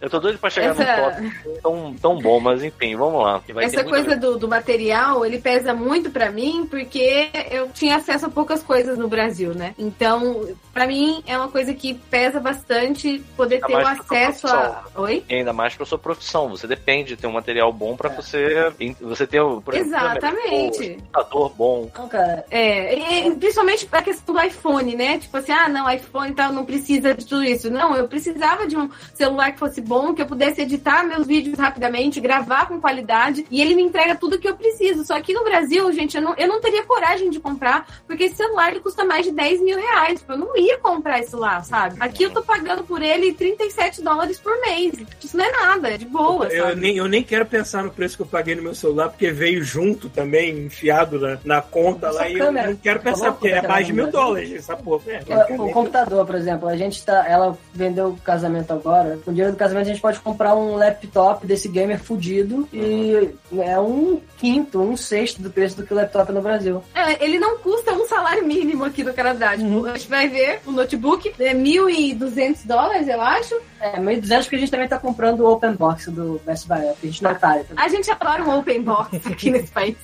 Eu 0.00 0.10
tô 0.10 0.18
doido 0.20 0.38
pra 0.38 0.50
chegar 0.50 0.74
num 0.74 0.82
Essa- 0.82 1.02
tópico 1.10 1.60
tão, 1.62 1.94
tão 2.00 2.18
bom, 2.18 2.38
mas 2.40 2.62
enfim, 2.62 2.96
vamos 2.96 3.22
lá. 3.22 3.42
Essa 3.60 3.84
coisa 3.84 4.16
do, 4.16 4.38
do 4.38 4.48
material, 4.48 5.24
ele 5.24 5.38
pesa 5.38 5.72
muito 5.74 6.10
pra 6.10 6.30
mim, 6.30 6.66
porque 6.70 7.28
eu 7.50 7.68
tinha 7.70 7.96
acesso 7.96 8.26
a 8.26 8.28
poucas 8.30 8.62
coisas 8.62 8.98
no 8.98 9.08
Brasil, 9.08 9.54
né? 9.54 9.74
Então, 9.78 10.46
pra 10.72 10.86
mim 10.86 11.22
é 11.26 11.36
uma 11.36 11.48
coisa 11.48 11.72
que 11.74 11.94
pesa 11.94 12.38
bastante 12.40 13.22
poder 13.36 13.56
Ainda 13.56 13.66
ter 13.66 13.74
o 13.74 13.80
pra 13.80 13.90
acesso 13.92 14.46
a. 14.46 14.84
Oi? 14.96 15.24
E 15.28 15.34
ainda 15.34 15.52
mais 15.52 15.74
pra 15.74 15.86
sua 15.86 15.98
profissão. 15.98 16.48
Você 16.50 16.66
depende 16.66 17.10
de 17.10 17.16
ter 17.16 17.26
um 17.26 17.32
material 17.32 17.72
bom 17.72 17.96
pra 17.96 18.08
você. 18.08 18.72
Você 19.00 19.26
ter 19.26 19.40
o. 19.40 19.60
por 19.60 19.74
exemplo, 19.74 19.96
Exatamente. 19.96 20.78
boa, 20.88 20.96
computador 21.12 21.52
bom. 21.56 21.90
Não, 21.96 22.08
cara, 22.08 22.44
É, 22.50 23.26
e 23.26 23.34
principalmente 23.36 23.88
a 23.90 24.02
questão 24.02 24.34
do 24.34 24.40
iPhone, 24.42 24.94
né? 24.96 25.18
Tipo 25.18 25.36
assim, 25.36 25.52
ah, 25.52 25.68
não, 25.68 25.90
iPhone 25.90 26.30
e 26.30 26.34
tal, 26.34 26.52
não 26.52 26.64
precisa 26.64 27.14
de 27.14 27.24
tudo 27.24 27.44
isso. 27.44 27.70
Não, 27.70 27.94
eu 27.96 28.06
precisava 28.08 28.66
de 28.66 28.76
um 28.76 28.90
celular 29.14 29.52
que 29.52 29.58
fosse 29.58 29.80
bom, 29.86 30.12
que 30.12 30.20
eu 30.22 30.26
pudesse 30.26 30.60
editar 30.62 31.04
meus 31.04 31.26
vídeos 31.26 31.58
rapidamente, 31.58 32.20
gravar 32.20 32.66
com 32.66 32.80
qualidade, 32.80 33.46
e 33.50 33.60
ele 33.60 33.74
me 33.74 33.82
entrega 33.82 34.14
tudo 34.16 34.38
que 34.38 34.48
eu 34.48 34.56
preciso. 34.56 35.04
Só 35.04 35.20
que 35.20 35.32
no 35.32 35.44
Brasil, 35.44 35.90
gente, 35.92 36.16
eu 36.16 36.22
não, 36.22 36.34
eu 36.36 36.48
não 36.48 36.60
teria 36.60 36.82
coragem 36.84 37.30
de 37.30 37.38
comprar, 37.40 37.86
porque 38.06 38.24
esse 38.24 38.36
celular 38.36 38.70
ele 38.70 38.80
custa 38.80 39.04
mais 39.04 39.24
de 39.24 39.32
10 39.32 39.60
mil 39.62 39.78
reais. 39.78 40.18
Tipo, 40.20 40.32
eu 40.32 40.38
não 40.38 40.56
ia 40.56 40.78
comprar 40.78 41.20
isso 41.20 41.36
lá, 41.36 41.62
sabe? 41.62 41.96
Aqui 42.00 42.24
eu 42.24 42.30
tô 42.30 42.42
pagando 42.42 42.82
por 42.84 43.00
ele 43.02 43.32
37 43.32 44.02
dólares 44.02 44.38
por 44.38 44.58
mês. 44.60 44.94
Isso 45.22 45.36
não 45.36 45.44
é 45.44 45.50
nada, 45.52 45.88
é 45.90 45.96
de 45.96 46.06
boa, 46.06 46.46
Eu 46.48 46.64
sabe? 46.68 46.80
nem, 46.80 46.96
eu 46.96 47.06
nem 47.08 47.22
quero 47.22 47.46
pensar 47.46 47.82
no 47.82 47.90
preço 47.90 48.16
que 48.16 48.22
eu 48.22 48.26
paguei 48.26 48.54
no 48.54 48.62
meu 48.62 48.74
celular, 48.74 49.08
porque 49.08 49.30
veio 49.30 49.62
junto 49.62 50.08
também, 50.08 50.56
enfiado 50.66 51.18
na, 51.20 51.38
na 51.44 51.62
conta 51.62 52.08
Essa 52.08 52.16
lá, 52.18 52.28
e 52.28 52.38
eu 52.38 52.52
não 52.52 52.76
quero 52.76 52.96
Tá 53.00 53.10
pensar, 53.10 53.32
porque 53.32 53.48
é 53.48 53.62
mais 53.62 53.86
de 53.86 53.92
mil 53.92 54.10
dólares 54.10 54.52
essa 54.52 54.76
porra. 54.76 55.02
É, 55.06 55.20
É, 55.28 55.60
O 55.60 55.70
computador, 55.70 56.24
por 56.26 56.34
exemplo, 56.34 56.68
a 56.68 56.76
gente 56.76 57.04
tá. 57.04 57.24
Ela 57.28 57.56
vendeu 57.72 58.08
o 58.08 58.16
casamento 58.16 58.72
agora. 58.72 59.18
Com 59.24 59.30
o 59.30 59.34
dinheiro 59.34 59.52
do 59.52 59.58
casamento 59.58 59.75
a 59.80 59.84
gente 59.84 60.00
pode 60.00 60.20
comprar 60.20 60.54
um 60.54 60.76
laptop 60.76 61.46
desse 61.46 61.68
gamer 61.68 61.98
fudido 62.02 62.68
e 62.72 63.30
é 63.60 63.78
um 63.78 64.20
quinto, 64.38 64.80
um 64.80 64.96
sexto 64.96 65.40
do 65.42 65.50
preço 65.50 65.76
do 65.76 65.86
que 65.86 65.92
o 65.92 65.96
laptop 65.96 66.30
no 66.32 66.40
Brasil. 66.42 66.82
É, 66.94 67.22
ele 67.24 67.38
não 67.38 67.58
custa 67.58 67.92
um 67.92 68.06
salário 68.06 68.44
mínimo 68.44 68.84
aqui 68.84 69.02
no 69.04 69.12
Canadá. 69.14 69.56
Tipo, 69.56 69.66
Uhum. 69.68 69.86
a 69.86 69.96
gente 69.96 70.08
vai 70.08 70.28
ver 70.28 70.60
o 70.66 70.70
notebook, 70.72 71.32
é 71.38 71.54
1.200 71.54 72.66
dólares, 72.66 73.08
eu 73.08 73.20
acho. 73.20 73.54
É, 73.80 73.98
1.200 74.00 74.42
porque 74.44 74.56
a 74.56 74.58
gente 74.58 74.70
também 74.70 74.88
tá 74.88 74.98
comprando 74.98 75.40
o 75.40 75.52
open 75.52 75.72
box 75.74 76.10
do 76.10 76.40
Best 76.44 76.66
Buy, 76.66 76.88
a 76.88 76.94
gente 77.06 77.22
não 77.22 77.34
tá. 77.34 77.60
A 77.76 77.88
gente 77.88 78.10
adora 78.10 78.42
um 78.42 78.58
open 78.58 78.82
box 78.82 79.16
aqui 79.26 79.50
nesse 79.50 79.70
país. 79.70 79.96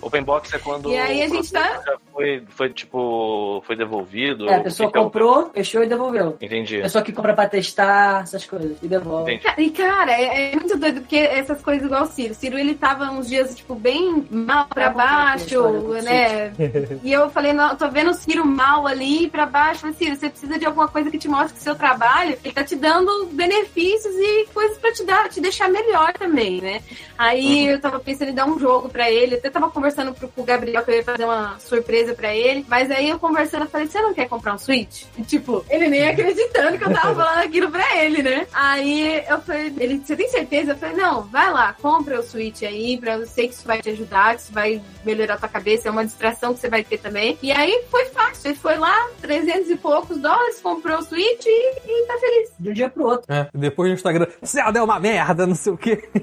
Open 0.00 0.22
box 0.22 0.52
é 0.54 0.58
quando 0.58 0.90
E 0.90 0.96
aí 0.98 1.22
a 1.22 1.26
o 1.26 1.28
gente 1.30 1.50
já 1.50 1.80
foi, 2.12 2.42
foi 2.48 2.68
tipo. 2.70 3.62
Foi 3.66 3.74
devolvido. 3.76 4.48
É, 4.48 4.56
a 4.56 4.60
pessoa 4.60 4.88
O 4.88 4.90
que 4.90 4.92
que 4.92 4.98
é 4.98 5.00
o- 5.00 5.04
comprou, 5.04 5.50
fechou 5.54 5.82
e 5.82 5.86
devolveu. 5.86 6.36
Entendi. 6.40 6.80
Pessoa 6.82 7.02
que 7.02 7.12
compra 7.12 7.32
pra 7.32 7.48
testar, 7.48 8.22
essas 8.22 8.44
coisas, 8.44 8.76
e 8.84 8.88
devolve. 8.88 9.34
Entendi. 9.34 9.54
E, 9.58 9.70
cara, 9.70 10.12
é, 10.12 10.52
é 10.52 10.56
muito 10.56 10.76
doido, 10.78 11.00
porque 11.00 11.16
essas 11.16 11.60
coisas 11.62 11.86
igual 11.86 12.02
o 12.04 12.06
Ciro. 12.06 12.32
O 12.32 12.36
Ciro, 12.36 12.58
ele 12.58 12.74
tava 12.74 13.10
uns 13.10 13.28
dias, 13.28 13.54
tipo, 13.54 13.74
bem 13.74 14.26
mal 14.30 14.66
pra 14.66 14.84
É, 14.84 14.90
baixo, 14.90 15.62
né? 16.02 16.52
E 17.02 17.12
eu 17.12 17.30
falei, 17.30 17.52
não, 17.52 17.76
tô 17.76 17.88
vendo 17.90 18.10
o 18.10 18.14
Ciro 18.14 18.46
mal 18.46 18.86
ali 18.86 19.28
pra 19.28 19.46
baixo. 19.46 19.86
Eu 19.86 19.92
Falei, 19.92 19.96
Ciro, 19.96 20.16
você 20.16 20.30
precisa 20.30 20.58
de 20.58 20.66
alguma 20.66 20.88
coisa 20.88 21.10
que 21.10 21.18
te 21.18 21.28
mostre 21.28 21.54
que 21.54 21.62
seu 21.62 21.74
trabalho, 21.74 22.36
ele 22.44 22.54
tá 22.54 22.64
te 22.64 22.76
dando 22.76 23.26
benefícios 23.32 24.14
e 24.14 24.46
coisas 24.52 24.78
pra 24.78 24.92
te 24.92 25.04
dar, 25.04 25.28
te 25.28 25.40
deixar 25.40 25.68
melhor 25.68 26.12
também, 26.14 26.60
né? 26.60 26.82
Aí 27.16 27.66
eu 27.68 27.80
tava 27.80 28.00
pensando 28.00 28.30
em 28.30 28.34
dar 28.34 28.46
um 28.46 28.58
jogo 28.58 28.88
pra 28.88 29.10
ele, 29.10 29.36
até 29.36 29.50
tava 29.50 29.70
conversando 29.70 30.12
pro, 30.12 30.28
com 30.28 30.42
o 30.42 30.44
Gabriel 30.44 30.82
que 30.82 30.90
eu 30.90 30.96
ia 30.96 31.04
fazer 31.04 31.24
uma 31.24 31.58
surpresa 31.58 32.14
pra 32.14 32.34
ele, 32.34 32.64
mas 32.68 32.90
aí 32.90 33.08
eu 33.08 33.18
conversando, 33.18 33.64
eu 33.64 33.70
falei, 33.70 33.86
você 33.86 34.00
não 34.00 34.14
quer 34.14 34.28
comprar 34.28 34.54
um 34.54 34.58
Switch? 34.58 35.04
E, 35.16 35.22
tipo, 35.22 35.64
ele 35.68 35.88
nem 35.88 36.08
acreditando 36.08 36.78
que 36.78 36.84
eu 36.84 36.92
tava 36.92 37.14
falando 37.14 37.44
aquilo 37.44 37.70
pra 37.70 38.02
ele, 38.02 38.22
né? 38.22 38.46
Aí 38.52 38.73
eu 38.80 39.40
falei, 39.40 39.72
ele, 39.78 40.02
você 40.04 40.16
tem 40.16 40.28
certeza? 40.28 40.72
Eu 40.72 40.76
falei, 40.76 40.96
não, 40.96 41.22
vai 41.22 41.50
lá, 41.52 41.74
compra 41.80 42.18
o 42.18 42.22
Switch 42.22 42.62
aí, 42.62 42.98
pra 42.98 43.14
eu 43.14 43.26
sei 43.26 43.48
que 43.48 43.54
isso 43.54 43.66
vai 43.66 43.80
te 43.80 43.90
ajudar, 43.90 44.34
que 44.34 44.42
isso 44.42 44.52
vai 44.52 44.80
melhorar 45.04 45.34
a 45.34 45.38
tua 45.38 45.48
cabeça, 45.48 45.88
é 45.88 45.90
uma 45.90 46.04
distração 46.04 46.54
que 46.54 46.60
você 46.60 46.68
vai 46.68 46.82
ter 46.84 46.98
também. 46.98 47.38
E 47.42 47.52
aí 47.52 47.84
foi 47.90 48.06
fácil, 48.06 48.50
ele 48.50 48.58
foi 48.58 48.76
lá, 48.76 49.08
300 49.20 49.70
e 49.70 49.76
poucos 49.76 50.18
dólares, 50.18 50.60
comprou 50.60 50.98
o 50.98 51.02
Switch 51.02 51.44
e, 51.46 51.74
e 51.86 52.06
tá 52.06 52.18
feliz. 52.18 52.50
De 52.58 52.70
um 52.70 52.72
dia 52.72 52.88
pro 52.88 53.04
outro. 53.04 53.32
É, 53.32 53.48
depois 53.54 53.88
no 53.88 53.94
Instagram, 53.94 54.26
Zelda 54.44 54.78
é 54.78 54.82
uma 54.82 54.98
merda, 55.00 55.46
não 55.46 55.54
sei 55.54 55.72
o 55.72 55.76
quê. 55.76 56.08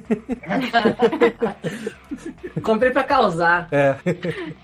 Comprei 2.63 2.91
pra 2.91 3.03
causar. 3.03 3.67
É. 3.71 3.95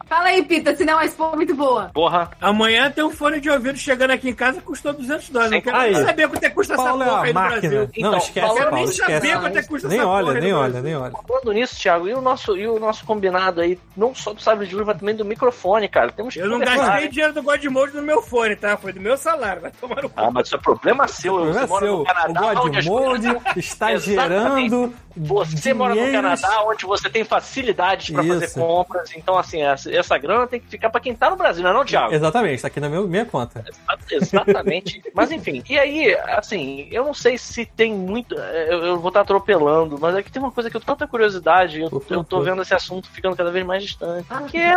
Fala 0.07 0.25
aí, 0.27 0.43
Pita, 0.43 0.75
se 0.75 0.85
não 0.85 0.97
a 0.97 1.05
expo 1.05 1.31
é 1.33 1.35
muito 1.35 1.55
boa. 1.55 1.89
Porra, 1.93 2.29
Amanhã 2.41 2.91
tem 2.91 3.03
um 3.03 3.11
fone 3.11 3.39
de 3.39 3.49
ouvido 3.49 3.77
chegando 3.77 4.11
aqui 4.11 4.29
em 4.29 4.33
casa 4.33 4.61
custou 4.61 4.93
200 4.93 5.29
dólares. 5.29 5.51
Não 5.51 5.61
quero 5.61 5.77
Aí. 5.77 5.95
saber 5.95 6.27
quanto 6.27 6.43
é 6.43 6.49
que 6.49 6.55
custa 6.55 6.75
Paulo 6.75 7.01
essa 7.03 7.11
é 7.11 7.13
porra 7.13 7.25
aí 7.25 7.31
uma 7.31 7.41
no 7.41 7.49
máquina. 7.49 7.61
Brasil. 7.61 7.76
Não, 7.81 7.89
Então, 7.95 8.17
esquece, 8.17 8.39
Paulo, 8.47 8.57
Eu 8.59 8.63
Paulo, 8.69 8.75
nem 8.77 8.85
esquece. 8.85 9.11
sabia 9.13 9.39
quanto 9.39 9.57
é 9.57 9.63
custa 9.63 9.87
Nem 9.87 9.99
essa 9.99 10.07
olha, 10.07 10.25
porra 10.27 10.39
nem 10.39 10.51
no 10.51 10.57
olha, 10.59 10.69
Brasil. 10.71 10.83
nem 10.83 10.95
olha. 10.97 11.13
falando 11.27 11.51
nisso, 11.53 11.75
Thiago, 11.79 12.07
e 12.07 12.13
o 12.13 12.21
nosso, 12.21 12.57
e 12.57 12.67
o 12.67 12.79
nosso 12.79 13.05
combinado 13.05 13.61
aí, 13.61 13.79
não 13.95 14.13
só 14.15 14.33
do 14.33 14.41
sabre 14.41 14.67
de 14.67 14.75
luz, 14.75 14.85
mas 14.85 14.97
também 14.99 15.15
do 15.15 15.25
microfone, 15.25 15.87
cara. 15.87 16.11
Temos 16.11 16.33
que 16.33 16.39
Eu 16.39 16.47
não 16.47 16.59
conversar, 16.59 16.77
gastei 16.85 17.01
né? 17.05 17.07
dinheiro 17.11 17.33
do 17.33 17.43
Godmode 17.43 17.95
no 17.95 18.01
meu 18.01 18.21
fone, 18.21 18.55
tá? 18.55 18.77
Foi 18.77 18.91
do 18.93 18.99
meu 18.99 19.17
salário, 19.17 19.61
vai 19.61 19.71
tomar 19.71 20.01
no 20.01 20.09
cu. 20.09 20.13
Ah, 20.15 20.31
mas 20.31 20.47
isso 20.47 20.55
é 20.55 20.59
problema 20.59 21.07
seu. 21.07 21.33
O 21.35 21.37
Você 21.53 21.59
problema 21.59 21.63
é 21.65 21.67
mora 21.67 21.85
seu. 21.85 21.97
no 21.97 22.03
Canadá, 22.05 22.51
O 22.51 22.69
Godmode 22.69 23.37
está 23.55 23.95
gerando. 23.97 24.93
Você 25.15 25.73
mora 25.73 25.95
no. 25.95 26.11
Canadá, 26.11 26.63
onde 26.65 26.85
você 26.85 27.09
tem 27.09 27.23
facilidades 27.23 28.11
pra 28.11 28.23
fazer 28.23 28.53
compras. 28.53 29.11
Então, 29.15 29.37
assim, 29.37 29.61
essa, 29.63 29.91
essa 29.93 30.17
grana 30.17 30.45
tem 30.47 30.59
que 30.59 30.67
ficar 30.67 30.89
pra 30.89 31.01
quem 31.01 31.15
tá 31.15 31.29
no 31.29 31.35
Brasil, 31.35 31.63
não 31.63 31.71
é 31.71 31.73
não, 31.73 31.85
Thiago? 31.85 32.13
Exatamente, 32.13 32.55
está 32.55 32.67
aqui 32.67 32.79
na 32.79 32.87
minha, 32.89 33.01
minha 33.01 33.25
conta. 33.25 33.63
Exatamente. 34.11 35.01
mas 35.13 35.31
enfim, 35.31 35.63
e 35.69 35.77
aí, 35.79 36.13
assim, 36.35 36.87
eu 36.91 37.05
não 37.05 37.13
sei 37.13 37.37
se 37.37 37.66
tem 37.75 37.93
muito. 37.93 38.35
Eu, 38.35 38.85
eu 38.85 38.99
vou 38.99 39.09
estar 39.09 39.21
atropelando, 39.21 39.97
mas 39.99 40.15
é 40.15 40.23
que 40.23 40.31
tem 40.31 40.41
uma 40.41 40.51
coisa 40.51 40.69
que 40.69 40.75
eu 40.77 40.81
tenho 40.81 40.95
tanta 40.95 41.07
curiosidade, 41.09 41.81
eu, 41.81 42.03
eu 42.09 42.23
tô 42.23 42.41
vendo 42.41 42.61
esse 42.61 42.73
assunto 42.73 43.09
ficando 43.11 43.35
cada 43.35 43.51
vez 43.51 43.65
mais 43.65 43.83
distante. 43.83 44.27
Que 44.49 44.57
é, 44.57 44.75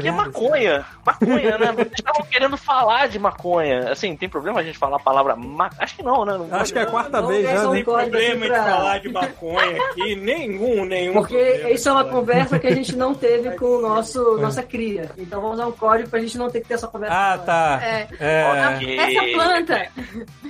que 0.00 0.08
é 0.08 0.12
maconha. 0.12 0.84
Maconha, 1.04 1.58
né? 1.58 1.74
Estavam 1.96 2.26
querendo 2.26 2.56
falar 2.56 3.08
de 3.08 3.18
maconha. 3.18 3.90
Assim, 3.90 4.14
tem 4.16 4.28
problema 4.28 4.60
a 4.60 4.62
gente 4.62 4.78
falar 4.78 4.96
a 4.96 5.00
palavra 5.00 5.34
ma... 5.36 5.70
Acho 5.78 5.96
que 5.96 6.02
não, 6.02 6.24
né? 6.24 6.36
Não 6.38 6.48
Acho 6.58 6.72
que 6.72 6.78
é 6.78 6.82
a 6.82 6.86
quarta 6.86 7.20
Não, 7.20 7.28
vez, 7.28 7.44
não, 7.44 7.52
né? 7.54 7.62
não 7.62 7.72
Tem 7.72 7.84
problema 7.84 8.34
aqui 8.34 8.40
de 8.42 8.48
pra- 8.48 8.64
falar 8.64 8.98
de 9.00 9.08
maconha 9.08 9.82
aqui, 9.90 10.14
nenhum, 10.20 10.84
nenhum. 10.84 11.12
Porque 11.14 11.36
problema. 11.36 11.70
isso 11.70 11.88
é 11.88 11.92
uma 11.92 12.04
conversa 12.04 12.58
que 12.58 12.66
a 12.66 12.74
gente 12.74 12.94
não 12.96 13.14
teve 13.14 13.50
com 13.56 13.64
o 13.66 13.80
nosso, 13.80 14.36
nossa 14.38 14.62
cria. 14.62 15.10
Então 15.18 15.40
vamos 15.40 15.56
usar 15.58 15.66
um 15.66 15.72
código 15.72 16.08
pra 16.08 16.20
gente 16.20 16.36
não 16.38 16.50
ter 16.50 16.60
que 16.60 16.68
ter 16.68 16.74
essa 16.74 16.88
conversa. 16.88 17.14
Ah, 17.14 17.32
agora. 17.32 17.46
tá. 17.46 17.80
É. 17.82 18.08
É. 18.20 18.96
Essa 18.96 19.32
planta, 19.32 19.86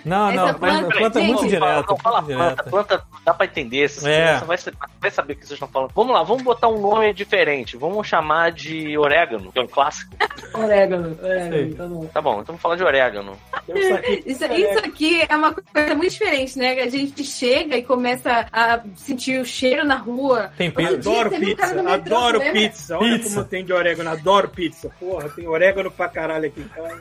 Não, 0.05 0.29
Essa 0.31 0.37
não, 0.37 0.59
mas 0.61 0.79
planta- 0.81 0.97
planta 0.99 1.21
é 1.21 1.23
muito 1.25 1.43
Não, 1.43 1.49
direta. 1.61 1.87
Não, 1.91 1.97
fala 1.99 2.23
planta, 2.23 2.63
planta 2.65 3.03
dá 3.25 3.35
pra 3.35 3.47
entender. 3.47 3.89
Você, 3.89 4.11
É. 4.11 4.35
vai, 4.39 4.57
vai 5.01 5.11
saber 5.11 5.33
o 5.33 5.37
que 5.37 5.43
vocês 5.47 5.53
estão 5.57 5.69
falando. 5.69 5.91
Vamos 5.95 6.13
lá, 6.15 6.23
vamos 6.23 6.43
botar 6.43 6.69
um 6.69 6.81
nome 6.81 7.13
diferente. 7.13 7.77
Vamos 7.77 8.07
chamar 8.07 8.53
de 8.53 8.97
orégano, 8.99 9.53
que 9.53 9.59
é 9.59 9.63
um 9.63 9.67
clássico. 9.69 10.15
Orégano, 10.55 11.15
Sei. 11.21 11.31
orégano, 11.31 11.75
tá 11.77 11.87
bom. 11.87 12.07
Tá 12.07 12.21
bom, 12.21 12.33
então 12.35 12.45
vamos 12.47 12.63
falar 12.63 12.77
de 12.77 12.83
orégano. 12.85 13.39
Isso 13.69 13.95
aqui- 13.95 14.23
Isso, 14.27 14.45
isso 14.45 14.79
aqui 14.81 15.23
é 15.29 15.37
uma 15.37 15.53
coisa 15.55 15.95
muito 15.95 16.11
diferente, 16.11 16.59
né? 16.59 16.73
A 16.81 16.89
gente 16.89 17.23
chega 17.25 17.77
e 17.77 17.83
começa 17.83 18.47
a 18.53 18.81
sentir 18.97 19.41
o 19.41 19.45
cheiro 19.45 19.85
na 19.85 19.97
rua. 19.97 20.51
Outro 20.59 20.77
dia 20.83 20.97
Adoro 20.97 21.35
um 21.35 21.39
pizza, 21.41 21.75
no 21.75 21.83
metrô, 21.85 21.93
adoro 22.17 22.39
lembra? 22.39 22.53
pizza. 22.53 22.99
Olha 22.99 23.19
Pizza. 23.19 23.35
como 23.35 23.47
tem 23.47 23.65
de 23.65 23.73
orégano, 23.73 24.11
adoro 24.11 24.49
pizza. 24.49 24.91
Porra, 24.99 25.29
tem 25.29 25.47
orégano 25.47 25.91
pra 25.91 26.09
caralho 26.09 26.47
aqui 26.47 26.61
em 26.61 26.69
casa. 26.69 27.01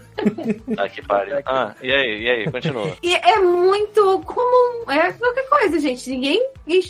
Tá 0.76 0.90
que 0.90 1.02
pariu. 1.02 1.40
Ah, 1.46 1.74
e 1.82 1.92
aí, 1.92 2.22
e 2.24 2.30
aí, 2.30 2.52
continua. 2.52 2.92
E 3.02 3.16
é 3.16 3.40
muito 3.40 4.20
comum. 4.26 4.49
É 4.88 5.12
qualquer 5.14 5.48
coisa, 5.50 5.80
gente. 5.80 6.10
Ninguém. 6.10 6.46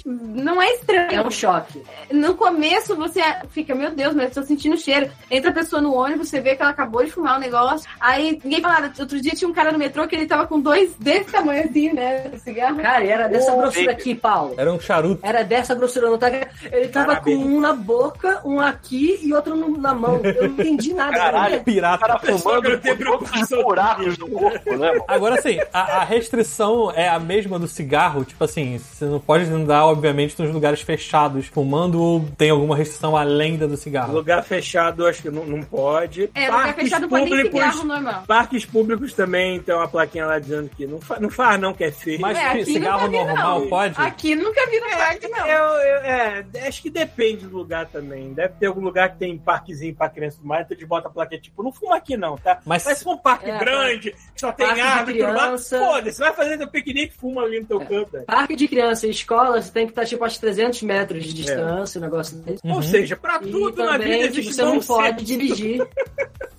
Não 0.06 0.62
é 0.62 0.74
estranho. 0.74 1.12
É 1.12 1.22
um 1.26 1.32
choque. 1.32 1.82
No 2.12 2.36
começo 2.36 2.96
você 2.96 3.22
fica, 3.50 3.74
meu 3.74 3.92
Deus, 3.92 4.14
mas 4.14 4.26
eu 4.36 4.42
tô 4.42 4.48
sentindo 4.48 4.78
cheiro. 4.78 5.10
Entra 5.32 5.52
a 5.52 5.54
pessoa 5.54 5.82
no 5.82 5.94
ônibus, 5.94 6.28
você 6.30 6.42
vê 6.42 6.56
que 6.56 6.62
ela 6.62 6.72
acabou 6.72 7.04
de 7.04 7.12
fumar 7.12 7.38
um 7.38 7.40
negócio. 7.40 7.90
Aí 8.00 8.40
ninguém 8.44 8.62
fala 8.62 8.82
nada. 8.82 8.94
Outro 9.00 9.22
dia 9.22 9.32
tinha 9.32 9.50
um 9.50 9.54
cara 9.54 9.72
no 9.72 9.78
metrô 9.80 10.06
que 10.08 10.16
ele 10.16 10.26
tava 10.26 10.46
com 10.48 10.60
dois 10.60 10.94
desse 11.00 11.32
tamanho 11.32 11.64
assim, 11.64 11.94
né? 11.94 12.30
Cigarro. 12.44 12.78
Cara, 12.78 13.04
e 13.06 13.10
era 13.10 13.28
dessa 13.30 13.54
Ô, 13.54 13.58
grossura 13.58 13.86
baby. 13.86 14.02
aqui, 14.02 14.16
Paulo. 14.16 14.56
Era 14.58 14.72
um 14.74 14.80
charuto. 14.80 15.20
Era 15.26 15.44
dessa 15.44 15.74
grossura, 15.76 16.10
não 16.10 16.18
tá? 16.18 16.30
Ele 16.30 16.88
tava 16.90 17.08
Parabéns. 17.08 17.38
com 17.42 17.46
um 17.50 17.60
na 17.62 17.74
boca, 17.74 18.42
um 18.44 18.60
aqui 18.60 19.20
e 19.24 19.34
outro 19.34 19.56
no- 19.56 19.78
na 19.78 19.94
mão. 19.94 20.20
Eu 20.24 20.44
não 20.44 20.50
entendi 20.50 20.94
nada. 20.94 21.14
Caralho. 21.18 21.58
O 21.58 21.64
Pirata. 21.64 22.06
cara 22.06 22.20
fumando 22.20 22.78
tem 22.80 22.96
preocupação 22.98 23.64
buracos 23.64 24.18
do 24.18 24.28
corpo, 24.30 24.72
né? 24.76 24.90
mano? 24.92 25.04
Agora, 25.08 25.36
assim, 25.40 25.58
a, 25.74 26.02
a 26.02 26.04
restrição 26.04 26.92
é 26.94 27.08
a 27.08 27.18
mesma 27.20 27.39
do 27.48 27.68
cigarro. 27.68 28.24
Tipo 28.26 28.44
assim, 28.44 28.78
você 28.78 29.06
não 29.06 29.20
pode 29.20 29.46
andar, 29.46 29.86
obviamente, 29.86 30.40
nos 30.42 30.52
lugares 30.54 30.82
fechados 30.82 31.48
fumando 31.48 32.02
ou 32.02 32.26
tem 32.38 32.50
alguma 32.50 32.76
restrição 32.76 33.16
além 33.16 33.58
da 33.58 33.66
do 33.68 33.78
cigarro? 33.78 34.14
Lugar 34.14 34.44
fechado, 34.44 35.06
acho 35.06 35.22
que 35.22 35.30
não, 35.30 35.46
não 35.46 35.62
pode. 35.64 36.30
É, 36.34 36.46
lugar 36.48 36.64
Parques 36.66 36.84
fechado 36.84 37.08
pode 37.10 37.24
nem 37.26 37.34
públicos, 37.44 37.60
cigarro 37.60 37.84
normal. 37.88 38.24
Parques 38.28 38.66
públicos 38.66 39.14
também 39.14 39.60
tem 39.60 39.76
uma 39.76 39.88
plaquinha 39.88 40.26
lá 40.26 40.40
dizendo 40.40 40.70
que 40.70 40.86
não, 40.88 41.00
fa 41.00 41.20
não 41.20 41.30
faz 41.30 41.60
não, 41.60 41.74
que 41.74 41.84
é 41.84 41.92
feio. 41.92 42.20
Mas 42.22 42.38
É, 42.38 42.64
cigarro 42.66 43.08
normal 43.10 43.60
não. 43.62 43.68
pode? 43.68 43.94
Aqui 43.98 44.36
nunca 44.36 44.66
vi 44.70 44.80
no 44.80 44.90
parque, 44.90 45.28
não. 45.28 45.46
Eu, 45.48 45.64
eu- 45.66 46.00
é, 46.04 46.46
acho 46.68 46.82
que 46.82 46.90
depende 46.90 47.46
do 47.48 47.56
lugar 47.58 47.86
também. 47.88 48.34
Deve 48.34 48.54
ter 48.60 48.66
algum 48.68 48.82
lugar 48.82 49.10
que 49.12 49.18
tem 49.20 49.38
parquezinho 49.38 49.96
pra 49.96 50.10
criança 50.10 50.38
e 50.44 50.48
mais, 50.48 50.66
então 50.66 50.76
eles 50.78 50.88
botam 50.88 51.10
a 51.12 51.14
plaquinha 51.14 51.40
tipo, 51.42 51.62
não 51.64 51.72
fuma 51.72 51.96
aqui 51.98 52.18
não, 52.18 52.38
tá? 52.38 52.60
Mas- 52.66 52.86
Mas 52.86 52.98
se 52.98 53.04
for 53.04 53.14
um 53.14 53.18
parque 53.18 53.50
É, 53.50 53.58
grande, 53.60 54.12
que 54.12 54.40
só 54.42 54.52
tem 54.52 54.66
árvore 54.82 55.20
e 55.20 55.22
tudo 55.24 55.34
mais, 55.34 55.70
foda-se, 55.70 56.20
vai 56.20 56.34
fazer 56.34 56.58
teu 56.58 56.68
piquenique 56.68 57.14
fuma 57.16 57.29
ali 57.38 57.60
no 57.60 57.66
teu 57.66 57.80
canto. 57.80 58.12
velho. 58.12 58.26
Parque 58.26 58.56
de 58.56 58.68
criança 58.68 59.06
e 59.06 59.10
escola, 59.12 59.62
você 59.62 59.72
tem 59.72 59.86
que 59.86 59.92
estar 59.92 60.06
tipo 60.06 60.24
a 60.24 60.30
300 60.30 60.82
metros 60.84 61.26
de 61.26 61.34
distância, 61.34 62.00
um 62.00 62.02
negócio 62.02 62.38
desse. 62.38 62.66
Uhum. 62.66 62.76
Ou 62.76 62.82
seja, 62.82 63.18
pra 63.18 63.40
E 63.44 63.52
tudo 63.52 63.84
na 63.84 63.98
vida 63.98 64.04
também 64.04 64.22
existe 64.22 64.54
você 64.54 64.64
não 64.64 64.80
pode 64.80 65.26
dirigir. 65.26 65.86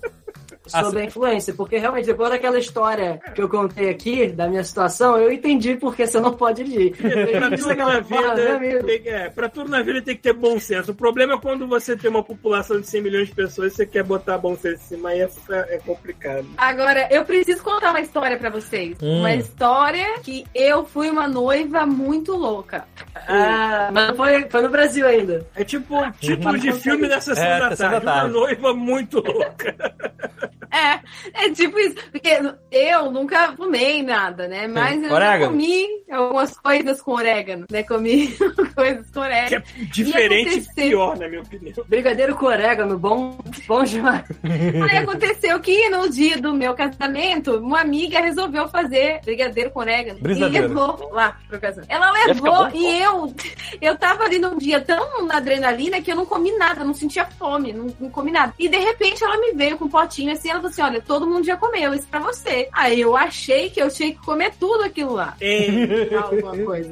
sobre 0.71 1.01
a 1.01 1.05
influência, 1.05 1.53
porque 1.53 1.77
realmente, 1.77 2.05
depois 2.05 2.29
daquela 2.29 2.57
história 2.59 3.19
que 3.33 3.41
eu 3.41 3.49
contei 3.49 3.89
aqui, 3.89 4.27
da 4.27 4.47
minha 4.47 4.63
situação, 4.63 5.17
eu 5.17 5.31
entendi 5.31 5.75
por 5.75 5.95
que 5.95 6.05
você 6.07 6.19
não 6.19 6.33
pode 6.33 6.63
ir. 6.63 6.91
Pra 6.95 7.49
tudo 7.57 7.75
na 7.75 7.99
vida, 7.99 8.55
amigo. 8.55 8.85
tem, 8.85 9.01
é, 9.07 9.29
pra 9.29 9.49
tudo 9.49 9.69
na 9.69 9.81
vida 9.81 10.01
tem 10.01 10.15
que 10.15 10.21
ter 10.21 10.33
bom 10.33 10.59
senso. 10.59 10.91
O 10.91 10.95
problema 10.95 11.33
é 11.33 11.37
quando 11.37 11.67
você 11.67 11.95
tem 11.95 12.09
uma 12.09 12.23
população 12.23 12.79
de 12.79 12.87
100 12.87 13.01
milhões 13.01 13.27
de 13.29 13.35
pessoas 13.35 13.73
e 13.73 13.75
você 13.75 13.85
quer 13.85 14.03
botar 14.03 14.37
bom 14.37 14.55
senso 14.55 14.81
em 14.83 14.87
cima, 14.97 15.09
aí 15.09 15.21
é, 15.21 15.29
é 15.49 15.79
complicado. 15.79 16.45
Agora, 16.57 17.07
eu 17.11 17.23
preciso 17.25 17.63
contar 17.63 17.91
uma 17.91 18.01
história 18.01 18.37
pra 18.37 18.49
vocês. 18.49 18.97
Hum. 19.01 19.19
Uma 19.19 19.33
história 19.33 20.19
que 20.21 20.45
eu 20.53 20.85
fui 20.85 21.09
uma 21.09 21.27
noiva 21.27 21.85
muito 21.85 22.33
louca. 22.35 22.85
Ah, 23.27 23.89
mas 23.91 24.15
foi, 24.15 24.47
foi 24.49 24.61
no 24.61 24.69
Brasil 24.69 25.05
ainda. 25.07 25.45
É 25.55 25.63
tipo 25.63 25.95
título 26.19 26.57
de 26.57 26.71
filme 26.73 27.07
da 27.07 27.19
sessão 27.21 27.43
É, 27.43 27.59
da 27.59 27.69
Sessão 27.71 27.89
tarde. 27.89 28.05
da 28.05 28.11
Tarde. 28.13 28.31
Uma 28.35 28.39
noiva 28.45 28.73
muito 28.73 29.19
louca. 29.21 29.75
É, 30.71 30.99
é 31.45 31.49
tipo 31.51 31.77
isso. 31.79 31.95
Porque 32.11 32.29
eu 32.71 33.11
nunca 33.11 33.53
fumei 33.53 34.01
nada, 34.03 34.47
né? 34.47 34.67
Mas 34.67 35.03
eu 35.03 35.09
já 35.09 35.39
comi 35.39 35.85
algumas 36.09 36.57
coisas 36.57 37.01
com 37.01 37.11
orégano, 37.13 37.65
né? 37.69 37.83
Comi 37.83 38.33
coisas 38.75 39.05
com 39.07 39.13
Que 39.13 39.19
orégano. 39.19 39.63
é 39.79 39.83
diferente 39.85 40.49
e 40.49 40.53
aconteceu? 40.59 40.73
pior, 40.89 41.17
na 41.17 41.27
minha 41.27 41.41
opinião. 41.41 41.85
Brigadeiro 41.87 42.35
com 42.35 42.45
orégano, 42.45 42.97
bom, 42.97 43.37
bom 43.67 43.83
demais. 43.83 44.23
Aí 44.43 44.97
aconteceu 44.97 45.59
que 45.59 45.89
no 45.89 46.09
dia 46.09 46.37
do 46.37 46.53
meu 46.53 46.73
casamento, 46.73 47.57
uma 47.57 47.81
amiga 47.81 48.19
resolveu 48.21 48.67
fazer 48.69 49.19
brigadeiro 49.23 49.71
com 49.71 49.79
orégano. 49.81 50.19
E 50.19 50.21
Brisadeiro. 50.21 50.67
levou 50.67 51.09
lá 51.11 51.37
pro 51.47 51.59
casamento. 51.59 51.91
Ela 51.91 52.11
levou 52.11 52.69
bom? 52.69 52.71
e 52.73 53.01
eu, 53.01 53.33
eu 53.81 53.97
tava 53.97 54.23
ali 54.23 54.39
num 54.39 54.57
dia 54.57 54.79
tão 54.81 55.25
na 55.25 55.37
adrenalina 55.37 56.01
que 56.01 56.11
eu 56.11 56.15
não 56.15 56.25
comi 56.25 56.51
nada, 56.57 56.83
não 56.83 56.93
sentia 56.93 57.25
fome, 57.25 57.73
não, 57.73 57.87
não 57.99 58.09
comi 58.09 58.31
nada. 58.31 58.53
E 58.57 58.67
de 58.69 58.77
repente 58.77 59.23
ela 59.23 59.37
me 59.37 59.53
veio 59.53 59.77
com 59.77 59.85
um 59.85 59.89
potinho 59.89 60.31
assim, 60.31 60.50
ela 60.51 60.59
falou 60.59 60.71
assim: 60.71 60.81
olha, 60.81 61.01
todo 61.01 61.27
mundo 61.27 61.45
já 61.45 61.57
comeu, 61.57 61.93
isso 61.93 62.07
pra 62.07 62.19
você. 62.19 62.67
Aí 62.71 63.01
eu 63.01 63.15
achei 63.15 63.69
que 63.69 63.81
eu 63.81 63.89
tinha 63.89 64.11
que 64.11 64.19
comer 64.19 64.53
tudo 64.59 64.83
aquilo 64.83 65.13
lá. 65.13 65.35
Ei, 65.39 66.09
Alguma 66.15 66.57
coisa. 66.57 66.89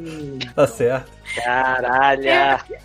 Tá 0.55 0.65
certo. 0.67 1.18
Caralho. 1.35 2.23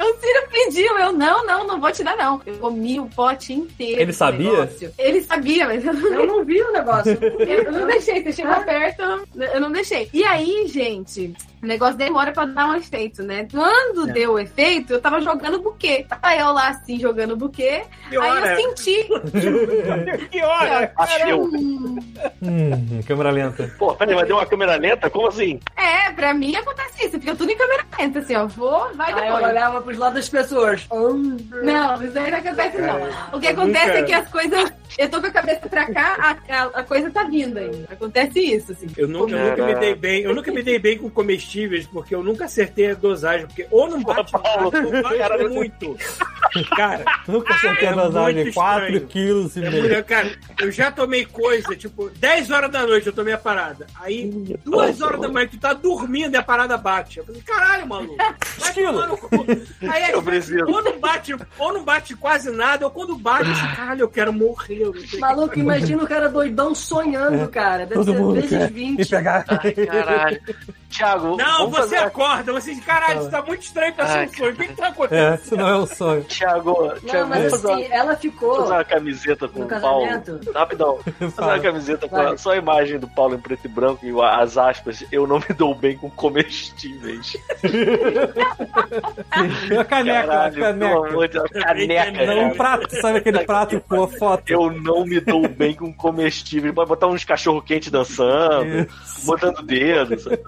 O 0.00 0.20
Ciro 0.20 0.48
pediu, 0.50 0.98
eu 0.98 1.12
não, 1.12 1.44
não, 1.46 1.66
não 1.66 1.80
vou 1.80 1.90
te 1.92 2.02
dar, 2.04 2.16
não. 2.16 2.40
Eu 2.46 2.56
comi 2.58 3.00
o 3.00 3.06
pote 3.06 3.52
inteiro. 3.52 4.00
Ele 4.00 4.12
sabia? 4.12 4.50
negócio. 4.50 4.92
Ele 4.98 5.22
sabia, 5.22 5.66
mas 5.66 5.84
eu 5.84 5.92
não 5.94 6.12
Eu 6.14 6.26
não 6.26 6.44
vi 6.44 6.60
o 6.62 6.72
negócio. 6.72 7.18
Eu 7.44 7.72
não 7.72 7.86
deixei, 7.86 8.22
você 8.22 8.32
chegou 8.32 8.54
perto, 8.64 9.02
eu 9.36 9.60
não 9.60 9.70
deixei. 9.70 10.08
E 10.12 10.24
aí, 10.24 10.66
gente, 10.68 11.34
o 11.62 11.66
negócio 11.66 11.96
demora 11.96 12.32
pra 12.32 12.44
dar 12.46 12.68
um 12.68 12.74
efeito, 12.74 13.22
né? 13.22 13.46
Quando 13.50 14.06
deu 14.12 14.32
o 14.32 14.38
efeito, 14.38 14.92
eu 14.92 15.00
tava 15.00 15.20
jogando 15.20 15.60
buquê. 15.60 16.04
Tava 16.08 16.34
eu 16.36 16.52
lá 16.52 16.68
assim, 16.68 16.98
jogando 16.98 17.36
buquê. 17.36 17.82
que 18.08 18.16
Aí 18.16 18.30
hora? 18.30 18.52
eu 18.52 18.56
senti. 18.56 19.08
Que 20.30 20.42
hora? 20.42 20.92
Hum, 21.36 21.98
Hum, 22.42 23.00
câmera 23.06 23.30
lenta. 23.30 23.70
Pô, 23.78 23.94
peraí, 23.94 24.14
mas 24.14 24.26
deu 24.26 24.36
uma 24.36 24.46
câmera 24.46 24.76
lenta? 24.76 25.08
Como 25.10 25.28
assim? 25.28 25.60
É, 25.76 26.10
pra 26.12 26.34
mim 26.34 26.54
acontece 26.56 27.06
isso. 27.06 27.20
Fica 27.20 27.34
tudo 27.34 27.50
em 27.50 27.56
câmera 27.56 27.84
lenta, 27.98 28.18
assim, 28.20 28.33
ó. 28.36 28.46
Vou, 28.46 28.94
vai 28.94 29.12
Aí 29.12 29.18
eu 29.28 29.34
depois. 29.34 29.44
olhava 29.52 29.80
pros 29.82 29.98
lados 29.98 30.14
das 30.16 30.28
pessoas. 30.28 30.86
Não, 30.90 32.02
isso 32.02 32.18
aí 32.18 32.30
não 32.30 32.38
acontece, 32.38 32.78
não. 32.80 33.36
O 33.36 33.40
que 33.40 33.46
eu 33.46 33.50
acontece 33.52 33.90
é 33.90 34.02
que 34.02 34.12
as 34.12 34.28
coisas. 34.28 34.72
Eu 34.96 35.08
tô 35.08 35.20
com 35.20 35.26
a 35.26 35.30
cabeça 35.30 35.68
pra 35.68 35.92
cá, 35.92 36.38
a, 36.48 36.54
a, 36.56 36.62
a 36.66 36.82
coisa 36.84 37.10
tá 37.10 37.24
vindo 37.24 37.58
ainda. 37.58 37.88
Acontece 37.90 38.38
isso, 38.38 38.70
assim. 38.70 38.86
Eu 38.96 39.08
nunca, 39.08 39.34
eu 39.34 39.50
nunca 39.50 39.66
me 39.66 39.74
dei 39.74 39.94
bem, 39.96 40.22
eu 40.22 40.32
nunca 40.34 40.52
me 40.52 40.62
dei 40.62 40.78
bem 40.78 40.96
com 40.98 41.10
comestíveis, 41.10 41.84
porque 41.84 42.14
eu 42.14 42.22
nunca 42.22 42.44
acertei 42.44 42.92
a 42.92 42.94
dosagem, 42.94 43.46
porque 43.48 43.66
ou 43.72 43.88
não 43.88 44.00
bate 44.00 44.30
Paulo, 44.30 44.70
nada, 44.70 44.86
ou 44.86 45.02
bate 45.02 45.18
cara, 45.18 45.48
muito. 45.48 45.96
Cara, 46.76 47.04
Nunca 47.26 47.52
acertei 47.52 47.88
a 47.88 47.92
dosagem. 47.94 48.42
muito 48.44 48.54
4 48.54 48.82
estranho. 48.84 49.06
quilos 49.08 49.56
e 49.56 49.64
é 49.64 49.70
meio. 49.70 50.04
cara, 50.04 50.30
eu 50.60 50.70
já 50.70 50.88
tomei 50.92 51.24
coisa, 51.24 51.74
tipo, 51.74 52.08
10 52.10 52.48
horas 52.52 52.70
da 52.70 52.86
noite 52.86 53.08
eu 53.08 53.12
tomei 53.12 53.34
a 53.34 53.38
parada. 53.38 53.88
Aí, 54.00 54.30
2 54.64 55.00
horas 55.00 55.20
da 55.20 55.28
manhã, 55.28 55.48
tu 55.50 55.58
tá 55.58 55.72
dormindo 55.72 56.34
e 56.34 56.36
a 56.36 56.42
parada 56.44 56.76
bate. 56.76 57.18
Eu 57.18 57.24
falei, 57.24 57.40
caralho, 57.42 57.88
maluco. 57.88 58.14
Esquilo. 58.58 59.18
Aí, 59.90 60.10
Eu 60.12 60.22
preciso. 60.22 60.64
ou 60.66 60.82
não 60.82 60.98
bate, 60.98 61.36
ou 61.58 61.72
não 61.72 61.84
bate 61.84 62.14
quase 62.16 62.50
nada, 62.50 62.84
ou 62.86 62.90
quando 62.90 63.16
bate, 63.16 63.50
caralho, 63.76 64.00
eu 64.02 64.08
quero 64.08 64.32
morrer. 64.32 64.82
Eu 64.82 64.94
Maluco, 65.18 65.58
imagina 65.58 66.02
o 66.02 66.06
cara 66.08 66.28
doidão 66.28 66.74
sonhando, 66.74 67.48
cara. 67.48 67.86
Deve 67.86 67.94
Todo 67.94 68.12
ser 68.12 68.18
mundo 68.18 68.34
vezes 68.34 68.50
quer 68.50 68.70
20. 68.70 69.00
e 69.00 69.06
pegar. 69.06 69.44
Ai, 69.48 69.72
caralho. 69.72 70.40
Thiago, 70.94 71.36
Não, 71.36 71.58
vamos 71.58 71.70
você 71.76 71.80
fazer... 71.82 71.96
acorda, 71.98 72.52
você 72.52 72.74
diz, 72.74 72.84
caralho, 72.84 73.20
isso 73.20 73.30
tá 73.30 73.42
muito 73.42 73.62
estranho 73.62 73.92
pra 73.94 74.06
ser 74.06 74.18
Ai, 74.18 74.26
um 74.26 74.32
sonho. 74.34 74.50
O 74.52 74.56
que 74.56 74.66
que 74.68 74.74
tá 74.74 74.86
É, 74.86 74.88
acontecendo? 74.90 75.34
isso 75.44 75.56
não 75.56 75.68
é 75.68 75.76
um 75.76 75.86
sonho. 75.86 76.24
Thiago, 76.24 76.82
Não, 76.86 76.94
Thiago 77.00 77.28
mas 77.28 77.52
assim, 77.52 77.84
ela 77.90 78.16
ficou. 78.16 78.56
fazer 78.56 78.72
uma 78.72 78.84
camiseta 78.84 79.48
com 79.48 79.62
o 79.62 79.68
Paulo. 79.68 80.06
Rapidão. 80.54 80.98
Fazer 81.18 81.30
Fala. 81.32 81.54
uma 81.54 81.60
camiseta 81.62 82.08
com 82.08 82.16
a, 82.16 82.36
só 82.38 82.52
a 82.52 82.56
imagem 82.56 82.98
do 82.98 83.08
Paulo 83.08 83.34
em 83.34 83.38
preto 83.40 83.64
e 83.64 83.68
branco 83.68 84.06
e 84.06 84.12
as 84.22 84.56
aspas. 84.56 85.04
Eu 85.10 85.26
não 85.26 85.38
me 85.38 85.46
dou 85.56 85.74
bem 85.74 85.96
com 85.96 86.08
comestíveis. 86.10 87.36
A 89.78 89.84
caneca, 89.84 90.20
a 90.20 90.26
Caralho, 90.26 90.54
pelo 90.54 91.02
caneca. 91.02 91.28
Deus. 91.28 91.50
Caneca, 91.64 92.26
Não, 92.26 92.44
um 92.46 92.50
prato, 92.56 93.00
sabe 93.00 93.18
aquele 93.18 93.40
prato 93.44 93.80
com 93.88 94.02
a 94.04 94.08
foto? 94.08 94.50
Eu 94.50 94.70
não 94.70 95.04
me 95.04 95.20
dou 95.20 95.48
bem 95.48 95.74
com 95.74 95.92
comestíveis. 95.92 96.74
Pode 96.74 96.88
botar 96.88 97.06
uns 97.08 97.24
cachorro 97.24 97.60
quente 97.62 97.90
dançando, 97.90 98.86
botando 99.24 99.62
dedo. 99.62 100.18
sabe? 100.20 100.38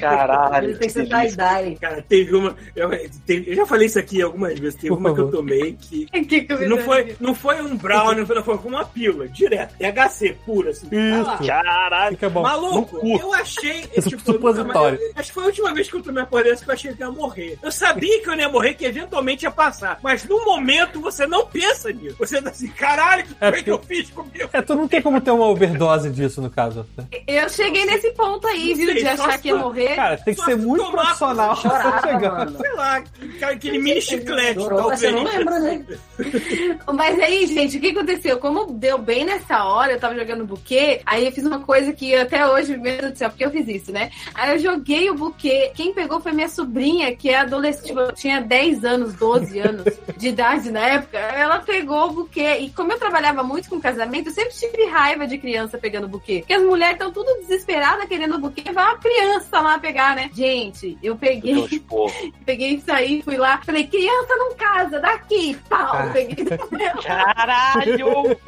Caralho. 0.00 0.70
Ele 0.70 0.78
tem 0.78 0.88
que 0.88 0.92
ser 0.94 1.06
tie-dye. 1.08 1.76
Cara, 1.80 2.02
teve 2.08 2.34
uma. 2.34 2.56
Eu, 2.74 2.90
teve- 3.26 3.50
eu 3.50 3.56
já 3.56 3.66
falei 3.66 3.86
isso 3.86 3.98
aqui 3.98 4.20
algumas 4.22 4.58
vezes. 4.58 4.74
Teve 4.76 4.88
Por 4.88 4.98
uma 4.98 5.14
que 5.14 5.20
eu 5.20 5.30
tomei 5.30 5.72
que. 5.80 6.06
Que 6.32 6.42
que 6.42 6.66
não 6.66 6.78
foi, 6.78 7.16
não 7.20 7.34
foi 7.34 7.60
um 7.62 7.76
brownie, 7.76 8.20
não 8.20 8.26
foi, 8.26 8.36
não 8.36 8.42
foi 8.44 8.56
uma 8.64 8.84
pílula, 8.84 9.28
direto. 9.28 9.74
THC 9.76 10.36
pura, 10.46 10.70
assim. 10.70 10.86
Tá. 10.88 10.96
Isso. 10.96 11.46
Caralho. 11.46 12.12
Fica 12.16 12.30
bom. 12.30 12.42
Maluco, 12.42 13.00
eu 13.06 13.34
achei. 13.34 13.84
Esse 13.94 14.08
tipo, 14.08 14.22
eu 14.30 14.34
nunca 14.34 14.48
supositório. 14.52 14.98
mais- 14.98 15.12
acho 15.16 15.28
que 15.28 15.34
foi 15.34 15.42
a 15.42 15.46
última 15.46 15.74
vez 15.74 15.88
que 15.90 15.96
eu 15.96 16.02
tomei 16.02 16.22
a 16.22 16.26
porra 16.26 16.44
dessa 16.44 16.64
que 16.64 16.70
eu 16.70 16.74
achei 16.74 16.94
que 16.94 17.02
eu 17.02 17.08
ia 17.08 17.12
morrer. 17.12 17.58
Eu 17.62 17.72
sabia 17.72 18.22
que 18.22 18.28
eu 18.28 18.32
não 18.32 18.40
ia 18.40 18.48
morrer, 18.48 18.74
que 18.74 18.84
eventualmente 18.84 19.44
ia 19.44 19.50
passar. 19.50 19.98
Mas 20.02 20.24
no 20.24 20.44
momento 20.44 21.00
você 21.00 21.26
não 21.26 21.46
pensa 21.46 21.92
nisso. 21.92 22.16
Você 22.18 22.40
tá 22.40 22.50
assim, 22.50 22.68
caralho, 22.68 23.24
o 23.24 23.26
que 23.26 23.34
É 23.40 23.50
foi 23.52 23.62
que 23.62 23.70
eu 23.70 23.78
fiz 23.80 24.10
comigo? 24.10 24.48
É, 24.52 24.62
tu 24.62 24.74
não 24.74 24.88
tem 24.88 25.02
como 25.02 25.20
ter 25.20 25.30
uma 25.32 25.46
overdose 25.46 26.08
disso, 26.10 26.40
no 26.40 26.50
caso. 26.50 26.86
né? 26.96 27.06
Eu 27.26 27.48
cheguei 27.48 27.84
nesse 27.84 28.10
ponto 28.12 28.46
aí, 28.46 28.74
viu? 28.74 28.94
De 28.94 29.06
achar 29.06 29.38
que 29.40 29.48
ia 29.48 29.54
tu- 29.54 29.60
morrer. 29.72 29.94
Cara, 29.96 30.16
tem 30.18 30.34
que 30.34 30.44
ser 30.44 30.50
se 30.52 30.56
muito 30.66 30.84
tomar- 30.84 31.02
profissional 31.02 31.56
pra 31.60 32.00
chegar. 32.02 32.32
mano. 32.32 32.58
Sei 32.58 32.72
lá, 32.74 33.02
aquele 33.42 33.78
mini 33.78 34.00
chiclete, 34.00 34.60
Chorou, 34.60 34.82
Você 34.90 35.10
não 35.10 35.24
talvez. 35.24 35.38
lembra, 35.38 35.58
né? 35.60 35.84
Mas 36.94 37.18
aí, 37.20 37.46
gente, 37.46 37.76
o 37.76 37.80
que 37.80 37.90
aconteceu? 37.90 38.38
Como 38.38 38.72
deu 38.72 38.98
bem 38.98 39.24
nessa 39.24 39.64
hora, 39.64 39.92
eu 39.92 40.00
tava 40.00 40.14
jogando 40.14 40.44
buquê, 40.44 41.00
aí 41.06 41.26
eu 41.26 41.32
fiz 41.32 41.44
uma 41.44 41.60
coisa 41.60 41.92
que 41.92 42.14
até 42.14 42.46
hoje, 42.46 42.76
meu 42.76 42.96
Deus 42.98 43.12
do 43.12 43.18
céu, 43.18 43.30
porque 43.30 43.44
eu 43.44 43.50
fiz 43.50 43.66
isso, 43.68 43.92
né? 43.92 44.10
Aí 44.34 44.52
eu 44.52 44.58
joguei 44.58 45.10
o 45.10 45.14
buquê. 45.14 45.72
Quem 45.74 45.92
pegou 45.92 46.20
foi 46.20 46.32
minha 46.32 46.48
sobrinha, 46.48 47.14
que 47.16 47.30
é 47.30 47.38
adolescente, 47.38 47.86
tipo, 47.88 48.12
tinha 48.12 48.40
10 48.40 48.84
anos, 48.84 49.14
12 49.14 49.58
anos 49.58 49.84
de 50.16 50.28
idade 50.28 50.70
na 50.70 50.80
época. 50.80 51.18
Ela 51.18 51.60
pegou 51.60 52.06
o 52.08 52.12
buquê. 52.12 52.56
E 52.60 52.70
como 52.70 52.92
eu 52.92 52.98
trabalhava 52.98 53.42
muito 53.42 53.68
com 53.68 53.80
casamento, 53.80 54.28
eu 54.28 54.32
sempre 54.34 54.52
tive 54.54 54.84
raiva 54.86 55.26
de 55.26 55.38
criança 55.38 55.78
pegando 55.78 56.08
buquê. 56.08 56.38
Porque 56.40 56.54
as 56.54 56.62
mulheres 56.62 56.94
estão 56.94 57.12
tudo 57.12 57.32
desesperadas 57.40 58.06
querendo 58.06 58.38
buquê, 58.38 58.70
vai 58.72 58.84
uma 58.84 58.98
criança 58.98 59.51
lá 59.60 59.78
pegar, 59.78 60.16
né? 60.16 60.30
Gente, 60.32 60.96
eu 61.02 61.16
peguei. 61.16 61.54
Deus, 61.54 61.78
porra. 61.88 62.12
Peguei 62.44 62.74
isso 62.74 62.90
aí, 62.92 63.22
fui 63.22 63.36
lá, 63.36 63.60
falei, 63.64 63.86
criança 63.86 64.34
não 64.36 64.54
casa, 64.54 65.00
daqui, 65.00 65.56
pau, 65.68 65.94
Ah. 65.94 66.10
peguei. 66.12 66.44
Caralho! 67.02 68.38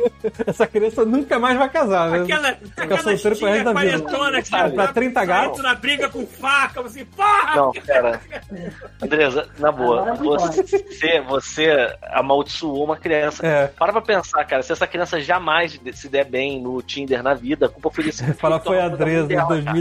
Essa 0.47 0.67
criança 0.67 1.05
nunca 1.05 1.39
mais 1.39 1.57
vai 1.59 1.69
casar, 1.69 2.11
né? 2.11 2.23
Aquela, 2.23 2.53
pro 3.37 3.49
resto 3.49 3.65
da 3.65 3.73
vida. 3.73 4.03
que 4.43 4.51
já 4.51 4.71
pra 4.71 4.87
tá 4.87 4.93
30 4.93 5.25
gatos. 5.25 5.57
saindo 5.57 5.63
na 5.63 5.75
briga 5.75 6.09
com 6.09 6.27
faca, 6.27 6.83
você, 6.83 7.05
porra! 7.05 7.57
Não, 7.57 7.73
pera. 7.73 8.21
Andresa, 9.03 9.49
na 9.59 9.73
boa, 9.73 10.15
você, 10.15 11.21
você 11.21 11.97
amaldiçoou 12.11 12.85
uma 12.85 12.97
criança. 12.97 13.47
É. 13.47 13.67
Para 13.69 13.93
pra 13.93 14.01
pensar, 14.03 14.45
cara, 14.45 14.63
se 14.63 14.73
essa 14.73 14.87
criança 14.87 15.21
jamais 15.21 15.79
se 15.95 16.09
der 16.09 16.25
bem 16.25 16.61
no 16.61 16.81
Tinder 16.83 17.23
na 17.23 17.35
vida, 17.35 17.67
a 17.67 17.69
culpa 17.69 17.91
foi 17.91 18.05
desse 18.05 18.25
Fala 18.35 18.59
foi 18.61 18.81
a 18.81 18.89
Dresa 18.89 19.25
em 19.25 19.29
dela, 19.37 19.49
cara. 19.63 19.73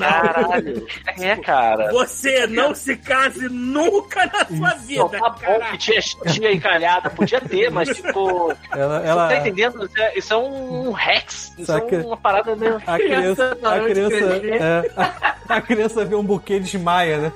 2019. 0.00 0.10
Sinal. 0.10 0.22
Caralho. 0.22 0.86
É, 1.18 1.36
cara. 1.36 1.90
Você 1.92 2.46
não 2.46 2.74
se 2.74 2.96
case 2.96 3.48
nunca 3.48 4.26
na 4.26 4.44
sua 4.46 4.74
vida, 4.78 5.02
Não, 5.02 5.08
tá 5.08 5.18
bom 5.30 5.38
cara. 5.38 5.70
que 5.72 5.78
tinha, 5.78 6.00
tinha 6.00 6.52
encalhada, 6.52 7.10
podia 7.10 7.40
ter, 7.40 7.70
mas 7.70 7.88
tipo. 7.94 8.52
Ela, 8.72 9.00
Você 9.00 9.06
ela, 9.08 9.28
tá 9.28 9.36
entendendo? 9.36 9.84
Isso 9.84 10.00
é, 10.00 10.18
isso 10.18 10.34
é 10.34 10.36
um 10.36 10.92
Rex. 10.92 11.52
Isso 11.58 11.66
Só 11.66 11.78
é 11.78 11.96
uma 12.04 12.16
parada 12.16 12.56
mesmo. 12.56 12.80
a 12.86 12.96
criança, 12.98 13.58
a 13.62 13.80
criança, 13.80 14.16
é, 14.16 14.90
a, 14.96 15.54
A 15.56 15.60
criança 15.60 16.04
vê 16.04 16.14
um 16.14 16.22
buquê 16.22 16.60
de 16.60 16.70
desmaia, 16.70 17.18
né? 17.18 17.32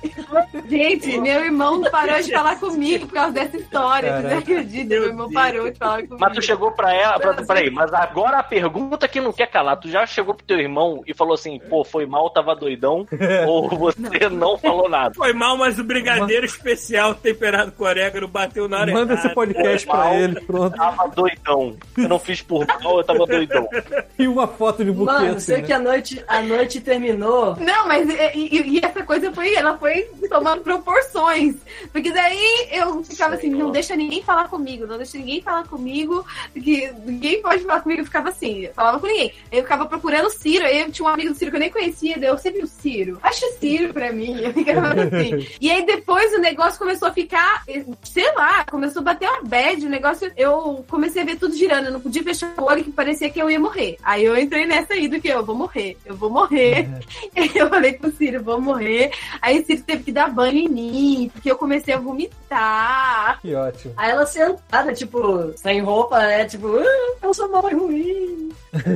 Gente, 0.68 1.18
meu 1.20 1.44
irmão 1.44 1.80
não 1.80 1.90
parou 1.90 2.20
de 2.22 2.30
falar 2.30 2.56
comigo 2.60 3.06
por 3.06 3.14
causa 3.14 3.32
dessa 3.32 3.56
história. 3.56 4.14
Você 4.16 4.22
Caraca. 4.22 4.38
acredita? 4.38 4.88
Meu 4.94 5.04
irmão 5.04 5.32
parou 5.32 5.70
de 5.70 5.76
falar 5.76 5.96
comigo. 5.96 6.16
Mas 6.20 6.32
tu 6.34 6.42
chegou 6.42 6.70
pra 6.70 6.94
ela, 6.94 7.18
pra, 7.18 7.34
peraí, 7.44 7.70
mas 7.70 7.92
agora 7.92 8.38
a 8.38 8.42
pergunta 8.42 9.08
que 9.08 9.20
não 9.20 9.32
quer 9.32 9.48
calar, 9.48 9.76
tu 9.78 9.88
já 9.88 10.06
chegou 10.06 10.32
pro 10.34 10.46
teu 10.46 10.60
irmão 10.60 11.02
e 11.06 11.12
falou 11.12 11.34
assim, 11.34 11.58
pô, 11.68 11.84
foi 11.84 12.06
mal, 12.06 12.30
tava 12.30 12.53
doidão, 12.54 13.06
ou 13.46 13.68
você 13.68 14.28
não. 14.30 14.56
falou 14.58 14.88
nada? 14.88 15.14
Foi 15.14 15.32
mal, 15.32 15.56
mas 15.56 15.78
o 15.78 15.84
brigadeiro 15.84 16.46
especial 16.46 17.14
temperado 17.14 17.72
com 17.72 17.84
orégano 17.84 18.28
bateu 18.28 18.68
na 18.68 18.80
hora 18.80 18.92
Manda 18.92 19.14
esse 19.14 19.28
podcast 19.30 19.86
pra 19.86 19.96
mal. 19.96 20.14
ele, 20.14 20.40
pronto. 20.40 20.76
Tava 20.76 21.08
doidão. 21.08 21.76
Eu 21.96 22.08
não 22.08 22.18
fiz 22.18 22.40
por 22.42 22.66
mal, 22.66 22.98
eu 22.98 23.04
tava 23.04 23.26
doidão. 23.26 23.68
E 24.16 24.28
uma 24.28 24.46
foto 24.46 24.84
de 24.84 24.92
buquê 24.92 25.12
Mano, 25.12 25.30
assim, 25.36 25.40
sei 25.40 25.56
né? 25.56 25.62
que 25.64 25.72
a 25.72 25.78
noite, 25.80 26.24
a 26.28 26.40
noite 26.40 26.80
terminou. 26.80 27.56
Não, 27.56 27.88
mas 27.88 28.08
e, 28.08 28.38
e- 28.38 28.78
e 28.78 28.80
essa 28.84 29.02
coisa 29.02 29.32
foi, 29.32 29.52
ela 29.54 29.76
foi 29.76 30.02
tomando 30.28 30.62
proporções. 30.62 31.56
Porque 31.92 32.12
daí 32.12 32.68
eu 32.70 33.02
ficava 33.02 33.34
assim, 33.34 33.50
não 33.50 33.70
deixa 33.72 33.96
ninguém 33.96 34.22
falar 34.22 34.48
comigo, 34.48 34.86
não 34.86 34.96
deixa 34.96 35.18
ninguém 35.18 35.42
falar 35.42 35.66
comigo, 35.66 36.24
porque 36.52 36.92
ninguém 37.04 37.42
pode 37.42 37.64
falar 37.64 37.80
comigo, 37.80 38.02
eu 38.02 38.04
ficava 38.04 38.28
assim, 38.28 38.68
falava 38.74 39.00
com 39.00 39.06
ninguém. 39.08 39.32
Eu 39.50 39.62
ficava 39.62 39.84
procurando 39.86 40.26
o 40.26 40.30
Ciro, 40.30 40.64
aí 40.64 40.80
eu 40.82 40.92
tinha 40.92 41.06
um 41.06 41.12
amigo 41.12 41.32
do 41.32 41.36
Ciro 41.36 41.50
que 41.50 41.56
eu 41.56 41.60
nem 41.60 41.70
conhecia, 41.70 42.16
daí 42.18 42.28
sempre 42.44 42.62
o 42.62 42.66
Ciro. 42.66 43.18
Acha 43.22 43.46
Ciro 43.58 43.92
pra 43.92 44.12
mim, 44.12 44.36
assim. 44.44 45.56
E 45.60 45.70
aí 45.70 45.84
depois 45.86 46.32
o 46.34 46.38
negócio 46.38 46.78
começou 46.78 47.08
a 47.08 47.12
ficar, 47.12 47.64
sei 48.02 48.32
lá, 48.34 48.64
começou 48.66 49.00
a 49.00 49.04
bater 49.04 49.28
uma 49.28 49.42
bad, 49.42 49.84
o 49.84 49.88
negócio, 49.88 50.30
eu 50.36 50.84
comecei 50.88 51.22
a 51.22 51.24
ver 51.24 51.36
tudo 51.36 51.56
girando, 51.56 51.86
eu 51.86 51.92
não 51.92 52.00
podia 52.00 52.22
fechar 52.22 52.52
o 52.58 52.64
olho 52.64 52.84
que 52.84 52.92
parecia 52.92 53.30
que 53.30 53.40
eu 53.40 53.50
ia 53.50 53.58
morrer. 53.58 53.96
Aí 54.02 54.24
eu 54.24 54.36
entrei 54.36 54.66
nessa 54.66 54.92
aí 54.92 55.08
do 55.08 55.20
que 55.20 55.28
eu 55.28 55.44
vou 55.44 55.56
morrer, 55.56 55.96
eu 56.04 56.14
vou 56.14 56.30
morrer. 56.30 56.88
Eu 57.54 57.68
falei 57.68 57.92
pro 57.92 58.10
Ciro, 58.10 58.42
vou 58.42 58.60
morrer. 58.60 59.12
Aí 59.40 59.60
o 59.60 59.66
Ciro 59.66 59.82
teve 59.82 60.04
que 60.04 60.12
dar 60.12 60.30
banho 60.30 60.58
em 60.58 60.68
mim, 60.68 61.30
porque 61.32 61.50
eu 61.50 61.56
comecei 61.56 61.94
a 61.94 61.98
vomitar. 61.98 63.40
Que 63.40 63.54
ótimo. 63.54 63.94
Aí 63.96 64.10
ela 64.10 64.26
sentada, 64.26 64.92
tipo, 64.92 65.52
sem 65.56 65.80
roupa, 65.80 66.18
né? 66.18 66.44
Tipo, 66.44 66.78
ah, 66.78 67.16
eu 67.22 67.34
sou 67.34 67.48
mais 67.48 67.76
ruim. 67.76 68.50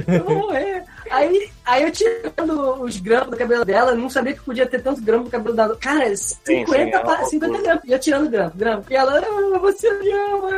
Eu 0.06 0.24
vou 0.24 0.34
morrer. 0.38 0.84
Aí, 1.10 1.51
aí 1.64 1.82
eu 1.85 1.90
tirando 1.90 2.82
os 2.82 2.97
grampos 2.98 3.30
do 3.30 3.36
cabelo 3.36 3.64
dela, 3.64 3.93
eu 3.93 3.97
não 3.97 4.09
sabia 4.10 4.35
que 4.35 4.43
podia 4.43 4.66
ter 4.66 4.82
tanto 4.82 5.01
grampo 5.02 5.24
no 5.24 5.30
cabelo 5.30 5.55
dela. 5.56 5.76
Cara, 5.76 6.14
50, 6.16 6.36
sim, 6.44 6.90
é 6.90 6.97
uma 6.98 7.01
pa- 7.05 7.24
50 7.24 7.62
grampos. 7.62 7.89
E 7.89 7.93
eu 7.93 7.98
tirando 7.98 8.30
grampo, 8.30 8.56
grampo. 8.59 8.86
E 8.93 8.97
ela, 8.97 9.18
ah, 9.20 9.59
você 9.59 9.93
me 9.94 10.10
ama, 10.12 10.51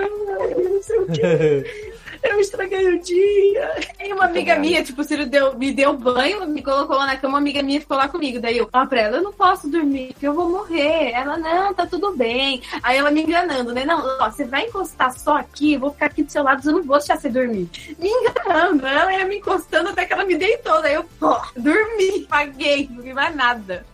eu 0.50 0.70
não 0.70 0.82
sei 0.82 0.98
o 0.98 1.06
quê. 1.06 1.90
Eu 2.22 2.38
estraguei 2.38 2.94
o 2.94 3.00
dia. 3.00 3.70
Aí 3.98 4.12
uma 4.12 4.26
amiga 4.26 4.56
minha, 4.56 4.82
tipo, 4.82 5.00
o 5.00 5.04
Ciro 5.04 5.26
deu, 5.26 5.56
me 5.56 5.72
deu 5.72 5.96
banho, 5.96 6.46
me 6.46 6.62
colocou 6.62 6.96
lá 6.96 7.06
na 7.06 7.16
cama, 7.16 7.34
uma 7.34 7.38
amiga 7.38 7.62
minha 7.62 7.80
ficou 7.80 7.96
lá 7.96 8.08
comigo. 8.08 8.40
Daí 8.40 8.58
eu, 8.58 8.68
ah, 8.72 8.86
pra 8.86 9.00
ela, 9.00 9.16
eu 9.16 9.22
não 9.22 9.32
posso 9.32 9.68
dormir, 9.68 10.08
porque 10.12 10.26
eu 10.26 10.34
vou 10.34 10.48
morrer. 10.48 11.12
Ela, 11.12 11.38
não, 11.38 11.72
tá 11.72 11.86
tudo 11.86 12.14
bem. 12.16 12.62
Aí 12.82 12.98
ela 12.98 13.10
me 13.10 13.22
enganando, 13.22 13.72
né? 13.72 13.84
Não, 13.84 14.04
ó, 14.20 14.30
você 14.30 14.44
vai 14.44 14.66
encostar 14.66 15.12
só 15.12 15.38
aqui, 15.38 15.74
eu 15.74 15.80
vou 15.80 15.92
ficar 15.92 16.06
aqui 16.06 16.22
do 16.22 16.30
seu 16.30 16.42
lado, 16.42 16.66
eu 16.66 16.72
não 16.72 16.82
vou 16.82 16.98
deixar 16.98 17.16
você 17.16 17.28
dormir. 17.28 17.68
Me 17.98 18.08
enganando, 18.08 18.86
ela 18.86 19.12
ia 19.12 19.24
me 19.24 19.38
encostando 19.38 19.88
até 19.88 20.04
que 20.04 20.12
ela 20.12 20.24
me 20.24 20.36
deitou. 20.36 20.82
Daí 20.82 20.94
eu, 20.94 21.04
pô, 21.18 21.36
dormi, 21.56 22.26
paguei, 22.28 22.88
não 22.90 23.02
vi 23.02 23.14
mais 23.14 23.34
nada. 23.34 23.86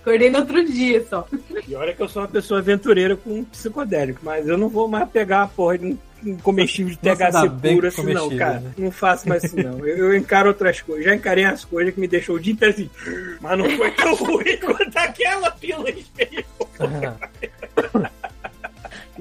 Acordei 0.00 0.30
no 0.30 0.40
outro 0.40 0.62
dia 0.64 1.04
só. 1.08 1.26
E 1.66 1.74
olha 1.74 1.94
que 1.94 2.02
eu 2.02 2.08
sou 2.08 2.22
uma 2.22 2.28
pessoa 2.28 2.60
aventureira 2.60 3.16
com 3.16 3.30
um 3.38 3.44
psicodélico, 3.44 4.20
mas 4.22 4.46
eu 4.46 4.58
não 4.58 4.68
vou 4.68 4.88
mais 4.88 5.08
pegar 5.08 5.42
a 5.42 5.48
porra 5.48 5.78
de 5.78 5.86
um 5.86 5.98
um 6.24 6.36
comestível 6.38 6.92
de 6.92 6.98
THC 6.98 7.50
puro 7.74 7.86
assim, 7.88 8.12
não, 8.12 8.36
cara. 8.36 8.60
né? 8.60 8.72
Não 8.78 8.90
faço 8.90 9.28
mais 9.28 9.44
isso, 9.44 9.56
não. 9.56 9.78
Eu, 9.86 9.96
eu 9.96 10.16
encaro 10.16 10.48
outras 10.48 10.80
coisas. 10.80 11.04
Já 11.04 11.14
encarei 11.14 11.44
as 11.44 11.64
coisas 11.64 11.94
que 11.94 12.00
me 12.00 12.08
deixou 12.08 12.36
o 12.36 12.40
dia 12.40 12.52
inteiro 12.52 12.74
assim. 12.74 12.90
Mas 13.40 13.58
não 13.58 13.70
foi 13.70 13.90
tão 13.92 14.14
ruim 14.16 14.56
quanto 14.58 14.96
aquela 14.96 15.50
pílula 15.50 15.90
espelho. 15.90 16.44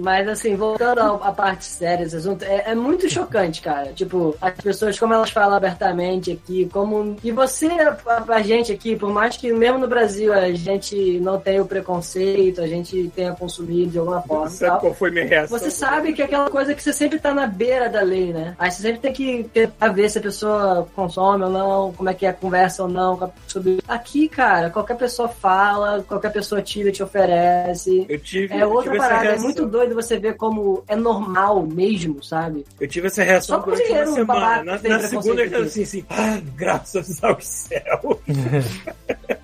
Mas 0.01 0.27
assim, 0.27 0.55
voltando 0.55 0.99
à 1.01 1.31
parte 1.31 1.65
séria 1.65 2.03
desse 2.05 2.17
assunto, 2.17 2.43
é, 2.43 2.71
é 2.71 2.75
muito 2.75 3.09
chocante, 3.09 3.61
cara. 3.61 3.93
Tipo, 3.93 4.35
as 4.41 4.53
pessoas, 4.55 4.99
como 4.99 5.13
elas 5.13 5.29
falam 5.29 5.55
abertamente 5.55 6.31
aqui, 6.31 6.67
como. 6.71 7.15
E 7.23 7.31
você, 7.31 7.67
a, 7.67 8.23
a 8.27 8.41
gente 8.41 8.71
aqui, 8.71 8.95
por 8.95 9.11
mais 9.11 9.37
que 9.37 9.51
mesmo 9.53 9.77
no 9.77 9.87
Brasil 9.87 10.33
a 10.33 10.51
gente 10.51 11.19
não 11.19 11.39
tenha 11.39 11.61
o 11.61 11.67
preconceito, 11.67 12.61
a 12.61 12.67
gente 12.67 13.11
tenha 13.15 13.33
consumido 13.33 13.91
de 13.91 13.99
alguma 13.99 14.21
forma. 14.21 14.47
e 14.47 14.51
Sabe 14.51 14.79
qual 14.79 14.93
foi 14.93 15.11
minha 15.11 15.25
reação? 15.25 15.57
Você 15.57 15.71
sabe 15.71 16.13
que 16.13 16.21
é 16.21 16.25
aquela 16.25 16.49
coisa 16.49 16.73
que 16.73 16.81
você 16.81 16.93
sempre 16.93 17.19
tá 17.19 17.33
na 17.33 17.47
beira 17.47 17.89
da 17.89 18.01
lei, 18.01 18.33
né? 18.33 18.55
Aí 18.57 18.71
você 18.71 18.81
sempre 18.81 18.99
tem 18.99 19.13
que 19.13 19.43
tentar 19.53 19.89
ver 19.89 20.09
se 20.09 20.17
a 20.17 20.21
pessoa 20.21 20.87
consome 20.95 21.43
ou 21.43 21.49
não, 21.49 21.93
como 21.93 22.09
é 22.09 22.13
que 22.13 22.25
é 22.25 22.29
a 22.29 22.33
conversa 22.33 22.83
ou 22.83 22.89
não 22.89 23.31
sobre. 23.47 23.79
Aqui, 23.87 24.27
cara, 24.27 24.69
qualquer 24.69 24.97
pessoa 24.97 25.27
fala, 25.27 26.03
qualquer 26.07 26.31
pessoa 26.31 26.61
tira, 26.61 26.91
te 26.91 27.03
oferece. 27.03 28.05
Eu 28.07 28.19
tive, 28.19 28.53
É 28.53 28.65
outra 28.65 28.91
tive 28.91 28.97
parada, 28.97 29.29
é 29.29 29.37
muito 29.37 29.65
doido 29.65 29.90
você 29.93 30.17
ver 30.19 30.35
como 30.35 30.83
é 30.87 30.95
normal 30.95 31.65
mesmo, 31.65 32.23
sabe? 32.23 32.65
Eu 32.79 32.87
tive 32.87 33.07
essa 33.07 33.23
reação 33.23 33.59
Só 33.59 33.65
durante 33.65 33.91
uma 33.91 34.05
semana. 34.07 34.63
Na, 34.63 34.89
na 34.89 34.99
segunda 34.99 35.41
eu 35.41 35.45
aqui. 35.47 35.55
assim, 35.55 35.83
assim, 35.83 36.05
ah, 36.09 36.39
graças 36.55 37.23
ao 37.23 37.39
céu. 37.41 38.19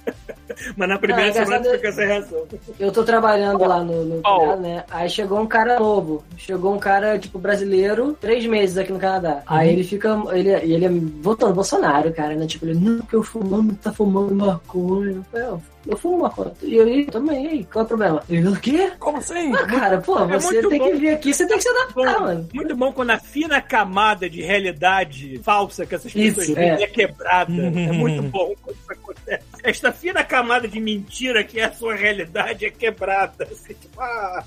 Mas 0.75 0.89
na 0.89 0.97
primeira 0.97 1.29
Ah, 1.29 1.33
semana 1.33 1.67
essa 1.67 2.05
reação. 2.05 2.45
Eu 2.79 2.91
tô 2.91 3.03
trabalhando 3.03 3.63
lá 3.63 3.83
no, 3.83 4.03
no 4.03 4.21
Oh. 4.25 4.39
Canadá, 4.39 4.55
né? 4.57 4.83
Aí 4.89 5.09
chegou 5.09 5.39
um 5.39 5.45
cara 5.45 5.79
novo. 5.79 6.23
Chegou 6.35 6.73
um 6.73 6.79
cara, 6.79 7.17
tipo, 7.19 7.37
brasileiro, 7.37 8.17
três 8.19 8.45
meses 8.45 8.77
aqui 8.77 8.91
no 8.91 8.99
Canadá. 8.99 9.43
Aí 9.45 9.69
ele 9.69 9.83
fica. 9.83 10.17
Ele, 10.31 10.49
e 10.65 10.73
ele 10.73 10.85
é 10.85 10.89
votando 11.21 11.53
Bolsonaro, 11.53 12.11
cara, 12.11 12.35
né? 12.35 12.47
Tipo, 12.47 12.65
ele, 12.65 12.79
não, 12.79 12.97
porque 12.99 13.15
eu 13.15 13.23
fumando, 13.23 13.75
tá 13.75 13.91
fumando 13.93 14.33
maconha. 14.33 15.11
Eu 15.11 15.23
falei, 15.31 15.47
"Eu- 15.89 15.97
fumo 15.97 16.19
maconha. 16.19 16.51
E 16.63 16.75
eu, 16.75 16.87
"Ih, 16.87 17.05
também, 17.05 17.45
e 17.45 17.47
aí, 17.47 17.63
qual 17.65 17.83
é 17.83 17.85
o 17.85 17.87
problema? 17.87 18.23
Ele, 18.29 18.47
o 18.49 18.55
quê? 18.59 18.91
Como 18.99 19.17
assim? 19.17 19.53
Ah, 19.55 19.65
cara, 19.65 19.97
pô, 20.01 20.19
é 20.19 20.39
você 20.39 20.61
tem 20.67 20.79
bom. 20.79 20.85
que 20.91 20.97
vir 20.97 21.09
aqui, 21.09 21.33
você 21.33 21.47
tem 21.47 21.57
que 21.57 21.63
se 21.63 21.69
adaptar, 21.69 22.19
mano. 22.19 22.49
Muito 22.53 22.75
bom 22.75 22.91
quando 22.91 23.11
a 23.11 23.19
fina 23.19 23.61
camada 23.61 24.29
de 24.29 24.41
realidade 24.41 25.39
falsa 25.43 25.85
que 25.85 25.95
essas 25.95 26.11
pessoas 26.11 26.47
Isso, 26.47 26.55
têm 26.55 26.63
é. 26.69 26.83
é. 26.83 26.87
quebrada. 26.87 27.51
é 27.51 27.91
muito 27.91 28.21
bom 28.29 28.53
quando 28.61 28.75
isso 28.75 28.91
acontece. 28.91 29.43
Esta 29.63 29.91
fina 29.91 30.23
camada 30.23 30.67
de 30.67 30.79
mentira 30.79 31.43
que 31.43 31.59
é 31.59 31.65
a 31.65 31.71
sua 31.73 31.95
realidade 31.95 32.65
é 32.65 32.69
quebrada. 32.69 33.45
Assim, 33.51 33.73
tipo, 33.73 33.99
ah. 34.01 34.43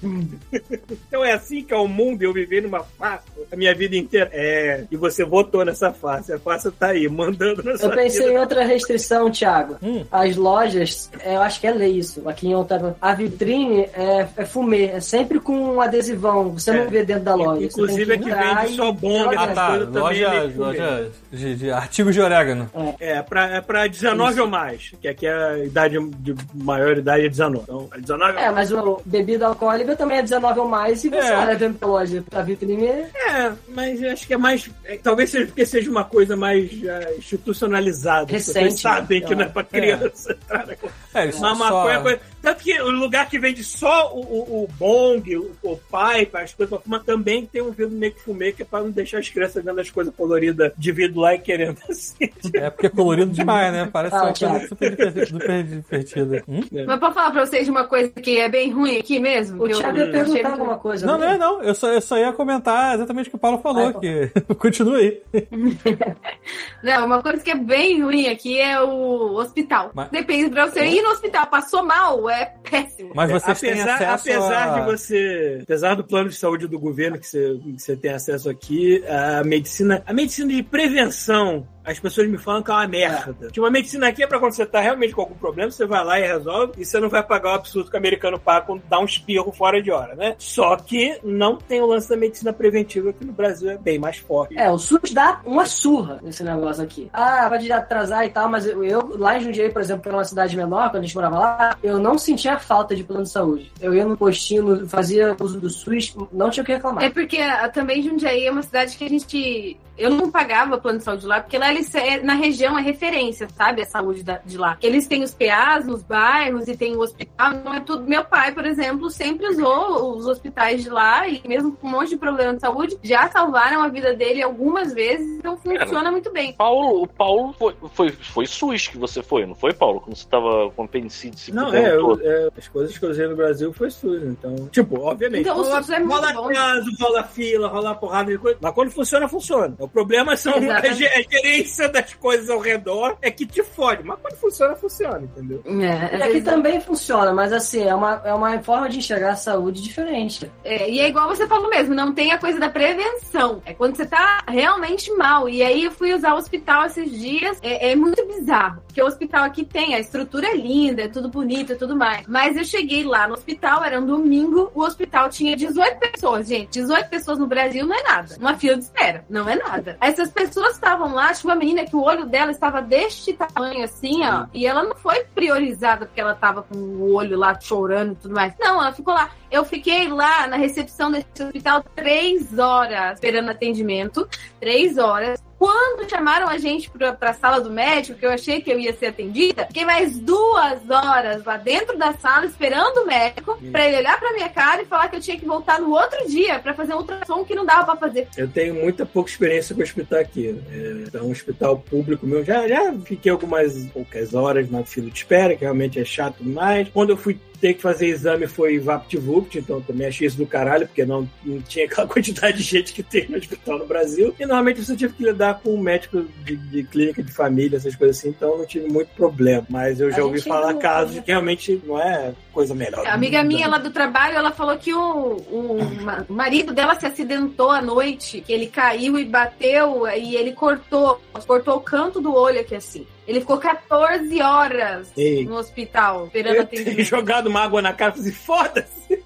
então 1.08 1.24
é 1.24 1.32
assim 1.32 1.62
que 1.62 1.72
é 1.72 1.76
o 1.76 1.86
mundo, 1.88 2.22
eu 2.22 2.32
vivi 2.32 2.60
numa 2.60 2.82
farsa 2.82 3.24
a 3.52 3.56
minha 3.56 3.74
vida 3.74 3.96
inteira. 3.96 4.30
É, 4.32 4.84
e 4.90 4.96
você 4.96 5.24
votou 5.24 5.64
nessa 5.64 5.92
farsa. 5.92 6.36
A 6.36 6.38
farsa 6.38 6.70
tá 6.72 6.88
aí, 6.88 7.08
mandando 7.08 7.62
na 7.62 7.76
sua 7.76 7.90
Eu 7.90 7.94
pensei 7.96 8.20
vida. 8.22 8.32
em 8.32 8.38
outra 8.38 8.64
restrição, 8.64 9.30
Thiago. 9.30 9.76
Hum. 9.82 10.04
As 10.10 10.36
lojas, 10.36 11.10
é, 11.32 11.36
eu 11.36 11.42
acho 11.42 11.60
que 11.60 11.66
é 11.66 11.70
lei 11.72 11.92
isso. 11.98 12.28
Aqui 12.28 12.48
em 12.48 12.54
Ontário, 12.54 12.94
a 13.00 13.14
vitrine 13.14 13.82
é, 13.94 14.26
é 14.36 14.44
fumê, 14.44 14.86
é 14.86 15.00
sempre 15.00 15.38
com 15.40 15.52
um 15.74 15.80
adesivão. 15.80 16.50
Você 16.50 16.70
É. 16.70 16.74
não 16.84 16.90
vê 16.90 17.04
dentro 17.04 17.24
da 17.24 17.34
loja. 17.34 17.64
Inclusive 17.66 18.12
é 18.14 18.18
que 18.18 18.30
vende 18.30 18.76
só 18.76 18.92
bomba, 18.92 19.30
Ah, 19.36 19.42
essas 19.44 19.54
tá. 19.54 19.66
coisas 19.68 19.86
também. 19.88 20.02
Loja, 20.02 20.24
é 20.26 20.30
meio 20.46 20.58
loja 20.58 21.10
de, 21.32 21.54
de 21.56 21.70
artigos 21.70 22.14
de 22.14 22.20
orégano. 22.20 22.70
É, 22.98 23.22
pra, 23.22 23.46
é 23.56 23.60
pra 23.60 23.86
19 23.86 24.40
ou 24.40 24.46
mais, 24.48 24.92
que 25.00 25.08
aqui 25.08 25.26
a 25.26 25.58
idade 25.58 25.98
de 26.18 26.34
maior 26.54 26.96
idade 26.96 27.26
é 27.26 27.28
19. 27.28 27.62
Então, 27.64 27.88
é 27.94 28.00
19 28.00 28.38
É, 28.38 28.50
mas 28.50 28.72
o 28.72 29.00
bebida 29.04 29.46
alcoólica 29.46 29.94
também 29.96 30.18
é 30.18 30.22
19 30.22 30.60
ou 30.60 30.68
mais 30.68 31.04
e 31.04 31.08
você 31.08 31.16
É. 31.18 31.36
olha 31.36 31.56
dentro 31.56 31.78
da 31.78 31.86
loja. 31.86 32.24
A 32.32 32.42
vitrine 32.42 32.86
é... 32.86 33.08
É, 33.28 33.52
mas 33.68 34.02
eu 34.02 34.10
acho 34.12 34.26
que 34.26 34.34
é 34.34 34.38
mais. 34.38 34.68
é, 34.84 34.96
talvez 35.02 35.30
seja 35.30 35.46
porque 35.46 35.64
seja 35.66 35.90
uma 35.90 36.04
coisa 36.04 36.36
mais 36.36 36.70
é, 36.84 37.14
institucionalizada. 37.18 38.30
Recente, 38.30 38.54
pessoas 38.64 38.80
sabem 38.80 39.20
que 39.22 39.34
não 39.34 39.42
é 39.44 39.48
pra 39.48 39.64
criança. 39.64 40.32
entrar 40.32 40.66
na. 40.66 40.74
É, 41.14 41.22
eles 41.24 41.36
Uma 41.36 41.54
só... 41.54 41.64
maconha 41.64 41.94
é 41.94 42.02
coisa. 42.02 42.20
Tanto 42.42 42.62
que 42.64 42.80
o 42.80 42.90
lugar 42.90 43.28
que 43.28 43.38
vende 43.38 43.62
só 43.62 44.12
o, 44.14 44.20
o, 44.20 44.64
o 44.64 44.68
bong, 44.78 45.36
o, 45.36 45.50
o 45.62 45.76
pipe, 45.76 46.36
as 46.36 46.52
coisas 46.54 46.68
pra 46.68 46.78
fumar, 46.78 47.02
também 47.04 47.44
tem 47.46 47.60
um 47.62 47.70
vidro 47.70 47.90
meio 47.96 48.12
que 48.12 48.20
fumê, 48.22 48.52
que 48.52 48.62
é 48.62 48.64
pra 48.64 48.80
não 48.80 48.90
deixar 48.90 49.18
as 49.18 49.28
crianças 49.28 49.62
vendo 49.64 49.80
as 49.80 49.90
coisas 49.90 50.14
coloridas 50.14 50.72
de 50.76 50.92
vidro 50.92 51.20
lá 51.20 51.34
e 51.34 51.38
querendo 51.38 51.78
assim. 51.88 52.30
É 52.54 52.70
porque 52.70 52.86
é 52.86 52.90
colorido 52.90 53.30
demais, 53.30 53.72
né? 53.72 53.88
Parece 53.92 54.14
Ah, 54.14 54.18
uma 54.18 54.26
coisa 54.26 54.38
Thiago. 54.38 54.68
super 54.68 54.90
divertida. 54.96 55.26
Super 55.26 55.62
divertida. 55.64 56.44
Hum? 56.48 56.60
Mas 56.86 56.98
pra 56.98 57.12
falar 57.12 57.30
pra 57.30 57.46
vocês 57.46 57.64
de 57.64 57.70
uma 57.70 57.84
coisa 57.84 58.08
que 58.10 58.38
é 58.38 58.48
bem 58.48 58.70
ruim 58.70 58.96
aqui 58.98 59.18
mesmo? 59.18 59.62
O 59.62 59.66
que 59.66 59.74
eu- 59.74 59.78
Thiago 59.78 59.98
ia 59.98 60.10
perguntar 60.10 60.50
alguma 60.52 60.78
coisa. 60.78 61.06
Não, 61.06 61.18
não 61.18 61.26
né? 61.26 61.34
é 61.34 61.38
não. 61.38 61.62
Eu 61.62 61.74
só, 61.74 61.88
eu 61.92 62.00
só 62.00 62.16
ia 62.18 62.32
comentar 62.32 62.94
exatamente 62.94 63.26
o 63.28 63.30
que 63.30 63.36
o 63.36 63.40
Paulo 63.40 63.58
falou. 63.58 63.88
Ah, 63.88 63.94
que... 63.94 64.30
Continua 64.58 64.96
aí. 64.98 65.20
Não, 66.82 67.06
uma 67.06 67.22
coisa 67.22 67.42
que 67.42 67.50
é 67.50 67.54
bem 67.54 68.02
ruim 68.02 68.28
aqui 68.28 68.58
é 68.58 68.80
o 68.80 69.34
hospital. 69.36 69.90
Mas- 69.94 70.08
Depende 70.10 70.50
pra 70.50 70.66
você 70.66 70.84
ir 70.86 71.02
no 71.02 71.10
hospital, 71.10 71.46
passou 71.46 71.84
mal, 71.84 72.29
é 72.32 72.52
péssimo. 72.70 73.12
Mas 73.14 73.30
têm 73.60 73.72
apesar, 73.72 73.94
acesso 73.94 74.30
apesar 74.30 74.74
a... 74.74 74.80
de 74.80 74.86
você, 74.86 75.58
apesar 75.62 75.94
do 75.94 76.04
plano 76.04 76.28
de 76.28 76.36
saúde 76.36 76.66
do 76.66 76.78
governo 76.78 77.18
que 77.18 77.26
você, 77.26 77.58
que 77.58 77.80
você 77.82 77.96
tem 77.96 78.12
acesso 78.12 78.48
aqui, 78.48 79.02
a 79.06 79.44
medicina, 79.44 80.02
a 80.06 80.12
medicina 80.12 80.52
de 80.52 80.62
prevenção 80.62 81.66
as 81.84 81.98
pessoas 81.98 82.28
me 82.28 82.38
falam 82.38 82.62
que 82.62 82.70
é 82.70 82.74
uma 82.74 82.86
merda. 82.86 83.48
Tipo, 83.50 83.66
a 83.66 83.70
medicina 83.70 84.08
aqui 84.08 84.22
é 84.22 84.26
pra 84.26 84.38
quando 84.38 84.52
você 84.52 84.66
tá 84.66 84.80
realmente 84.80 85.14
com 85.14 85.22
algum 85.22 85.34
problema, 85.34 85.70
você 85.70 85.86
vai 85.86 86.04
lá 86.04 86.18
e 86.18 86.26
resolve, 86.26 86.74
e 86.78 86.84
você 86.84 87.00
não 87.00 87.08
vai 87.08 87.22
pagar 87.22 87.50
o 87.50 87.54
absurdo 87.54 87.90
que 87.90 87.96
o 87.96 87.98
americano 87.98 88.38
paga 88.38 88.66
quando 88.66 88.82
dá 88.88 88.98
um 88.98 89.04
espirro 89.04 89.50
fora 89.52 89.82
de 89.82 89.90
hora, 89.90 90.14
né? 90.14 90.34
Só 90.38 90.76
que 90.76 91.18
não 91.24 91.56
tem 91.56 91.80
o 91.80 91.86
lance 91.86 92.08
da 92.08 92.16
medicina 92.16 92.52
preventiva, 92.52 93.12
que 93.12 93.24
no 93.24 93.32
Brasil 93.32 93.70
é 93.70 93.78
bem 93.78 93.98
mais 93.98 94.18
forte. 94.18 94.58
É, 94.58 94.70
o 94.70 94.78
SUS 94.78 95.12
dá 95.12 95.40
uma 95.44 95.66
surra 95.66 96.20
nesse 96.22 96.42
negócio 96.44 96.82
aqui. 96.82 97.10
Ah, 97.12 97.46
pode 97.48 97.70
atrasar 97.72 98.24
e 98.24 98.30
tal, 98.30 98.48
mas 98.48 98.66
eu, 98.66 98.84
eu 98.84 99.16
lá 99.18 99.38
em 99.38 99.40
Jundiaí, 99.40 99.70
por 99.70 99.82
exemplo, 99.82 100.02
que 100.02 100.08
era 100.08 100.16
uma 100.16 100.24
cidade 100.24 100.56
menor, 100.56 100.90
quando 100.90 101.02
a 101.02 101.06
gente 101.06 101.14
morava 101.14 101.38
lá, 101.38 101.76
eu 101.82 101.98
não 101.98 102.18
sentia 102.18 102.58
falta 102.58 102.94
de 102.94 103.04
plano 103.04 103.24
de 103.24 103.30
saúde. 103.30 103.72
Eu 103.80 103.94
ia 103.94 104.04
no 104.04 104.16
postinho, 104.16 104.88
fazia 104.88 105.36
uso 105.40 105.60
do 105.60 105.70
SUS, 105.70 106.14
não 106.32 106.50
tinha 106.50 106.62
o 106.62 106.66
que 106.66 106.72
reclamar. 106.72 107.04
É 107.04 107.10
porque 107.10 107.38
ah, 107.38 107.68
também 107.68 108.02
Jundiaí 108.02 108.46
é 108.46 108.50
uma 108.50 108.62
cidade 108.62 108.96
que 108.96 109.04
a 109.04 109.08
gente. 109.08 109.78
Eu 110.00 110.10
não 110.10 110.30
pagava 110.30 110.78
plano 110.78 110.98
de 110.98 111.04
saúde 111.04 111.26
lá, 111.26 111.40
porque 111.40 111.58
lá 111.58 111.70
eles, 111.70 111.94
é- 111.94 112.20
na 112.22 112.34
região 112.34 112.78
é 112.78 112.82
referência, 112.82 113.48
sabe? 113.56 113.82
A 113.82 113.86
saúde 113.86 114.22
da- 114.22 114.40
de 114.44 114.56
lá. 114.56 114.76
Eles 114.82 115.06
têm 115.06 115.22
os 115.22 115.34
PAs 115.34 115.86
nos 115.86 116.02
bairros 116.02 116.66
e 116.68 116.76
tem 116.76 116.96
o 116.96 117.00
hospital, 117.00 117.52
então 117.54 117.74
é 117.74 117.80
tudo. 117.80 118.04
Meu 118.04 118.24
pai, 118.24 118.52
por 118.52 118.64
exemplo, 118.66 119.10
sempre 119.10 119.46
usou 119.48 120.16
os 120.16 120.26
hospitais 120.26 120.82
de 120.82 120.88
lá 120.88 121.28
e 121.28 121.42
mesmo 121.46 121.72
com 121.76 121.86
um 121.86 121.90
monte 121.90 122.10
de 122.10 122.16
problema 122.16 122.54
de 122.54 122.60
saúde, 122.60 122.98
já 123.02 123.28
salvaram 123.30 123.82
a 123.82 123.88
vida 123.88 124.14
dele 124.14 124.42
algumas 124.42 124.92
vezes, 124.94 125.26
então 125.38 125.56
funciona 125.56 126.10
muito 126.10 126.32
bem. 126.32 126.52
Paulo, 126.54 127.02
o 127.02 127.06
Paulo 127.06 127.52
foi, 127.58 127.74
foi, 127.92 128.10
foi 128.10 128.46
SUS 128.46 128.88
que 128.88 128.98
você 128.98 129.22
foi, 129.22 129.44
não 129.46 129.54
foi, 129.54 129.72
Paulo? 129.74 130.00
Quando 130.00 130.16
você 130.16 130.26
tava 130.28 130.70
com 130.70 130.84
apendicite. 130.84 131.52
Não, 131.52 131.72
é, 131.74 131.94
eu- 131.94 132.00
todo. 132.00 132.22
é, 132.24 132.48
as 132.56 132.68
coisas 132.68 132.96
que 132.96 133.04
eu 133.04 133.10
usei 133.10 133.26
no 133.28 133.36
Brasil 133.36 133.72
foi 133.72 133.90
SUS, 133.90 134.22
então. 134.22 134.54
Tipo, 134.70 135.00
obviamente. 135.00 135.42
Então, 135.42 135.58
o 135.58 135.62
rola, 135.62 135.82
SUS 135.82 135.90
é 135.90 135.98
muito 136.00 136.12
rola 136.14 136.32
bom. 136.32 136.46
prazo, 136.48 136.90
rola 137.00 137.22
fila, 137.24 137.68
rola 137.68 137.94
porrada 137.94 138.30
de 138.32 138.38
coisa. 138.38 138.58
Mas 138.60 138.72
quando 138.74 138.90
funciona, 138.90 139.28
funciona. 139.28 139.74
O 139.78 139.88
problema 139.92 140.36
são 140.36 140.54
a, 140.54 140.58
Exatamente. 140.58 140.96
ge- 140.96 141.06
a 141.08 141.22
gerência 141.22 141.88
das 141.88 142.14
coisas 142.14 142.48
ao 142.50 142.58
redor 142.58 143.16
é 143.22 143.30
que 143.30 143.46
te 143.46 143.62
fode. 143.62 144.02
Mas 144.04 144.18
quando 144.20 144.36
funciona, 144.36 144.76
funciona, 144.76 145.20
entendeu? 145.22 145.62
É, 145.66 146.16
E 146.18 146.22
aqui 146.22 146.40
também 146.40 146.80
funciona, 146.80 147.32
mas 147.32 147.52
assim, 147.52 147.82
é 147.84 147.94
uma, 147.94 148.22
é 148.24 148.32
uma 148.34 148.58
forma 148.62 148.88
de 148.88 148.98
enxergar 148.98 149.32
a 149.32 149.36
saúde 149.36 149.82
diferente. 149.82 150.50
É, 150.64 150.88
e 150.90 151.00
é 151.00 151.08
igual 151.08 151.28
você 151.28 151.46
falou 151.46 151.68
mesmo, 151.70 151.94
não 151.94 152.12
tem 152.12 152.32
a 152.32 152.38
coisa 152.38 152.58
da 152.58 152.68
prevenção. 152.68 153.62
É 153.64 153.72
quando 153.74 153.96
você 153.96 154.06
tá 154.06 154.42
realmente 154.48 155.12
mal. 155.14 155.48
E 155.48 155.62
aí 155.62 155.84
eu 155.84 155.90
fui 155.92 156.12
usar 156.12 156.34
o 156.34 156.38
hospital 156.38 156.86
esses 156.86 157.10
dias. 157.10 157.58
É, 157.62 157.90
é 157.92 157.96
muito 157.96 158.24
bizarro. 158.26 158.82
Porque 158.86 159.02
o 159.02 159.06
hospital 159.06 159.44
aqui 159.44 159.64
tem, 159.64 159.94
a 159.94 160.00
estrutura 160.00 160.48
é 160.48 160.54
linda, 160.56 161.02
é 161.02 161.08
tudo 161.08 161.28
bonito 161.28 161.72
e 161.72 161.76
tudo 161.76 161.96
mais. 161.96 162.26
Mas 162.26 162.56
eu 162.56 162.64
cheguei 162.64 163.04
lá 163.04 163.26
no 163.28 163.34
hospital, 163.34 163.84
era 163.84 164.00
um 164.00 164.06
domingo, 164.06 164.70
o 164.74 164.82
hospital 164.82 165.28
tinha 165.28 165.56
18 165.56 165.98
pessoas, 165.98 166.46
gente. 166.48 166.70
18 166.70 167.08
pessoas 167.08 167.38
no 167.38 167.46
Brasil 167.46 167.86
não 167.86 167.96
é 167.96 168.02
nada. 168.02 168.36
Uma 168.38 168.56
fila 168.56 168.76
de 168.76 168.84
espera, 168.84 169.24
não 169.30 169.48
é 169.48 169.54
nada. 169.56 169.79
Essas 170.00 170.30
pessoas 170.30 170.74
estavam 170.74 171.14
lá, 171.14 171.32
tinha 171.32 171.52
uma 171.52 171.58
menina 171.58 171.84
que 171.84 171.96
o 171.96 172.02
olho 172.02 172.26
dela 172.26 172.50
estava 172.50 172.80
deste 172.80 173.32
tamanho 173.32 173.84
assim, 173.84 174.24
ó. 174.24 174.46
E 174.52 174.66
ela 174.66 174.82
não 174.82 174.96
foi 174.96 175.24
priorizada 175.24 176.06
porque 176.06 176.20
ela 176.20 176.34
tava 176.34 176.62
com 176.62 176.76
o 176.76 177.14
olho 177.14 177.38
lá 177.38 177.58
chorando 177.60 178.12
e 178.12 178.16
tudo 178.16 178.34
mais. 178.34 178.54
Não, 178.58 178.80
ela 178.80 178.92
ficou 178.92 179.14
lá. 179.14 179.30
Eu 179.50 179.64
fiquei 179.64 180.08
lá 180.08 180.46
na 180.46 180.56
recepção 180.56 181.10
desse 181.10 181.26
hospital 181.42 181.84
três 181.94 182.58
horas 182.58 183.14
esperando 183.14 183.50
atendimento. 183.50 184.28
Três 184.60 184.96
horas. 184.96 185.42
Quando 185.58 186.08
chamaram 186.08 186.48
a 186.48 186.56
gente 186.56 186.88
pra, 186.88 187.12
pra 187.12 187.34
sala 187.34 187.60
do 187.60 187.68
médico, 187.68 188.18
que 188.18 188.24
eu 188.24 188.30
achei 188.30 188.62
que 188.62 188.70
eu 188.72 188.78
ia 188.78 188.94
ser 188.94 189.08
atendida, 189.08 189.66
fiquei 189.66 189.84
mais 189.84 190.18
duas 190.18 190.88
horas 190.88 191.44
lá 191.44 191.58
dentro 191.58 191.98
da 191.98 192.14
sala 192.14 192.46
esperando 192.46 193.02
o 193.02 193.06
médico 193.06 193.58
pra 193.70 193.86
ele 193.86 193.98
olhar 193.98 194.18
pra 194.18 194.32
minha 194.32 194.48
cara 194.48 194.80
e 194.80 194.86
falar 194.86 195.08
que 195.08 195.16
eu 195.16 195.20
tinha 195.20 195.38
que 195.38 195.44
voltar 195.44 195.78
no 195.78 195.90
outro 195.90 196.26
dia 196.26 196.58
pra 196.60 196.72
fazer 196.72 196.94
um 196.94 196.98
ultrassom 196.98 197.44
que 197.44 197.54
não 197.54 197.66
dava 197.66 197.94
pra 197.94 198.08
fazer. 198.08 198.26
Eu 198.38 198.48
tenho 198.48 198.74
muita 198.74 199.04
pouca 199.04 199.28
experiência 199.28 199.74
com 199.74 199.82
o 199.82 199.84
hospital 199.84 200.20
aqui. 200.20 200.58
É, 200.70 201.18
é 201.18 201.22
um 201.22 201.30
hospital 201.30 201.76
público 201.76 202.26
meu. 202.26 202.42
Já, 202.42 202.66
já 202.66 202.94
fiquei 203.04 203.30
algumas 203.30 203.84
poucas 203.88 204.32
horas 204.32 204.70
na 204.70 204.82
fila 204.84 205.10
de 205.10 205.18
espera, 205.18 205.54
que 205.54 205.64
realmente 205.64 206.00
é 206.00 206.04
chato 206.06 206.42
demais. 206.42 206.88
Quando 206.88 207.10
eu 207.10 207.18
fui 207.18 207.38
ter 207.60 207.74
que 207.74 207.82
fazer 207.82 208.06
exame 208.06 208.46
foi 208.46 208.78
VaptVupt, 208.78 209.58
então 209.58 209.80
também 209.80 210.06
achei 210.06 210.26
isso 210.26 210.36
do 210.36 210.46
caralho, 210.46 210.86
porque 210.86 211.04
não, 211.04 211.28
não 211.44 211.60
tinha 211.60 211.84
aquela 211.84 212.06
quantidade 212.08 212.56
de 212.58 212.62
gente 212.62 212.92
que 212.92 213.02
tem 213.02 213.28
no 213.28 213.36
hospital 213.36 213.78
no 213.78 213.86
Brasil. 213.86 214.34
E 214.38 214.46
normalmente 214.46 214.82
você 214.84 214.96
tive 214.96 215.12
que 215.14 215.24
lidar 215.24 215.60
com 215.60 215.74
um 215.74 215.80
médico 215.80 216.24
de, 216.44 216.56
de 216.56 216.82
clínica 216.84 217.22
de 217.22 217.32
família, 217.32 217.76
essas 217.76 217.94
coisas 217.94 218.18
assim, 218.18 218.30
então 218.30 218.56
não 218.58 218.66
tive 218.66 218.88
muito 218.88 219.08
problema. 219.08 219.66
Mas 219.68 220.00
eu 220.00 220.10
já 220.10 220.24
ouvi 220.24 220.40
falar 220.40 220.72
não- 220.72 220.80
casos 220.80 221.20
que 221.20 221.30
realmente 221.30 221.80
não 221.84 222.00
é 222.00 222.32
coisa 222.52 222.74
melhor. 222.74 223.06
A 223.06 223.14
amiga 223.14 223.42
minha 223.42 223.68
lá 223.68 223.78
do 223.78 223.90
trabalho, 223.90 224.36
ela 224.36 224.50
falou 224.50 224.76
que 224.76 224.92
o, 224.92 225.36
o 225.36 225.78
ma- 226.02 226.24
o 226.28 226.32
marido 226.32 226.72
dela 226.72 226.98
se 226.98 227.06
acidentou 227.06 227.70
à 227.70 227.80
noite, 227.80 228.40
que 228.40 228.52
ele 228.52 228.66
caiu 228.66 229.18
e 229.18 229.24
bateu 229.24 230.06
e 230.08 230.34
ele 230.36 230.52
cortou, 230.52 231.20
cortou 231.46 231.76
o 231.76 231.80
canto 231.80 232.20
do 232.20 232.34
olho 232.34 232.60
aqui 232.60 232.74
assim. 232.74 233.06
Ele 233.26 233.40
ficou 233.40 233.58
14 233.58 234.42
horas 234.42 235.12
Ei. 235.16 235.44
no 235.44 235.56
hospital 235.56 236.26
esperando 236.26 236.56
Eu 236.56 236.62
atendimento. 236.62 237.02
jogado 237.04 237.46
uma 237.48 237.60
água 237.60 237.80
na 237.80 237.92
cara 237.92 238.14
e 238.18 238.32
foda-se! 238.32 239.19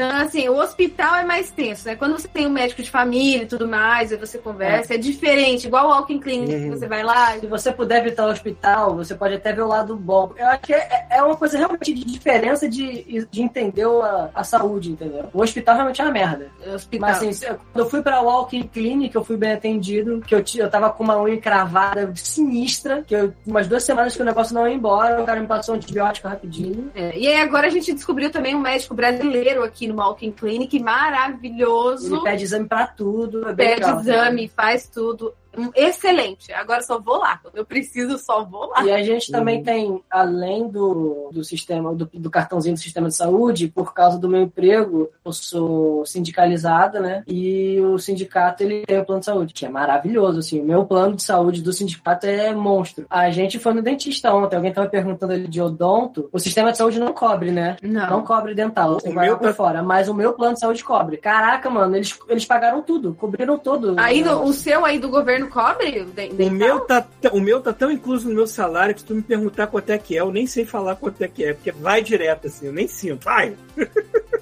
Então, 0.00 0.16
assim, 0.16 0.48
o 0.48 0.56
hospital 0.56 1.16
é 1.16 1.24
mais 1.26 1.50
tenso, 1.50 1.86
né? 1.86 1.94
Quando 1.94 2.18
você 2.18 2.26
tem 2.26 2.46
um 2.46 2.50
médico 2.50 2.82
de 2.82 2.90
família 2.90 3.42
e 3.42 3.46
tudo 3.46 3.68
mais, 3.68 4.10
aí 4.10 4.16
você 4.16 4.38
conversa, 4.38 4.94
é, 4.94 4.96
diferente, 4.96 5.66
igual 5.66 5.88
o 5.88 5.90
Walking 5.90 6.18
Clinic, 6.18 6.48
que 6.48 6.64
Uhum. 6.64 6.70
você 6.70 6.88
vai 6.88 7.02
lá. 7.02 7.38
Se 7.38 7.46
você 7.46 7.70
puder 7.70 7.98
evitar 7.98 8.26
o 8.26 8.30
hospital, 8.30 8.96
você 8.96 9.14
pode 9.14 9.34
até 9.34 9.52
ver 9.52 9.60
o 9.60 9.68
lado 9.68 9.94
bom. 9.94 10.32
Eu 10.38 10.46
acho 10.46 10.60
que 10.62 10.72
é, 10.72 11.06
é 11.10 11.22
uma 11.22 11.36
coisa 11.36 11.58
realmente 11.58 11.92
de 11.92 12.02
diferença 12.02 12.66
de, 12.66 13.26
de 13.30 13.42
entender 13.42 13.84
a, 13.84 14.30
a 14.34 14.42
saúde, 14.42 14.92
entendeu? 14.92 15.28
O 15.34 15.42
hospital 15.42 15.74
realmente 15.74 16.00
é 16.00 16.04
uma 16.04 16.12
merda. 16.12 16.50
Hospital. 16.74 17.10
Mas 17.10 17.22
assim, 17.22 17.46
quando 17.46 17.84
eu 17.84 17.90
fui 17.90 18.00
pra 18.00 18.22
Walking 18.22 18.68
Clinic, 18.68 19.14
eu 19.14 19.22
fui 19.22 19.36
bem 19.36 19.52
atendido, 19.52 20.22
que 20.26 20.34
eu, 20.34 20.42
eu 20.56 20.70
tava 20.70 20.88
com 20.88 21.04
uma 21.04 21.20
unha 21.20 21.38
cravada 21.38 22.10
sinistra, 22.14 23.04
que 23.06 23.14
eu, 23.14 23.34
umas 23.46 23.68
duas 23.68 23.84
semanas 23.84 24.16
que 24.16 24.22
o 24.22 24.24
negócio 24.24 24.54
não 24.54 24.66
ia 24.66 24.74
embora, 24.74 25.20
o 25.20 25.26
cara 25.26 25.40
me 25.40 25.46
passou 25.46 25.74
um 25.74 25.76
antibiótico 25.76 26.26
rapidinho. 26.26 26.90
É, 26.94 27.18
e 27.18 27.26
aí 27.28 27.36
agora 27.36 27.66
a 27.66 27.70
gente 27.70 27.92
descobriu 27.92 28.30
também 28.30 28.54
um 28.54 28.60
médico 28.60 28.94
brasileiro 28.94 29.62
aqui 29.62 29.89
no 29.92 29.96
Walking 29.96 30.32
Clinic, 30.32 30.78
maravilhoso. 30.78 32.14
Ele 32.14 32.22
pede 32.22 32.44
exame 32.44 32.68
pra 32.68 32.86
tudo, 32.86 33.48
é 33.48 33.52
bem 33.52 33.68
pede 33.68 33.80
legal. 33.80 34.00
exame, 34.00 34.48
faz 34.48 34.88
tudo. 34.88 35.34
Excelente. 35.74 36.52
Agora 36.52 36.82
só 36.82 36.98
vou 36.98 37.18
lá. 37.18 37.38
Quando 37.42 37.56
eu 37.56 37.64
preciso, 37.64 38.18
só 38.18 38.44
vou 38.44 38.66
lá. 38.70 38.84
E 38.84 38.90
a 38.92 39.02
gente 39.02 39.30
Uhum. 39.32 39.38
também 39.38 39.62
tem, 39.62 40.02
além 40.10 40.68
do, 40.68 41.30
do 41.32 41.42
sistema, 41.44 41.94
do, 41.94 42.08
do 42.12 42.30
cartãozinho 42.30 42.74
do 42.74 42.80
sistema 42.80 43.08
de 43.08 43.14
saúde, 43.16 43.68
por 43.68 43.92
causa 43.92 44.18
do 44.18 44.28
meu 44.28 44.42
emprego, 44.42 45.10
eu 45.24 45.32
sou 45.32 46.04
sindicalizada, 46.06 47.00
né? 47.00 47.22
E 47.26 47.78
o 47.80 47.98
sindicato, 47.98 48.62
ele 48.62 48.84
tem 48.86 48.98
o 48.98 49.04
plano 49.04 49.20
de 49.20 49.26
saúde, 49.26 49.52
que 49.54 49.66
é 49.66 49.68
maravilhoso, 49.68 50.38
assim. 50.38 50.60
O 50.60 50.64
meu 50.64 50.84
plano 50.84 51.16
de 51.16 51.22
saúde 51.22 51.62
do 51.62 51.72
sindicato 51.72 52.26
é 52.26 52.54
monstro. 52.54 53.06
A 53.10 53.30
gente 53.30 53.58
foi 53.58 53.72
no 53.74 53.82
dentista 53.82 54.32
ontem, 54.34 54.56
alguém 54.56 54.72
tava 54.72 54.88
perguntando 54.88 55.32
ali 55.32 55.46
de 55.48 55.60
odonto. 55.60 56.28
O 56.32 56.38
sistema 56.38 56.72
de 56.72 56.78
saúde 56.78 56.98
não 56.98 57.12
cobre, 57.12 57.50
né? 57.50 57.76
Não. 57.82 58.08
Não 58.10 58.24
cobre 58.24 58.54
dental, 58.54 58.92
O 58.92 59.00
você 59.00 59.12
vai 59.12 59.26
meu 59.26 59.34
lá 59.34 59.38
por 59.40 59.52
fora. 59.54 59.82
Mas 59.82 60.08
o 60.08 60.14
meu 60.14 60.32
plano 60.32 60.54
de 60.54 60.60
saúde 60.60 60.82
cobre. 60.84 61.16
Caraca, 61.16 61.68
mano, 61.70 61.96
eles, 61.96 62.18
eles 62.28 62.44
pagaram 62.44 62.82
tudo, 62.82 63.14
cobriram 63.14 63.58
tudo. 63.58 63.94
Aí 63.98 64.22
no- 64.22 64.44
o 64.44 64.52
seu 64.52 64.84
aí 64.84 64.98
do 64.98 65.08
governo 65.08 65.39
cobre? 65.48 66.00
o 66.00 66.50
meu, 66.50 66.80
tá, 66.80 67.06
o 67.32 67.40
meu 67.40 67.60
tá 67.60 67.72
tão 67.72 67.90
incluso 67.90 68.28
no 68.28 68.34
meu 68.34 68.46
salário 68.46 68.94
que 68.94 69.00
se 69.00 69.06
tu 69.06 69.14
me 69.14 69.22
perguntar 69.22 69.66
quanto 69.66 69.90
é 69.90 69.98
que 69.98 70.16
é, 70.16 70.20
eu 70.20 70.32
nem 70.32 70.46
sei 70.46 70.64
falar 70.64 70.96
quanto 70.96 71.22
é 71.22 71.28
que 71.28 71.44
é, 71.44 71.54
porque 71.54 71.72
vai 71.72 72.02
direto 72.02 72.46
assim, 72.46 72.66
eu 72.66 72.72
nem 72.72 72.88
sinto. 72.88 73.24
Vai! 73.24 73.56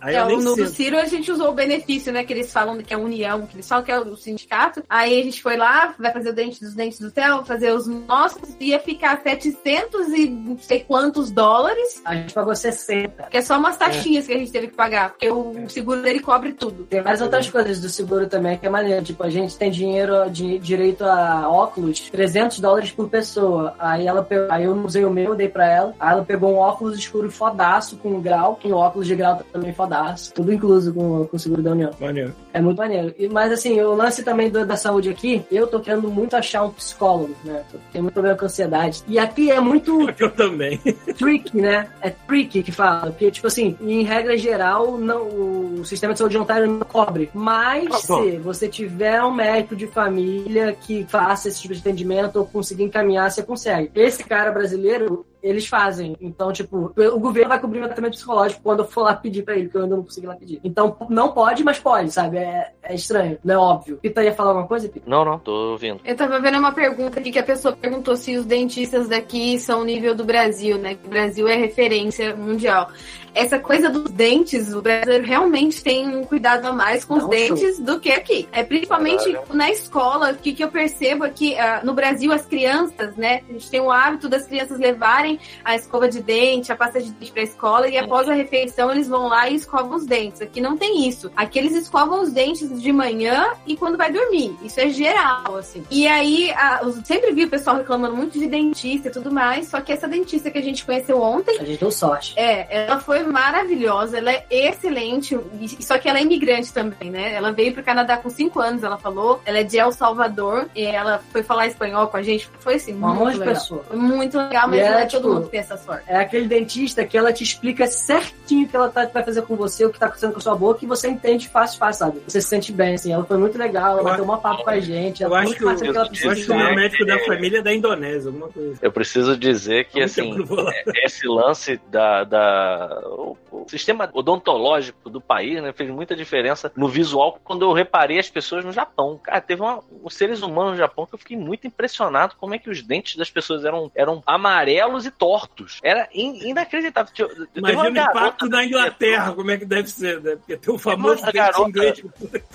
Aí 0.00 0.14
É, 0.14 0.24
no 0.24 0.36
do 0.36 0.54
sinto. 0.54 0.70
Ciro 0.70 0.98
a 0.98 1.04
gente 1.04 1.30
usou 1.30 1.50
o 1.50 1.54
benefício, 1.54 2.12
né? 2.12 2.24
Que 2.24 2.32
eles 2.32 2.52
falam 2.52 2.78
que 2.78 2.92
é 2.92 2.96
a 2.96 3.00
união, 3.00 3.46
que 3.46 3.56
eles 3.56 3.68
falam 3.68 3.84
que 3.84 3.92
é 3.92 3.98
o 3.98 4.16
sindicato. 4.16 4.82
Aí 4.88 5.20
a 5.20 5.24
gente 5.24 5.42
foi 5.42 5.56
lá, 5.56 5.94
vai 5.98 6.12
fazer 6.12 6.30
o 6.30 6.32
dente 6.32 6.60
dos 6.60 6.74
dentes 6.74 6.98
do 7.00 7.10
Theo, 7.10 7.44
fazer 7.44 7.72
os 7.72 7.86
nossos, 7.86 8.56
ia 8.58 8.78
ficar 8.78 9.20
700 9.22 10.08
e 10.08 10.28
não 10.28 10.58
sei 10.58 10.80
quantos 10.80 11.30
dólares, 11.30 12.00
A 12.04 12.14
gente 12.14 12.32
pagou 12.34 12.54
60. 12.54 13.24
que 13.24 13.36
é 13.36 13.42
só 13.42 13.58
umas 13.58 13.76
taxinhas 13.76 14.26
que 14.26 14.32
a 14.32 14.38
gente 14.38 14.50
teve 14.52 14.68
que 14.68 14.74
pagar, 14.74 15.10
porque 15.10 15.30
o 15.30 15.68
seguro 15.68 16.02
dele 16.02 16.20
cobre 16.20 16.52
tudo. 16.52 16.84
Tem 16.84 17.02
várias 17.02 17.20
outras 17.20 17.48
coisas 17.48 17.80
do 17.80 17.88
seguro 17.88 18.28
também 18.28 18.58
que 18.58 18.66
é 18.66 18.70
maneiro. 18.70 19.04
Tipo, 19.04 19.22
a 19.24 19.30
gente 19.30 19.56
tem 19.56 19.70
dinheiro, 19.70 20.30
de, 20.30 20.58
direito 20.58 21.04
a 21.04 21.48
óculos, 21.48 22.08
300 22.10 22.60
dólares 22.60 22.90
por 22.90 23.08
pessoa. 23.08 23.74
Aí 23.78 24.06
ela 24.06 24.22
pegou, 24.22 24.50
aí 24.50 24.64
eu 24.64 24.74
usei 24.84 25.04
o 25.04 25.10
meu, 25.10 25.34
dei 25.34 25.48
pra 25.48 25.66
ela. 25.66 25.94
Aí 25.98 26.12
ela 26.12 26.24
pegou 26.24 26.52
um 26.52 26.56
óculos 26.56 26.98
escuro 26.98 27.30
fodaço 27.30 27.96
com 27.96 28.20
grau, 28.20 28.58
um 28.64 28.72
óculos 28.72 29.06
de 29.06 29.14
grau 29.14 29.40
também 29.52 29.72
fodaço. 29.72 29.89
Tudo 30.34 30.52
incluso 30.52 30.92
com, 30.94 31.26
com 31.26 31.36
o 31.36 31.40
seguro 31.40 31.62
da 31.62 31.72
União. 31.72 31.90
Maneiro. 32.00 32.32
É 32.52 32.60
muito 32.60 32.78
maneiro. 32.78 33.14
E, 33.18 33.28
mas 33.28 33.52
assim, 33.52 33.80
o 33.80 33.94
lance 33.94 34.22
também 34.24 34.50
do- 34.50 34.66
da 34.66 34.76
saúde 34.76 35.08
aqui, 35.08 35.44
eu 35.50 35.66
tô 35.66 35.78
querendo 35.80 36.08
muito 36.10 36.34
achar 36.34 36.64
um 36.64 36.70
psicólogo, 36.70 37.34
né? 37.44 37.62
Tenho 37.92 38.04
muito 38.04 38.14
problema 38.14 38.36
com 38.36 38.44
ansiedade. 38.46 39.02
E 39.06 39.18
aqui 39.18 39.50
é 39.50 39.60
muito 39.60 40.08
Eu 40.18 40.30
também. 40.30 40.78
tricky, 41.16 41.56
né? 41.60 41.88
É 42.00 42.10
tricky 42.10 42.62
que 42.62 42.72
fala. 42.72 43.10
Porque, 43.10 43.30
tipo 43.30 43.46
assim, 43.46 43.76
em 43.80 44.02
regra 44.02 44.36
geral, 44.36 44.98
não, 44.98 45.22
o 45.28 45.84
sistema 45.84 46.12
de 46.12 46.18
saúde 46.18 46.34
voluntário 46.36 46.66
não 46.66 46.80
cobre. 46.80 47.30
Mas 47.32 47.88
Tá 48.06 48.14
bom. 48.16 48.22
se 48.24 48.36
você 48.38 48.68
tiver 48.68 49.22
um 49.22 49.32
médico 49.32 49.76
de 49.76 49.86
família 49.86 50.72
que 50.72 51.04
faça 51.08 51.48
esse 51.48 51.60
tipo 51.60 51.74
de 51.74 51.80
atendimento 51.80 52.36
ou 52.36 52.46
conseguir 52.46 52.82
encaminhar, 52.84 53.30
você 53.30 53.42
consegue. 53.42 53.90
Esse 53.94 54.24
cara 54.24 54.50
brasileiro, 54.50 55.24
eles 55.42 55.66
fazem. 55.66 56.16
Então, 56.20 56.52
tipo, 56.52 56.92
o 56.96 57.18
governo 57.20 57.48
vai 57.50 57.60
cobrir 57.60 57.80
o 57.80 57.86
tratamento 57.86 58.12
psicológico 58.14 58.60
quando 58.62 58.80
eu 58.80 58.88
for 58.88 59.02
lá 59.02 59.14
pedir 59.14 59.42
pra 59.42 59.56
ele, 59.56 59.68
que 59.68 59.76
eu 59.76 59.82
ainda 59.84 59.96
não 59.96 60.02
consegui 60.02 60.26
lá 60.26 60.34
pedir. 60.34 60.60
Então, 60.64 60.96
não 61.08 61.32
pode, 61.32 61.62
mas 61.64 61.78
pode, 61.78 62.10
sabe? 62.10 62.38
É, 62.40 62.72
É 62.82 62.94
estranho, 62.94 63.38
não 63.44 63.54
é 63.54 63.58
óbvio. 63.58 63.98
Pita 63.98 64.22
ia 64.22 64.32
falar 64.32 64.50
alguma 64.50 64.66
coisa, 64.66 64.88
Pita? 64.88 65.08
Não, 65.08 65.24
não, 65.24 65.38
tô 65.38 65.72
ouvindo. 65.72 66.00
Eu 66.04 66.16
tava 66.16 66.40
vendo 66.40 66.58
uma 66.58 66.72
pergunta 66.72 67.20
aqui 67.20 67.30
que 67.30 67.38
a 67.38 67.42
pessoa 67.42 67.76
perguntou 67.76 68.16
se 68.16 68.36
os 68.36 68.44
dentistas 68.44 69.08
daqui 69.08 69.58
são 69.58 69.82
o 69.82 69.84
nível 69.84 70.14
do 70.14 70.24
Brasil, 70.24 70.78
né? 70.78 70.94
Que 70.94 71.06
o 71.06 71.10
Brasil 71.10 71.46
é 71.46 71.56
referência 71.56 72.34
mundial. 72.34 72.88
Essa 73.34 73.58
coisa 73.58 73.88
dos 73.88 74.10
dentes, 74.10 74.72
o 74.74 74.82
brasileiro 74.82 75.24
realmente 75.26 75.82
tem 75.82 76.08
um 76.16 76.24
cuidado 76.24 76.66
a 76.66 76.72
mais 76.72 77.04
com 77.04 77.16
Dá 77.18 77.24
os 77.24 77.30
dentes 77.30 77.78
do 77.78 78.00
que 78.00 78.10
aqui. 78.10 78.48
É 78.52 78.62
principalmente 78.62 79.24
Caralho. 79.32 79.54
na 79.54 79.70
escola, 79.70 80.34
que, 80.34 80.52
que 80.52 80.62
eu 80.64 80.68
percebo 80.68 81.24
aqui 81.24 81.56
ah, 81.58 81.80
no 81.84 81.94
Brasil 81.94 82.32
as 82.32 82.44
crianças, 82.46 83.14
né? 83.16 83.42
A 83.48 83.52
gente 83.52 83.70
tem 83.70 83.80
o 83.80 83.90
hábito 83.90 84.28
das 84.28 84.46
crianças 84.46 84.78
levarem 84.78 85.38
a 85.64 85.74
escova 85.76 86.08
de 86.08 86.20
dente, 86.20 86.72
a 86.72 86.76
pasta 86.76 87.00
de 87.00 87.10
dente 87.10 87.32
pra 87.32 87.42
escola 87.42 87.88
e 87.88 87.96
após 87.96 88.28
a 88.28 88.34
refeição 88.34 88.90
eles 88.90 89.08
vão 89.08 89.28
lá 89.28 89.48
e 89.48 89.54
escovam 89.54 89.96
os 89.96 90.06
dentes. 90.06 90.40
Aqui 90.40 90.60
não 90.60 90.76
tem 90.76 91.08
isso. 91.08 91.30
Aqui 91.36 91.58
eles 91.58 91.74
escovam 91.74 92.20
os 92.22 92.32
dentes 92.32 92.80
de 92.80 92.92
manhã 92.92 93.52
e 93.66 93.76
quando 93.76 93.96
vai 93.96 94.10
dormir. 94.12 94.56
Isso 94.62 94.80
é 94.80 94.88
geral, 94.88 95.56
assim. 95.56 95.84
E 95.90 96.06
aí, 96.06 96.50
a- 96.52 96.80
eu 96.82 96.92
sempre 97.04 97.32
vi 97.32 97.44
o 97.44 97.50
pessoal 97.50 97.76
reclamando 97.76 98.16
muito 98.16 98.38
de 98.38 98.46
dentista 98.46 99.08
e 99.08 99.10
tudo 99.10 99.30
mais, 99.30 99.68
só 99.68 99.80
que 99.80 99.92
essa 99.92 100.08
dentista 100.08 100.50
que 100.50 100.58
a 100.58 100.62
gente 100.62 100.84
conheceu 100.84 101.20
ontem, 101.20 101.58
A 101.60 101.64
gente 101.64 101.78
deu 101.80 101.90
sorte. 101.90 102.34
é, 102.36 102.84
ela 102.86 102.98
foi 103.00 103.19
maravilhosa, 103.22 104.18
ela 104.18 104.30
é 104.32 104.44
excelente, 104.50 105.38
só 105.80 105.98
que 105.98 106.08
ela 106.08 106.18
é 106.18 106.22
imigrante 106.22 106.72
também, 106.72 107.10
né? 107.10 107.34
Ela 107.34 107.52
veio 107.52 107.72
pro 107.72 107.82
Canadá 107.82 108.16
com 108.16 108.30
5 108.30 108.58
anos, 108.60 108.82
ela 108.82 108.96
falou. 108.98 109.40
Ela 109.44 109.58
é 109.58 109.62
de 109.62 109.78
El 109.78 109.92
Salvador, 109.92 110.68
e 110.74 110.84
ela 110.84 111.22
foi 111.32 111.42
falar 111.42 111.66
espanhol 111.66 112.06
com 112.08 112.16
a 112.16 112.22
gente. 112.22 112.48
Foi 112.60 112.74
assim, 112.74 112.94
Um 112.94 113.14
muito 113.14 113.38
legal. 113.38 113.54
pessoa. 113.54 113.84
Foi 113.88 113.96
muito 113.96 114.36
legal, 114.38 114.68
mas 114.68 114.80
não 114.80 114.86
ela, 114.86 115.00
é 115.00 115.06
todo 115.06 115.20
tipo, 115.22 115.34
mundo 115.34 115.44
que 115.44 115.50
tem 115.50 115.60
essa 115.60 115.76
sorte. 115.76 116.04
É 116.08 116.16
aquele 116.16 116.46
dentista 116.46 117.04
que 117.04 117.16
ela 117.16 117.32
te 117.32 117.42
explica 117.44 117.86
certinho 117.86 118.66
o 118.66 118.68
que 118.68 118.76
ela 118.76 118.88
tá, 118.88 119.06
vai 119.06 119.22
fazer 119.24 119.42
com 119.42 119.56
você, 119.56 119.84
o 119.84 119.90
que 119.90 119.98
tá 119.98 120.06
acontecendo 120.06 120.32
com 120.32 120.38
a 120.38 120.42
sua 120.42 120.54
boca, 120.54 120.84
e 120.84 120.88
você 120.88 121.08
entende 121.08 121.48
fácil, 121.48 121.78
fácil, 121.78 122.06
sabe? 122.06 122.20
Você 122.26 122.40
se 122.40 122.48
sente 122.48 122.72
bem, 122.72 122.94
assim. 122.94 123.12
Ela 123.12 123.24
foi 123.24 123.36
muito 123.38 123.56
legal, 123.58 123.92
ela 123.92 124.00
Eu 124.00 124.04
bateu 124.04 124.24
uma 124.24 124.38
papo 124.38 124.64
com 124.64 124.70
a 124.70 124.80
gente. 124.80 125.22
eu 125.22 125.26
Ela 125.28 125.36
foi 125.36 125.52
acho 125.54 125.64
muito 125.64 125.76
que 125.80 125.82
que 125.82 125.88
ela 125.88 125.90
eu 125.90 125.94
Eu 125.94 126.00
acho 126.02 126.10
que 126.10 126.26
o 126.26 126.30
precisa. 126.30 126.54
meu 126.56 126.74
médico 126.74 127.06
da 127.06 127.18
família 127.20 127.58
é 127.58 127.62
da 127.62 127.72
Indonésia, 127.74 128.28
alguma 128.28 128.48
coisa. 128.48 128.78
Eu 128.82 128.92
preciso 128.92 129.36
dizer 129.36 129.84
que, 129.86 130.00
assim, 130.02 130.36
eu 130.36 130.54
lá. 130.54 130.72
esse 131.04 131.26
lance 131.26 131.80
da, 131.90 132.24
da 132.24 133.00
o, 133.10 133.36
o 133.50 133.66
sistema 133.68 134.08
odontológico 134.12 135.10
do 135.10 135.20
país, 135.20 135.62
né, 135.62 135.72
fez 135.72 135.90
muita 135.90 136.14
diferença 136.16 136.72
no 136.76 136.88
visual 136.88 137.38
quando 137.44 137.62
eu 137.64 137.72
reparei 137.72 138.18
as 138.18 138.28
pessoas 138.30 138.64
no 138.64 138.72
Japão. 138.72 139.18
Cara, 139.22 139.40
teve 139.40 139.60
uma, 139.62 139.80
os 140.02 140.14
seres 140.14 140.42
humanos 140.42 140.72
no 140.72 140.78
Japão 140.78 141.06
que 141.06 141.14
eu 141.14 141.18
fiquei 141.18 141.36
muito 141.36 141.66
impressionado 141.66 142.34
como 142.38 142.54
é 142.54 142.58
que 142.58 142.70
os 142.70 142.82
dentes 142.82 143.16
das 143.16 143.30
pessoas 143.30 143.64
eram, 143.64 143.90
eram 143.94 144.22
amarelos 144.26 145.06
e 145.06 145.10
tortos. 145.10 145.78
Era 145.82 146.08
in- 146.14 146.48
inacreditável. 146.48 147.12
Tinha- 147.12 147.28
Imagina 147.54 147.88
o 147.88 147.92
garota 147.92 148.18
impacto 148.20 148.44
metrô- 148.46 148.60
Inglaterra, 148.62 149.32
como 149.32 149.50
é 149.50 149.56
que 149.58 149.64
deve 149.64 149.88
ser, 149.90 150.20
né? 150.20 150.36
Porque 150.36 150.56
tem 150.56 150.74
o 150.74 150.78
famoso 150.78 151.22
dente 151.24 151.32
garota- 151.32 151.68
inglês. 151.68 152.02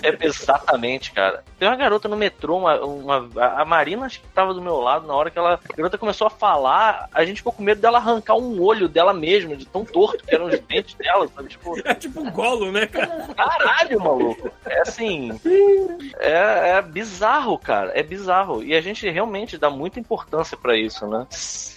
É, 0.02 0.26
exatamente, 0.26 1.12
cara. 1.12 1.44
Tem 1.58 1.68
uma 1.68 1.76
garota 1.76 2.08
no 2.08 2.16
metrô, 2.16 2.58
uma, 2.58 2.80
uma- 2.84 3.28
a 3.60 3.64
Marina 3.64 4.06
acho 4.06 4.20
que 4.20 4.26
tava 4.28 4.54
do 4.54 4.62
meu 4.62 4.76
lado 4.80 5.06
na 5.06 5.14
hora 5.14 5.30
que 5.30 5.38
ela, 5.38 5.60
a 5.68 5.76
garota 5.76 5.98
começou 5.98 6.26
a 6.26 6.30
falar, 6.30 7.08
a 7.12 7.24
gente 7.24 7.38
ficou 7.38 7.52
com 7.52 7.62
medo 7.62 7.80
dela 7.80 7.98
arrancar 7.98 8.34
um 8.36 8.60
olho 8.62 8.88
dela 8.88 9.12
mesma, 9.12 9.56
de 9.56 9.66
tão 9.66 9.84
torto 9.84 10.24
que 10.24 10.34
eram 10.48 10.58
os 10.60 10.66
dentes 10.66 10.94
dela, 10.94 11.28
sabe? 11.34 11.48
Tipo, 11.48 11.74
É 11.84 11.94
tipo 11.94 12.20
um 12.20 12.30
golo, 12.30 12.70
né, 12.72 12.86
cara? 12.86 13.28
caralho, 13.34 14.00
maluco. 14.00 14.50
É 14.66 14.80
assim, 14.80 15.38
é, 16.18 16.70
é 16.78 16.82
bizarro, 16.82 17.58
cara, 17.58 17.92
é 17.94 18.02
bizarro. 18.02 18.62
E 18.62 18.74
a 18.74 18.80
gente 18.80 19.08
realmente 19.08 19.58
dá 19.58 19.70
muita 19.70 20.00
importância 20.00 20.56
pra 20.56 20.76
isso, 20.76 21.06
né? 21.06 21.26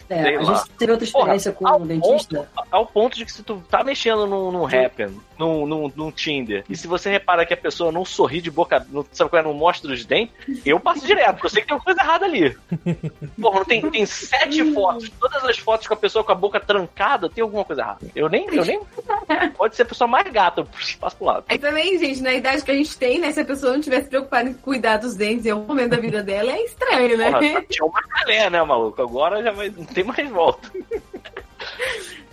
É, 0.10 0.23
Sei 0.23 0.36
a 0.36 0.41
lá. 0.41 0.56
gente 0.56 0.69
teve 0.72 0.91
outra 0.91 1.06
experiência 1.07 1.52
com 1.52 1.68
ao 1.68 1.81
um 1.81 1.86
dentista. 1.86 2.49
Ao 2.72 2.86
ponto 2.86 3.15
de 3.15 3.26
que 3.26 3.31
se 3.31 3.44
tu 3.44 3.64
tá 3.69 3.84
mexendo 3.84 4.26
num, 4.26 4.52
num 4.52 4.65
Happn, 4.65 5.15
num, 5.38 5.68
num, 5.68 5.91
num 5.95 6.11
Tinder, 6.11 6.64
e 6.68 6.76
se 6.76 6.88
você 6.88 7.11
repara 7.11 7.45
que 7.45 7.53
a 7.53 7.57
pessoa 7.57 7.91
não 7.91 8.03
sorri 8.03 8.41
de 8.41 8.49
boca, 8.49 8.86
não, 8.90 9.06
sabe 9.11 9.30
qual 9.30 9.40
é, 9.40 9.44
não 9.44 9.53
mostra 9.53 9.91
os 9.94 10.03
dentes, 10.03 10.34
eu 10.65 10.80
passo 10.80 11.06
direto, 11.06 11.34
porque 11.34 11.45
eu 11.45 11.49
sei 11.52 11.61
que 11.61 11.68
tem 11.68 11.77
uma 11.77 11.84
coisa 11.84 12.02
errada 12.02 12.26
ali. 12.26 12.57
Porra, 13.40 13.60
não 13.60 13.65
tem, 13.65 13.81
tem 13.90 14.06
sete 14.06 14.73
fotos, 14.73 15.10
todas 15.19 15.44
as 15.45 15.57
fotos 15.60 15.88
com 15.88 15.94
a 15.94 15.98
pessoa 15.98 16.23
com 16.23 16.31
a 16.31 16.36
boca 16.36 16.60
trancada, 16.60 17.30
tem 17.30 17.44
alguma 17.44 17.64
coisa 17.64 17.81
errada. 17.84 18.07
Eu 18.15 18.27
nem, 18.27 18.48
eu 18.52 18.65
nem. 18.65 18.81
Pode 19.56 19.76
ser 19.76 19.84
a 19.84 19.86
pessoa 19.86 20.07
mais 20.07 20.30
gata, 20.31 20.61
eu 20.61 20.68
passo 20.99 21.15
pro 21.18 21.26
lado. 21.26 21.45
Aí 21.48 21.60
também, 21.60 21.98
gente, 21.99 22.22
na 22.22 22.34
idade 22.34 22.64
que 22.64 22.72
a 22.72 22.76
gente 22.76 22.98
tem, 22.98 23.19
né? 23.19 23.31
Se 23.31 23.41
a 23.41 23.45
pessoa 23.45 23.73
não 23.73 23.81
tivesse 23.81 24.10
preocupada 24.10 24.49
em 24.49 24.53
cuidar 24.53 24.98
dos 24.98 25.15
dentes 25.15 25.45
em 25.45 25.52
algum 25.52 25.68
momento 25.68 25.91
da 25.91 25.98
vida 25.98 26.23
dela, 26.23 26.52
é 26.52 26.64
estranho, 26.64 27.18
né? 27.18 27.31
Porra, 27.31 27.61
tinha 27.69 27.86
uma 27.86 28.02
calé, 28.02 28.49
né, 28.49 28.64
maluco? 28.64 29.02
Agora 29.02 29.44
já 29.44 29.52
vai, 29.52 29.69
não 29.69 29.86
tem 29.98 29.98
mais 30.03 30.30
volta. 30.30 30.71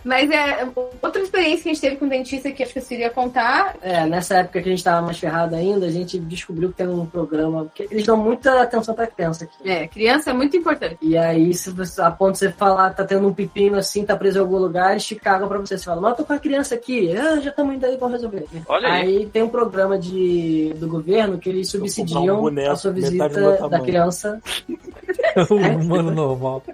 Mas 0.03 0.31
é 0.31 0.65
outra 1.01 1.21
experiência 1.21 1.63
que 1.63 1.69
a 1.69 1.73
gente 1.73 1.81
teve 1.81 1.95
com 1.97 2.05
o 2.05 2.09
dentista 2.09 2.49
que 2.49 2.63
acho 2.63 2.71
que 2.71 2.79
eu 2.79 2.83
queria 2.83 3.09
contar. 3.09 3.75
É, 3.81 4.05
nessa 4.05 4.35
época 4.37 4.61
que 4.61 4.69
a 4.69 4.71
gente 4.71 4.83
tava 4.83 5.01
mais 5.05 5.19
ferrado 5.19 5.53
ainda, 5.53 5.85
a 5.85 5.91
gente 5.91 6.17
descobriu 6.17 6.69
que 6.69 6.75
tem 6.75 6.87
um 6.87 7.05
programa. 7.05 7.65
Porque 7.65 7.87
eles 7.91 8.05
dão 8.05 8.15
muita 8.15 8.61
atenção 8.61 8.95
pra 8.95 9.05
criança 9.05 9.43
aqui. 9.43 9.69
É, 9.69 9.85
criança 9.85 10.29
é 10.29 10.33
muito 10.33 10.55
importante. 10.55 10.97
E 11.01 11.17
aí, 11.17 11.53
se 11.53 11.71
você, 11.71 12.01
a 12.01 12.09
ponto 12.09 12.33
de 12.33 12.39
você 12.39 12.51
falar, 12.51 12.93
tá 12.93 13.03
tendo 13.03 13.27
um 13.27 13.33
pepino 13.33 13.77
assim, 13.77 14.05
tá 14.05 14.15
preso 14.15 14.37
em 14.37 14.41
algum 14.41 14.57
lugar, 14.57 14.91
eles 14.91 15.05
te 15.05 15.15
cagam 15.15 15.47
pra 15.49 15.57
você. 15.57 15.77
Você 15.77 15.83
fala, 15.83 15.99
mas 15.99 16.11
eu 16.11 16.17
tô 16.17 16.23
com 16.23 16.33
a 16.33 16.39
criança 16.39 16.75
aqui, 16.75 17.11
ah, 17.11 17.41
já 17.41 17.49
estamos 17.49 17.75
indo 17.75 17.85
aí, 17.85 17.97
vamos 17.97 18.13
resolver. 18.13 18.45
Olha 18.67 18.87
aí. 18.87 19.25
tem 19.25 19.43
um 19.43 19.49
programa 19.49 19.99
de, 19.99 20.73
do 20.77 20.87
governo 20.87 21.37
que 21.37 21.49
eles 21.49 21.67
um 21.67 21.79
subsidiam 21.79 22.39
boneco, 22.39 22.71
a 22.71 22.75
sua 22.77 22.91
visita 22.91 23.67
da 23.67 23.79
criança. 23.81 24.41
um 25.51 25.81
humano 25.81 26.11
normal. 26.11 26.63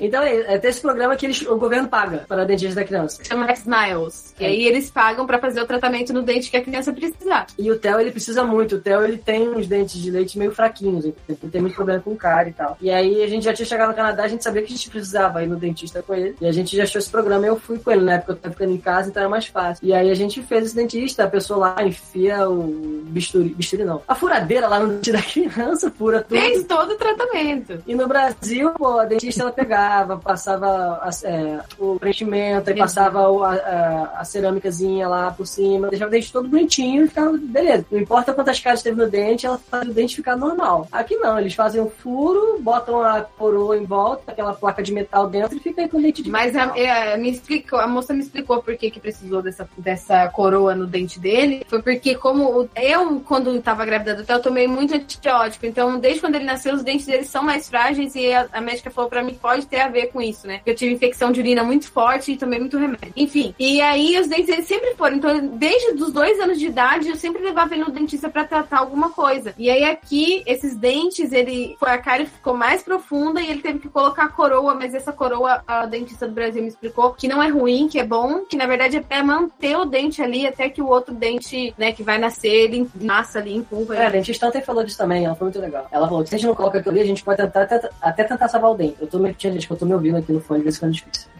Então 0.00 0.22
é, 0.22 0.54
é 0.54 0.58
ter 0.58 0.68
esse 0.68 0.80
programa 0.80 1.16
que 1.16 1.26
eles, 1.26 1.42
o 1.42 1.56
governo 1.56 1.88
paga 1.88 2.24
para 2.28 2.44
dentista 2.44 2.76
da 2.76 2.84
criança. 2.84 3.22
Chama 3.24 3.52
Smiles. 3.52 4.34
E 4.38 4.44
aí 4.44 4.66
eles 4.66 4.90
pagam 4.90 5.26
pra 5.26 5.38
fazer 5.38 5.60
o 5.60 5.66
tratamento 5.66 6.12
no 6.12 6.22
dente 6.22 6.50
que 6.50 6.56
a 6.56 6.62
criança 6.62 6.92
precisar. 6.92 7.46
E 7.58 7.70
o 7.70 7.78
Theo, 7.78 8.00
ele 8.00 8.10
precisa 8.10 8.44
muito. 8.44 8.76
O 8.76 8.80
Theo, 8.80 9.04
ele 9.04 9.18
tem 9.18 9.48
uns 9.48 9.66
dentes 9.66 10.00
de 10.00 10.10
leite 10.10 10.38
meio 10.38 10.52
fraquinhos. 10.52 11.04
Ele 11.04 11.14
tem 11.50 11.60
muito 11.60 11.74
problema 11.74 12.00
com 12.00 12.16
cara 12.16 12.48
e 12.48 12.52
tal. 12.52 12.76
E 12.80 12.90
aí, 12.90 13.22
a 13.22 13.26
gente 13.26 13.44
já 13.44 13.52
tinha 13.52 13.66
chegado 13.66 13.88
no 13.88 13.94
Canadá, 13.94 14.24
a 14.24 14.28
gente 14.28 14.42
sabia 14.42 14.62
que 14.62 14.72
a 14.72 14.76
gente 14.76 14.90
precisava 14.90 15.42
ir 15.42 15.46
no 15.46 15.56
dentista 15.56 16.02
com 16.02 16.14
ele. 16.14 16.36
E 16.40 16.46
a 16.46 16.52
gente 16.52 16.76
já 16.76 16.84
achou 16.84 16.98
esse 16.98 17.10
programa 17.10 17.44
e 17.46 17.48
eu 17.48 17.58
fui 17.58 17.78
com 17.78 17.90
ele. 17.90 18.04
Na 18.04 18.14
época 18.14 18.32
eu 18.32 18.36
tava 18.36 18.54
ficando 18.54 18.72
em 18.72 18.78
casa, 18.78 19.08
então 19.08 19.20
era 19.20 19.30
mais 19.30 19.46
fácil. 19.46 19.86
E 19.86 19.92
aí, 19.92 20.10
a 20.10 20.14
gente 20.14 20.42
fez 20.42 20.66
esse 20.66 20.74
dentista. 20.74 21.24
A 21.24 21.28
pessoa 21.28 21.58
lá 21.58 21.84
enfia 21.84 22.48
o 22.48 23.02
bisturi. 23.06 23.50
Bisturi 23.50 23.84
não. 23.84 24.02
A 24.06 24.14
furadeira 24.14 24.68
lá 24.68 24.80
no 24.80 24.88
dente 24.94 25.12
da 25.12 25.22
criança, 25.22 25.90
fura 25.90 26.22
tudo. 26.22 26.38
Fez 26.38 26.64
todo 26.64 26.92
o 26.92 26.96
tratamento. 26.96 27.82
E 27.86 27.94
no 27.94 28.06
Brasil, 28.06 28.70
pô, 28.70 28.98
a 28.98 29.04
dentista 29.04 29.42
ela 29.42 29.52
pegava, 29.52 29.81
passava 30.22 31.00
a- 31.02 31.10
é, 31.24 31.60
o 31.78 31.98
preenchimento, 31.98 32.70
aí 32.70 32.76
passava 32.76 33.28
o- 33.30 33.42
a, 33.44 33.52
a, 33.54 34.20
a 34.20 34.24
cerâmicazinha 34.24 35.08
lá 35.08 35.30
por 35.30 35.46
cima, 35.46 35.88
deixava 35.88 36.08
o 36.08 36.12
dente 36.12 36.32
todo 36.32 36.48
bonitinho 36.48 37.04
e 37.04 37.08
ficava 37.08 37.32
beleza. 37.36 37.86
Não 37.90 38.00
importa 38.00 38.32
quantas 38.32 38.58
caras 38.60 38.82
teve 38.82 38.96
no 39.00 39.08
dente, 39.08 39.46
ela 39.46 39.58
faz 39.58 39.88
o 39.88 39.92
dente 39.92 40.16
ficar 40.16 40.36
normal. 40.36 40.86
Aqui 40.92 41.16
não, 41.16 41.38
eles 41.38 41.54
fazem 41.54 41.80
um 41.80 41.88
furo, 41.90 42.58
botam 42.60 43.02
a 43.02 43.20
coroa 43.22 43.76
em 43.76 43.84
volta, 43.84 44.32
aquela 44.32 44.54
placa 44.54 44.82
de 44.82 44.92
metal 44.92 45.26
dentro 45.28 45.56
e 45.56 45.60
fica 45.60 45.82
aí 45.82 45.88
com 45.88 45.98
o 45.98 46.02
dente 46.02 46.22
de 46.22 46.30
Mas 46.30 46.54
a, 46.56 46.66
metal. 46.66 46.76
é, 46.82 47.16
me 47.16 47.30
explicou, 47.30 47.78
a 47.78 47.86
moça 47.86 48.12
me 48.12 48.20
explicou 48.20 48.62
por 48.62 48.76
que, 48.76 48.90
que 48.90 49.00
precisou 49.00 49.42
dessa, 49.42 49.68
dessa 49.76 50.28
coroa 50.28 50.74
no 50.74 50.86
dente 50.86 51.18
dele. 51.18 51.64
Foi 51.68 51.82
porque, 51.82 52.14
como 52.14 52.68
eu, 52.76 53.20
quando 53.26 53.54
estava 53.56 53.84
grávida 53.84 54.14
do 54.14 54.24
Theo, 54.24 54.36
eu 54.36 54.42
tomei 54.42 54.66
muito 54.66 54.94
antibiótico. 54.94 55.66
Então, 55.66 55.98
desde 55.98 56.20
quando 56.20 56.34
ele 56.36 56.44
nasceu, 56.44 56.74
os 56.74 56.82
dentes 56.82 57.06
dele 57.06 57.24
são 57.24 57.42
mais 57.42 57.68
frágeis 57.68 58.14
e 58.14 58.32
a, 58.32 58.46
a 58.52 58.60
médica 58.60 58.90
falou 58.90 59.08
pra 59.10 59.22
mim 59.22 59.32
que 59.34 59.38
pode 59.62 59.66
ter 59.66 59.80
a 59.80 59.88
ver 59.88 60.06
com 60.08 60.20
isso, 60.20 60.46
né? 60.46 60.60
Eu 60.66 60.74
tive 60.74 60.94
infecção 60.94 61.30
de 61.30 61.40
urina 61.40 61.62
muito 61.62 61.90
forte 61.90 62.32
e 62.32 62.36
tomei 62.36 62.58
muito 62.58 62.78
remédio. 62.78 63.12
Enfim, 63.16 63.54
e 63.58 63.80
aí 63.80 64.18
os 64.18 64.26
dentes 64.26 64.46
dele 64.46 64.62
sempre 64.62 64.94
foram. 64.94 65.16
Então, 65.16 65.46
desde 65.56 66.02
os 66.02 66.12
dois 66.12 66.38
anos 66.40 66.58
de 66.58 66.66
idade, 66.66 67.08
eu 67.08 67.16
sempre 67.16 67.42
levava 67.42 67.74
ele 67.74 67.84
no 67.84 67.90
dentista 67.90 68.28
pra 68.28 68.44
tratar 68.44 68.78
alguma 68.78 69.10
coisa. 69.10 69.54
E 69.58 69.70
aí 69.70 69.84
aqui, 69.84 70.42
esses 70.46 70.76
dentes, 70.76 71.32
ele 71.32 71.76
foi 71.78 71.90
a 71.90 71.98
cárie 71.98 72.26
ficou 72.26 72.54
mais 72.54 72.82
profunda 72.82 73.40
e 73.40 73.50
ele 73.50 73.60
teve 73.60 73.78
que 73.78 73.88
colocar 73.88 74.28
coroa, 74.28 74.74
mas 74.74 74.94
essa 74.94 75.12
coroa, 75.12 75.62
a 75.66 75.86
dentista 75.86 76.26
do 76.26 76.34
Brasil 76.34 76.62
me 76.62 76.68
explicou 76.68 77.12
que 77.12 77.28
não 77.28 77.42
é 77.42 77.48
ruim, 77.48 77.88
que 77.88 77.98
é 77.98 78.04
bom, 78.04 78.40
que 78.40 78.56
na 78.56 78.66
verdade 78.66 78.96
é 78.96 79.00
pra 79.00 79.22
manter 79.22 79.76
o 79.76 79.84
dente 79.84 80.22
ali 80.22 80.46
até 80.46 80.68
que 80.68 80.80
o 80.80 80.88
outro 80.88 81.14
dente, 81.14 81.74
né, 81.76 81.92
que 81.92 82.02
vai 82.02 82.18
nascer, 82.18 82.48
ele 82.48 82.88
nasça 82.94 83.38
ali 83.38 83.54
em 83.54 83.62
curva. 83.62 83.96
É, 83.96 84.06
a 84.06 84.10
dentista 84.10 84.46
ontem 84.46 84.62
falou 84.62 84.84
disso 84.84 84.98
também, 84.98 85.24
ela 85.24 85.34
foi 85.34 85.46
muito 85.46 85.60
legal. 85.60 85.86
Ela 85.90 86.08
falou 86.08 86.22
que 86.22 86.30
se 86.30 86.34
a 86.34 86.38
gente 86.38 86.46
não 86.46 86.54
coloca 86.54 86.78
aquilo 86.78 86.92
ali, 86.92 87.02
a 87.02 87.06
gente 87.06 87.22
pode 87.22 87.36
tentar, 87.36 87.62
até, 87.62 87.90
até 88.00 88.24
tentar 88.24 88.48
salvar 88.48 88.70
o 88.70 88.74
dente. 88.74 88.96
Eu 89.00 89.06
tô 89.06 89.18
me, 89.18 89.34
gente 89.52 89.66
que 89.66 89.72
eu 89.72 89.76
tô 89.76 89.86
me 89.86 89.94
ouvindo 89.94 90.16
aqui 90.16 90.32
no 90.32 90.40
fone, 90.40 90.60
de 90.60 90.64
vez 90.64 90.76
em 90.76 90.80
quando 90.80 90.90
é 90.90 90.94
difícil. 90.94 91.32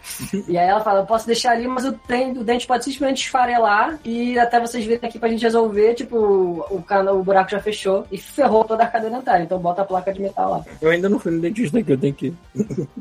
e 0.49 0.59
aí 0.59 0.69
ela 0.69 0.81
fala, 0.81 1.01
eu 1.01 1.07
posso 1.07 1.27
deixar 1.27 1.53
ali, 1.53 1.67
mas 1.69 1.85
o, 1.85 1.93
trem, 1.93 2.33
o 2.33 2.43
dente 2.45 2.67
pode 2.67 2.85
simplesmente 2.85 3.25
esfarelar 3.25 3.99
e 4.05 4.39
até 4.39 4.59
vocês 4.61 4.85
virem 4.85 5.01
aqui 5.09 5.19
pra 5.19 5.29
gente 5.29 5.43
resolver, 5.43 5.95
tipo, 5.95 6.17
o, 6.19 6.83
cano, 6.83 7.13
o 7.19 7.23
buraco 7.23 7.51
já 7.51 7.61
fechou 7.61 8.05
e 8.11 8.19
ferrou 8.19 8.65
toda 8.65 8.83
a 8.83 8.87
cadeia 8.87 9.13
dentária. 9.13 9.45
Então 9.45 9.59
bota 9.59 9.83
a 9.83 9.85
placa 9.85 10.13
de 10.13 10.21
metal 10.21 10.51
lá. 10.51 10.65
Eu 10.81 10.91
ainda 10.91 11.09
não 11.09 11.19
fui 11.19 11.31
no 11.33 11.41
dentista 11.41 11.79
aqui, 11.79 11.93
eu 11.93 11.99
tenho 11.99 12.15
que 12.15 12.27
ir. 12.27 12.35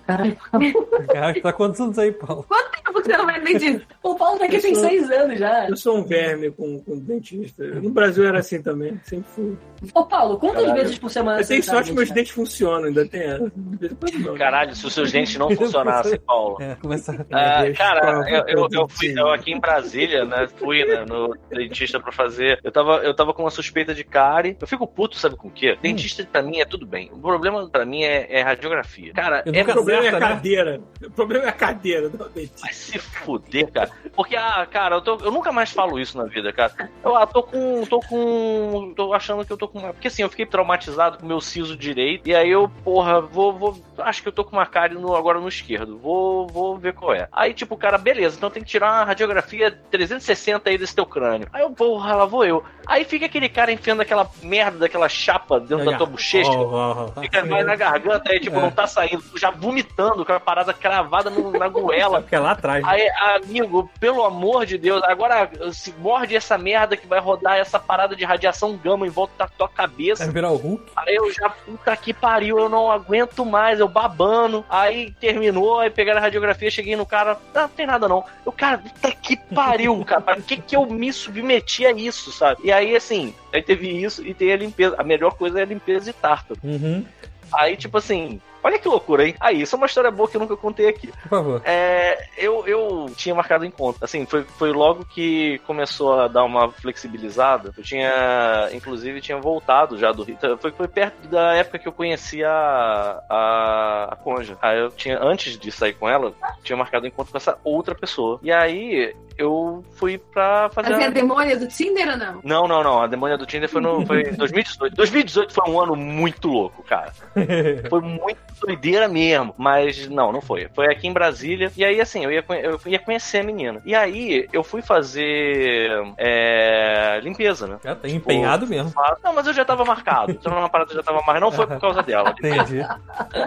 Caralho, 0.06 0.38
Cara, 1.12 1.42
tá 1.42 1.54
quantos 1.54 1.80
anos 1.82 1.98
aí, 1.98 2.12
Paulo? 2.12 2.46
Quanto 2.48 2.72
tempo 2.72 3.02
que 3.02 3.08
você 3.08 3.18
não 3.18 3.26
vai 3.26 3.40
no 3.40 3.46
dentista? 3.46 3.88
O 4.04 4.16
Paulo 4.16 4.40
daqui 4.40 4.60
tem 4.60 4.72
Eu 4.72 4.80
sou- 4.80 4.90
seis 4.90 5.12
anos 5.12 5.40
já. 5.40 5.70
Eu 5.70 5.78
sou 5.78 5.98
um 5.98 6.04
verme 6.04 6.52
com, 6.52 6.80
com 6.80 6.98
dentista. 7.00 7.64
No 7.66 7.90
Brasil 7.90 8.26
era 8.28 8.40
assim 8.40 8.62
também, 8.62 9.00
sempre 9.04 9.26
fui. 9.34 9.58
Ô, 9.94 10.06
Paulo, 10.06 10.38
quantas 10.38 10.62
Caralho. 10.66 10.82
vezes 10.84 11.00
por 11.00 11.10
semana 11.10 11.42
Eu 11.42 11.48
tenho 11.48 11.64
você 11.64 11.72
sorte 11.72 11.90
que 11.90 11.96
meus 11.96 12.12
dentes 12.12 12.32
funcionam, 12.32 12.86
ainda 12.86 13.06
tem 13.08 13.22
essa. 13.22 13.52
Quando 14.00 14.20
não. 14.20 14.38
Caralho, 14.38 14.76
se 14.76 14.86
os 14.86 14.94
seus 15.02 15.12
dentes 15.12 15.38
não 15.38 15.50
funcionassem, 15.56 16.20
Paulo. 16.26 16.58
É, 16.62 16.76
começa. 16.76 17.26
Ah, 17.32 17.64
cara, 17.76 18.30
eu, 18.30 18.44
eu, 18.48 18.68
eu 18.72 18.88
fui 18.88 19.14
eu 19.18 19.30
aqui 19.30 19.52
em 19.52 19.60
Brasília, 19.60 20.26
né? 20.26 20.48
Fui 20.58 20.84
né, 20.86 21.06
no 21.06 21.36
dentista 21.50 22.00
pra 22.00 22.12
fazer. 22.12 22.60
Eu 22.64 22.72
tava, 22.72 22.98
eu 22.98 23.14
tava 23.16 23.34
com 23.34 23.44
uma 23.44 23.52
suspeita 23.52 23.94
de 23.94 24.04
cárie. 24.04 24.58
Eu 24.60 24.68
fico 24.68 24.88
puto, 24.88 25.18
sabe 25.18 25.36
com 25.36 25.48
o 25.48 25.52
quê? 25.52 25.78
Dentista 25.82 26.28
pra 26.32 26.42
mim 26.42 26.60
é 26.60 26.66
tudo 26.66 26.86
bem. 26.86 27.10
O 27.12 27.20
problema 27.20 27.68
pra 27.70 27.86
mim 27.86 28.04
é, 28.04 28.28
é 28.30 28.42
radiografia. 28.42 29.14
Cara, 29.14 29.44
é 29.46 29.64
problema 29.64 30.06
é 30.06 30.10
a 30.10 30.10
Acerta, 30.10 30.20
né? 30.20 30.36
cadeira. 30.36 30.82
O 31.06 31.12
problema 31.12 31.46
é 31.46 31.50
a 31.50 31.54
cadeira 31.54 32.10
do 32.10 32.30
dentista. 32.30 32.62
Vai 32.62 32.74
se 32.74 33.00
fuder, 33.00 33.72
cara. 33.72 33.92
Porque, 34.16 34.36
ah, 34.36 34.68
cara, 34.70 34.96
eu, 34.96 35.02
tô- 35.02 35.20
eu 35.24 35.32
nunca 35.32 35.52
mais 35.52 35.72
falo 35.72 36.00
isso 36.00 36.18
na 36.18 36.26
vida, 36.26 36.52
cara. 36.52 36.90
Eu 37.04 37.16
ah, 37.16 37.26
tô 37.26 37.44
com. 37.44 37.86
tô 37.86 38.00
com. 38.02 38.94
tô 38.96 39.14
achando 39.14 39.46
que 39.46 39.52
eu 39.52 39.58
tô 39.58 39.68
com 39.68 39.80
uma. 39.80 39.94
Porque 39.94 40.08
assim, 40.08 40.22
eu 40.22 40.30
fiquei 40.30 40.46
traumatizado 40.46 41.18
com 41.18 41.26
o 41.26 41.28
meu 41.28 41.42
siso 41.42 41.76
direito. 41.76 42.28
E 42.28 42.36
aí 42.36 42.50
eu, 42.50 42.70
porra, 42.84 43.22
vou. 43.22 43.54
vou 43.54 43.82
acho 43.98 44.22
que 44.22 44.28
eu 44.28 44.34
tô 44.34 44.44
com 44.44 44.56
uma 44.56 44.66
cárie 44.66 44.91
no, 44.96 45.16
agora 45.16 45.40
no 45.40 45.48
esquerdo. 45.48 45.98
Vou, 45.98 46.48
vou 46.48 46.78
ver 46.78 46.94
qual 46.94 47.14
é. 47.14 47.28
Aí, 47.32 47.54
tipo, 47.54 47.76
cara, 47.78 47.98
beleza, 47.98 48.36
então 48.38 48.50
tem 48.50 48.62
que 48.64 48.70
tirar 48.70 48.92
uma 48.92 49.04
radiografia 49.06 49.72
360 49.90 50.70
aí 50.70 50.78
desse 50.78 50.96
teu 50.96 51.06
crânio. 51.06 51.48
Aí 51.54 51.62
eu, 51.62 51.70
porra, 51.72 52.16
lá 52.16 52.26
vou 52.26 52.46
eu. 52.46 52.64
Aí 52.88 53.06
fica 53.06 53.26
aquele 53.26 53.48
cara 53.48 53.72
enfiando 53.72 54.02
aquela 54.02 54.30
merda 54.42 54.80
daquela 54.80 55.08
chapa 55.08 55.60
dentro 55.60 55.86
da 55.86 55.98
tua 55.98 56.06
bochecha. 56.08 56.50
Ó, 56.52 56.64
ó, 56.64 57.12
ó. 57.16 57.22
Fica 57.22 57.46
mais 57.46 57.66
na 57.66 57.76
garganta, 57.76 58.32
aí, 58.32 58.40
tipo, 58.40 58.58
É. 58.58 58.62
não 58.62 58.72
tá 58.72 58.88
saindo. 58.88 59.24
Já 59.38 59.52
vomitando 59.52 60.26
com 60.26 60.34
a 60.34 60.40
parada 60.40 60.74
cravada 60.74 61.30
no- 61.30 61.52
na 61.52 61.68
goela. 61.68 62.22
Porque 62.22 62.36
é 62.36 62.40
lá 62.40 62.52
atrás. 62.52 62.84
né? 62.84 62.90
Aí, 62.92 63.10
amigo, 63.36 63.90
pelo 64.00 64.24
amor 64.26 64.66
de 64.66 64.78
Deus, 64.78 65.02
agora 65.04 65.50
se 65.72 65.94
morde 66.00 66.36
essa 66.36 66.58
merda 66.58 66.98
que 66.98 67.06
vai 67.08 67.20
rodar 67.20 67.58
essa 67.58 67.80
parada 67.80 68.16
de 68.16 68.24
radiação 68.26 68.76
gama 68.76 69.06
em 69.06 69.10
volta 69.10 69.34
da 69.38 69.48
tua 69.48 69.70
cabeça. 69.70 70.24
Vai 70.26 70.34
virar 70.34 70.52
o 70.52 70.56
Hulk. 70.58 70.84
Aí 70.96 71.16
eu 71.16 71.32
já, 71.32 71.50
puta 71.50 71.96
que 71.96 72.14
pariu, 72.14 72.58
eu 72.60 72.70
não 72.70 72.92
aguento 72.92 73.46
mais, 73.46 73.80
eu 73.80 73.88
babando. 73.88 74.66
Aí 74.70 74.81
terminou, 75.20 75.80
aí 75.80 75.90
pegaram 75.90 76.20
a 76.20 76.22
radiografia, 76.22 76.72
cheguei 76.72 76.96
no 76.96 77.06
cara, 77.06 77.38
não, 77.54 77.62
não 77.64 77.70
tem 77.70 77.86
nada 77.86 78.08
não. 78.08 78.24
Eu, 78.46 78.52
cara, 78.52 78.78
puta 78.78 79.12
que 79.12 79.38
pariu, 79.38 80.04
cara, 80.06 80.22
pra 80.22 80.36
que 80.38 80.58
que 80.58 80.76
eu 80.76 80.86
me 80.86 81.12
submeti 81.12 81.86
a 81.86 81.92
isso, 81.92 82.32
sabe? 82.32 82.62
E 82.64 82.72
aí, 82.72 82.96
assim, 82.96 83.34
aí 83.54 83.62
teve 83.62 83.90
isso 83.90 84.26
e 84.26 84.34
tem 84.34 84.52
a 84.52 84.58
limpeza. 84.58 84.96
A 84.98 85.04
melhor 85.04 85.36
coisa 85.36 85.60
é 85.60 85.64
a 85.64 85.66
limpeza 85.66 86.06
de 86.06 86.14
tártaro. 86.14 86.60
Uhum. 86.64 87.06
Aí, 87.54 87.76
tipo 87.76 87.98
assim, 87.98 88.40
olha 88.64 88.80
que 88.80 88.88
loucura, 88.88 89.26
hein? 89.26 89.36
Aí, 89.40 89.62
isso 89.62 89.76
é 89.76 89.78
uma 89.78 89.86
história 89.86 90.12
boa 90.12 90.30
que 90.30 90.38
eu 90.38 90.42
nunca 90.42 90.56
contei 90.56 90.88
aqui. 90.88 91.08
Por 91.08 91.30
favor. 91.30 91.62
É, 91.66 92.28
eu, 92.38 92.68
eu 92.68 93.12
tinha 93.16 93.36
marcado 93.36 93.66
encontro. 93.66 94.04
Assim, 94.04 94.26
foi, 94.26 94.44
foi 94.44 94.72
logo 94.72 95.06
que 95.06 95.60
começou 95.66 96.20
a 96.20 96.28
dar 96.28 96.44
uma 96.44 96.72
flexibilizada. 96.72 97.74
Eu 97.78 97.84
tinha, 97.84 98.70
inclusive, 98.74 99.22
tinha 99.22 99.40
voltado 99.40 99.98
já 99.98 100.12
do 100.12 100.24
Rio. 100.24 100.38
Foi, 100.60 100.72
foi 100.72 100.88
perto 100.88 101.28
da 101.28 101.54
época 101.54 101.80
que 101.80 101.88
eu 101.88 101.94
conheci 101.94 102.44
a, 102.44 103.24
a, 103.30 104.10
a 104.12 104.16
Conja. 104.18 104.58
Aí 104.62 104.80
eu 104.80 104.90
tinha, 104.90 105.20
antes 105.22 105.58
de 105.58 105.72
sair 105.72 105.94
com 105.94 106.10
ela, 106.10 106.34
tinha 106.64 106.78
marcado 106.78 107.08
encontro 107.08 107.32
com 107.32 107.38
essa 107.38 107.58
outra 107.64 107.96
pessoa. 107.96 108.40
E 108.42 108.52
aí 108.52 109.16
eu 109.42 109.84
fui 109.96 110.18
pra 110.18 110.70
fazer. 110.70 110.90
Mas 110.92 111.00
é 111.00 111.04
a- 111.06 111.08
a 111.08 111.12
demônia 111.12 111.58
do 111.58 111.68
Tinder 111.68 112.10
ou 112.10 112.18
não? 112.18 112.40
Não, 112.44 112.68
não, 112.68 112.84
não. 112.84 113.02
A 113.02 113.08
demônia 113.08 113.38
do 113.38 113.46
Tinder 113.46 113.68
foi, 113.70 113.82
no, 113.82 114.06
foi 114.06 114.22
em 114.30 114.34
2018. 114.34 114.96
2018 114.96 115.54
foi 115.54 115.70
um 115.70 115.80
ano 115.80 115.96
muito 115.96 116.48
louco, 116.48 116.84
cara. 116.84 117.12
Foi 117.90 118.02
muito 118.02 118.40
doideira 118.62 119.08
mesmo. 119.08 119.54
Mas 119.58 120.08
não, 120.08 120.32
não 120.32 120.40
foi. 120.42 120.68
Foi 120.74 120.86
aqui 120.88 121.08
em 121.08 121.14
Brasília. 121.14 121.72
E 121.76 121.84
aí, 121.84 122.00
assim, 122.00 122.24
eu 122.24 122.32
ia, 122.32 122.44
eu 122.62 122.80
ia 122.86 123.00
conhecer 123.00 123.40
a 123.40 123.44
menina. 123.44 123.82
E 123.86 123.96
aí, 123.96 124.48
eu 124.54 124.64
fui 124.64 124.82
fazer 124.82 125.90
é, 126.18 127.20
limpeza, 127.24 127.68
né? 127.68 127.78
Já 127.84 127.96
tá 127.96 128.08
empenhado 128.08 128.68
mesmo. 128.68 128.94
Não, 129.24 129.34
mas 129.34 129.48
eu 129.48 129.54
já 129.54 129.66
tava 129.66 129.84
marcado. 129.84 130.32
Então 130.32 130.52
uma 130.58 130.70
parada 130.70 130.94
já 130.94 131.02
tava 131.04 131.18
marcada. 131.18 131.40
Não 131.40 131.52
foi 131.52 131.66
por 131.68 131.80
causa 131.80 132.04
dela. 132.04 132.34
Entendi. 132.40 132.82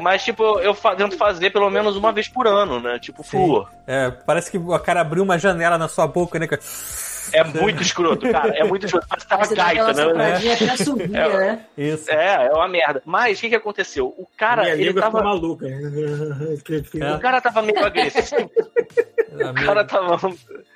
Mas, 0.03 0.25
tipo, 0.25 0.43
eu 0.61 0.75
tento 0.97 1.17
fazer 1.17 1.51
pelo 1.51 1.71
menos 1.71 1.97
uma 1.97 2.13
vez 2.13 2.29
por 2.29 2.47
ano, 2.47 2.81
né? 2.81 2.99
Tipo, 2.99 3.23
flúor. 3.23 3.69
É, 3.87 4.11
parece 4.11 4.51
que 4.51 4.59
o 4.59 4.79
cara 4.79 5.01
abriu 5.01 5.23
uma 5.23 5.39
janela 5.39 5.77
na 5.79 5.84
sua 5.89 6.07
boca, 6.07 6.39
né? 6.39 6.47
cara? 6.47 6.63
É 7.33 7.43
muito 7.43 7.83
escroto, 7.83 8.31
cara. 8.31 8.51
É 8.57 8.65
muito 8.65 8.87
escroto. 8.87 9.09
Parece 9.09 9.27
tava 9.27 9.47
gaita, 9.55 9.93
né? 9.93 9.95
sopradinha 10.05 10.55
até 10.55 10.77
subir, 10.77 11.15
É. 11.15 11.29
né? 11.29 11.67
Isso. 11.77 12.11
É, 12.11 12.47
é 12.47 12.53
uma 12.53 12.69
merda. 12.69 13.03
Mas 13.05 13.39
o 13.39 13.41
que, 13.41 13.49
que 13.49 13.55
aconteceu? 13.55 14.07
O 14.07 14.27
cara, 14.37 14.63
Minha 14.63 14.75
ele 14.75 14.85
língua 14.85 15.03
tava. 15.03 15.19
É. 17.01 17.15
O 17.15 17.19
cara 17.19 17.41
tava 17.41 17.63
meio 17.63 17.85
agressivo. 17.85 18.51
O 19.33 19.55
cara 19.65 19.85
tava. 19.85 20.33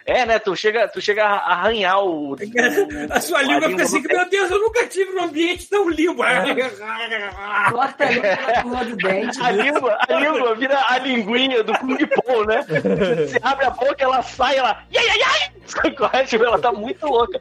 É, 0.08 0.24
né? 0.24 0.38
Tu 0.38 0.56
chega, 0.56 0.88
tu 0.88 1.02
chega 1.02 1.22
a 1.22 1.52
arranhar 1.52 2.02
o. 2.02 2.34
A 3.10 3.20
sua 3.20 3.42
língua 3.42 3.68
fica 3.68 3.82
assim, 3.82 4.00
que, 4.00 4.08
meu 4.08 4.26
Deus, 4.30 4.50
eu 4.50 4.58
nunca 4.58 4.86
tive 4.86 5.12
num 5.12 5.24
ambiente 5.24 5.68
tão 5.68 5.86
limpo. 5.90 6.22
Corta 7.70 8.04
a 8.04 8.10
língua 8.10 8.36
pela 8.36 8.62
curva 8.62 8.84
do 8.86 8.96
dente. 8.96 9.38
A 9.42 9.50
língua, 9.50 9.98
a 10.08 10.12
língua 10.14 10.54
vira 10.54 10.82
a 10.88 10.98
linguinha 10.98 11.62
do 11.62 11.74
Kung 11.78 11.98
Po, 12.06 12.44
né? 12.44 12.62
Você 12.62 13.38
abre 13.42 13.66
a 13.66 13.70
boca, 13.70 13.96
ela 13.98 14.22
sai, 14.22 14.56
ela. 14.56 14.82
Ai, 14.96 15.08
ai, 15.10 15.22
ai! 15.22 15.58
Corre, 15.96 16.24
tipo, 16.24 16.44
ela 16.44 16.58
tá 16.58 16.72
muito 16.72 17.06
louca. 17.06 17.40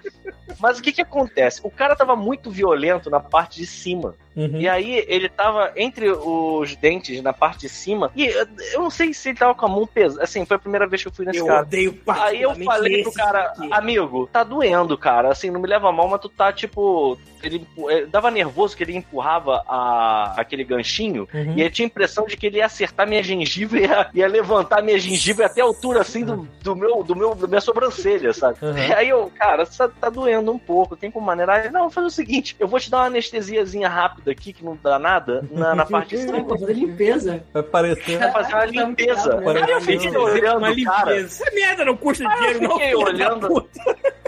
Mas 0.60 0.80
o 0.80 0.82
que 0.82 0.92
que 0.92 1.02
acontece? 1.02 1.62
O 1.64 1.70
cara 1.70 1.96
tava 1.96 2.16
muito 2.16 2.50
violento 2.50 3.10
na 3.10 3.20
parte 3.20 3.60
de 3.60 3.66
cima. 3.66 4.16
Uhum. 4.36 4.60
E 4.60 4.70
aí 4.70 5.04
ele 5.08 5.30
tava 5.30 5.72
entre 5.76 6.10
os 6.10 6.76
dentes 6.76 7.22
na 7.22 7.34
parte 7.34 7.62
de 7.62 7.70
cima. 7.70 8.12
E 8.16 8.26
eu 8.26 8.82
não 8.82 8.90
sei 8.90 9.14
se 9.14 9.30
ele 9.30 9.38
tava 9.38 9.56
com 9.56 9.66
a 9.66 9.70
mão 9.70 9.88
pesada. 9.88 10.24
Assim, 10.24 10.46
foi 10.46 10.58
a 10.58 10.60
primeira 10.60 10.88
vez 10.88 11.02
que 11.02 11.08
eu 11.08 11.12
fui 11.12 11.26
nesse 11.26 11.40
Eu 11.40 11.48
cara. 11.48 11.62
odeio 11.62 12.00
Aí 12.08 12.42
eu 12.42 12.56
falei 12.66 13.04
pro 13.04 13.12
cara, 13.12 13.46
aqui. 13.48 13.70
amigo, 13.72 14.30
tá 14.32 14.44
doendo, 14.44 14.98
cara. 14.98 15.30
Assim, 15.30 15.50
não 15.50 15.62
me 15.62 15.68
leva 15.68 15.92
mal, 15.92 16.08
mas 16.08 16.22
tu 16.22 16.30
tá 16.30 16.52
tipo. 16.52 17.18
Ele 17.48 17.58
empu- 17.58 17.90
eh, 17.90 18.06
dava 18.06 18.30
nervoso 18.32 18.76
que 18.76 18.84
ele 18.84 18.96
empurrava 18.96 19.64
a, 19.68 20.34
aquele 20.38 20.64
ganchinho 20.64 21.28
Uhum. 21.34 21.54
e 21.56 21.62
eu 21.62 21.72
tinha 21.72 21.86
a 21.86 21.88
impressão 21.90 22.26
de 22.26 22.36
que 22.38 22.46
ele 22.48 22.58
ia 22.58 22.66
acertar 22.66 23.08
minha 23.08 23.24
gengiva 23.24 23.78
e 23.78 23.82
ia, 23.88 24.10
ia 24.14 24.28
levantar 24.28 24.82
minha 24.84 24.98
gengiva 25.00 25.46
até 25.46 25.62
a 25.62 25.64
altura 25.64 26.02
assim 26.02 26.24
do, 26.24 26.48
do 26.62 26.76
meu, 26.76 27.04
do 27.04 27.16
meu, 27.16 27.34
da 27.36 27.48
minha 27.48 27.62
sobrancelha, 27.62 28.34
sabe? 28.34 28.58
Uhum. 28.62 28.78
E 28.78 28.94
aí 28.94 29.10
eu, 29.10 29.32
cara, 29.38 29.64
isso 29.64 29.88
tá 30.00 30.10
doendo 30.10 30.52
um 30.52 30.60
pouco, 30.60 30.96
tem 30.96 31.10
como 31.12 31.26
maneirar? 31.26 31.60
Ele, 31.62 31.70
Não, 31.70 31.82
vou 31.82 31.90
fazer 31.90 32.08
o 32.08 32.12
seguinte, 32.12 32.56
eu 32.60 32.68
vou 32.68 32.80
te 32.80 32.90
dar 32.92 33.00
uma 33.00 33.06
anestesiazinha 33.08 33.88
rápida 33.90 34.32
aqui, 34.32 34.52
que 34.54 34.64
não 34.64 34.78
dá 34.82 34.98
nada, 35.00 35.46
na, 35.52 35.74
na 35.76 35.86
parte 35.88 36.16
de 36.16 36.22
cima. 36.24 36.40
Vou 36.42 36.58
fazer 36.58 36.74
limpeza. 36.74 37.44
Vai 37.54 37.64
parecer. 37.64 38.18
Vai 38.20 38.32
fazer 38.32 38.54
uma 38.54 38.66
limpeza. 38.66 39.42
Parece 39.44 39.64
Aí 39.66 39.72
eu 39.72 39.80
que 39.80 39.86
fiquei 39.86 40.18
olhando, 40.18 40.58
Uma 40.58 40.86
cara. 40.86 41.12
limpeza. 41.12 41.44
Essa 41.44 41.56
merda 41.56 41.86
não 41.86 41.98
custa 41.98 42.24
eu 42.24 42.30
dinheiro, 42.30 42.62
não. 42.62 42.72
fiquei 42.72 42.88
filha 42.90 43.00
da 43.00 43.12
olhando. 43.12 43.70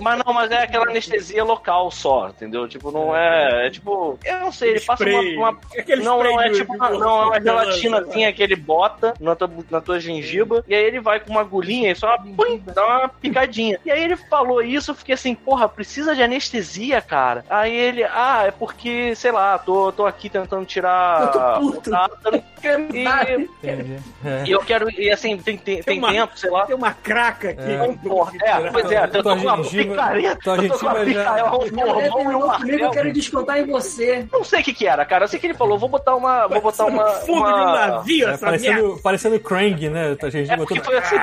Mas 0.02 0.22
não, 0.26 0.34
mas 0.34 0.52
é 0.52 0.64
aquela 0.64 0.86
anestesia 0.90 1.44
local 1.44 1.92
só, 1.92 2.30
entendeu? 2.30 2.68
Tipo, 2.68 2.90
não 2.92 3.09
é. 3.16 3.68
É 3.68 3.70
tipo. 3.70 4.18
Eu 4.24 4.40
não 4.40 4.52
sei, 4.52 4.72
ele 4.72 4.80
passa 4.82 5.04
uma. 5.04 5.12
Spray. 5.20 5.38
uma- 5.38 5.58
Aquele 5.78 6.04
Não, 6.04 6.24
não, 6.24 6.42
é 6.42 6.50
tipo. 6.52 6.74
uma- 6.74 6.90
Não, 6.90 7.22
é 7.22 7.26
uma 7.26 7.42
gelatinazinha 7.42 8.34
que 8.34 8.42
ele 8.44 8.56
bota 8.56 9.14
na 9.20 9.36
tua, 9.36 9.50
na 9.70 9.82
tua 9.82 10.00
gengiva, 10.00 10.64
e 10.68 10.76
aí 10.76 10.84
ele 10.84 11.00
vai 11.00 11.20
com 11.20 11.32
uma 11.32 11.42
agulhinha 11.42 11.92
e 11.92 11.96
só 11.96 12.18
pum, 12.18 12.60
dá 12.74 12.86
uma 12.86 13.10
picadinha. 13.10 13.80
E 13.86 13.92
aí 13.92 14.04
ele 14.04 14.16
falou 14.16 14.62
isso, 14.62 14.92
eu 14.92 14.96
fiquei 14.96 15.16
assim, 15.16 15.36
porra, 15.36 15.68
precisa 15.70 16.16
de 16.16 16.22
anestesia, 16.24 17.02
cara. 17.02 17.46
Aí 17.50 17.76
ele, 17.76 18.04
ah, 18.04 18.44
é 18.48 18.52
porque, 18.52 19.16
sei 19.16 19.32
lá, 19.32 19.58
tô, 19.58 19.92
tô 19.92 20.06
aqui 20.06 20.30
tentando 20.30 20.66
tirar. 20.66 21.22
Eu 21.22 21.28
tô 21.32 21.72
puto. 21.72 21.92
o 21.92 22.60
E. 22.94 23.08
É. 23.64 24.44
e 24.46 24.52
eu 24.52 24.60
quero. 24.60 24.90
E 24.92 25.10
assim, 25.10 25.38
tem, 25.38 25.58
tem, 25.58 25.82
tem 25.82 25.98
uma- 25.98 26.12
tempo, 26.12 26.38
sei 26.38 26.50
lá. 26.50 26.66
Tem 26.66 26.76
uma 26.76 26.92
craca 26.94 27.52
aqui. 27.52 27.72
É. 27.72 27.88
Porra, 28.08 28.34
é, 28.42 28.70
pois 28.72 28.92
é, 28.92 29.04
eu 29.06 29.12
tô 29.12 29.24
Tua 29.24 29.36
com 29.38 29.42
uma 29.44 29.58
picareta, 29.64 30.50
eu 30.56 30.70
tô 30.70 30.80
com 30.80 30.86
uma 30.86 30.96
picareta, 30.96 31.56
um 31.56 31.60
mulher 31.72 32.10
formão 32.12 32.32
e 32.32 32.36
um 32.36 32.50
comigo, 32.50 32.89
eu 32.90 32.94
quero 32.94 33.14
descontar 33.14 33.58
em 33.60 33.66
você. 33.66 34.28
Não 34.32 34.44
sei 34.44 34.62
o 34.62 34.64
que 34.64 34.74
que 34.74 34.88
era, 34.88 35.06
cara. 35.06 35.24
Eu 35.26 35.28
sei 35.28 35.40
que 35.40 35.48
ele 35.48 35.54
falou, 35.54 35.78
vou 35.78 35.90
botar 35.90 36.16
uma. 36.16 36.48
Vou 36.48 36.62
botar 36.62 36.86
uma. 36.86 37.06
Fundo 37.10 37.46
de 37.46 37.52
um 37.54 37.56
uma... 37.56 37.88
navio, 37.88 38.28
É, 38.28 38.32
essa 38.34 38.46
merda. 38.52 38.60
parecendo, 38.68 39.00
parecendo 39.02 39.40
Krang, 39.40 39.90
né? 39.90 40.18
A 40.22 40.30
gente 40.30 40.52
É 40.52 40.58
botou. 40.58 40.76
porque 40.78 40.84
foi 40.84 40.98
assim. 40.98 41.16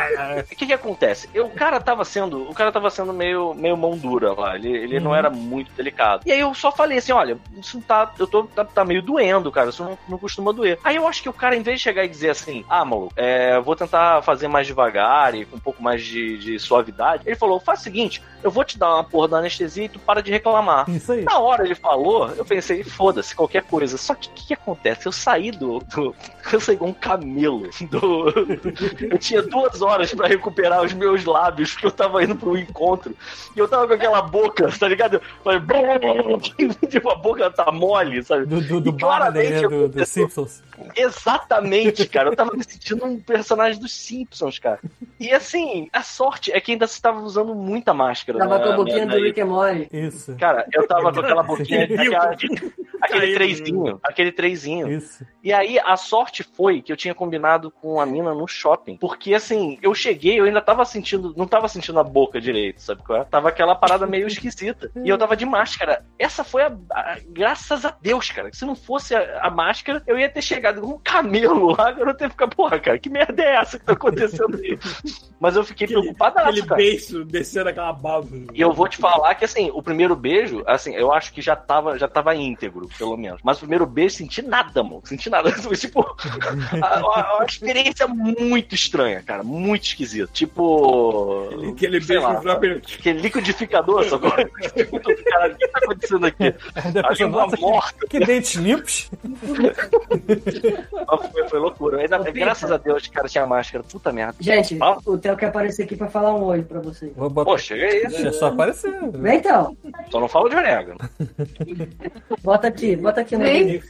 O 0.52 0.56
que 0.56 0.66
que 0.66 0.72
acontece? 0.72 1.28
Eu, 1.32 1.46
o 1.46 1.50
cara 1.50 1.80
tava 1.80 2.04
sendo. 2.04 2.42
O 2.50 2.54
cara 2.54 2.72
tava 2.72 2.90
sendo 2.90 3.12
meio, 3.12 3.54
meio 3.54 3.76
mão 3.76 3.96
dura 3.96 4.32
lá. 4.32 4.56
Ele, 4.56 4.68
ele 4.76 5.00
não 5.00 5.10
Uhum. 5.10 5.16
era 5.16 5.30
muito 5.30 5.70
delicado. 5.72 6.22
E 6.26 6.32
aí 6.32 6.40
eu 6.40 6.52
só 6.54 6.72
falei 6.72 6.98
assim: 6.98 7.12
olha, 7.12 7.38
isso 7.56 7.80
tá. 7.86 8.12
Eu 8.18 8.26
tô. 8.26 8.44
Tá, 8.44 8.64
tá 8.64 8.84
meio 8.84 9.00
doendo, 9.02 9.50
cara. 9.52 9.70
Isso 9.70 9.84
não, 9.84 9.96
não 10.08 10.18
costuma 10.18 10.52
doer. 10.52 10.78
Aí 10.84 10.96
eu 10.96 11.06
acho 11.06 11.22
que 11.22 11.28
o 11.28 11.32
cara, 11.32 11.54
em 11.56 11.62
vez 11.62 11.78
de 11.78 11.84
chegar 11.84 12.04
e 12.04 12.08
dizer 12.08 12.30
assim, 12.30 12.64
ah, 12.68 12.84
maluco, 12.84 13.12
é, 13.16 13.58
vou 13.60 13.76
tentar 13.76 14.22
fazer 14.22 14.48
mais 14.48 14.66
devagar 14.66 15.34
e 15.34 15.44
com 15.44 15.56
um 15.56 15.60
pouco 15.60 15.82
mais 15.82 16.02
de, 16.04 16.38
de 16.38 16.58
suavidade, 16.58 17.22
ele 17.26 17.36
falou: 17.36 17.60
faz 17.60 17.80
o 17.80 17.82
seguinte, 17.84 18.22
eu 18.42 18.50
vou 18.50 18.56
vou 18.56 18.64
te 18.64 18.78
dar 18.78 18.94
uma 18.94 19.04
porra 19.04 19.28
da 19.28 19.36
anestesia 19.36 19.84
e 19.84 19.88
tu 19.90 19.98
para 19.98 20.22
de 20.22 20.30
reclamar. 20.30 20.88
Isso 20.88 21.12
aí. 21.12 21.24
Na 21.24 21.38
hora 21.38 21.55
ele 21.64 21.74
falou, 21.74 22.28
eu 22.30 22.44
pensei, 22.44 22.82
foda-se, 22.84 23.34
qualquer 23.34 23.62
coisa. 23.64 23.96
Só 23.96 24.14
que 24.14 24.28
o 24.28 24.32
que, 24.32 24.46
que 24.48 24.54
acontece? 24.54 25.06
Eu 25.06 25.12
saí 25.12 25.50
do, 25.50 25.78
do. 25.94 26.14
Eu 26.52 26.60
saí 26.60 26.76
igual 26.76 26.90
um 26.90 26.94
camelo. 26.94 27.68
Do, 27.90 28.28
eu 29.10 29.18
tinha 29.18 29.42
duas 29.42 29.82
horas 29.82 30.14
pra 30.14 30.28
recuperar 30.28 30.84
os 30.84 30.92
meus 30.92 31.24
lábios, 31.24 31.72
porque 31.72 31.86
eu 31.86 31.90
tava 31.90 32.22
indo 32.22 32.36
pro 32.36 32.56
encontro. 32.56 33.16
E 33.56 33.58
eu 33.58 33.66
tava 33.66 33.88
com 33.88 33.94
aquela 33.94 34.22
boca, 34.22 34.68
tá 34.78 34.86
ligado? 34.86 35.14
Eu 35.14 35.22
falei, 35.42 35.60
tipo, 36.88 37.10
a 37.10 37.16
boca 37.16 37.50
tá 37.50 37.72
mole, 37.72 38.22
sabe? 38.22 38.46
Do, 38.46 38.60
do, 38.60 38.80
do 38.80 38.92
Barney, 38.92 39.50
né? 39.50 39.60
Do, 39.68 39.74
eu- 39.74 39.88
do 39.88 40.06
Simpsons. 40.06 40.62
Exatamente, 40.96 42.06
cara. 42.08 42.30
Eu 42.30 42.36
tava 42.36 42.52
me 42.56 42.64
sentindo 42.64 43.04
um 43.04 43.18
personagem 43.20 43.80
dos 43.80 43.92
Simpsons, 43.92 44.58
cara. 44.58 44.78
E 45.18 45.30
assim, 45.32 45.88
a 45.92 46.02
sorte 46.02 46.52
é 46.52 46.60
que 46.60 46.72
ainda 46.72 46.86
se 46.86 47.00
tava 47.00 47.20
usando 47.20 47.54
muita 47.54 47.92
máscara. 47.94 48.38
Tava 48.38 48.58
né, 48.58 48.64
com 48.66 48.72
a 48.72 48.76
boquinha 48.76 49.06
né, 49.06 49.14
do 49.16 49.22
Rick 49.22 49.40
and 49.40 49.46
Morty. 49.46 49.88
Isso. 49.92 50.36
Cara, 50.36 50.66
eu 50.72 50.86
tava 50.86 51.12
com 51.12 51.20
aquela 51.20 51.42
boquinha, 51.44 51.84
aquela- 51.84 52.36
aquele 53.00 53.34
trezinho, 53.34 54.00
aquele 54.02 54.32
trezinho. 54.32 54.88
Isso. 54.92 55.24
E 55.42 55.52
aí 55.52 55.78
a 55.78 55.96
sorte 55.96 56.42
foi 56.42 56.82
que 56.82 56.90
eu 56.92 56.96
tinha 56.96 57.14
combinado 57.14 57.70
com 57.70 58.00
a 58.00 58.06
mina 58.06 58.34
no 58.34 58.46
shopping. 58.48 58.96
Porque 58.96 59.34
assim, 59.34 59.78
eu 59.82 59.94
cheguei, 59.94 60.40
eu 60.40 60.44
ainda 60.44 60.60
tava 60.60 60.84
sentindo, 60.84 61.32
não 61.36 61.46
tava 61.46 61.68
sentindo 61.68 61.98
a 62.00 62.04
boca 62.04 62.40
direito, 62.40 62.80
sabe 62.80 63.02
qual 63.02 63.20
é? 63.20 63.24
Tava 63.24 63.48
aquela 63.48 63.74
parada 63.74 64.06
meio 64.06 64.26
esquisita. 64.26 64.90
E 65.04 65.08
eu 65.08 65.16
tava 65.18 65.36
de 65.36 65.46
máscara. 65.46 66.04
Essa 66.18 66.42
foi 66.42 66.62
a, 66.62 66.76
a- 66.90 67.18
graças 67.28 67.84
a 67.84 67.94
Deus, 68.00 68.30
cara. 68.30 68.50
Se 68.52 68.64
não 68.64 68.74
fosse 68.74 69.14
a, 69.14 69.40
a 69.42 69.50
máscara, 69.50 70.02
eu 70.06 70.18
ia 70.18 70.28
ter 70.28 70.42
chegado 70.42 70.65
com 70.74 70.86
um 70.94 70.98
camelo 70.98 71.74
lá, 71.76 71.92
eu 71.92 72.06
ia 72.06 72.14
ter 72.14 72.30
ficado, 72.30 72.54
porra, 72.54 72.78
cara, 72.78 72.98
que 72.98 73.08
merda 73.08 73.42
é 73.42 73.56
essa 73.56 73.78
que 73.78 73.84
tá 73.84 73.92
acontecendo 73.92 74.56
aí? 74.56 74.78
Mas 75.38 75.54
eu 75.54 75.62
fiquei 75.64 75.84
Aquele, 75.84 76.00
preocupadaço, 76.00 76.48
aquele 76.48 76.66
cara. 76.66 76.76
beiço 76.80 77.22
descendo 77.24 77.68
aquela 77.68 77.92
baba. 77.92 78.26
E 78.54 78.60
eu 78.60 78.72
vou 78.72 78.88
te 78.88 78.96
falar 78.96 79.34
que, 79.34 79.44
assim, 79.44 79.70
o 79.74 79.82
primeiro 79.82 80.16
beijo, 80.16 80.62
assim, 80.66 80.94
eu 80.94 81.12
acho 81.12 81.30
que 81.30 81.42
já 81.42 81.54
tava, 81.54 81.98
já 81.98 82.08
tava 82.08 82.34
íntegro, 82.34 82.88
pelo 82.96 83.18
menos. 83.18 83.40
Mas 83.44 83.58
o 83.58 83.60
primeiro 83.60 83.84
beijo, 83.84 84.16
senti 84.16 84.40
nada, 84.40 84.82
mano. 84.82 85.02
Senti 85.04 85.28
nada. 85.28 85.50
Foi, 85.60 85.76
tipo, 85.76 86.00
a- 86.80 86.98
a- 87.00 87.36
uma 87.36 87.44
experiência 87.44 88.06
muito 88.08 88.74
estranha, 88.74 89.22
cara. 89.22 89.42
Muito 89.42 89.84
esquisita. 89.84 90.30
Tipo. 90.32 91.50
Aquele 91.70 92.00
sei 92.00 92.16
beijo 92.16 92.32
lá, 92.32 92.40
próprio. 92.40 92.76
Aquele 92.98 93.20
liquidificador, 93.20 94.04
sacou? 94.04 94.30
Cara, 95.26 95.52
o 95.52 95.56
que 95.56 95.68
tá 95.68 95.78
acontecendo 95.82 96.26
aqui? 96.26 96.54
A 96.74 97.12
língua 97.12 97.42
Nossa, 97.42 97.56
morta. 97.58 98.06
que, 98.08 98.18
que 98.18 98.24
dentes 98.24 98.54
limpos. 98.54 99.10
Foi, 101.32 101.48
foi 101.48 101.58
loucura. 101.58 102.00
Ainda, 102.00 102.16
Ô, 102.20 102.24
Peter. 102.24 102.40
graças 102.42 102.70
a 102.72 102.76
Deus, 102.76 103.06
cara, 103.08 103.28
tinha 103.28 103.46
máscara. 103.46 103.84
Puta 103.84 104.12
merda. 104.12 104.34
Gente, 104.40 104.76
Fala. 104.76 104.98
o 105.06 105.18
Theo 105.18 105.36
quer 105.36 105.46
aparecer 105.46 105.84
aqui 105.84 105.96
pra 105.96 106.08
falar 106.08 106.34
um 106.34 106.44
oi 106.44 106.62
pra 106.62 106.80
vocês. 106.80 107.12
Vou 107.16 107.28
botar. 107.30 107.50
Pô, 107.50 107.58
chega 107.58 107.84
aí. 107.86 108.02
É 108.26 108.32
só 108.32 108.46
aparecer. 108.48 108.92
Vem 109.12 109.38
então, 109.38 109.76
Só 110.10 110.20
não 110.20 110.28
fala 110.28 110.48
de 110.50 110.56
orégano. 110.56 110.98
bota 112.42 112.68
aqui, 112.68 112.96
bota 112.96 113.20
aqui 113.20 113.36
no 113.36 113.44
Vem. 113.44 113.64
né? 113.64 113.80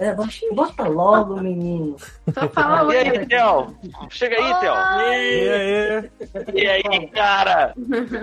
É, 0.00 0.14
bota- 0.14 0.84
logo, 0.88 1.40
menino. 1.40 1.96
Só 2.32 2.48
fala 2.48 2.82
E 2.94 2.96
oi. 2.98 3.08
aí, 3.18 3.26
Theo? 3.26 3.74
Chega 4.10 4.36
aí, 4.36 4.54
Theo. 4.60 4.72
E 4.72 5.48
aí? 5.48 6.10
E 6.54 6.66
aí, 6.68 7.06
cara? 7.08 7.74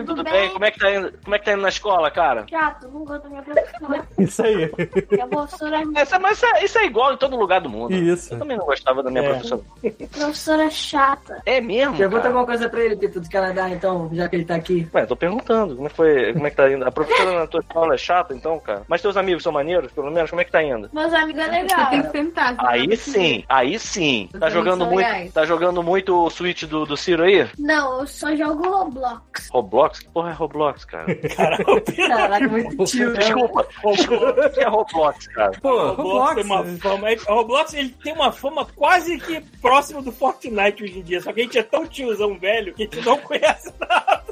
Tudo 0.05 0.23
bem? 0.23 0.49
Como 0.51 0.65
é 0.65 0.71
que 0.71 0.79
tá 0.79 0.91
indo? 0.93 1.13
Como 1.23 1.35
é 1.35 1.39
que 1.39 1.45
tá 1.45 1.53
indo 1.53 1.61
na 1.61 1.69
escola, 1.69 2.09
cara? 2.11 2.45
Chato, 2.49 2.87
não 2.89 3.03
gosto 3.05 3.23
da 3.23 3.29
minha 3.29 3.41
professora. 3.43 4.07
Isso 4.17 4.43
aí. 4.43 4.71
Minha 5.11 5.27
professora, 5.27 5.83
Essa, 5.95 6.19
mas 6.19 6.41
isso 6.63 6.77
é, 6.79 6.84
é 6.85 6.87
igual 6.87 7.13
em 7.13 7.17
todo 7.17 7.35
lugar 7.35 7.61
do 7.61 7.69
mundo. 7.69 7.93
Isso. 7.93 8.33
Eu 8.33 8.39
também 8.39 8.57
não 8.57 8.65
gostava 8.65 9.01
da 9.03 9.09
minha 9.11 9.23
É. 9.23 9.29
professora. 9.29 9.61
professora 10.11 10.63
é 10.63 10.69
chata. 10.69 11.41
É 11.45 11.59
mesmo? 11.61 11.97
Pergunta 11.97 12.21
cara? 12.21 12.29
alguma 12.29 12.45
coisa 12.45 12.69
pra 12.69 12.83
ele, 12.83 12.95
Pito, 12.95 13.19
do 13.19 13.29
Canadá, 13.29 13.69
então, 13.69 14.09
já 14.13 14.27
que 14.29 14.35
ele 14.35 14.45
tá 14.45 14.55
aqui. 14.55 14.87
Ué, 14.93 15.05
tô 15.05 15.15
perguntando, 15.15 15.75
como 15.75 15.87
é 15.87 15.89
que 15.89 15.95
foi? 15.95 16.33
Como 16.33 16.47
é 16.47 16.49
que 16.49 16.55
tá 16.55 16.71
indo? 16.71 16.85
A 16.85 16.91
professora 16.91 17.39
na 17.39 17.47
tua 17.47 17.59
escola 17.61 17.93
é 17.93 17.97
chata, 17.97 18.33
então, 18.33 18.59
cara? 18.59 18.83
Mas 18.87 19.01
teus 19.01 19.17
amigos 19.17 19.43
são 19.43 19.51
maneiros, 19.51 19.91
pelo 19.91 20.11
menos? 20.11 20.29
Como 20.29 20.41
é 20.41 20.45
que 20.45 20.51
tá 20.51 20.61
indo? 20.63 20.89
Meus 20.93 21.13
amigos 21.13 21.41
é 21.41 21.47
legal. 21.47 21.89
tem 21.89 22.01
que 22.03 22.11
sentar. 22.11 22.55
senão 22.55 22.69
Aí 22.69 22.95
sim, 22.97 23.43
aí 23.49 23.79
sim. 23.79 24.29
Tá 24.39 24.49
jogando 24.49 24.85
muito. 24.85 24.97
legais. 24.97 25.33
Tá 25.33 25.45
jogando 25.45 25.81
muito 25.83 26.15
o 26.25 26.29
Switch 26.29 26.63
do, 26.63 26.85
do 26.85 26.95
Ciro 26.97 27.23
aí? 27.23 27.47
Não, 27.57 27.99
eu 28.01 28.07
só 28.07 28.35
jogo 28.35 28.67
Roblox. 28.67 29.49
Roblox? 29.51 29.99
Que 29.99 30.09
porra 30.09 30.29
é 30.29 30.33
Roblox, 30.33 30.85
cara? 30.85 31.15
Caraca, 32.07 32.47
muito 32.47 32.83
tio. 32.85 33.11
né? 33.11 33.19
Desculpa, 33.19 33.67
desculpa. 33.91 34.45
O 34.45 34.49
que 34.49 34.59
é 34.59 34.67
Roblox, 34.67 35.27
cara? 35.27 35.51
Pô, 35.61 35.69
O 35.69 35.93
Roblox, 35.93 36.35
tem 36.35 36.43
uma 36.45 36.63
Roblox. 36.79 37.23
fama. 37.23 37.33
O 37.35 37.41
Roblox 37.41 37.73
ele 37.73 37.89
tem 38.03 38.13
uma 38.13 38.31
fama 38.31 38.65
quase 38.75 39.17
que 39.19 39.41
próxima 39.61 40.01
do 40.01 40.11
Fortnite 40.11 40.83
hoje 40.83 40.99
em 40.99 41.03
dia. 41.03 41.21
Só 41.21 41.31
que 41.33 41.41
a 41.41 41.43
gente 41.43 41.57
é 41.57 41.63
tão 41.63 41.85
tiozão 41.87 42.37
velho 42.39 42.73
que 42.73 42.83
a 42.83 42.85
gente 42.85 43.05
não 43.05 43.17
conhece 43.17 43.73
nada. 43.79 44.23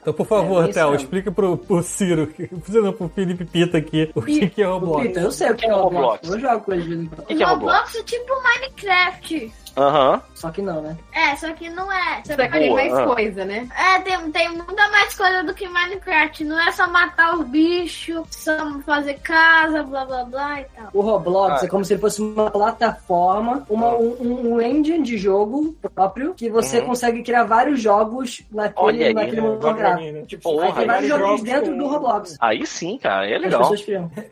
Então, 0.00 0.14
por 0.14 0.26
favor, 0.26 0.62
É, 0.62 0.66
mesmo. 0.68 0.94
explica 0.94 1.32
pro, 1.32 1.56
pro 1.58 1.82
Ciro, 1.82 2.32
não, 2.68 2.92
pro 2.92 3.08
Felipe 3.08 3.44
Pita 3.44 3.78
aqui, 3.78 4.08
o 4.14 4.22
que, 4.22 4.48
que 4.50 4.62
é 4.62 4.64
Roblox. 4.64 5.04
Pito, 5.08 5.18
eu 5.18 5.32
sei 5.32 5.50
o 5.50 5.54
que 5.56 5.66
é 5.66 5.68
É 5.68 5.72
Roblox. 5.72 6.28
Roblox. 6.28 6.28
Eu 6.30 6.38
jogo 6.40 6.64
com 6.64 6.72
ele. 6.74 7.10
O 7.18 7.22
que, 7.22 7.34
que 7.34 7.42
é 7.42 7.46
Roblox? 7.46 7.72
Roblox 7.92 7.94
é 7.96 8.02
tipo 8.04 8.32
Minecraft. 8.40 9.52
Aham. 9.76 10.22
Só 10.36 10.50
que 10.50 10.60
não, 10.60 10.82
né? 10.82 10.96
É, 11.14 11.34
só 11.34 11.50
que 11.54 11.68
não 11.70 11.90
é. 11.90 12.20
Você 12.22 12.34
aqui 12.34 12.58
tem 12.58 12.68
Boa, 12.68 12.80
mais 12.80 12.92
ah. 12.94 13.04
coisa, 13.06 13.44
né? 13.46 13.66
É, 13.76 13.98
tem, 14.02 14.30
tem 14.30 14.48
muita 14.50 14.88
mais 14.90 15.14
coisa 15.14 15.42
do 15.42 15.54
que 15.54 15.66
Minecraft. 15.66 16.44
Não 16.44 16.60
é 16.60 16.70
só 16.72 16.86
matar 16.88 17.34
os 17.38 17.46
bichos, 17.48 18.22
só 18.30 18.52
fazer 18.84 19.14
casa, 19.20 19.82
blá 19.82 20.04
blá 20.04 20.24
blá 20.24 20.60
e 20.60 20.64
tal. 20.64 20.88
O 20.92 21.00
Roblox 21.00 21.62
Ah. 21.62 21.64
é 21.64 21.68
como 21.68 21.84
se 21.86 21.96
fosse 21.96 22.20
uma 22.20 22.50
plataforma, 22.50 23.64
uma, 23.68 23.96
um, 23.96 24.16
um- 24.20 24.52
um 24.54 24.60
engine 24.60 25.02
de 25.02 25.16
jogo 25.16 25.74
próprio, 25.94 26.34
que 26.34 26.50
você 26.50 26.80
Uhum. 26.80 26.86
consegue 26.86 27.22
criar 27.22 27.44
vários 27.44 27.80
jogos 27.80 28.42
naquele, 28.52 29.04
aí, 29.04 29.14
naquele 29.14 29.40
né? 29.40 29.48
mundo 29.48 29.74
gráfico. 29.74 30.12
né? 30.12 30.22
Tipo, 30.26 30.42
Porra, 30.42 30.66
Aí 30.66 30.72
tem 30.74 30.86
vários 30.86 31.08
jogos 31.08 31.26
jogos 31.26 31.42
dentro 31.42 31.72
com- 31.72 31.78
do 31.78 31.86
Roblox. 31.86 32.36
Aí 32.40 32.66
sim, 32.66 32.98
cara, 32.98 33.26
é 33.28 33.36
As 33.36 33.42
legal. 33.42 33.72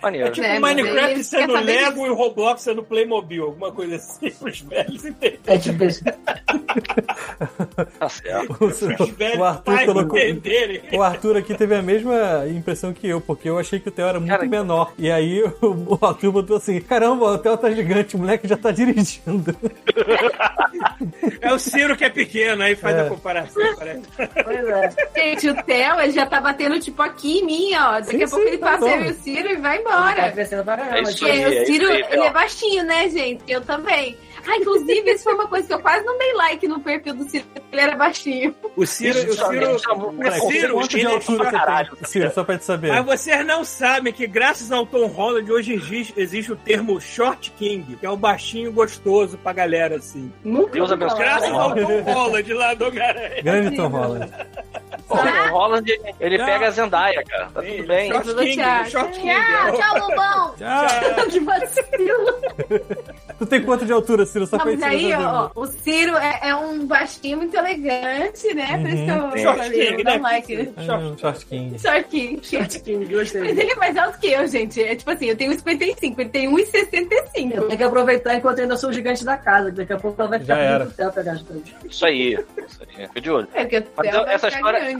Maneiro. 0.03 0.31
Tipo 0.33 0.47
É, 0.47 0.59
Minecraft 0.59 1.25
sendo 1.25 1.53
Lego 1.55 2.07
e 2.07 2.11
o 2.11 2.15
Roblox 2.15 2.61
sendo 2.63 2.83
Playmobil. 2.83 3.45
Alguma 3.45 3.73
coisa 3.73 3.97
assim 3.97 4.31
pros 4.39 4.61
velhos 4.61 5.05
entenderem. 5.05 5.41
É 5.47 5.59
tipo. 5.59 5.85
Tá 7.99 8.09
certo. 8.09 8.57
O, 8.61 9.39
o 9.39 9.45
Arthur 9.45 9.85
colocou. 9.87 10.19
O 10.93 11.03
Arthur 11.03 11.37
aqui 11.37 11.55
teve 11.55 11.75
a 11.75 11.83
mesma 11.83 12.45
impressão 12.49 12.93
que 12.93 13.09
eu, 13.09 13.21
porque 13.21 13.49
eu 13.49 13.59
achei 13.59 13.79
que 13.79 13.89
o 13.89 13.93
Theo 13.93 14.07
era 14.07 14.19
muito 14.21 14.31
Cara, 14.31 14.47
menor. 14.47 14.93
E 14.99 15.11
aí 15.11 15.43
o, 15.63 15.97
o 16.01 16.05
Arthur 16.05 16.33
botou 16.33 16.57
assim: 16.57 16.81
caramba, 16.81 17.27
o 17.27 17.39
Theo 17.39 17.57
tá 17.57 17.71
gigante, 17.71 18.17
o 18.17 18.19
moleque 18.19 18.49
já 18.49 18.57
tá 18.57 18.71
dirigindo. 18.71 19.55
É 21.41 21.53
o 21.53 21.59
Ciro 21.59 21.97
que 21.97 22.05
é 22.05 22.11
pequeno, 22.11 22.63
aí 22.63 22.75
faz 22.75 22.97
É. 22.97 23.01
a 23.03 23.09
comparação. 23.09 23.63
Parece. 23.77 24.03
Pois 24.45 24.67
é. 24.69 24.91
Gente, 25.17 25.49
o 25.51 25.63
Theo 25.63 26.01
ele 26.01 26.13
já 26.13 26.27
tá 26.27 26.41
batendo 26.41 26.79
tipo 26.81 27.01
aqui 27.03 27.39
em 27.39 27.47
mim, 27.47 27.75
ó. 27.75 28.01
Daqui 28.01 28.19
Sim, 28.19 28.25
a 28.25 28.29
pouco 28.29 28.43
sim, 28.45 28.49
ele 28.49 28.59
tá 28.59 28.67
passa 28.67 28.81
bom. 28.81 28.89
eu 28.91 29.05
e 29.05 29.11
o 29.11 29.15
Ciro 29.15 29.49
e 29.49 29.57
vai 29.57 29.75
Tá 29.79 29.81
embora. 29.81 30.33
crescendo 30.33 30.65
pra 30.65 30.77
caramba. 30.77 30.99
É 30.99 31.03
isso 31.03 31.15
tipo, 31.17 31.27
aí. 31.31 31.43
Porque 31.43 31.55
o 31.59 31.61
é 31.63 31.65
Ciro, 31.67 31.89
aí, 31.89 32.05
ele 32.11 32.23
é 32.23 32.31
baixinho, 32.33 32.85
né, 32.85 33.09
gente? 33.09 33.43
Eu 33.49 33.61
também. 33.61 34.17
Ah, 34.47 34.57
inclusive, 34.57 35.11
isso 35.11 35.25
foi 35.25 35.35
uma 35.35 35.49
coisa 35.49 35.67
que 35.67 35.75
eu 35.75 35.81
quase 35.81 36.05
não 36.05 36.19
dei 36.19 36.33
like 36.35 36.69
no 36.69 36.81
perfil 36.81 37.15
do 37.15 37.29
Ciro, 37.29 37.45
porque 37.53 37.67
ele 37.73 37.81
era 37.81 37.97
baixinho. 37.97 38.55
O 38.77 38.85
Ciro, 38.87 39.19
o 39.19 39.33
Ciro, 39.33 39.77
o 40.09 40.13
Peraí, 40.15 40.41
Ciro, 40.41 40.89
de 40.89 40.99
ele 40.99 41.07
é 41.09 41.15
altura 41.15 41.51
caralho? 41.51 41.97
Ciro, 42.05 42.31
só 42.33 42.45
pra 42.45 42.59
te 42.59 42.65
saber. 42.65 42.93
Mas 42.93 43.05
vocês 43.07 43.47
não 43.47 43.65
sabem 43.65 44.13
que 44.13 44.27
graças 44.27 44.71
ao 44.71 44.85
Tom 44.87 45.07
Holland 45.07 45.51
hoje 45.51 45.73
existe, 45.75 46.13
existe 46.17 46.53
o 46.53 46.57
termo 46.57 47.01
Short 47.01 47.51
King, 47.53 47.97
que 47.97 48.05
é 48.05 48.11
o 48.11 48.17
baixinho 48.17 48.71
gostoso 48.73 49.39
pra 49.39 49.53
galera, 49.53 49.97
assim. 49.97 50.33
Nunca 50.45 50.73
Deus 50.73 50.93
abençoe. 50.93 51.19
Graças 51.19 51.51
ao 51.51 51.75
Tom 51.75 52.01
Holland 52.03 52.53
lá 52.53 52.75
do 52.75 52.87
Homem-Aranha. 52.87 53.43
Grande 53.43 53.77
Tom 53.77 53.89
Holland. 53.89 54.31
Pô, 55.09 55.15
o 55.17 55.51
Holland, 55.53 56.01
ele- 56.21 56.39
Não. 56.39 56.47
pega 56.47 56.69
a 56.69 56.71
Zendaya, 56.71 57.23
cara. 57.25 57.47
Tá 57.51 57.63
tudo 57.63 57.87
bem. 57.87 58.11
Short 58.11 58.35
King, 58.35 58.57
tchau. 58.57 58.85
Short 58.91 59.21
King. 59.21 59.35
Tchau, 59.35 59.77
tchau, 59.79 59.99
Lobão. 60.09 60.55
Tchau. 60.57 61.27
Que 61.31 61.41
vacilo. 61.45 63.15
Tu 63.39 63.47
tem 63.47 63.63
quanto 63.63 63.85
de 63.85 63.93
altura, 63.93 64.25
Ciro? 64.25 64.47
Só 64.47 64.57
mas 64.59 64.83
aí, 64.83 65.13
ó, 65.13 65.51
ó, 65.55 65.61
o 65.61 65.67
Ciro 65.67 66.17
é, 66.17 66.49
é 66.51 66.55
um 66.57 66.87
baixinho 66.87 67.39
muito 67.39 67.57
elegante, 67.57 68.55
né? 68.55 68.79
Por 68.79 68.89
isso 68.89 69.05
que 69.05 69.11
eu 69.11 69.45
Short 69.45 69.59
falei, 69.63 69.87
King, 69.87 69.99
eu 69.99 70.05
dou 70.05 70.15
né? 70.15 70.19
like. 70.21 70.57
né? 70.57 70.73
Ah, 70.77 70.99
um 70.99 71.19
Short 71.19 71.47
King. 71.47 71.79
Short 71.79 72.05
King. 72.09 72.41
Short 72.45 72.81
King, 72.81 73.05
Mas 73.05 73.33
gostei. 73.33 73.51
ele 73.51 73.73
é 73.73 73.77
mais 73.77 73.97
alto 73.97 74.19
que 74.19 74.29
eu, 74.29 74.47
gente. 74.47 74.83
É 74.83 74.95
tipo 74.95 75.11
assim, 75.11 75.27
eu 75.27 75.37
tenho 75.37 75.53
1,55, 75.53 76.19
ele 76.19 76.29
tem 76.29 76.49
1,65. 76.51 77.55
Eu 77.55 77.67
tenho 77.67 77.77
que 77.79 77.83
aproveitar 77.85 78.35
enquanto 78.35 78.61
ainda 78.61 78.77
sou 78.77 78.91
o 78.91 78.93
gigante 78.93 79.25
da 79.25 79.37
casa, 79.37 79.71
que 79.71 79.77
daqui 79.79 79.93
a 79.93 79.99
pouco 79.99 80.21
ela 80.21 80.31
vai 80.31 80.39
ficar 80.39 80.55
Já 80.55 80.61
era. 80.61 80.79
pedindo 80.87 80.95
pro 80.95 81.05
Theo 81.05 81.13
pegar 81.13 81.33
as 81.33 81.43
coisas. 81.43 81.69
Isso 81.91 82.07
aí. 82.07 82.33
Isso 82.67 82.81
aí. 82.83 83.07
Fica 83.09 83.21
de 83.21 83.31
olho. 83.31 83.49
É 83.55 83.63
porque 83.65 83.79
o 83.79 83.85
Mas 83.97 84.29
essa 84.29 84.49
história-. 84.49 84.99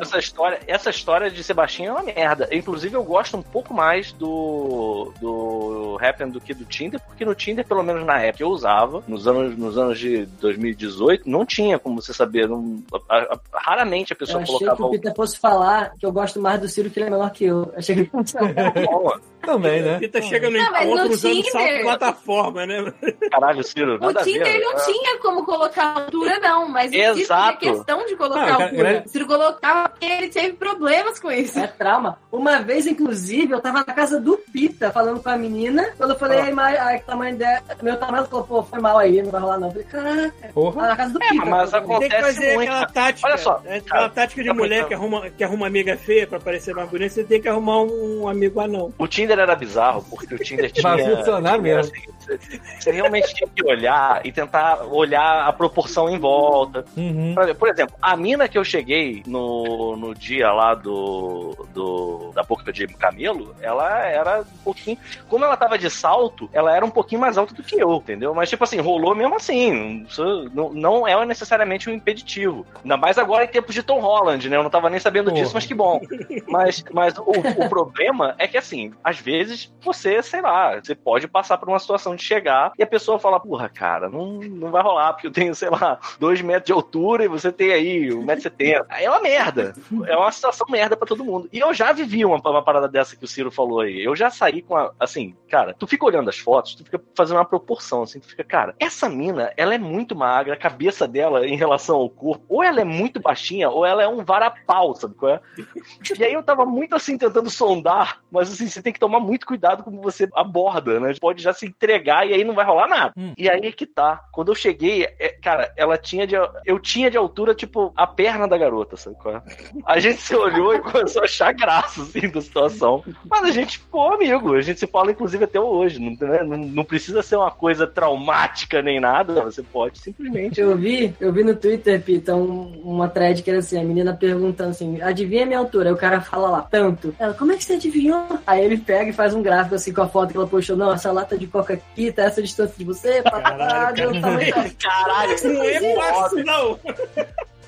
Essa 0.00 0.18
história, 0.18 0.60
essa 0.66 0.90
história 0.90 1.30
de 1.30 1.42
Sebastião 1.44 1.98
é 1.98 2.00
uma 2.00 2.02
merda. 2.02 2.48
Inclusive, 2.52 2.94
eu 2.94 3.02
gosto 3.04 3.36
um 3.36 3.42
pouco 3.42 3.74
mais 3.74 4.12
do, 4.12 5.12
do 5.20 5.98
Happen 6.00 6.30
do 6.30 6.40
que 6.40 6.54
do 6.54 6.64
Tinder, 6.64 7.00
porque 7.00 7.24
no 7.24 7.34
Tinder 7.34 7.49
Tinder, 7.50 7.66
pelo 7.66 7.82
menos 7.82 8.04
na 8.04 8.18
época 8.20 8.38
que 8.38 8.42
eu 8.44 8.48
usava, 8.48 9.02
nos 9.08 9.26
anos, 9.26 9.56
nos 9.58 9.76
anos 9.76 9.98
de 9.98 10.24
2018, 10.40 11.28
não 11.28 11.44
tinha 11.44 11.78
como 11.78 12.00
você 12.00 12.12
saber. 12.12 12.48
Não, 12.48 12.82
a- 13.08 13.16
a- 13.34 13.40
raramente 13.52 14.12
a 14.12 14.14
Eu 14.14 14.18
pessoa 14.18 14.42
achei 14.42 14.54
que 14.58 14.64
colocava 14.64 14.86
o 14.86 14.90
Peter 14.92 15.14
fosse 15.14 15.38
falar 15.38 15.92
que 15.98 16.06
eu 16.06 16.12
gosto 16.12 16.40
mais 16.40 16.60
do 16.60 16.68
Ciro, 16.68 16.90
que 16.90 16.98
ele 16.98 17.06
é 17.08 17.10
menor 17.10 17.30
que 17.30 17.44
eu. 17.44 17.72
Achei 17.76 17.94
que 17.94 18.00
ele 18.02 18.10
fosse. 18.10 18.34
Também, 19.40 19.80
né? 19.82 19.98
Pita 19.98 20.20
chega 20.20 20.50
no 20.50 20.58
Não, 20.58 20.70
mas 20.70 20.86
no 20.86 20.92
encontro 20.94 21.12
usando 21.14 21.42
Tinder- 21.42 21.76
de 21.78 21.82
plataforma, 21.82 22.66
né? 22.66 22.92
Caralho, 23.30 23.64
Ciro, 23.64 23.98
O 23.98 24.08
a 24.08 24.14
Tinder 24.22 24.44
ver. 24.44 24.60
não 24.60 24.72
É. 24.72 24.84
tinha 24.84 25.18
como 25.18 25.44
colocar 25.46 25.94
altura, 25.96 26.38
não, 26.40 26.68
mas 26.68 26.92
Exato. 26.92 27.58
tinha 27.58 27.72
questão 27.72 28.04
de 28.04 28.16
colocar 28.16 28.46
Não, 28.46 28.62
altura. 28.64 28.84
cara- 28.92 29.02
O 29.06 29.08
Ciro 29.08 29.26
colocava 29.26 29.88
porque 29.88 30.04
ele 30.04 30.28
teve 30.28 30.52
problemas 30.52 31.18
com 31.18 31.30
isso. 31.32 31.58
É 31.58 31.66
trauma. 31.66 32.18
Uma 32.30 32.60
vez, 32.60 32.86
inclusive, 32.86 33.50
eu 33.52 33.60
tava 33.62 33.78
na 33.78 33.84
casa 33.94 34.20
do 34.20 34.36
Pita 34.36 34.90
falando 34.92 35.22
com 35.22 35.30
a 35.30 35.36
menina. 35.38 35.88
Quando 35.96 36.10
eu 36.10 36.18
falei, 36.18 36.38
Ah. 36.40 36.54
mãe, 36.54 36.76
ai, 36.76 36.98
que 36.98 37.06
tamanho 37.06 37.34
meu 37.82 37.96
tamanho, 37.96 38.24
falou, 38.26 38.44
pô, 38.46 38.62
foi 38.62 38.78
mal 38.80 38.98
aí, 38.98 39.22
não 39.22 39.30
vai 39.30 39.40
rolar 39.40 39.58
não. 39.58 39.68
Eu 39.68 39.72
falei, 39.72 39.86
caraca, 39.86 40.48
Porra. 40.52 40.86
na 40.88 40.96
casa 40.96 41.12
do 41.12 41.22
É, 41.22 41.28
Pita. 41.28 41.44
mas 41.46 41.70
falei, 41.70 41.86
Tem 41.86 42.08
que 42.08 42.14
Acontece 42.16 42.34
fazer 42.34 42.54
muito. 42.54 42.68
aquela 42.70 42.86
tática. 42.86 43.28
Olha 43.28 43.38
só, 43.38 43.62
é 43.64 43.68
cara, 43.68 43.76
aquela 43.78 44.08
tática 44.08 44.42
de 44.42 44.48
tá 44.48 44.54
mulher 44.54 44.86
que 44.86 44.94
arruma, 44.94 45.30
que 45.30 45.44
arruma 45.44 45.66
amiga 45.66 45.96
feia 45.96 46.26
pra 46.26 46.40
parecer 46.40 46.74
mais 46.74 46.88
bonita, 46.88 47.10
você 47.14 47.24
tem 47.24 47.40
que 47.40 47.48
arrumar 47.48 47.82
um 47.82 48.28
amigo 48.28 48.60
anão. 48.60 48.92
O 48.98 49.06
Tinder 49.06 49.38
era 49.38 49.54
bizarro, 49.54 50.04
porque 50.08 50.34
o 50.34 50.38
Tinder 50.38 50.70
tinha. 50.70 50.82
Vai 50.82 51.16
funcionar 51.16 51.50
tinha, 51.52 51.62
mesmo. 51.62 51.92
assim, 51.92 52.12
você, 52.18 52.60
você 52.78 52.90
realmente 52.90 53.34
tinha 53.34 53.48
que 53.48 53.64
olhar 53.66 54.24
e 54.24 54.32
tentar 54.32 54.82
olhar 54.84 55.46
a 55.46 55.52
proporção 55.52 56.08
em 56.08 56.18
volta. 56.18 56.84
Uhum. 56.96 57.34
Por 57.34 57.54
por 57.54 57.68
exemplo, 57.68 57.94
a 58.00 58.16
mina 58.16 58.48
que 58.48 58.58
eu 58.58 58.64
cheguei 58.64 59.22
no, 59.26 59.96
no 59.96 60.14
dia 60.14 60.50
lá 60.52 60.74
do, 60.74 61.66
do 61.74 62.30
da 62.34 62.42
boca 62.42 62.72
de 62.72 62.86
camelo, 62.88 63.54
ela 63.60 64.06
era 64.06 64.40
um 64.40 64.58
pouquinho. 64.64 64.98
Como 65.28 65.44
ela 65.44 65.56
tava 65.56 65.78
de 65.78 65.88
salto, 65.90 66.48
ela 66.52 66.74
era 66.74 66.84
um 66.84 66.90
pouquinho 66.90 67.20
mais 67.20 67.29
alta 67.36 67.54
do 67.54 67.62
que 67.62 67.80
eu, 67.80 67.94
entendeu? 67.94 68.34
Mas, 68.34 68.48
tipo 68.48 68.64
assim, 68.64 68.78
rolou 68.80 69.14
mesmo 69.14 69.36
assim. 69.36 70.06
Não, 70.52 70.72
não 70.72 71.08
é 71.08 71.24
necessariamente 71.26 71.88
um 71.88 71.92
impeditivo. 71.92 72.66
Ainda 72.82 72.96
mais 72.96 73.18
agora 73.18 73.44
em 73.44 73.48
tempos 73.48 73.74
de 73.74 73.82
Tom 73.82 74.00
Holland, 74.00 74.48
né? 74.48 74.56
Eu 74.56 74.62
não 74.62 74.70
tava 74.70 74.90
nem 74.90 75.00
sabendo 75.00 75.30
disso, 75.30 75.46
Porra. 75.46 75.54
mas 75.54 75.66
que 75.66 75.74
bom. 75.74 76.00
Mas, 76.46 76.84
mas 76.92 77.18
o, 77.18 77.30
o 77.64 77.68
problema 77.68 78.34
é 78.38 78.46
que, 78.46 78.56
assim, 78.56 78.92
às 79.02 79.18
vezes 79.18 79.72
você, 79.80 80.22
sei 80.22 80.40
lá, 80.40 80.80
você 80.80 80.94
pode 80.94 81.28
passar 81.28 81.58
por 81.58 81.68
uma 81.68 81.78
situação 81.78 82.16
de 82.16 82.22
chegar 82.22 82.72
e 82.78 82.82
a 82.82 82.86
pessoa 82.86 83.18
fala, 83.18 83.40
porra, 83.40 83.68
cara, 83.68 84.08
não, 84.08 84.40
não 84.40 84.70
vai 84.70 84.82
rolar, 84.82 85.12
porque 85.12 85.26
eu 85.26 85.32
tenho, 85.32 85.54
sei 85.54 85.70
lá, 85.70 85.98
dois 86.18 86.40
metros 86.40 86.66
de 86.66 86.72
altura 86.72 87.24
e 87.24 87.28
você 87.28 87.52
tem 87.52 87.72
aí 87.72 88.08
1,70m. 88.08 88.84
Aí 88.88 89.04
é 89.04 89.10
uma 89.10 89.20
merda. 89.20 89.74
É 90.06 90.16
uma 90.16 90.32
situação 90.32 90.66
merda 90.68 90.96
pra 90.96 91.06
todo 91.06 91.24
mundo. 91.24 91.48
E 91.52 91.58
eu 91.58 91.72
já 91.72 91.92
vivi 91.92 92.24
uma, 92.24 92.36
uma 92.36 92.62
parada 92.62 92.88
dessa 92.88 93.16
que 93.16 93.24
o 93.24 93.28
Ciro 93.28 93.50
falou 93.50 93.80
aí. 93.80 94.02
Eu 94.02 94.14
já 94.16 94.30
saí 94.30 94.62
com 94.62 94.76
a, 94.76 94.92
assim, 94.98 95.34
cara, 95.48 95.74
tu 95.78 95.86
fica 95.86 96.04
olhando 96.04 96.28
as 96.30 96.38
fotos, 96.38 96.74
tu 96.74 96.84
fica 96.84 96.98
fazendo 97.20 97.36
uma 97.36 97.44
proporção, 97.44 98.02
assim, 98.02 98.18
tu 98.18 98.28
fica, 98.28 98.42
cara, 98.42 98.74
essa 98.78 99.06
mina, 99.06 99.52
ela 99.58 99.74
é 99.74 99.78
muito 99.78 100.16
magra, 100.16 100.54
a 100.54 100.56
cabeça 100.56 101.06
dela 101.06 101.46
em 101.46 101.54
relação 101.54 101.96
ao 101.96 102.08
corpo, 102.08 102.44
ou 102.48 102.62
ela 102.62 102.80
é 102.80 102.84
muito 102.84 103.20
baixinha, 103.20 103.68
ou 103.68 103.84
ela 103.84 104.02
é 104.02 104.08
um 104.08 104.24
varapau, 104.24 104.94
sabe 104.94 105.14
qual 105.14 105.32
é? 105.32 105.40
E 106.18 106.24
aí 106.24 106.32
eu 106.32 106.42
tava 106.42 106.66
muito 106.66 106.94
assim 106.94 107.16
tentando 107.16 107.48
sondar, 107.48 108.20
mas 108.30 108.52
assim, 108.52 108.66
você 108.66 108.82
tem 108.82 108.92
que 108.92 108.98
tomar 108.98 109.20
muito 109.20 109.46
cuidado 109.46 109.82
como 109.82 110.02
você 110.02 110.28
aborda, 110.34 110.98
né? 110.98 111.14
Pode 111.20 111.42
já 111.42 111.52
se 111.52 111.66
entregar 111.66 112.26
e 112.26 112.34
aí 112.34 112.44
não 112.44 112.54
vai 112.54 112.64
rolar 112.64 112.88
nada. 112.88 113.12
Hum. 113.16 113.32
E 113.36 113.48
aí 113.48 113.66
é 113.66 113.72
que 113.72 113.86
tá. 113.86 114.22
Quando 114.32 114.50
eu 114.50 114.54
cheguei, 114.54 115.04
é, 115.18 115.28
cara, 115.28 115.72
ela 115.76 115.96
tinha 115.96 116.26
de. 116.26 116.34
Eu 116.66 116.78
tinha 116.78 117.10
de 117.10 117.16
altura, 117.16 117.54
tipo, 117.54 117.92
a 117.96 118.06
perna 118.06 118.46
da 118.46 118.58
garota, 118.58 118.96
sabe 118.96 119.16
qual 119.16 119.36
é? 119.36 119.42
A 119.86 119.98
gente 119.98 120.20
se 120.20 120.34
olhou 120.34 120.74
e 120.74 120.80
começou 120.80 121.22
a 121.22 121.24
achar 121.24 121.52
graça, 121.52 122.02
assim, 122.02 122.28
da 122.28 122.40
situação. 122.40 123.02
Mas 123.28 123.44
a 123.44 123.50
gente 123.50 123.78
ficou 123.78 124.12
amigo. 124.12 124.54
A 124.54 124.60
gente 124.60 124.80
se 124.80 124.86
fala, 124.86 125.10
inclusive, 125.10 125.44
até 125.44 125.60
hoje. 125.60 125.98
Não, 125.98 126.28
né? 126.28 126.42
não, 126.42 126.58
não 126.58 126.84
precisa 126.84 127.09
ser 127.22 127.36
uma 127.36 127.50
coisa 127.50 127.86
traumática 127.86 128.80
nem 128.82 129.00
nada. 129.00 129.42
Você 129.42 129.62
pode 129.62 129.98
simplesmente. 129.98 130.60
Eu 130.60 130.76
vi, 130.76 131.14
eu 131.20 131.32
vi 131.32 131.44
no 131.44 131.54
Twitter, 131.54 132.00
Pita, 132.02 132.34
um- 132.34 132.80
uma 132.84 133.08
thread 133.08 133.42
que 133.42 133.50
era 133.50 133.58
assim, 133.60 133.78
a 133.80 133.84
menina 133.84 134.14
perguntando 134.14 134.70
assim, 134.70 135.00
adivinha 135.02 135.42
a 135.44 135.46
minha 135.46 135.58
altura? 135.58 135.88
Aí 135.90 135.94
o 135.94 135.98
cara 135.98 136.20
fala 136.20 136.48
lá, 136.50 136.62
tanto. 136.62 137.14
Ela, 137.18 137.34
como 137.34 137.52
é 137.52 137.56
que 137.56 137.64
você 137.64 137.74
adivinhou? 137.74 138.26
Aí 138.46 138.64
ele 138.64 138.78
pega 138.78 139.10
e 139.10 139.12
faz 139.12 139.34
um 139.34 139.42
gráfico 139.42 139.74
assim 139.74 139.92
com 139.92 140.02
a 140.02 140.08
foto 140.08 140.30
que 140.30 140.36
ela 140.36 140.46
postou, 140.46 140.76
não, 140.76 140.92
essa 140.92 141.10
lata 141.12 141.36
de 141.36 141.46
coca 141.46 141.74
aqui 141.74 142.10
tá 142.12 142.22
essa 142.24 142.42
distância 142.42 142.74
de 142.78 142.84
você, 142.84 143.22
papá, 143.22 143.40
Caralho, 143.42 144.20
cara. 144.20 144.70
Caralho, 144.80 145.36
Não 145.52 145.62
é 145.64 145.94
fácil, 145.96 146.44
não. 146.44 146.78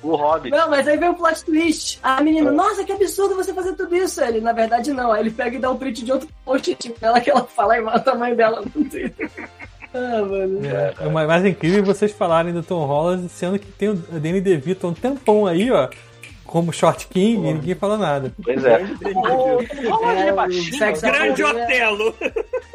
O 0.03 0.15
Hobbit. 0.15 0.55
Não, 0.55 0.69
mas 0.69 0.87
aí 0.87 0.97
vem 0.97 1.09
o 1.09 1.13
plot 1.13 1.43
twist. 1.45 1.99
A 2.03 2.21
menina, 2.21 2.51
nossa, 2.51 2.83
que 2.83 2.91
absurdo 2.91 3.35
você 3.35 3.53
fazer 3.53 3.73
tudo 3.73 3.95
isso. 3.95 4.21
Ele, 4.21 4.41
na 4.41 4.51
verdade, 4.51 4.91
não. 4.91 5.11
Aí 5.11 5.21
ele 5.21 5.31
pega 5.31 5.55
e 5.55 5.59
dá 5.59 5.71
um 5.71 5.77
print 5.77 6.03
de 6.03 6.11
outro 6.11 6.27
post 6.43 6.75
tipo, 6.75 6.99
dela 6.99 7.19
que 7.19 7.29
ela 7.29 7.43
fala 7.45 7.77
e 7.77 7.81
mata 7.81 7.99
o 7.99 8.03
tamanho 8.03 8.35
dela 8.35 8.61
no 8.61 8.69
Twitter. 8.85 9.31
Ah, 9.93 10.21
mano. 10.21 10.59
É, 10.65 10.93
é 11.05 11.09
mais 11.09 11.45
incrível 11.45 11.83
vocês 11.85 12.11
falarem 12.11 12.51
do 12.51 12.63
Tom 12.63 12.85
Holland, 12.85 13.29
sendo 13.29 13.59
que 13.59 13.67
tem 13.67 13.89
o 13.89 13.93
Danny 13.93 14.41
DeVito 14.41 14.87
há 14.87 14.89
um 14.89 14.93
tempão 14.93 15.45
aí, 15.45 15.69
ó, 15.71 15.87
como 16.53 16.71
Short 16.71 17.07
King, 17.07 17.49
e 17.49 17.53
ninguém 17.55 17.73
falou 17.73 17.97
nada. 17.97 18.31
Pois 18.43 18.63
é. 18.63 18.77
O 18.77 19.63
É, 20.07 20.27
é? 20.29 20.91
Grande? 21.01 21.43
Otelo. 21.43 22.15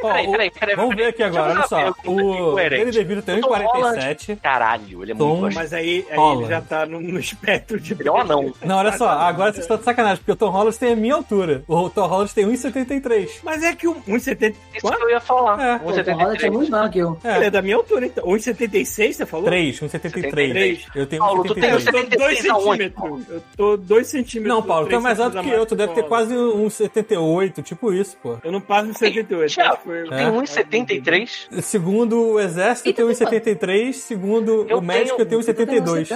Ó, 0.02 0.08
Peraí, 0.08 0.26
o- 0.26 0.30
peraí, 0.32 0.50
peraí, 0.50 0.76
vamos 0.76 0.96
ver 0.96 1.06
aqui 1.06 1.22
agora, 1.22 1.52
olha 1.52 1.66
só. 1.68 1.94
O. 2.04 2.54
Danny 2.56 2.90
DeVito 2.90 3.22
tem 3.22 3.38
O 3.38 3.42
Tom 3.42 3.50
1,47. 3.54 4.36
Caralho, 4.42 5.02
ele 5.04 5.12
é 5.12 5.14
muito 5.14 5.40
baixinho. 5.42 5.60
Mas 5.62 5.72
aí, 5.72 6.04
ele 6.10 6.46
já 6.48 6.60
tá 6.60 6.86
no, 6.86 7.00
no 7.00 7.20
espectro 7.20 7.78
de. 7.78 7.92
Ele 7.92 8.08
é 8.08 8.12
um 8.12 8.16
anão. 8.16 8.52
Não, 8.64 8.76
olha 8.78 8.92
só, 8.96 9.08
agora 9.10 9.52
vocês 9.52 9.64
estão 9.64 9.76
de 9.76 9.84
sacanagem, 9.84 10.18
porque 10.18 10.32
o 10.32 10.36
Tom 10.36 10.50
Holland 10.50 10.76
tem 10.76 10.92
a 10.92 10.96
minha 10.96 11.14
altura. 11.14 11.62
O 11.68 11.88
Tom 11.88 12.06
Holland 12.08 12.34
tem 12.34 12.46
1,73. 12.46 13.28
Mas 13.44 13.62
é 13.62 13.74
que 13.76 13.86
o 13.86 13.94
1,70. 14.08 14.54
Isso 14.74 14.90
que 14.92 15.02
eu 15.04 15.10
ia 15.10 15.20
falar. 15.20 15.60
É. 15.60 15.78
Pô, 15.78 15.90
o 15.90 16.04
Tom 16.04 16.12
Holland 16.12 16.44
é 16.44 16.48
1,73. 16.48 16.52
muito 16.52 16.70
maior 16.72 16.90
que 16.90 16.98
eu. 16.98 17.18
Ele 17.24 17.44
é 17.44 17.46
É, 17.46 17.50
da 17.50 17.62
minha 17.62 17.76
altura, 17.76 18.06
então. 18.06 18.24
1,76 18.24 19.12
você 19.16 19.24
falou? 19.26 19.46
3, 19.46 19.80
1,73. 19.80 20.84
Eu 20.94 21.06
tenho 21.06 21.22
Paulo, 21.22 21.44
tu 21.44 21.54
tem 21.54 21.70
1,73. 21.70 21.76
Eu 21.76 22.08
tô 22.10 22.16
2 22.16 22.38
76 22.38 22.50
aonde? 22.50 22.82
centímetros. 22.84 23.28
Eu 23.30 23.42
tô 23.56 23.67
2 23.76 24.06
centímetros. 24.06 24.54
Não, 24.56 24.62
Paulo, 24.62 24.88
tu 24.88 24.94
é 24.94 24.98
mais 24.98 25.20
alto 25.20 25.40
que 25.42 25.50
eu, 25.50 25.66
tu 25.66 25.74
deve 25.76 25.92
ter 25.94 26.04
quase 26.04 26.34
um 26.34 26.68
78, 26.70 27.62
tipo 27.62 27.92
isso, 27.92 28.16
pô. 28.22 28.36
Eu 28.42 28.50
não 28.52 28.60
passo 28.60 28.88
no 28.88 28.94
78. 28.96 29.52
Thiago, 29.54 29.72
acho 29.72 29.82
que 29.82 29.88
foi- 29.88 30.08
tem 30.08 30.26
1,73? 30.30 31.48
Segundo 31.62 32.32
o 32.32 32.40
exército, 32.40 32.88
eu 32.88 32.92
tenho 32.94 33.08
1,73. 33.08 33.96
Segundo 33.96 34.66
Eu 34.68 34.78
o 34.78 34.82
médico, 34.82 35.16
tenho- 35.16 35.20
eu 35.24 35.26
tenho 35.26 35.40
1,72. 35.40 36.08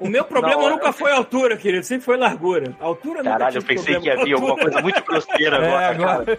O 0.00 0.08
meu 0.08 0.24
problema 0.24 0.62
Não, 0.62 0.70
nunca 0.70 0.88
eu- 0.88 0.92
foi 0.92 1.10
a 1.12 1.16
altura, 1.16 1.56
querido. 1.56 1.84
Sempre 1.84 2.04
foi 2.04 2.16
largura. 2.16 2.74
A 2.80 2.84
altura 2.84 3.18
nunca 3.18 3.30
Caralho, 3.30 3.58
eu 3.58 3.62
pensei 3.62 3.98
que 4.00 4.06
ia 4.06 4.16
vir 4.24 4.34
com 4.34 4.40
alguma 4.46 4.56
coisa 4.56 4.80
muito 4.80 5.02
grosseira 5.04 5.56
É, 5.64 5.86
agora, 5.86 5.88
agora. 5.90 6.36
cara. 6.36 6.38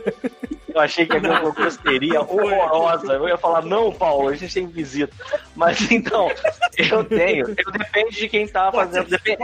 Eu 0.73 0.81
achei 0.81 1.05
que 1.05 1.19
vir 1.19 1.31
alguma 1.31 1.53
grosseria 1.53 2.21
horrorosa. 2.21 3.13
Eu 3.13 3.27
ia 3.27 3.37
falar, 3.37 3.63
não, 3.63 3.91
Paulo, 3.91 4.29
a 4.29 4.35
gente 4.35 4.53
tem 4.53 4.67
visita. 4.67 5.13
Mas 5.55 5.89
então, 5.91 6.29
eu 6.77 7.03
tenho. 7.03 7.47
Eu 7.49 7.71
depende 7.71 8.15
de 8.15 8.29
quem 8.29 8.47
tá 8.47 8.71
fazendo. 8.71 9.09
Depende, 9.09 9.43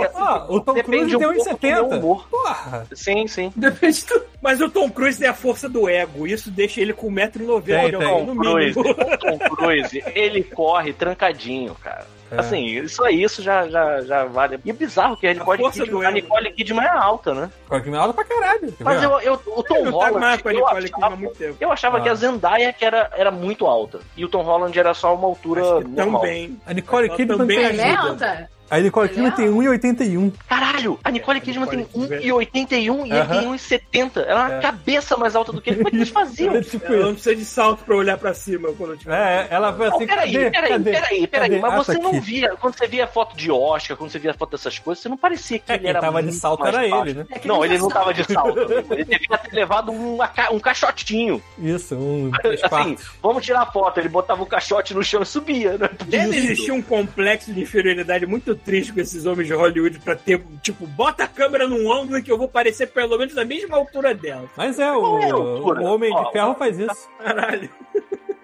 o 0.50 0.60
Tom 0.60 0.74
depende 0.74 1.18
Cruise 1.18 1.18
tem 1.18 1.28
um 1.28 1.34
pouco 1.34 1.58
do 1.60 1.68
meu 1.68 1.88
1,70. 1.88 1.98
humor. 2.00 2.28
Porra! 2.30 2.86
Sim, 2.94 3.28
sim. 3.28 3.52
Depende 3.56 3.98
de 3.98 4.06
tudo. 4.06 4.26
Mas 4.42 4.62
o 4.62 4.70
Tom 4.70 4.90
Cruise 4.90 5.20
tem 5.20 5.28
a 5.28 5.34
força 5.34 5.68
do 5.68 5.90
ego. 5.90 6.28
Isso 6.28 6.50
deixa 6.52 6.80
ele 6.82 6.94
com 6.94 7.12
1,90m 7.12 7.62
Tem, 7.64 7.92
de 7.92 7.98
tem. 7.98 8.08
altura, 8.08 8.26
no 8.26 8.26
Tom 8.26 8.36
Cruise, 8.38 8.80
mínimo. 8.80 8.96
o 9.02 9.18
Tom 9.18 9.56
Cruise, 9.56 10.04
ele 10.14 10.44
corre 10.44 10.94
trancadinho, 10.94 11.76
cara. 11.76 12.06
É. 12.32 12.40
Assim, 12.40 12.88
só 12.88 13.08
isso 13.08 13.42
já, 13.42 13.68
já, 13.68 14.02
já 14.02 14.26
vale. 14.26 14.60
E 14.66 14.70
é 14.70 14.74
bizarro 14.74 15.16
que 15.16 15.28
a 15.28 15.34
Nicole, 15.34 15.60
força 15.62 15.80
do 15.80 15.86
Kidman, 15.86 16.06
a 16.06 16.10
ego. 16.10 16.16
Nicole 16.16 16.52
Kidman 16.54 16.84
é 16.86 16.90
alta, 16.90 17.34
né? 17.34 17.52
Qual 17.68 17.82
que 17.82 17.90
me 17.90 17.98
alta 17.98 18.14
pra 18.14 18.24
caralho. 18.24 18.72
quer 18.72 18.84
Mas 18.84 19.04
eu, 19.04 19.20
eu, 19.20 19.34
o 19.34 19.64
Tom 19.64 19.76
Eu 19.76 19.86
não 19.86 19.92
tá 19.92 19.98
Holland, 20.08 20.20
mais 20.20 20.42
com 20.42 20.50
a 20.50 20.52
eu 20.54 20.56
Nicole 20.58 20.84
Kidman 20.84 20.94
há 21.04 21.06
achava, 21.06 21.16
muito 21.22 21.38
tempo. 21.38 21.58
eu 21.60 21.72
achava 21.72 21.98
Ah. 21.98 22.02
que 22.02 22.10
a 22.10 22.16
Zendaya 22.16 22.74
que 22.74 22.84
era, 22.86 23.12
era 23.16 23.32
muito 23.32 23.66
alta. 23.68 24.00
E 24.18 24.26
o 24.26 24.30
Tom 24.30 24.42
Holland 24.44 24.78
era 24.78 24.94
só 24.94 25.14
uma 25.14 25.28
altura 25.28 25.62
normal. 25.82 26.22
também. 26.22 26.60
A 26.66 26.74
Nicole 26.74 27.10
Kidman 27.10 27.38
também. 27.38 27.64
Ela 27.64 27.82
é 27.82 27.92
ajuda. 27.92 28.10
alta? 28.10 28.55
A 28.70 28.80
Nicole 28.80 29.08
Kidman 29.10 29.32
tem 29.32 29.48
1,81. 29.48 30.32
Caralho, 30.48 31.00
a 31.04 31.12
Nicole 31.12 31.40
Kidman 31.40 31.68
tem 31.68 31.80
Nicole 31.80 32.08
Kidman. 32.08 32.32
1,81 32.32 33.06
e 33.06 33.12
ele 33.12 33.28
tem 33.28 33.48
1,70. 33.52 34.18
Ela 34.26 34.30
é 34.30 34.34
uma 34.48 34.54
É. 34.56 34.60
cabeça 34.62 35.16
mais 35.18 35.36
alta 35.36 35.52
do 35.52 35.62
que 35.62 35.70
ele. 35.70 35.78
Como 35.78 35.88
é 35.88 35.92
que 35.92 35.98
eles 35.98 36.10
faziam? 36.10 36.56
É 36.56 36.62
tipo 36.62 36.86
Ela 36.92 37.06
não 37.06 37.14
precisa 37.14 37.36
de 37.36 37.46
salto 37.46 37.84
pra 37.84 37.96
olhar 37.96 38.18
pra 38.18 38.34
cima 38.34 38.72
quando 38.74 38.92
eu 38.94 38.98
tiver. 38.98 39.16
É, 39.16 39.48
ela 39.52 39.72
foi 39.72 39.88
Não, 39.90 39.96
assim, 39.96 40.08
peraí, 40.08 40.34
cadê? 40.34 40.50
peraí, 40.52 40.70
cadê? 40.72 40.92
peraí, 40.92 41.28
peraí. 41.28 41.50
Cadê? 41.50 41.60
Mas 41.62 41.74
Ah, 41.74 41.78
você 41.78 41.94
tá 41.96 42.00
não 42.02 42.10
aqui. 42.10 42.20
via, 42.22 42.56
quando 42.60 42.78
você 42.78 42.88
via 42.88 43.08
foto 43.08 43.38
de 43.38 43.52
Oscar, 43.52 43.96
quando 43.98 44.10
você 44.10 44.20
via 44.20 44.34
foto 44.34 44.52
dessas 44.52 44.80
coisas, 44.80 45.02
você 45.02 45.10
não 45.10 45.18
parecia 45.18 45.60
que 45.60 45.72
É, 45.72 45.76
ele 45.76 45.82
quem 45.82 45.90
era 45.92 46.02
tava 46.02 46.24
de 46.24 46.32
salto 46.34 46.62
mais 46.62 46.76
era 46.76 46.88
baixo. 46.90 47.06
ele, 47.10 47.14
né? 47.20 47.26
Não, 47.46 47.64
ele 47.64 47.78
não 47.78 47.88
tava 47.90 48.14
de 48.14 48.24
salto. 48.24 48.56
Ele 48.96 49.04
devia 49.06 49.38
ter 49.38 49.54
levado 49.56 49.92
um, 49.92 50.18
um 50.52 50.60
caixotinho. 50.60 51.42
Isso, 51.60 51.96
um 51.96 52.32
Assim, 52.64 52.98
vamos 53.22 53.46
tirar 53.46 53.62
a 53.62 53.66
foto. 53.66 54.00
Ele 54.00 54.10
botava 54.10 54.42
o 54.42 54.46
caixote 54.46 54.94
no 54.94 55.04
chão 55.04 55.22
e 55.22 55.26
subia, 55.26 55.78
né? 55.78 55.90
Deve 56.08 56.38
existir 56.38 56.72
um 56.72 56.82
complexo 56.82 57.54
de 57.54 57.62
inferioridade 57.62 58.26
muito 58.26 58.55
triste 58.56 58.94
com 58.94 59.00
esses 59.00 59.26
homens 59.26 59.48
de 59.48 59.54
Hollywood 59.54 60.00
pra 60.00 60.16
ter, 60.16 60.44
tipo, 60.62 60.86
bota 60.88 61.24
a 61.24 61.28
câmera 61.28 61.68
num 61.68 61.92
ângulo 61.92 62.22
que 62.22 62.32
eu 62.32 62.38
vou 62.38 62.48
parecer 62.48 62.88
pelo 62.88 63.18
menos 63.18 63.34
da 63.34 63.46
mesma 63.46 63.78
altura 63.78 64.14
dela. 64.14 64.50
Mas 64.56 64.80
é, 64.80 64.92
o, 64.92 65.20
é 65.20 65.30
a 65.30 65.34
altura? 65.34 65.82
o 65.82 65.86
Homem 65.86 66.12
Ó, 66.14 66.24
de 66.24 66.32
Ferro 66.32 66.56
faz 66.56 66.80
isso. 66.80 67.10
Caralho. 67.20 67.70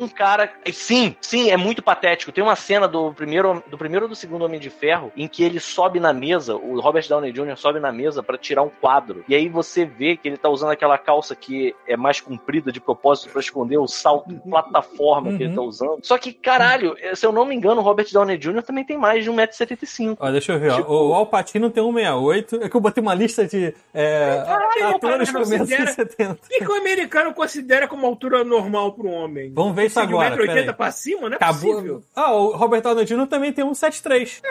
um 0.03 0.07
cara. 0.07 0.51
Sim, 0.71 1.15
sim, 1.21 1.49
é 1.51 1.57
muito 1.57 1.81
patético. 1.81 2.31
Tem 2.31 2.43
uma 2.43 2.55
cena 2.55 2.87
do 2.87 3.13
primeiro, 3.13 3.63
do 3.67 3.77
primeiro 3.77 4.05
ou 4.05 4.09
do 4.09 4.15
segundo 4.15 4.43
Homem 4.43 4.59
de 4.59 4.69
Ferro 4.69 5.11
em 5.15 5.27
que 5.27 5.43
ele 5.43 5.59
sobe 5.59 5.99
na 5.99 6.11
mesa, 6.11 6.55
o 6.55 6.79
Robert 6.79 7.07
Downey 7.07 7.31
Jr. 7.31 7.55
sobe 7.55 7.79
na 7.79 7.91
mesa 7.91 8.23
pra 8.23 8.37
tirar 8.37 8.63
um 8.63 8.69
quadro. 8.69 9.23
E 9.27 9.35
aí 9.35 9.47
você 9.47 9.85
vê 9.85 10.17
que 10.17 10.27
ele 10.27 10.37
tá 10.37 10.49
usando 10.49 10.71
aquela 10.71 10.97
calça 10.97 11.35
que 11.35 11.75
é 11.87 11.95
mais 11.95 12.19
comprida 12.19 12.71
de 12.71 12.81
propósito 12.81 13.31
pra 13.31 13.41
esconder 13.41 13.77
o 13.77 13.87
salto 13.87 14.29
de 14.29 14.39
plataforma 14.39 15.37
que 15.37 15.43
ele 15.43 15.55
tá 15.55 15.61
usando. 15.61 15.99
Só 16.03 16.17
que, 16.17 16.33
caralho, 16.33 16.95
se 17.13 17.25
eu 17.25 17.31
não 17.31 17.45
me 17.45 17.55
engano, 17.55 17.81
o 17.81 17.83
Robert 17.83 18.07
Downey 18.11 18.37
Jr. 18.37 18.63
também 18.63 18.83
tem 18.83 18.97
mais 18.97 19.23
de 19.23 19.29
1,75m. 19.29 20.00
Ó, 20.19 20.31
deixa 20.31 20.53
eu 20.53 20.59
ver, 20.59 20.71
ó. 20.71 20.75
Tipo- 20.77 20.91
O 20.93 21.13
Alpatino 21.13 21.69
tem 21.69 21.83
168. 21.83 22.63
É 22.63 22.69
que 22.69 22.75
eu 22.75 22.81
botei 22.81 23.01
uma 23.01 23.13
lista 23.13 23.45
de 23.47 23.73
é, 23.93 24.43
Caralho, 24.45 24.95
atores 24.95 25.29
o 25.29 25.33
cara 25.33 25.43
com 25.45 25.49
menos 25.51 25.67
de 25.67 25.75
considera- 25.75 25.93
70. 25.93 26.31
O 26.33 26.37
que, 26.49 26.59
que 26.59 26.71
o 26.71 26.75
americano 26.75 27.33
considera 27.33 27.87
como 27.87 28.05
altura 28.05 28.43
normal 28.43 28.93
para 28.93 29.07
um 29.07 29.13
homem? 29.13 29.51
Vamos 29.53 29.75
ver 29.75 29.85
isso 29.85 29.99
De 29.99 30.07
agora. 30.07 30.35
1,80m 30.35 30.45
peraí. 30.47 30.73
pra 30.73 30.91
cima? 30.91 31.21
Não 31.29 31.33
é 31.33 31.35
Acabou. 31.35 31.73
possível. 31.73 32.03
Ah, 32.15 32.31
o 32.33 32.51
Robert 32.55 32.81
Downey 32.81 33.05
Jr. 33.05 33.27
também 33.27 33.53
tem 33.53 33.63
173. 33.65 34.41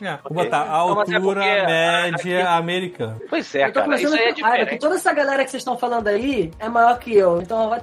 É, 0.00 0.18
vou 0.22 0.32
botar 0.32 0.62
a 0.62 0.64
mas 0.94 1.08
é 1.10 1.14
altura 1.16 1.20
porque- 1.20 1.66
média 1.66 2.50
americana. 2.50 3.20
Pois 3.28 3.54
é, 3.54 3.64
Eu 3.66 3.72
tô 3.72 3.80
cara. 3.80 3.94
Isso 3.96 4.04
começando 4.06 4.14
aí 4.14 4.18
é 4.18 4.22
a 4.22 4.24
raiva, 4.24 4.36
que 4.40 4.42
diferente. 4.64 4.80
toda 4.80 4.94
essa 4.96 5.12
galera 5.12 5.44
que 5.44 5.50
vocês 5.50 5.60
estão 5.60 5.76
falando 5.78 6.08
aí 6.08 6.50
é 6.58 6.68
maior 6.68 6.98
que 6.98 7.14
eu. 7.16 7.40
Então 7.42 7.68
vai 7.68 7.80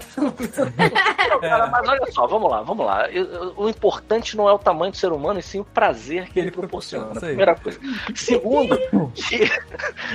cara, 1.42 1.68
mas 1.72 1.88
olha 1.90 2.12
só, 2.12 2.28
vamos 2.28 2.50
lá, 2.52 2.62
vamos 2.62 2.86
lá. 2.86 3.06
O 3.56 3.68
importante 3.70 4.36
não 4.38 4.48
é 4.48 4.54
o 4.54 4.60
tamanho 4.60 4.92
do 4.92 4.98
ser 4.98 5.12
humano, 5.12 5.40
e 5.40 5.44
sim 5.44 5.60
o 5.60 5.66
prazer 5.66 6.30
que 6.30 6.40
ele 6.40 6.52
proporciona. 6.52 7.17
Isso 7.18 7.26
aí. 7.26 7.30
Primeira 7.32 7.56
coisa. 7.56 7.80
Segundo, 8.16 8.78
que, 9.14 9.52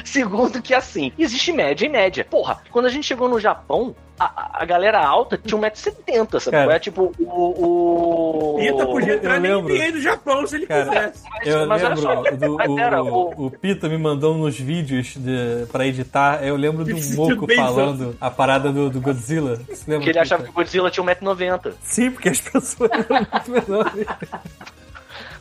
segundo 0.04 0.62
que 0.62 0.74
assim, 0.74 1.12
existe 1.18 1.52
média 1.52 1.86
e 1.86 1.88
média. 1.88 2.24
Porra, 2.28 2.60
quando 2.70 2.86
a 2.86 2.90
gente 2.90 3.06
chegou 3.06 3.28
no 3.28 3.38
Japão, 3.40 3.94
a, 4.18 4.62
a 4.62 4.64
galera 4.64 5.04
alta 5.04 5.36
tinha 5.36 5.60
1,70m, 5.60 6.40
sabe? 6.40 6.56
Cara. 6.56 6.74
É 6.74 6.78
tipo 6.78 7.12
o. 7.18 8.54
o... 8.54 8.58
Pita 8.58 8.86
podia 8.86 9.14
entrar 9.14 9.40
na 9.40 9.48
lembro. 9.48 9.74
NBA 9.74 9.92
do 9.92 10.00
Japão 10.00 10.46
se 10.46 10.56
ele 10.56 10.66
Cara, 10.66 10.84
quisesse. 10.84 11.24
Eu 11.44 11.66
mas 11.66 11.82
lembro 11.82 12.00
só, 12.00 12.14
do 12.14 12.56
mas 12.56 12.68
o, 12.68 12.78
era 12.78 13.02
o, 13.02 13.46
o 13.46 13.50
Pita 13.50 13.88
me 13.88 13.98
mandou 13.98 14.36
nos 14.36 14.58
vídeos 14.58 15.14
de, 15.16 15.66
pra 15.72 15.86
editar. 15.86 16.44
Eu 16.44 16.56
lembro 16.56 16.84
do 16.84 16.94
Moco 17.16 17.46
bem 17.46 17.56
falando 17.56 18.16
a 18.20 18.30
parada 18.30 18.70
do, 18.72 18.90
do 18.90 19.00
Godzilla. 19.00 19.56
Você 19.68 19.90
lembra, 19.90 20.04
Que 20.04 20.10
ele 20.10 20.18
achava 20.18 20.42
que 20.42 20.48
Pita? 20.48 20.60
o 20.60 20.62
Godzilla 20.62 20.90
tinha 20.90 21.06
1,90m. 21.06 21.72
Sim, 21.82 22.10
porque 22.10 22.28
as 22.28 22.40
pessoas 22.40 22.90
eram 22.92 23.26
muito 23.32 23.50
menores. 23.50 24.06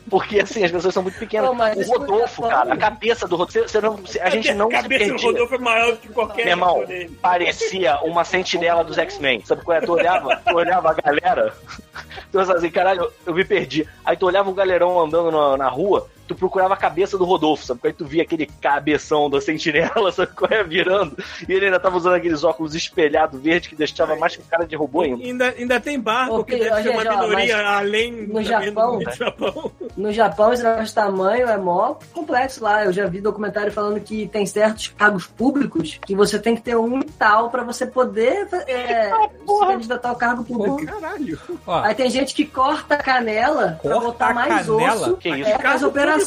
Porque 0.09 0.39
assim, 0.39 0.63
as 0.63 0.71
pessoas 0.71 0.93
são 0.93 1.03
muito 1.03 1.17
pequenas. 1.17 1.47
Não, 1.47 1.55
mas 1.55 1.87
o 1.87 1.91
Rodolfo, 1.91 2.41
cara, 2.41 2.73
a 2.73 2.77
cabeça 2.77 3.27
do 3.27 3.35
Rodolfo, 3.35 3.67
você 3.67 3.81
não, 3.81 3.99
a 4.21 4.29
gente 4.29 4.53
não 4.53 4.67
a 4.67 4.71
cabeça 4.71 5.13
do. 5.13 5.21
Rodolfo 5.21 5.55
é 5.55 5.57
maior 5.57 5.91
do 5.91 5.97
que 5.97 6.09
qualquer 6.09 6.45
Meu 6.45 6.53
irmão, 6.53 6.83
parecia 7.21 7.99
uma 8.01 8.23
sentinela 8.23 8.83
dos 8.83 8.97
X-Men. 8.97 9.43
Sabe 9.45 9.63
qual 9.63 9.77
é? 9.77 9.81
Tu 9.81 9.91
olhava, 9.91 10.35
tu 10.37 10.55
olhava 10.55 10.91
a 10.91 10.93
galera, 10.93 11.53
tu 12.31 12.37
pensava 12.39 12.57
assim, 12.57 12.71
caralho, 12.71 13.11
eu 13.25 13.33
me 13.33 13.45
perdi. 13.45 13.87
Aí 14.03 14.17
tu 14.17 14.25
olhava 14.25 14.49
o 14.49 14.53
galerão 14.53 14.99
andando 14.99 15.31
na, 15.31 15.57
na 15.57 15.69
rua, 15.69 16.07
tu 16.33 16.37
procurava 16.37 16.73
a 16.73 16.77
cabeça 16.77 17.17
do 17.17 17.25
Rodolfo, 17.25 17.65
sabe? 17.65 17.79
Aí 17.83 17.93
tu 17.93 18.05
via 18.05 18.23
aquele 18.23 18.45
cabeção 18.45 19.29
da 19.29 19.41
sentinela, 19.41 20.11
sabe 20.13 20.31
qual 20.33 20.49
é? 20.51 20.63
Virando. 20.63 21.17
E 21.47 21.51
ele 21.51 21.65
ainda 21.65 21.79
tava 21.79 21.97
usando 21.97 22.13
aqueles 22.15 22.43
óculos 22.43 22.73
espelhados 22.75 23.39
verdes 23.41 23.69
que 23.69 23.75
deixava 23.75 24.15
mais 24.15 24.35
que 24.35 24.43
cara 24.43 24.65
de 24.65 24.75
robô 24.75 25.01
ainda. 25.01 25.23
Ainda, 25.23 25.55
ainda 25.57 25.79
tem 25.79 25.99
barco, 25.99 26.37
Ô, 26.37 26.43
que 26.43 26.55
deve 26.57 26.83
ser 26.83 26.89
uma 26.89 27.03
minoria 27.03 27.67
além 27.67 28.11
no 28.27 28.27
também 28.43 28.43
Japão- 28.45 28.99
do 28.99 29.11
Japão. 29.11 29.71
No 29.97 30.11
Japão, 30.13 30.53
esse 30.53 30.63
negócio 30.63 30.85
de 30.85 30.93
tamanho 30.93 31.47
é 31.49 31.57
mó 31.57 31.95
complexo 32.13 32.63
lá. 32.63 32.85
Eu 32.85 32.93
já 32.93 33.05
vi 33.07 33.19
documentário 33.21 33.71
falando 33.71 33.99
que 33.99 34.27
tem 34.27 34.45
certos 34.45 34.87
cargos 34.89 35.25
públicos 35.27 35.99
que 36.05 36.15
você 36.15 36.39
tem 36.39 36.55
que 36.55 36.61
ter 36.61 36.75
um 36.77 36.99
e 36.99 37.03
tal 37.05 37.49
pra 37.49 37.63
você 37.63 37.85
poder 37.85 38.47
é, 38.67 39.09
se 39.09 39.59
candidatar 39.67 40.09
ao 40.09 40.15
cargo 40.15 40.43
público. 40.43 40.85
Caralho. 40.85 41.39
Ó, 41.67 41.81
Aí 41.81 41.93
tem 41.95 42.09
gente 42.09 42.33
que 42.33 42.45
corta 42.45 42.95
a 42.95 42.97
canela 42.97 43.79
pra 43.81 43.91
Corta 43.93 44.07
botar 44.07 44.27
a 44.29 44.33
mais 44.33 44.65
canela? 44.65 44.95
osso. 44.95 45.17
Que 45.17 45.29
isso? 45.29 45.49
É, 45.49 45.57
faz 45.59 45.83
operação. 45.83 46.20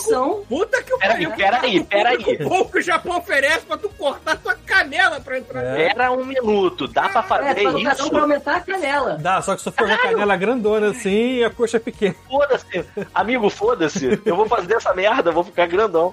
Puta 0.48 0.82
que 0.82 0.94
o 0.94 0.98
Peraí, 0.98 1.26
peraí, 1.34 1.84
peraí. 1.84 2.16
O 2.44 2.64
que 2.66 2.78
o 2.78 2.82
Japão 2.82 3.18
oferece 3.18 3.60
pra 3.66 3.76
tu 3.76 3.88
cortar 3.90 4.36
tua 4.38 4.54
canela 4.54 5.20
pra 5.20 5.38
entrar. 5.38 5.62
É. 5.78 5.88
Era 5.90 6.10
um 6.12 6.24
minuto, 6.24 6.86
dá 6.88 7.08
pra 7.08 7.20
É, 7.20 7.22
fazer 7.22 7.54
faz 7.62 7.74
operação 7.74 8.06
isso? 8.06 8.10
pra 8.10 8.20
aumentar 8.22 8.56
a 8.56 8.60
canela. 8.60 9.18
dá, 9.20 9.42
só 9.42 9.54
que 9.54 9.62
se 9.62 9.70
for 9.70 9.86
uma 9.86 9.98
canela 9.98 10.36
grandona 10.36 10.90
assim 10.90 11.36
e 11.38 11.44
a 11.44 11.50
coxa 11.50 11.78
pequena. 11.78 12.14
Foda-se, 12.28 12.84
amigo, 13.14 13.50
foda-se. 13.50 14.20
Eu 14.24 14.36
vou 14.36 14.46
fazer 14.48 14.74
essa 14.74 14.94
merda, 14.94 15.30
vou 15.32 15.44
ficar 15.44 15.66
grandão. 15.66 16.12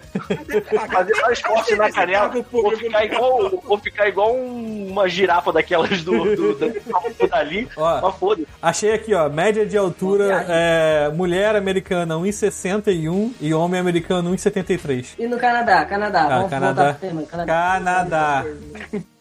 Fazer 0.92 1.16
mais 1.22 1.40
forte 1.40 1.76
na 1.76 1.92
canela. 1.92 2.32
Vou 2.52 2.76
ficar 2.78 3.06
igual, 3.06 3.50
vou 3.64 3.78
ficar 3.78 4.08
igual 4.08 4.36
um- 4.36 4.88
uma 4.92 5.08
girafa 5.08 5.52
daquelas 5.54 6.04
do, 6.04 6.36
do, 6.36 6.54
do 6.56 7.28
dali. 7.30 7.68
Ó. 7.78 8.02
Mas 8.02 8.16
foda-se. 8.18 8.48
Achei 8.62 8.94
aqui, 8.94 9.14
ó, 9.14 9.30
média 9.30 9.66
de 9.66 9.78
altura, 9.78 10.46
é, 10.50 11.10
mulher 11.14 11.56
americana 11.56 12.16
1,61 12.18 13.32
e 13.40 13.54
homem 13.54 13.61
americano 13.66 14.32
1,73. 14.32 15.16
E 15.20 15.28
no 15.28 15.38
Canadá, 15.38 15.86
Canadá. 15.86 16.22
Ah, 16.26 16.30
Vamos 16.38 16.50
Canadá. 16.50 16.94
tema. 16.94 17.24
Canadá. 17.24 17.46
Canadá. 17.54 18.46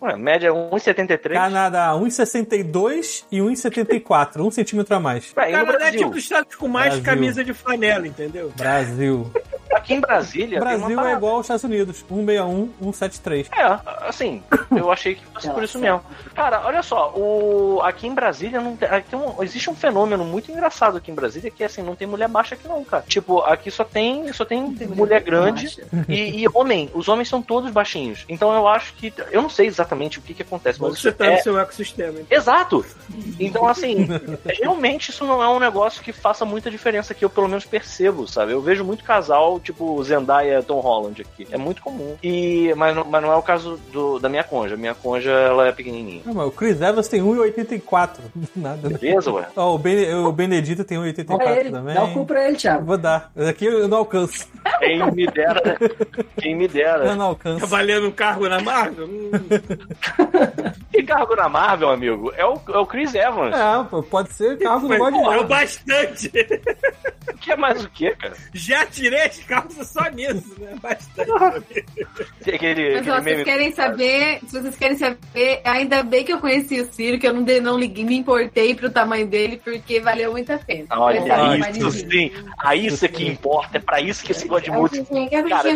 Ué, 0.03 0.17
média 0.17 0.49
é 0.49 0.51
1,73. 0.51 1.33
Canadá, 1.35 1.93
1,62 1.95 3.25
e 3.31 3.39
1,74. 3.41 4.41
Um 4.45 4.51
centímetro 4.51 4.95
a 4.95 5.01
mais. 5.01 5.33
Ué, 5.37 5.51
Canadá 5.53 5.89
é 5.89 5.91
tipo 5.93 6.11
dos 6.11 6.23
estados 6.23 6.55
com 6.57 6.69
mais 6.69 6.95
Brasil. 6.99 7.05
camisa 7.05 7.45
de 7.45 7.53
flanela, 7.53 8.07
entendeu? 8.07 8.53
Brasil. 8.57 9.31
Aqui 9.73 9.95
em 9.95 10.01
Brasília. 10.01 10.59
Brasil 10.59 10.87
uma 10.99 11.11
é 11.11 11.15
igual 11.15 11.35
aos 11.37 11.45
Estados 11.47 11.63
Unidos. 11.65 12.05
161, 12.09 12.71
173. 12.93 13.49
É, 13.57 13.79
assim, 14.09 14.43
eu 14.77 14.91
achei 14.91 15.15
que 15.15 15.25
fosse 15.33 15.49
por 15.51 15.63
isso 15.63 15.79
mesmo. 15.79 16.03
Cara, 16.35 16.63
olha 16.67 16.83
só, 16.83 17.13
o... 17.15 17.81
aqui 17.83 18.09
em 18.09 18.15
Brasília 18.15 18.61
não 18.61 18.75
tem... 18.77 18.89
aqui 18.89 19.15
um- 19.15 19.41
existe 19.43 19.71
um 19.71 19.75
fenômeno 19.75 20.25
muito 20.25 20.51
engraçado 20.51 20.97
aqui 20.97 21.11
em 21.13 21.15
Brasília 21.15 21.51
que 21.53 21.63
é 21.63 21.67
assim, 21.67 21.83
não 21.83 21.95
tem 21.95 22.07
mulher 22.09 22.29
baixa 22.29 22.57
aqui 22.57 22.67
não, 22.67 22.83
cara. 22.85 23.05
Tipo, 23.07 23.41
aqui 23.43 23.71
só 23.71 23.85
tem, 23.85 24.30
só 24.33 24.45
tem, 24.45 24.63
mulher 24.95 25.23
grande 25.23 25.79
e, 26.09 26.43
e 26.43 26.47
homem. 26.55 26.91
Os 26.95 27.09
homens 27.09 27.29
são 27.29 27.41
todos 27.43 27.71
baixinhos. 27.71 28.25
Então 28.29 28.53
eu 28.55 28.67
acho 28.69 28.95
que. 28.95 29.13
Eu 29.31 29.43
não 29.43 29.51
sei 29.51 29.67
exatamente 29.67 30.19
o 30.19 30.23
que, 30.23 30.35
que 30.35 30.43
acontece, 30.43 30.81
mas 30.81 30.93
Você 30.99 31.09
isso 31.09 31.17
tá 31.17 31.27
é, 31.27 31.37
no 31.37 31.43
seu 31.43 31.59
ecossistema. 31.59 32.19
hein? 32.19 32.27
Exato! 32.31 32.85
Então, 33.39 33.67
assim, 33.67 34.07
realmente 34.47 35.11
isso 35.11 35.25
não 35.25 35.43
é 35.43 35.49
um 35.49 35.59
negócio 35.59 36.03
que 36.03 36.13
faça 36.13 36.45
muita 36.45 36.71
diferença 36.71 37.15
que 37.15 37.25
eu 37.25 37.31
pelo 37.31 37.49
menos 37.49 37.65
percebo, 37.65 38.27
sabe? 38.27 38.53
Eu 38.53 38.61
vejo 38.61 38.85
muito 38.85 39.05
casal, 39.05 39.59
tipo 39.61 40.03
Zendaya 40.03 40.63
Tom 40.63 40.81
Holland 40.81 41.23
aqui. 41.23 41.47
É 41.51 41.57
muito 41.59 41.83
comum. 41.83 42.17
E, 42.23 42.73
mas, 42.77 42.95
não, 42.95 43.05
mas 43.05 43.23
não 43.23 43.33
é 43.33 43.37
o 43.37 43.43
caso 43.43 43.79
do, 43.93 44.19
da 44.19 44.29
minha 44.29 44.45
conja. 44.45 44.77
Minha 44.77 44.95
conja, 44.95 45.31
ela 45.31 45.69
é 45.69 45.73
pequenininha. 45.73 46.23
Não, 46.25 46.35
mas 46.35 46.47
o 46.47 46.51
Chris 46.51 46.81
Evans 46.81 47.09
tem 47.09 47.21
1,84. 47.23 48.11
Nada, 48.57 48.89
né? 48.89 48.99
Beleza, 48.99 49.31
ué? 49.33 49.47
Ó, 49.57 49.75
o, 49.75 49.79
ben, 49.79 50.15
o 50.15 50.33
Benedito 50.33 50.85
tem 50.85 50.99
Dá 50.99 51.05
1,84 51.05 51.37
pra 51.37 51.57
ele, 51.61 51.71
também. 51.71 51.95
dá 51.95 52.05
o 52.05 52.13
cu 52.13 52.27
pra 52.27 52.47
ele, 52.49 52.57
Thiago. 52.57 52.85
Vou 52.85 52.99
dar. 52.99 53.31
Aqui 53.49 53.65
eu 53.67 53.89
não 53.89 53.99
alcanço. 53.99 54.20
Quem 54.79 55.11
me 55.13 55.27
dera, 55.27 55.79
quem 56.41 56.55
me 56.55 56.65
Eu 56.65 56.69
dera. 56.71 57.15
não 57.15 57.27
alcanço. 57.27 57.61
Tá 57.61 57.67
valendo 57.67 58.09
um 58.09 58.11
cargo 58.11 58.49
na 58.49 58.61
Marvel? 58.61 59.07
Hum, 59.07 59.31
Que 60.93 61.03
cargo 61.05 61.35
na 61.37 61.49
Marvel, 61.49 61.89
amigo? 61.91 62.33
É 62.37 62.45
o, 62.45 62.61
é 62.69 62.77
o 62.79 62.85
Chris 62.87 63.15
Evans. 63.15 63.55
É, 63.55 63.85
pô, 63.89 64.03
pode 64.03 64.33
ser 64.35 64.59
carro 64.59 64.81
do 64.81 64.89
mas, 64.89 64.99
God 64.99 65.13
pô, 65.15 65.33
é 65.33 65.39
o 65.41 65.47
bastante. 65.47 66.31
Que 67.41 67.53
é 67.53 67.57
mais 67.57 67.83
o 67.85 67.89
quê, 67.91 68.15
cara? 68.19 68.35
Já 68.53 68.85
tirei 68.87 69.23
as 69.23 69.39
calças 69.45 69.89
só 69.89 70.03
nisso, 70.11 70.55
né? 70.59 70.75
Bastante. 70.83 71.87
Aquele, 72.53 72.97
Mas 72.97 73.09
ó, 73.09 73.21
vocês 73.23 73.45
querem 73.45 73.73
saber, 73.73 74.41
se 74.47 74.61
vocês 74.61 74.77
querem 74.77 74.97
saber, 74.99 75.61
ainda 75.65 76.03
bem 76.03 76.25
que 76.25 76.33
eu 76.33 76.39
conheci 76.41 76.81
o 76.81 76.93
Ciro, 76.93 77.19
que 77.19 77.27
eu 77.27 77.33
não, 77.33 77.45
de- 77.45 77.61
não 77.61 77.79
liguei, 77.79 78.05
me 78.05 78.17
importei 78.19 78.75
pro 78.75 78.91
tamanho 78.91 79.27
dele, 79.27 79.61
porque 79.63 80.01
valeu 80.01 80.33
muito 80.33 80.53
a 80.53 80.59
pena. 80.59 80.87
Olha, 80.91 81.21
isso 81.71 81.91
sim. 81.93 82.31
A 82.59 82.75
isso 82.75 83.05
é 83.05 83.09
que 83.09 83.27
importa. 83.27 83.79
É 83.79 83.81
pra 83.81 84.01
isso 84.01 84.10
que 84.23 84.33
esse 84.33 84.47
God 84.49 84.67
Mode. 84.69 85.01
É 85.31 85.43
Cara, 85.49 85.69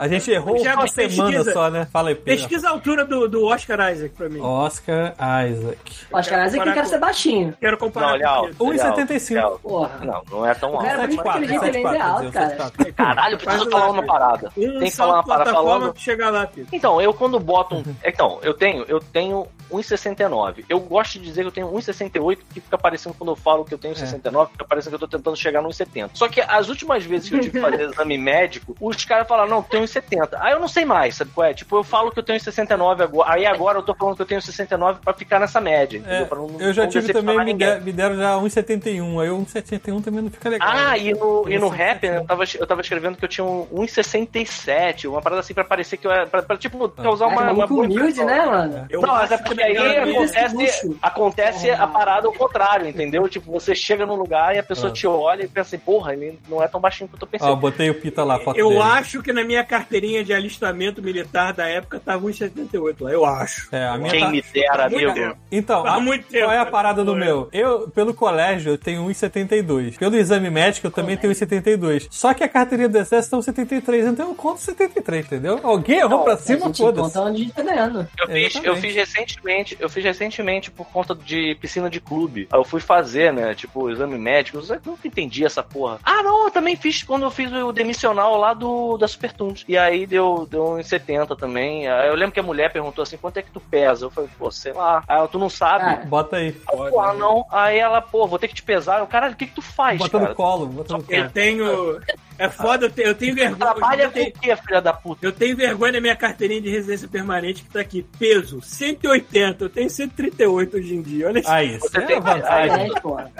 A 0.00 0.08
gente 0.08 0.30
errou 0.30 0.56
Thiago, 0.56 0.80
uma 0.82 0.88
semana 0.88 1.30
pesquisa. 1.30 1.52
só, 1.52 1.70
né? 1.70 1.86
Fala 1.92 2.08
aí, 2.10 2.14
Pedro. 2.14 2.40
pesquisa 2.40 2.68
a 2.68 2.70
altura 2.70 3.04
do, 3.04 3.28
do 3.28 3.44
Oscar 3.46 3.92
Isaac 3.92 4.14
pra 4.14 4.28
mim. 4.28 4.40
Oscar 4.40 5.14
Isaac. 5.48 5.78
Oscar 6.12 6.46
Isaac 6.46 6.58
comparar 6.58 6.74
quer 6.74 6.82
com- 6.82 6.88
ser 6.88 6.98
baixinho. 6.98 7.54
Quero 7.60 7.72
Não, 7.72 7.78
comparar 7.78 8.12
legal. 8.12 8.48
com 8.56 8.68
ele. 8.72 8.78
legal, 8.78 8.92
1,75. 8.96 9.34
legal. 9.34 9.58
Porra. 9.60 9.98
Não, 10.04 10.22
não 10.30 10.46
é 10.46 10.54
tão 10.54 10.70
O 10.70 10.74
alto. 10.76 10.84
cara 10.86 10.94
é 11.04 11.06
muito 11.06 11.22
74, 11.22 11.44
inteligente, 11.44 11.68
ele 11.68 11.76
ainda 11.78 11.88
é 11.88 11.92
74, 11.92 12.24
alto, 12.24 12.32
cara. 12.32 12.48
74. 12.50 12.94
Caralho, 12.94 13.38
preciso 13.38 13.70
falar 13.70 13.90
uma 13.90 14.02
parada. 14.04 14.50
Tem 14.54 14.80
que 14.80 14.90
falar 14.90 15.14
uma 15.14 15.22
parada 15.24 15.44
plataforma 15.44 15.78
falando. 15.78 15.92
pra 15.92 16.00
chegar 16.02 16.30
lá. 16.30 16.48
Então, 16.72 17.00
eu 17.00 17.14
quando 17.14 17.40
boto 17.40 17.76
um. 17.76 17.84
Então, 18.04 18.38
eu 18.42 18.54
tenho, 18.54 18.84
eu 18.88 19.00
tenho 19.00 19.46
1,69. 19.70 20.64
Eu 20.68 20.80
gosto 20.80 21.18
de 21.18 21.24
dizer 21.24 21.42
que 21.42 21.48
eu 21.48 21.52
tenho 21.52 21.68
1,68, 21.72 22.38
que 22.52 22.60
fica 22.60 22.78
parecendo 22.78 23.14
quando 23.18 23.30
eu 23.30 23.36
falo 23.36 23.64
que 23.64 23.74
eu 23.74 23.78
tenho 23.78 23.94
69, 23.96 24.52
fica 24.52 24.64
parecendo 24.64 24.96
que 24.98 25.04
eu 25.04 25.08
tô 25.08 25.16
tentando 25.16 25.36
chegar 25.36 25.62
no 25.62 25.68
1,70. 25.68 26.10
Só 26.14 26.28
que 26.28 26.40
as 26.40 26.68
últimas 26.68 27.04
vezes 27.04 27.28
que 27.28 27.34
eu 27.36 27.40
tive 27.40 27.58
que 27.60 27.63
fazer 27.70 27.82
exame 27.90 28.18
médico, 28.18 28.76
os 28.80 29.04
caras 29.04 29.26
falaram, 29.28 29.48
não, 29.50 29.56
eu 29.58 29.62
tenho 29.64 29.84
1,70. 29.84 30.28
Aí 30.40 30.52
eu 30.52 30.60
não 30.60 30.68
sei 30.68 30.84
mais, 30.84 31.14
sabe 31.16 31.30
qual 31.34 31.46
é? 31.46 31.54
Tipo, 31.54 31.76
eu 31.76 31.84
falo 31.84 32.10
que 32.10 32.18
eu 32.18 32.22
tenho 32.22 32.40
69 32.40 33.02
agora. 33.02 33.32
Aí 33.32 33.46
agora 33.46 33.78
eu 33.78 33.82
tô 33.82 33.94
falando 33.94 34.16
que 34.16 34.22
eu 34.22 34.26
tenho 34.26 34.40
69 34.42 35.00
pra 35.04 35.12
ficar 35.14 35.38
nessa 35.40 35.60
média, 35.60 35.98
entendeu? 35.98 36.22
É, 36.22 36.24
Pra 36.24 36.38
não- 36.38 36.60
eu 36.60 36.72
já 36.72 36.82
não 36.82 36.90
tive 36.90 37.12
também, 37.12 37.44
me, 37.44 37.54
der- 37.54 37.80
me 37.80 37.92
deram 37.92 38.16
já 38.16 38.36
1,71. 38.38 39.20
Aí 39.20 39.30
o 39.30 39.38
1,71 39.38 40.00
também 40.02 40.22
não 40.22 40.30
fica 40.30 40.48
legal. 40.48 40.68
Ah, 40.70 40.96
e 40.98 41.12
no, 41.12 41.44
e 41.48 41.58
no 41.58 41.68
rap, 41.68 42.04
eu 42.04 42.24
tava, 42.24 42.44
eu 42.58 42.66
tava 42.66 42.80
escrevendo 42.80 43.16
que 43.16 43.24
eu 43.24 43.28
tinha 43.28 43.44
um 43.44 43.66
1,67, 43.72 45.06
uma 45.08 45.20
parada 45.22 45.40
assim 45.40 45.54
pra 45.54 45.64
parecer 45.64 45.96
que 45.96 46.06
eu 46.06 46.10
era. 46.10 46.26
Pra, 46.26 46.42
pra, 46.42 46.56
tipo, 46.56 46.88
causar 46.88 47.26
uma. 47.26 47.42
Uma 47.44 47.52
muito 47.52 47.68
boa 47.74 47.84
humilde, 47.84 48.24
né, 48.24 48.44
mano? 48.46 48.86
Eu 48.88 49.00
Não, 49.00 49.14
mas 49.14 49.30
é 49.30 49.36
que 49.38 49.44
porque 49.44 49.62
aí 49.62 49.76
acontece, 49.76 50.54
luxo. 50.54 50.96
acontece 51.02 51.70
a 51.70 51.86
parada 51.86 52.26
ao 52.26 52.32
contrário, 52.32 52.88
entendeu? 52.88 53.28
Tipo, 53.28 53.52
você 53.52 53.74
chega 53.74 54.06
num 54.06 54.14
lugar 54.14 54.54
e 54.54 54.58
a 54.58 54.62
pessoa 54.62 54.90
Ah. 54.90 54.92
te 54.92 55.06
olha 55.06 55.42
e 55.44 55.48
pensa 55.48 55.76
assim, 55.76 55.78
porra, 55.78 56.12
ele 56.14 56.38
não 56.48 56.62
é 56.62 56.68
tão 56.68 56.80
baixinho 56.80 57.08
quanto 57.08 57.22
eu 57.22 57.28
pensei. 57.28 57.48
Ó, 57.54 57.56
botei 57.56 57.88
o 57.90 57.94
Pita 57.94 58.24
lá, 58.24 58.36
a 58.36 58.40
foto 58.40 58.58
Eu 58.58 58.68
dele. 58.68 58.80
acho 58.82 59.22
que 59.22 59.32
na 59.32 59.44
minha 59.44 59.62
carteirinha 59.64 60.24
de 60.24 60.32
alistamento 60.32 61.00
militar 61.02 61.52
da 61.52 61.66
época 61.68 62.00
tava 62.00 62.26
1,78 62.26 62.96
lá, 63.00 63.10
eu 63.12 63.24
acho. 63.24 63.68
É, 63.72 63.86
a 63.88 63.96
minha 63.96 64.10
Quem 64.10 64.20
tá- 64.20 64.30
me 64.30 64.42
dera, 64.52 64.88
Muito 64.90 64.96
amigo. 64.96 65.14
tempo. 65.14 65.36
Então, 65.50 65.86
Há 65.86 65.94
a- 65.94 66.00
muito 66.00 66.26
tempo. 66.26 66.44
qual 66.44 66.52
é 66.56 66.58
a 66.58 66.66
parada 66.66 67.04
do 67.04 67.12
Foi. 67.12 67.20
meu? 67.20 67.48
Eu, 67.52 67.88
pelo 67.90 68.12
colégio, 68.14 68.72
eu 68.72 68.78
tenho 68.78 69.02
1,72. 69.04 69.96
Pelo 69.96 70.16
exame 70.16 70.50
médico, 70.50 70.86
eu 70.86 70.90
também 70.90 71.16
tenho 71.16 71.32
1,72. 71.32 72.06
Só 72.10 72.34
que 72.34 72.42
a 72.44 72.48
carteirinha 72.48 72.88
do 72.88 72.98
exército 72.98 73.30
tá 73.30 73.36
1,73, 73.38 74.06
então 74.06 74.28
eu 74.28 74.34
conto 74.34 74.60
73, 74.60 75.26
entendeu? 75.26 75.60
Alguém 75.62 75.98
errou 76.00 76.24
pra 76.24 76.34
A 76.34 76.36
cima, 76.36 76.72
foda-se. 76.74 77.18
onde 77.18 77.52
tá 77.52 77.62
ganhando. 77.62 78.06
Eu 78.18 78.28
fiz, 78.28 78.54
eu 78.64 78.76
fiz 78.76 78.94
recentemente, 78.94 79.76
eu 79.80 79.88
fiz 79.88 80.04
recentemente 80.04 80.70
por 80.70 80.86
conta 80.86 81.14
de 81.14 81.56
piscina 81.60 81.88
de 81.88 82.00
clube. 82.00 82.48
Aí 82.52 82.58
eu 82.58 82.64
fui 82.64 82.80
fazer, 82.80 83.32
né? 83.32 83.54
Tipo, 83.54 83.90
exame 83.90 84.18
médico. 84.18 84.58
Eu 84.58 84.80
nunca 84.84 85.06
entendi 85.06 85.44
essa 85.44 85.62
porra. 85.62 85.98
Ah, 86.04 86.22
não, 86.22 86.44
eu 86.44 86.50
também 86.50 86.76
fiz 86.76 87.02
quando 87.02 87.22
eu 87.24 87.30
fiz 87.30 87.43
o 87.46 87.72
demissional 87.72 88.36
lá 88.36 88.54
do 88.54 88.96
da 88.96 89.08
Super 89.08 89.32
Tunes. 89.32 89.64
E 89.68 89.76
aí 89.76 90.06
deu, 90.06 90.46
deu 90.50 90.74
uns 90.74 90.86
70 90.86 91.36
também. 91.36 91.88
Aí 91.88 92.08
eu 92.08 92.14
lembro 92.14 92.32
que 92.32 92.40
a 92.40 92.44
mulher 92.44 92.72
perguntou 92.72 93.02
assim: 93.02 93.16
quanto 93.16 93.38
é 93.38 93.42
que 93.42 93.50
tu 93.50 93.60
pesa? 93.60 94.06
Eu 94.06 94.10
falei, 94.10 94.30
pô, 94.38 94.50
sei 94.50 94.72
lá. 94.72 95.02
Aí 95.08 95.16
ela, 95.16 95.28
tu 95.28 95.38
não 95.38 95.50
sabe. 95.50 95.84
Cara, 95.84 96.06
Bota 96.06 96.36
aí. 96.36 96.56
Aí 96.68 96.90
pô, 96.90 97.00
ah, 97.00 97.14
não. 97.14 97.46
Aí 97.50 97.78
ela, 97.78 98.00
pô, 98.00 98.26
vou 98.26 98.38
ter 98.38 98.48
que 98.48 98.54
te 98.54 98.62
pesar. 98.62 99.00
Eu, 99.00 99.06
caralho, 99.06 99.34
o 99.34 99.36
que 99.36 99.46
que 99.46 99.54
tu 99.54 99.62
faz, 99.62 99.98
Bota 99.98 100.18
cara? 100.18 100.30
no 100.30 100.34
colo, 100.34 100.66
bota 100.66 100.96
no 100.96 101.02
colo. 101.02 101.18
Eu 101.18 101.30
tenho. 101.30 102.00
É 102.38 102.48
foda, 102.48 102.86
eu 102.86 102.90
tenho, 102.90 103.08
eu 103.08 103.14
tenho 103.14 103.34
vergonha. 103.34 103.56
Trabalha 103.74 104.02
eu 104.04 104.10
com 104.12 104.20
o 104.20 104.32
quê, 104.32 104.56
filha 104.56 104.80
da 104.80 104.92
puta? 104.92 105.24
Eu 105.26 105.32
tenho 105.32 105.56
vergonha 105.56 105.92
da 105.92 106.00
minha 106.00 106.16
carteirinha 106.16 106.60
de 106.60 106.68
residência 106.70 107.06
permanente 107.08 107.62
que 107.62 107.70
tá 107.70 107.80
aqui. 107.80 108.04
Peso, 108.18 108.60
180. 108.60 109.64
Eu 109.64 109.68
tenho 109.68 109.88
138 109.88 110.76
hoje 110.76 110.94
em 110.96 111.02
dia. 111.02 111.28
Olha 111.28 111.38
isso. 111.38 111.50
Aí, 111.50 111.76
isso 111.76 111.88
Você 111.88 111.98
é 111.98 112.00
tem- 112.02 112.20
vantagem. 112.20 112.90
É, 112.96 113.00
porra. 113.00 113.30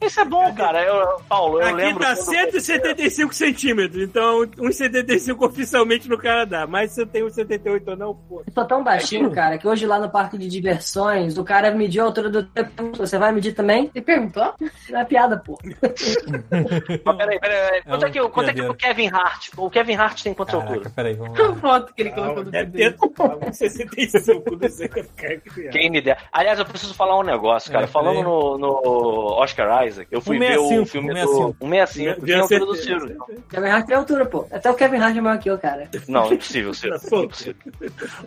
Isso 0.00 0.20
é 0.20 0.24
bom, 0.24 0.54
cara. 0.54 0.82
Eu, 0.84 1.20
Paulo, 1.28 1.60
eu 1.60 1.66
Aqui 1.66 1.76
lembro. 1.76 2.00
tá 2.04 2.14
quando- 2.14 2.24
175 2.26 3.34
centímetros, 3.34 4.02
então 4.02 4.42
1,75 4.58 5.44
oficialmente 5.46 6.08
no 6.08 6.16
Canadá. 6.18 6.66
Mas 6.66 6.92
se 6.92 7.00
eu 7.02 7.06
tenho 7.06 7.26
1,78 7.26 7.88
ou 7.90 7.96
não, 7.96 8.14
pô. 8.14 8.42
Eu 8.46 8.52
sou 8.52 8.64
tão 8.64 8.84
baixinho, 8.84 9.30
cara, 9.30 9.58
que 9.58 9.66
hoje 9.66 9.86
lá 9.86 9.98
no 9.98 10.10
parque 10.10 10.38
de 10.38 10.46
diversões, 10.48 11.36
o 11.38 11.44
cara 11.44 11.70
mediu 11.70 12.02
a 12.02 12.06
altura 12.06 12.28
do 12.30 12.42
tempo. 12.44 12.92
Você 12.96 13.18
vai 13.18 13.32
medir 13.32 13.52
também? 13.54 13.90
Você 13.92 14.00
perguntou? 14.00 14.54
Não 14.90 15.00
é 15.00 15.04
piada, 15.04 15.36
pô. 15.38 15.58
Peraí, 15.58 17.38
peraí, 17.38 17.38
peraí. 17.40 17.82
Quanto 17.82 18.04
é, 18.06 18.10
que, 18.10 18.20
quanto 18.44 18.58
é 18.58 18.62
que 18.64 18.70
o 18.70 18.74
Kevin 18.74 19.08
Hart? 19.08 19.48
O 19.56 19.70
Kevin 19.70 19.94
Hart 19.96 20.22
tem 20.22 20.34
quanto 20.34 20.50
Caraca, 20.52 20.70
altura? 20.70 20.90
peraí, 20.94 21.14
vamos 21.14 21.38
lá. 21.38 21.48
A 21.50 21.54
foto 21.56 21.94
que 21.94 22.02
ele 22.02 22.10
colocou 22.10 22.44
no 22.44 22.50
deve 22.50 22.70
Twitter. 22.70 22.92
ter 22.92 23.06
1,65, 23.06 24.60
não 24.60 24.68
sei 24.68 24.86
o 24.86 24.90
que 24.90 25.00
é 25.26 25.36
criança. 25.38 25.70
Quem 25.78 25.90
me 25.90 26.00
der. 26.00 26.18
Aliás, 26.32 26.58
eu 26.58 26.64
preciso 26.66 26.94
falar 26.94 27.18
um 27.18 27.22
negócio, 27.22 27.70
cara. 27.72 27.84
É, 27.84 27.86
Falando 27.86 28.22
no, 28.22 28.58
no 28.58 29.32
Oscar 29.40 29.86
Isaac, 29.86 30.08
eu 30.10 30.20
fui 30.20 30.38
ver 30.38 30.58
o 30.58 30.68
165, 30.68 30.86
filme 30.86 31.08
165. 31.14 31.52
do 31.58 31.66
165, 31.66 32.20
que 32.20 32.26
tem 32.26 32.34
a 32.34 32.40
altura 32.42 32.66
do 32.66 32.74
Ciro. 32.76 33.26
Kevin 33.50 33.68
Hart 33.68 33.86
tem 33.86 33.96
altura, 33.96 34.26
pô. 34.26 34.46
Até 34.50 34.70
o 34.70 34.74
Kevin 34.74 34.96
Hart 34.98 35.16
é 35.16 35.20
maior 35.20 35.38
que 35.38 35.50
eu, 35.50 35.58
cara. 35.58 35.88
Não, 36.08 36.32
impossível, 36.32 36.74
Ciro. 36.74 36.96
Impossível. 37.24 37.54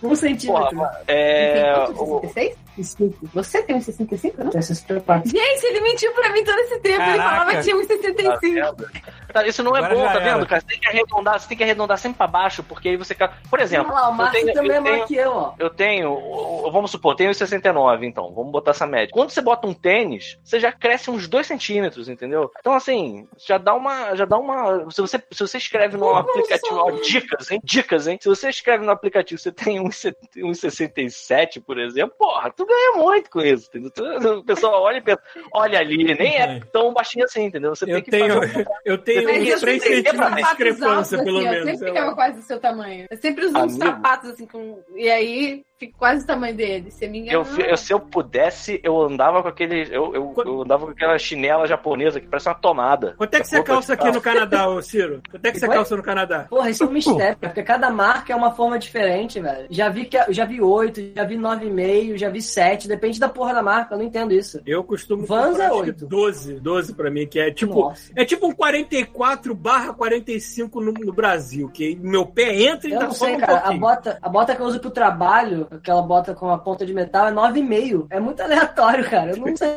Um 0.04 0.16
centímetro. 0.16 0.70
Porra, 0.78 1.02
é. 1.08 1.64
Tem 1.86 1.94
quanto? 1.96 2.04
o- 2.04 2.22
66? 2.22 2.68
Cinco. 2.78 3.28
Você 3.34 3.64
tem 3.64 3.76
um 3.76 3.82
65, 3.82 4.44
não? 4.44 4.52
Tem 4.52 4.62
64. 4.62 5.28
Gente, 5.30 5.64
ele 5.66 5.82
mentiu 5.82 6.12
pra 6.14 6.30
mim 6.32 6.44
todo 6.44 6.60
esse 6.60 6.80
tempo. 6.80 7.02
Ele 7.02 7.18
Caraca. 7.18 7.30
falava 7.30 7.56
que 7.56 7.62
tinha 7.64 7.76
um 7.76 7.82
Tá 7.82 7.96
65. 7.96 8.40
vendo? 8.40 8.90
Tá, 9.34 9.48
Isso 9.48 9.64
não 9.64 9.76
é 9.76 9.80
Agora 9.80 9.96
bom, 9.96 10.07
já 10.08 10.14
tá 10.14 10.20
vendo, 10.20 10.46
cara? 10.48 10.62
Você 10.62 10.68
tem 10.68 10.80
que 10.80 10.88
arredondar, 10.88 11.40
você 11.40 11.48
tem 11.48 11.58
que 11.58 11.64
arredondar 11.64 11.98
sempre 11.98 12.18
pra 12.18 12.28
baixo, 12.28 12.64
porque 12.64 12.90
aí 12.90 12.98
você. 12.98 13.16
Por 13.50 13.60
exemplo, 13.60 13.92
Olha 13.92 14.02
lá, 14.02 14.08
o 14.10 14.12
eu 14.12 14.16
Márcio 14.16 14.42
tenho, 14.42 14.54
também 14.54 14.72
é 14.72 14.78
eu 14.78 14.82
maior 14.82 14.94
tenho, 14.96 15.08
que 15.08 15.16
eu, 15.16 15.32
ó. 15.32 15.54
eu 15.60 15.70
tenho, 15.70 16.72
vamos 16.72 16.92
supor, 16.92 17.16
tenho 17.16 17.34
69, 17.34 18.06
então, 18.06 18.34
vamos 18.34 18.52
botar 18.52 18.72
essa 18.72 18.86
média. 18.88 19.10
Quando 19.14 19.30
você 19.32 19.42
bota 19.42 19.68
um 19.68 19.74
tênis, 19.74 20.38
você 20.44 20.60
já 20.60 20.72
cresce 20.72 21.10
uns 21.10 21.28
2 21.28 21.46
centímetros, 21.48 22.08
entendeu? 22.10 22.52
Então, 22.60 22.74
assim, 22.74 23.28
já 23.38 23.58
dá 23.58 23.74
uma. 23.74 24.16
Já 24.16 24.26
dá 24.26 24.38
uma. 24.38 24.90
Se 24.92 25.02
você, 25.02 25.18
se 25.32 25.40
você 25.40 25.58
escreve 25.58 25.98
no 25.98 26.14
aplicativo, 26.16 26.76
ó, 26.78 26.92
dicas, 26.92 27.52
hein? 27.52 27.60
Dicas, 27.64 28.08
hein? 28.08 28.18
Se 28.22 28.30
você 28.30 28.50
escreve 28.50 28.86
no 28.86 28.92
aplicativo, 28.92 29.40
você 29.40 29.52
tem 29.52 29.80
um 29.80 29.90
1,67, 29.90 31.62
por 31.66 31.78
exemplo, 31.80 32.16
porra, 32.18 32.52
tu 32.52 32.66
ganha 32.66 32.94
muito 32.98 33.30
com 33.30 33.42
isso, 33.42 33.68
entendeu? 33.70 33.92
Tu- 33.92 34.38
O 34.38 34.44
pessoal 34.44 34.82
olha 34.82 34.98
e 34.98 35.02
pensa, 35.02 35.22
olha 35.54 35.80
ali, 35.80 36.04
nem 36.16 36.38
é 36.38 36.60
tão 36.72 36.94
baixinho 36.94 37.26
assim, 37.26 37.46
entendeu? 37.46 37.76
Você 37.76 37.86
tem 37.86 37.96
Eu 37.96 38.02
que 38.04 38.12
tenho, 38.12 38.34
fazer 38.36 38.60
um 38.60 38.66
eu 38.86 38.98
tenho 38.98 39.24
Mas 39.24 39.42
uns 39.44 39.48
eu 39.50 39.60
3 39.60 39.82
sempre 39.84 39.96
centímetros 39.97 39.97
de 40.02 40.10
sapatos 40.10 40.36
discrepância, 40.36 41.24
pelo 41.24 41.38
assim, 41.38 41.50
menos. 41.50 41.68
sempre 41.68 41.78
sei 41.78 41.88
ficava 41.88 42.16
quase 42.16 42.36
do 42.38 42.42
seu 42.44 42.60
tamanho. 42.60 43.06
Eu 43.10 43.18
sempre 43.18 43.46
uso 43.46 43.58
uns 43.58 43.74
sapatos 43.74 44.30
assim 44.32 44.46
com. 44.46 44.84
E 44.96 45.10
aí 45.10 45.64
fica 45.78 45.94
quase 45.98 46.24
o 46.24 46.28
tamanho 46.28 46.56
dele. 46.56 46.90
Você 46.92 47.08
me. 47.08 47.28
Eu, 47.32 47.46
eu- 47.60 47.78
se 47.78 47.94
eu 47.94 48.00
pudesse, 48.00 48.80
eu 48.84 49.00
andava 49.02 49.42
com 49.42 49.48
aquele. 49.48 49.88
Eu, 49.92 50.14
eu, 50.14 50.34
eu 50.46 50.62
andava 50.64 50.86
com 50.86 50.92
aquela 50.92 51.18
chinela 51.18 51.68
japonesa 51.68 52.20
que 52.20 52.28
parece 52.28 52.50
uma 52.50 52.56
tomada. 52.56 53.14
Quanto 53.18 53.34
é 53.36 53.40
que 53.40 53.48
você 53.48 53.64
calça 53.64 53.94
aqui 53.94 54.12
no 54.12 54.22
Canadá, 54.22 54.68
ô 54.68 54.82
Ciro? 54.82 55.22
Quanto 55.30 55.46
é 55.46 55.52
que 55.52 55.60
você 55.60 55.68
calça 55.68 55.96
no 55.96 56.04
Canadá? 56.04 56.46
Porra, 56.50 56.70
isso 56.70 56.84
é 56.84 56.88
um 56.88 56.92
mistério, 56.92 57.38
porque 57.42 57.64
cada 57.64 57.90
marca 57.90 58.34
é 58.34 58.36
uma 58.36 58.52
forma 58.52 58.78
diferente, 58.80 59.40
velho. 59.40 59.68
Já 59.70 59.90
vi 59.90 60.06
que 60.06 60.18
já 60.34 60.46
vi 60.46 60.62
8, 60.62 61.14
já 61.16 61.24
vi 61.24 61.38
9,5, 61.38 62.18
já 62.18 62.30
vi 62.30 62.42
7, 62.42 62.88
depende 62.88 63.20
da 63.20 63.30
porra 63.30 63.54
da 63.54 63.62
marca, 63.62 63.94
eu 63.94 64.00
não 64.00 64.06
entendo 64.06 64.34
isso. 64.34 64.62
Eu 64.66 64.84
costumo 64.84 65.26
Vans 65.26 65.60
é 65.60 65.66
acho 65.66 65.76
que 65.84 65.90
oito. 65.90 66.08
12, 66.08 66.60
12 66.60 66.94
pra 66.96 67.12
mim, 67.12 67.28
que 67.28 67.40
é 67.40 67.52
tipo, 67.52 67.76
Nossa. 67.82 68.12
é 68.16 68.26
tipo 68.26 68.48
um 68.48 68.52
44 68.52 69.54
barra 69.54 69.94
45 69.94 70.82
no, 70.82 70.92
no 70.94 71.14
Brasil, 71.14 71.70
que 71.70 71.96
meu 72.02 72.26
pé 72.26 72.56
entra 72.64 72.88
e 72.88 72.92
Eu 72.92 72.96
ainda 72.98 73.06
não 73.08 73.14
sei, 73.14 73.36
um 73.36 73.40
cara. 73.40 73.54
A 73.54 73.62
pouquinho. 73.62 73.80
bota, 73.82 74.20
a 74.22 74.30
bota 74.30 74.56
que 74.56 74.62
eu 74.62 74.66
uso 74.66 74.80
pro 74.80 74.90
trabalho, 74.90 75.67
aquela 75.72 76.02
bota 76.02 76.34
com 76.34 76.50
a 76.50 76.58
ponta 76.58 76.86
de 76.86 76.94
metal, 76.94 77.28
é 77.28 77.32
9,5. 77.32 78.08
É 78.10 78.20
muito 78.20 78.42
aleatório, 78.42 79.10
cara. 79.10 79.32
Eu 79.32 79.38
não 79.38 79.56
sei. 79.56 79.76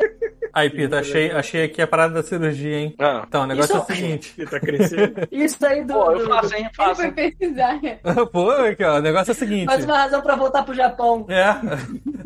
Aí, 0.52 0.68
Pita, 0.68 0.98
achei, 0.98 1.30
achei 1.30 1.62
aqui 1.64 1.80
a 1.80 1.86
parada 1.86 2.14
da 2.14 2.22
cirurgia, 2.24 2.76
hein? 2.80 2.94
Ah. 2.98 3.24
Então, 3.26 3.42
o 3.42 3.46
negócio 3.46 3.70
Isso- 3.76 3.76
é 3.76 3.92
o 3.92 3.96
seguinte. 3.96 4.34
Crescendo. 4.60 5.28
Isso 5.30 5.64
aí 5.66 5.84
do. 5.84 5.92
Pô, 5.94 6.12
eu 6.12 6.28
faço, 6.28 6.54
hein? 6.54 6.60
Ele 6.64 6.70
Faço. 6.74 7.00
foi 7.02 7.12
pesquisar. 7.12 7.78
Pô, 8.32 8.50
aqui, 8.50 8.82
ó, 8.82 8.96
o 8.98 9.00
negócio 9.00 9.30
é 9.30 9.34
o 9.34 9.36
seguinte. 9.36 9.66
Mais 9.66 9.84
uma 9.84 9.96
razão 9.96 10.20
pra 10.20 10.34
voltar 10.34 10.64
pro 10.64 10.74
Japão. 10.74 11.24
É, 11.28 11.54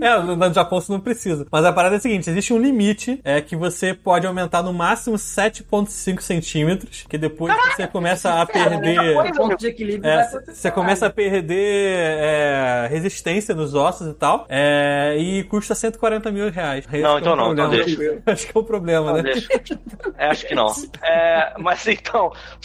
é, 0.07 0.19
no, 0.23 0.37
no 0.37 0.53
Japão 0.55 0.81
você 0.81 0.91
não 0.91 1.01
precisa. 1.01 1.47
Mas 1.51 1.65
a 1.67 1.73
parada 1.73 1.97
é 1.97 1.99
a 1.99 2.01
seguinte: 2.01 2.31
existe 2.31 2.55
um 2.55 2.59
limite 2.59 3.21
é 3.25 3.41
que 3.43 3.55
você 3.57 3.93
pode 3.93 4.27
aumentar 4.27 4.63
no 4.63 4.73
máximo 4.73 5.17
7,5 5.17 6.21
centímetros, 6.21 7.05
que 7.09 7.19
depois 7.19 7.55
você 7.77 7.87
começa 7.87 8.41
a 8.41 8.47
perder. 8.47 9.19
O 9.19 9.33
ponto 9.37 9.57
de 9.59 9.67
equilíbrio 9.67 10.11
É, 10.11 10.25
você 10.47 10.71
começa 10.71 11.07
a 11.07 11.11
perder 11.11 11.95
é, 11.99 12.87
resistência 12.91 13.54
nos 13.55 13.75
ossos 13.75 14.09
e 14.09 14.15
tal. 14.15 14.47
é, 14.49 15.17
e 15.19 15.45
custa 15.45 15.75
140 15.75 16.31
mil 16.31 16.51
reais. 16.51 16.85
Esse 16.87 17.03
Não, 17.03 17.11
que 17.13 17.17
é 17.17 17.21
então 17.21 17.33
um 17.33 17.37
não, 17.37 17.53
então 17.53 17.69
problema. 17.71 17.85
deixa. 17.85 18.23
Acho 18.27 18.47
que 18.47 18.57
é 18.57 18.61
um 18.61 18.65
problema, 18.65 19.07
Não, 19.07 19.15
né? 19.15 19.23
deixa. 19.23 19.49
É, 20.19 20.27
acho 20.29 20.47
que 20.47 20.55
não. 20.55 20.73
É, 21.03 21.53
mas 21.59 21.87
então, 21.87 22.33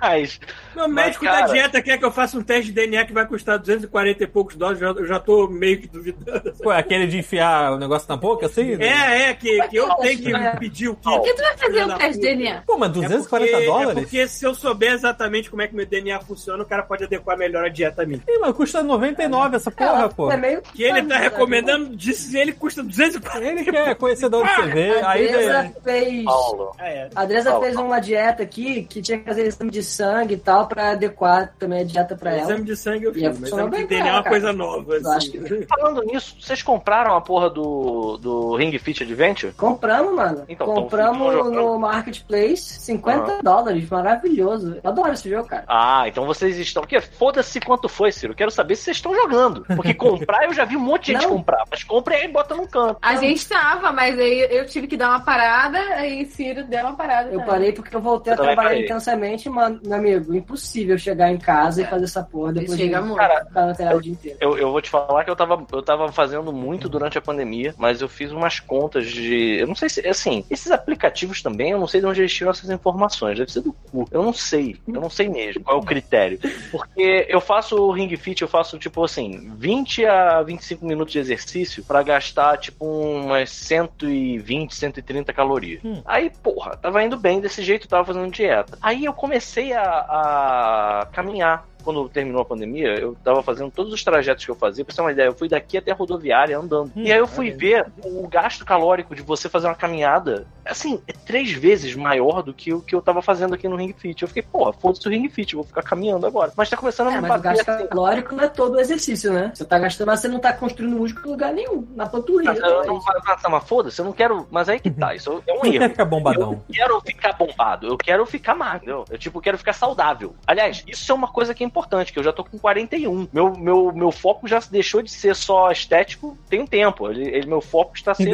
mas. 0.00 0.40
Meu 0.74 0.88
Mas, 0.88 0.94
médico 1.06 1.24
cara- 1.24 1.46
da 1.46 1.52
dieta 1.52 1.80
quer 1.82 1.98
que 1.98 2.04
eu 2.04 2.10
faça 2.10 2.36
um 2.38 2.42
teste 2.42 2.66
de 2.66 2.72
DNA 2.72 3.04
que 3.06 3.12
vai 3.12 3.26
custar 3.26 3.58
240 3.58 4.24
e 4.24 4.26
poucos 4.26 4.56
dólares, 4.56 4.80
eu 4.82 4.94
já- 4.94 5.00
eu 5.00 5.06
já 5.06 5.18
tô 5.20 5.48
meio 5.48 5.80
que 5.80 5.88
duvidando. 5.88 6.52
Pô, 6.62 6.70
é 6.72 6.78
aquele 6.78 7.06
de 7.06 7.18
enfiar 7.18 7.72
o 7.72 7.78
negócio 7.78 8.06
na 8.08 8.16
boca, 8.16 8.46
assim? 8.46 8.76
né? 8.76 8.86
É, 8.86 9.30
é, 9.30 9.34
que, 9.34 9.60
que 9.68 9.76
eu 9.76 9.88
tenho 9.96 10.18
que 10.18 10.34
É. 10.34 10.56
pedir 10.56 10.88
o 10.88 10.94
kit. 10.96 11.04
Por 11.04 11.22
que 11.22 11.34
tu 11.34 11.42
vai 11.42 11.56
fazer 11.56 11.84
um 11.84 11.96
teste 11.96 12.20
de. 12.20 12.26
DNA? 12.26 12.62
Pô, 12.66 12.76
mas 12.76 12.90
É 12.90 12.92
240 12.92 13.50
porque- 13.52 13.66
dólares? 13.66 13.90
É 13.90 13.94
porque 14.02 14.28
se 14.28 14.44
eu 14.44 14.54
souber 14.54 14.92
exatamente 14.92 15.48
como 15.50 15.62
é 15.62 15.66
que 15.68 15.74
meu 15.74 15.86
DNA 15.86 16.20
funciona, 16.20 16.62
o 16.62 16.66
cara 16.66 16.82
pode 16.82 17.04
adequar 17.04 17.38
melhor 17.38 17.64
a 17.64 17.68
dieta 17.68 18.02
a 18.02 18.06
mim. 18.06 18.20
Ih, 18.28 18.38
mas 18.38 18.54
custa 18.54 18.82
99 18.82 19.56
essa 19.56 19.70
porra, 19.70 20.08
pô. 20.08 20.25
É 20.30 20.36
meio. 20.36 20.62
Que 20.62 20.82
ele 20.82 21.02
tá 21.02 21.16
recomendando, 21.16 21.96
disse 21.96 22.36
ele 22.36 22.52
custa 22.52 22.82
240. 22.82 23.46
Ele 23.46 23.64
quer 23.64 23.94
conhecer 23.96 24.28
de 24.28 24.36
onde 24.36 24.54
você 24.54 24.62
vê, 24.66 25.00
A 25.00 25.10
aí 25.10 25.28
Andresa 25.28 25.62
vem. 25.62 25.74
fez. 25.82 26.24
Paulo. 26.24 26.72
É. 26.78 27.08
A 27.14 27.22
Andresa 27.22 27.50
Paulo. 27.50 27.64
fez 27.64 27.76
uma 27.76 28.00
dieta 28.00 28.42
aqui 28.42 28.82
que 28.84 29.00
tinha 29.02 29.18
que 29.18 29.24
fazer 29.24 29.46
exame 29.46 29.70
de 29.70 29.82
sangue 29.82 30.34
e 30.34 30.36
tal 30.38 30.66
pra 30.66 30.90
adequar 30.92 31.52
também 31.58 31.80
a 31.80 31.84
dieta 31.84 32.14
pra 32.16 32.32
ela. 32.32 32.42
Exame 32.42 32.64
de 32.64 32.76
sangue 32.76 33.04
eu 33.04 33.12
fiz, 33.12 33.22
Ia 33.22 33.30
mas 33.30 33.42
exame 33.44 33.70
de 33.70 33.76
bem 33.76 33.86
DNA 33.86 34.08
é 34.08 34.12
uma 34.12 34.22
coisa 34.24 34.52
nova. 34.52 34.96
Assim. 34.96 35.08
acho 35.16 35.30
que- 35.30 35.66
Falando 35.66 36.02
nisso, 36.02 36.36
vocês 36.40 36.62
compraram 36.62 37.14
a 37.16 37.20
porra 37.20 37.48
do, 37.50 38.16
do 38.18 38.56
Ring 38.56 38.76
Fit 38.78 39.02
Adventure? 39.02 39.52
Compramos, 39.54 40.14
mano. 40.14 40.44
Então, 40.48 40.66
Compramos 40.66 41.50
no 41.50 41.78
Marketplace, 41.78 42.80
50 42.80 43.42
dólares. 43.42 43.88
Maravilhoso. 43.88 44.76
Eu 44.82 44.90
adoro 44.90 45.12
esse 45.12 45.28
jogo, 45.30 45.48
cara. 45.48 45.64
Ah, 45.68 46.04
então 46.06 46.26
vocês 46.26 46.56
estão. 46.58 46.82
Porque 46.82 47.00
foda-se 47.00 47.60
quanto 47.60 47.88
foi, 47.88 48.12
Ciro. 48.12 48.34
Quero 48.34 48.50
saber 48.50 48.76
se 48.76 48.82
vocês 48.84 48.96
estão 48.98 49.14
jogando. 49.14 49.64
Porque 49.74 49.94
comprar 50.18 50.44
eu 50.44 50.52
já 50.54 50.64
vi 50.64 50.76
um 50.76 50.80
monte 50.80 51.06
de 51.06 51.12
gente 51.12 51.22
Não. 51.22 51.36
comprar. 51.36 51.64
Mas 51.70 51.82
compra 51.84 52.14
aí 52.16 52.24
e 52.24 52.28
bota 52.28 52.54
num 52.54 52.66
canto. 52.66 52.98
A 53.02 53.16
gente 53.16 53.46
tava, 53.48 53.92
mas 53.92 54.18
aí 54.18 54.46
eu 54.50 54.66
tive 54.66 54.86
que 54.86 54.96
dar 54.96 55.10
uma 55.10 55.20
parada, 55.20 55.78
aí 55.78 56.24
Ciro 56.26 56.64
deu 56.64 56.80
uma 56.80 56.94
parada. 56.96 57.28
Eu 57.28 57.32
também. 57.40 57.46
parei 57.46 57.72
porque 57.72 57.94
eu 57.94 58.00
voltei 58.00 58.32
a 58.32 58.36
Eu 58.36 58.42
trabalhar 58.42 58.68
parei. 58.70 58.84
intensamente, 58.84 59.48
mano. 59.48 59.80
Meu 59.84 59.98
amigo, 59.98 60.34
impossível 60.34 60.96
chegar 60.98 61.30
em 61.30 61.38
casa 61.38 61.82
e 61.82 61.86
fazer 61.86 62.04
essa 62.04 62.22
porra 62.22 62.52
depois 62.52 62.78
Chega 62.78 62.98
de 63.00 63.04
muito. 63.06 63.16
Cara, 63.18 63.44
ficar 63.44 63.66
na 63.66 63.74
tela 63.74 63.96
o 63.96 64.00
dia 64.02 64.12
inteiro. 64.12 64.38
Eu, 64.40 64.58
eu 64.58 64.70
vou 64.70 64.80
te 64.80 64.90
falar 64.90 65.24
que 65.24 65.30
eu 65.30 65.36
tava, 65.36 65.64
eu 65.72 65.82
tava 65.82 66.10
fazendo 66.12 66.52
muito 66.52 66.88
durante 66.88 67.18
a 67.18 67.20
pandemia, 67.20 67.74
mas 67.76 68.00
eu 68.00 68.08
fiz 68.08 68.30
umas 68.32 68.60
contas 68.60 69.06
de. 69.06 69.58
Eu 69.60 69.66
não 69.66 69.74
sei 69.74 69.88
se. 69.88 70.06
Assim, 70.06 70.44
esses 70.50 70.70
aplicativos 70.70 71.42
também, 71.42 71.70
eu 71.70 71.78
não 71.78 71.86
sei 71.86 72.00
de 72.00 72.06
onde 72.06 72.20
eles 72.20 72.32
tiram 72.32 72.50
essas 72.50 72.70
informações. 72.70 73.38
Deve 73.38 73.50
ser 73.52 73.60
do 73.60 73.72
cu. 73.72 74.06
Eu 74.10 74.22
não 74.22 74.32
sei. 74.32 74.76
Eu 74.86 75.00
não 75.00 75.10
sei 75.10 75.28
mesmo 75.28 75.62
qual 75.64 75.76
é 75.78 75.80
o 75.80 75.84
critério. 75.84 76.38
Porque 76.70 77.26
eu 77.28 77.40
faço 77.40 77.76
o 77.76 77.90
Ring 77.92 78.14
Fit, 78.16 78.42
eu 78.42 78.48
faço, 78.48 78.78
tipo 78.78 79.02
assim, 79.04 79.52
20 79.56 80.04
a 80.06 80.42
25 80.42 80.84
minutos 80.84 81.12
de 81.12 81.18
exercício 81.18 81.84
pra 81.84 82.02
gastar, 82.02 82.56
tipo, 82.58 82.84
umas 82.84 83.50
120, 83.50 84.74
130 84.74 85.32
calorias. 85.32 85.80
Aí, 86.04 86.30
porra, 86.42 86.76
tava 86.76 87.02
indo 87.02 87.16
bem 87.16 87.40
desse 87.40 87.62
jeito, 87.62 87.88
tava 87.88 88.04
fazendo 88.04 88.30
dieta. 88.30 88.78
Aí 88.80 89.04
eu 89.04 89.12
comecei 89.12 89.72
a, 89.72 89.82
a 89.82 91.08
caminhar. 91.12 91.66
Quando 91.86 92.08
terminou 92.08 92.42
a 92.42 92.44
pandemia, 92.44 92.98
eu 92.98 93.16
tava 93.22 93.44
fazendo 93.44 93.70
todos 93.70 93.92
os 93.92 94.02
trajetos 94.02 94.44
que 94.44 94.50
eu 94.50 94.56
fazia. 94.56 94.84
Pra 94.84 94.92
você 94.92 94.96
ter 94.96 95.02
uma 95.02 95.12
ideia, 95.12 95.26
eu 95.28 95.34
fui 95.34 95.48
daqui 95.48 95.78
até 95.78 95.92
a 95.92 95.94
rodoviária 95.94 96.58
andando. 96.58 96.90
e 96.96 97.12
aí 97.12 97.18
eu 97.18 97.28
fui 97.28 97.52
ver 97.52 97.86
o 98.04 98.26
gasto 98.26 98.64
calórico 98.64 99.14
de 99.14 99.22
você 99.22 99.48
fazer 99.48 99.68
uma 99.68 99.74
caminhada, 99.76 100.48
assim, 100.64 101.00
é 101.06 101.12
três 101.12 101.52
vezes 101.52 101.94
maior 101.94 102.42
do 102.42 102.52
que 102.52 102.74
o 102.74 102.80
que 102.80 102.92
eu 102.92 103.00
tava 103.00 103.22
fazendo 103.22 103.54
aqui 103.54 103.68
no 103.68 103.76
Ring 103.76 103.92
Fit. 103.92 104.20
Eu 104.20 104.26
fiquei, 104.26 104.42
pô, 104.42 104.72
foda-se 104.72 105.06
o 105.06 105.10
Ring 105.12 105.28
Fit, 105.28 105.54
vou 105.54 105.62
ficar 105.62 105.82
caminhando 105.82 106.26
agora. 106.26 106.52
Mas 106.56 106.68
tá 106.68 106.76
começando 106.76 107.06
a 107.08 107.12
É, 107.12 107.20
me 107.20 107.28
mas 107.28 107.38
o 107.38 107.42
gasto 107.42 107.68
assim. 107.68 107.86
calórico 107.86 108.34
não 108.34 108.42
é 108.42 108.48
todo 108.48 108.74
o 108.74 108.80
exercício, 108.80 109.32
né? 109.32 109.52
Você 109.54 109.64
tá 109.64 109.78
gastando, 109.78 110.08
mas 110.08 110.18
você 110.20 110.26
não 110.28 110.40
tá 110.40 110.52
construindo 110.52 110.96
músculo 110.96 111.28
em 111.28 111.30
lugar 111.30 111.52
nenhum. 111.52 111.86
Na 111.94 112.06
panturrilha. 112.06 112.50
Mas 112.52 112.60
eu 112.60 112.82
é 112.82 112.86
não, 112.86 113.00
mas, 113.04 113.42
mas 113.48 113.64
foda-se, 113.64 114.00
eu 114.00 114.04
não 114.04 114.12
quero. 114.12 114.46
Mas 114.50 114.68
aí 114.68 114.80
que 114.80 114.90
tá, 114.90 115.14
isso 115.14 115.42
é 115.46 115.52
um 115.52 115.56
Não 115.56 115.62
quer 115.62 115.74
erro. 115.74 115.88
ficar 115.90 116.04
bombadão. 116.04 116.52
Eu 116.52 116.74
quero 116.74 117.00
ficar 117.00 117.32
bombado, 117.34 117.86
eu 117.86 117.96
quero 117.96 118.26
ficar 118.26 118.54
magro. 118.56 119.04
Eu, 119.08 119.18
tipo, 119.18 119.40
quero 119.40 119.56
ficar 119.58 119.72
saudável. 119.72 120.34
Aliás, 120.46 120.82
isso 120.86 121.12
é 121.12 121.14
uma 121.14 121.28
coisa 121.28 121.54
que 121.54 121.62
é 121.62 121.66
importante, 121.76 122.10
que 122.12 122.18
eu 122.18 122.22
já 122.24 122.32
tô 122.32 122.42
com 122.42 122.58
41. 122.58 123.28
Meu, 123.30 123.54
meu, 123.56 123.92
meu 123.92 124.10
foco 124.10 124.48
já 124.48 124.58
deixou 124.70 125.02
de 125.02 125.10
ser 125.10 125.36
só 125.36 125.70
estético 125.70 126.36
tem 126.48 126.60
um 126.60 126.66
tempo. 126.66 127.10
Ele, 127.10 127.28
ele- 127.28 127.46
meu 127.46 127.60
foco 127.60 127.92
está 127.94 128.14
sendo 128.14 128.30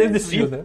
né? 0.49 0.65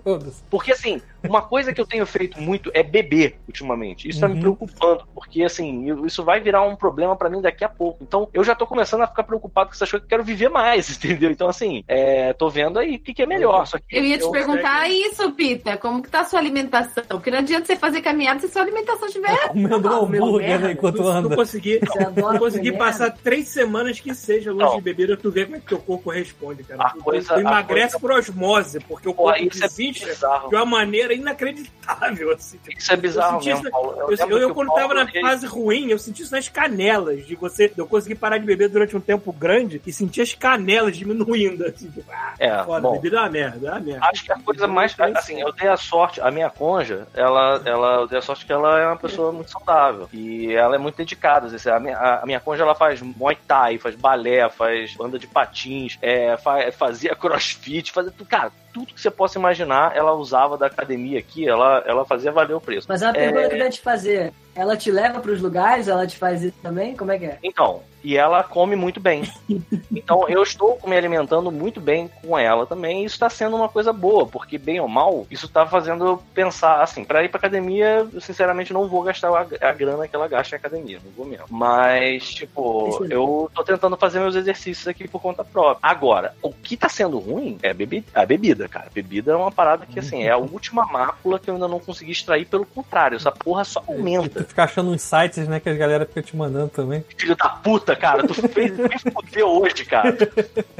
Porque, 0.50 0.72
assim, 0.72 1.02
uma 1.24 1.42
coisa 1.42 1.74
que 1.74 1.80
eu 1.82 1.86
tenho 1.86 2.06
feito 2.06 2.40
muito 2.42 2.72
é 2.74 2.84
beber 2.84 3.38
ultimamente. 3.48 4.08
Isso 4.08 4.20
tá 4.20 4.28
me 4.28 4.36
Uhum. 4.36 4.42
preocupando, 4.42 5.04
porque, 5.14 5.44
assim, 5.44 6.06
isso 6.06 6.24
vai 6.24 6.40
virar 6.40 6.62
um 6.64 6.76
problema 6.76 7.16
pra 7.16 7.30
mim 7.30 7.42
daqui 7.42 7.64
a 7.64 7.70
pouco. 7.70 7.98
Então, 8.04 8.30
eu 8.34 8.44
já 8.44 8.54
tô 8.56 8.66
começando 8.68 9.02
a 9.02 9.08
ficar 9.08 9.24
preocupado 9.24 9.70
com 9.70 9.76
essas 9.76 9.90
coisas 9.90 10.08
que 10.08 10.14
eu 10.14 10.18
quero 10.18 10.24
viver 10.24 10.50
mais, 10.50 10.90
entendeu? 10.96 11.32
Então, 11.32 11.48
assim, 11.50 11.84
é, 11.88 12.34
tô 12.34 12.50
vendo 12.50 12.78
aí 12.80 12.96
o 12.96 13.00
que, 13.00 13.14
que 13.14 13.22
é 13.24 13.26
melhor. 13.26 13.66
Só 13.68 13.78
que 13.78 13.86
Eu 13.98 14.04
ia 14.04 14.18
te 14.18 14.30
perguntar 14.30 14.88
isso, 14.90 15.32
Pita. 15.34 15.78
Como 15.78 16.02
que 16.02 16.10
tá 16.10 16.22
a 16.22 16.26
sua 16.26 16.40
alimentação? 16.40 17.04
Porque 17.08 17.32
não 17.32 17.40
adianta 17.40 17.66
você 17.66 17.76
fazer 17.76 18.02
caminhada 18.02 18.40
se 18.40 18.48
sua 18.50 18.62
alimentação 18.62 19.08
estiver. 19.08 19.48
Comendo 19.50 19.78
um 20.04 20.08
meu 20.08 20.24
hambúrguer 20.26 20.60
né, 20.60 20.72
enquanto 20.74 21.02
Não 21.02 21.08
anda. 21.10 21.36
consegui, 21.36 21.80
Você 21.80 22.00
adora 22.04 22.34
não 22.34 22.40
consegui 22.40 22.72
passar 22.74 23.12
três 23.12 23.48
semanas 23.48 24.00
que 24.00 24.14
seja 24.14 24.52
longe 24.52 24.66
Não. 24.66 24.76
de 24.78 24.82
bebida, 24.82 25.18
tu 25.18 25.32
vê 25.32 25.46
como 25.46 25.58
é 25.58 25.60
que 25.60 25.66
teu 25.68 25.80
corpo 25.80 26.10
responde, 26.10 26.64
cara. 26.64 26.84
A 26.84 26.90
Tu- 26.92 27.00
coisa- 27.00 27.28
tu 27.34 27.38
a 27.38 27.40
emagrece 27.42 28.00
coisa- 28.00 28.00
por 28.00 28.12
osmose, 28.12 28.80
porque 28.82 29.10
o 29.10 29.14
Pô, 29.14 29.24
corpo 29.24 29.40
isso 29.44 29.64
é 29.64 29.68
desincha 29.68 30.06
bizarro. 30.06 30.50
de 30.50 30.56
uma 30.56 30.66
maneira 30.66 31.07
inacreditável, 31.16 32.32
assim. 32.32 32.58
tipo, 32.64 32.78
Isso 32.78 32.92
é 32.94 32.96
bizarro 32.96 33.40
eu 33.42 33.46
mesmo, 33.46 33.62
isso- 33.62 33.72
Paulo. 33.72 33.92
Eu, 33.98 34.10
eu, 34.30 34.38
eu 34.40 34.50
o 34.50 34.54
quando 34.54 34.68
Paulo, 34.68 34.82
tava 34.82 34.94
na 34.94 35.02
ele- 35.10 35.22
fase 35.22 35.46
ruim, 35.46 35.90
eu 35.90 36.00
senti 36.00 36.22
isso 36.24 36.32
nas 36.34 36.48
canelas, 36.50 37.26
de 37.26 37.36
você, 37.36 37.72
eu 37.78 37.88
consegui 37.88 38.16
parar 38.16 38.38
de 38.38 38.46
beber 38.46 38.70
durante 38.70 38.96
um 38.96 39.00
tempo 39.02 39.32
grande 39.32 39.82
e 39.86 39.94
senti 39.94 40.22
as 40.22 40.34
canelas 40.34 40.96
diminuindo, 40.98 41.66
assim, 41.66 41.90
tipo, 41.90 42.10
ah, 42.12 42.34
É, 42.40 42.64
foda, 42.64 42.82
bom. 42.82 42.94
bebida 42.94 43.18
é 43.18 43.20
uma 43.22 43.30
merda, 43.30 43.68
é 43.68 43.72
uma 43.72 43.80
merda. 43.80 44.06
Acho 44.08 44.24
que 44.24 44.32
a 44.32 44.40
coisa 44.40 44.68
mais. 44.68 44.96
Assim, 45.16 45.40
eu 45.42 45.52
dei 45.52 45.68
a 45.68 45.78
sorte, 45.78 46.20
a 46.22 46.30
minha 46.32 46.50
conja, 46.50 47.08
ela, 47.14 47.62
ela, 47.66 47.96
eu 48.02 48.08
dei 48.08 48.18
a 48.20 48.22
sorte 48.22 48.46
que 48.46 48.52
ela 48.52 48.80
é 48.80 48.86
uma 48.88 48.98
pessoa 48.98 49.32
muito 49.32 49.52
saudável. 49.52 50.10
E 50.14 50.54
ela 50.54 50.76
é 50.76 50.78
muito 50.78 50.96
dedicada. 50.98 51.48
assim, 51.48 51.70
A 51.70 51.80
minha, 51.80 51.98
a 51.98 52.26
minha 52.26 52.40
conja, 52.40 52.64
ela 52.64 52.76
faz 52.76 53.02
muay 53.02 53.38
thai, 53.48 53.78
faz 53.78 53.96
balé, 53.96 54.50
faz 54.50 54.94
banda 54.96 55.18
de 55.20 55.28
patins, 55.28 55.98
é, 56.02 56.36
fa- 56.38 56.72
fazia 56.72 57.14
crossfit, 57.16 57.92
fazia 57.92 58.12
tudo. 58.12 58.28
Cara, 58.28 58.52
tudo 58.74 58.94
que 58.94 59.02
você 59.02 59.10
possa 59.10 59.40
imaginar, 59.40 59.96
ela 59.96 60.14
usava 60.14 60.58
da 60.58 60.68
academia 60.68 60.97
aqui, 61.18 61.48
ela, 61.48 61.84
ela 61.86 62.06
fazia 62.06 62.32
valer 62.32 62.54
o 62.56 62.62
preço. 62.62 62.88
Mas 62.90 63.02
é 63.02 63.06
uma 63.08 63.14
pergunta 63.14 63.42
É. 63.42 63.50
que 63.50 63.56
eu 63.56 63.60
ia 63.60 63.70
te 63.70 63.82
fazer. 63.82 64.34
Ela 64.56 64.76
te 64.76 64.90
leva 64.92 65.20
pros 65.20 65.42
lugares? 65.42 65.88
Ela 65.88 66.08
te 66.08 66.18
faz 66.18 66.42
isso 66.42 66.58
também? 66.64 66.96
Como 66.96 67.12
é 67.12 67.20
que 67.20 67.26
é? 67.26 67.38
Então, 67.44 67.82
e 68.08 68.16
ela 68.16 68.42
come 68.44 68.76
muito 68.76 69.00
bem. 69.00 69.24
Então, 69.90 70.28
eu 70.30 70.44
estou 70.44 70.78
me 70.86 70.96
alimentando 70.96 71.52
muito 71.52 71.82
bem 71.82 72.10
com 72.22 72.38
ela 72.38 72.66
também, 72.66 73.02
e 73.02 73.06
isso 73.06 73.16
está 73.16 73.30
sendo 73.30 73.56
uma 73.56 73.68
coisa 73.68 73.92
boa, 73.92 74.26
porque, 74.28 74.58
bem 74.58 74.80
ou 74.80 74.88
mal, 74.88 75.26
isso 75.32 75.48
está 75.48 75.66
fazendo 75.66 76.06
eu 76.06 76.24
pensar, 76.34 76.82
assim, 76.82 77.04
para 77.04 77.24
ir 77.24 77.30
pra 77.30 77.38
academia, 77.40 78.08
eu 78.14 78.22
sinceramente 78.22 78.72
não 78.72 78.88
vou 78.88 79.02
gastar 79.02 79.30
a, 79.30 79.68
a 79.70 79.74
grana 79.74 80.08
que 80.08 80.16
ela 80.16 80.28
gasta 80.28 80.56
em 80.56 80.60
academia, 80.60 81.00
não 81.04 81.12
vou 81.12 81.26
mesmo. 81.26 81.46
Mas, 81.50 82.30
tipo, 82.34 83.06
eu 83.10 83.50
tô 83.54 83.64
tentando 83.64 83.98
fazer 83.98 84.20
meus 84.20 84.36
exercícios 84.36 84.88
aqui 84.88 85.08
por 85.08 85.22
conta 85.22 85.44
própria. 85.44 85.80
Agora, 85.82 86.34
o 86.42 86.54
que 86.54 86.78
tá 86.78 86.88
sendo 86.90 87.18
ruim 87.18 87.58
é 87.64 87.72
a 87.72 87.74
bebi- 87.74 88.06
a 88.14 88.26
bebida, 88.26 88.68
cara. 88.70 88.88
Bebida 88.94 89.32
é 89.32 89.36
uma 89.36 89.52
parada 89.52 89.86
que, 89.86 90.00
assim, 90.00 90.24
é 90.24 90.32
a 90.32 90.38
última 90.38 90.86
mácula 90.86 91.40
que 91.40 91.50
eu 91.50 91.56
ainda 91.56 91.68
não 91.68 91.80
consegui 91.80 92.12
extrair, 92.12 92.46
pelo 92.46 92.66
contrário, 92.66 93.16
essa 93.16 93.32
porra 93.32 93.64
só 93.66 93.84
E 93.90 93.92
aumenta. 93.94 94.44
tu 94.44 94.48
fica 94.50 94.64
achando 94.64 94.92
uns 94.92 95.02
sites, 95.02 95.48
né, 95.48 95.60
que 95.60 95.70
a 95.70 95.74
galera 95.76 96.06
fica 96.06 96.22
te 96.22 96.36
mandando 96.36 96.70
também. 96.70 97.04
Filho 97.18 97.36
da 97.36 97.50
puta, 97.50 97.96
cara, 97.98 98.26
tu 98.26 98.34
fez 98.48 98.72
me 98.78 98.90
fudeu 99.12 99.48
hoje, 99.50 99.86
cara. 99.86 100.16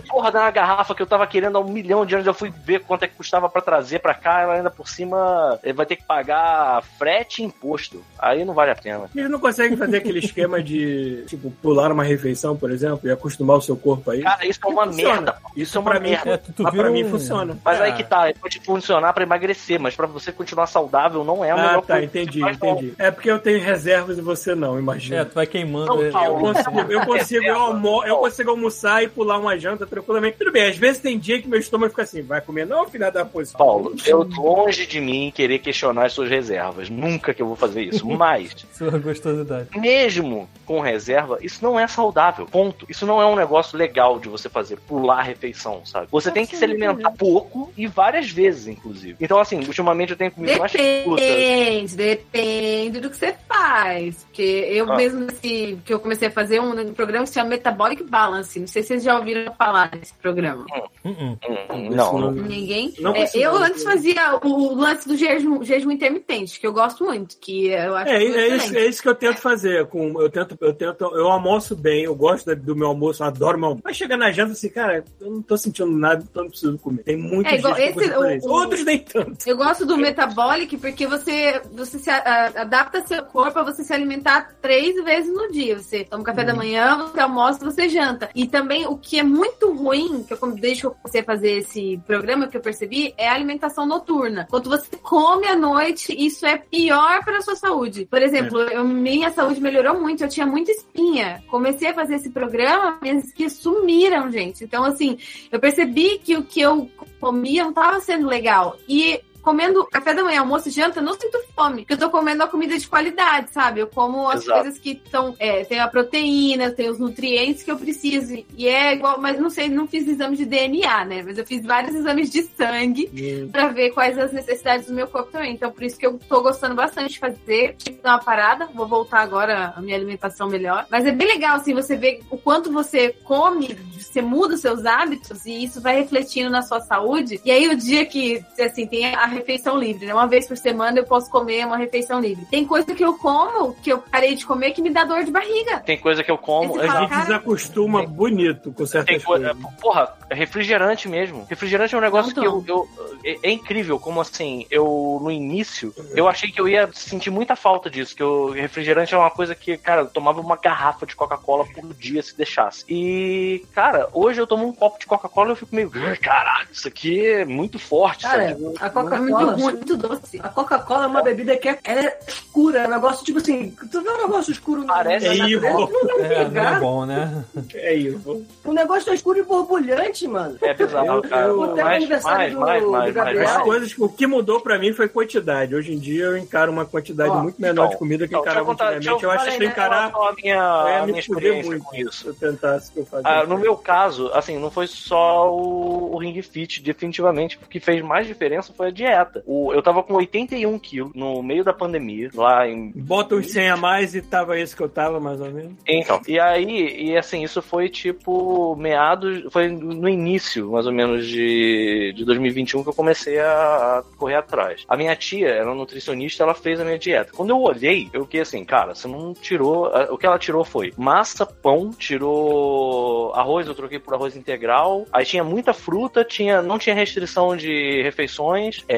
Porra, 0.08 0.32
da 0.32 0.50
garrafa 0.52 0.96
que 0.96 1.02
eu 1.02 1.08
tava 1.08 1.26
querendo 1.28 1.58
há 1.58 1.62
um 1.62 1.70
milhão 1.70 2.06
de 2.06 2.16
anos, 2.16 2.28
eu 2.28 2.34
fui 2.34 2.52
ver 2.66 2.80
quanto 2.82 3.04
é 3.04 3.08
que 3.08 3.16
custava 3.16 3.50
pra 3.50 3.62
trazer 3.62 4.00
pra 4.00 4.14
cá, 4.14 4.42
ela 4.42 4.54
ainda 4.56 4.70
por 4.72 4.88
cima 4.88 5.60
vai 5.76 5.86
ter 5.86 5.96
que 5.98 6.04
pagar 6.04 6.82
frete 6.98 7.42
e 7.42 7.46
imposto. 7.46 8.04
Aí 8.20 8.46
não 8.46 8.54
vale 8.54 8.72
a 8.72 8.76
pena. 8.76 9.10
Eles 9.16 9.30
não 9.30 9.40
conseguem 9.40 9.78
fazer 9.78 9.98
aquele 9.98 10.20
esquema 10.20 10.62
de, 10.62 11.24
tipo, 11.28 11.52
pular 11.62 11.92
uma 11.92 12.04
refeição, 12.04 12.56
por 12.56 12.72
exemplo, 12.72 13.08
e 13.08 13.12
acostumar 13.12 13.58
o 13.58 13.62
seu 13.62 13.76
corpo 13.76 14.12
aí. 14.12 14.22
Cara, 14.22 14.46
isso 14.46 14.60
é 14.64 14.68
uma 14.68 14.86
Funciona. 14.86 15.14
merda. 15.22 15.38
Isso 15.56 15.78
é 15.78 15.82
uma 15.82 15.92
pra 15.92 16.00
mim, 16.00 16.10
merda. 16.12 16.32
É, 16.32 16.38
tu, 16.38 16.54
tu 16.54 16.64
mas 16.64 16.76
pra 16.76 16.90
mim 16.90 17.04
um- 17.04 17.10
funciona. 17.10 17.58
Mas 17.64 17.82
aí 17.82 17.92
É. 17.92 17.94
que 17.96 18.04
tá, 18.04 18.32
pode 18.40 18.60
funcionar 18.62 19.14
pra 19.14 19.24
emagrecer, 19.24 19.80
mas 19.80 19.96
pra 19.96 20.08
você 20.08 20.32
continuar 20.32 20.68
saudável 20.68 21.24
não 21.24 21.44
é 21.44 21.52
a 21.52 21.56
Ah, 21.56 21.58
melhor 21.58 21.82
tá, 21.82 21.94
coisa. 21.94 22.04
entendi, 22.06 22.42
entendi. 22.42 22.94
É 22.98 23.12
porque 23.12 23.30
eu 23.30 23.40
tenho 23.40 23.60
reservas 23.62 24.18
e 24.18 24.22
você 24.22 24.56
não, 24.56 24.76
É, 24.76 24.80
imagina. 24.80 25.26
tu 25.26 25.36
vai 25.36 25.46
queimando. 25.48 25.88
Não, 25.88 26.04
é, 26.06 26.12
Paulo. 26.12 26.48
Eu 26.48 26.54
consigo, 26.54 26.80
eu 26.98 27.06
consigo, 27.06 27.46
eu, 27.46 27.56
almo, 27.56 28.04
eu 28.06 28.18
consigo 28.18 28.50
almoçar 28.52 29.04
e 29.04 29.08
pular 29.08 29.38
uma 29.40 29.58
janta 29.58 29.86
tranquilamente. 29.86 30.38
Tudo 30.38 30.52
bem, 30.52 30.68
às 30.68 30.78
vezes 30.78 31.02
tem 31.02 31.18
dia 31.18 31.42
que 31.42 31.48
meu 31.48 31.60
estômago 31.60 31.90
fica 31.92 32.04
assim, 32.04 32.22
vai 32.22 32.42
comer 32.42 32.66
não, 32.66 32.88
filha 32.88 33.10
da 33.12 33.24
posição. 33.26 33.58
Paulo, 33.58 33.96
eu 34.06 34.24
longe 34.38 34.86
de 34.86 35.00
mim 35.00 35.32
querer 35.34 35.60
questionar 35.60 36.06
as 36.06 36.14
suas 36.14 36.30
reservas. 36.30 36.90
Nunca 36.90 37.34
que 37.34 37.42
eu 37.42 37.48
vou 37.48 37.56
fazer 37.56 37.84
isso. 37.84 38.06
Mas 38.08 38.56
Sua 38.74 38.98
gostosidade. 38.98 39.70
mesmo 39.80 40.50
com 40.66 40.80
reserva, 40.80 41.38
isso 41.42 41.64
não 41.64 41.80
é 41.80 41.88
saudável. 41.88 42.46
Ponto. 42.46 42.86
Isso 42.90 43.06
não 43.06 43.22
é 43.22 43.26
um 43.26 43.36
negócio 43.36 43.78
legal 43.78 44.20
de 44.20 44.28
você 44.28 44.50
fazer, 44.50 44.78
pular 44.88 45.20
a 45.20 45.24
refeição, 45.24 45.86
sabe? 45.86 46.08
Você 46.12 46.30
tem 46.32 46.46
que 46.46 46.56
se 46.58 46.64
alimentar 46.64 47.12
pouco 47.12 47.72
e 47.78 47.88
várias 47.88 48.30
vezes, 48.30 48.68
inclusive. 48.68 49.16
Então, 49.20 49.40
assim, 49.40 49.60
ultimamente 49.60 50.12
eu 50.12 50.18
tenho 50.18 50.32
comido 50.32 50.58
mais 50.60 50.72
fruta. 50.72 51.22
Depende, 51.22 51.96
depende 51.96 53.00
do 53.00 53.10
que 53.10 53.18
você 53.18 53.34
faz. 53.48 54.24
Porque 54.26 54.42
eu 54.70 54.92
Ah. 54.92 54.96
mesmo, 54.96 55.22
nesse, 55.22 55.78
que 55.86 55.94
eu 55.94 56.00
comecei 56.00 56.28
a 56.28 56.32
fazer 56.32 56.60
um, 56.60 56.87
um 56.90 56.94
programa 56.94 57.24
que 57.24 57.30
se 57.30 57.36
chama 57.36 57.50
Metabolic 57.50 58.04
Balance. 58.04 58.60
Não 58.60 58.68
sei 58.68 58.82
se 58.82 58.88
vocês 58.90 59.04
já 59.04 59.18
ouviram 59.18 59.54
falar 59.54 59.90
desse 59.92 60.14
programa. 60.16 60.66
Uh-uh. 61.06 61.38
Hum, 61.74 61.90
não, 61.92 62.20
não. 62.20 62.32
Ninguém? 62.32 62.94
Não 63.00 63.16
É, 63.16 63.30
eu 63.34 63.56
antes 63.58 63.84
fazia 63.84 64.38
o, 64.44 64.76
lance 64.76 65.08
do 65.08 65.16
jejum, 65.16 65.64
jejum 65.64 65.92
intermitente, 65.92 66.60
que 66.60 66.68
eu 66.68 66.74
gosto 66.74 67.04
muito, 67.06 67.38
que 67.40 67.68
eu 67.68 67.96
acho 67.96 68.12
É, 68.12 68.18
que 68.20 68.26
é, 68.26 68.28
isso, 68.48 68.56
excelente. 68.56 68.78
é 68.78 68.86
isso 68.88 69.02
que 69.02 69.10
eu 69.10 69.16
tento 69.16 69.38
fazer. 69.40 69.86
Com, 69.88 70.22
eu 70.22 70.30
tento, 70.30 70.58
eu 70.62 70.74
tento, 70.74 71.04
eu 71.16 71.28
almoço 71.28 71.76
bem, 71.76 72.04
eu 72.04 72.16
gosto 72.16 72.56
do 72.56 72.76
meu 72.76 72.88
almoço, 72.88 73.24
eu 73.24 73.28
adoro 73.28 73.58
meu 73.58 73.68
almoço. 73.70 73.84
Mas 73.86 73.96
chega 73.98 74.18
na 74.18 74.32
janta 74.32 74.52
assim, 74.54 74.70
cara, 74.70 75.04
eu 75.20 75.32
não 75.32 75.42
tô 75.42 75.58
sentindo 75.58 75.92
nada, 75.92 76.24
então 76.30 76.44
não 76.44 76.50
preciso 76.50 76.78
comer. 76.80 77.04
Tem 77.04 77.18
muitos 77.18 77.54
É, 77.54 77.58
igual 77.58 77.78
esse- 77.78 78.00
o- 78.18 78.26
isso. 78.32 78.48
o- 78.48 78.52
Outros 78.52 78.84
nem 78.86 79.00
tanto. 79.00 79.38
Eu 79.48 79.58
gosto 79.58 79.86
do 79.86 79.98
metabolic 79.98 80.78
porque 80.78 81.06
você, 81.08 81.62
você 81.72 82.00
se 82.00 82.10
a- 82.10 82.52
adapta 82.56 83.02
seu 83.06 83.24
corpo 83.24 83.60
a 83.60 83.64
você 83.64 83.84
se 83.84 83.94
alimentar 83.94 84.56
três 84.62 84.96
vezes 85.04 85.34
no 85.34 85.52
dia. 85.52 85.78
Você 85.80 86.04
toma 86.04 86.24
café 86.24 86.44
da 86.44 86.54
manhã, 86.56 86.77
você 86.86 87.20
almoça, 87.20 87.66
você 87.66 87.90
janta. 87.90 88.30
E 88.36 88.48
também 88.48 88.86
o 88.86 88.98
que 88.98 89.20
é 89.20 89.24
muito 89.24 89.72
ruim, 89.74 90.24
que 90.24 90.34
eu 90.34 90.38
desde 90.52 90.82
que 90.82 90.88
eu 90.88 90.92
comecei 90.92 91.22
a 91.22 91.24
fazer 91.24 91.52
esse 91.60 92.00
programa 92.06 92.48
que 92.48 92.56
eu 92.58 92.62
percebi, 92.62 93.14
é 93.18 93.28
a 93.28 93.34
alimentação 93.34 93.86
noturna. 93.86 94.48
Quando 94.50 94.70
você 94.70 94.88
come 95.02 95.48
à 95.48 95.56
noite, 95.56 96.14
isso 96.18 96.46
é 96.46 96.58
pior 96.58 97.24
para 97.24 97.38
a 97.38 97.42
sua 97.42 97.56
saúde. 97.56 98.06
Por 98.06 98.22
exemplo, 98.22 98.60
eu- 98.62 98.84
minha 98.86 99.32
saúde 99.32 99.60
melhorou 99.62 100.00
muito, 100.00 100.24
eu 100.24 100.30
tinha 100.30 100.46
muita 100.46 100.72
espinha. 100.72 101.44
Comecei 101.50 101.90
a 101.90 101.94
fazer 101.94 102.16
esse 102.16 102.30
programa, 102.30 102.98
minhas 103.02 103.26
espinhas 103.26 103.54
sumiram, 103.54 104.32
gente. 104.32 104.64
Então, 104.64 104.84
assim, 104.84 105.18
eu 105.52 105.60
percebi 105.60 106.20
que 106.20 106.36
o 106.36 106.44
que 106.44 106.62
eu 106.62 106.90
comia 107.20 107.64
não 107.64 107.72
estava 107.72 108.00
sendo 108.00 108.28
legal. 108.28 108.78
E 108.88 109.20
comendo 109.48 109.86
café 109.86 110.14
da 110.14 110.26
manhã, 110.26 110.42
almoço 110.42 110.68
e 110.68 110.72
janta, 110.72 111.00
eu 111.00 111.04
não 111.04 111.14
sinto 111.14 111.40
fome. 111.56 111.84
Porque 111.84 111.94
eu 111.94 111.98
tô 111.98 112.10
comendo 112.10 112.44
a 112.44 112.48
comida 112.50 112.78
de 112.78 112.86
qualidade, 112.86 113.54
sabe? 113.54 113.80
Eu 113.80 113.88
como 113.88 114.28
as 114.30 114.44
Exato. 114.44 114.62
coisas 114.62 114.78
que 114.78 114.92
estão. 114.92 115.34
É, 115.40 115.64
tem 115.64 115.80
a 115.80 115.88
proteína, 115.88 116.70
tem 116.72 116.90
os 116.90 117.00
nutrientes 117.00 117.64
que 117.64 117.72
eu 117.72 117.78
preciso. 117.78 118.44
E 118.58 118.68
é 118.68 118.94
igual, 118.94 119.22
mas 119.22 119.40
não 119.40 119.50
sei, 119.50 119.70
não 119.70 119.88
fiz 119.88 120.06
exame 120.06 120.36
de 120.36 120.44
DNA, 120.44 121.06
né? 121.06 121.24
Mas 121.24 121.38
eu 121.38 121.46
fiz 121.46 121.66
vários 121.66 121.96
exames 121.96 122.30
de 122.30 122.44
sangue 122.44 123.48
pra 123.50 123.70
ver 123.70 123.92
quais 123.92 124.18
as 124.18 124.34
necessidades 124.34 124.88
do 124.88 124.94
meu 124.94 125.08
corpo 125.08 125.32
também. 125.32 125.54
Então, 125.54 125.72
por 125.72 125.84
isso 125.84 125.98
que 125.98 126.06
eu 126.06 126.20
tô 126.28 126.42
gostando 126.42 126.76
bastante 126.76 127.14
de 127.14 127.20
fazer. 127.20 127.76
Que 127.78 127.92
dar 127.92 128.16
uma 128.16 128.20
parada, 128.20 128.68
vou 128.74 128.86
voltar 128.86 129.22
agora 129.22 129.74
a 129.78 129.82
minha 129.82 129.96
alimentação 129.96 130.50
melhor. 130.50 130.86
Mas 130.92 131.06
é 131.06 131.12
bem 131.14 131.28
legal, 131.28 131.56
assim, 131.56 131.74
você 131.74 131.96
ver 131.96 132.20
o 132.30 132.38
quanto 132.38 132.70
você 132.70 133.16
come, 133.24 133.78
você 133.98 134.22
muda 134.22 134.56
os 134.56 134.62
seus 134.62 134.86
hábitos 134.86 135.46
e 135.46 135.64
isso 135.64 135.80
vai 135.80 135.96
refletindo 135.96 136.50
na 136.50 136.62
sua 136.62 136.82
saúde. 136.82 137.40
E 137.46 137.50
aí, 137.50 137.70
o 137.70 137.78
dia 137.78 138.06
que, 138.06 138.44
assim, 138.60 138.86
tem 138.86 139.06
a 139.06 139.37
refeição 139.38 139.78
livre, 139.78 140.06
né? 140.06 140.14
Uma 140.14 140.28
vez 140.28 140.48
por 140.48 140.58
semana 140.58 141.00
eu 141.00 141.06
posso 141.06 141.30
comer 141.30 141.66
uma 141.66 141.78
refeição 141.78 142.20
livre. 142.20 142.46
Tem 142.50 142.66
coisa 142.66 142.94
que 142.94 143.04
eu 143.04 143.14
como, 143.18 143.74
que 143.76 143.92
eu 143.92 144.00
parei 144.00 144.36
de 144.36 144.46
comer, 144.46 144.72
que 144.72 144.82
me 144.82 144.90
dá 144.90 145.04
dor 145.04 145.24
de 145.24 145.32
barriga. 145.32 145.80
Tem 145.80 145.98
coisa 145.98 146.24
que 146.24 146.32
eu 146.32 146.38
como. 146.38 146.80
A 146.80 146.88
gente 146.88 147.10
Cara- 147.10 147.22
desacostuma 147.26 148.06
bonito 148.06 148.70
com 148.72 148.78
Tem 148.78 148.86
certas 148.88 149.24
coisa, 149.24 149.54
coisas. 149.56 149.74
porra, 149.80 150.14
é 150.30 150.36
refrigerante 150.36 151.08
mesmo. 151.08 151.46
Refrigerante 151.50 151.96
é 151.96 151.98
um 151.98 152.02
negócio 152.02 152.32
Então. 152.32 152.62
que 152.62 152.72
eu, 152.72 152.88
eu- 152.88 152.88
é, 153.24 153.50
é 153.50 153.52
incrível 153.52 154.00
como 154.00 154.20
assim, 154.22 154.66
eu 154.70 155.20
no 155.22 155.32
início, 155.32 155.94
eu 156.16 156.28
achei 156.28 156.52
que 156.52 156.60
eu 156.60 156.68
ia 156.68 156.90
sentir 156.94 157.30
muita 157.30 157.56
falta 157.56 157.90
disso, 157.90 158.16
que 158.16 158.24
o 158.24 158.52
refrigerante 158.52 159.14
é 159.14 159.18
uma 159.18 159.30
coisa 159.32 159.56
que, 159.56 159.78
cara, 159.78 160.02
eu 160.02 160.08
tomava 160.08 160.40
uma 160.42 160.56
garrafa 160.58 161.06
de 161.06 161.16
Coca-Cola 161.16 161.66
por 161.66 161.94
dia 161.94 162.22
se 162.22 162.36
deixasse. 162.38 162.84
E, 162.88 163.66
cara, 163.74 164.08
hoje 164.14 164.40
eu 164.42 164.48
tomo 164.48 164.68
um 164.68 164.74
copo 164.74 165.00
de 165.00 165.06
Coca-Cola 165.06 165.50
e 165.50 165.52
eu 165.52 165.56
fico 165.56 165.76
meio, 165.76 165.92
"Ai, 165.96 166.18
caralho, 166.18 166.68
isso 166.72 166.88
aqui 166.88 167.26
é 167.26 167.46
muito 167.46 167.78
forte, 167.80 168.24
Cara, 168.24 168.50
sabe? 168.50 168.66
a 168.80 168.86
É 168.88 168.90
muito 169.32 169.52
ruim, 169.52 169.74
muito 169.74 169.98
doce. 169.98 170.40
A 170.42 170.50
Coca-Cola 170.50 171.04
é 171.06 171.08
uma 171.08 171.22
bebida 171.22 171.56
que 171.58 171.70
é, 171.70 171.80
é 171.84 172.20
escura, 172.28 172.80
é 172.82 172.88
um 172.88 172.92
negócio 172.92 173.26
tipo 173.26 173.40
assim. 173.40 173.76
Tu 173.92 174.02
vê 174.02 174.10
um 174.10 174.18
negócio 174.18 174.52
escuro 174.52 174.82
no 174.82 174.88
Parece 174.88 175.26
É 175.28 175.38
vai 175.38 175.54
É, 175.54 176.50
não 176.50 176.68
é 176.68 176.80
bom, 176.80 177.06
né? 177.06 177.44
É 177.76 177.94
isso. 177.94 178.46
O 178.66 178.74
negócio 178.74 179.06
tá 179.06 179.14
escuro 179.14 179.40
e 179.40 179.44
borbulhante, 179.44 180.28
mano. 180.28 180.58
É 180.62 180.74
bizarro, 180.74 181.08
Eu- 181.08 181.22
cara. 181.24 181.48
eu- 181.48 181.64
até 181.64 181.82
o 181.82 181.86
mais, 181.86 181.98
aniversário 181.98 182.38
mais, 182.38 182.54
do- 182.54 182.60
mais, 182.60 182.84
do 182.84 182.92
mais, 182.92 183.04
mais, 183.04 183.16
Gabriel. 183.16 183.48
As 183.50 183.64
coisas, 183.64 183.96
o 183.98 184.10
que 184.10 184.28
mudou 184.28 184.60
pra 184.60 184.78
mim 184.80 184.94
foi 184.94 185.08
quantidade. 185.08 185.76
Hoje 185.76 185.94
em 185.94 186.00
dia 186.00 186.26
eu 186.26 186.38
encaro 186.38 186.72
uma 186.72 186.86
quantidade 186.86 187.30
Ó, 187.32 187.42
muito 187.42 187.62
menor 187.62 187.84
então, 187.86 187.90
de 187.90 187.98
comida 187.98 188.28
que 188.28 188.36
eu 188.36 188.40
Então, 188.40 188.48
eu 188.48 188.52
encarava 188.52 188.66
contar, 188.66 188.94
antigamente. 188.94 189.24
Eu 189.24 189.32
acho 189.32 189.58
que 189.58 189.66
encarar 189.66 190.12
à 190.14 190.34
minha, 190.34 190.86
é 190.90 191.00
me 191.02 191.08
minha 191.08 191.20
experiência 191.20 191.72
muito 191.72 191.84
com 191.86 191.96
isso. 191.96 192.12
se 192.22 192.26
eu 192.28 192.34
tentasse 192.34 192.90
o 192.90 192.94
que 192.94 193.00
eu 193.00 193.06
fazia. 193.06 193.30
Ah, 193.30 193.46
no 193.46 193.58
meu 193.58 193.76
caso, 193.78 194.32
assim, 194.34 194.58
não 194.58 194.72
foi 194.72 194.88
só 194.88 195.52
o, 195.54 196.16
o 196.16 196.18
Ring 196.18 196.42
Fit, 196.42 196.82
definitivamente, 196.82 197.58
o 197.64 197.68
que 197.68 197.80
fez 197.80 198.02
mais 198.02 198.26
diferença 198.28 198.74
foi 198.76 198.88
a 198.88 198.92
dieta. 198.92 199.07
O, 199.46 199.74
eu 199.74 199.82
tava 199.82 200.04
com 200.04 200.14
81 200.14 200.78
quilos 200.80 201.12
no 201.14 201.42
meio 201.42 201.64
da 201.64 201.74
pandemia, 201.74 202.30
lá 202.34 202.68
em. 202.68 202.92
Bota 202.96 203.36
uns 203.36 203.52
100 203.52 203.70
a 203.70 203.78
mais 203.78 204.16
e 204.16 204.22
tava 204.22 204.60
esse 204.60 204.76
que 204.76 204.82
eu 204.82 204.90
tava, 204.90 205.20
mais 205.20 205.40
ou 205.40 205.52
menos. 205.52 205.74
Então, 205.88 206.22
e 206.28 206.40
aí, 206.40 207.10
e 207.10 207.18
assim, 207.18 207.44
isso 207.44 207.62
foi 207.62 207.90
tipo 207.90 208.76
meados, 208.76 209.52
foi 209.52 209.70
no 209.70 210.10
início, 210.10 210.72
mais 210.72 210.86
ou 210.86 210.94
menos, 210.94 211.28
de, 211.28 212.14
de 212.16 212.26
2021 212.26 212.84
que 212.84 212.90
eu 212.90 212.94
comecei 212.94 213.40
a, 213.40 214.00
a 214.00 214.04
correr 214.18 214.36
atrás. 214.36 214.84
A 214.88 214.98
minha 214.98 215.16
tia, 215.16 215.50
ela 215.50 215.72
é 215.72 215.76
nutricionista, 215.76 216.44
ela 216.44 216.54
fez 216.54 216.80
a 216.80 216.86
minha 216.86 217.00
dieta. 217.00 217.32
Quando 217.36 217.52
eu 217.52 217.62
olhei, 217.62 218.10
eu 218.14 218.24
fiquei 218.26 218.42
assim, 218.42 218.64
cara, 218.66 218.96
você 218.96 219.08
não 219.08 219.34
tirou. 219.34 219.88
O 220.10 220.18
que 220.18 220.26
ela 220.26 220.40
tirou 220.40 220.64
foi 220.64 220.94
massa, 220.98 221.46
pão, 221.46 221.92
tirou 221.92 223.34
arroz, 223.34 223.68
eu 223.68 223.76
troquei 223.76 224.00
por 224.00 224.14
arroz 224.14 224.36
integral. 224.36 225.06
Aí 225.12 225.26
tinha 225.26 225.44
muita 225.44 225.74
fruta, 225.74 226.24
tinha, 226.24 226.62
não 226.62 226.78
tinha 226.78 226.96
restrição 226.96 227.56
de 227.56 228.02
refeições, 228.02 228.84
é, 228.88 228.97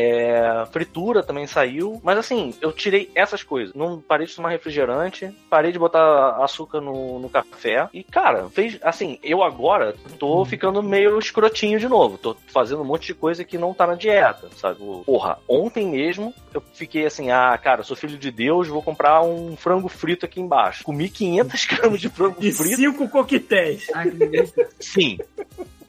fritura 0.72 1.24
também 1.24 1.48
saiu. 1.48 2.00
Mas 2.04 2.18
assim, 2.18 2.54
eu 2.62 2.72
tirei 2.72 3.10
essas 3.16 3.44
coisas. 3.44 3.74
Não 3.74 4.00
parei 4.00 4.28
de 4.28 4.36
tomar 4.36 4.50
refrigerante, 4.50 5.32
parei 5.50 5.72
de 5.72 5.80
botar 5.80 6.38
açúcar 6.44 6.82
no, 6.82 7.20
no 7.20 7.30
café. 7.30 7.88
E, 7.94 8.04
cara, 8.04 8.50
fez. 8.50 8.78
Assim, 8.82 9.20
eu 9.24 9.44
agora 9.44 9.96
tô 10.18 10.44
ficando 10.46 10.82
meio 10.84 11.18
escrotinho 11.20 11.80
de 11.80 11.88
novo. 11.88 12.18
Tô 12.18 12.36
fazendo 12.48 12.82
um 12.82 12.86
monte 12.86 13.08
de 13.08 13.14
coisa 13.14 13.44
que 13.44 13.58
não 13.58 13.74
tá 13.74 13.86
na 13.88 13.96
dieta, 13.96 14.50
sabe? 14.56 14.80
Porra, 15.06 15.38
ontem 15.48 15.88
mesmo 15.88 16.34
eu 16.54 16.62
fiquei 16.74 17.06
assim, 17.06 17.32
ah, 17.32 17.58
cara, 17.62 17.84
sou 17.84 17.96
filho 17.96 18.18
de 18.18 18.32
Deus, 18.32 18.68
vou 18.68 18.82
comprar 18.82 19.22
um 19.22 19.56
frango 19.56 19.88
frito 19.88 20.26
aqui 20.26 20.40
embaixo. 20.42 20.84
Comi 20.84 21.10
500 21.10 21.66
gramas 21.68 22.02
de 22.02 22.10
frango 22.10 22.36
E 22.40 22.52
frito. 22.52 22.76
cinco 22.76 23.08
coquetéis. 23.10 23.88
Ai, 23.94 24.10
que 24.10 24.16
delícia. 24.18 24.70
Sim. 24.80 25.18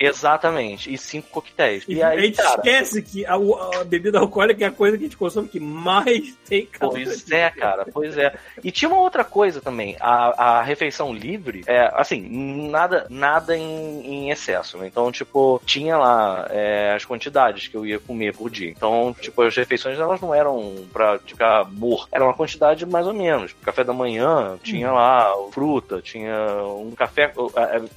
Exatamente. 0.01 0.93
E 0.93 0.97
cinco 0.97 1.29
coquetéis. 1.31 1.85
E 1.87 1.95
E 1.95 2.03
a 2.03 2.09
aí, 2.09 2.23
gente 2.23 2.37
cara. 2.37 2.55
esquece 2.57 3.03
que 3.03 3.27
a, 3.27 3.35
a 3.35 3.85
bebida 3.85 4.19
alcoólica 4.19 4.65
é 4.65 4.69
a 4.69 4.73
coisa 4.73 4.97
que 4.97 5.05
a 5.05 5.07
gente 5.07 5.17
consome 5.17 5.47
que 5.49 5.61
mais 5.61 6.35
tem 6.49 6.65
caloria. 6.67 7.05
Pois 7.05 7.31
é, 7.31 7.51
cara, 7.51 7.87
pois 7.93 8.17
é. 8.17 8.35
E 8.65 8.71
tinha 8.73 8.89
uma 8.89 9.01
outra 9.01 9.23
coisa 9.25 9.61
também, 9.61 9.97
a, 10.01 10.59
a 10.59 10.63
refeição 10.63 11.13
livre, 11.13 11.63
é, 11.67 11.91
assim, 11.95 12.69
nada, 12.71 13.07
nada 13.11 13.57
em, 13.57 14.01
em 14.07 14.31
excesso, 14.31 14.79
né? 14.79 14.87
Então, 14.87 15.13
tipo, 15.13 15.61
tinha 15.67 15.99
lá 15.99 16.47
é, 16.51 16.95
as 16.97 17.05
quantidades 17.05 17.69
que 17.69 17.77
eu 17.77 17.85
ia 17.85 17.99
comer 17.99 18.35
por 18.35 18.49
dia. 18.49 18.71
Então, 18.71 19.15
tipo, 19.21 19.43
as 19.43 19.55
refeições 19.55 19.99
elas 19.99 20.21
não 20.21 20.35
eram 20.35 20.87
pra 20.93 21.19
ficar 21.19 21.71
morto, 21.71 22.09
era 22.11 22.25
uma 22.25 22.35
quantidade 22.35 22.87
mais 22.87 23.07
ou 23.07 23.13
menos. 23.13 23.55
Café 23.63 23.85
da 23.85 23.93
manhã, 23.93 24.59
tinha 24.63 24.91
lá 24.91 25.31
fruta, 25.53 26.01
tinha 26.01 26.35
um 26.65 26.93
café. 26.93 27.33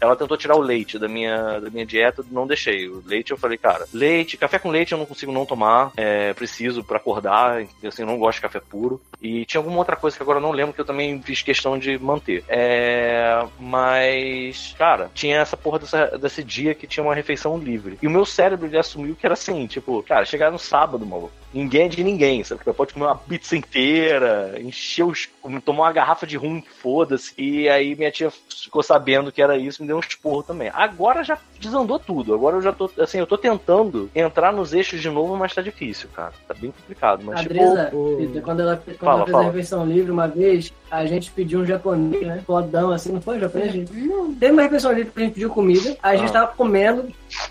Ela 0.02 0.16
tentou 0.16 0.36
tirar 0.36 0.56
o 0.56 0.62
leite 0.62 1.00
da 1.00 1.08
minha, 1.08 1.60
da 1.60 1.70
minha 1.70 1.86
dieta, 1.94 2.26
não 2.32 2.48
deixei. 2.48 2.88
O 2.88 3.04
leite 3.06 3.32
eu 3.32 3.38
falei, 3.38 3.58
cara, 3.58 3.86
leite, 3.94 4.38
café 4.38 4.58
com 4.58 4.70
leite 4.70 4.92
eu 4.92 4.98
não 4.98 5.06
consigo 5.06 5.32
não 5.32 5.46
tomar, 5.46 5.92
é, 5.96 6.34
preciso 6.34 6.84
pra 6.84 6.98
acordar, 6.98 7.66
assim, 7.86 8.02
eu 8.02 8.08
não 8.08 8.18
gosto 8.18 8.38
de 8.38 8.42
café 8.42 8.60
puro. 8.60 9.00
E 9.22 9.46
tinha 9.46 9.60
alguma 9.60 9.78
outra 9.78 9.96
coisa 9.96 10.18
que 10.18 10.24
agora 10.24 10.40
eu 10.40 10.42
não 10.42 10.52
lembro 10.52 10.74
que 10.74 10.82
eu 10.82 10.86
também 10.86 11.22
fiz 11.22 11.42
questão 11.42 11.78
de 11.78 11.98
manter. 11.98 12.44
É, 12.48 13.46
mas, 13.60 14.76
cara, 14.78 15.10
tinha 15.14 15.38
essa 15.38 15.56
porra 15.56 15.80
dessa, 15.80 16.18
desse 16.18 16.44
dia 16.44 16.74
que 16.74 16.88
tinha 16.88 17.04
uma 17.04 17.16
refeição 17.16 17.58
livre. 17.58 17.98
E 18.02 18.08
o 18.08 18.12
meu 18.12 18.26
cérebro 18.26 18.68
ele 18.68 18.78
assumiu 18.78 19.16
que 19.16 19.26
era 19.26 19.34
assim, 19.34 19.66
tipo, 19.68 20.04
cara, 20.04 20.26
chegar 20.26 20.52
no 20.52 20.60
sábado, 20.60 21.06
maluco. 21.06 21.44
Ninguém 21.54 21.86
é 21.86 21.88
de 21.88 22.04
ninguém, 22.04 22.44
sabe? 22.44 22.64
Você 22.64 22.74
pode 22.74 22.94
comer 22.94 23.06
uma 23.06 23.16
pizza 23.16 23.56
inteira, 23.56 24.56
encher 24.60 25.04
os. 25.04 25.30
tomar 25.64 25.84
uma 25.84 25.94
garrafa 25.94 26.26
de 26.26 26.36
rum, 26.36 26.64
foda-se. 26.82 27.32
E 27.38 27.70
aí 27.70 27.96
minha 27.96 28.12
tia 28.12 28.32
ficou 28.50 28.82
sabendo 28.82 29.32
que 29.32 29.42
era 29.42 29.56
isso, 29.56 29.82
me 29.82 29.88
deu 29.88 29.98
um 29.98 30.00
esporro 30.00 30.42
também. 30.42 30.72
Agora 30.74 31.24
já 31.24 31.38
desandou 31.60 31.83
tudo. 32.00 32.34
Agora 32.34 32.56
eu 32.58 32.62
já 32.62 32.72
tô, 32.72 32.90
assim, 33.00 33.20
eu 33.20 33.28
tô 33.28 33.38
tentando 33.38 34.10
entrar 34.16 34.52
nos 34.54 34.74
eixos 34.74 35.02
de 35.02 35.10
novo, 35.10 35.36
mas 35.36 35.54
tá 35.54 35.62
difícil, 35.62 36.10
cara. 36.16 36.34
Tá 36.48 36.54
bem 36.54 36.72
complicado. 36.72 37.22
Mas, 37.24 37.36
A 37.36 37.42
tipo, 37.42 37.54
Dresa, 37.54 37.90
o- 37.94 38.18
Peter, 38.18 38.42
quando 38.42 38.60
ela, 38.62 38.76
quando 38.78 38.98
Fala, 38.98 39.16
ela 39.18 39.24
fez 39.26 39.32
fala. 39.32 39.44
a 39.44 39.48
refeição 39.48 39.86
livre 39.86 40.12
uma 40.12 40.28
vez, 40.28 40.74
a 40.90 41.06
gente 41.06 41.32
pediu 41.32 41.60
um 41.62 41.66
japonês, 41.66 42.26
né? 42.26 42.42
Fodão, 42.46 42.92
assim, 42.92 43.12
não 43.12 43.22
foi 43.22 43.40
japonês? 43.40 43.72
gente? 43.72 43.92
Teve 44.40 44.52
uma 44.52 44.62
refeição 44.64 44.92
livre 44.92 45.12
que 45.12 45.20
a 45.22 45.24
gente 45.26 45.34
pediu 45.34 45.50
comida, 45.50 45.96
a 46.02 46.16
gente 46.16 46.30
Ah. 46.30 46.34
tava 46.34 46.48
comendo, 46.56 47.06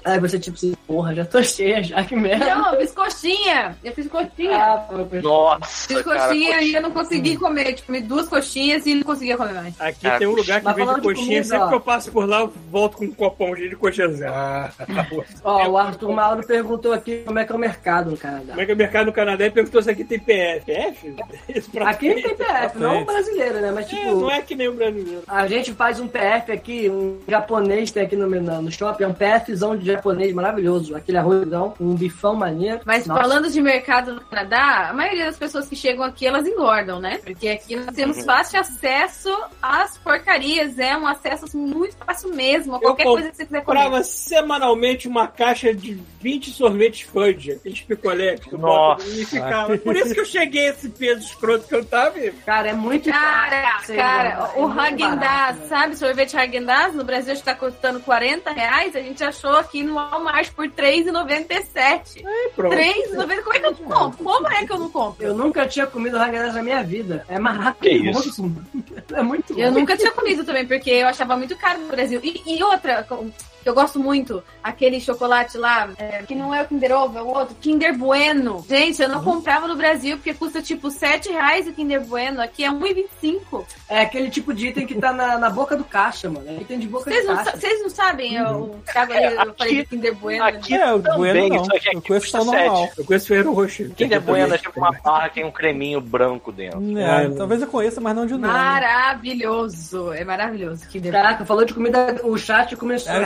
aí 0.05 0.19
você 0.19 0.39
tipo 0.39 0.57
assim, 0.57 0.75
porra, 0.87 1.15
já 1.15 1.25
tô 1.25 1.43
cheia 1.43 1.83
já, 1.83 2.03
que 2.05 2.15
merda. 2.17 2.55
Não, 2.55 2.75
eu 2.75 2.81
fiz 2.81 2.93
coxinha. 2.93 3.77
Eu 3.83 3.93
fiz 3.93 4.07
coxinha. 4.09 4.57
Ah, 4.57 4.87
eu- 4.91 5.23
Nossa, 5.23 5.89
fiz 5.95 6.03
cara, 6.03 6.19
coxinha 6.29 6.63
e 6.63 6.75
eu 6.75 6.83
não 6.83 6.91
consegui 6.91 7.37
comer. 7.37 7.73
Tipo, 7.75 7.87
comi 7.89 8.01
duas 8.01 8.29
coxinhas 8.29 8.87
e 8.87 8.95
não 8.95 9.03
conseguia 9.03 9.37
comer 9.37 9.55
mais. 9.55 9.81
Aqui 9.81 10.01
Cara, 10.03 10.19
tem 10.19 10.27
um 10.29 10.35
lugar 10.35 10.61
que 10.61 10.73
vende 10.73 11.01
coxinha. 11.01 11.15
comida, 11.15 11.45
Sempre 11.45 11.65
ó. 11.65 11.69
que 11.69 11.75
eu 11.75 11.81
passo 11.81 12.11
por 12.13 12.29
lá, 12.29 12.41
eu 12.41 12.53
volto 12.71 12.97
com 12.99 13.05
um 13.05 13.13
copão 13.13 13.55
cheio 13.57 13.71
de 13.71 13.77
coxinha. 13.77 14.09
Ah, 14.29 14.71
Ó, 15.45 15.69
o 15.69 15.79
Arthur 15.79 16.13
Mauro 16.13 16.47
perguntou 16.47 16.93
aqui 16.93 17.23
como 17.25 17.39
é 17.39 17.45
que 17.45 17.53
é 17.53 17.55
o 17.55 17.59
mercado 17.59 18.11
no 18.11 18.17
Canadá. 18.17 18.49
como 18.51 18.61
é 18.61 18.65
que 18.67 18.73
é 18.73 18.75
o 18.75 18.79
mercado 18.79 19.07
no 19.07 19.13
Canadá? 19.13 19.47
E 19.47 19.51
perguntou 19.51 19.83
se 19.83 19.91
aqui 19.91 20.05
tem 20.05 20.19
PF. 20.19 20.65
PF? 20.67 21.15
Aqui 21.85 22.15
quê? 22.15 22.23
tem 22.23 22.37
PF, 22.37 22.79
não 22.79 23.05
brasileiro, 23.05 23.61
né? 23.61 23.71
Mas 23.75 23.87
É, 23.87 23.89
tipo, 23.97 24.15
não 24.17 24.31
é 24.31 24.41
que 24.43 24.55
nem 24.55 24.69
o 24.69 24.75
brasileiro. 24.75 25.23
a 25.27 25.47
gente 25.47 25.73
faz 25.73 26.01
um 26.01 26.07
PF 26.09 26.53
aqui, 26.53 26.89
um 26.91 27.19
japonês 27.29 27.91
tem 27.91 28.03
aqui 28.05 28.17
no, 28.17 28.29
no, 28.29 28.63
no 28.63 28.71
shopping, 28.73 29.05
é 29.05 29.09
um 29.09 29.15
PFzão 29.15 29.72
de 29.77 29.87
japonês 29.87 30.33
maravilhoso. 30.35 30.95
Aquele 30.97 31.19
arrozão, 31.19 31.75
um 31.81 31.95
bifão 31.95 32.35
maneiro. 32.35 32.81
Mas 32.85 33.07
Nossa. 33.07 33.21
falando 33.21 33.51
de 33.51 33.61
mercado 33.61 34.15
no 34.15 34.21
Canadá, 34.23 34.89
a 34.91 34.93
maioria 34.93 35.27
das 35.27 35.37
pessoas 35.39 35.69
que 35.69 35.77
chegam 35.77 36.05
aqui, 36.05 36.27
elas 36.27 36.47
engordam, 36.47 37.01
né? 37.01 37.19
Porque 37.25 37.49
aqui 37.49 37.77
nós 37.77 37.95
temos 37.95 38.19
Uhum. 38.19 38.25
fácil 38.25 38.61
acesso 38.61 39.37
às 39.61 39.97
porcarias. 39.99 40.79
É 40.79 40.97
um 40.97 41.07
acesso 41.07 41.57
muito 41.57 41.97
fácil 41.97 42.35
mesmo. 42.35 42.75
a 42.75 42.77
Eu 42.77 42.81
Qualquer 42.81 43.05
coisa 43.05 43.31
que 43.31 43.37
você 43.37 43.45
quiser 43.47 43.65
comer. 43.65 43.79
Comprava 43.83 44.05
semanalmente 44.05 45.09
uma 45.09 45.27
caixa 45.29 45.75
de 45.75 45.99
20 46.21 46.51
sorvetes 46.51 47.03
fudge, 47.03 47.53
aqueles 47.53 47.81
picolé 47.81 48.37
que 48.37 48.57
Nossa. 48.57 49.07
e 49.09 49.25
ficava. 49.25 49.77
Por 49.79 49.97
isso 49.97 50.15
que 50.15 50.21
eu 50.21 50.25
cheguei 50.25 50.69
a 50.69 50.71
esse 50.71 50.89
peso 50.91 51.21
escroto 51.27 51.67
que 51.67 51.75
eu 51.75 51.85
tava. 51.85 52.13
Cara, 52.45 52.69
é 52.71 52.73
muito 52.73 53.11
Cara, 53.11 53.81
sei 53.85 53.97
cara, 53.97 54.51
o 54.57 54.71
é 54.71 54.75
Häagen-Dazs, 54.77 55.19
barato, 55.21 55.59
né? 55.61 55.67
sabe? 55.69 55.97
Sorvete 55.97 56.35
Häagen-Dazs 56.37 56.95
no 56.95 57.05
Brasil 57.05 57.33
está 57.35 57.55
custando 57.55 58.01
40 58.01 58.51
reais. 58.53 58.95
A 58.97 59.01
gente 59.01 59.23
achou 59.25 59.62
aqui 59.63 59.83
no 59.83 59.95
Walmart 59.95 60.51
por 60.53 60.67
R$3,97. 60.67 62.23
Pronto. 62.55 62.75
R$3,90. 62.75 63.43
Como 63.43 63.55
é 63.55 63.59
que 63.61 63.67
eu 63.67 63.71
não 63.71 63.75
compro? 63.75 64.25
Como 64.25 64.49
é 64.49 64.67
que 64.67 64.73
eu 64.73 64.79
não 64.79 64.91
compro? 64.91 65.25
Eu 65.27 65.35
nunca 65.35 65.67
tinha 65.67 65.87
comido 65.87 66.17
Häagen-Dazs 66.19 66.55
na 66.55 66.63
minha 66.63 66.83
vida. 66.83 67.25
É 67.29 67.35
Que 67.35 67.41
maravilhoso. 67.41 68.53
É 69.13 69.23
muito 69.23 69.59
Eu 69.59 69.71
bom. 69.73 69.81
nunca 69.81 69.97
tinha 69.97 70.11
comido 70.13 70.45
também, 70.45 70.67
porque 70.67 70.91
eu 70.91 71.07
achava 71.07 71.37
muito 71.37 71.57
caro 71.57 71.81
no 71.81 71.89
Brasil. 71.89 72.21
E, 72.23 72.43
e 72.47 72.63
outra, 72.63 73.07
eu 73.69 73.75
gosto 73.75 73.99
muito, 73.99 74.43
aquele 74.63 75.01
chocolate 75.01 75.57
lá, 75.59 75.89
é, 75.99 76.23
que 76.23 76.35
não 76.35 76.55
é 76.55 76.63
o 76.63 76.67
Kinder 76.67 76.93
Ovo, 76.93 77.19
é 77.19 77.23
o 77.23 77.27
outro, 77.29 77.55
Kinder 77.61 77.97
Bueno. 77.97 78.65
Gente, 78.69 79.01
eu 79.03 79.09
não 79.09 79.23
comprava 79.23 79.67
no 79.69 79.77
Brasil, 79.77 80.17
porque 80.17 80.35
custa 80.35 80.61
tipo 80.63 80.91
7 80.91 81.31
reais 81.31 81.67
o 81.67 81.73
Kinder 81.73 82.01
Bueno, 82.05 82.41
aqui 82.41 82.65
é 82.65 82.71
1,25. 82.71 83.65
É 83.89 84.01
aquele 84.03 84.31
tipo 84.31 84.53
de 84.55 84.69
item 84.69 84.87
que 84.87 84.95
tá 84.95 85.13
na, 85.13 85.39
na 85.39 85.51
boca 85.51 85.77
do 85.77 85.85
caixa, 85.85 86.29
mano. 86.31 86.49
É 86.49 86.55
item 86.61 86.79
de 86.79 86.89
boca 86.89 87.05
Vocês 87.11 87.23
de 87.23 87.29
não, 87.29 87.37
caixa. 87.37 87.51
sa- 87.53 87.57
vocês 87.59 87.81
não 87.83 87.91
sabem, 87.91 88.35
eu, 88.37 88.47
o 88.49 88.83
Thiago 88.91 89.13
ali, 89.13 89.35
eu 89.35 89.55
falei 89.55 89.83
do 89.83 89.89
Kinder 89.89 90.15
Bueno. 90.15 90.45
Aqui 90.45 90.75
É, 90.75 90.93
o 90.95 91.01
também, 91.03 91.19
Bueno 91.19 91.57
não. 91.57 91.65
aqui 91.77 91.89
Eu 91.97 92.03
conheço 92.03 92.29
só 92.31 92.41
o 92.43 92.45
normal. 92.45 92.89
Eu 92.97 93.05
conheço 93.05 93.27
Ferreiro 93.29 93.53
Rocher. 93.53 93.91
Kinder 93.95 94.21
Bueno 94.21 94.55
é 94.55 94.59
tipo 94.59 94.79
uma 94.81 94.93
barra 94.93 95.29
que 95.29 95.35
tem 95.37 95.45
um 95.45 95.51
creminho 95.51 96.01
branco 96.01 96.51
dentro. 96.53 96.99
É, 96.99 97.25
É, 97.25 97.29
talvez 97.31 97.61
eu 97.63 97.69
conheça, 97.69 98.01
mas 98.01 98.15
não 98.17 98.27
de 98.27 98.33
nome. 98.35 98.47
Maravilhoso, 98.47 100.13
é 100.13 100.25
maravilhoso. 100.25 100.87
Kinder. 100.89 101.13
Caraca, 101.13 101.45
falou 101.45 101.65
de 101.65 101.75
comida, 101.75 102.21
o 102.25 102.37
chat 102.37 102.75
começou. 102.77 103.13
É, 103.13 103.19
é. 103.19 103.23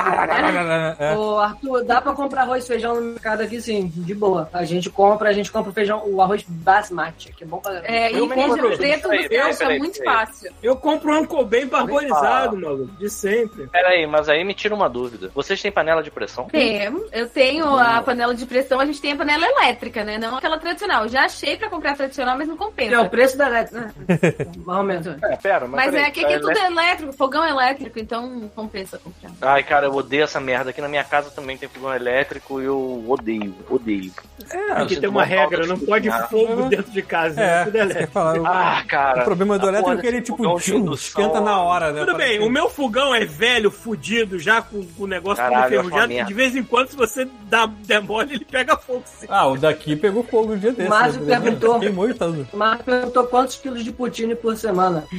Ô, 1.17 1.39
Arthur, 1.39 1.85
dá 1.85 2.01
pra 2.01 2.13
comprar 2.13 2.43
arroz 2.43 2.65
e 2.65 2.69
feijão 2.69 2.95
no 2.97 3.01
mercado 3.13 3.43
aqui, 3.43 3.61
sim, 3.61 3.91
de 3.95 4.15
boa. 4.15 4.49
A 4.53 4.65
gente 4.65 4.91
compra, 4.91 5.29
a 5.29 5.33
gente 5.33 5.51
compra 5.51 5.71
o 5.71 5.75
feijão, 5.75 6.03
o 6.07 6.21
arroz 6.21 6.45
basmati, 6.47 7.33
que 7.33 7.45
é 7.45 7.47
bom 7.47 7.59
pra 7.59 7.81
É, 7.85 8.13
Eu 8.13 8.27
e 8.27 8.29
compro 8.29 8.77
preto 8.77 9.09
Peraí, 9.09 9.29
peraí, 9.29 9.49
acha 9.51 9.59
peraí, 9.59 9.79
muito 9.79 9.99
peraí. 9.99 10.15
fácil. 10.27 10.53
Eu 10.63 10.77
compro 10.77 11.13
um 11.13 11.45
bem 11.45 11.67
barborizado, 11.67 12.57
maluco, 12.57 12.93
de 12.99 13.09
sempre. 13.11 13.67
Pera 13.69 13.89
aí, 13.89 14.07
mas 14.07 14.29
aí 14.29 14.45
me 14.45 14.55
tira 14.55 14.75
uma 14.75 14.89
dúvida. 14.89 15.31
Vocês 15.35 15.61
têm 15.61 15.73
panela 15.73 16.03
de 16.03 16.11
pressão? 16.11 16.47
Temos. 16.47 17.03
Eu 17.13 17.29
tenho 17.29 17.67
a 17.77 18.01
panela 18.03 18.35
de 18.35 18.47
pressão, 18.47 18.81
a 18.81 18.87
gente 18.87 19.01
tem 19.01 19.13
a 19.13 19.17
panela 19.17 19.47
elétrica, 19.47 20.05
né? 20.05 20.19
Não 20.19 20.37
aquela 20.37 20.59
tradicional. 20.59 21.05
Eu 21.05 21.09
Já 21.09 21.25
achei 21.25 21.57
pra 21.57 21.69
comprar 21.69 21.93
a 21.93 21.97
tradicional, 21.97 22.37
mas 22.37 22.47
não 22.49 22.55
É 22.55 22.57
o 22.57 22.59
compensa. 22.59 23.05
preço 23.09 23.39
da 23.39 23.47
elétrica. 23.47 23.95
Mais 24.65 24.79
ou 24.79 24.85
menos. 24.85 25.07
É, 25.07 25.37
pera, 25.37 25.61
mas, 25.67 25.71
Mas 25.71 25.91
peraí, 25.91 26.05
é 26.07 26.11
que 26.11 26.25
aqui 26.25 26.35
é 26.35 26.39
tudo 26.39 26.59
elétrico, 26.59 27.13
fogão 27.13 27.47
elétrico, 27.47 27.99
então 27.99 28.51
compensa 28.55 28.99
comprar. 28.99 29.31
Ai, 29.41 29.63
cara, 29.63 29.87
eu 29.87 29.95
odeio 29.95 30.16
essa 30.25 30.41
merda. 30.41 30.71
Aqui 30.71 30.81
na 30.81 30.89
minha 30.89 31.05
casa 31.05 31.31
também 31.31 31.57
tem 31.57 31.69
fogão 31.69 31.95
elétrico 31.95 32.61
e 32.61 32.65
eu 32.65 33.05
odeio, 33.09 33.55
odeio. 33.69 34.13
Aqui 34.75 34.89
sinto 34.95 35.01
tem 35.01 35.09
uma 35.11 35.21
uma 35.21 35.25
regra, 35.25 35.67
não 35.67 35.77
de 35.77 35.87
pode 35.87 36.09
fogo 36.29 36.69
dentro 36.69 36.93
de 36.93 37.03
casa, 37.03 37.41
É, 37.41 37.45
né? 37.47 37.65
Tudo 37.65 37.73
que 37.73 37.79
elétrico. 37.79 38.13
falar. 38.13 38.39
O- 38.41 38.47
Ah, 38.47 38.85
cara. 38.87 39.21
o 39.23 39.25
problema 39.25 39.59
do 39.59 39.67
a 39.67 39.69
elétrico 39.71 39.91
é 39.93 39.97
que 40.01 40.07
ele, 40.07 40.21
tipo, 40.23 40.43
esquenta 40.95 41.41
na 41.41 41.61
hora, 41.61 41.93
né? 41.93 42.01
Tudo 42.01 42.17
bem, 42.17 42.27
Parece 42.27 42.45
o 42.47 42.51
meu 42.51 42.69
fogão 42.69 43.15
é 43.15 43.25
velho, 43.25 43.71
fudido, 43.71 44.39
já 44.39 44.61
com, 44.63 44.87
o 44.99 45.07
negócio 45.07 45.43
Caralho, 45.43 45.63
todo 45.63 45.65
uma 45.65 45.87
enferrujado. 45.87 46.07
De 46.29 46.35
vez 46.35 46.55
em 46.57 46.63
quando, 46.63 46.89
se 46.91 46.97
você 46.97 47.27
dá 47.45 47.67
demole, 47.67 48.35
ele 48.35 48.45
pega 48.45 48.77
fogo. 48.77 49.03
sim. 49.07 49.27
Ah, 49.29 49.47
o 49.49 49.57
daqui 49.57 49.97
pegou 49.97 50.23
fogo 50.23 50.53
um 50.53 50.59
dia 50.59 50.73
desse. 50.73 50.89
Márcio 50.89 51.23
né? 51.23 51.41
perguntou. 51.41 51.81
Queimou. 51.81 52.05
O 52.05 52.11
perguntou 52.85 53.25
quantos 53.25 53.57
quilos 53.57 53.83
de 53.85 53.93
poutine 53.93 54.35
por 54.35 54.57
semana. 54.57 55.05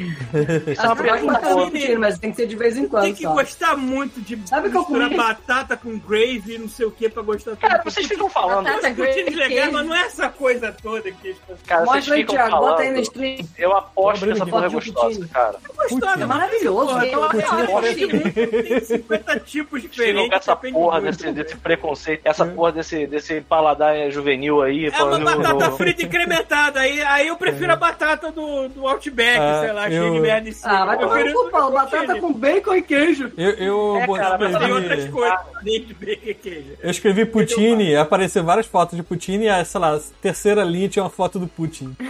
É 0.68 0.76
tu 0.76 1.04
pode 1.04 1.26
poutine, 1.54 1.96
mas 1.98 2.20
tem 2.20 2.30
que 2.32 2.38
ser 2.38 2.48
de 2.48 2.56
vez 2.56 2.76
em 2.78 2.82
Tem 2.82 2.90
quando 2.90 3.14
que 3.16 3.24
só. 3.24 3.34
gostar 3.34 3.76
muito 3.78 4.22
de 4.22 4.40
Sabe 4.48 4.68
o 4.68 4.72
que 4.72 4.78
eu 4.78 4.84
comi? 4.86 5.16
batata 5.16 5.76
com 5.78 5.98
gravy 5.98 6.56
e 6.56 6.58
não 6.58 6.70
sei 6.70 6.86
o 6.86 6.92
que 6.92 7.10
pra 7.10 7.24
gostar 7.24 7.52
tanto. 7.52 7.62
Cara, 7.62 7.82
vocês 7.84 8.06
ficam 8.08 8.30
falando. 8.30 8.66
Batata 8.66 8.92
Gravy, 9.16 9.36
legais, 9.36 9.54
queijo. 9.54 9.72
mas 9.72 9.86
não 9.86 9.96
é 9.96 10.02
essa 10.02 10.30
coisa 10.30 10.76
toda 10.84 11.12
que 11.12 11.30
as 11.32 11.38
pessoas 11.38 11.60
Cara, 11.68 11.86
vocês 11.86 11.96
Mostra 11.96 12.16
aí, 12.16 12.26
Thiago, 12.26 12.50
falando. 12.52 12.70
bota 12.70 12.82
aí 12.84 12.92
no 12.92 13.00
stream. 13.00 13.38
Eu 13.58 13.76
aposto 13.78 14.26
que 14.26 14.32
essa 14.32 14.46
porra 14.46 14.66
é 14.66 14.70
gostosa, 14.70 15.28
cara. 15.34 15.56
gostam. 15.76 16.14
É 16.22 16.26
maravilhoso. 16.26 16.88
Porra, 16.88 17.06
Eu 17.06 17.30
tem- 17.30 17.44
adoro. 17.44 17.86
tem 17.96 18.80
50 18.80 19.40
tipos 19.40 19.82
diferentes. 19.82 20.30
com 20.30 20.36
essa 20.36 20.56
porra 20.56 21.02
desse, 21.02 21.32
desse 21.32 21.56
preconceito, 21.58 22.22
essa 22.26 22.46
porra 22.46 22.72
desse, 22.72 23.08
desse 23.08 23.42
paladar 23.42 24.10
juvenil 24.12 24.62
aí. 24.62 24.88
É 24.88 25.04
uma 25.04 25.20
batata 25.20 25.72
frita 25.72 26.04
incrementada. 26.04 26.80
Aí, 26.80 27.02
aí 27.02 27.28
eu 27.28 27.36
prefiro 27.38 27.72
a 27.72 27.76
batata 27.76 28.32
do, 28.32 28.68
do 28.70 28.88
Outback, 28.88 29.38
Ah, 29.40 29.62
sei 29.64 29.72
lá, 29.74 29.90
eu- 29.90 30.02
cheio 30.04 30.14
de 30.14 30.20
merda 30.20 30.50
em 30.50 30.52
cima. 30.52 30.74
Ah, 30.82 30.86
vai 30.86 30.96
Eu 30.96 31.00
tomar 31.00 31.14
prefiro 31.14 31.34
no 31.34 31.44
cu, 31.46 31.52
Paulo. 31.52 31.76
isso 31.78 31.86
do 31.86 31.90
que 31.92 31.98
Batata 31.98 32.20
com 32.20 32.34
bacon 32.34 32.76
e 32.76 32.82
queijo. 32.82 33.32
Eu, 33.38 33.50
eu, 33.52 33.98
É, 33.98 34.08
cara, 34.20 34.38
mas 34.38 34.40
Tem 34.40 34.50
escrevi- 34.50 34.72
outras 34.74 35.10
coisas, 35.10 35.40
nem 35.64 35.82
de 35.84 35.94
bacon 35.94 36.22
e 36.30 36.34
queijo. 36.34 36.68
eu 36.82 36.90
escrevi 36.92 37.26
Poutine, 37.26 37.96
apareceu 37.96 38.44
várias 38.44 38.66
fotos 38.66 38.97
de 38.98 39.04
Poutine 39.04 39.46
e, 39.46 39.50
a, 39.50 39.64
sei 39.64 39.80
lá, 39.80 39.96
a 39.96 40.00
terceira 40.22 40.64
linha 40.64 40.90
tinha 40.90 41.04
uma 41.04 41.10
foto 41.10 41.40
do 41.40 41.48
Putin. 41.48 41.96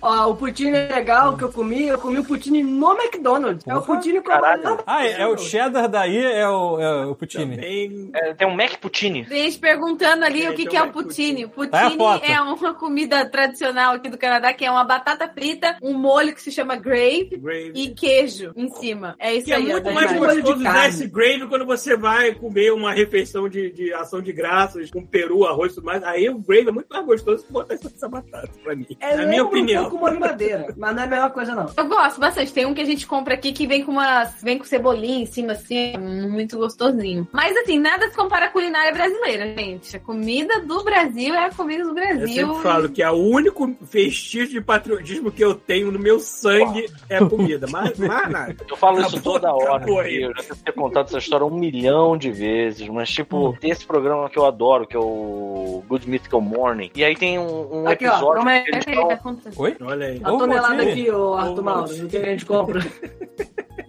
Ó, 0.00 0.30
o 0.30 0.36
poutine 0.36 0.70
legal 0.70 1.36
que 1.36 1.42
eu 1.42 1.52
comi, 1.52 1.88
eu 1.88 1.98
comi 1.98 2.20
o 2.20 2.24
poutine 2.24 2.62
no 2.62 2.92
McDonald's. 2.96 3.66
É 3.66 3.74
o 3.74 3.82
poutine 3.82 4.20
com 4.20 4.30
a 4.30 4.34
Caralho. 4.40 4.78
Ah, 4.86 5.04
é, 5.04 5.22
é 5.22 5.26
o 5.26 5.36
cheddar 5.36 5.88
daí, 5.88 6.16
é 6.24 6.48
o, 6.48 6.80
é 6.80 7.06
o 7.06 7.14
Poutine. 7.16 7.56
Bem, 7.56 8.10
É, 8.14 8.32
tem 8.34 8.46
um 8.46 8.54
Mac 8.54 8.76
Poutine. 8.80 9.24
Gente 9.24 9.58
perguntando 9.58 10.24
ali 10.24 10.44
É, 10.44 10.50
o 10.50 10.54
que, 10.54 10.66
que 10.66 10.76
é 10.76 10.80
é 10.80 10.82
o 10.84 10.90
poutine. 10.92 11.44
O 11.46 11.66
Tá 11.66 11.90
foto. 11.90 12.24
é 12.24 12.40
uma 12.40 12.74
comida 12.74 13.28
tradicional 13.28 13.94
aqui 13.94 14.08
do 14.08 14.16
Canadá, 14.16 14.52
que 14.54 14.64
é 14.64 14.70
uma 14.70 14.84
batata 14.84 15.28
frita, 15.28 15.76
um 15.82 15.94
molho 15.94 16.32
que 16.32 16.40
se 16.40 16.52
chama 16.52 16.76
gravy 16.76 17.36
gravy. 17.36 17.72
e 17.74 17.88
queijo 17.90 18.52
em 18.56 18.70
cima. 18.70 19.16
É 19.18 19.34
isso 19.34 19.46
Que 19.46 19.52
é 19.52 19.56
aí. 19.56 19.66
muito 19.66 19.88
ó, 19.88 19.92
mais 19.92 20.12
molho 20.12 20.36
de 20.36 20.40
gostoso 20.42 20.60
usar 20.60 20.88
esse 20.88 21.06
gravy 21.08 21.46
quando 21.48 21.66
você 21.66 21.96
vai 21.96 22.32
comer 22.34 22.72
uma 22.72 22.92
refeição 22.92 23.48
de, 23.48 23.70
de 23.72 23.92
ação 23.92 24.22
de 24.22 24.32
graças, 24.32 24.90
com 24.90 25.04
peru, 25.04 25.44
arroz 25.44 25.74
mais. 25.88 26.02
Aí 26.04 26.28
o 26.28 26.38
gravy 26.38 26.68
é 26.68 26.72
muito 26.72 26.86
mais 26.90 27.04
gostoso 27.06 27.44
que 27.44 27.52
botar 27.52 27.74
essa 27.74 28.08
batata, 28.08 28.50
pra 28.62 28.76
mim. 28.76 28.86
É, 29.00 29.16
na 29.16 29.26
minha 29.26 29.44
opinião. 29.44 29.86
um 29.86 29.90
pouco 29.90 30.04
molho 30.04 30.20
madeira, 30.20 30.74
mas 30.76 30.94
não 30.94 31.02
é 31.02 31.06
a 31.06 31.08
mesma 31.08 31.30
coisa, 31.30 31.54
não. 31.54 31.70
Eu 31.76 31.88
gosto 31.88 32.20
bastante. 32.20 32.52
Tem 32.52 32.66
um 32.66 32.74
que 32.74 32.80
a 32.80 32.84
gente 32.84 33.06
compra 33.06 33.34
aqui 33.34 33.52
que 33.52 33.66
vem 33.66 33.84
com 33.84 33.92
umas. 33.92 34.42
vem 34.42 34.58
com 34.58 34.64
cebolinha 34.64 35.22
em 35.22 35.26
cima, 35.26 35.52
assim, 35.52 35.92
é 35.94 35.98
muito 35.98 36.58
gostosinho. 36.58 37.26
Mas 37.32 37.56
assim, 37.56 37.78
nada 37.78 38.08
se 38.08 38.16
compara 38.16 38.46
à 38.46 38.50
culinária 38.50 38.92
brasileira, 38.92 39.46
gente. 39.56 39.96
A 39.96 40.00
comida 40.00 40.60
do 40.60 40.82
Brasil 40.84 41.34
é 41.34 41.46
a 41.46 41.50
comida 41.50 41.82
do 41.84 41.90
Eu 41.90 41.94
Brasil. 41.94 42.28
sempre 42.28 42.62
falo 42.62 42.88
que 42.88 43.02
é 43.02 43.10
o 43.10 43.14
único 43.16 43.74
vestígio 43.80 44.48
de 44.48 44.60
patriotismo 44.60 45.30
que 45.30 45.42
eu 45.42 45.54
tenho 45.54 45.90
no 45.90 45.98
meu 45.98 46.20
sangue 46.20 46.90
é 47.08 47.16
a 47.18 47.26
comida. 47.26 47.66
Mas, 47.70 47.98
mas 47.98 48.30
nada. 48.30 48.56
Eu 48.68 48.76
falo 48.76 49.00
isso 49.00 49.16
Acabou, 49.16 49.32
toda 49.34 49.52
hora. 49.54 49.76
acabou 49.76 50.00
aqui, 50.00 50.08
aí. 50.10 50.22
Eu 50.22 50.34
já 50.34 50.42
devo 50.42 50.56
ter 50.56 50.72
contado 50.72 51.06
essa 51.06 51.18
história 51.18 51.46
um 51.46 51.50
milhão 51.50 52.16
de 52.16 52.30
vezes. 52.30 52.88
Mas, 52.88 53.10
tipo, 53.10 53.56
tem 53.60 53.70
esse 53.70 53.86
programa 53.86 54.28
que 54.28 54.38
eu 54.38 54.44
adoro, 54.46 54.86
que 54.86 54.96
é 54.96 54.98
o 55.00 55.77
Good 55.82 56.08
Mythical 56.08 56.40
Morning. 56.40 56.90
E 56.94 57.04
aí 57.04 57.16
tem 57.16 57.38
um, 57.38 57.82
um 57.82 57.88
Aqui, 57.88 58.06
ó, 58.06 58.12
episódio 58.12 58.34
calma 58.36 58.50
aí. 58.52 58.62
que 58.64 58.70
eles 58.70 58.84
tá. 58.84 59.50
Oi? 59.56 59.76
Olha 59.80 60.06
aí. 60.06 60.20
A 60.22 60.32
Ô, 60.32 60.38
tonelada 60.38 60.82
aqui, 60.82 61.10
ô 61.10 61.34
Arthur 61.34 61.62
Mauro, 61.62 61.82
Poutine. 61.84 62.06
o 62.06 62.08
que 62.08 62.16
a 62.16 62.24
gente 62.24 62.46
compra. 62.46 62.80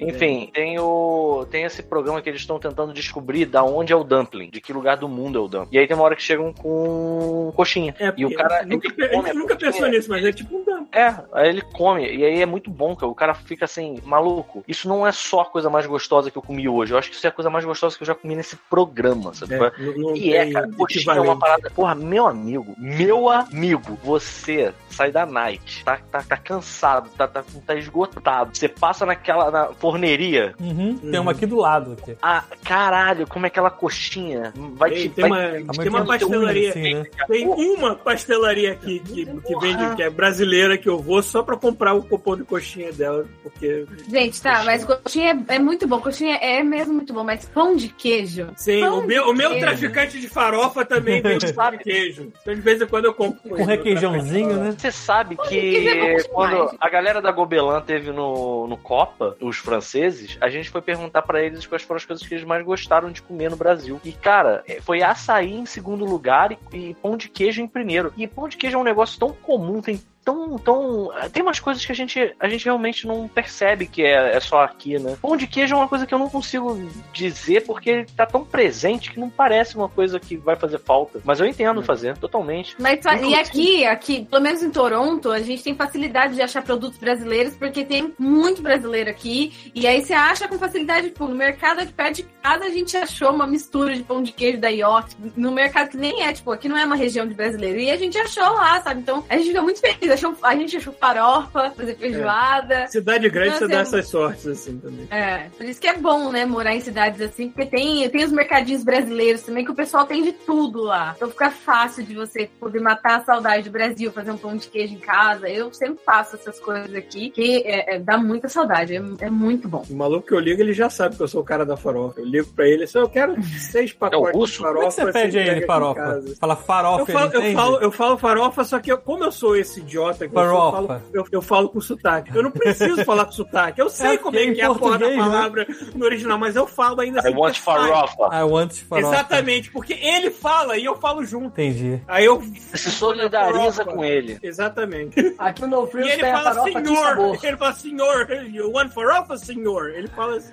Enfim, 0.01 0.49
tem 0.53 0.79
o 0.79 1.45
tem 1.51 1.65
esse 1.65 1.83
programa 1.83 2.21
que 2.21 2.29
eles 2.29 2.39
estão 2.39 2.57
tentando 2.57 2.93
descobrir 2.93 3.45
da 3.45 3.63
onde 3.65 3.91
é 3.91 3.95
o 3.95 4.03
dumpling, 4.03 4.49
de 4.49 4.61
que 4.61 4.71
lugar 4.71 4.95
do 4.95 5.09
mundo 5.09 5.37
é 5.37 5.41
o 5.41 5.47
dumpling. 5.49 5.75
E 5.75 5.77
aí 5.77 5.85
tem 5.87 5.95
uma 5.95 6.05
hora 6.05 6.15
que 6.15 6.21
chegam 6.23 6.53
com 6.53 7.51
coxinha. 7.53 7.93
É, 7.99 8.13
e 8.15 8.25
o 8.25 8.33
cara 8.33 8.65
nunca, 8.65 8.87
ele 8.87 8.95
pe- 8.95 9.03
a 9.05 9.09
come 9.09 9.27
gente 9.27 9.35
a 9.35 9.39
nunca 9.41 9.55
pensou 9.57 9.87
nisso, 9.89 10.09
mas 10.09 10.23
é 10.23 10.31
tipo 10.31 10.55
um 10.55 10.63
dump. 10.63 10.87
É, 10.95 11.13
aí 11.33 11.49
ele 11.49 11.61
come, 11.61 12.03
e 12.09 12.23
aí 12.23 12.41
é 12.41 12.45
muito 12.45 12.69
bom, 12.71 12.95
cara. 12.95 13.11
O 13.11 13.15
cara 13.15 13.33
fica 13.33 13.65
assim, 13.65 13.99
maluco. 14.05 14.63
Isso 14.65 14.87
não 14.87 15.05
é 15.05 15.11
só 15.11 15.41
a 15.41 15.45
coisa 15.45 15.69
mais 15.69 15.85
gostosa 15.85 16.31
que 16.31 16.37
eu 16.37 16.41
comi 16.41 16.69
hoje. 16.69 16.93
Eu 16.93 16.97
acho 16.97 17.09
que 17.09 17.15
isso 17.17 17.27
é 17.27 17.29
a 17.29 17.33
coisa 17.33 17.49
mais 17.49 17.65
gostosa 17.65 17.97
que 17.97 18.03
eu 18.03 18.07
já 18.07 18.15
comi 18.15 18.37
nesse 18.37 18.55
programa, 18.69 19.33
sabe? 19.33 19.55
É, 19.55 19.59
não, 19.79 19.93
não 19.97 20.15
E 20.15 20.33
é, 20.33 20.49
cara, 20.49 20.69
coxinha 20.77 21.13
é 21.15 21.19
uma 21.19 21.37
parada. 21.37 21.69
Porra, 21.79 21.95
meu 21.95 22.27
amigo, 22.27 22.75
meu 22.77 23.29
amigo, 23.29 23.97
você 24.03 24.73
sai 24.89 25.13
da 25.13 25.25
night, 25.25 25.81
tá, 25.85 25.97
tá, 26.11 26.21
tá 26.21 26.35
cansado, 26.35 27.09
tá, 27.17 27.25
tá, 27.25 27.41
tá 27.65 27.73
esgotado. 27.75 28.49
Você 28.53 28.67
passa 28.67 29.05
naquela 29.05 29.49
na 29.49 29.67
forneria. 29.67 30.53
Uhum. 30.59 30.97
Tem 30.97 31.17
uma 31.17 31.31
aqui 31.31 31.45
do 31.45 31.55
lado. 31.55 31.93
Aqui. 31.93 32.17
Ah, 32.21 32.43
caralho, 32.65 33.25
como 33.25 33.45
é 33.45 33.47
aquela 33.47 33.69
coxinha? 33.69 34.51
Vai 34.73 34.89
Tem, 34.89 35.03
te. 35.03 35.09
tem 35.15 35.29
vai- 35.29 35.61
uma, 35.61 35.73
Tamanho 35.73 35.81
tem 35.81 35.89
uma 35.89 36.05
pastelaria. 36.05 36.69
assim, 36.71 36.93
né? 36.95 37.05
Tem 37.29 37.47
uma 37.47 37.95
pastelaria 37.95 38.71
aqui 38.73 38.99
que, 38.99 39.25
que 39.25 39.59
vende, 39.59 39.95
que 39.95 40.03
é 40.03 40.09
brasileira, 40.09 40.77
que 40.77 40.89
eu 40.89 40.99
vou 40.99 41.23
só 41.23 41.43
pra 41.43 41.55
comprar 41.55 41.93
o 41.93 42.03
cupom 42.03 42.35
de 42.35 42.43
coxinha 42.43 42.91
dela, 42.91 43.25
porque. 43.41 43.85
Gente, 44.09 44.41
tá, 44.41 44.63
mas 44.65 44.83
coxinha 44.83 45.45
é, 45.47 45.55
é 45.55 45.59
muito 45.59 45.87
bom. 45.87 46.01
Coxinha 46.01 46.35
é 46.41 46.61
mesmo 46.61 46.95
muito 46.95 47.13
bom, 47.13 47.23
mas 47.23 47.45
pão 47.45 47.73
de 47.77 47.87
queijo. 47.87 48.49
Sim, 48.57 48.81
Pão 48.81 48.99
o 48.99 49.07
meu, 49.07 49.29
o 49.29 49.33
meu 49.33 49.57
traficante 49.59 50.19
de 50.19 50.27
farofa 50.27 50.83
também 50.83 51.21
tem 51.21 51.39
um 51.69 51.77
pão 51.77 51.77
de 51.77 51.83
queijo. 51.83 52.31
Então 52.41 52.55
de 52.55 52.61
vez 52.61 52.81
em 52.81 52.87
quando 52.87 53.05
eu 53.05 53.13
compro 53.13 53.49
Com 53.49 53.63
requeijãozinho, 53.63 54.57
né? 54.57 54.71
Você 54.77 54.91
sabe 54.91 55.35
que 55.35 56.23
quando 56.29 56.75
a 56.79 56.89
galera 56.89 57.21
da 57.21 57.31
Gobelin 57.31 57.81
teve 57.85 58.11
no, 58.11 58.67
no 58.67 58.77
Copa, 58.77 59.35
os 59.39 59.57
franceses, 59.57 60.37
a 60.41 60.49
gente 60.49 60.69
foi 60.69 60.81
perguntar 60.81 61.21
pra 61.21 61.41
eles 61.41 61.65
quais 61.65 61.83
foram 61.83 61.97
as 61.97 62.05
coisas 62.05 62.25
que 62.25 62.33
eles 62.33 62.45
mais 62.45 62.63
gostaram 62.63 63.11
de 63.11 63.21
comer 63.21 63.49
no 63.49 63.57
Brasil. 63.57 63.99
E, 64.03 64.11
cara, 64.11 64.63
é, 64.67 64.81
foi 64.81 65.01
açaí 65.01 65.53
em 65.53 65.65
segundo 65.65 66.05
lugar 66.05 66.51
e, 66.51 66.57
e 66.73 66.93
pão 66.95 67.17
de 67.17 67.29
queijo 67.29 67.61
em 67.61 67.67
primeiro. 67.67 68.13
E 68.17 68.27
pão 68.27 68.47
de 68.47 68.57
queijo 68.57 68.77
é 68.77 68.79
um 68.79 68.83
negócio 68.83 69.19
tão 69.19 69.31
comum, 69.31 69.81
tem 69.81 70.01
tão, 70.23 70.57
tão. 70.57 71.11
Tem 71.31 71.43
umas 71.43 71.59
coisas 71.59 71.85
que 71.85 71.91
a 71.91 71.95
gente, 71.95 72.35
a 72.39 72.47
gente 72.47 72.65
realmente 72.65 73.07
não 73.07 73.27
percebe 73.27 73.87
que 73.87 74.03
é, 74.03 74.35
é 74.35 74.39
só 74.39 74.61
aqui, 74.61 74.99
né? 74.99 75.17
Pão 75.21 75.35
de 75.35 75.47
queijo 75.47 75.75
é 75.75 75.77
uma 75.77 75.87
coisa 75.87 76.05
que 76.05 76.13
eu 76.13 76.19
não 76.19 76.29
consigo 76.29 76.77
dizer 77.13 77.65
porque 77.65 77.89
ele 77.89 78.05
tá 78.05 78.25
tão 78.25 78.43
presente 78.43 79.11
que 79.11 79.19
não 79.19 79.29
parece 79.29 79.75
uma 79.75 79.89
coisa 79.89 80.19
que 80.19 80.37
vai 80.37 80.55
fazer 80.55 80.79
falta. 80.79 81.21
Mas 81.23 81.39
eu 81.39 81.45
entendo 81.45 81.81
fazer, 81.83 82.17
totalmente. 82.17 82.75
Mas 82.79 82.99
e 83.03 83.35
aqui, 83.35 83.85
aqui, 83.85 84.25
pelo 84.25 84.41
menos 84.41 84.61
em 84.61 84.69
Toronto, 84.69 85.31
a 85.31 85.39
gente 85.39 85.63
tem 85.63 85.75
facilidade 85.75 86.35
de 86.35 86.41
achar 86.41 86.61
produtos 86.61 86.99
brasileiros, 86.99 87.55
porque 87.55 87.83
tem 87.83 88.13
muito 88.17 88.61
brasileiro 88.61 89.09
aqui. 89.09 89.71
E 89.73 89.87
aí 89.87 90.03
você 90.03 90.13
acha 90.13 90.47
com 90.47 90.57
facilidade, 90.57 91.09
tipo, 91.09 91.27
no 91.27 91.35
mercado 91.35 91.85
de 91.85 91.93
perto 91.93 92.17
de 92.17 92.23
casa 92.41 92.65
a 92.65 92.69
gente 92.69 92.95
achou 92.97 93.31
uma 93.31 93.47
mistura 93.47 93.95
de 93.95 94.03
pão 94.03 94.21
de 94.21 94.31
queijo 94.31 94.59
da 94.59 94.69
York. 94.69 95.15
No 95.35 95.51
mercado 95.51 95.89
que 95.89 95.97
nem 95.97 96.23
é, 96.23 96.33
tipo, 96.33 96.51
aqui 96.51 96.67
não 96.67 96.77
é 96.77 96.85
uma 96.85 96.95
região 96.95 97.27
de 97.27 97.33
brasileiro. 97.33 97.79
E 97.79 97.89
a 97.89 97.97
gente 97.97 98.17
achou 98.17 98.43
lá, 98.43 98.81
sabe? 98.81 99.01
Então 99.01 99.23
a 99.29 99.37
gente 99.37 99.47
fica 99.47 99.61
muito 99.61 99.79
feliz. 99.79 100.08
Achou, 100.11 100.35
a 100.43 100.55
gente 100.55 100.77
achou 100.77 100.93
farofa, 100.93 101.71
fazer 101.71 101.95
feijoada. 101.95 102.87
Cidade 102.87 103.29
grande 103.29 103.51
Não, 103.51 103.57
você 103.57 103.67
dá 103.67 103.81
assim, 103.81 103.97
essas 103.97 104.09
sortes 104.09 104.47
assim 104.47 104.77
também. 104.77 105.07
É, 105.11 105.49
por 105.57 105.65
isso 105.65 105.79
que 105.79 105.87
é 105.87 105.97
bom, 105.97 106.31
né, 106.31 106.45
morar 106.45 106.75
em 106.75 106.79
cidades 106.81 107.21
assim, 107.21 107.49
porque 107.49 107.65
tem, 107.65 108.07
tem 108.09 108.23
os 108.23 108.31
mercadinhos 108.31 108.83
brasileiros 108.83 109.41
também, 109.41 109.63
que 109.65 109.71
o 109.71 109.75
pessoal 109.75 110.05
tem 110.05 110.23
de 110.23 110.31
tudo 110.31 110.81
lá. 110.81 111.13
Então 111.15 111.29
fica 111.29 111.51
fácil 111.51 112.03
de 112.03 112.13
você 112.13 112.49
poder 112.59 112.79
matar 112.79 113.19
a 113.19 113.23
saudade 113.23 113.63
do 113.69 113.71
Brasil, 113.71 114.11
fazer 114.11 114.31
um 114.31 114.37
pão 114.37 114.55
de 114.55 114.67
queijo 114.67 114.93
em 114.93 114.99
casa. 114.99 115.49
Eu 115.49 115.73
sempre 115.73 116.03
faço 116.05 116.35
essas 116.35 116.59
coisas 116.59 116.93
aqui, 116.95 117.29
que 117.29 117.63
é, 117.65 117.95
é, 117.95 117.99
dá 117.99 118.17
muita 118.17 118.47
saudade, 118.49 118.95
é, 118.95 119.01
é 119.21 119.29
muito 119.29 119.67
bom. 119.67 119.83
O 119.89 119.95
maluco 119.95 120.27
que 120.27 120.33
eu 120.33 120.39
ligo, 120.39 120.61
ele 120.61 120.73
já 120.73 120.89
sabe 120.89 121.15
que 121.15 121.21
eu 121.23 121.27
sou 121.27 121.41
o 121.41 121.45
cara 121.45 121.65
da 121.65 121.77
farofa. 121.77 122.19
Eu 122.19 122.25
ligo 122.25 122.47
pra 122.53 122.67
ele 122.67 122.83
assim, 122.83 122.97
eu 122.99 123.09
quero 123.09 123.35
seis 123.59 123.93
pacotes 123.93 124.33
russo? 124.35 124.53
de 124.53 124.57
Como 124.59 124.69
é 124.69 124.73
farofa. 124.73 124.87
que 124.87 125.05
você 125.07 125.11
pede 125.13 125.37
a 125.37 125.41
entrega 125.41 125.57
ele 125.59 125.65
farofa? 125.65 126.21
Fala 126.39 126.55
farofa, 126.55 127.01
Eu 127.01 127.05
falo, 127.05 127.31
ele 127.37 127.49
eu, 127.49 127.53
falo, 127.53 127.77
eu 127.79 127.91
falo 127.91 128.17
farofa, 128.17 128.63
só 128.63 128.79
que 128.79 128.91
eu- 128.91 128.97
como 128.97 129.23
eu 129.23 129.31
sou 129.31 129.55
esse 129.55 129.79
idiota 129.79 129.98
que 130.13 130.25
eu, 130.25 130.31
falo, 130.31 131.01
eu, 131.13 131.25
eu 131.31 131.41
falo 131.41 131.69
com 131.69 131.81
sotaque. 131.81 132.35
Eu 132.35 132.43
não 132.43 132.51
preciso 132.51 133.03
falar 133.05 133.25
com 133.25 133.31
sotaque. 133.31 133.79
Eu 133.81 133.89
sei 133.89 134.15
É, 134.15 134.17
como 134.17 134.37
é 134.37 134.51
que 134.53 134.61
é 134.61 134.65
a 134.65 134.73
porra 134.73 134.97
da 134.97 135.09
né? 135.09 135.17
palavra 135.17 135.67
no 135.95 136.05
original, 136.05 136.37
mas 136.37 136.55
eu 136.55 136.65
falo 136.67 137.01
ainda 137.01 137.19
I 137.19 137.27
assim. 137.27 137.35
want 137.37 137.59
porque 137.59 137.79
sai. 137.79 137.89
farofa. 137.89 138.35
I 138.37 138.43
want 138.43 138.73
farofa. 138.73 139.07
Exatamente, 139.07 139.71
porque 139.71 139.93
ele 139.93 140.31
fala 140.31 140.77
e 140.77 140.85
eu 140.85 140.95
falo 140.95 141.23
junto. 141.25 141.47
Entendi. 141.47 142.01
Aí 142.07 142.25
eu. 142.25 142.41
Se 142.73 142.91
solidariza 142.91 143.85
com 143.85 144.03
ele. 144.03 144.37
Exatamente. 144.41 145.35
Aqui 145.37 145.65
no 145.65 145.85
E 145.85 145.87
Frio 145.87 146.07
ele 146.07 146.21
fala 146.21 146.63
senhor. 146.63 147.37
Ele 147.43 147.57
fala 147.57 147.73
senhor. 147.73 148.29
You 148.51 148.71
want 148.71 148.91
farofa, 148.93 149.37
senhor? 149.37 149.89
Ele 149.91 150.07
fala 150.07 150.37
assim. 150.37 150.51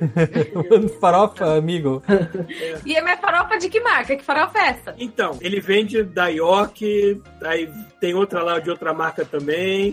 farofa, 1.01 1.57
amigo. 1.57 2.03
E 2.85 2.97
a 2.97 3.03
minha 3.03 3.17
farofa 3.17 3.59
de 3.59 3.69
que 3.69 3.81
marca? 3.81 4.17
Que 4.17 4.25
farofa 4.25 4.59
é 4.59 4.69
essa? 4.69 4.95
Então, 4.99 5.37
ele 5.41 5.61
vende 5.61 6.03
da 6.03 6.27
York, 6.29 7.21
aí 7.43 7.71
tem 8.01 8.15
outra 8.15 8.43
lá 8.43 8.59
de 8.59 8.71
outra 8.71 8.93
marca 8.93 9.25
também. 9.25 9.36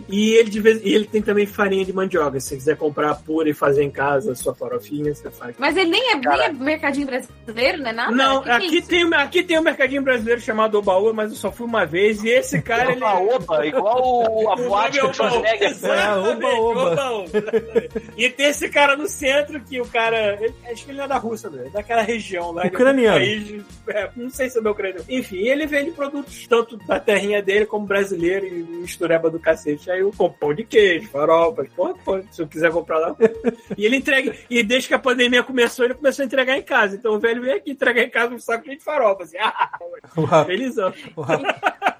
E 0.09 0.33
ele 0.33 0.49
de 0.49 0.59
vez 0.59 0.81
e 0.83 0.93
ele 0.93 1.05
tem 1.05 1.21
também 1.21 1.45
farinha 1.45 1.85
de 1.85 1.93
mandioca. 1.93 2.39
Se 2.39 2.49
você 2.49 2.55
quiser 2.55 2.77
comprar 2.77 3.15
pura 3.15 3.49
e 3.49 3.53
fazer 3.53 3.83
em 3.83 3.91
casa 3.91 4.31
a 4.31 4.35
sua 4.35 4.53
farofinha, 4.55 5.13
você 5.13 5.29
faz. 5.31 5.55
Mas 5.57 5.75
ele 5.77 5.89
nem 5.91 6.11
é, 6.11 6.15
nem 6.15 6.41
é 6.43 6.49
mercadinho 6.51 7.07
brasileiro, 7.07 7.79
não 7.81 7.89
é 7.89 7.93
nada? 7.93 8.11
Não, 8.11 8.37
Que 8.41 8.43
que 8.43 8.49
é 8.49 8.55
aqui 8.55 8.81
tem, 8.81 9.13
aqui 9.13 9.43
tem 9.43 9.59
um 9.59 9.63
mercadinho 9.63 10.01
brasileiro 10.01 10.41
chamado 10.41 10.77
Obaúba, 10.77 11.13
mas 11.13 11.31
eu 11.31 11.37
só 11.37 11.51
fui 11.51 11.65
uma 11.65 11.85
vez. 11.85 12.23
E 12.23 12.29
esse 12.29 12.61
cara, 12.63 12.91
ele. 12.91 13.03
Opa, 13.03 13.65
igual 13.65 14.01
o- 14.01 14.49
a 14.51 14.53
O 14.55 14.67
boate 14.69 14.99
do 14.99 15.13
Schwarzenegger. 15.13 15.69
Exatamente, 15.71 16.45
É, 16.45 16.49
oba, 16.59 16.79
oba. 16.93 17.11
oba. 17.11 17.29
E 18.17 18.29
tem 18.29 18.47
esse 18.47 18.69
cara 18.69 18.95
no 18.95 19.07
centro 19.07 19.59
que 19.61 19.79
o 19.81 19.85
cara. 19.85 20.37
ele- 20.41 20.53
acho 20.71 20.85
que 20.85 20.91
ele 20.91 21.01
é 21.01 21.07
da 21.07 21.17
Rússia, 21.17 21.49
né? 21.49 21.69
daquela 21.73 22.01
região 22.01 22.51
lá. 22.51 22.65
Ucraniano. 22.65 23.17
país- 23.19 23.61
é, 23.87 24.09
não 24.15 24.29
sei 24.29 24.49
se 24.49 24.57
é 24.57 24.61
meu 24.61 24.71
ucraniano. 24.71 25.05
Enfim, 25.09 25.37
ele 25.47 25.65
vende 25.65 25.91
produtos 25.91 26.47
tanto 26.47 26.77
da 26.77 26.99
terrinha 26.99 27.41
dele 27.41 27.65
como 27.65 27.85
brasileiro 27.85 28.45
e 28.45 28.51
mistureba 28.63 29.29
do 29.33 29.39
cacete. 29.39 29.91
Aí 29.91 29.99
eu 29.99 30.11
compro 30.11 30.37
pão 30.39 30.53
de 30.53 30.63
queijo, 30.63 31.09
farofa, 31.09 31.65
pô, 31.75 31.93
pô, 32.05 32.21
se 32.31 32.41
eu 32.41 32.47
quiser 32.47 32.71
comprar 32.71 32.99
lá. 32.99 33.15
e 33.77 33.85
ele 33.85 33.97
entrega. 33.97 34.33
E 34.49 34.63
desde 34.63 34.87
que 34.87 34.93
a 34.93 34.99
pandemia 34.99 35.43
começou, 35.43 35.85
ele 35.85 35.93
começou 35.93 36.23
a 36.23 36.25
entregar 36.25 36.57
em 36.57 36.61
casa. 36.63 36.95
Então 36.95 37.13
o 37.13 37.19
velho 37.19 37.41
veio 37.41 37.57
aqui 37.57 37.71
entregar 37.71 38.03
em 38.03 38.09
casa 38.09 38.33
um 38.33 38.39
saco 38.39 38.69
de 38.69 38.79
farofa. 38.79 39.23
Assim, 39.23 39.37
ah, 39.39 39.69
Ra- 40.25 40.45
felizão. 40.45 40.93
o 41.15 41.21
Ra- 41.21 41.39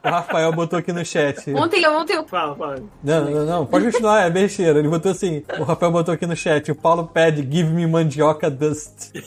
o 0.03 0.09
Rafael 0.09 0.51
botou 0.51 0.79
aqui 0.79 0.91
no 0.91 1.05
chat. 1.05 1.49
Ontem, 1.53 1.87
ontem 1.87 2.15
eu 2.15 2.27
Fala, 2.27 2.55
fala. 2.55 2.75
Não, 3.03 3.29
não, 3.29 3.45
não, 3.45 3.65
pode 3.65 3.85
continuar, 3.85 4.25
é 4.25 4.29
besteira. 4.29 4.79
Ele 4.79 4.87
botou 4.89 5.11
assim: 5.11 5.43
o 5.59 5.63
Rafael 5.63 5.91
botou 5.91 6.13
aqui 6.13 6.25
no 6.25 6.35
chat. 6.35 6.71
O 6.71 6.75
Paulo 6.75 7.07
pede 7.07 7.41
Give 7.41 7.69
me 7.69 7.85
mandioca 7.87 8.49
dust. 8.49 9.11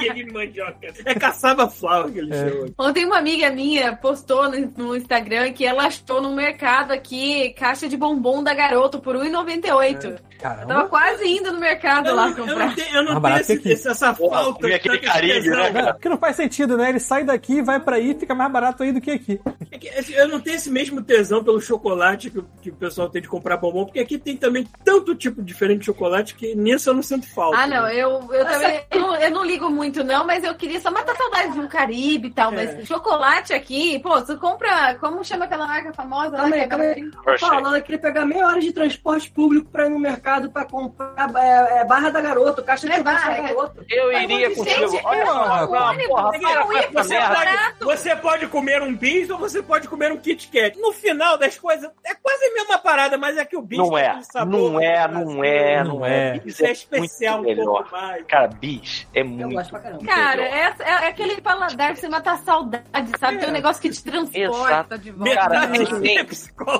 Game 0.00 0.32
mandioca. 0.32 0.78
É 1.04 1.14
caçava 1.14 1.68
flower 1.68 2.12
que 2.12 2.18
ele 2.18 2.34
É. 2.34 2.48
chama. 2.50 2.66
Ontem 2.78 3.04
uma 3.04 3.18
amiga 3.18 3.50
minha 3.50 3.96
postou 3.96 4.50
no, 4.76 4.96
Instagram 4.96 5.52
que 5.52 5.64
ela 5.64 5.86
achou 5.86 6.20
no 6.20 6.34
mercado 6.48 6.92
aqui 6.92 7.50
caixa 7.58 7.88
de 7.88 7.96
bombom 7.96 8.42
da 8.42 8.52
Garoto 8.54 9.00
por 9.00 9.16
R$1,98. 9.16 10.18
Tava 10.38 10.56
Caramba. 10.66 10.88
quase 10.88 11.26
indo 11.26 11.52
no 11.52 11.58
mercado 11.58 12.08
Eu 12.08 12.14
lá 12.16 12.28
não, 12.28 12.30
eu 12.36 12.44
comprar. 12.46 12.66
não 12.66 12.74
tenho, 12.74 12.94
eu 12.96 13.02
não 13.02 13.20
Mais 13.20 13.46
tenho 13.46 13.56
esse- 13.56 13.62
que 13.62 13.72
esse- 13.72 13.88
essa 13.88 14.14
falta. 14.14 14.52
comer 14.60 14.74
aquele 14.74 14.98
tesão. 14.98 15.52
né, 15.56 15.72
cara? 15.72 15.86
Não, 15.86 15.92
porque 15.94 16.08
não 16.10 16.18
faz 16.18 16.36
sentido, 16.36 16.76
né? 16.76 16.90
Ele 16.90 17.00
sai 17.00 17.24
daqui, 17.24 17.62
vai 17.62 17.80
pra 17.80 17.96
aí, 17.96 18.14
fica 18.14 18.34
mais 18.34 18.52
barato 18.52 18.82
aí 18.82 18.92
do 18.92 19.00
que 19.00 19.10
aqui. 19.10 19.40
É 19.70 19.78
que, 19.78 20.12
Eu 20.14 20.28
não 20.28 20.38
tenho 20.40 20.56
esse 20.56 20.70
mesmo 20.70 21.02
tesão 21.02 21.42
pelo 21.42 21.60
chocolate 21.60 22.30
que, 22.30 22.38
o- 22.38 22.46
que 22.60 22.70
o 22.70 22.74
pessoal 22.74 23.08
tem 23.08 23.22
de 23.22 23.28
comprar 23.28 23.56
bombom, 23.56 23.86
porque 23.86 24.00
aqui 24.00 24.18
tem 24.18 24.36
também 24.36 24.66
tanto 24.84 25.14
tipo 25.14 25.42
diferente 25.42 25.80
de 25.80 25.86
chocolate 25.86 26.34
que 26.34 26.54
nisso 26.54 26.90
eu 26.90 26.94
não 26.94 27.02
sinto 27.02 27.26
falta. 27.32 27.56
Ah, 27.58 27.66
não, 27.66 27.82
né? 27.84 27.94
eu, 27.96 28.10
eu 28.32 28.44
também 28.44 28.80
eu 28.90 29.00
não, 29.00 29.16
eu 29.16 29.30
não 29.30 29.44
ligo 29.44 29.70
muito, 29.70 30.04
não, 30.04 30.26
mas 30.26 30.44
eu 30.44 30.54
queria 30.54 30.80
só 30.80 30.90
matar 30.90 31.16
saudade 31.16 31.52
de 31.52 31.60
um 31.60 31.68
Caribe 31.68 32.28
e 32.28 32.30
tal. 32.30 32.52
É. 32.52 32.74
Mas 32.76 32.86
chocolate 32.86 33.52
aqui, 33.54 33.98
pô, 34.00 34.10
você 34.20 34.36
compra. 34.36 34.94
Como 35.00 35.24
chama 35.24 35.46
aquela 35.46 35.66
marca 35.66 35.92
famosa? 35.94 36.33
Calma 36.36 36.48
que 36.50 36.54
aí, 36.54 36.60
é 36.60 36.66
calma 36.68 36.84
aí. 36.84 37.38
falando 37.38 37.82
que 37.82 37.92
ele 37.92 37.98
pegar 37.98 38.24
meia 38.26 38.46
hora 38.46 38.60
de 38.60 38.72
transporte 38.72 39.30
público 39.30 39.68
pra 39.70 39.86
ir 39.86 39.90
no 39.90 39.98
mercado 39.98 40.50
pra 40.50 40.64
comprar 40.64 41.30
é, 41.36 41.80
é, 41.80 41.84
barra 41.84 42.10
da 42.10 42.20
garoto, 42.20 42.62
caixa 42.62 42.86
de 42.86 42.92
É 42.92 42.96
chocolate 42.96 43.22
da 43.22 43.30
barra. 43.30 43.42
garoto. 43.48 43.84
Eu 43.90 44.12
iria 44.12 44.48
gente, 44.48 44.56
contigo. 44.58 44.96
é 44.96 45.00
Olha 45.04 45.26
só, 45.26 45.66
porra, 45.66 45.94
é 45.94 46.08
para 46.08 46.86
com 46.86 46.92
Você 47.02 47.14
é 47.14 47.26
pode, 47.26 47.84
você 47.84 48.16
pode 48.16 48.46
comer 48.48 48.82
um 48.82 48.94
bis 48.94 49.30
ou 49.30 49.38
você 49.38 49.62
pode 49.62 49.88
comer 49.88 50.12
um 50.12 50.16
Kit 50.16 50.48
Kat. 50.48 50.78
No 50.78 50.92
final 50.92 51.36
das 51.38 51.58
coisas, 51.58 51.90
é 52.04 52.14
quase 52.14 52.44
a 52.44 52.54
mesma 52.54 52.78
parada, 52.78 53.16
mas 53.18 53.36
é 53.36 53.44
que 53.44 53.56
o 53.56 53.62
bis 53.62 53.78
Não 53.78 53.90
tem 53.90 53.98
é, 54.04 54.22
sabor 54.22 54.70
não 54.72 54.80
é, 54.80 55.08
do 55.08 55.14
não 55.14 55.44
é, 55.44 55.84
Não 55.84 55.94
não 55.98 56.06
é. 56.06 56.36
é. 56.36 56.38
Bis 56.40 56.60
é 56.60 56.72
especial 56.72 57.42
muito 57.42 57.60
um 57.60 57.64
pouco 57.64 57.82
melhor. 57.90 57.92
mais. 57.92 58.24
Cara, 58.26 58.48
bis 58.48 59.06
é 59.14 59.20
Eu 59.20 59.26
muito. 59.26 59.54
gosto 59.54 59.70
pra 59.70 59.80
caramba. 59.80 60.04
Cara, 60.04 60.42
é, 60.42 60.74
é 60.80 61.08
aquele 61.08 61.40
paladar 61.40 61.88
pra 61.92 61.96
você 61.96 62.08
matar 62.08 62.38
saudade, 62.38 63.10
sabe? 63.18 63.38
Tem 63.38 63.48
um 63.48 63.52
negócio 63.52 63.80
que 63.82 63.90
te 63.90 64.02
transporta 64.02 64.38
Exato. 64.40 64.98
de 64.98 65.10
volta. 65.10 65.34
Cara, 65.34 65.66
Metade 65.66 66.08
é 66.10 66.23
que 66.23 66.23
é 66.24 66.28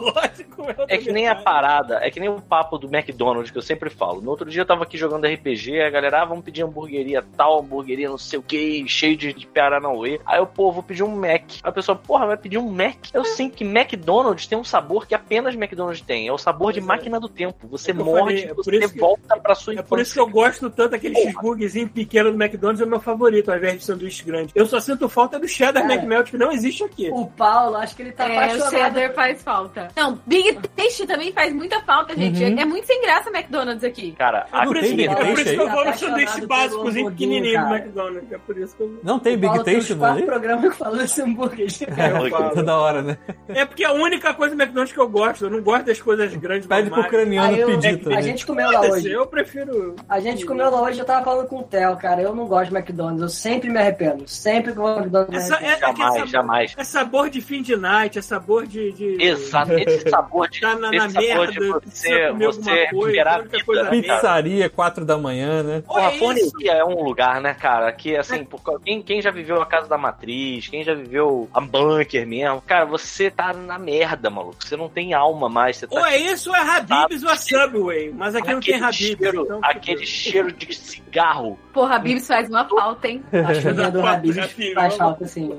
psicológico. 0.04 0.62
outra 0.62 0.86
É 0.88 0.98
que 0.98 1.12
nem 1.12 1.28
a 1.28 1.34
parada, 1.34 1.98
é 2.02 2.10
que 2.10 2.18
nem 2.20 2.28
o 2.28 2.40
papo 2.40 2.78
do 2.78 2.86
McDonald's 2.94 3.50
que 3.50 3.58
eu 3.58 3.62
sempre 3.62 3.90
falo. 3.90 4.20
No 4.20 4.30
outro 4.30 4.48
dia 4.50 4.62
eu 4.62 4.66
tava 4.66 4.82
aqui 4.84 4.96
jogando 4.96 5.26
RPG, 5.26 5.80
a 5.80 5.90
galera, 5.90 6.22
ah, 6.22 6.24
vamos 6.24 6.44
pedir 6.44 6.62
hamburgueria 6.62 7.24
tal, 7.36 7.60
hamburgueria 7.60 8.08
não 8.08 8.18
sei 8.18 8.38
o 8.38 8.42
que, 8.42 8.86
cheio 8.88 9.16
de, 9.16 9.32
de 9.32 9.46
Paranauê. 9.46 10.20
Aí 10.26 10.38
eu, 10.38 10.46
pô, 10.46 10.70
vou 10.72 10.82
pedir 10.82 11.02
um 11.02 11.14
Mac. 11.14 11.42
Aí 11.42 11.60
a 11.62 11.72
pessoa, 11.72 11.96
porra, 11.96 12.26
vai 12.26 12.36
pedir 12.36 12.58
um 12.58 12.68
Mac? 12.70 12.96
Eu 13.12 13.24
sei 13.24 13.48
que 13.48 13.64
McDonald's 13.64 14.46
tem 14.46 14.58
um 14.58 14.64
sabor 14.64 15.06
que 15.06 15.14
apenas 15.14 15.54
McDonald's 15.54 16.00
tem. 16.00 16.28
É 16.28 16.32
o 16.32 16.38
sabor 16.38 16.72
de 16.72 16.80
Pois 16.80 16.90
é. 16.90 16.94
máquina 16.96 17.20
do 17.20 17.28
tempo. 17.28 17.66
Você 17.68 17.90
É 17.90 17.94
morde, 17.94 18.18
falei, 18.20 18.44
é 18.44 18.54
você 18.54 18.76
isso 18.76 18.92
que- 18.92 19.00
volta 19.00 19.36
pra 19.40 19.54
sua 19.54 19.72
É 19.72 19.74
infância. 19.74 19.88
por 19.88 19.98
isso 20.00 20.14
que 20.14 20.20
eu 20.20 20.28
gosto 20.28 20.70
tanto 20.70 20.90
daquele 20.90 21.14
cheeseburgerzinho 21.16 21.88
pequeno 21.88 22.30
do 22.32 22.42
McDonald's, 22.42 22.80
é 22.80 22.84
o 22.84 22.88
meu 22.88 23.00
favorito, 23.00 23.50
ao 23.50 23.56
invés 23.56 23.78
de 23.78 23.84
sanduíche 23.84 24.24
grande. 24.24 24.52
Eu 24.54 24.66
só 24.66 24.80
sinto 24.80 25.08
falta 25.08 25.38
do 25.38 25.46
cheddar 25.48 25.82
Cara. 25.82 25.94
McMelt, 25.94 26.30
que 26.30 26.36
não 26.38 26.50
existe 26.52 26.82
aqui. 26.84 27.08
O 27.12 27.26
Paulo, 27.26 27.76
acho 27.76 27.94
que 27.96 28.02
ele 28.02 28.12
tá 28.12 28.24
É, 28.28 28.28
o 28.28 28.32
apaixonado. 28.38 28.70
cheddar 28.70 29.02
faz 29.34 29.42
falta. 29.42 29.88
Não, 29.96 30.18
Big 30.26 30.58
Taste 30.76 31.06
também 31.06 31.32
faz 31.32 31.52
muita 31.52 31.80
falta, 31.80 32.14
gente. 32.14 32.42
Uhum. 32.42 32.58
É, 32.58 32.62
é 32.62 32.64
muito 32.64 32.86
sem 32.86 33.00
graça 33.02 33.30
McDonald's 33.30 33.84
aqui. 33.84 34.12
Cara, 34.12 34.46
Não 34.52 34.72
tem 34.72 34.96
Big 34.96 35.08
é 35.08 35.14
por 35.14 35.24
Taste 35.24 35.40
isso 35.40 35.54
que 35.54 35.60
eu 35.60 35.70
vou 35.70 35.84
no 35.84 35.94
sanduíche 35.94 36.46
básicozinho 36.46 37.10
pequenininho 37.10 37.60
do. 37.60 37.74
McDonald's. 37.74 38.32
É 38.32 38.38
por 38.38 38.58
isso 38.58 38.76
que 38.76 38.82
eu... 38.82 39.00
Não 39.02 39.18
tem 39.18 39.34
O 39.34 39.38
Big 39.38 39.64
tem 39.64 39.74
Taste, 39.76 39.92
não 39.92 39.98
quatro 39.98 40.22
é? 40.22 40.26
programas 40.26 40.76
falando 40.76 41.02
esse 41.02 41.22
hambúrguer. 41.22 41.66
eu 41.80 42.30
falo. 42.30 42.50
Toda 42.50 42.76
hora, 42.76 43.02
né? 43.02 43.18
É 43.48 43.64
porque 43.64 43.84
é 43.84 43.86
a 43.86 43.92
única 43.92 44.34
coisa 44.34 44.54
do 44.54 44.60
McDonald's 44.62 44.92
que 44.92 45.00
eu 45.00 45.08
gosto. 45.08 45.44
Eu 45.44 45.50
não 45.50 45.62
gosto 45.62 45.86
das 45.86 46.00
coisas 46.00 46.34
grandes 46.36 46.66
Pede 46.66 46.90
pro 46.90 47.02
Aí 47.04 47.60
eu- 47.60 47.66
pedir 47.66 48.14
a 48.14 48.20
gente 48.20 48.46
comeu 48.46 48.70
lá 48.70 48.80
hoje. 48.80 49.10
Eu 49.10 49.26
prefiro... 49.26 49.94
A 50.08 50.20
gente 50.20 50.44
comeu 50.44 50.70
lá 50.70 50.82
hoje, 50.82 50.98
eu 50.98 51.04
tava 51.04 51.24
falando 51.24 51.48
com 51.48 51.58
o 51.58 51.62
Theo, 51.62 51.96
cara. 51.96 52.20
Eu 52.22 52.34
não 52.34 52.46
gosto 52.46 52.70
de 52.70 52.76
McDonald's, 52.76 53.22
eu 53.22 53.28
sempre 53.28 53.70
me 53.70 53.78
arrependo. 53.78 54.26
Sempre 54.26 54.72
que 54.72 54.78
eu 54.78 54.82
vou 54.82 54.92
no 54.92 54.98
McDonald's, 55.00 55.36
Essa, 55.36 55.54
é, 55.56 55.68
é 55.68 55.76
que 55.76 55.84
é 55.84 55.88
jamais, 55.88 56.14
sabor, 56.14 56.26
jamais. 56.28 56.74
é 56.76 56.84
sabor 56.84 57.30
de 57.30 57.40
fim 57.40 57.62
de 57.62 57.76
night, 57.76 58.18
é 58.18 58.22
sabor 58.22 58.66
de... 58.66 58.92
de 58.92 59.16
Exato, 59.24 59.72
esse 59.74 60.08
sabor 60.08 60.48
de. 60.48 60.60
Tá 60.60 60.74
na, 60.74 60.90
na 60.90 60.96
esse 61.06 61.10
sabor 61.14 61.22
merda, 61.28 61.52
de 61.52 61.68
você, 61.68 62.32
você 62.32 62.60
coisa, 62.60 62.70
recuperar 62.72 63.34
a 63.34 63.36
a 63.36 63.40
única 63.40 63.50
vida, 63.52 63.64
coisa 63.64 63.82
né? 63.84 63.90
Pizzaria, 63.90 64.68
quatro 64.70 65.04
da 65.04 65.18
manhã, 65.18 65.62
né? 65.62 65.82
Porra, 65.86 66.08
a 66.08 66.10
isso. 66.10 66.18
forneria 66.18 66.72
é 66.72 66.84
um 66.84 67.02
lugar, 67.02 67.40
né, 67.40 67.54
cara? 67.54 67.90
Que 67.92 68.16
assim, 68.16 68.44
por 68.44 68.62
causa- 68.62 68.80
quem, 68.84 69.02
quem 69.02 69.20
já 69.22 69.30
viveu 69.30 69.60
a 69.60 69.66
casa 69.66 69.88
da 69.88 69.98
matriz, 69.98 70.68
quem 70.68 70.82
já 70.84 70.94
viveu 70.94 71.48
a 71.52 71.60
bunker 71.60 72.26
mesmo, 72.26 72.60
cara, 72.62 72.84
você 72.84 73.30
tá 73.30 73.52
na 73.52 73.78
merda, 73.78 74.30
maluco. 74.30 74.56
Você 74.64 74.76
não 74.76 74.88
tem 74.88 75.14
alma 75.14 75.48
mais. 75.48 75.76
Você 75.78 75.86
tá 75.86 75.98
Ou 75.98 76.06
é 76.06 76.16
isso, 76.16 76.50
ou 76.50 76.56
é 76.56 76.60
Habib's 76.60 77.22
ou 77.22 77.30
é 77.30 77.36
Subway. 77.36 78.12
Mas 78.14 78.34
aqui 78.34 78.52
não 78.52 78.60
tem 78.60 78.74
aquele 78.74 78.84
Habib's. 78.84 78.96
cheiro, 79.18 79.42
então, 79.44 79.60
aquele 79.62 80.06
cheiro 80.06 80.52
de 80.52 80.74
cigarro. 80.74 81.58
Porra, 81.72 81.98
Bibs 81.98 82.26
faz 82.26 82.48
uma 82.48 82.64
falta, 82.68 83.08
hein? 83.08 83.22
A 83.32 83.54
chuvinha 83.54 83.90
do 83.90 84.04
Habib's 84.06 84.52
faz 84.74 84.96
falta, 84.96 85.24
assim. 85.24 85.50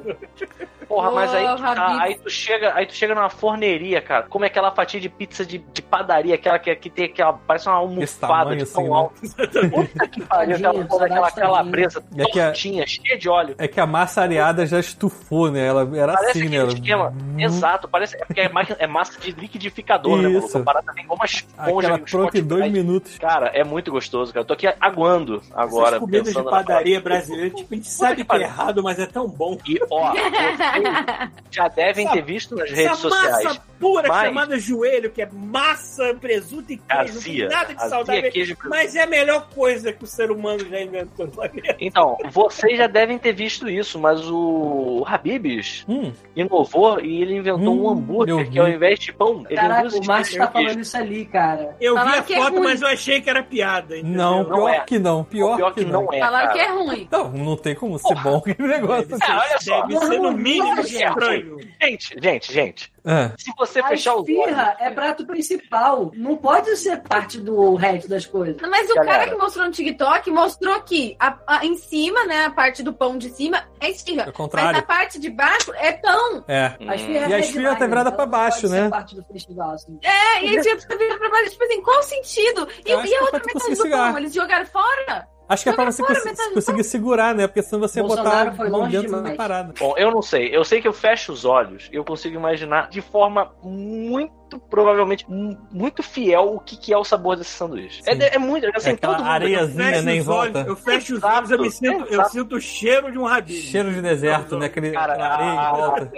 Porra, 0.88 1.12
mas 1.12 1.34
aí, 1.34 1.46
tu 1.48 1.56
Porra, 1.56 1.76
tá- 1.76 2.02
aí 2.02 2.16
tu 2.16 2.30
chega, 2.30 2.74
aí 2.76 2.86
tu 2.86 2.94
chega 2.94 3.16
numa 3.16 3.30
forneria, 3.30 4.02
cara. 4.02 4.26
Como 4.30 4.44
é 4.46 4.48
aquela 4.48 4.72
fatia 4.72 5.00
de 5.00 5.10
pizza 5.10 5.46
de, 5.46 5.58
de 5.58 5.82
padaria, 5.82 6.36
aquela 6.36 6.60
que, 6.60 6.76
que 6.76 6.90
tem 6.90 7.06
aquela, 7.06 7.34
parece 7.34 7.68
uma 7.68 7.76
almofada 7.78 8.56
de 8.56 8.66
tão 8.66 8.82
assim, 8.82 8.90
né? 8.90 8.96
alto. 8.96 9.22
Puta 9.70 10.08
que 10.08 10.22
pariu, 10.24 10.56
aquela 10.56 10.86
porra, 10.86 11.06
aquela 11.06 11.32
calabresa 11.32 12.04
É 12.18 12.24
que 12.26 12.40
a- 12.40 12.46
tortinha, 12.46 12.86
cheia 12.88 13.18
de 13.18 13.30
óleo. 13.30 13.56
É 13.58 13.68
que 13.68 13.80
a 13.80 13.86
massa 13.88 14.22
areada 14.22 14.66
já 14.66 14.80
estufou, 14.80 15.52
né? 15.52 15.66
Ela 15.68 15.82
era 15.98 16.14
Parece 16.14 16.40
assim, 16.40 16.50
né? 16.50 16.58
Ela... 16.58 16.68
esquema. 16.74 17.14
Exato, 17.38 17.88
parece 17.88 18.16
é 18.16 18.26
porque 18.26 18.42
é, 18.42 18.50
máquina- 18.50 18.78
é 18.80 18.88
massa 18.88 19.20
de 19.20 19.32
liquidificador, 19.32 20.18
né, 20.18 20.28
maluco? 20.30 20.48
Isso. 20.48 20.58
A 20.58 20.64
parada 20.64 20.92
vem 20.94 21.06
como 21.06 21.20
uma 21.22 21.26
esponja. 21.26 21.88
Aquela 21.88 22.00
pronta 22.00 22.38
em 22.38 22.44
dois 22.44 22.72
minutos. 22.72 23.18
Cara, 23.18 23.48
é 23.48 23.64
muito 23.64 23.92
gostoso, 23.92 24.34
cara. 24.34 24.42
Eu 24.44 24.48
tô 24.48 24.54
aqui 24.54 24.68
aguando 24.80 25.42
agora. 25.54 25.88
Essas 25.98 26.00
comidas 26.00 26.34
de 26.34 26.44
padaria 26.44 27.00
brasileira, 27.02 27.50
tipo, 27.50 27.74
a 27.74 27.76
gente 27.78 27.88
sabe 27.88 28.16
que 28.18 28.26
que 28.26 28.36
é 28.36 28.42
errado, 28.42 28.84
mas 28.84 29.00
é 29.00 29.06
tão 29.06 29.28
bom. 29.28 29.58
E, 29.68 29.80
ó, 29.90 30.12
já 31.52 31.68
devem 31.68 32.08
ter 32.10 32.22
visto 32.24 32.56
nas 32.56 32.70
redes 32.70 32.86
Essa 32.86 32.96
sociais. 32.96 33.44
massa 33.44 33.62
pura 33.80 34.08
Mas- 34.08 34.28
chamada 34.28 34.60
joelho, 34.60 35.12
que 35.12 35.22
é 35.22 35.30
massa, 35.32 36.14
presunto 36.20 36.72
e 36.72 36.78
queijo, 36.78 37.12
não 37.14 37.20
Azia. 37.20 37.48
tem 37.48 37.58
nada 37.58 37.74
de 37.74 37.78
Azia, 37.80 37.90
saudável. 37.90 38.32
queijo 38.32 38.56
presunto. 38.56 38.70
Mas 38.70 38.96
é 38.96 39.04
a 39.04 39.08
melhor 39.08 39.50
coisa 39.54 39.92
que 39.94 40.04
o 40.04 40.08
ser 40.08 40.32
humano 40.32 40.66
já 40.68 40.82
inventou 40.82 41.26
no 41.26 41.32
planeta. 41.32 41.76
Então, 41.80 42.18
vocês 42.32 42.78
já 42.78 42.88
devem 42.88 43.18
ter 43.18 43.34
visto 43.34 43.70
isso, 43.70 44.00
mas 44.00 44.22
o, 44.30 45.02
o 45.02 45.04
Habibs 45.06 45.86
Hum, 45.88 46.12
inovou 46.36 47.00
e 47.02 47.22
ele 47.22 47.36
inventou 47.38 47.74
Hum, 47.76 47.84
um 47.86 47.90
hambúrguer 47.90 48.50
que 48.50 48.60
ao 48.60 48.66
vi. 48.66 48.74
invés 48.74 49.00
de 49.00 49.12
pão, 49.14 49.44
ele 49.50 49.56
Caraca, 49.60 49.88
usa 49.88 50.00
o 50.00 50.06
Márcio 50.06 50.38
tá 50.38 50.48
falando 50.48 50.80
isso 50.80 50.98
ali, 50.98 51.26
cara. 51.26 51.76
Eu 51.80 51.94
vi 51.96 52.00
Falaram 52.00 52.20
a 52.20 52.24
que 52.24 52.34
é 52.34 52.38
foto, 52.38 52.54
ruim. 52.54 52.64
mas 52.64 52.82
eu 52.82 52.88
achei 52.88 53.22
que 53.22 53.30
era 53.30 53.44
piada. 53.44 53.98
entendeu? 53.98 54.18
não, 54.18 54.38
Não 54.44 54.46
pior 54.56 54.70
é. 54.70 54.80
que 54.82 55.00
não. 55.00 55.24
Pior, 55.24 55.56
Pior 55.58 55.74
que 55.74 55.86
não 55.86 56.14
é. 56.14 56.20
Falaram 56.20 56.48
cara. 56.48 56.60
que 56.60 56.66
é 56.66 56.72
ruim. 56.72 57.08
Não, 57.12 57.30
não 57.32 57.58
tem 57.58 57.76
como 57.76 58.00
ser 58.00 58.16
bom 58.22 58.38
aquele 58.46 58.68
negócio. 58.68 59.08
Ah, 59.22 59.44
olha 59.48 59.60
só. 59.60 59.82
Deve 59.86 60.06
ser 60.06 60.20
no 60.20 60.32
mínimo 60.32 60.64
Não. 60.65 60.65
Gente, 61.82 62.16
gente, 62.22 62.54
gente. 62.54 62.94
É. 63.06 63.32
Se 63.38 63.52
você 63.58 63.80
A 63.82 63.88
fechar 63.88 64.16
os 64.16 64.22
olhos. 64.24 64.30
esfirra 64.40 64.76
é 64.80 64.90
prato 64.90 65.26
principal. 65.26 66.12
Não 66.16 66.36
pode 66.36 66.76
ser 66.78 67.02
parte 67.04 67.38
do 67.40 67.76
resto 67.76 68.10
das 68.10 68.26
coisas. 68.26 68.58
Mas 68.68 68.90
o 68.90 68.96
Galera. 68.96 69.12
cara 69.20 69.30
que 69.30 69.36
mostrou 69.36 69.66
no 69.66 69.72
TikTok 69.72 70.32
mostrou 70.32 70.82
que 70.82 71.16
a, 71.20 71.38
a- 71.46 71.66
em 71.66 71.76
cima, 71.78 72.26
né, 72.26 72.46
a 72.46 72.50
parte 72.50 72.82
do 72.82 72.92
pão 72.94 73.18
de 73.18 73.30
cima 73.30 73.64
é 73.80 73.92
esfirra. 73.92 74.24
É 74.24 74.30
o 74.30 74.34
contrário. 74.34 74.72
Mas 74.72 74.80
a 74.80 74.86
parte 74.86 75.20
de 75.20 75.30
baixo 75.30 75.72
é 75.76 75.92
pão. 75.94 76.44
É. 76.48 76.76
A 76.88 76.96
esfirra 76.96 77.28
E 77.30 77.34
a 77.34 77.38
é 77.38 77.40
esfirra 77.42 77.60
demais, 77.62 77.80
tá 77.80 77.88
virada 77.88 78.10
ela 78.10 78.16
pra 78.18 78.26
baixo, 78.26 78.68
ser 78.68 78.70
né? 78.70 78.90
parte 78.90 79.16
do 79.16 79.24
festival, 79.24 79.72
assim. 79.72 80.00
É, 80.02 80.44
e 80.44 80.50
aí 80.58 80.64
você 80.64 80.98
vira 80.98 81.18
pra 81.18 81.30
baixo, 81.30 81.52
tipo 81.52 81.64
assim, 81.64 81.82
qual 81.82 82.00
o 82.00 82.04
sentido? 82.04 82.68
E, 82.86 82.90
e 82.90 82.94
a 82.94 83.18
é 83.18 83.22
outra 83.22 83.42
metade 83.46 83.76
do 83.76 83.90
pão? 83.90 84.18
Eles 84.18 84.34
jogaram 84.34 84.66
fora? 84.66 85.28
Acho 85.48 85.64
que 85.64 85.70
é 85.70 85.74
pra 85.74 85.86
você 85.86 86.04
cons- 86.04 86.54
conseguir 86.54 86.84
segurar, 86.84 87.36
né? 87.36 87.46
Porque 87.48 87.62
senão 87.62 87.80
você 87.80 88.02
Bolsonaro 88.02 88.52
botar 88.52 88.64
a 88.66 88.70
mão 88.70 88.80
longe 88.82 88.92
dentro 88.98 89.12
da 89.12 89.18
demais. 89.18 89.38
parada. 89.38 89.74
Bom, 89.80 89.94
eu 89.98 90.10
não 90.12 90.22
sei. 90.22 90.56
Eu 90.56 90.64
sei 90.66 90.82
que 90.82 90.88
eu 90.88 90.94
fecho 90.94 91.32
os 91.32 91.46
olhos 91.46 91.88
e 91.92 91.96
eu 91.96 92.04
consigo 92.04 92.36
imaginar 92.36 92.90
de 92.90 93.02
forma 93.02 93.52
muito, 93.62 94.34
provavelmente, 94.70 95.30
mu- 95.30 95.58
muito 95.72 96.02
fiel 96.04 96.54
o 96.56 96.60
que, 96.60 96.78
que 96.78 96.94
é 96.94 96.98
o 96.98 97.04
sabor 97.04 97.36
desse 97.36 97.52
sanduíche. 97.52 98.02
É, 98.06 98.36
é 98.36 98.38
muito, 98.38 98.66
assim, 98.76 98.92
É 98.92 98.94
aquela 98.94 99.18
mundo... 99.18 99.28
areiazinha, 99.28 99.86
Fecho 99.92 100.04
né, 100.06 100.16
em 100.16 100.20
os 100.22 100.28
olhos, 100.28 100.54
volta. 100.54 100.70
eu 100.70 100.76
fecho 100.76 101.16
os 101.16 101.24
olhos, 101.24 101.52
eu 101.52 101.60
me 101.62 101.72
sinto, 101.72 102.06
eu 102.14 102.24
sinto 102.26 102.56
o 102.56 102.62
cheiro 102.62 103.12
de 103.12 103.18
um 103.18 103.24
rabinho. 103.26 103.62
Cheiro 103.62 103.94
de 103.94 104.02
deserto, 104.02 104.58
né? 104.58 104.66
Aquele 104.68 104.92
Cara, 104.92 105.14
areia 105.26 105.54
em 105.54 105.58
a- 105.58 105.72
volta. 105.74 106.12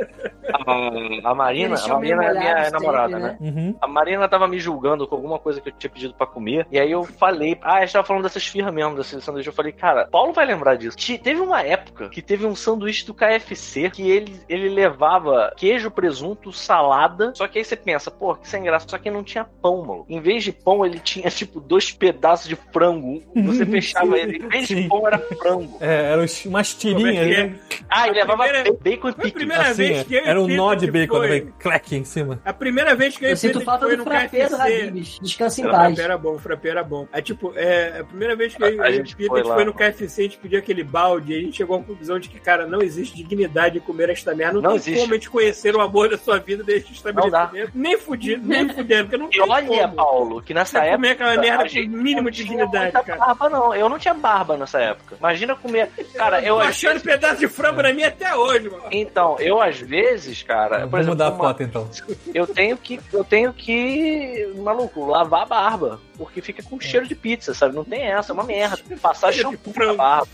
A, 1.26 1.30
a 1.32 1.36
Marina, 1.36 1.76
Eles 1.76 1.84
a 1.86 1.94
Marina 1.94 2.24
é 2.26 2.34
minha 2.40 2.64
sempre, 2.66 2.72
namorada, 2.72 3.20
né? 3.20 3.38
né? 3.40 3.50
Uhum. 3.50 3.76
A 3.82 3.88
Marina 3.88 4.28
tava 4.30 4.48
me 4.48 4.60
julgando 4.60 5.08
com 5.08 5.16
alguma 5.16 5.40
coisa 5.40 5.60
que 5.62 5.70
eu 5.70 5.74
tinha 5.74 5.90
pedido 5.90 6.14
pra 6.14 6.26
comer. 6.28 6.66
E 6.72 6.80
aí 6.80 6.92
eu 6.92 7.04
falei, 7.04 7.58
ah, 7.62 7.76
a 7.76 7.80
gente 7.82 7.94
tava 7.94 8.08
falando 8.08 8.24
dessas 8.24 8.46
firras 8.48 8.74
mesmo, 8.74 8.96
desse 8.96 9.20
sanduíche. 9.22 9.50
Eu 9.50 9.54
falei, 9.54 9.72
cara, 9.72 10.08
Paulo 10.12 10.34
vai 10.34 10.46
lembrar 10.46 10.76
disso. 10.76 10.96
Te- 10.98 11.18
Teve 11.18 11.42
uma 11.42 11.62
época 11.62 12.10
que 12.10 12.22
teve 12.22 12.46
um 12.46 12.56
sanduíche 12.56 13.06
do 13.06 13.14
KFC 13.14 13.90
que 13.90 14.10
ele, 14.10 14.40
ele 14.48 14.70
levava 14.70 15.52
queijo, 15.58 15.92
presunto, 15.92 16.52
salada. 16.54 17.32
Só 17.36 17.48
que 17.48 17.58
aí 17.60 17.66
você 17.66 17.76
pensa, 17.76 18.10
pô, 18.20 18.36
que 18.36 18.48
sem 18.48 18.64
graça. 18.64 18.88
Só 18.90 18.98
que 18.98 19.10
não 19.10 19.24
tinha 19.24 19.44
pão, 19.62 19.84
mano. 19.86 20.06
Em 20.10 20.20
vez 20.20 20.44
de 20.44 20.52
pão, 20.52 20.86
ele 20.86 21.00
tinha, 21.00 21.30
tipo, 21.30 21.60
dois 21.60 21.92
pedaços 21.92 22.48
de 22.48 22.56
frango. 22.72 23.22
Você 23.36 23.66
fechava 23.68 24.18
ele. 24.18 24.38
Em 24.38 24.48
vez 24.48 24.68
de 24.68 24.76
Sim. 24.76 24.88
pão, 24.90 25.06
era 25.08 25.18
frango. 25.20 25.78
É, 25.80 26.12
eram 26.14 26.26
umas 26.46 26.74
é 26.74 26.78
tirinhas, 26.80 27.26
que 27.28 27.34
é? 27.34 27.44
né? 27.48 27.60
Ah, 27.90 28.08
ele 28.08 28.20
A 28.20 28.24
levava 28.24 28.44
primeira- 28.44 28.74
bacon 28.82 29.08
e 29.08 29.12
a 29.12 29.14
pique. 29.14 29.32
primeira 29.32 29.64
Assim, 29.64 29.76
vez 29.76 30.04
que 30.04 30.16
eu 30.16 30.26
era 30.26 30.42
um 30.42 30.48
nó 30.48 30.74
de 30.76 30.92
bacon, 30.92 31.18
foi-? 31.18 31.48
Clack 31.60 31.96
em 31.96 32.04
cima. 32.04 32.42
A 32.44 32.54
primeira 32.54 32.96
vez 32.96 33.18
que 33.18 33.26
eu, 33.26 33.30
Eu 33.30 33.38
sinto 33.38 33.62
falta 33.62 33.86
foi 33.86 33.96
do 33.96 34.04
no 34.04 34.10
frappé 34.10 34.48
do 34.48 34.58
KFC. 34.58 34.82
Habibs. 34.82 35.20
Descansa 35.22 35.62
em 35.62 35.66
O 35.66 35.70
paz. 35.72 35.86
frappé 35.88 36.02
era 36.04 36.18
bom, 36.18 36.34
o 36.36 36.40
frappé 36.40 36.70
era 36.70 36.84
bom. 36.84 37.08
É 37.14 37.22
tipo, 37.22 37.54
é, 37.56 38.00
a 38.00 38.04
primeira 38.04 38.36
vez 38.36 38.56
que 38.56 38.64
eu 38.64 38.82
A 38.84 38.90
e 38.90 38.94
gente 38.94 39.14
o 39.14 39.18
Peter 39.18 39.30
foi 39.30 39.42
foi, 39.42 39.50
lá. 39.50 39.56
foi 39.56 39.66
no 39.66 39.74
KFC, 39.74 40.22
a 40.22 40.24
gente 40.24 40.38
pediu 40.38 40.60
aquele 40.60 40.84
balde 40.84 41.34
e 41.34 41.38
a 41.38 41.42
gente 41.42 41.58
chegou 41.58 41.78
à 41.78 41.80
conclusão 41.84 42.20
de 42.20 42.30
que, 42.30 42.40
cara, 42.40 42.66
não 42.68 42.82
existe 42.82 43.16
dignidade 43.16 43.78
em 43.78 43.82
comer 43.82 44.10
esta 44.10 44.34
merda. 44.36 44.56
Não, 44.56 44.62
Não 44.62 44.70
tem 44.72 44.78
existe. 44.78 45.00
como 45.02 45.14
a 45.14 45.16
gente 45.18 45.30
conhecer 45.30 45.76
o 45.76 45.82
amor 45.82 46.10
da 46.10 46.18
sua 46.18 46.40
vida 46.40 46.64
deste 46.64 46.94
estabelecimento. 46.94 47.72
Nem 47.74 47.98
fudido, 48.08 48.48
nem 48.48 48.68
fudendo, 48.70 49.04
porque 49.10 49.18
não 49.18 49.28
E 49.28 49.30
tem 49.32 49.42
olha, 49.42 49.68
como. 49.88 49.96
Paulo, 49.96 50.42
que 50.42 50.54
nessa 50.54 50.80
Você 50.80 50.86
época. 50.86 50.96
comer 50.96 51.10
aquela 51.12 51.38
merda 51.38 51.64
com 51.70 51.76
mínimo 51.98 52.22
não 52.24 52.32
de 52.32 52.46
tinha 52.46 52.66
dignidade, 52.66 52.92
cara. 53.06 53.18
barba, 53.20 53.50
não. 53.50 53.76
Eu 53.76 53.90
não 53.90 54.00
tinha 54.00 54.14
barba 54.14 54.58
nessa 54.58 54.80
época. 54.80 55.16
Imagina 55.20 55.56
comer. 55.56 55.90
Cara, 56.16 56.42
eu. 56.42 56.60
Às 56.60 56.70
achando 56.70 56.92
vezes- 56.94 57.04
pedaço 57.04 57.40
de 57.40 57.48
frango 57.48 57.82
na 57.82 57.94
minha 57.94 58.08
até 58.08 58.36
hoje, 58.36 58.70
mano. 58.70 58.84
Então, 58.92 59.36
eu 59.40 59.62
às 59.62 59.78
vezes, 59.80 60.42
cara, 60.42 60.80
por 60.82 60.90
Vamos 60.90 60.94
exemplo, 61.02 61.10
mudar 61.10 61.26
a 61.26 61.30
uma- 61.30 61.38
foto 61.38 61.64
então. 61.64 61.90
eu 62.34 62.48
tenho 62.48 62.78
que 62.78 63.00
eu 63.14 63.24
tenho 63.24 63.54
que, 63.54 64.52
maluco, 64.58 65.06
lavar 65.06 65.42
a 65.44 65.46
barba, 65.46 66.00
porque 66.18 66.42
fica 66.42 66.62
com 66.64 66.80
cheiro 66.80 67.08
de 67.08 67.16
pizza, 67.16 67.54
sabe? 67.54 67.76
Não 67.76 67.84
tem 67.84 68.04
essa, 68.04 68.32
é 68.32 68.34
uma 68.34 68.44
merda. 68.44 68.78
Passar 69.02 69.32
shampoo 69.34 69.74
na 69.76 69.94
barba. 69.94 70.28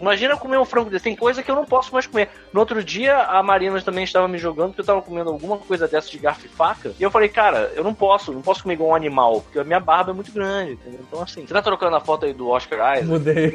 Imagina 0.00 0.36
comer 0.36 0.58
um 0.58 0.64
frango 0.64 0.90
desse. 0.90 1.04
Tem 1.04 1.16
coisa 1.16 1.42
que 1.42 1.50
eu 1.50 1.54
não 1.54 1.64
posso 1.64 1.92
mais 1.92 2.06
comer. 2.06 2.28
No 2.52 2.60
outro 2.60 2.82
dia, 2.82 3.16
a 3.24 3.42
Marina 3.42 3.80
também 3.82 4.04
estava 4.04 4.28
me 4.28 4.38
jogando 4.38 4.68
porque 4.68 4.80
eu 4.82 4.84
tava 4.86 5.02
comendo 5.02 5.30
alguma 5.30 5.58
coisa 5.58 5.88
dessa 5.88 6.08
de 6.10 6.18
garfo 6.18 6.46
e 6.46 6.48
faca. 6.48 6.92
E 6.98 7.02
eu 7.02 7.10
falei, 7.10 7.17
cara, 7.26 7.72
eu 7.74 7.82
não 7.82 7.94
posso, 7.94 8.30
não 8.34 8.42
posso 8.42 8.62
comer 8.62 8.74
igual 8.74 8.90
um 8.90 8.94
animal, 8.94 9.40
porque 9.40 9.58
a 9.58 9.64
minha 9.64 9.80
barba 9.80 10.10
é 10.10 10.14
muito 10.14 10.30
grande, 10.30 10.72
entendeu? 10.72 11.00
Então, 11.08 11.22
assim, 11.22 11.46
você 11.46 11.54
tá 11.54 11.62
trocando 11.62 11.96
a 11.96 12.00
foto 12.00 12.26
aí 12.26 12.34
do 12.34 12.48
Oscar 12.50 12.98
Isaac? 12.98 13.06
Mudei. 13.08 13.50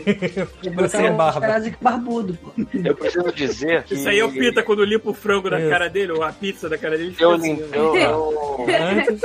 Botou 0.73 1.01
um 1.01 1.15
barba. 1.15 1.39
Oscar 1.57 1.73
barbudo, 1.79 2.33
pô. 2.41 2.51
Eu 2.83 2.95
preciso 2.95 3.31
dizer 3.31 3.83
que. 3.85 3.93
Isso 3.93 4.09
aí 4.09 4.17
é 4.19 4.25
o 4.25 4.31
Pita 4.31 4.63
quando 4.63 4.83
limpa 4.83 5.11
o 5.11 5.13
frango 5.13 5.51
da 5.51 5.59
Isso. 5.59 5.69
cara 5.69 5.87
dele, 5.87 6.13
ou 6.13 6.23
a 6.23 6.31
pizza 6.31 6.67
da 6.67 6.77
cara 6.79 6.97
dele. 6.97 7.15
Eu, 7.19 7.31
assim, 7.33 7.53
lim- 7.53 7.61
né? 7.61 7.67
eu, 7.73 7.95
eu, 7.97 8.65
Antes. 8.81 9.21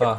Ó, 0.00 0.16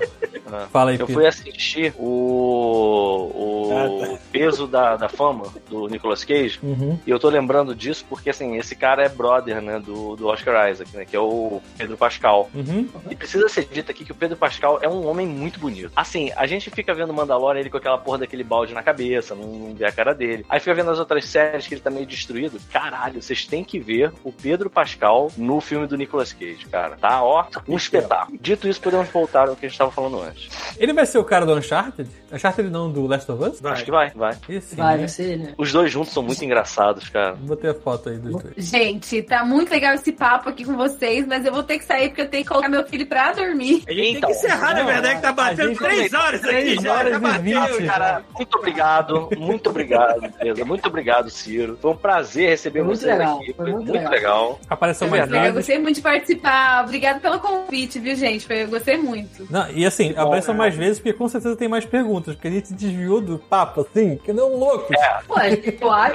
Ah. 0.56 0.68
fala 0.72 0.92
aí, 0.92 1.00
Eu 1.00 1.08
Pito. 1.08 1.18
fui 1.18 1.26
assistir 1.26 1.94
o, 1.98 3.32
o 3.34 3.70
Ah, 4.04 4.06
tá. 4.08 4.18
peso 4.32 4.68
da, 4.68 4.96
da 4.96 5.10
fama 5.10 5.46
do 5.68 5.88
Nicolas 5.88 6.24
Cage. 6.24 6.60
Uhum. 6.62 7.00
E 7.08 7.10
eu 7.10 7.18
tô 7.20 7.28
lembrando 7.30 7.74
disso 7.76 8.06
porque, 8.08 8.30
assim, 8.30 8.56
esse 8.58 8.76
cara 8.76 9.04
é 9.04 9.10
brother, 9.10 9.62
né, 9.62 9.80
do, 9.80 10.16
do 10.16 10.28
Oscar 10.28 10.70
Isaac, 10.70 10.96
né, 10.96 11.06
que 11.06 11.16
é 11.16 11.20
o 11.20 11.60
Pedro 11.78 11.98
Pascal. 11.98 12.50
Uhum. 12.54 12.88
E 13.10 13.16
precisa 13.34 13.50
ser 13.50 13.66
dito 13.66 13.90
aqui 13.90 14.06
que 14.06 14.12
o 14.12 14.16
Pedro 14.16 14.38
Pascal 14.38 14.80
é 14.82 14.88
um 14.88 15.08
homem 15.08 15.26
muito 15.26 15.60
bonito. 15.60 15.92
Assim, 15.96 16.32
a 16.36 16.46
gente 16.46 16.70
fica 16.70 16.94
vendo 16.94 17.12
Mandalorian, 17.12 17.60
ele 17.60 17.70
com 17.70 17.78
aquela 17.78 17.98
porra 17.98 18.20
daquele 18.20 18.44
balde 18.44 18.74
na 18.74 18.84
cabeça, 18.84 19.34
não, 19.34 19.48
não 19.48 19.74
vê 19.74 19.86
a 19.86 19.92
cara 19.92 20.14
dele. 20.14 20.46
Aí 20.48 20.60
fica 20.60 20.74
vendo 20.76 20.92
as 20.92 21.00
outras 21.00 21.26
séries 21.26 21.66
que 21.68 21.74
ele 21.74 21.82
tá 21.82 21.90
meio 21.90 22.06
destruído. 22.06 22.60
Caralho, 22.72 23.22
vocês 23.22 23.46
têm 23.46 23.64
que 23.64 23.80
ver 23.80 24.12
o 24.24 24.32
Pedro 24.32 24.70
Pascal 24.70 25.32
no 25.36 25.60
filme 25.60 25.88
do 25.88 25.98
Nicolas 25.98 26.32
Cage, 26.32 26.66
cara. 26.72 26.96
Tá, 26.96 27.24
ó, 27.24 27.46
um 27.68 27.76
espetáculo. 27.76 28.38
Dito 28.40 28.68
isso, 28.68 28.80
podemos 28.80 29.10
voltar 29.10 29.50
ao 29.50 29.56
que 29.56 29.66
a 29.66 29.70
gente 29.70 29.78
tava 29.78 29.90
falando 29.90 30.22
antes. 30.22 30.50
Ele 30.78 30.94
vai 30.94 31.06
ser 31.06 31.18
o 31.18 31.24
cara 31.24 31.46
do 31.46 31.56
Uncharted? 31.56 32.10
Uncharted 32.32 32.70
não, 32.70 32.92
do 32.92 33.08
Last 33.08 33.32
of 33.32 33.44
Us? 33.44 33.60
Vai. 33.60 33.74
Acho 33.74 33.86
que 33.86 33.92
vai, 33.92 34.12
vai. 34.12 34.38
Esse, 34.48 34.76
Vai, 34.76 34.94
né? 34.94 35.00
vai 35.00 35.08
ser, 35.08 35.38
né? 35.38 35.54
Os 35.58 35.72
dois 35.72 35.92
juntos 35.92 36.14
são 36.14 36.22
muito 36.22 36.44
engraçados, 36.46 37.10
cara. 37.10 37.34
Botei 37.34 37.72
a 37.72 37.74
foto 37.74 38.10
aí 38.10 38.18
dos 38.18 38.44
dois. 38.44 38.54
Gente, 38.58 39.24
tá 39.24 39.44
muito 39.44 39.72
legal 39.72 39.94
esse 39.96 40.12
papo 40.12 40.50
aqui 40.50 40.64
com 40.64 40.76
vocês, 40.76 41.26
mas 41.26 41.46
eu 41.46 41.52
vou 41.52 41.64
ter 41.64 41.80
que 41.80 41.86
sair 41.86 42.10
porque 42.10 42.22
eu 42.22 42.30
tenho 42.30 42.44
que 42.44 42.50
colocar 42.50 42.70
meu 42.70 42.86
filho 42.86 43.08
pra 43.08 43.23
dormir. 43.32 43.84
A 43.88 43.94
gente 43.94 44.18
Então, 44.18 44.30
tem 44.30 44.40
que 44.40 44.46
encerrar, 44.46 44.74
na 44.76 44.84
verdade, 44.84 45.16
que 45.16 45.22
tá 45.22 45.32
batendo 45.32 45.76
três 45.78 46.14
horas 46.14 46.44
aqui 46.44 46.50
Três 46.54 46.82
já. 46.82 46.94
horas 46.94 47.12
já 47.14 47.20
bateu, 47.20 47.42
vinte, 47.44 47.86
cara. 47.88 48.04
Cara, 48.04 48.24
muito 48.38 48.58
obrigado, 48.58 49.30
muito 49.38 49.70
obrigado, 49.70 50.22
beleza? 50.38 50.66
Muito 50.66 50.88
obrigado, 50.88 51.30
Ciro. 51.30 51.78
Foi 51.82 51.92
um 51.92 51.96
prazer 51.96 52.50
receber 52.50 52.84
muito 52.84 53.00
vocês 53.00 53.18
legal, 53.18 53.38
aqui. 53.40 53.54
foi 53.54 53.66
muito 53.72 53.78
muito, 53.78 53.94
legal. 53.94 54.12
legal. 54.12 54.60
Apareceu 54.70 55.08
É 55.08 55.10
mais 55.10 55.22
verdade. 55.24 55.48
Eu 55.48 55.54
vezes. 55.54 55.68
gostei 55.68 55.80
muito 55.84 55.96
de 55.96 56.02
participar. 56.02 56.84
Obrigada 56.84 57.20
pelo 57.20 57.40
convite, 57.40 58.00
viu, 58.00 58.16
gente? 58.16 58.46
Foi- 58.46 58.64
Eu 58.64 58.68
gostei 58.68 58.98
muito. 58.98 59.48
Não, 59.50 59.70
e 59.72 59.86
assim, 59.86 60.14
bom, 60.14 60.22
apareceu 60.22 60.54
né? 60.54 60.58
mais 60.60 60.76
vezes 60.76 61.00
porque 61.00 61.14
com 61.14 61.28
certeza 61.28 61.56
tem 61.56 61.68
mais 61.68 61.86
perguntas, 61.86 62.36
porque 62.36 62.48
a 62.48 62.52
gente 62.52 62.74
desviou 62.74 63.22
do 63.22 63.38
papo, 63.38 63.82
assim, 63.82 64.18
que 64.18 64.34
não 64.34 64.56
louco. 64.56 64.94
É, 64.94 65.20
Pô, 65.28 65.40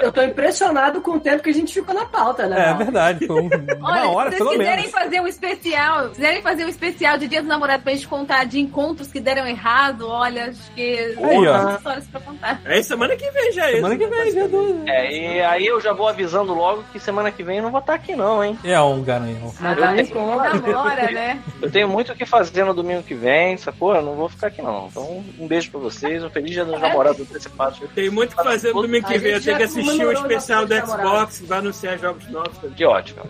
eu, 0.02 0.12
tô 0.12 0.22
impressionado 0.22 1.00
com 1.00 1.12
o 1.12 1.20
tempo 1.20 1.42
que 1.42 1.50
a 1.50 1.54
gente 1.54 1.72
ficou 1.72 1.94
na 1.94 2.04
pauta, 2.06 2.46
né? 2.46 2.74
verdade, 2.78 3.26
foi 3.26 3.40
um- 3.42 3.48
uma 3.78 3.90
Olha, 3.90 4.08
hora 4.10 4.30
se 4.30 4.36
pelo 4.38 4.50
vocês 4.50 4.60
quiserem 4.60 4.84
menos. 4.86 4.98
fazer 5.00 5.20
um 5.20 5.26
especial, 5.26 6.08
quiserem 6.10 6.42
fazer 6.42 6.64
um 6.64 6.68
especial 6.68 6.97
de 6.98 7.28
Dia 7.28 7.42
do 7.42 7.48
Namorado 7.48 7.82
pra 7.82 7.92
gente 7.92 8.08
contar 8.08 8.44
de 8.44 8.58
encontros 8.60 9.10
que 9.12 9.20
deram 9.20 9.46
errado, 9.46 10.08
olha, 10.08 10.46
acho 10.46 10.70
que 10.72 11.14
Aí, 11.22 11.46
ó. 11.46 11.76
histórias 11.76 12.06
pra 12.06 12.20
contar. 12.20 12.60
Aí 12.64 12.82
semana 12.82 13.16
que 13.16 13.30
vem 13.30 13.52
já 13.52 13.66
é 13.66 13.68
isso. 13.68 13.76
Semana 13.76 13.96
que 13.96 14.06
vem, 14.06 14.32
dia 14.32 14.48
do... 14.48 14.82
É, 14.86 15.12
e 15.12 15.40
aí 15.40 15.66
eu 15.66 15.80
já 15.80 15.92
vou 15.92 16.08
avisando 16.08 16.52
logo 16.54 16.82
que 16.92 16.98
semana 16.98 17.30
que 17.30 17.42
vem 17.42 17.58
eu 17.58 17.62
não 17.62 17.70
vou 17.70 17.80
estar 17.80 17.94
aqui, 17.94 18.14
não, 18.16 18.42
hein? 18.42 18.58
É 18.64 18.80
um 18.80 19.02
garanhão. 19.02 19.52
Mas 19.60 19.78
tá 19.78 19.96
Eu. 19.96 20.36
Namora, 20.38 21.10
né? 21.10 21.42
Eu 21.60 21.70
tenho 21.70 21.88
muito 21.88 22.12
o 22.12 22.16
que 22.16 22.24
fazer 22.24 22.64
no 22.64 22.72
domingo 22.74 23.02
que 23.02 23.14
vem, 23.14 23.56
sacou? 23.56 23.94
Eu 23.94 24.02
não 24.02 24.14
vou 24.14 24.28
ficar 24.28 24.48
aqui, 24.48 24.62
não. 24.62 24.86
Então, 24.90 25.24
um 25.38 25.46
beijo 25.46 25.70
pra 25.70 25.80
vocês, 25.80 26.22
um 26.22 26.30
feliz 26.30 26.52
dia 26.52 26.64
dos 26.64 26.80
namorados 26.80 27.20
antecipados. 27.20 27.80
Tem 27.94 28.10
muito 28.10 28.32
o 28.32 28.36
que 28.36 28.44
fazer 28.44 28.72
no 28.72 28.82
domingo 28.82 29.06
que 29.06 29.18
vem. 29.18 29.32
Eu 29.32 29.42
tenho 29.42 29.56
que 29.56 29.62
já 29.66 29.70
assistir 29.70 30.04
o 30.04 30.12
especial 30.12 30.66
do 30.66 30.74
namorados. 30.74 31.10
Xbox, 31.10 31.38
que 31.40 31.46
vai 31.46 31.58
anunciar 31.58 31.98
jogos 31.98 32.28
novos. 32.28 32.58
Que 32.76 32.84
ótimo. 32.84 33.20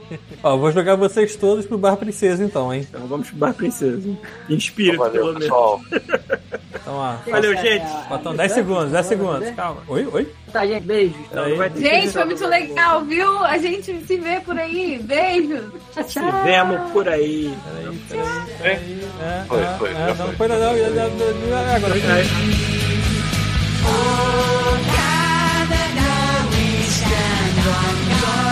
Ó, 0.43 0.57
vou 0.57 0.71
jogar 0.73 0.95
vocês 0.97 1.35
todos 1.37 1.67
pro 1.67 1.79
Bar 1.79 1.97
Princesa 1.97 2.45
então, 2.45 2.73
hein? 2.73 2.87
Então 2.89 3.07
vamos 3.07 3.29
pro 3.29 3.39
Bar 3.39 3.55
Princesa. 3.59 4.19
Valeu, 4.97 5.13
pelo 5.13 5.27
menos. 5.27 5.39
pessoal. 5.41 5.81
Então, 6.89 6.95
ó. 6.95 7.17
Valeu, 7.31 7.55
gente. 7.57 7.85
Botão 8.09 8.35
10 8.35 8.53
segundos, 8.53 8.93
10 8.93 9.07
segundos. 9.07 9.51
Calma. 9.51 9.83
Oi, 9.89 10.09
oi. 10.11 10.33
Tá, 10.53 10.67
gente, 10.67 10.85
beijo. 10.85 11.15
Gente, 11.77 12.13
foi 12.13 12.25
muito 12.25 12.47
legal, 12.47 13.05
viu? 13.05 13.45
A 13.45 13.59
gente 13.59 14.01
se 14.07 14.17
vê 14.17 14.41
por 14.41 14.59
aí. 14.59 14.99
Beijo. 15.03 15.71
Tchau, 15.93 16.05
tchau. 16.05 16.33
Tivemos 16.39 16.91
por 16.93 17.09
aí. 17.09 17.55
Peraí, 17.65 17.99
peraí, 18.09 18.47
peraí. 18.59 19.09
É, 19.21 19.45
Foi, 19.47 19.61
é, 19.63 19.67
foi, 19.79 19.91
é, 19.91 19.93
já 19.95 20.07
não, 20.15 20.27
foi. 20.27 20.37
foi 20.37 20.49
não, 20.49 20.57
agora. 20.57 21.95
Canada, 25.59 26.49
we 26.51 26.67
stand 26.89 27.59
on 27.69 27.97
guard. 28.09 28.49